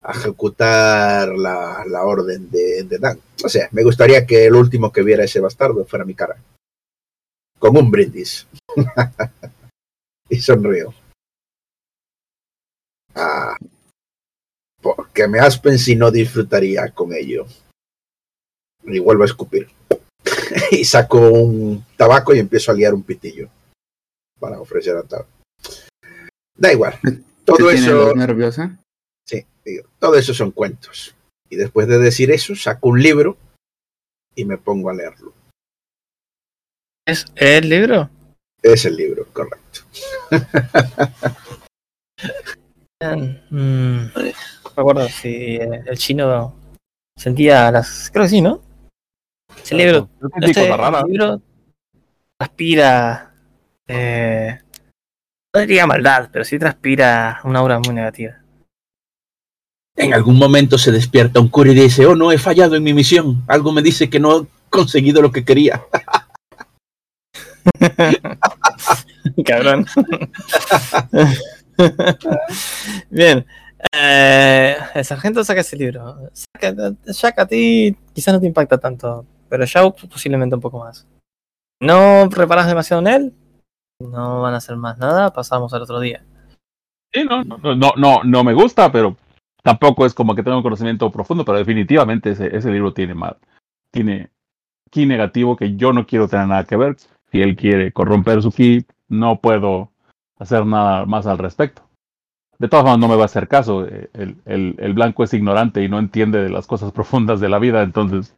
a 0.02 0.10
ejecutar 0.12 1.28
la, 1.36 1.84
la 1.86 2.05
orden 2.05 2.51
de, 2.51 2.84
de 2.84 2.99
Dan. 2.99 3.18
O 3.44 3.49
sea, 3.49 3.68
me 3.73 3.83
gustaría 3.83 4.26
que 4.26 4.47
el 4.47 4.55
último 4.55 4.93
que 4.93 5.02
viera 5.02 5.25
ese 5.25 5.41
bastardo 5.41 5.84
fuera 5.84 6.05
mi 6.05 6.15
cara. 6.15 6.36
Con 7.65 7.78
un 7.78 7.91
brindis. 7.91 8.47
y 10.28 10.39
sonrío. 10.39 10.93
Ah, 13.15 13.57
porque 14.83 15.26
me 15.26 15.39
Aspen 15.39 15.78
si 15.78 15.97
no 15.97 16.10
disfrutaría 16.10 16.91
con 16.91 17.15
ello. 17.15 17.47
Y 18.83 18.99
vuelvo 18.99 19.23
a 19.23 19.26
escupir. 19.26 19.70
y 20.73 20.84
saco 20.84 21.17
un 21.31 21.86
tabaco 21.97 22.34
y 22.34 22.39
empiezo 22.39 22.70
a 22.70 22.75
liar 22.75 22.93
un 22.93 23.02
pitillo 23.02 23.49
para 24.39 24.60
ofrecer 24.60 24.99
a 24.99 25.02
Tab. 25.02 25.26
Da 26.59 26.70
igual. 26.70 27.01
Todo 27.47 27.57
¿Te 27.57 27.62
tiene 27.62 27.78
eso, 27.78 28.15
nerviosa? 28.15 28.78
sí, 29.26 29.47
digo, 29.65 29.89
todo 29.99 30.17
eso 30.17 30.34
son 30.34 30.51
cuentos. 30.51 31.15
Y 31.49 31.57
después 31.57 31.89
de 31.89 31.99
decir 31.99 32.31
eso, 32.31 32.55
saco 32.57 32.91
un 32.91 33.02
libro 33.02 33.39
y 34.34 34.44
me 34.44 34.59
pongo 34.59 34.91
a 34.91 34.94
leerlo. 34.94 35.33
¿Es 37.07 37.26
el 37.36 37.68
libro? 37.68 38.08
Es 38.62 38.84
el 38.86 38.97
libro, 38.97 39.26
correcto. 39.33 39.81
Mm, 43.50 44.07
no 44.15 44.23
me 44.23 44.33
acuerdo 44.76 45.08
si 45.08 45.57
eh, 45.57 45.83
el 45.84 45.99
chino 45.99 46.55
sentía 47.15 47.70
las. 47.70 48.10
Creo 48.10 48.24
que 48.24 48.31
sí, 48.31 48.41
¿no? 48.41 48.62
Ese 49.62 49.74
libro. 49.74 50.08
El 50.41 50.52
libro 51.08 51.42
transpira. 52.39 53.34
Eh, 53.86 54.58
no 55.55 55.60
diría 55.60 55.86
maldad, 55.86 56.31
pero 56.33 56.44
sí 56.44 56.58
transpira 56.58 57.41
una 57.44 57.58
aura 57.58 57.78
muy 57.78 57.94
negativa. 57.94 58.41
En 59.97 60.15
algún 60.15 60.39
momento 60.39 60.78
se 60.78 60.91
despierta 60.91 61.41
un 61.41 61.49
cura 61.49 61.70
y 61.70 61.74
dice, 61.74 62.07
oh 62.07 62.16
no, 62.16 62.33
he 62.33 62.39
fallado 62.39 62.74
en 62.74 62.83
mi 62.83 62.94
misión. 62.94 63.44
Algo 63.47 63.70
me 63.70 63.83
dice 63.83 64.08
que 64.10 64.18
no 64.18 64.41
he 64.41 64.47
conseguido 64.70 65.23
lo 65.23 65.31
que 65.31 65.44
quería. 65.44 65.83
Cabrón. 69.47 69.86
Bien. 73.10 73.44
eh, 73.93 74.76
el 74.94 75.05
sargento 75.05 75.44
saca 75.44 75.60
ese 75.60 75.76
libro. 75.76 76.31
Jack, 76.60 77.39
a 77.39 77.47
ti 77.47 77.97
quizás 78.12 78.34
no 78.34 78.41
te 78.41 78.47
impacta 78.47 78.78
tanto, 78.78 79.26
pero 79.49 79.67
Shaw 79.67 79.94
posiblemente 80.09 80.55
un 80.55 80.60
poco 80.60 80.78
más. 80.78 81.07
No 81.81 82.28
reparas 82.28 82.67
demasiado 82.67 83.02
en 83.02 83.09
él. 83.09 83.34
No 84.01 84.43
van 84.43 84.55
a 84.55 84.59
hacer 84.59 84.76
más 84.76 84.99
nada. 84.99 85.33
Pasamos 85.33 85.73
al 85.75 85.83
otro 85.83 86.01
día. 86.01 86.25
Sí, 87.12 87.25
no, 87.25 87.44
no, 87.44 87.59
no, 87.76 87.93
no, 87.97 88.25
no 88.25 88.44
me 88.44 88.55
gusta, 88.55 88.91
pero 88.91 89.17
tampoco 89.62 90.05
es 90.05 90.15
como 90.15 90.34
que 90.34 90.43
tenga 90.43 90.57
un 90.57 90.62
conocimiento 90.62 91.10
profundo, 91.10 91.44
pero 91.44 91.59
definitivamente 91.59 92.31
ese, 92.31 92.55
ese 92.57 92.70
libro 92.70 92.93
tiene 92.93 93.15
mal, 93.15 93.36
tiene 93.91 94.31
ki 94.91 95.07
negativo 95.07 95.57
que 95.57 95.76
yo 95.76 95.93
no 95.93 96.07
quiero 96.07 96.28
tener 96.28 96.49
nada 96.49 96.65
que 96.65 96.76
ver. 96.76 96.97
Si 97.34 97.42
él 97.42 97.56
quiere 97.56 97.90
corromper 97.90 98.40
su 98.42 98.52
ki, 98.52 98.86
no 99.08 99.40
puedo 99.40 99.90
hacer 100.38 100.64
nada 100.64 101.04
más 101.04 101.26
al 101.26 101.38
respecto. 101.38 101.82
De 102.60 102.68
todas 102.68 102.84
formas, 102.84 103.00
no 103.00 103.08
me 103.08 103.16
va 103.16 103.22
a 103.22 103.24
hacer 103.24 103.48
caso. 103.48 103.84
El, 103.84 104.92
blanco 104.94 105.24
es 105.24 105.34
ignorante 105.34 105.82
y 105.82 105.88
no 105.88 105.98
entiende 105.98 106.40
de 106.40 106.48
las 106.48 106.68
cosas 106.68 106.92
profundas 106.98 107.40
de 107.40 107.48
la 107.48 107.58
vida, 107.58 107.82
entonces 107.82 108.36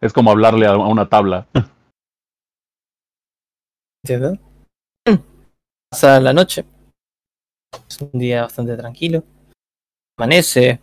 es 0.00 0.12
como 0.12 0.30
hablarle 0.30 0.66
a 0.66 0.74
a 0.74 0.76
una 0.76 1.08
tabla. 1.08 1.48
¿Entiendes? 4.04 4.38
Pasa 5.90 6.20
la 6.20 6.32
noche. 6.32 6.64
Es 7.88 8.00
un 8.00 8.16
día 8.16 8.42
bastante 8.42 8.76
tranquilo. 8.76 9.24
Amanece. 10.16 10.80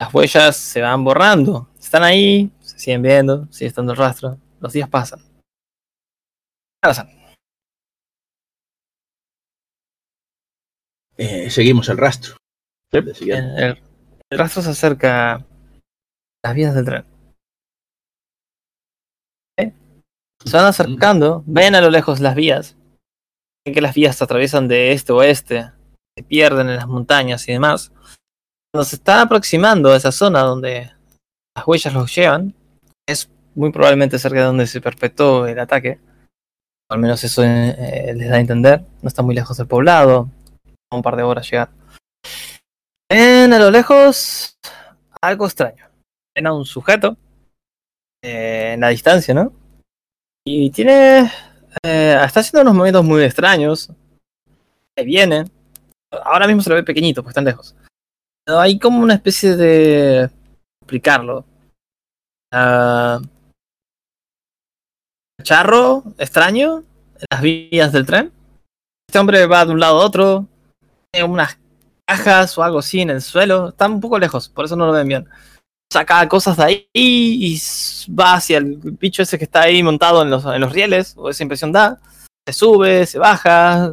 Las 0.00 0.12
huellas 0.12 0.56
se 0.56 0.80
van 0.80 1.04
borrando. 1.04 1.68
Están 1.78 2.02
ahí, 2.02 2.50
se 2.58 2.76
siguen 2.80 3.02
viendo, 3.02 3.46
sigue 3.52 3.68
estando 3.68 3.92
el 3.92 3.98
rastro. 3.98 4.36
Los 4.58 4.72
días 4.72 4.88
pasan. 4.88 5.31
Eh, 11.16 11.50
seguimos 11.50 11.88
el 11.88 11.98
rastro. 11.98 12.36
Siguiente. 13.14 13.62
El, 13.62 13.64
el- 13.64 13.82
el 14.30 14.38
rastro 14.38 14.62
se 14.62 14.70
acerca 14.70 15.34
a 15.34 15.44
las 16.42 16.54
vías 16.54 16.74
del 16.74 16.84
tren. 16.86 17.04
¿Eh? 19.58 19.72
Se 20.44 20.56
van 20.56 20.64
acercando, 20.66 21.44
ven 21.46 21.74
a 21.74 21.80
lo 21.82 21.90
lejos 21.90 22.18
las 22.20 22.34
vías. 22.34 22.76
Ven 23.64 23.74
que 23.74 23.82
las 23.82 23.94
vías 23.94 24.16
se 24.16 24.24
atraviesan 24.24 24.68
de 24.68 24.92
este 24.92 25.12
a 25.12 25.16
oeste, 25.16 25.70
se 26.16 26.24
pierden 26.24 26.70
en 26.70 26.76
las 26.76 26.88
montañas 26.88 27.46
y 27.48 27.52
demás. 27.52 27.92
Cuando 28.72 28.84
se 28.88 28.96
están 28.96 29.20
aproximando 29.20 29.92
a 29.92 29.96
esa 29.98 30.10
zona 30.12 30.40
donde 30.40 30.90
las 31.54 31.66
huellas 31.66 31.92
los 31.92 32.14
llevan, 32.14 32.54
es 33.06 33.30
muy 33.54 33.70
probablemente 33.70 34.18
cerca 34.18 34.38
de 34.40 34.46
donde 34.46 34.66
se 34.66 34.80
perpetuó 34.80 35.46
el 35.46 35.58
ataque. 35.60 36.00
Al 36.92 36.98
menos 36.98 37.24
eso 37.24 37.42
eh, 37.42 38.12
les 38.14 38.28
da 38.28 38.36
a 38.36 38.40
entender. 38.40 38.84
No 39.00 39.08
está 39.08 39.22
muy 39.22 39.34
lejos 39.34 39.56
del 39.56 39.66
poblado, 39.66 40.28
un 40.90 41.02
par 41.02 41.16
de 41.16 41.22
horas 41.22 41.50
llegar. 41.50 41.70
Ven 43.10 43.52
a 43.52 43.58
lo 43.58 43.70
lejos 43.70 44.58
algo 45.22 45.46
extraño. 45.46 45.88
Ven 46.34 46.46
a 46.46 46.52
un 46.52 46.66
sujeto 46.66 47.16
eh, 48.22 48.72
en 48.74 48.80
la 48.80 48.88
distancia, 48.88 49.32
¿no? 49.32 49.52
Y 50.44 50.70
tiene. 50.70 51.30
eh, 51.82 52.20
está 52.24 52.40
haciendo 52.40 52.62
unos 52.62 52.74
movimientos 52.74 53.04
muy 53.04 53.22
extraños. 53.22 53.90
Ahí 54.96 55.06
viene. 55.06 55.44
Ahora 56.24 56.46
mismo 56.46 56.60
se 56.62 56.68
lo 56.68 56.76
ve 56.76 56.82
pequeñito, 56.82 57.22
porque 57.22 57.30
están 57.30 57.46
lejos. 57.46 57.74
Pero 58.44 58.60
hay 58.60 58.78
como 58.78 59.02
una 59.02 59.14
especie 59.14 59.56
de. 59.56 60.30
explicarlo. 60.82 61.46
Ah, 62.52 63.18
charro 65.42 66.04
extraño 66.18 66.84
en 67.16 67.26
las 67.30 67.40
vías 67.40 67.92
del 67.92 68.06
tren. 68.06 68.32
Este 69.08 69.18
hombre 69.18 69.46
va 69.46 69.64
de 69.64 69.72
un 69.72 69.80
lado 69.80 70.00
a 70.00 70.04
otro. 70.06 70.46
Tiene 71.12 71.28
unas 71.28 71.58
cajas 72.06 72.56
o 72.56 72.62
algo 72.62 72.78
así 72.78 73.00
en 73.00 73.10
el 73.10 73.22
suelo. 73.22 73.68
Están 73.68 73.92
un 73.92 74.00
poco 74.00 74.18
lejos, 74.18 74.48
por 74.48 74.64
eso 74.64 74.76
no 74.76 74.86
lo 74.86 74.92
ven 74.92 75.08
bien. 75.08 75.28
Saca 75.92 76.26
cosas 76.28 76.56
de 76.56 76.64
ahí 76.64 76.88
y 76.94 77.60
va 78.08 78.34
hacia 78.34 78.58
el 78.58 78.76
bicho 78.76 79.22
ese 79.22 79.36
que 79.36 79.44
está 79.44 79.62
ahí 79.62 79.82
montado 79.82 80.22
en 80.22 80.30
los, 80.30 80.44
en 80.46 80.60
los 80.60 80.72
rieles, 80.72 81.14
o 81.16 81.28
esa 81.28 81.42
impresión 81.42 81.70
da. 81.70 82.00
Se 82.46 82.54
sube, 82.54 83.04
se 83.06 83.18
baja. 83.18 83.92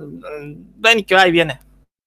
Ven 0.77 0.99
y 0.99 1.03
que 1.03 1.15
va 1.15 1.27
y 1.27 1.31
viene. 1.31 1.59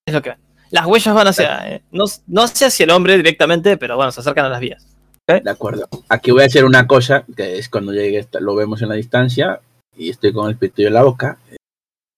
Es 0.05 0.13
lo 0.13 0.21
que. 0.21 0.35
Las 0.71 0.87
huellas 0.87 1.13
van 1.13 1.27
hacia. 1.27 1.75
eh, 1.75 1.83
no, 1.91 2.05
no 2.25 2.41
hacia 2.41 2.83
el 2.83 2.89
hombre 2.89 3.15
directamente, 3.17 3.77
pero 3.77 3.95
bueno, 3.95 4.11
se 4.11 4.21
acercan 4.21 4.45
a 4.45 4.49
las 4.49 4.59
vías. 4.59 4.92
De 5.27 5.49
acuerdo. 5.49 5.87
Aquí 6.09 6.31
voy 6.31 6.43
a 6.43 6.47
hacer 6.47 6.65
una 6.65 6.85
cosa, 6.85 7.25
que 7.35 7.57
es 7.57 7.69
cuando 7.69 7.93
llegue, 7.93 8.27
lo 8.41 8.55
vemos 8.55 8.81
en 8.81 8.89
la 8.89 8.95
distancia 8.95 9.61
y 9.95 10.09
estoy 10.09 10.33
con 10.33 10.49
el 10.49 10.57
pitillo 10.57 10.89
en 10.89 10.93
la 10.95 11.03
boca. 11.03 11.39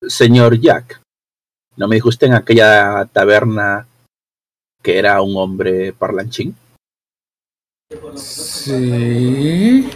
Señor 0.02 0.60
Jack, 0.60 1.02
¿no 1.78 1.88
me 1.88 1.96
dijo 1.96 2.10
usted 2.10 2.28
en 2.28 2.34
aquella 2.34 3.06
taberna 3.06 3.88
que 4.82 4.98
era 4.98 5.22
un 5.22 5.38
hombre 5.38 5.94
parlanchín? 5.94 6.56
Sí. 8.16 9.88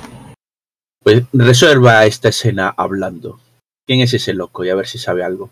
Pues 1.02 1.24
resuelva 1.34 2.06
esta 2.06 2.30
escena 2.30 2.74
hablando. 2.78 3.40
¿Quién 3.88 4.02
es 4.02 4.14
ese 4.14 4.34
loco? 4.34 4.64
Y 4.64 4.70
a 4.70 4.76
ver 4.76 4.86
si 4.86 5.00
sabe 5.00 5.24
algo. 5.24 5.50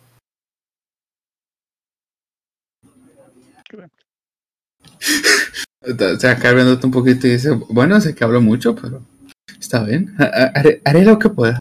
O 5.89 6.19
sea, 6.19 6.31
acá 6.31 6.51
viéndote 6.53 6.85
un 6.85 6.91
poquito 6.91 7.27
y 7.27 7.31
dice, 7.31 7.51
bueno, 7.69 7.99
sé 8.01 8.13
que 8.13 8.23
hablo 8.23 8.41
mucho, 8.41 8.75
pero 8.75 9.01
está 9.59 9.83
bien. 9.83 10.15
Ha- 10.19 10.23
ha- 10.25 10.51
Haré, 10.59 10.81
haré 10.85 11.05
lo 11.05 11.17
que 11.17 11.29
pueda. 11.29 11.59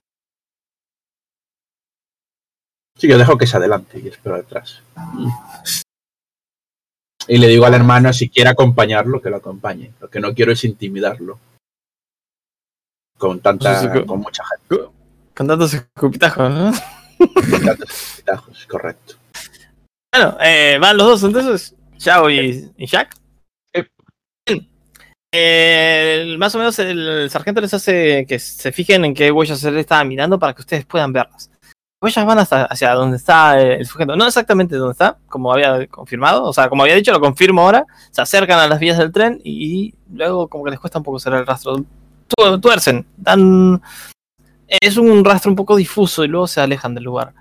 Sí, 2.99 3.09
yo 3.09 3.19
dejo 3.19 3.37
que 3.37 3.47
se 3.47 3.57
adelante 3.57 4.01
y 4.03 4.09
espero 4.09 4.37
detrás. 4.37 4.83
Y 7.29 7.39
le 7.39 7.49
digo 7.49 7.67
al 7.67 7.75
hermano 7.75 8.13
si 8.13 8.29
quiere 8.31 8.51
acompañarlo, 8.51 9.21
que 9.21 9.31
lo 9.31 9.37
acompañe. 9.37 9.93
Lo 10.01 10.09
que 10.09 10.21
no 10.21 10.33
quiero 10.35 10.53
es 10.53 10.65
intimidarlo. 10.65 11.39
Con 13.19 13.41
tanta, 13.41 13.81
Sí, 13.81 13.87
sí, 13.87 13.93
que- 13.93 14.07
con 14.07 14.21
mucha 14.21 14.43
gente. 14.45 14.85
Con 15.35 15.47
tantos 15.47 15.75
escupitajos, 15.75 16.51
¿no? 16.53 16.73
Con 17.51 17.65
tantos 17.65 18.23
tajos, 18.25 18.67
correcto. 18.67 19.15
Bueno, 20.13 20.37
eh, 20.41 20.79
van 20.81 20.97
los 20.97 21.07
dos 21.21 21.23
entonces, 21.25 21.75
Yao 21.99 22.31
y, 22.31 22.71
y 22.77 22.87
Jack. 22.87 23.15
Eh, 25.33 26.37
más 26.39 26.55
o 26.55 26.59
menos 26.59 26.79
el 26.79 27.29
sargento 27.31 27.61
les 27.61 27.75
hace 27.75 28.25
que 28.27 28.39
se 28.39 28.73
fijen 28.73 29.05
en 29.05 29.15
qué 29.15 29.31
huellas 29.31 29.63
él 29.65 29.77
estaba 29.77 30.05
mirando 30.05 30.39
para 30.39 30.55
que 30.55 30.63
ustedes 30.63 30.85
puedan 30.87 31.13
verlas. 31.13 31.51
Las 32.01 32.15
huellas 32.15 32.27
van 32.27 32.39
hasta 32.39 32.65
hacia 32.67 32.93
donde 32.95 33.17
está 33.17 33.61
el 33.61 33.87
sujeto, 33.87 34.17
no 34.17 34.27
exactamente 34.27 34.77
donde 34.77 34.93
está, 34.93 35.19
como 35.29 35.53
había 35.53 35.87
confirmado, 35.89 36.45
o 36.45 36.53
sea, 36.53 36.69
como 36.69 36.83
había 36.83 36.95
dicho, 36.95 37.13
lo 37.13 37.21
confirmo 37.21 37.63
ahora. 37.63 37.85
Se 38.11 38.23
acercan 38.23 38.59
a 38.61 38.69
las 38.69 38.79
vías 38.79 38.99
del 38.99 39.13
tren 39.13 39.41
y 39.45 39.95
luego 40.13 40.49
como 40.49 40.65
que 40.65 40.71
les 40.71 40.81
cuesta 40.81 40.99
un 40.99 41.05
poco 41.05 41.19
cerrar 41.19 41.41
el 41.41 41.47
rastro. 41.47 41.77
Tu- 42.29 42.61
Tuercen, 42.61 43.07
dan... 43.17 43.83
Es 44.69 44.97
un 44.97 45.25
rastro 45.25 45.51
un 45.51 45.57
poco 45.57 45.77
difuso 45.77 46.25
y 46.25 46.29
luego 46.29 46.47
se 46.49 46.61
alejan 46.61 46.95
del 46.95 47.05
lugar. 47.05 47.33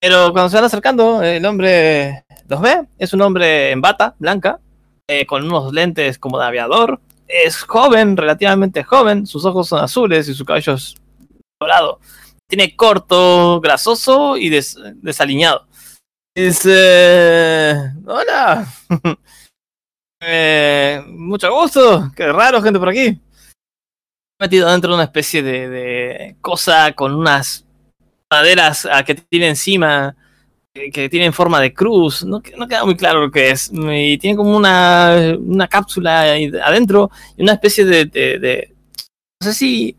Pero 0.00 0.32
cuando 0.32 0.48
se 0.48 0.56
van 0.56 0.64
acercando, 0.64 1.22
el 1.22 1.44
hombre 1.46 2.24
los 2.48 2.60
ve. 2.60 2.86
Es 2.98 3.12
un 3.12 3.22
hombre 3.22 3.70
en 3.70 3.80
bata 3.80 4.14
blanca, 4.18 4.58
eh, 5.08 5.24
con 5.24 5.44
unos 5.44 5.72
lentes 5.72 6.18
como 6.18 6.38
de 6.38 6.46
aviador. 6.46 7.00
Es 7.28 7.62
joven, 7.62 8.16
relativamente 8.16 8.82
joven. 8.82 9.26
Sus 9.26 9.44
ojos 9.44 9.68
son 9.68 9.84
azules 9.84 10.28
y 10.28 10.34
su 10.34 10.44
cabello 10.44 10.74
es 10.74 10.94
dorado. 11.60 12.00
Tiene 12.48 12.74
corto, 12.74 13.60
grasoso 13.60 14.36
y 14.38 14.48
des- 14.48 14.78
desaliñado. 14.96 15.66
Dice, 16.34 17.92
hola. 18.06 18.66
Eh, 20.20 21.00
mucho 21.06 21.48
gusto. 21.54 22.10
Qué 22.16 22.26
raro 22.32 22.60
gente 22.60 22.80
por 22.80 22.88
aquí. 22.88 23.20
Metido 24.40 24.68
dentro 24.68 24.90
de 24.90 24.94
una 24.94 25.04
especie 25.04 25.44
de, 25.44 25.68
de 25.68 26.36
cosa 26.40 26.92
con 26.92 27.14
unas 27.14 27.64
maderas 28.28 28.84
ah, 28.90 29.04
que 29.04 29.14
tiene 29.14 29.48
encima, 29.50 30.16
que, 30.74 31.08
tienen 31.08 31.32
forma 31.32 31.60
de 31.60 31.72
cruz. 31.74 32.24
No, 32.24 32.40
que- 32.40 32.56
no 32.56 32.68
queda 32.68 32.84
muy 32.84 32.96
claro 32.96 33.20
lo 33.20 33.30
que 33.30 33.50
es. 33.50 33.70
Y 33.72 34.18
tiene 34.18 34.36
como 34.36 34.56
una, 34.56 35.36
una 35.38 35.68
cápsula 35.68 36.22
adentro 36.64 37.10
y 37.36 37.42
una 37.42 37.52
especie 37.54 37.84
de, 37.84 38.04
de- 38.06 38.38
de- 38.38 38.74
No 39.42 39.48
sé 39.48 39.54
si 39.54 39.96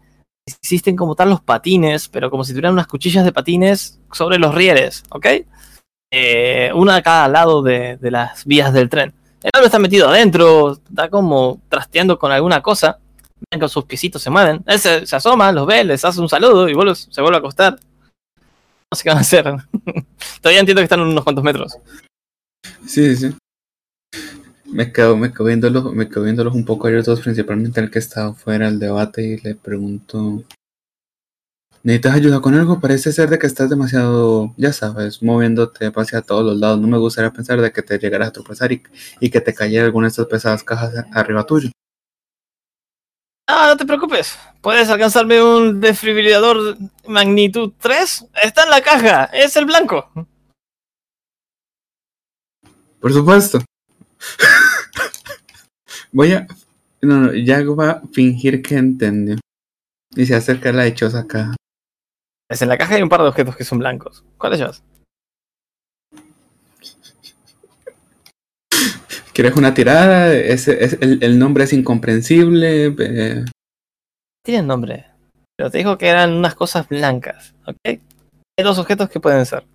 existen 0.48 0.95
como 0.95 1.15
tal 1.15 1.30
los 1.30 1.41
patines, 1.41 2.07
pero 2.07 2.30
como 2.31 2.43
si 2.43 2.51
tuvieran 2.53 2.73
unas 2.73 2.88
cuchillas 2.88 3.23
de 3.23 3.31
patines 3.31 3.99
sobre 4.11 4.39
los 4.39 4.53
rieles, 4.56 5.03
¿ok? 5.11 5.27
Eh, 6.11 6.72
una 6.73 6.95
a 6.95 7.01
cada 7.03 7.27
lado 7.27 7.61
de, 7.61 7.98
de 7.98 8.11
las 8.11 8.45
vías 8.45 8.73
del 8.73 8.89
tren. 8.89 9.14
El 9.43 9.51
hombre 9.53 9.67
está 9.67 9.80
metido 9.80 10.09
adentro, 10.09 10.73
está 10.73 11.09
como 11.09 11.61
trasteando 11.69 12.17
con 12.17 12.31
alguna 12.31 12.61
cosa. 12.61 12.99
Ven 13.51 13.59
que 13.61 13.69
sus 13.69 13.85
piecitos 13.85 14.22
se 14.22 14.30
mueven. 14.30 14.61
Él 14.65 14.80
se, 14.80 15.06
se 15.06 15.15
asoma, 15.15 15.51
los 15.51 15.65
ve, 15.65 15.83
les 15.83 16.03
hace 16.03 16.19
un 16.19 16.27
saludo 16.27 16.67
y 16.67 16.73
vuelve- 16.73 16.95
se 16.95 17.22
vuelve 17.22 17.38
a 17.38 17.39
acostar. 17.39 17.80
No 18.92 18.95
sé 18.95 19.03
qué 19.03 19.09
van 19.09 19.18
a 19.19 19.22
hacer. 19.22 19.43
Todavía 20.42 20.59
entiendo 20.59 20.80
que 20.80 20.84
están 20.84 21.01
unos 21.01 21.24
cuantos 21.24 21.43
metros. 21.43 21.77
Sí, 22.88 23.16
sí. 23.16 23.35
Me 24.66 24.92
quedo, 24.92 25.16
me 25.16 25.32
quedo 25.32 25.45
viéndolos, 25.45 25.93
me 25.93 26.09
quedo 26.09 26.24
viéndolos 26.24 26.56
un 26.56 26.66
poco 26.66 26.88
ellos 26.88 27.06
dos, 27.06 27.22
principalmente 27.22 27.80
el 27.80 27.92
que 27.92 28.00
está 28.00 28.34
fuera 28.34 28.66
del 28.66 28.80
debate, 28.80 29.24
y 29.24 29.38
le 29.38 29.56
pregunto. 29.56 30.43
¿Necesitas 31.84 32.16
ayuda 32.16 32.42
con 32.42 32.56
algo? 32.56 32.80
Parece 32.80 33.11
ser 33.11 33.30
de 33.30 33.40
que 33.40 33.48
estás 33.48 33.69
demasiado, 33.69 34.53
ya 34.58 34.74
sabes, 34.74 35.24
moviéndote 35.24 35.92
hacia 35.95 36.22
todos 36.22 36.43
los 36.43 36.58
lados. 36.58 36.80
No 36.80 36.88
me 36.88 36.98
gustaría 36.98 37.32
pensar 37.32 37.61
de 37.61 37.72
que 37.72 37.84
te 37.84 37.98
llegaras 38.00 38.30
a 38.30 38.34
tropezar 38.34 38.72
y, 38.72 38.84
y 39.19 39.30
que 39.30 39.40
te 39.40 39.53
cayera 39.53 39.85
alguna 39.85 40.08
de 40.08 40.09
estas 40.09 40.26
pesadas 40.26 40.64
cajas 40.64 41.06
arriba 41.14 41.45
tuyo. 41.45 41.69
Ah, 43.51 43.65
no 43.67 43.77
te 43.77 43.83
preocupes. 43.83 44.37
Puedes 44.61 44.89
alcanzarme 44.89 45.41
un 45.41 45.81
desfibrilador 45.81 46.77
magnitud 47.07 47.73
3. 47.79 48.27
Está 48.43 48.65
en 48.65 48.69
la 48.69 48.81
caja. 48.81 49.23
Es 49.25 49.55
el 49.55 49.65
blanco. 49.65 50.07
Por 53.01 53.11
supuesto. 53.11 53.57
Voy 56.11 56.33
a. 56.33 56.45
No, 57.01 57.21
no, 57.21 57.33
ya 57.33 57.63
va 57.63 57.89
a 57.89 58.01
fingir 58.13 58.61
que 58.61 58.75
entendió. 58.75 59.37
Y 60.15 60.27
se 60.27 60.35
acerca 60.35 60.69
a 60.69 60.73
la 60.73 60.83
dichosa 60.83 61.25
caja. 61.25 61.55
Es 62.49 62.61
en 62.61 62.69
la 62.69 62.77
caja 62.77 62.95
hay 62.95 63.01
un 63.01 63.09
par 63.09 63.23
de 63.23 63.29
objetos 63.29 63.55
que 63.55 63.63
son 63.63 63.79
blancos. 63.79 64.23
¿Cuáles 64.37 64.59
llevas? 64.59 64.83
¿Quieres 69.40 69.56
una 69.56 69.74
tirada? 69.74 70.34
Es, 70.34 70.68
es- 70.68 70.98
el, 71.00 71.24
el 71.24 71.40
nombre 71.40 71.64
es 71.64 71.72
incomprensible. 71.72 72.88
eh, 73.00 73.45
Tienen 74.45 74.68
nombre. 74.68 75.06
Pero 75.56 75.72
te 75.72 75.77
dijo 75.77 75.98
que 75.98 76.09
eran 76.09 76.34
unas 76.34 76.56
cosas 76.56 76.90
blancas. 76.90 77.56
¿Ok? 77.66 77.77
Hay 77.85 78.00
dos 78.61 78.77
objetos 78.80 79.09
que 79.09 79.22
pueden 79.22 79.45
ser. 79.45 79.66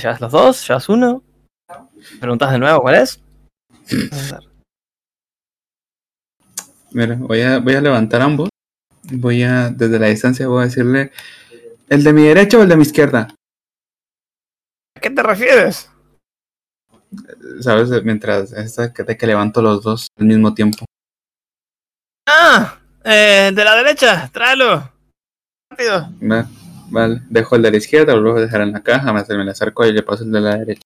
¿Llevas 0.00 0.22
los 0.22 0.32
dos? 0.32 0.66
¿Llevas 0.66 0.88
uno? 0.88 1.22
¿Preguntas 2.18 2.50
de 2.50 2.58
nuevo 2.58 2.80
cuál 2.80 2.94
es? 2.94 3.20
Mira, 6.92 7.16
voy 7.16 7.42
a, 7.42 7.58
voy 7.58 7.74
a 7.74 7.82
levantar 7.82 8.22
ambos. 8.22 8.48
Voy 9.12 9.42
a, 9.42 9.68
desde 9.68 9.98
la 9.98 10.06
distancia, 10.06 10.48
voy 10.48 10.62
a 10.62 10.66
decirle: 10.68 11.12
¿el 11.90 12.02
de 12.04 12.12
mi 12.14 12.22
derecha 12.22 12.56
o 12.56 12.62
el 12.62 12.70
de 12.70 12.76
mi 12.76 12.84
izquierda? 12.84 13.34
¿A 14.96 15.00
qué 15.02 15.10
te 15.10 15.22
refieres? 15.22 15.90
¿Sabes? 17.60 17.90
Mientras 18.04 18.52
esta 18.52 18.92
que, 18.92 19.02
de 19.02 19.16
que 19.16 19.26
levanto 19.26 19.60
los 19.62 19.82
dos 19.82 20.08
al 20.18 20.26
mismo 20.26 20.54
tiempo. 20.54 20.84
¡Ah! 22.28 22.78
Eh, 23.04 23.52
de 23.54 23.64
la 23.64 23.76
derecha. 23.76 24.28
Tráelo. 24.32 24.90
Rápido. 25.70 26.08
Va- 26.22 26.48
Vale, 26.90 27.22
dejo 27.30 27.56
el 27.56 27.62
de 27.62 27.70
la 27.72 27.76
izquierda, 27.78 28.14
lo 28.14 28.22
vuelvo 28.22 28.38
a 28.38 28.42
dejar 28.42 28.60
en 28.60 28.72
la 28.72 28.82
caja, 28.82 29.12
me, 29.12 29.24
me 29.36 29.44
le 29.44 29.50
acerco 29.50 29.84
y 29.86 29.92
le 29.92 30.02
paso 30.02 30.22
el 30.22 30.30
de 30.30 30.40
la 30.40 30.56
derecha. 30.58 30.82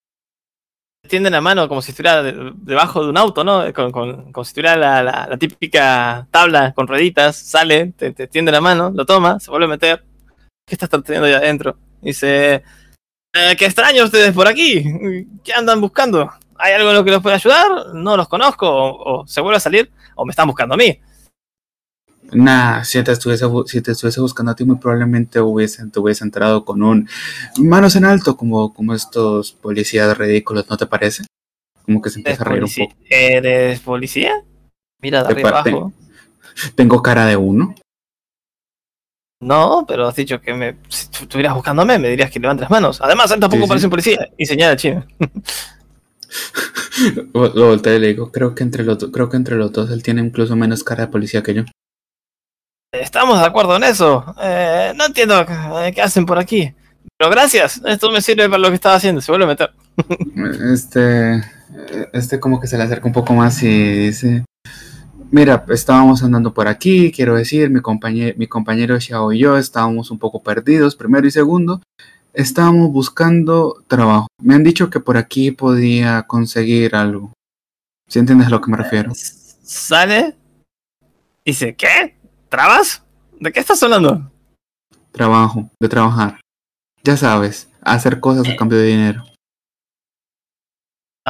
Tiende 1.09 1.29
la 1.29 1.41
mano 1.41 1.69
como 1.69 1.83
si 1.83 1.91
estuviera 1.91 2.23
de- 2.23 2.53
debajo 2.57 3.03
de 3.03 3.11
un 3.11 3.19
auto, 3.19 3.43
¿no? 3.45 3.71
Con, 3.75 3.91
con- 3.91 4.33
como 4.33 4.45
si 4.45 4.55
tuviera 4.55 4.77
la, 4.77 5.03
la- 5.03 5.27
la 5.29 5.37
típica 5.37 6.27
tabla 6.31 6.73
con 6.73 6.87
rueditas. 6.87 7.37
Sale, 7.37 7.93
te, 7.97 8.13
te 8.13 8.27
tiende 8.27 8.53
la 8.53 8.61
mano, 8.61 8.91
lo 8.95 9.05
toma, 9.05 9.39
se 9.41 9.51
vuelve 9.51 9.67
a 9.67 9.69
meter. 9.71 10.05
¿Qué 10.67 10.75
estás 10.77 10.89
teniendo 11.03 11.27
ahí 11.27 11.33
adentro? 11.35 11.77
Dice: 12.01 12.63
"Eh, 13.35 13.57
Qué 13.59 13.67
extraño 13.67 14.05
ustedes 14.05 14.33
por 14.33 14.47
aquí. 14.49 14.83
¿Qué 15.45 15.53
andan 15.53 15.81
buscando? 15.81 16.31
¿Hay 16.57 16.73
algo 16.73 16.91
en 16.91 16.97
lo 16.97 17.05
que 17.05 17.11
los 17.13 17.23
pueda 17.23 17.37
ayudar? 17.37 17.95
No 17.95 18.17
los 18.17 18.29
conozco. 18.29 18.69
O, 18.69 19.21
o 19.23 19.27
se 19.27 19.41
vuelve 19.41 19.57
a 19.59 19.61
salir, 19.61 19.91
o 20.17 20.25
me 20.25 20.31
están 20.31 20.47
buscando 20.49 20.75
a 20.75 20.79
mí. 20.79 20.99
Nah, 22.31 22.83
si 22.85 23.03
te, 23.03 23.13
estuviese, 23.13 23.47
bu- 23.47 23.67
si 23.67 23.81
te 23.81 23.93
estuviese 23.93 24.21
buscando 24.21 24.53
a 24.53 24.55
ti, 24.55 24.65
muy 24.65 24.77
probablemente 24.77 25.41
hubiese, 25.41 25.87
te 25.89 25.99
hubiese 25.99 26.25
entrado 26.25 26.65
con 26.65 26.83
un 26.83 27.09
manos 27.59 27.97
en 27.97 28.05
alto, 28.05 28.37
como, 28.37 28.75
como 28.75 28.93
estos 28.93 29.53
policías 29.53 30.17
ridículos, 30.19 30.69
¿no 30.69 30.77
te 30.77 30.87
parece? 30.87 31.25
Como 31.87 32.03
que 32.03 32.11
se 32.11 32.21
¿Eres 32.21 32.39
empieza 32.39 32.43
a 32.43 32.53
reír 32.53 32.65
un 32.65 32.69
poco. 32.89 33.01
¿Eres 33.09 33.81
policía? 33.81 34.43
Mira 35.01 35.23
de 35.23 35.29
arriba 35.33 35.49
abajo. 35.61 35.93
Tengo 36.75 37.01
cara 37.03 37.25
de 37.25 37.37
uno. 37.37 37.75
No, 39.41 39.85
pero 39.87 40.09
has 40.09 40.17
dicho 40.17 40.41
que 40.41 40.53
me, 40.53 40.77
si 40.89 41.09
tú 41.11 41.19
estuvieras 41.23 41.55
buscándome, 41.55 41.99
me 41.99 42.09
dirías 42.09 42.31
que 42.31 42.41
levantes 42.41 42.63
las 42.63 42.71
manos. 42.71 43.01
Además, 43.01 43.31
él 43.31 43.41
tampoco 43.41 43.61
Sí, 43.61 43.65
sí. 43.65 43.69
parece 43.69 43.87
un 43.87 43.91
policía. 43.91 44.29
Y 44.37 44.47
señala 44.47 44.73
al 44.73 44.79
chino. 44.79 45.07
Lo 47.33 47.67
volteo 47.69 47.97
y 47.97 48.01
le 48.01 48.09
digo, 48.09 48.31
creo 48.33 48.55
que 48.55 48.63
entre 48.63 48.85
los 48.85 48.99
creo 49.13 49.29
que 49.31 49.37
entre 49.37 49.57
los 49.57 49.73
dos 49.73 49.91
él 49.91 50.03
tiene 50.03 50.21
incluso 50.21 50.57
menos 50.57 50.83
cara 50.85 51.07
de 51.07 51.13
policía 51.13 51.43
que 51.43 51.55
yo. 51.55 51.63
Estamos 52.93 53.39
de 53.39 53.47
acuerdo 53.47 53.77
en 53.77 53.85
eso. 53.85 54.25
Eh, 54.43 54.93
no 54.97 55.07
entiendo 55.07 55.41
eh, 55.41 55.93
qué 55.95 56.03
hacen 56.03 56.27
por 56.27 56.39
aquí. 56.39 56.75
Pero 57.17 57.31
gracias, 57.31 57.81
esto 57.87 58.11
me 58.11 58.21
sirve 58.21 58.47
para 58.49 58.59
lo 58.59 58.69
que 58.69 58.75
estaba 58.75 58.97
haciendo. 58.97 59.21
Se 59.21 59.31
vuelve 59.33 59.45
a 59.45 59.49
meter. 59.49 59.71
Este, 60.73 61.43
este 62.13 62.41
como 62.41 62.61
que 62.61 62.67
se 62.67 62.77
le 62.77 62.85
acerca 62.85 63.07
un 63.07 63.13
poco 63.13 63.33
más 63.35 63.63
y 63.63 63.69
dice, 64.07 64.45
mira, 65.31 65.65
estábamos 65.69 66.23
andando 66.23 66.53
por 66.55 66.69
aquí, 66.69 67.13
quiero 67.13 67.35
decir, 67.35 67.71
mi 67.71 67.81
compañero, 67.81 68.35
mi 68.39 68.47
compañero 68.47 69.01
Xiao 69.01 69.33
y 69.33 69.39
yo 69.39 69.57
estábamos 69.57 70.11
un 70.11 70.19
poco 70.19 70.43
perdidos, 70.43 70.97
primero 70.97 71.27
y 71.27 71.31
segundo, 71.31 71.83
estábamos 72.33 72.91
buscando 72.93 73.83
trabajo. 73.87 74.29
Me 74.43 74.55
han 74.55 74.65
dicho 74.65 74.91
que 74.91 75.01
por 75.01 75.17
aquí 75.17 75.51
podía 75.51 76.23
conseguir 76.23 76.95
algo. 76.95 77.33
¿Sí 78.09 78.19
entiendes 78.19 78.47
a 78.47 78.51
lo 78.51 78.61
que 78.61 78.71
me 78.71 78.77
refiero? 78.77 79.13
Sale. 79.15 80.35
Dice, 81.45 81.75
¿qué? 81.75 82.17
¿Trabas? 82.49 83.03
¿De 83.39 83.53
qué 83.53 83.61
estás 83.61 83.83
hablando? 83.83 84.31
Trabajo, 85.13 85.71
de 85.81 85.89
trabajar. 85.89 86.41
Ya 87.05 87.17
sabes, 87.17 87.69
hacer 87.83 88.21
cosas 88.21 88.49
a 88.49 88.57
cambio 88.57 88.79
de 88.79 88.87
dinero. 88.87 89.25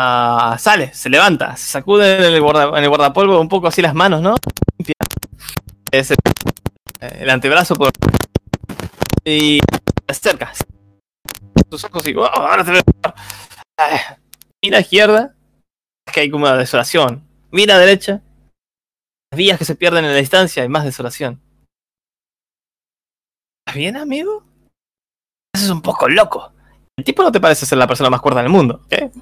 Ah, 0.00 0.56
sale, 0.60 0.94
se 0.94 1.10
levanta, 1.10 1.56
se 1.56 1.66
sacude 1.66 2.18
en 2.18 2.32
el, 2.32 2.40
guardapolvo 2.40 3.40
un 3.40 3.48
poco 3.48 3.66
así 3.66 3.82
las 3.82 3.94
manos, 3.94 4.22
¿no? 4.22 4.36
Eh, 5.90 6.04
el 7.00 7.28
antebrazo 7.28 7.74
por... 7.74 7.90
Y 9.24 9.58
se 9.58 10.06
acerca. 10.06 10.52
Sus 11.68 11.82
ojos 11.82 12.06
y... 12.06 12.14
"Oh, 12.14 12.24
ahora 12.26 12.64
te 12.64 12.78
a... 12.78 13.14
Ah, 13.76 14.16
Mira 14.62 14.78
a 14.78 14.82
izquierda, 14.82 15.34
es 16.06 16.14
que 16.14 16.20
hay 16.20 16.30
como 16.30 16.44
una 16.44 16.56
desolación. 16.56 17.26
Mira 17.50 17.76
derecha, 17.76 18.22
las 19.32 19.38
vías 19.38 19.58
que 19.58 19.64
se 19.64 19.74
pierden 19.74 20.04
en 20.04 20.12
la 20.12 20.18
distancia 20.18 20.64
y 20.64 20.68
más 20.68 20.84
desolación. 20.84 21.42
¿Estás 23.66 23.76
bien, 23.76 23.96
amigo? 23.96 24.44
Eso 25.52 25.64
es 25.64 25.70
un 25.70 25.82
poco 25.82 26.08
loco. 26.08 26.52
El 26.98 27.04
tipo 27.04 27.22
no 27.22 27.30
te 27.30 27.38
parece 27.40 27.64
ser 27.64 27.78
la 27.78 27.86
persona 27.86 28.10
más 28.10 28.20
cuerda 28.20 28.42
del 28.42 28.50
mundo, 28.50 28.80
¿ok? 28.86 29.12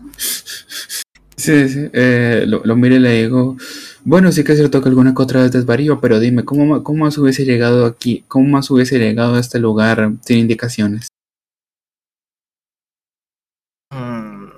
Sí, 1.36 1.68
sí, 1.68 1.90
eh, 1.92 2.44
lo, 2.46 2.62
lo 2.64 2.74
miro 2.74 2.94
y 2.96 2.98
le 3.00 3.22
digo, 3.24 3.58
bueno, 4.02 4.32
sí 4.32 4.42
que 4.42 4.52
es 4.52 4.58
cierto 4.58 4.80
que 4.80 4.88
alguna 4.88 5.14
que 5.14 5.22
otra 5.22 5.42
vez 5.42 5.52
desvarío, 5.52 6.00
pero 6.00 6.18
dime, 6.18 6.42
¿cómo, 6.42 6.82
¿cómo 6.82 7.04
más 7.04 7.18
hubiese 7.18 7.44
llegado 7.44 7.84
aquí? 7.84 8.24
¿Cómo 8.28 8.48
más 8.48 8.70
hubiese 8.70 8.98
llegado 8.98 9.34
a 9.34 9.40
este 9.40 9.58
lugar 9.58 10.12
sin 10.22 10.38
indicaciones? 10.38 11.08
Mm. 13.94 14.52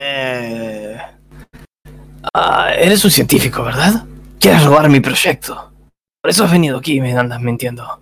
Eh... 0.00 0.98
Ah, 2.32 2.70
eres 2.78 3.04
un 3.04 3.10
científico, 3.10 3.64
¿verdad? 3.64 4.04
Quieres 4.38 4.64
robar 4.64 4.88
mi 4.88 5.00
proyecto. 5.00 5.72
Por 6.22 6.30
eso 6.30 6.44
has 6.44 6.52
venido 6.52 6.78
aquí 6.78 6.92
y 6.92 7.00
me 7.00 7.12
andas 7.12 7.40
mintiendo. 7.42 8.00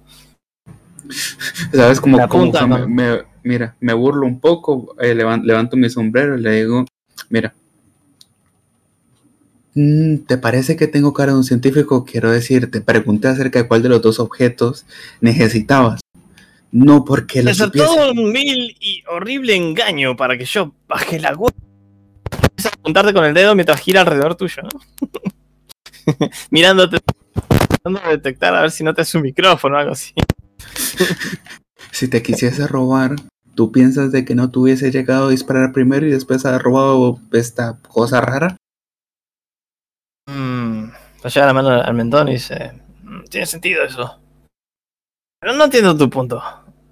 ¿Sabes? 1.73 1.99
Como, 1.99 2.19
La 2.19 2.29
como 2.29 2.45
punta, 2.45 2.67
me, 2.67 2.87
me- 2.87 3.36
mira, 3.47 3.77
me 3.81 3.93
burlo 3.95 4.27
un 4.27 4.41
poco, 4.41 4.95
eh, 5.01 5.15
levan- 5.15 5.43
levanto 5.45 5.77
mi 5.77 5.89
sombrero 5.89 6.37
y 6.37 6.43
le 6.43 6.51
digo, 6.63 6.85
mira, 7.31 7.55
mm, 9.75 10.17
¿te 10.27 10.37
parece 10.39 10.77
que 10.77 10.87
tengo 10.89 11.13
cara 11.13 11.33
de 11.33 11.39
un 11.39 11.45
científico? 11.45 12.05
Quiero 12.05 12.31
decir, 12.31 12.71
te 12.71 12.81
pregunté 12.81 13.29
acerca 13.29 13.61
de 13.63 13.69
cuál 13.69 13.83
de 13.83 13.89
los 13.89 14.03
dos 14.03 14.19
objetos 14.19 14.85
necesitabas. 15.21 16.01
No 16.73 17.05
porque 17.05 17.43
lo 17.43 17.51
Es 17.51 17.59
supiese. 17.59 17.87
todo 17.87 18.11
un 18.13 18.33
vil 18.33 18.77
y 18.81 19.03
horrible 19.09 19.55
engaño 19.55 20.17
para 20.17 20.37
que 20.37 20.45
yo 20.45 20.75
baje 20.89 21.21
la 21.21 21.33
guardia. 21.33 21.61
Empieza 22.43 22.69
a 22.71 22.73
apuntarte 22.75 23.13
con 23.15 23.25
el 23.25 23.33
dedo 23.35 23.55
mientras 23.55 23.81
gira 23.81 24.01
alrededor 24.01 24.35
tuyo, 24.35 24.63
¿no? 24.63 24.81
Mirándote, 26.51 26.99
tratando 27.69 28.01
de 28.01 28.09
detectar 28.17 28.55
a 28.55 28.63
ver 28.63 28.71
si 28.73 28.83
no 28.85 28.93
te 28.95 29.03
hace 29.03 29.17
un 29.17 29.23
micrófono 29.23 29.77
o 29.77 29.79
algo 29.79 29.93
así. 29.93 30.13
Si 31.93 32.09
te 32.09 32.23
quisiese 32.23 32.67
robar, 32.67 33.17
¿tú 33.57 33.73
piensas 33.73 34.13
de 34.13 34.25
que 34.25 34.37
no 34.37 34.51
te 34.51 34.59
hubiese 34.61 34.93
llegado 34.93 35.27
a 35.27 35.31
disparar 35.31 35.73
primero 35.73 36.07
y 36.07 36.13
después 36.13 36.47
haber 36.47 36.63
robado 36.63 37.19
esta 37.33 37.79
cosa 37.89 38.21
rara? 38.21 38.57
Mm, 40.29 40.85
le 41.25 41.31
lleva 41.31 41.47
la 41.47 41.53
mano 41.53 41.71
al 41.71 41.95
mentón 41.95 42.29
y 42.29 42.33
dice: 42.35 42.73
"Mm, 43.03 43.25
Tiene 43.25 43.47
sentido 43.47 43.83
eso. 43.83 44.21
Pero 45.41 45.55
no 45.55 45.65
entiendo 45.65 45.97
tu 45.97 46.09
punto. 46.09 46.41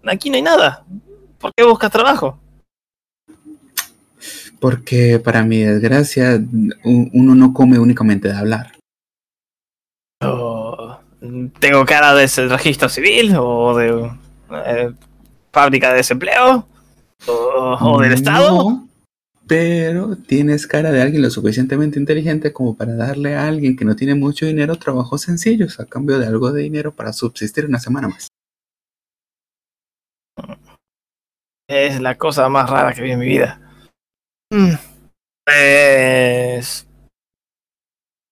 Aquí 0.04 0.30
no 0.30 0.36
hay 0.36 0.42
nada. 0.42 0.84
¿Por 1.38 1.52
qué 1.56 1.64
buscas 1.64 1.90
trabajo? 1.90 2.40
Porque 4.60 5.18
para 5.18 5.44
mi 5.44 5.58
desgracia, 5.58 6.42
uno 6.84 7.34
no 7.34 7.52
come 7.52 7.78
únicamente 7.78 8.28
de 8.28 8.36
hablar. 8.36 8.72
¿Tengo 11.58 11.84
cara 11.84 12.14
de 12.14 12.24
ese 12.24 12.48
registro 12.48 12.88
civil? 12.88 13.34
¿O 13.38 13.76
de 13.76 14.10
eh, 14.66 14.92
fábrica 15.54 15.90
de 15.90 15.96
desempleo? 15.96 16.68
¿O, 17.26 17.78
o 17.80 18.00
del 18.02 18.12
Estado? 18.12 18.50
No, 18.50 18.88
pero 19.46 20.16
tienes 20.16 20.66
cara 20.66 20.90
de 20.90 21.00
alguien 21.00 21.22
lo 21.22 21.30
suficientemente 21.30 21.98
inteligente 21.98 22.52
como 22.52 22.76
para 22.76 22.94
darle 22.96 23.36
a 23.36 23.46
alguien 23.46 23.76
que 23.76 23.84
no 23.84 23.96
tiene 23.96 24.14
mucho 24.14 24.44
dinero 24.46 24.76
trabajos 24.76 25.22
sencillos 25.22 25.80
a 25.80 25.86
cambio 25.86 26.18
de 26.18 26.26
algo 26.26 26.52
de 26.52 26.62
dinero 26.62 26.92
para 26.92 27.12
subsistir 27.12 27.64
una 27.66 27.78
semana 27.78 28.08
más. 28.08 28.28
Es 31.68 32.00
la 32.00 32.16
cosa 32.18 32.48
más 32.48 32.68
rara 32.68 32.92
que 32.92 33.02
vi 33.02 33.12
en 33.12 33.18
mi 33.18 33.26
vida. 33.26 33.60
Mm, 34.52 34.74
Pues... 35.46 36.86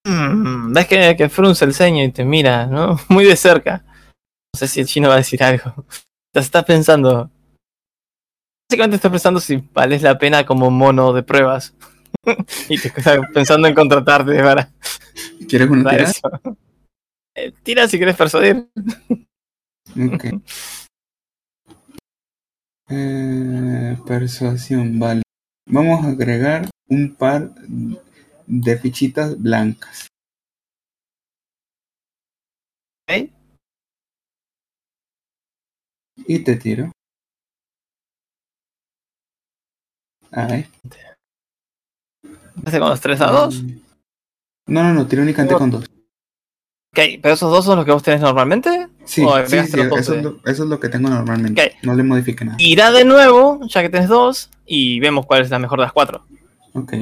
mm, 0.07 0.73
Ves 0.73 0.87
que, 0.87 1.15
que 1.17 1.29
frunce 1.29 1.65
el 1.65 1.75
ceño 1.75 2.05
y 2.05 2.13
te 2.13 2.25
mira, 2.25 2.67
¿no? 2.67 2.99
Muy 3.09 3.25
de 3.25 3.37
cerca. 3.37 3.85
No 4.55 4.59
sé 4.59 4.69
si 4.69 4.81
el 4.81 4.87
chino 4.87 5.09
va 5.09 5.15
a 5.15 5.19
decir 5.19 5.43
algo. 5.43 5.87
Te 6.33 6.41
estás 6.41 6.65
pensando... 6.65 7.31
Básicamente 8.71 8.97
estás 8.97 9.13
pensando 9.13 9.39
si 9.39 9.57
vales 9.57 10.01
la 10.01 10.19
pena 10.19 10.47
como 10.47 10.71
mono 10.71 11.13
de 11.13 11.23
pruebas. 11.23 11.75
y 12.69 12.79
te 12.79 12.89
estás 12.89 13.19
pensando 13.35 13.69
en 13.69 13.75
contratarte 13.75 14.43
para, 14.43 14.71
¿Quieres 15.49 15.69
una 15.69 15.85
para 15.85 16.05
eso. 16.05 16.21
Eh, 17.35 17.53
tira 17.63 17.87
si 17.89 17.99
quieres 17.99 18.17
persuadir. 18.17 18.69
Ok. 19.11 20.25
Eh, 22.89 23.97
persuasión, 24.07 24.99
vale. 24.99 25.23
Vamos 25.67 26.05
a 26.05 26.09
agregar 26.09 26.69
un 26.89 27.15
par 27.15 27.55
de 28.47 28.79
fichitas 28.79 29.41
blancas. 29.41 30.09
¿Ok? 33.09 33.42
Y 36.27 36.39
te 36.41 36.57
tiro. 36.57 36.91
Ahí. 40.31 40.67
¿Hace 42.65 42.79
con 42.79 42.89
los 42.89 43.01
tres 43.01 43.19
dados? 43.19 43.63
No, 44.67 44.83
no, 44.83 44.95
no, 44.95 45.07
tiro 45.07 45.23
únicamente 45.23 45.55
con 45.55 45.71
dos. 45.71 45.85
Ok, 45.85 47.21
pero 47.23 47.35
esos 47.35 47.51
dos 47.51 47.65
son 47.65 47.77
los 47.77 47.87
que 47.87 47.93
vos 47.93 48.03
tenés 48.03 48.21
normalmente. 48.21 48.89
Sí, 49.05 49.25
sí, 49.47 49.67
sí, 49.67 49.81
eso, 49.81 50.15
es 50.15 50.23
lo, 50.23 50.41
eso 50.45 50.63
es 50.65 50.69
lo 50.69 50.79
que 50.79 50.89
tengo 50.91 51.09
normalmente. 51.09 51.77
No 51.83 51.95
le 51.95 52.03
modifique 52.03 52.45
nada. 52.45 52.57
Irá 52.61 52.93
de 52.93 53.05
nuevo, 53.05 53.61
ya 53.67 53.81
que 53.81 53.89
tenés 53.89 54.09
dos, 54.09 54.51
y 54.67 55.01
vemos 55.01 55.25
cuál 55.27 55.43
es 55.43 55.51
la 55.51 55.59
mejor 55.59 55.79
de 55.79 55.85
las 55.85 55.93
cuatro. 55.93 56.27
Ok. 56.75 56.93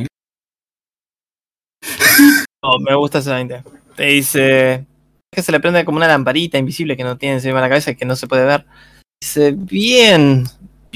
Oh, 2.63 2.79
me 2.79 2.95
gusta 2.95 3.21
ese 3.21 3.31
20. 3.31 3.63
Te 3.97 4.05
dice 4.05 4.85
que 5.33 5.43
se 5.43 5.51
le 5.51 5.61
prende 5.61 5.83
como 5.87 5.97
una 5.97 6.07
lamparita 6.07 6.59
invisible 6.59 6.95
que 6.95 7.05
no 7.05 7.17
tiene 7.17 7.37
encima 7.37 7.55
de 7.55 7.61
la 7.63 7.69
cabeza 7.71 7.93
y 7.93 7.97
que 7.97 8.05
no 8.05 8.17
se 8.17 8.27
puede 8.27 8.45
ver. 8.45 8.67
Dice, 9.23 9.53
bien, 9.55 10.45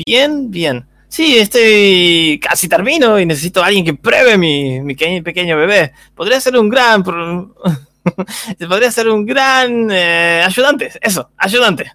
bien, 0.07 0.51
bien. 0.51 0.87
Sí, 1.09 1.37
estoy 1.37 2.41
casi 2.43 2.69
termino 2.69 3.21
y 3.21 3.27
necesito 3.27 3.63
a 3.63 3.67
alguien 3.67 3.85
que 3.85 3.95
pruebe 3.95 4.37
mi, 4.39 4.81
mi 4.81 4.95
pequeño, 4.95 5.57
bebé. 5.57 5.93
Podría 6.15 6.41
ser 6.41 6.57
un 6.57 6.69
gran... 6.69 7.05
Podría 8.69 8.91
ser 8.91 9.09
un 9.09 9.25
gran 9.25 9.91
eh, 9.91 10.43
ayudante. 10.45 10.91
Eso, 11.01 11.31
ayudante. 11.37 11.93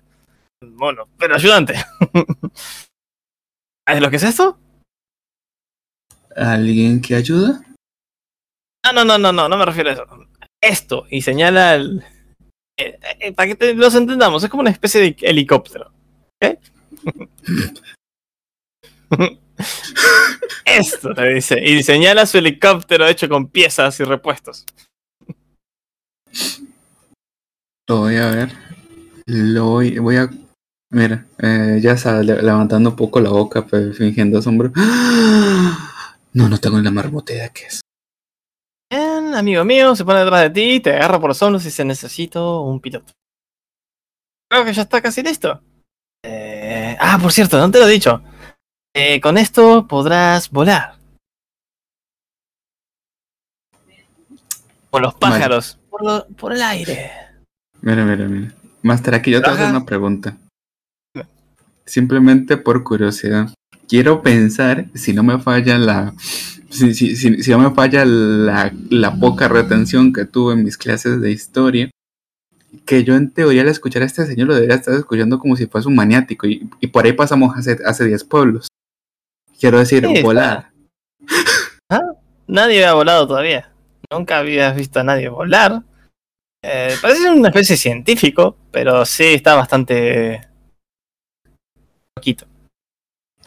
Bueno, 0.61 1.08
pero 1.17 1.35
ayudante. 1.35 1.75
¿Sabes 3.88 4.01
lo 4.01 4.09
que 4.09 4.16
es 4.17 4.24
esto? 4.24 4.58
¿Alguien 6.35 7.01
que 7.01 7.16
ayuda? 7.16 7.61
No, 8.85 8.93
no, 8.93 9.03
no, 9.03 9.17
no, 9.17 9.32
no, 9.33 9.49
no 9.49 9.58
me 9.58 9.66
refiero 9.66 9.90
a 9.90 9.93
eso. 9.93 10.06
Esto, 10.61 11.06
y 11.09 11.22
señala 11.22 11.75
el. 11.75 12.03
eh, 12.77 12.99
eh, 13.19 13.32
para 13.33 13.48
que 13.49 13.56
te- 13.56 13.74
los 13.74 13.95
entendamos, 13.95 14.43
es 14.43 14.49
como 14.49 14.61
una 14.61 14.69
especie 14.72 15.01
de 15.01 15.16
helicóptero. 15.22 15.91
¿Ok? 16.42 16.59
Esto 20.66 21.14
te 21.14 21.34
dice. 21.34 21.59
Y 21.64 21.84
señala 21.84 22.26
su 22.26 22.38
helicóptero 22.38 23.08
hecho 23.08 23.27
con 23.27 23.48
piezas 23.48 24.00
y 24.00 24.03
repuestos. 24.03 24.66
Lo 27.88 27.98
voy 28.01 28.18
a 28.18 28.27
ver. 28.32 28.51
Lo 29.26 29.66
voy, 29.66 29.98
voy 29.98 30.18
a. 30.18 30.30
Mira, 30.92 31.26
eh, 31.40 31.80
ya 31.82 31.98
sabes, 31.98 32.26
le- 32.26 32.42
levantando 32.42 32.92
un 32.92 32.95
poco 32.95 33.19
la 33.19 33.30
boca, 33.30 33.66
pues, 33.66 33.98
fingiendo 33.98 34.40
asombro. 34.40 34.72
No, 36.32 36.48
no 36.48 36.59
tengo 36.59 36.80
la 36.80 36.92
idea 36.92 37.50
qué 37.50 37.66
es. 37.66 37.82
Bien, 38.92 39.34
amigo 39.34 39.66
mío, 39.66 39.95
se 39.95 40.06
pone 40.06 40.19
detrás 40.19 40.43
de 40.43 40.50
ti, 40.51 40.80
te 40.80 40.93
agarra 40.93 41.19
por 41.19 41.30
los 41.30 41.42
hombros 41.42 41.64
y 41.64 41.69
dice: 41.69 41.84
Necesito 41.84 42.61
un 42.61 42.80
piloto. 42.80 43.14
Creo 44.48 44.64
que 44.64 44.74
ya 44.74 44.84
está 44.84 45.01
casi 45.01 45.24
listo. 45.24 45.59
Ah, 47.00 47.18
por 47.22 47.32
cierto, 47.32 47.58
no 47.58 47.72
te 47.72 47.80
lo 47.80 47.88
he 47.88 47.92
dicho. 47.92 48.22
Eh, 48.94 49.22
con 49.22 49.38
esto 49.38 49.88
podrás 49.88 50.50
volar. 50.50 50.95
Por 54.90 55.02
los 55.02 55.14
Vale. 55.19 55.36
pájaros. 55.36 55.78
Por, 55.90 56.03
lo- 56.03 56.28
por 56.28 56.53
el 56.53 56.61
aire. 56.61 57.11
Mira, 57.82 58.03
mira, 58.06 58.28
mira. 58.28 58.53
Master, 58.82 59.16
aquí 59.16 59.32
yo 59.32 59.40
te 59.42 59.45
voy 59.50 59.52
a 59.52 59.53
hacer 59.56 59.68
Ajá. 59.68 59.78
una 59.78 59.86
pregunta. 59.86 60.38
Simplemente 61.86 62.58
por 62.58 62.84
curiosidad. 62.84 63.53
Quiero 63.88 64.22
pensar, 64.22 64.86
si 64.94 65.14
no 65.14 65.24
me 65.24 65.40
falla 65.40 65.78
la. 65.78 66.14
Si, 66.69 66.94
si, 66.94 67.16
si, 67.16 67.42
si 67.42 67.52
no 67.52 67.58
me 67.60 67.72
falla 67.72 68.06
la, 68.06 68.72
la 68.92 69.16
poca 69.19 69.48
retención 69.48 70.14
que 70.14 70.26
tuve 70.26 70.53
en 70.53 70.64
mis 70.64 70.78
clases 70.78 71.19
de 71.19 71.32
historia, 71.32 71.90
que 72.86 73.04
yo 73.04 73.16
en 73.16 73.32
teoría 73.32 73.62
al 73.62 73.68
escuchar 73.68 74.02
a 74.02 74.06
este 74.06 74.26
señor 74.26 74.48
lo 74.48 74.56
debería 74.56 74.76
estar 74.76 74.94
escuchando 74.94 75.40
como 75.40 75.56
si 75.56 75.66
fuese 75.68 75.88
un 75.88 75.96
maniático. 75.96 76.48
Y, 76.48 76.70
y 76.80 76.88
por 76.88 77.06
ahí 77.06 77.14
pasamos 77.14 77.56
hace, 77.58 77.78
hace 77.86 78.06
10 78.06 78.24
pueblos. 78.26 78.68
Quiero 79.60 79.80
decir, 79.80 80.06
Sí, 80.06 80.22
volar. 80.22 80.72
Nadie 82.48 82.78
había 82.78 82.94
volado 82.94 83.28
todavía. 83.28 83.72
Nunca 84.12 84.40
habías 84.40 84.76
visto 84.76 85.00
a 85.00 85.04
nadie 85.04 85.30
volar. 85.30 85.84
Eh, 86.64 86.96
parece 87.00 87.30
una 87.30 87.50
especie 87.50 87.74
de 87.76 87.78
científico, 87.78 88.58
pero 88.72 89.06
sí 89.06 89.26
está 89.26 89.54
bastante. 89.54 90.48
poquito. 92.16 92.46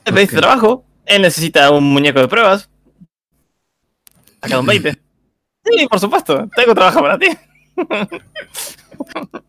Le 0.05 0.13
pediste 0.13 0.37
Ok. 0.37 0.43
trabajo. 0.43 0.85
Él 1.05 1.23
necesita 1.23 1.71
un 1.73 1.85
muñeco 1.85 2.21
de 2.21 2.29
pruebas. 2.29 2.69
Saca 4.41 4.61
un 4.61 4.67
20. 4.67 4.93
Sí, 5.65 5.87
por 5.89 5.99
supuesto. 5.99 6.49
Tengo 6.55 6.75
trabajo 6.75 7.01
para 7.01 7.19
ti. 7.19 7.27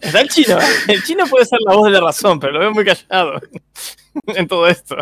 Está 0.00 0.20
el 0.20 0.28
chino. 0.28 0.58
El 0.88 1.02
chino 1.02 1.26
puede 1.26 1.44
ser 1.46 1.58
la 1.66 1.74
voz 1.74 1.84
de 1.86 1.90
la 1.92 2.00
razón, 2.00 2.38
pero 2.38 2.52
lo 2.52 2.58
veo 2.60 2.72
muy 2.72 2.84
callado 2.84 3.40
en 4.26 4.46
todo 4.48 4.66
esto. 4.68 4.96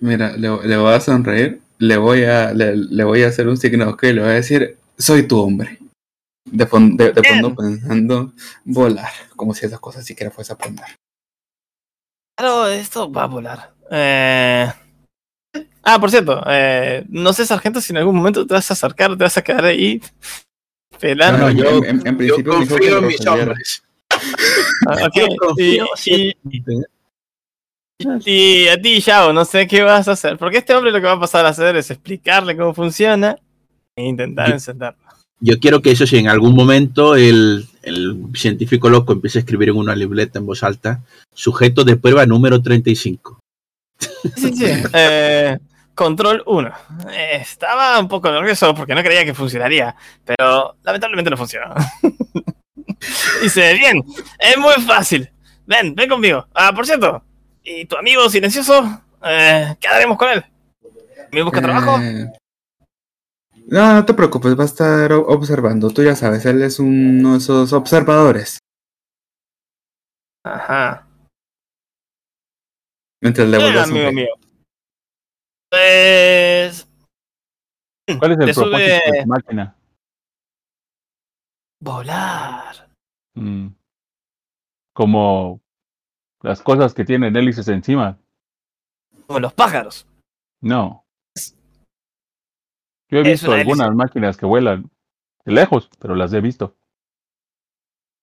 mira, 0.00 0.36
le, 0.36 0.48
le 0.66 0.76
voy 0.76 0.94
a 0.94 1.00
sonreír. 1.00 1.60
Le 1.78 1.96
voy 1.96 2.24
a, 2.24 2.52
le, 2.52 2.76
le 2.76 3.04
voy 3.04 3.22
a 3.22 3.28
hacer 3.28 3.48
un 3.48 3.56
signo, 3.56 3.88
ok, 3.88 4.02
le 4.02 4.20
voy 4.20 4.30
a 4.30 4.34
decir, 4.34 4.76
soy 4.98 5.26
tu 5.26 5.40
hombre. 5.40 5.78
De, 6.44 6.66
fon- 6.66 6.96
de, 6.96 7.12
de 7.12 7.22
fondo 7.22 7.54
pensando 7.54 8.32
volar, 8.64 9.10
como 9.36 9.54
si 9.54 9.64
esas 9.66 9.80
cosas 9.80 10.04
siquiera 10.04 10.30
fuese 10.30 10.52
a 10.52 10.56
aprender. 10.56 10.86
Claro, 12.36 12.66
esto 12.68 13.10
va 13.10 13.22
a 13.22 13.26
volar. 13.26 13.74
Eh... 13.90 14.70
Ah, 15.82 15.98
por 15.98 16.10
cierto, 16.10 16.42
eh, 16.46 17.04
no 17.08 17.32
sé, 17.32 17.46
sargento, 17.46 17.80
si 17.80 17.92
en 17.92 17.98
algún 17.98 18.16
momento 18.16 18.46
te 18.46 18.52
vas 18.52 18.70
a 18.70 18.74
acercar, 18.74 19.16
te 19.16 19.24
vas 19.24 19.36
a 19.38 19.42
quedar 19.42 19.64
ahí 19.64 20.02
pelando. 21.00 21.38
No, 21.38 21.52
no, 21.52 21.58
yo, 21.62 21.78
en- 21.78 21.84
en- 21.84 22.06
en 22.06 22.12
yo 22.12 22.16
principio 22.16 22.52
dijo 22.60 22.76
que 22.76 22.90
confío 22.90 22.98
en 22.98 23.06
mis 23.06 23.26
hombres. 23.26 23.82
Ah, 24.86 25.06
ok. 25.06 25.14
Yo 25.16 25.26
Y, 25.26 25.36
confío 25.36 25.86
y- 26.06 26.34
y 28.24 28.68
a 28.68 28.80
ti, 28.80 29.00
Yao, 29.00 29.32
no 29.32 29.44
sé 29.44 29.66
qué 29.66 29.82
vas 29.82 30.08
a 30.08 30.12
hacer. 30.12 30.38
Porque 30.38 30.58
este 30.58 30.74
hombre 30.74 30.90
lo 30.90 31.00
que 31.00 31.06
va 31.06 31.12
a 31.12 31.20
pasar 31.20 31.44
a 31.46 31.50
hacer 31.50 31.76
es 31.76 31.90
explicarle 31.90 32.56
cómo 32.56 32.72
funciona 32.74 33.36
e 33.96 34.04
intentar 34.06 34.48
Yo- 34.48 34.54
encenderlo. 34.54 34.98
Yo 35.42 35.58
quiero 35.58 35.80
que 35.80 35.90
eso 35.92 36.06
si 36.06 36.18
en 36.18 36.28
algún 36.28 36.54
momento 36.54 37.16
el, 37.16 37.66
el 37.82 38.24
científico 38.34 38.90
loco 38.90 39.14
empieza 39.14 39.38
a 39.38 39.40
escribir 39.40 39.70
en 39.70 39.76
una 39.76 39.96
libreta 39.96 40.38
en 40.38 40.44
voz 40.44 40.62
alta, 40.62 41.00
sujeto 41.34 41.82
de 41.82 41.96
prueba 41.96 42.26
número 42.26 42.60
35. 42.62 43.40
Sí, 44.36 44.52
sí. 44.54 44.64
Eh, 44.92 45.58
control 46.00 46.42
1. 46.46 46.72
Eh, 47.12 47.36
estaba 47.42 47.98
un 48.00 48.08
poco 48.08 48.30
nervioso 48.32 48.74
porque 48.74 48.94
no 48.94 49.02
creía 49.02 49.22
que 49.22 49.34
funcionaría, 49.34 49.94
pero 50.24 50.76
lamentablemente 50.82 51.30
no 51.30 51.36
funcionó. 51.36 51.74
Dice, 53.42 53.74
bien, 53.74 54.02
es 54.38 54.56
muy 54.56 54.72
fácil. 54.86 55.30
Ven, 55.66 55.94
ven 55.94 56.08
conmigo. 56.08 56.46
Ah, 56.54 56.72
por 56.74 56.86
cierto, 56.86 57.22
¿y 57.62 57.84
tu 57.84 57.96
amigo 57.98 58.30
silencioso? 58.30 59.02
Eh, 59.22 59.76
¿Qué 59.78 59.88
haremos 59.88 60.16
con 60.16 60.30
él? 60.30 60.42
¿Me 61.32 61.42
busca 61.42 61.60
trabajo? 61.60 62.00
Eh, 62.00 62.32
No, 63.66 63.92
no 63.94 64.04
te 64.06 64.14
preocupes, 64.14 64.58
va 64.58 64.62
a 64.62 64.66
estar 64.66 65.12
observando. 65.12 65.90
Tú 65.90 66.02
ya 66.02 66.16
sabes, 66.16 66.46
él 66.46 66.62
es 66.62 66.78
uno 66.78 67.32
de 67.32 67.38
esos 67.38 67.72
observadores. 67.74 68.58
Ajá. 70.44 71.06
Mientras 73.22 73.46
le 73.48 73.58
Eh, 73.58 73.60
vuelve 73.60 73.80
a 73.80 73.82
amigo 73.82 74.12
mío. 74.12 74.28
Pues... 75.70 76.88
¿Cuál 78.18 78.32
es 78.32 78.38
el 78.38 78.54
propósito 78.54 78.76
de 78.76 79.22
tu 79.22 79.28
máquina? 79.28 79.76
Volar. 81.80 82.90
Mm. 83.34 83.68
Como 84.92 85.60
las 86.42 86.60
cosas 86.60 86.92
que 86.92 87.04
tienen 87.04 87.36
hélices 87.36 87.68
encima. 87.68 88.18
Como 89.26 89.38
los 89.38 89.52
pájaros. 89.52 90.06
No. 90.60 91.06
Yo 93.08 93.18
he 93.18 93.22
visto 93.22 93.50
una 93.50 93.60
algunas 93.60 93.94
máquinas 93.94 94.36
que 94.36 94.46
vuelan 94.46 94.90
de 95.44 95.52
lejos, 95.52 95.88
pero 95.98 96.14
las 96.14 96.32
he 96.32 96.40
visto. 96.40 96.76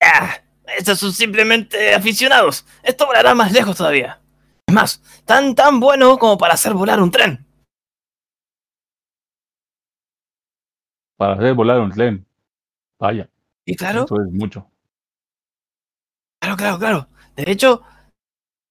Ah, 0.01 0.37
estos 0.77 0.99
son 0.99 1.13
simplemente 1.13 1.93
aficionados. 1.93 2.65
Esto 2.83 3.05
volará 3.05 3.33
más 3.33 3.51
lejos 3.51 3.77
todavía. 3.77 4.21
Es 4.67 4.73
más, 4.73 5.01
tan 5.25 5.55
tan 5.55 5.79
bueno 5.79 6.17
como 6.17 6.37
para 6.37 6.55
hacer 6.55 6.73
volar 6.73 6.99
un 6.99 7.09
tren. 7.09 7.45
Para 11.17 11.33
hacer 11.33 11.53
volar 11.53 11.79
un 11.79 11.91
tren. 11.91 12.27
Vaya, 12.99 13.29
Y 13.65 13.75
claro, 13.75 14.03
eso 14.05 14.21
es 14.21 14.31
mucho. 14.31 14.69
claro, 16.41 16.57
claro, 16.57 16.79
claro. 16.79 17.09
De 17.35 17.49
hecho, 17.51 17.81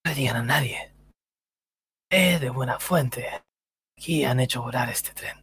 no 0.05 0.11
le 0.11 0.15
digan 0.15 0.37
a 0.37 0.43
nadie. 0.43 0.93
Es 2.11 2.41
de 2.41 2.51
buena 2.51 2.79
fuente. 2.79 3.43
Aquí 3.97 4.25
han 4.25 4.41
hecho 4.41 4.63
volar 4.63 4.91
este 4.91 5.13
tren. 5.15 5.43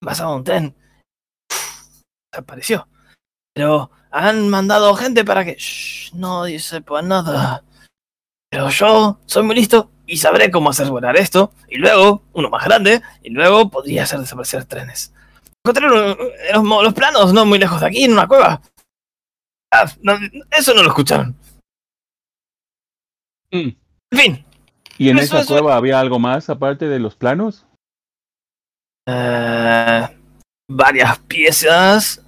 Pasaba 0.00 0.34
un 0.36 0.44
tren. 0.44 0.76
Desapareció. 2.30 2.88
Pero 3.54 3.90
han 4.10 4.48
mandado 4.50 4.94
gente 4.94 5.24
para 5.24 5.44
que 5.44 5.54
shh, 5.54 6.12
no 6.14 6.46
sepa 6.58 7.00
nada. 7.00 7.64
Pero 8.50 8.70
yo 8.70 9.18
soy 9.26 9.42
muy 9.42 9.54
listo 9.56 9.90
y 10.06 10.16
sabré 10.18 10.50
cómo 10.50 10.70
hacer 10.70 10.88
volar 10.88 11.16
esto. 11.16 11.52
Y 11.68 11.78
luego, 11.78 12.22
uno 12.32 12.48
más 12.50 12.64
grande. 12.64 13.02
Y 13.22 13.30
luego 13.30 13.70
podría 13.70 14.04
hacer 14.04 14.20
desaparecer 14.20 14.64
trenes. 14.64 15.12
Encontré 15.64 15.86
uno- 15.86 16.16
los, 16.54 16.82
los 16.84 16.94
planos 16.94 17.32
no 17.32 17.44
muy 17.44 17.58
lejos 17.58 17.80
de 17.80 17.86
aquí, 17.88 18.04
en 18.04 18.12
una 18.12 18.28
cueva. 18.28 18.62
Ah, 19.72 19.90
no, 20.02 20.16
eso 20.56 20.74
no 20.74 20.82
lo 20.82 20.88
escucharon. 20.90 21.34
Mm. 23.52 23.70
En 24.12 24.18
fin. 24.18 24.44
¿Y 24.98 25.10
en 25.10 25.18
Eso- 25.18 25.36
esa 25.36 25.40
eso- 25.40 25.54
cueva 25.54 25.76
había 25.76 25.98
algo 26.00 26.18
más 26.18 26.48
aparte 26.48 26.86
de 26.88 26.98
los 27.00 27.16
planos? 27.16 27.66
Eh, 29.08 30.08
varias 30.70 31.18
piezas. 31.20 32.22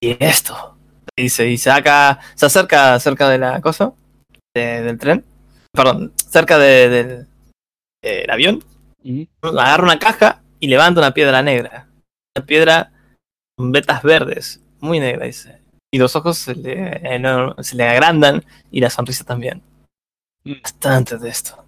Y 0.00 0.16
esto. 0.24 0.76
Dice, 1.16 1.48
y 1.48 1.58
saca. 1.58 2.20
Se 2.34 2.46
acerca 2.46 2.98
cerca 3.00 3.28
de 3.28 3.38
la 3.38 3.60
cosa. 3.60 3.92
de- 4.54 4.82
del 4.82 4.98
tren. 4.98 5.24
Perdón, 5.74 6.12
cerca 6.16 6.58
de- 6.58 7.26
del 8.02 8.30
avión. 8.30 8.62
Y 9.02 9.28
Agarra 9.42 9.84
una 9.84 9.98
caja 9.98 10.42
y 10.60 10.68
levanta 10.68 11.00
una 11.00 11.14
piedra 11.14 11.42
negra. 11.42 11.88
Una 12.36 12.46
piedra 12.46 12.92
con 13.56 13.72
vetas 13.72 14.02
verdes. 14.02 14.60
Muy 14.80 15.00
negra, 15.00 15.26
dice. 15.26 15.60
Y 15.92 15.98
los 15.98 16.14
ojos 16.16 16.38
se 16.38 16.54
le, 16.54 17.14
eh, 17.14 17.18
no, 17.18 17.54
se 17.62 17.76
le 17.76 17.84
agrandan 17.88 18.44
y 18.70 18.80
la 18.80 18.90
sonrisa 18.90 19.24
también. 19.24 19.62
Mm. 20.44 20.60
Bastante 20.62 21.18
de 21.18 21.28
esto. 21.28 21.64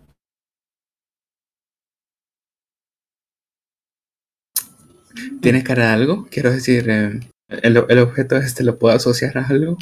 ¿Tienes 5.40 5.64
cara 5.64 5.88
de 5.88 5.92
algo? 5.92 6.26
Quiero 6.30 6.50
decir, 6.50 6.88
eh, 6.90 7.20
el, 7.48 7.84
el 7.88 7.98
objeto 7.98 8.36
este 8.36 8.64
lo 8.64 8.78
puedo 8.78 8.96
asociar 8.96 9.36
a 9.38 9.46
algo. 9.46 9.76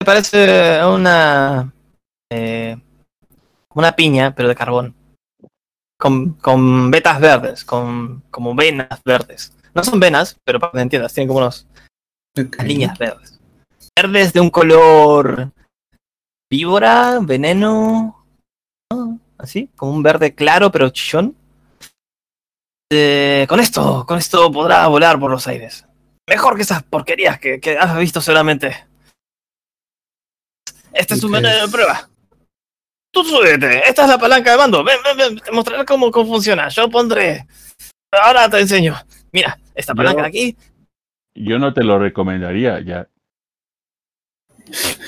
Me 0.00 0.06
parece 0.06 0.84
una. 0.84 1.72
eh, 2.32 2.76
una 3.74 3.96
piña, 3.96 4.34
pero 4.34 4.48
de 4.48 4.54
carbón. 4.54 4.94
Con, 5.98 6.34
con 6.34 6.90
vetas 6.90 7.20
verdes, 7.20 7.64
con 7.64 8.22
como 8.30 8.54
venas 8.54 9.00
verdes. 9.04 9.52
No 9.74 9.82
son 9.82 10.00
venas, 10.00 10.36
pero 10.44 10.60
para 10.60 10.72
que 10.72 10.76
me 10.76 10.82
entiendas, 10.82 11.14
tienen 11.14 11.28
como 11.28 11.40
unos 11.40 11.66
líneas 12.62 12.98
verdes. 12.98 13.40
Verdes 13.96 14.32
de 14.32 14.40
un 14.40 14.50
color 14.50 15.52
víbora, 16.50 17.18
veneno, 17.20 18.24
¿no? 18.92 19.20
así, 19.38 19.70
como 19.76 19.92
un 19.92 20.02
verde 20.02 20.34
claro 20.34 20.70
pero 20.70 20.90
chillón. 20.90 21.36
Eh, 22.90 23.46
con 23.48 23.60
esto, 23.60 24.04
con 24.06 24.18
esto 24.18 24.52
podrá 24.52 24.86
volar 24.88 25.18
por 25.18 25.30
los 25.30 25.46
aires. 25.46 25.86
Mejor 26.28 26.56
que 26.56 26.62
esas 26.62 26.82
porquerías 26.82 27.38
que, 27.38 27.60
que 27.60 27.76
has 27.76 27.96
visto 27.98 28.20
solamente. 28.20 28.86
Este 30.92 31.14
es 31.14 31.24
un 31.24 31.32
menú 31.32 31.48
de 31.48 31.68
prueba. 31.70 32.08
Tú 33.14 33.24
súbete, 33.24 33.88
esta 33.88 34.02
es 34.02 34.08
la 34.08 34.18
palanca 34.18 34.50
de 34.50 34.58
mando. 34.58 34.82
Ven, 34.84 34.98
ven, 35.04 35.16
ven, 35.16 35.38
te 35.38 35.52
mostraré 35.52 35.84
cómo, 35.84 36.10
cómo 36.10 36.26
funciona. 36.32 36.68
Yo 36.68 36.90
pondré. 36.90 37.46
Ahora 38.10 38.50
te 38.50 38.58
enseño. 38.60 38.94
Mira, 39.32 39.56
esta 39.74 39.92
Yo- 39.92 39.96
palanca 39.96 40.22
de 40.22 40.28
aquí 40.28 40.56
yo 41.36 41.58
no 41.58 41.74
te 41.74 41.82
lo 41.82 41.98
recomendaría 41.98 42.80
ya. 42.80 43.08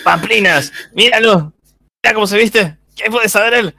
Pamplinas, 0.03 0.73
míralo. 0.93 1.53
Mira 2.03 2.15
cómo 2.15 2.27
se 2.27 2.37
viste. 2.37 2.79
¿Qué 2.97 3.11
puede 3.11 3.29
saber 3.29 3.55
él? 3.55 3.75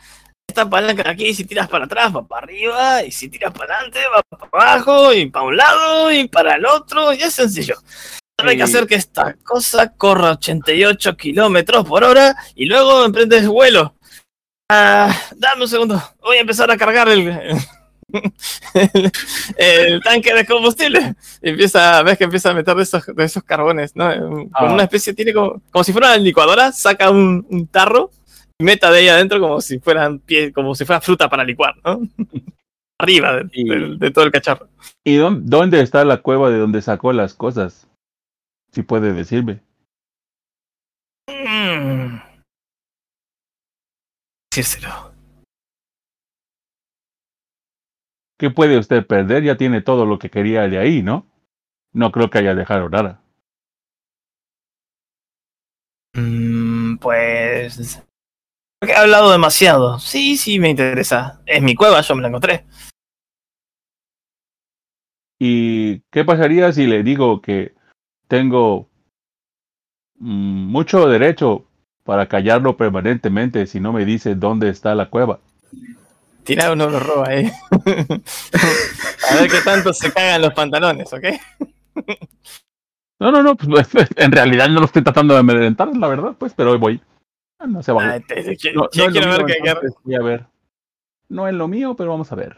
Esta 0.48 0.70
palanca 0.70 1.04
de 1.04 1.10
aquí, 1.10 1.34
si 1.34 1.44
tiras 1.44 1.68
para 1.68 1.86
atrás, 1.86 2.16
va 2.16 2.26
para 2.26 2.46
arriba. 2.46 3.04
Y 3.04 3.12
si 3.12 3.28
tiras 3.30 3.54
para 3.54 3.76
adelante, 3.76 4.00
va 4.08 4.22
para 4.50 4.74
abajo. 4.74 5.14
Y 5.14 5.30
para 5.30 5.46
un 5.46 5.58
lado, 5.58 6.12
y 6.12 6.28
para 6.30 6.56
el 6.56 6.66
otro. 6.66 7.14
Y 7.14 7.22
es 7.22 7.34
sencillo. 7.34 7.76
Hay 8.40 8.56
que 8.56 8.64
hacer 8.64 8.88
que 8.88 8.96
esta 8.96 9.34
cosa 9.44 9.94
corra 9.94 10.32
88 10.32 11.18
kilómetros 11.18 11.86
por 11.86 12.04
hora. 12.04 12.36
Y 12.56 12.66
luego 12.66 13.04
emprendes 13.04 13.46
vuelo. 13.48 13.97
Ah, 14.70 15.14
dame 15.36 15.62
un 15.64 15.68
segundo. 15.68 16.02
Voy 16.22 16.38
a 16.38 16.42
empezar 16.42 16.70
a 16.70 16.78
cargar 16.78 17.08
el. 17.10 17.28
el, 17.30 17.58
el 19.58 20.02
tanque 20.02 20.34
de 20.34 20.46
combustible. 20.46 21.16
Y 21.42 21.50
empieza, 21.50 22.04
ves 22.04 22.18
que 22.18 22.26
empieza 22.26 22.50
a 22.50 22.54
meter 22.54 22.76
de 22.76 22.84
esos, 22.84 23.06
de 23.06 23.24
esos 23.24 23.44
carbones, 23.44 23.96
¿no? 23.96 24.10
Con 24.16 24.50
Ah. 24.54 24.74
una 24.74 24.84
especie, 24.84 25.14
tiene 25.14 25.34
como, 25.34 25.62
como 25.72 25.84
si 25.84 25.92
fuera 25.92 26.08
una 26.10 26.18
licuadora, 26.18 26.72
saca 26.72 27.10
un, 27.10 27.46
un 27.50 27.68
tarro 27.68 28.12
y 28.60 28.64
meta 28.64 28.92
de 28.92 29.00
ahí 29.00 29.08
adentro 29.10 29.40
como 29.40 29.62
si 29.62 29.80
fueran 29.80 30.20
pie, 30.20 30.52
como 30.52 30.74
si 30.76 30.84
fuera 30.86 31.00
fruta 31.02 31.30
para 31.30 31.44
licuar, 31.44 31.76
¿no? 31.86 32.02
Arriba 33.00 33.36
de, 33.36 33.50
Y- 33.54 33.70
de- 33.70 33.96
de 33.98 34.12
todo 34.12 34.26
el 34.26 34.32
cacharro. 34.32 34.68
¿Y 35.06 35.18
dón- 35.18 35.44
dónde 35.46 35.82
está 35.82 36.04
la 36.04 36.18
cueva 36.18 36.50
de 36.50 36.58
donde 36.58 36.82
sacó 36.82 37.14
las 37.14 37.34
cosas? 37.36 37.88
Si 38.74 38.82
puede 38.84 39.14
decirme. 39.14 39.62
Mm. 41.30 42.18
Decírselo. 44.58 45.14
¿Qué 48.40 48.50
puede 48.50 48.80
usted 48.80 49.06
perder? 49.06 49.44
Ya 49.44 49.56
tiene 49.56 49.82
todo 49.82 50.08
lo 50.08 50.18
que 50.18 50.32
quería 50.32 50.68
de 50.68 50.80
ahí, 50.80 51.04
¿no? 51.04 51.28
No 51.94 52.12
creo 52.12 52.32
que 52.32 52.40
haya 52.40 52.56
dejado 52.56 52.90
nada. 52.90 53.22
Mm, 56.16 56.98
pues. 56.98 58.04
Creo 58.80 58.88
que 58.88 58.92
he 58.94 58.96
hablado 58.96 59.32
demasiado. 59.32 60.00
Sí, 60.00 60.38
sí, 60.38 60.60
me 60.60 60.72
interesa. 60.72 61.40
Es 61.46 61.62
mi 61.62 61.76
cueva, 61.76 62.02
yo 62.02 62.16
me 62.16 62.24
la 62.24 62.30
encontré. 62.30 62.66
¿Y 65.38 66.00
qué 66.10 66.26
pasaría 66.26 66.74
si 66.74 66.88
le 66.88 67.04
digo 67.04 67.44
que 67.44 67.76
tengo 68.28 68.90
mm, 70.16 70.72
mucho 70.72 71.08
derecho 71.08 71.67
para 72.08 72.26
callarlo 72.26 72.78
permanentemente 72.78 73.68
si 73.68 73.82
no 73.82 73.92
me 73.92 74.06
dice 74.06 74.34
dónde 74.34 74.70
está 74.70 74.96
la 74.96 75.10
cueva? 75.10 75.40
Tira 76.46 76.72
uno 76.72 76.90
lo 76.90 77.02
roba 77.02 77.28
ahí. 77.28 77.52
A 79.30 79.36
ver 79.36 79.52
qué 79.52 79.60
tanto 79.66 79.92
se 79.92 80.14
cagan 80.14 80.42
los 80.42 80.54
pantalones, 80.54 81.12
¿ok? 81.12 81.26
No, 83.20 83.32
no, 83.32 83.42
no, 83.42 83.56
pues 83.56 83.90
en 84.16 84.32
realidad 84.32 84.70
no 84.70 84.80
lo 84.80 84.86
estoy 84.86 85.04
tratando 85.04 85.34
de 85.34 85.40
amedrentar, 85.40 85.88
la 85.98 86.08
verdad, 86.08 86.36
pues, 86.38 86.54
pero 86.54 86.74
hoy 86.74 86.78
voy. 86.78 87.02
Ah, 87.58 87.66
No 87.66 87.82
se 87.82 87.92
va. 87.92 88.14
Ah, 88.14 88.20
No, 88.76 88.90
quiero 88.90 89.32
ver 89.32 89.44
que, 89.46 89.56
voy 90.04 90.16
a 90.16 90.22
ver. 90.22 90.46
No 91.28 91.48
es 91.48 91.56
lo 91.56 91.68
mío, 91.68 91.96
pero 91.96 92.12
vamos 92.12 92.32
a 92.32 92.36
ver. 92.36 92.56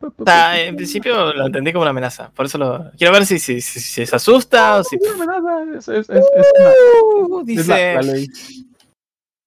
O 0.00 0.24
sea, 0.24 0.60
en 0.62 0.76
principio 0.76 1.32
lo 1.32 1.46
entendí 1.46 1.72
como 1.72 1.82
una 1.82 1.90
amenaza. 1.90 2.30
Por 2.30 2.46
eso 2.46 2.58
lo. 2.58 2.90
Quiero 2.98 3.12
ver 3.12 3.24
si, 3.26 3.38
si, 3.38 3.60
si- 3.60 3.80
si 3.80 4.04
se 4.06 4.16
asusta 4.16 4.76
o 4.76 4.84
si. 4.84 4.96
Es 4.96 5.02
una 5.14 5.36
amenaza, 5.36 5.62
es, 5.78 5.88
es- 5.88 6.10
es- 6.10 6.24
es 6.36 6.52
una- 6.58 7.40
es 7.40 7.46
dice. 7.46 7.94
la- 7.94 7.94
la 7.94 8.02
ley. 8.12 8.28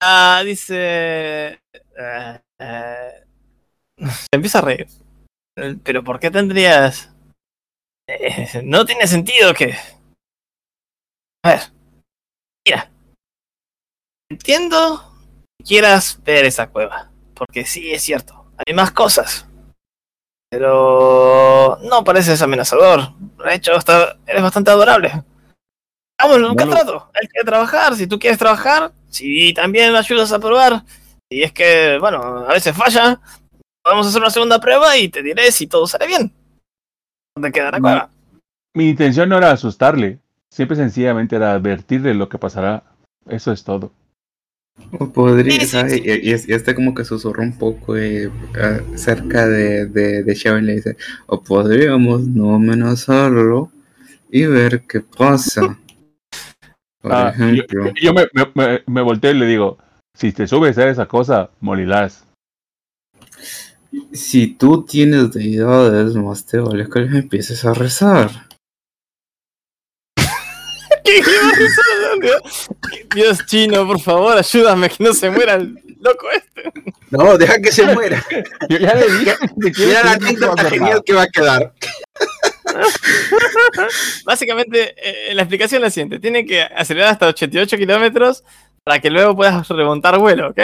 Ah, 0.01 0.41
dice. 0.45 1.59
eh, 1.97 2.39
eh, 2.59 3.23
se 3.97 4.27
empieza 4.31 4.59
a 4.59 4.61
reír. 4.61 4.87
Pero 5.83 6.03
¿por 6.03 6.19
qué 6.19 6.31
tendrías.? 6.31 7.11
Eh, 8.07 8.61
no 8.63 8.85
tiene 8.85 9.05
sentido 9.07 9.53
que. 9.53 9.75
A 11.45 11.49
ver. 11.49 11.59
Mira. 12.65 12.89
Entiendo 14.31 15.13
que 15.59 15.65
quieras 15.65 16.19
ver 16.23 16.45
esa 16.45 16.69
cueva. 16.69 17.11
Porque 17.35 17.65
sí, 17.65 17.91
es 17.91 18.01
cierto. 18.01 18.51
Hay 18.65 18.73
más 18.73 18.91
cosas. 18.91 19.45
Pero. 20.49 21.77
No 21.83 22.03
pareces 22.03 22.41
amenazador. 22.41 23.13
De 23.45 23.55
hecho, 23.55 23.75
está, 23.75 24.17
eres 24.25 24.41
bastante 24.43 24.71
adorable. 24.71 25.11
Vamos, 26.21 26.37
un 26.37 26.53
Bueno. 26.53 26.55
contrato. 26.55 27.09
Hay 27.19 27.27
que 27.27 27.43
trabajar. 27.43 27.95
Si 27.95 28.07
tú 28.07 28.19
quieres 28.19 28.37
trabajar, 28.39 28.91
si 29.09 29.53
también 29.53 29.91
me 29.91 29.99
ayudas 29.99 30.31
a 30.31 30.39
probar. 30.39 30.83
Y 31.31 31.43
es 31.43 31.51
que, 31.53 31.97
bueno, 31.99 32.17
a 32.47 32.53
veces 32.53 32.75
falla. 32.75 33.19
Vamos 33.85 34.05
a 34.05 34.09
hacer 34.09 34.21
una 34.21 34.29
segunda 34.31 34.59
prueba 34.59 34.97
y 34.97 35.09
te 35.09 35.21
diré 35.23 35.51
si 35.51 35.67
todo 35.67 35.87
sale 35.87 36.07
bien. 36.07 36.33
¿Dónde 37.35 37.51
queda 37.51 37.71
la 37.71 37.77
No. 37.77 37.81
cueva? 37.83 38.09
Mi 38.75 38.89
intención 38.89 39.29
no 39.29 39.37
era 39.37 39.51
asustarle, 39.51 40.19
siempre 40.51 40.75
sencillamente 40.77 41.35
era 41.35 41.53
advertirle 41.53 42.13
lo 42.13 42.27
que 42.29 42.37
pasará. 42.37 42.83
Eso 43.27 43.51
es 43.51 43.63
todo. 43.63 43.91
O 44.99 45.11
podría, 45.11 45.59
Sí, 45.59 45.67
sí, 45.67 45.67
¿sabes? 45.67 45.93
sí. 45.93 46.01
Y, 46.05 46.11
y, 46.11 46.31
y 46.31 46.53
este 46.53 46.75
como 46.75 46.93
que 46.95 47.05
susurró 47.05 47.43
un 47.43 47.57
poco 47.57 47.95
eh, 47.97 48.31
ah, 48.55 48.79
cerca 48.95 49.47
de, 49.47 49.85
de, 49.87 50.23
de 50.23 50.33
y 50.33 50.61
le 50.61 50.75
dice, 50.75 50.97
o 51.27 51.41
podríamos 51.43 52.27
no 52.27 52.55
amenazarlo 52.55 53.71
y 54.31 54.45
ver 54.45 54.83
qué 54.87 55.01
pasa. 55.01 55.79
Por 57.01 57.11
Ah, 57.11 57.33
yo 57.51 57.63
ejemplo, 57.67 57.93
yo 58.01 58.13
me, 58.13 58.27
me, 58.33 58.45
me, 58.55 58.83
me 58.87 59.01
volteo 59.01 59.31
y 59.31 59.35
le 59.39 59.45
digo, 59.45 59.77
si 60.13 60.31
te 60.33 60.47
subes 60.47 60.77
a 60.77 60.89
esa 60.89 61.07
cosa, 61.07 61.49
morirás. 61.61 62.25
si 64.13 64.47
tú 64.55 64.85
tienes 64.85 65.31
deidades, 65.31 66.13
más 66.15 66.45
te 66.45 66.59
vale 66.59 66.87
que 66.89 66.99
les 66.99 67.13
empieces 67.15 67.65
a 67.65 67.73
rezar. 67.73 68.29
¿Qué, 71.03 71.21
qué 71.21 71.31
va 71.43 71.49
a 71.49 71.55
rezar? 71.55 72.41
Dios 73.13 73.45
chino, 73.45 73.87
por 73.87 73.99
favor, 73.99 74.37
ayúdame 74.37 74.89
que 74.89 75.03
no 75.03 75.13
se 75.13 75.29
muera 75.29 75.55
el 75.55 75.75
loco 75.99 76.27
este. 76.31 76.71
No, 77.11 77.37
deja 77.37 77.59
que 77.59 77.71
se 77.71 77.85
muera. 77.93 78.23
Yo 78.69 78.77
ya 78.77 78.93
le 78.95 79.11
dije, 79.11 79.35
Mira 79.55 80.03
la 80.03 80.11
anécdota 80.13 80.69
genial 80.69 81.03
que 81.05 81.13
va 81.13 81.23
a 81.23 81.27
quedar. 81.27 81.73
Básicamente, 84.25 84.95
eh, 84.97 85.33
la 85.33 85.41
explicación 85.43 85.79
es 85.79 85.83
la 85.83 85.89
siguiente: 85.89 86.19
tiene 86.19 86.45
que 86.45 86.61
acelerar 86.61 87.11
hasta 87.11 87.27
88 87.27 87.77
kilómetros 87.77 88.43
para 88.83 88.99
que 88.99 89.09
luego 89.09 89.35
puedas 89.35 89.67
remontar 89.67 90.19
vuelo, 90.19 90.49
¿ok? 90.49 90.59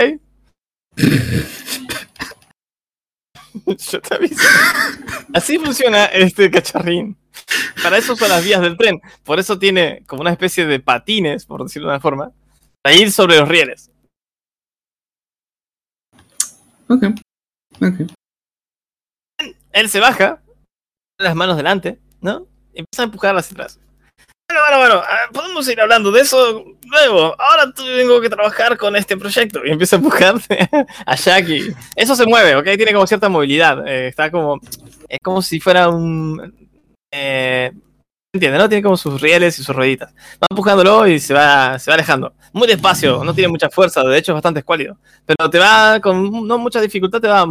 Yo 3.66 4.02
te 4.02 4.16
aviso. 4.16 4.44
Así 5.34 5.58
funciona 5.58 6.06
este 6.06 6.52
cacharrín. 6.52 7.18
Para 7.84 7.98
eso 7.98 8.16
son 8.16 8.30
las 8.30 8.44
vías 8.44 8.62
del 8.62 8.78
tren. 8.78 9.00
Por 9.24 9.40
eso 9.40 9.60
tiene 9.60 10.04
como 10.06 10.22
una 10.22 10.32
especie 10.32 10.66
de 10.66 10.80
patines, 10.80 11.46
por 11.46 11.64
decirlo 11.64 11.88
de 11.90 11.94
una 11.96 12.02
forma, 12.02 12.32
para 12.82 12.96
ir 12.96 13.12
sobre 13.12 13.38
los 13.38 13.48
rieles. 13.48 13.92
Ok, 16.88 17.04
ok. 17.82 18.12
Él 19.72 19.90
se 19.90 20.00
baja, 20.00 20.42
las 21.20 21.36
manos 21.36 21.58
delante, 21.58 22.00
¿no? 22.22 22.48
Y 22.74 22.80
empieza 22.80 23.02
a 23.02 23.06
empujarlas 23.06 23.52
atrás. 23.52 23.80
Bueno, 24.48 24.62
bueno, 24.62 24.78
bueno, 24.78 25.04
podemos 25.34 25.68
ir 25.68 25.82
hablando 25.82 26.12
de 26.12 26.22
eso 26.22 26.64
luego. 26.86 27.36
Ahora 27.42 27.74
tengo 27.74 28.22
que 28.22 28.30
trabajar 28.30 28.78
con 28.78 28.96
este 28.96 29.18
proyecto. 29.18 29.66
Y 29.66 29.72
empieza 29.72 29.96
a 29.96 30.00
empujar 30.00 30.36
a 31.06 31.16
Jackie. 31.16 31.74
Eso 31.96 32.16
se 32.16 32.28
mueve, 32.28 32.56
¿ok? 32.56 32.64
Tiene 32.64 32.94
como 32.94 33.08
cierta 33.08 33.28
movilidad. 33.28 33.88
eh, 33.88 34.08
está 34.08 34.30
como. 34.30 34.60
Es 35.10 35.20
como 35.24 35.42
si 35.42 35.60
fuera 35.60 35.90
un. 35.90 36.65
Eh, 37.18 37.72
¿Entiendes? 38.34 38.60
¿No? 38.62 38.68
Tiene 38.68 38.84
como 38.84 38.98
sus 38.98 39.22
rieles 39.22 39.58
y 39.60 39.64
sus 39.64 39.74
rueditas. 39.74 40.14
Va 40.14 40.48
empujándolo 40.50 41.08
y 41.08 41.20
se 41.20 41.34
va, 41.34 41.80
se 41.80 41.90
va 41.90 41.96
alejando. 41.96 42.34
Muy 42.52 42.68
despacio, 42.68 43.24
no 43.24 43.34
tiene 43.34 43.48
mucha 43.48 43.70
fuerza, 43.70 44.04
de 44.04 44.18
hecho 44.18 44.34
es 44.34 44.36
bastante 44.36 44.60
escuálido. 44.60 44.98
Pero 45.26 45.50
te 45.50 45.58
va, 45.58 46.02
con 46.02 46.46
no 46.46 46.58
mucha 46.58 46.82
dificultad, 46.82 47.22
te 47.22 47.30
va 47.30 47.46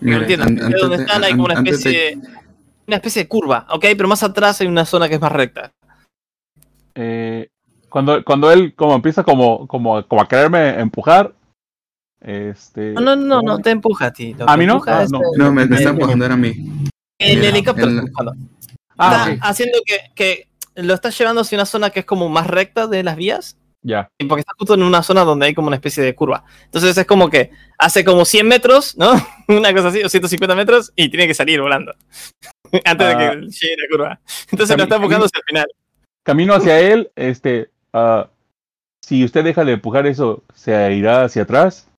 Mira, 0.00 0.16
entiendes? 0.18 0.46
an- 0.48 0.54
Porque 0.54 0.64
antes 0.66 0.80
donde 0.80 0.96
de- 0.96 1.02
están 1.04 1.22
hay 1.24 1.30
como 1.32 1.44
una 1.44 1.58
antes 1.58 1.84
de- 1.84 1.90
especie, 1.90 2.30
una 2.88 2.96
especie 2.96 3.22
de 3.22 3.28
curva, 3.28 3.66
¿ok? 3.70 3.82
Pero 3.96 4.08
más 4.08 4.22
atrás 4.24 4.60
hay 4.60 4.66
una 4.66 4.84
zona 4.84 5.08
que 5.08 5.14
es 5.14 5.20
más 5.20 5.32
recta. 5.32 5.70
Eh, 6.96 7.48
cuando, 7.88 8.24
cuando 8.24 8.50
él 8.50 8.74
como 8.74 8.94
empieza 8.96 9.22
como, 9.22 9.68
como, 9.68 10.04
como 10.08 10.22
a 10.22 10.26
quererme 10.28 10.80
empujar, 10.80 11.32
este... 12.20 12.92
No, 12.94 13.00
no, 13.02 13.14
no, 13.14 13.40
no 13.40 13.58
te 13.58 13.70
empuja 13.70 14.06
a 14.06 14.12
ti. 14.12 14.34
lo 14.34 14.48
¿A 14.48 14.56
mí 14.56 14.66
no? 14.66 14.82
Ah, 14.86 15.04
no. 15.08 15.20
No, 15.36 15.52
me, 15.52 15.64
me 15.66 15.76
está 15.76 15.90
empujando 15.90 16.24
a 16.26 16.36
mí. 16.36 16.88
El 17.20 17.44
helicóptero 17.44 17.88
el- 17.88 17.94
está 17.98 18.06
empujando. 18.08 18.34
Ah, 18.98 19.10
Está 19.28 19.32
ok, 19.34 19.38
haciendo 19.42 19.78
que, 19.86 19.98
que 20.14 20.48
lo 20.74 20.94
está 20.94 21.10
llevando 21.10 21.40
hacia 21.42 21.56
una 21.56 21.66
zona 21.66 21.90
que 21.90 22.00
es 22.00 22.06
como 22.06 22.28
más 22.28 22.46
recta 22.46 22.86
de 22.86 23.02
las 23.02 23.16
vías. 23.16 23.56
ya. 23.82 24.08
y 24.18 24.24
Porque 24.26 24.40
está 24.40 24.52
justo 24.58 24.74
en 24.74 24.82
una 24.82 25.02
zona 25.02 25.24
donde 25.24 25.46
hay 25.46 25.54
como 25.54 25.68
una 25.68 25.76
especie 25.76 26.02
de 26.02 26.14
curva. 26.14 26.44
Entonces 26.64 26.96
es 26.98 27.06
como 27.06 27.30
que 27.30 27.50
hace 27.78 28.04
como 28.04 28.24
100 28.24 28.46
metros, 28.46 28.96
¿no? 28.98 29.12
Una 29.48 29.72
cosa 29.74 29.88
así, 29.88 30.02
o 30.02 30.08
150 30.08 30.54
metros, 30.54 30.92
y 30.96 31.08
tiene 31.08 31.26
que 31.26 31.34
salir 31.34 31.60
volando. 31.60 31.94
Antes 32.84 33.06
de 33.06 33.14
Ah. 33.14 33.18
que 33.18 33.36
llegue 33.46 33.76
la 33.78 33.88
curva. 33.90 34.20
Entonces 34.50 34.76
lo 34.76 34.82
está 34.82 34.96
empujando 34.96 35.26
hacia 35.26 35.38
el 35.38 35.44
final. 35.44 35.66
Camino 36.22 36.54
hacia 36.54 36.78
él, 36.80 37.10
este... 37.16 37.70
ah, 37.94 38.28
si 39.02 39.24
usted 39.24 39.42
deja 39.42 39.64
de 39.64 39.72
empujar 39.72 40.06
eso, 40.06 40.44
¿se 40.54 40.92
irá 40.92 41.24
hacia 41.24 41.42
atrás? 41.42 41.88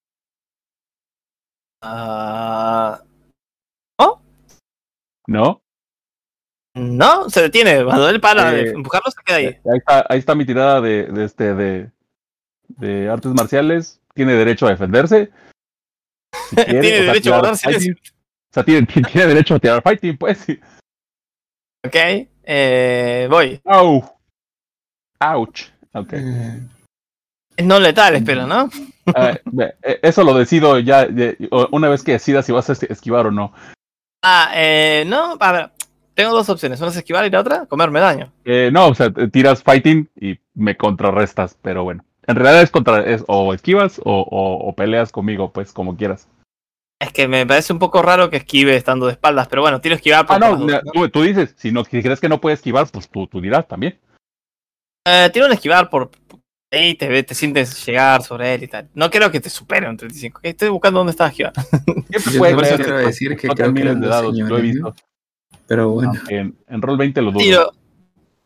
Ah, 1.82 3.02
¿No? 5.26 5.62
no, 6.74 7.28
se 7.28 7.42
detiene. 7.42 7.84
Cuando 7.84 8.08
él 8.08 8.20
para 8.20 8.50
de 8.50 8.62
Eh, 8.62 8.72
empujarlo, 8.72 9.10
se 9.10 9.22
queda 9.24 9.36
ahí. 9.36 9.46
Ahí 9.46 9.78
está, 9.78 10.06
ahí 10.08 10.18
está 10.18 10.34
mi 10.34 10.46
tirada 10.46 10.80
de, 10.80 11.04
de 11.04 11.24
este 11.24 11.54
de, 11.54 11.90
de 12.68 13.08
artes 13.10 13.32
marciales. 13.32 14.00
Tiene 14.14 14.32
derecho 14.34 14.66
a 14.66 14.70
defenderse. 14.70 15.30
Si 16.50 16.56
quiere, 16.56 16.80
Tiene 16.80 16.88
o 16.88 17.02
sea, 17.02 17.06
derecho 17.06 17.18
a 17.18 17.22
tirar 17.22 17.38
guardar 17.40 17.56
silencio. 17.58 17.94
fighting. 17.94 18.12
O 18.14 18.54
sea, 18.54 18.64
tiene, 18.64 18.86
tiene 19.12 19.26
derecho 19.28 19.54
a 19.54 19.58
tirar 19.58 19.82
fighting, 19.82 20.16
pues. 20.16 20.46
Ok, 21.84 21.94
eh, 22.44 23.26
voy. 23.30 23.60
Au. 23.64 24.02
Ouch. 25.20 25.64
Ok. 25.94 26.12
Eh, 26.14 26.60
no 27.64 27.78
letal, 27.80 28.16
espero, 28.16 28.46
¿no? 28.46 28.70
Eh, 29.14 29.98
eso 30.02 30.24
lo 30.24 30.32
decido 30.34 30.78
ya 30.78 31.04
de- 31.06 31.36
una 31.70 31.88
vez 31.88 32.02
que 32.02 32.12
decidas 32.12 32.46
si 32.46 32.52
vas 32.52 32.70
a 32.70 32.72
es- 32.72 32.82
esquivar 32.84 33.26
o 33.26 33.30
no. 33.30 33.52
Ah, 34.22 34.52
eh, 34.54 35.04
no, 35.06 35.36
a 35.40 35.52
ver, 35.52 35.70
tengo 36.14 36.32
dos 36.32 36.48
opciones. 36.48 36.80
Una 36.80 36.90
es 36.90 36.96
esquivar 36.96 37.24
y 37.26 37.30
la 37.30 37.40
otra, 37.40 37.66
comerme 37.66 38.00
daño. 38.00 38.32
Eh, 38.44 38.70
no, 38.72 38.88
o 38.88 38.94
sea, 38.94 39.10
tiras 39.30 39.62
fighting 39.62 40.08
y 40.20 40.38
me 40.54 40.76
contrarrestas, 40.76 41.56
pero 41.60 41.84
bueno. 41.84 42.04
En 42.26 42.36
realidad 42.36 42.62
es 42.62 42.70
contra 42.70 43.00
es 43.04 43.24
o 43.26 43.52
esquivas 43.52 44.00
o, 44.04 44.20
o- 44.20 44.68
o 44.68 44.74
peleas 44.76 45.10
conmigo, 45.10 45.52
pues 45.52 45.72
como 45.72 45.96
quieras. 45.96 46.28
Es 47.00 47.12
que 47.12 47.26
me 47.26 47.44
parece 47.44 47.72
un 47.72 47.80
poco 47.80 48.00
raro 48.00 48.30
que 48.30 48.36
esquive 48.36 48.76
estando 48.76 49.06
de 49.06 49.12
espaldas, 49.12 49.48
pero 49.48 49.62
bueno, 49.62 49.80
tiro 49.80 49.96
esquivar 49.96 50.24
por 50.24 50.36
Ah, 50.36 50.38
no, 50.38 50.80
tú, 50.92 51.08
tú 51.08 51.22
dices, 51.22 51.52
si 51.58 51.72
no 51.72 51.84
si 51.84 52.00
crees 52.00 52.20
que 52.20 52.28
no 52.28 52.40
puedes 52.40 52.60
esquivar, 52.60 52.86
pues 52.92 53.08
tú, 53.08 53.26
tú 53.26 53.40
dirás 53.40 53.66
también. 53.66 53.98
Eh, 55.04 55.30
tiro 55.32 55.46
un 55.46 55.52
esquivar 55.52 55.90
por. 55.90 56.10
Ahí 56.72 56.94
te, 56.94 57.06
ve- 57.08 57.22
te 57.22 57.34
sientes 57.34 57.84
llegar 57.86 58.22
sobre 58.22 58.54
él 58.54 58.62
y 58.62 58.68
tal. 58.68 58.88
No 58.94 59.10
creo 59.10 59.30
que 59.30 59.40
te 59.40 59.50
supere 59.50 59.88
un 59.88 59.96
35. 59.96 60.38
ok, 60.38 60.44
Estoy 60.46 60.70
buscando 60.70 61.00
dónde 61.00 61.10
está 61.10 61.26
esquivar. 61.26 61.52
Siempre 61.54 62.18
Yo 62.32 62.38
puede 62.38 62.56
quiero 62.56 62.84
que 62.84 62.92
decir 63.04 63.36
que 63.36 63.48
no 63.48 63.54
creo 63.54 63.74
que 63.74 63.80
de 63.84 63.94
dos 63.94 64.08
dados, 64.08 64.34
lo 64.38 64.58
he 64.58 64.62
visto. 64.62 64.94
Pero 65.66 65.90
bueno, 65.90 66.12
Aunque 66.16 66.38
en, 66.38 66.56
en 66.68 66.82
Roll 66.82 66.96
20 66.96 67.22
lo 67.22 67.30
dudo. 67.32 67.40
Tiro. 67.42 67.72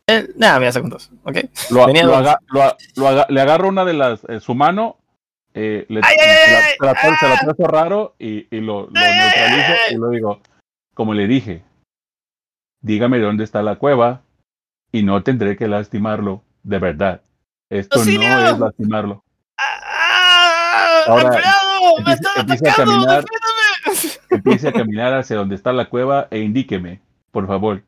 Eh, 0.09 0.27
nada, 0.35 0.59
me 0.59 0.67
hace 0.67 0.81
con 0.81 0.89
dos. 0.89 1.09
Ok. 1.23 1.37
Lo, 1.71 1.87
lo 1.87 2.15
aga- 2.15 2.39
lo 2.49 2.61
a- 2.63 2.77
lo 2.95 3.07
aga- 3.07 3.25
le 3.29 3.41
agarro 3.41 3.69
una 3.69 3.83
de 3.85 3.93
las, 3.93 4.23
eh, 4.29 4.39
su 4.39 4.55
mano, 4.55 4.97
eh, 5.53 5.85
le, 5.89 6.01
¡Ay, 6.03 6.15
ay, 6.19 6.27
se 6.45 6.51
la- 6.51 6.61
se 6.61 6.85
la, 6.85 6.91
ay! 7.01 7.15
se 7.19 7.27
la 7.29 7.39
trazo 7.39 7.63
raro 7.67 8.15
y, 8.19 8.47
y 8.55 8.61
lo, 8.61 8.83
lo 8.83 8.91
¡Ay, 8.95 9.03
ay, 9.05 9.19
neutralizo 9.19 9.73
ay! 9.89 9.95
y 9.95 9.97
lo 9.97 10.09
digo, 10.09 10.41
como 10.93 11.13
le 11.13 11.27
dije, 11.27 11.63
dígame 12.81 13.19
dónde 13.19 13.43
está 13.43 13.63
la 13.63 13.75
cueva 13.77 14.21
y 14.91 15.03
no 15.03 15.23
tendré 15.23 15.57
que 15.57 15.67
lastimarlo 15.67 16.43
de 16.63 16.79
verdad. 16.79 17.21
Esto 17.69 17.99
¡Auxilio! 17.99 18.29
no 18.29 18.47
es 18.49 18.59
lastimarlo. 18.59 19.23
¡Ah! 19.57 21.03
Ahora, 21.07 21.23
¡Empleado! 21.35 21.97
¡Me 22.05 22.13
están 22.13 22.39
empieza 22.39 22.65
a 22.65 22.71
atacando! 22.71 22.91
caminar. 22.93 23.25
¡Defiéndeme! 23.25 24.19
Empiece 24.29 24.67
a 24.67 24.73
caminar 24.73 25.13
hacia 25.15 25.37
donde 25.37 25.55
está 25.55 25.73
la 25.73 25.89
cueva 25.89 26.27
e 26.31 26.39
indíqueme, 26.39 27.01
por 27.31 27.47
favor. 27.47 27.83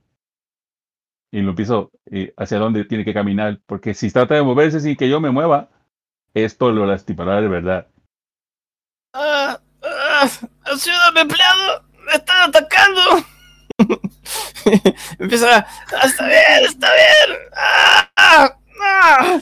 Y 1.32 1.42
lo 1.42 1.52
empiezo 1.52 1.92
eh, 2.12 2.34
hacia 2.38 2.58
dónde 2.58 2.86
tiene 2.86 3.06
que 3.06 3.14
caminar, 3.14 3.60
porque 3.68 3.94
si 3.94 4.10
trata 4.12 4.36
de 4.36 4.42
moverse 4.42 4.80
sin 4.80 4.96
que 4.96 5.10
yo 5.10 5.20
me 5.22 5.30
mueva, 5.30 5.70
esto 6.34 6.72
lo 6.72 6.86
lastimará 6.86 7.40
de 7.40 7.48
verdad. 7.48 7.88
Ah, 9.14 9.60
ah, 9.84 10.28
¡Ayúdame, 10.64 11.22
empleado! 11.22 11.84
¡Me 12.06 12.14
están 12.14 12.50
atacando! 12.50 13.02
Empieza 15.20 15.58
a... 15.58 15.60
"Ah, 15.60 16.06
está 16.06 16.26
bien, 16.28 16.66
está 16.66 16.88
bien. 16.94 17.38
¡Ah! 17.56 18.10
¡Ah! 18.82 19.40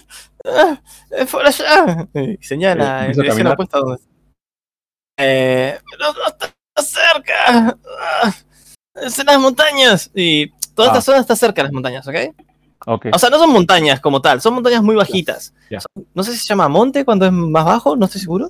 ¡Ah! 0.50 0.82
¡Es 1.12 1.30
por 1.30 1.46
allá! 1.46 2.08
Y 2.14 2.38
señala 2.46 3.04
Eh, 3.04 3.12
en 3.12 3.12
dirección 3.14 3.48
opuesta 3.48 3.78
a 3.78 3.82
donde 3.82 4.02
eh, 5.20 5.80
pero 5.92 6.14
no 6.14 6.28
está 6.28 6.54
cerca. 6.82 7.78
Ah, 8.24 8.34
es 8.96 9.18
en 9.20 9.26
las 9.26 9.40
montañas. 9.40 10.12
Y 10.14 10.50
toda 10.76 10.90
esta 10.90 11.00
Ah. 11.00 11.02
zona 11.02 11.18
está 11.20 11.36
cerca 11.36 11.62
de 11.62 11.64
las 11.64 11.74
montañas, 11.74 12.08
¿ok? 12.08 12.16
Ok. 12.86 13.08
O 13.14 13.18
sea, 13.20 13.30
no 13.32 13.40
son 13.40 13.50
montañas 13.52 14.00
como 14.00 14.22
tal, 14.22 14.40
son 14.42 14.54
montañas 14.54 14.84
muy 14.84 14.96
bajitas. 14.96 15.54
No 16.14 16.24
sé 16.24 16.34
si 16.34 16.38
se 16.40 16.46
llama 16.48 16.70
monte 16.70 17.04
cuando 17.04 17.26
es 17.26 17.32
más 17.32 17.66
bajo, 17.66 17.96
no 17.96 18.06
estoy 18.06 18.22
seguro. 18.22 18.50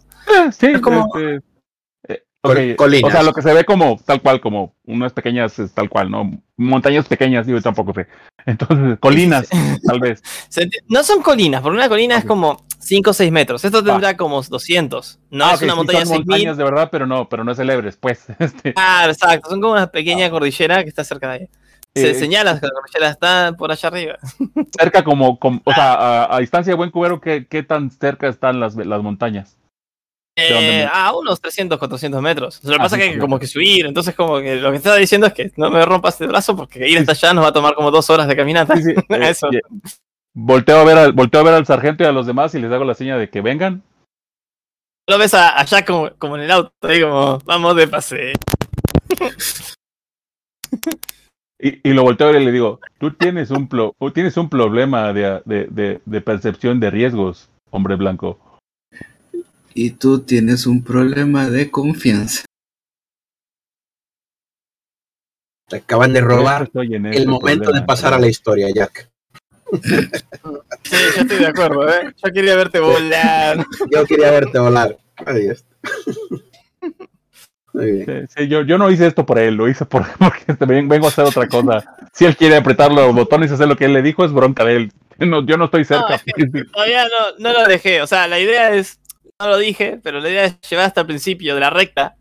sí, 0.52 0.68
es 0.68 0.82
como- 0.82 1.08
este, 1.16 1.42
colinas. 2.76 3.10
O 3.10 3.12
sea, 3.12 3.24
lo 3.24 3.34
que 3.34 3.42
se 3.42 3.54
ve 3.54 3.64
como 3.66 3.98
tal 4.06 4.22
cual, 4.22 4.40
como 4.42 4.74
unas 4.86 5.14
pequeñas, 5.14 5.58
es 5.60 5.74
tal 5.74 5.90
cual, 5.90 6.10
¿no? 6.12 6.32
Montañas 6.58 7.08
pequeñas, 7.08 7.46
digo, 7.48 7.62
tampoco 7.62 7.94
sé. 7.94 8.08
Entonces, 8.46 8.98
colinas, 9.00 9.48
tal 9.86 10.00
vez. 10.00 10.22
No 10.90 11.04
son 11.04 11.22
colinas, 11.22 11.62
porque 11.62 11.78
una 11.78 11.90
colina 11.90 12.18
es 12.18 12.26
como 12.26 12.64
5 12.80 13.10
o 13.10 13.14
6 13.14 13.32
metros. 13.32 13.64
Esto 13.66 13.84
tendrá 13.84 14.16
como 14.18 14.42
200. 14.42 15.20
No 15.32 15.46
Ah, 15.46 15.54
es 15.54 15.62
una 15.62 15.74
sí 15.74 15.78
montaña 15.78 16.00
de 16.00 16.06
son 16.06 16.16
6000. 16.18 16.26
montañas 16.28 16.58
de 16.58 16.64
verdad, 16.64 16.90
pero 16.92 17.06
no, 17.06 17.28
pero 17.30 17.44
no 17.44 17.52
es 17.52 17.60
el 17.60 17.70
Everest, 17.70 18.00
pues. 18.00 18.26
Este, 18.40 18.74
Claro, 18.74 19.12
exacto. 19.12 19.50
Son 19.50 19.60
como 19.62 19.74
una 19.74 19.88
pequeña 19.88 20.30
cordillera 20.30 20.84
que 20.84 20.90
está 20.90 21.04
cerca 21.04 21.28
de 21.30 21.34
ahí. 21.34 21.50
Se 21.96 22.12
Eh, 22.12 22.14
señala 22.14 22.60
que 22.60 22.68
la 22.68 22.72
cordillera 22.74 23.10
está 23.10 23.54
por 23.58 23.72
allá 23.72 23.90
arriba. 23.90 24.18
cerca 24.80 25.04
como, 25.04 25.38
como- 25.40 25.62
o 25.66 25.74
sea, 25.74 25.94
a, 26.26 26.36
a 26.36 26.40
distancia 26.40 26.72
de 26.72 26.78
buen 26.78 26.92
cubero, 26.92 27.20
¿qué, 27.20 27.48
qué 27.50 27.64
tan 27.64 27.90
cerca 27.92 28.28
están 28.28 28.60
las, 28.60 28.76
las 28.76 29.02
montañas? 29.02 29.58
¿De 30.38 30.50
dónde 30.54 30.80
Eh, 30.84 30.90
a 30.92 31.14
unos 31.16 31.42
300, 31.42 31.78
400 31.80 32.22
metros. 32.22 32.64
Lo 32.64 32.70
que 32.72 32.76
Ah, 32.76 32.84
pasa 32.84 32.96
sí, 32.96 33.02
es 33.02 33.08
que 33.10 33.14
sí. 33.16 33.20
como 33.20 33.40
que 33.40 33.48
subir. 33.48 33.86
Entonces, 33.88 34.16
como 34.16 34.38
que 34.40 34.56
lo 34.58 34.70
que 34.72 34.78
estaba 34.78 34.96
diciendo 34.98 35.28
es 35.28 35.34
que 35.34 35.52
no 35.58 35.70
me 35.72 35.84
rompas 35.84 36.22
el 36.22 36.28
brazo 36.28 36.56
porque 36.56 36.88
ir 36.88 37.00
hasta 37.00 37.12
allá 37.14 37.34
nos 37.34 37.44
va 37.44 37.50
a 37.50 37.54
tomar 37.54 37.74
como 37.74 37.90
dos 37.92 38.10
horas 38.10 38.28
de 38.28 38.36
caminata. 38.36 38.76
Sí, 38.78 38.92
eh, 39.10 39.30
Eso. 39.30 39.52
eh, 39.52 39.62
volteo, 40.36 40.78
a 40.80 40.84
ver 40.84 40.98
al, 40.98 41.12
volteo 41.14 41.42
a 41.42 41.44
ver 41.44 41.54
al 41.56 41.66
sargento 41.66 42.04
y 42.04 42.08
a 42.08 42.12
los 42.12 42.28
demás 42.28 42.54
y 42.56 42.60
les 42.60 42.72
hago 42.72 42.84
la 42.86 42.94
seña 42.94 43.18
de 43.18 43.30
que 43.30 43.42
vengan. 43.42 43.82
Lo 45.10 45.18
ves 45.18 45.34
a- 45.34 45.60
allá 45.60 45.84
como, 45.86 46.12
como 46.20 46.36
en 46.38 46.44
el 46.44 46.52
auto, 46.52 46.72
ahí 46.82 47.02
como, 47.02 47.40
vamos 47.46 47.76
de 47.76 47.88
paseo. 47.88 48.34
Y, 51.60 51.90
y 51.90 51.94
lo 51.94 52.04
volteo 52.04 52.28
a 52.28 52.32
ver 52.32 52.42
y 52.42 52.46
le 52.46 52.52
digo, 52.52 52.80
tú 53.00 53.12
tienes 53.14 53.50
un, 53.50 53.68
tú 53.68 54.12
tienes 54.14 54.38
un 54.38 54.48
problema 54.50 55.12
de, 55.14 55.42
de, 55.46 55.66
de- 55.72 56.02
de 56.06 56.22
percepción 56.22 56.80
de 56.80 56.92
riesgos, 56.92 57.50
hombre 57.72 57.96
blanco. 57.96 58.40
Y 59.80 59.92
tú 59.92 60.22
tienes 60.22 60.66
un 60.66 60.84
problema 60.84 61.52
de 61.52 61.70
confianza. 61.70 62.44
Te 65.70 65.76
acaban 65.78 66.14
de 66.14 66.22
robar 66.22 66.64
estoy 66.64 66.96
en 66.96 67.06
el 67.06 67.28
momento 67.28 67.66
problema. 67.66 67.82
de 67.82 67.86
pasar 67.86 68.12
a 68.16 68.20
la 68.20 68.28
historia, 68.28 68.70
Jack. 68.74 69.08
Sí, 69.72 70.96
yo 71.16 71.22
estoy 71.22 71.38
de 71.38 71.46
acuerdo, 71.46 71.88
¿eh? 71.88 72.12
Yo 72.26 72.34
quería 72.34 72.56
verte 72.56 72.80
volar. 72.80 73.64
Yo 73.92 74.04
quería 74.06 74.32
verte 74.32 74.58
volar. 74.58 74.98
Ahí 75.26 75.46
está. 75.48 75.76
Muy 77.74 77.92
bien. 77.92 78.28
Sí, 78.30 78.36
sí, 78.36 78.48
yo, 78.48 78.64
yo 78.64 78.80
no 78.80 78.90
hice 78.90 79.06
esto 79.06 79.28
por 79.28 79.38
él, 79.38 79.54
lo 79.54 79.70
hice 79.70 79.86
por, 79.86 80.08
porque 80.18 80.66
ven- 80.66 80.88
vengo 80.90 81.06
a 81.06 81.10
hacer 81.10 81.26
otra 81.26 81.48
cosa. 81.48 81.84
Si 82.14 82.26
él 82.26 82.36
quiere 82.36 82.56
apretar 82.56 82.92
los 82.92 83.14
botones 83.14 83.52
y 83.52 83.54
hacer 83.54 83.68
lo 83.68 83.76
que 83.78 83.86
él 83.86 83.94
le 83.94 84.02
dijo, 84.02 84.26
es 84.26 84.32
bronca 84.32 84.66
de 84.66 84.76
él. 84.78 84.92
No, 85.20 85.46
yo 85.46 85.56
no 85.58 85.66
estoy 85.66 85.86
cerca. 85.86 86.16
es 86.16 86.72
Todavía 86.72 87.04
no, 87.04 87.38
no 87.38 87.54
lo 87.54 87.68
dejé. 87.68 88.02
O 88.02 88.08
sea, 88.08 88.28
la 88.28 88.40
idea 88.40 88.74
es, 88.74 89.00
no 89.40 89.48
lo 89.50 89.58
dije, 89.58 90.00
pero 90.02 90.20
la 90.20 90.30
idea 90.30 90.46
es 90.46 90.60
llevar 90.62 90.86
hasta 90.86 91.02
el 91.02 91.08
principio 91.08 91.54
de 91.56 91.62
la 91.62 91.70
recta, 91.70 92.16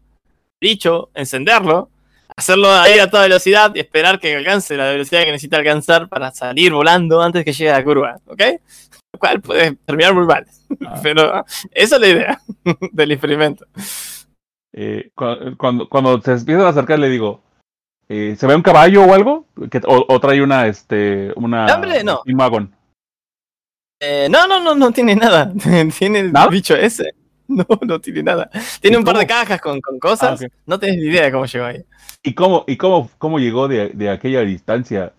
dicho, 0.60 1.10
encenderlo, 1.14 1.90
hacerlo 2.36 2.70
a 2.70 2.88
ir 2.90 3.00
a 3.00 3.10
toda 3.10 3.22
velocidad 3.24 3.72
y 3.74 3.80
esperar 3.80 4.18
que 4.20 4.36
alcance 4.36 4.76
la 4.76 4.90
velocidad 4.90 5.22
que 5.24 5.30
necesita 5.32 5.56
alcanzar 5.56 6.08
para 6.08 6.30
salir 6.32 6.72
volando 6.72 7.22
antes 7.22 7.44
que 7.44 7.52
llegue 7.52 7.70
a 7.70 7.78
la 7.78 7.84
curva, 7.84 8.16
¿ok? 8.26 8.42
Lo 9.14 9.18
cual 9.18 9.40
puede 9.40 9.76
terminar 9.86 10.14
muy 10.14 10.26
mal. 10.26 10.46
Ah. 10.86 11.00
Pero 11.02 11.44
esa 11.70 11.96
es 11.96 12.00
la 12.00 12.08
idea 12.08 12.40
del 12.92 13.12
experimento. 13.12 13.66
Eh, 14.74 15.10
cu- 15.14 15.56
cuando, 15.56 15.88
cuando 15.88 16.20
se 16.20 16.32
empiezan 16.32 16.66
a 16.66 16.68
acercar, 16.68 16.98
le 16.98 17.08
digo, 17.08 17.40
eh, 18.10 18.36
¿se 18.38 18.46
ve 18.46 18.54
un 18.54 18.62
caballo 18.62 19.04
o 19.04 19.14
algo? 19.14 19.46
O, 19.86 20.04
o 20.08 20.20
trae 20.20 20.42
una, 20.42 20.66
este, 20.66 21.32
una... 21.36 21.64
Hombre, 21.74 22.04
no. 22.04 22.20
Un 22.26 22.34
wagon. 22.38 22.75
Eh, 24.00 24.28
no, 24.30 24.46
no, 24.46 24.60
no, 24.62 24.74
no 24.74 24.92
tiene 24.92 25.16
nada. 25.16 25.52
Tiene 25.98 26.20
el 26.20 26.32
bicho 26.50 26.74
ese. 26.76 27.14
No, 27.48 27.64
no 27.82 28.00
tiene 28.00 28.24
nada. 28.24 28.50
Tiene 28.80 28.96
¿Y 28.96 28.98
un 28.98 29.04
par 29.04 29.16
de 29.16 29.24
cajas 29.24 29.60
con, 29.60 29.80
con 29.80 30.00
cosas. 30.00 30.42
Ah, 30.42 30.44
ok. 30.46 30.52
No 30.66 30.80
tienes 30.80 30.98
ni 30.98 31.04
idea 31.06 31.26
de 31.26 31.30
cómo 31.30 31.46
llegó 31.46 31.64
ahí. 31.66 31.84
¿Y 32.24 32.34
cómo, 32.34 32.64
y 32.66 32.76
cómo, 32.76 33.08
cómo 33.18 33.38
llegó 33.38 33.68
de, 33.68 33.90
de 33.90 34.10
aquella 34.10 34.40
distancia? 34.40 35.12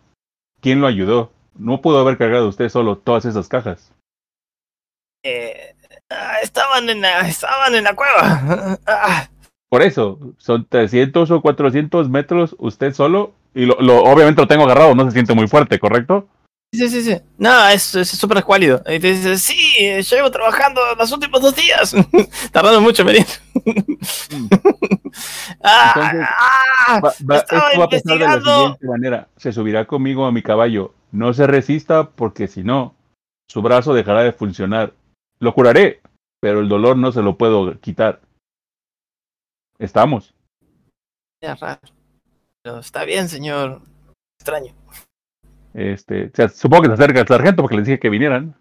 ¿Quién 0.59 0.81
lo 0.81 0.87
ayudó? 0.87 1.31
No 1.57 1.79
pudo 1.79 1.99
haber 2.01 2.17
cargado 2.17 2.49
usted 2.49 2.67
solo 2.67 2.97
todas 2.97 3.23
esas 3.23 3.47
cajas. 3.47 3.93
Eh, 5.23 5.73
ah, 6.09 6.39
estaban, 6.43 6.89
en 6.89 6.99
la, 6.99 7.21
estaban 7.29 7.73
en 7.75 7.85
la 7.85 7.95
cueva. 7.95 8.77
Ah, 8.85 9.29
Por 9.69 9.81
eso, 9.81 10.19
son 10.37 10.65
300 10.67 11.31
o 11.31 11.41
400 11.41 12.09
metros 12.09 12.57
usted 12.59 12.93
solo. 12.93 13.31
Y 13.55 13.65
lo, 13.67 13.77
lo- 13.79 14.03
obviamente 14.03 14.41
lo 14.41 14.49
tengo 14.49 14.65
agarrado, 14.65 14.95
no 14.95 15.05
se 15.05 15.11
siente 15.11 15.33
muy 15.33 15.47
fuerte, 15.47 15.79
¿correcto? 15.79 16.27
Sí, 16.77 16.89
sí, 16.89 17.01
sí. 17.01 17.17
No, 17.37 17.67
es 17.67 17.93
es 17.95 18.09
súper 18.09 18.37
escuálido. 18.39 18.81
Y 18.87 18.99
te 18.99 19.11
dice, 19.13 19.37
sí, 19.37 19.55
llevo 20.09 20.31
trabajando 20.31 20.81
los 20.97 21.11
últimos 21.11 21.41
dos 21.41 21.55
días. 21.55 21.93
Tardando 22.51 22.79
mucho 22.81 23.03
venir. 23.03 23.25
ah, 25.63 25.93
Entonces, 25.95 26.27
ah, 26.29 26.99
Va- 27.03 27.13
va- 27.29 27.37
esto 27.37 27.55
va 27.79 27.83
a 27.85 27.89
pasar 27.89 28.17
de 28.17 28.19
la 28.19 28.41
siguiente 28.41 28.87
manera. 28.87 29.27
Se 29.37 29.51
subirá 29.51 29.85
conmigo 29.85 30.25
a 30.25 30.31
mi 30.31 30.41
caballo. 30.41 30.93
No 31.11 31.33
se 31.33 31.47
resista 31.47 32.09
porque 32.09 32.47
si 32.47 32.63
no, 32.63 32.95
su 33.49 33.61
brazo 33.61 33.93
dejará 33.93 34.23
de 34.23 34.33
funcionar. 34.33 34.93
Lo 35.39 35.53
curaré, 35.53 36.01
pero 36.41 36.59
el 36.59 36.69
dolor 36.69 36.97
no 36.97 37.11
se 37.11 37.21
lo 37.21 37.37
puedo 37.37 37.79
quitar. 37.79 38.21
Estamos. 39.79 40.33
Es 41.41 41.59
raro. 41.59 41.81
Pero 42.63 42.79
está 42.79 43.05
bien, 43.05 43.29
señor. 43.29 43.81
Extraño. 44.39 44.73
Este, 45.77 46.25
o 46.25 46.29
sea, 46.33 46.49
supongo 46.49 46.83
que 46.83 46.87
se 46.89 46.93
acerca 46.95 47.21
el 47.21 47.27
sargento 47.27 47.61
porque 47.61 47.75
les 47.77 47.85
dije 47.85 47.99
que 47.99 48.09
vinieran. 48.09 48.55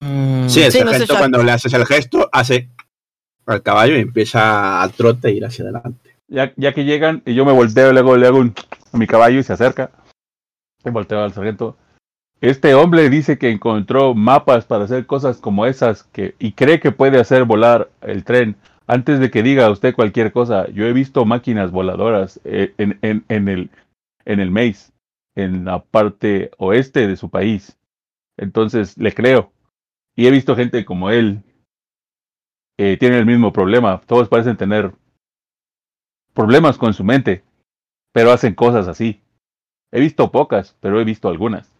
Mm, 0.00 0.48
Sí, 0.48 0.60
el 0.60 0.66
no 0.66 0.70
sé, 0.72 0.78
sargento 0.80 1.12
ya- 1.14 1.18
cuando 1.18 1.42
le 1.42 1.50
haces 1.52 1.72
el 1.72 1.86
gesto 1.86 2.28
hace 2.30 2.68
al 3.46 3.62
caballo 3.62 3.96
y 3.96 4.00
empieza 4.00 4.82
al 4.82 4.92
trote 4.92 5.28
a 5.28 5.30
ir 5.30 5.44
hacia 5.46 5.64
adelante. 5.64 6.16
Ya, 6.28 6.52
ya 6.56 6.72
que 6.74 6.84
llegan, 6.84 7.22
y 7.24 7.34
yo 7.34 7.44
me 7.46 7.52
volteo, 7.52 7.92
luego 7.92 8.16
le 8.16 8.26
hago 8.26 8.38
un 8.38 8.54
a 8.92 8.96
mi 8.98 9.06
caballo 9.06 9.38
y 9.38 9.42
se 9.42 9.52
acerca. 9.54 9.90
Y 10.84 10.90
volteo 10.90 11.20
al 11.22 11.32
sargento. 11.32 11.76
Este 12.42 12.74
hombre 12.74 13.08
dice 13.08 13.38
que 13.38 13.50
encontró 13.50 14.14
mapas 14.14 14.66
para 14.66 14.84
hacer 14.84 15.06
cosas 15.06 15.38
como 15.38 15.64
esas 15.64 16.02
que, 16.04 16.34
y 16.38 16.52
cree 16.52 16.80
que 16.80 16.92
puede 16.92 17.18
hacer 17.18 17.44
volar 17.44 17.88
el 18.02 18.24
tren. 18.24 18.56
Antes 18.86 19.18
de 19.20 19.30
que 19.30 19.42
diga 19.42 19.70
usted 19.70 19.94
cualquier 19.94 20.32
cosa, 20.32 20.68
yo 20.68 20.84
he 20.84 20.92
visto 20.92 21.24
máquinas 21.24 21.70
voladoras 21.70 22.38
eh, 22.44 22.74
en, 22.76 22.98
en, 23.00 23.24
en 23.30 23.48
el, 23.48 23.70
en 24.26 24.40
el 24.40 24.50
maze, 24.50 24.92
en 25.36 25.64
la 25.64 25.82
parte 25.82 26.50
oeste 26.58 27.06
de 27.06 27.16
su 27.16 27.28
país. 27.30 27.76
Entonces 28.36 28.96
le 28.98 29.12
creo. 29.12 29.52
Y 30.16 30.26
he 30.26 30.30
visto 30.30 30.54
gente 30.56 30.84
como 30.84 31.10
él 31.10 31.42
que 32.78 32.96
tiene 32.96 33.18
el 33.18 33.26
mismo 33.26 33.52
problema. 33.52 34.00
Todos 34.06 34.28
parecen 34.28 34.56
tener 34.56 34.92
problemas 36.32 36.78
con 36.78 36.94
su 36.94 37.04
mente, 37.04 37.42
pero 38.12 38.32
hacen 38.32 38.54
cosas 38.54 38.88
así. 38.88 39.20
He 39.92 40.00
visto 40.00 40.30
pocas, 40.32 40.76
pero 40.80 41.00
he 41.00 41.04
visto 41.04 41.28
algunas. 41.28 41.72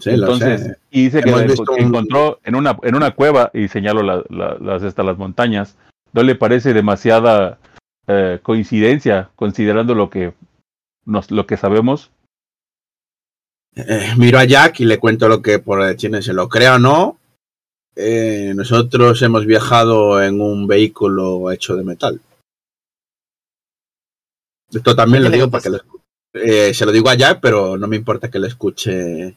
Sí, 0.00 0.10
Entonces, 0.10 0.62
sé. 0.62 0.78
y 0.90 1.04
dice 1.04 1.22
que 1.22 1.32
un- 1.32 1.40
encontró 1.76 2.40
en 2.44 2.54
una, 2.54 2.76
en 2.82 2.94
una 2.94 3.12
cueva, 3.12 3.50
y 3.52 3.66
señalo 3.68 4.02
la- 4.02 4.24
la- 4.28 4.56
las, 4.60 4.82
estas, 4.84 5.04
las 5.04 5.18
montañas, 5.18 5.76
no 6.12 6.22
le 6.22 6.34
parece 6.36 6.72
demasiada 6.72 7.58
eh, 8.06 8.38
coincidencia, 8.42 9.30
considerando 9.36 9.94
lo 9.94 10.08
que, 10.08 10.32
nos, 11.04 11.30
lo 11.30 11.46
que 11.46 11.56
sabemos. 11.56 12.10
Eh, 13.76 14.14
miro 14.16 14.38
a 14.38 14.44
Jack 14.44 14.80
y 14.80 14.84
le 14.84 14.98
cuento 14.98 15.28
lo 15.28 15.40
que 15.40 15.58
por 15.60 15.82
el 15.82 15.96
chino 15.96 16.20
se 16.20 16.32
lo 16.32 16.48
crea 16.48 16.76
o 16.76 16.78
no. 16.78 17.18
eh, 18.00 18.52
nosotros 18.54 19.20
hemos 19.22 19.44
viajado 19.46 20.22
en 20.22 20.40
un 20.40 20.66
vehículo 20.66 21.50
hecho 21.50 21.74
de 21.76 21.84
metal. 21.84 22.20
Esto 24.70 24.94
también 24.94 25.22
¿Qué 25.22 25.24
lo 25.24 25.30
le 25.30 25.36
digo 25.36 25.50
contaste? 25.50 25.70
porque 25.70 25.84
lo 25.88 25.98
eh, 26.68 26.74
se 26.74 26.84
lo 26.86 26.92
digo 26.92 27.08
a 27.08 27.14
Jack, 27.14 27.40
pero 27.40 27.76
no 27.78 27.86
me 27.88 27.96
importa 27.96 28.30
que 28.30 28.38
lo 28.38 28.46
escuche 28.46 29.36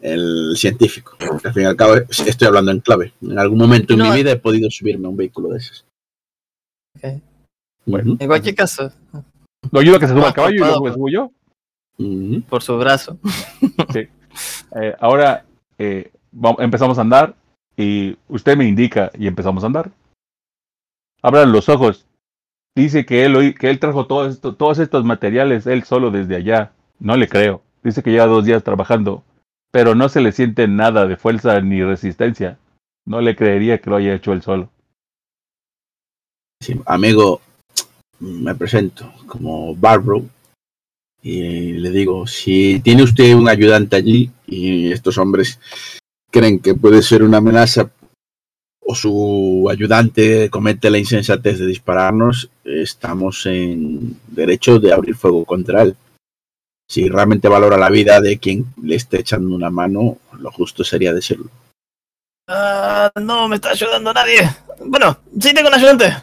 el 0.00 0.54
científico. 0.56 1.16
Al 1.44 1.52
fin 1.52 1.62
y 1.64 1.66
al 1.66 1.76
cabo, 1.76 1.94
estoy 1.96 2.46
hablando 2.48 2.70
en 2.72 2.80
clave. 2.80 3.12
En 3.20 3.38
algún 3.38 3.58
momento 3.58 3.94
en 3.94 4.02
mi 4.02 4.10
vida 4.10 4.32
he 4.32 4.36
podido 4.36 4.70
subirme 4.70 5.06
a 5.06 5.10
un 5.10 5.16
vehículo 5.16 5.50
de 5.50 5.58
esos. 5.58 5.84
Ujú, 7.86 8.16
En 8.18 8.26
cualquier 8.26 8.54
caso, 8.54 8.90
Lo 9.70 9.80
ayudo 9.80 9.96
a 9.96 10.00
que 10.00 10.06
se 10.08 10.14
suba 10.14 10.28
al 10.28 10.34
caballo 10.34 10.54
y 10.56 10.58
luego 10.58 10.84
me 10.84 10.92
subo 10.94 11.08
yo. 11.10 11.30
Por 12.48 12.62
su 12.62 12.76
brazo. 12.78 13.18
Eh, 14.80 14.94
ahora 15.00 15.44
eh, 15.78 16.12
vamos- 16.30 16.60
empezamos 16.60 16.96
a 16.98 17.00
andar 17.00 17.34
y 17.76 18.16
usted 18.28 18.56
me 18.56 18.66
indica 18.68 19.10
y 19.18 19.26
empezamos 19.26 19.64
a 19.64 19.66
andar. 19.66 19.90
Abran 21.22 21.50
los 21.50 21.68
ojos 21.68 22.04
Dice 22.76 23.04
que 23.04 23.24
él, 23.24 23.56
que 23.58 23.70
él 23.70 23.80
trajo 23.80 24.06
todo 24.06 24.28
esto- 24.28 24.54
todos 24.54 24.78
estos 24.78 25.04
materiales 25.04 25.66
él 25.66 25.82
solo 25.82 26.12
desde 26.12 26.36
allá. 26.36 26.70
No 27.00 27.16
le 27.16 27.26
creo. 27.28 27.62
Dice 27.82 28.04
que 28.04 28.10
lleva 28.12 28.26
dos 28.26 28.44
días 28.44 28.62
trabajando, 28.62 29.24
pero 29.72 29.96
no 29.96 30.08
se 30.08 30.20
le 30.20 30.30
siente 30.30 30.68
nada 30.68 31.06
de 31.08 31.16
fuerza 31.16 31.60
ni 31.60 31.82
resistencia. 31.82 32.58
No 33.04 33.20
le 33.20 33.34
creería 33.34 33.80
que 33.80 33.90
lo 33.90 33.96
haya 33.96 34.14
hecho 34.14 34.32
él 34.32 34.42
solo. 34.42 34.70
Sí, 36.62 36.80
amigo, 36.86 37.40
me 38.20 38.54
presento 38.54 39.12
como 39.26 39.74
Barbro 39.74 40.22
y 41.22 41.72
le 41.72 41.90
digo, 41.90 42.26
si 42.26 42.80
tiene 42.80 43.02
usted 43.02 43.34
un 43.34 43.48
ayudante 43.48 43.96
allí 43.96 44.30
y 44.46 44.92
estos 44.92 45.18
hombres 45.18 45.58
creen 46.30 46.60
que 46.60 46.74
puede 46.74 47.02
ser 47.02 47.22
una 47.22 47.38
amenaza 47.38 47.90
o 48.80 48.94
su 48.94 49.68
ayudante 49.70 50.48
comete 50.48 50.90
la 50.90 50.98
insensatez 50.98 51.58
de 51.58 51.66
dispararnos, 51.66 52.48
estamos 52.64 53.44
en 53.46 54.18
derecho 54.28 54.78
de 54.78 54.92
abrir 54.92 55.14
fuego 55.14 55.44
contra 55.44 55.82
él. 55.82 55.96
Si 56.88 57.06
realmente 57.06 57.48
valora 57.48 57.76
la 57.76 57.90
vida 57.90 58.20
de 58.22 58.38
quien 58.38 58.64
le 58.82 58.94
esté 58.94 59.20
echando 59.20 59.54
una 59.54 59.68
mano, 59.68 60.16
lo 60.38 60.50
justo 60.50 60.84
sería 60.84 61.12
decirlo. 61.12 61.50
Ah, 62.48 63.12
no 63.16 63.46
me 63.46 63.56
está 63.56 63.70
ayudando 63.70 64.14
nadie. 64.14 64.48
Bueno, 64.86 65.18
sí 65.38 65.52
tengo 65.52 65.68
un 65.68 65.74
ayudante. 65.74 66.16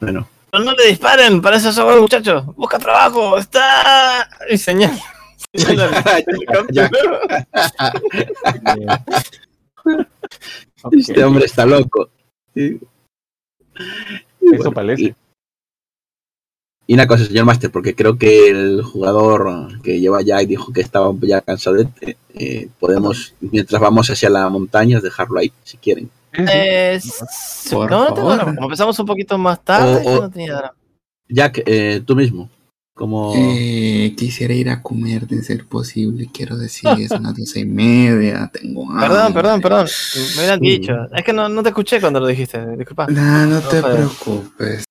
Bueno, 0.00 0.26
Pero 0.56 0.64
no 0.64 0.72
le 0.72 0.86
disparen, 0.86 1.42
para 1.42 1.58
eso 1.58 1.70
soy 1.70 2.00
muchacho. 2.00 2.54
Busca 2.56 2.78
trabajo, 2.78 3.36
está. 3.36 4.26
Y 4.48 4.56
señal. 4.56 4.98
este 10.92 11.24
hombre 11.24 11.44
está 11.44 11.66
loco. 11.66 12.08
Sí. 12.54 12.80
Eso 14.40 14.72
parece. 14.72 15.14
Y 16.86 16.94
una 16.94 17.06
cosa, 17.06 17.26
señor 17.26 17.44
Master, 17.44 17.70
porque 17.70 17.94
creo 17.94 18.16
que 18.16 18.48
el 18.48 18.82
jugador 18.82 19.82
que 19.82 20.00
lleva 20.00 20.22
ya 20.22 20.40
y 20.40 20.46
dijo 20.46 20.72
que 20.72 20.80
estaba 20.80 21.12
ya 21.20 21.42
cansado, 21.42 21.76
eh, 22.32 22.70
podemos, 22.80 23.34
mientras 23.40 23.82
vamos 23.82 24.08
hacia 24.08 24.30
las 24.30 24.50
montañas, 24.50 25.02
dejarlo 25.02 25.38
ahí, 25.38 25.52
si 25.64 25.76
quieren. 25.76 26.08
Sí, 26.36 26.42
sí. 26.42 26.50
Eh, 26.52 27.00
no, 27.72 27.86
no 27.88 28.14
tengo 28.14 28.34
drama. 28.34 28.54
Empezamos 28.60 28.98
un 28.98 29.06
poquito 29.06 29.38
más 29.38 29.62
tarde, 29.64 30.02
O- 30.04 30.10
o- 30.10 30.14
yo 30.16 30.20
no 30.22 30.30
tenía 30.30 30.54
drama. 30.54 30.74
Jack, 31.28 31.62
eh, 31.66 32.02
tú 32.06 32.14
mismo, 32.14 32.48
como... 32.94 33.32
Eh, 33.36 34.14
quisiera 34.16 34.54
ir 34.54 34.70
a 34.70 34.80
comer 34.82 35.26
de 35.26 35.42
ser 35.42 35.66
posible, 35.66 36.28
quiero 36.32 36.56
decir, 36.56 36.88
es 36.98 37.10
unas 37.18 37.34
doce 37.36 37.60
y 37.60 37.64
media, 37.66 38.48
tengo 38.52 38.88
hambre. 38.88 39.08
Perdón, 39.08 39.34
perdón, 39.34 39.60
perdón. 39.60 39.86
Me 39.86 40.38
hubieran 40.40 40.60
Sí. 40.60 40.66
dicho. 40.70 40.92
Es 41.14 41.24
que 41.24 41.32
no, 41.32 41.48
no 41.48 41.62
te 41.62 41.70
escuché 41.70 42.00
cuando 42.00 42.20
lo 42.20 42.26
dijiste. 42.28 42.64
Disculpa. 42.76 43.06
No, 43.08 43.46
no 43.46 43.60
te 43.60 43.82
preocupes. 43.82 44.84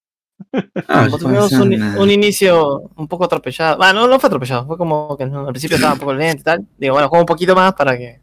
Ah, 0.90 1.08
no 1.10 1.18
Tuvimos 1.18 1.52
un, 1.54 2.12
inicio 2.12 2.82
un 2.98 3.08
poco 3.08 3.24
atropellado. 3.24 3.82
Ah, 3.82 3.94
no, 3.94 4.06
no 4.08 4.20
fue 4.20 4.28
atropellado. 4.28 4.66
Fue 4.68 4.78
como 4.78 5.16
que 5.18 5.26
no, 5.26 5.46
al 5.48 5.54
principio 5.54 5.76
estaba 5.76 5.94
un 5.94 6.00
poco 6.00 6.14
lento 6.14 6.42
y 6.42 6.44
tal. 6.44 6.68
Digo, 6.78 6.94
bueno, 6.96 7.08
juego 7.08 7.22
un 7.24 7.28
poquito 7.28 7.56
más 7.56 7.74
para 7.74 7.98
que 7.98 8.20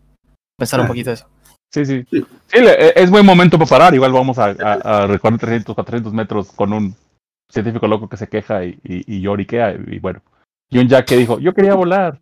pensar 0.58 0.80
un 0.80 0.84
Ah. 0.84 0.88
poquito 0.88 1.10
eso. 1.12 1.26
Sí, 1.72 1.84
sí. 1.86 2.04
Sí. 2.10 2.24
E- 2.52 2.92
es 2.96 3.10
buen 3.10 3.24
momento 3.24 3.58
para 3.58 3.68
parar. 3.70 3.94
Igual 3.94 4.12
vamos 4.12 4.38
a, 4.38 4.46
a, 4.60 4.72
a 5.04 5.06
recorrer 5.06 5.38
300, 5.38 5.74
400 5.74 6.12
metros 6.12 6.52
con 6.52 6.72
un 6.72 6.94
científico 7.50 7.86
loco 7.86 8.08
que 8.08 8.16
se 8.16 8.28
queja 8.28 8.64
y, 8.64 8.78
y, 8.84 9.16
y 9.16 9.20
lloriquea. 9.22 9.72
Y 9.88 9.98
bueno. 9.98 10.20
Y 10.70 10.78
un 10.78 10.88
Jack 10.88 11.06
que 11.06 11.16
dijo, 11.16 11.38
yo 11.38 11.52
quería 11.54 11.74
volar. 11.74 12.20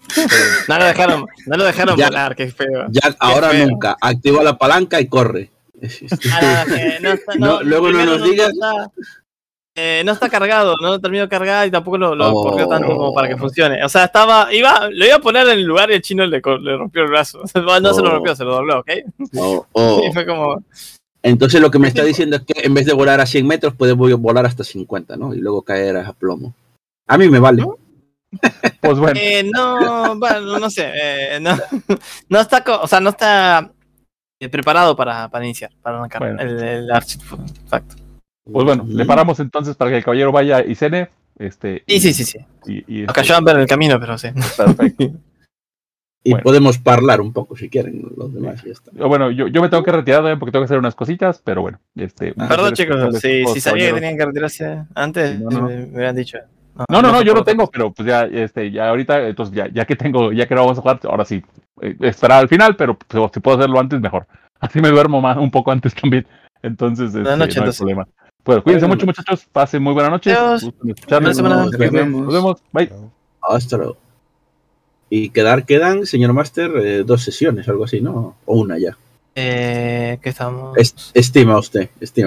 No 0.68 0.78
lo 0.78 0.84
dejaron, 0.84 1.26
no 1.46 1.56
lo 1.56 1.64
dejaron 1.64 1.96
Ya. 1.96 2.06
volar, 2.06 2.36
qué 2.36 2.50
feo. 2.50 2.86
Jack, 2.90 3.16
ahora 3.18 3.50
feo. 3.50 3.66
nunca, 3.66 3.96
activa 4.00 4.42
la 4.44 4.56
palanca 4.58 5.00
y 5.00 5.08
corre. 5.08 5.50
Ah, 6.32 6.64
no, 6.68 6.74
que 6.74 6.98
no 7.00 7.08
está- 7.12 7.34
No, 7.38 7.62
luego 7.62 7.90
no 7.90 8.04
nos 8.04 8.22
digas. 8.22 8.52
Eh, 9.80 10.02
no 10.04 10.12
está 10.12 10.28
cargado, 10.28 10.74
no 10.82 10.88
lo 10.88 11.00
terminó 11.00 11.22
de 11.22 11.28
cargar 11.28 11.66
y 11.66 11.70
tampoco 11.70 11.96
lo, 11.98 12.14
lo 12.14 12.30
Oh. 12.32 12.42
corrió 12.50 12.66
tanto 12.66 12.88
como 12.88 13.14
para 13.14 13.28
que 13.28 13.36
funcione. 13.36 13.84
O 13.84 13.88
sea, 13.88 14.04
estaba, 14.04 14.52
iba, 14.52 14.88
lo 14.90 15.06
iba 15.06 15.14
a 15.16 15.20
poner 15.20 15.46
en 15.46 15.58
el 15.58 15.64
lugar 15.64 15.90
y 15.90 15.94
el 15.94 16.02
chino 16.02 16.26
le, 16.26 16.40
rompió 16.40 17.02
el 17.02 17.08
brazo. 17.08 17.40
No 17.54 17.94
se 17.94 18.02
lo 18.02 18.08
Oh. 18.08 18.12
rompió, 18.12 18.34
se 18.36 18.44
lo 18.44 18.54
dobló, 18.56 18.80
¿ok? 18.80 18.90
Oh, 19.36 19.66
oh. 19.72 20.02
Y 20.08 20.12
fue 20.12 20.26
como, 20.26 20.62
Entonces 21.22 21.60
lo 21.60 21.70
que 21.70 21.78
me 21.78 21.88
está 21.88 22.02
diciendo 22.04 22.36
es 22.36 22.42
que 22.42 22.66
en 22.66 22.74
vez 22.74 22.86
de 22.86 22.92
volar 22.92 23.20
a 23.20 23.26
100 23.26 23.46
metros, 23.46 23.74
puede 23.74 23.94
vo- 23.94 24.16
volar 24.18 24.44
hasta 24.46 24.64
50, 24.64 25.16
¿no? 25.16 25.32
Y 25.34 25.38
luego 25.38 25.62
caer 25.62 25.96
a 25.96 26.12
plomo. 26.12 26.54
A 27.06 27.16
mí 27.18 27.28
me 27.28 27.38
vale. 27.38 27.64
Pues 28.82 28.98
bueno, 28.98 29.18
eh, 29.18 29.42
no, 29.50 30.16
bueno, 30.16 30.58
no 30.58 30.68
sé, 30.70 30.90
eh, 30.94 31.38
no, 31.40 31.56
no 32.28 32.40
está, 32.40 32.62
co- 32.62 32.80
o 32.82 32.86
sea, 32.86 33.00
no 33.00 33.08
está 33.10 33.70
eh, 34.38 34.48
preparado 34.50 34.94
para, 34.94 35.28
para 35.30 35.44
iniciar, 35.46 35.70
para 35.82 35.96
arrancar 35.98 36.20
Bueno. 36.20 36.42
el, 36.42 36.62
el 36.62 36.90
artefacto. 36.90 37.96
Pues 38.52 38.64
bueno, 38.64 38.84
le 38.88 39.04
paramos 39.04 39.40
entonces 39.40 39.76
para 39.76 39.90
que 39.90 39.98
el 39.98 40.04
caballero 40.04 40.32
vaya 40.32 40.64
y 40.64 40.74
cene. 40.74 41.08
Este, 41.38 41.84
Sí, 41.86 42.00
sí, 42.00 42.12
sí, 42.12 42.24
sí. 42.24 42.38
Y, 42.66 43.00
y, 43.00 43.02
Nos 43.04 43.12
cayó 43.14 43.36
a 43.36 43.40
ver 43.40 43.56
en 43.56 43.62
el 43.62 43.68
camino, 43.68 43.98
pero 44.00 44.18
sí. 44.18 44.28
perfecto. 44.56 45.04
Y 46.24 46.32
Bueno. 46.32 46.42
podemos 46.42 46.80
hablar 46.84 47.20
un 47.20 47.32
poco 47.32 47.56
si 47.56 47.70
quieren 47.70 48.02
los 48.16 48.34
demás. 48.34 48.60
y 48.64 48.66
ya 48.66 48.72
está. 48.72 48.90
Bueno, 49.06 49.30
yo, 49.30 49.46
yo 49.46 49.62
me 49.62 49.68
tengo 49.68 49.84
que 49.84 49.92
retirar 49.92 50.18
también 50.20 50.38
porque 50.38 50.50
tengo 50.50 50.62
que 50.62 50.66
hacer 50.66 50.78
unas 50.78 50.96
cositas, 50.96 51.40
pero 51.42 51.62
bueno. 51.62 51.78
Este, 51.94 52.34
Perdón, 52.34 52.74
chicos, 52.74 53.20
si, 53.20 53.46
si 53.46 53.60
sabía 53.60 53.88
que 53.88 53.94
tenían 53.94 54.16
que 54.18 54.26
retirarse 54.26 54.84
antes, 54.94 55.38
No, 55.40 55.48
no, 55.48 55.60
no. 55.60 55.68
Me, 55.68 55.76
me 55.76 55.94
hubieran 55.94 56.16
dicho. 56.16 56.38
No, 56.90 57.02
no, 57.02 57.12
no, 57.12 57.22
yo 57.22 57.34
lo 57.34 57.44
tengo, 57.44 57.68
pero 57.70 57.92
pues 57.92 58.06
ya, 58.06 58.24
este, 58.24 58.70
ya 58.70 58.88
ahorita, 58.88 59.28
entonces 59.28 59.54
ya, 59.54 59.68
ya 59.68 59.84
que 59.84 59.96
tengo, 59.96 60.32
ya 60.32 60.46
que 60.46 60.54
no 60.54 60.62
vamos 60.62 60.78
a 60.78 60.80
jugar, 60.80 61.00
ahora 61.04 61.24
sí, 61.24 61.42
eh, 61.80 61.96
esperar 62.00 62.40
al 62.40 62.48
final, 62.48 62.76
pero 62.76 62.98
pues, 62.98 63.30
si 63.32 63.40
puedo 63.40 63.56
hacerlo 63.56 63.80
antes, 63.80 64.00
mejor. 64.00 64.26
Así 64.60 64.80
me 64.80 64.88
duermo 64.90 65.20
más, 65.20 65.36
un 65.36 65.50
poco 65.50 65.70
antes 65.70 65.94
también. 65.94 66.26
Entonces, 66.62 67.14
este, 67.14 67.36
no 67.36 67.44
hay 67.44 67.50
problema. 67.50 68.08
Bueno, 68.48 68.62
cuídense 68.62 68.86
Bueno. 68.86 68.94
mucho, 68.94 69.04
muchachos. 69.04 69.46
Pasen 69.52 69.82
muy 69.82 69.92
buena 69.92 70.08
noche. 70.08 70.32
Adiós. 70.32 70.62
Nos 70.82 71.36
vemos. 71.36 71.70
Nos 72.24 72.32
vemos. 72.32 72.56
Bye. 72.72 72.90
Hasta 73.42 73.76
luego. 73.76 73.98
Y 75.10 75.28
quedar, 75.28 75.66
quedan, 75.66 76.06
señor 76.06 76.32
Master, 76.32 76.70
eh, 76.78 77.02
dos 77.04 77.22
sesiones, 77.22 77.68
algo 77.68 77.84
así, 77.84 78.00
¿no? 78.00 78.36
O 78.46 78.56
una 78.58 78.78
ya. 78.78 78.96
Eh, 79.34 80.18
que 80.22 80.30
estamos. 80.30 80.74
Es- 80.78 81.10
estima 81.12 81.58
usted, 81.58 81.90
estima. 82.00 82.26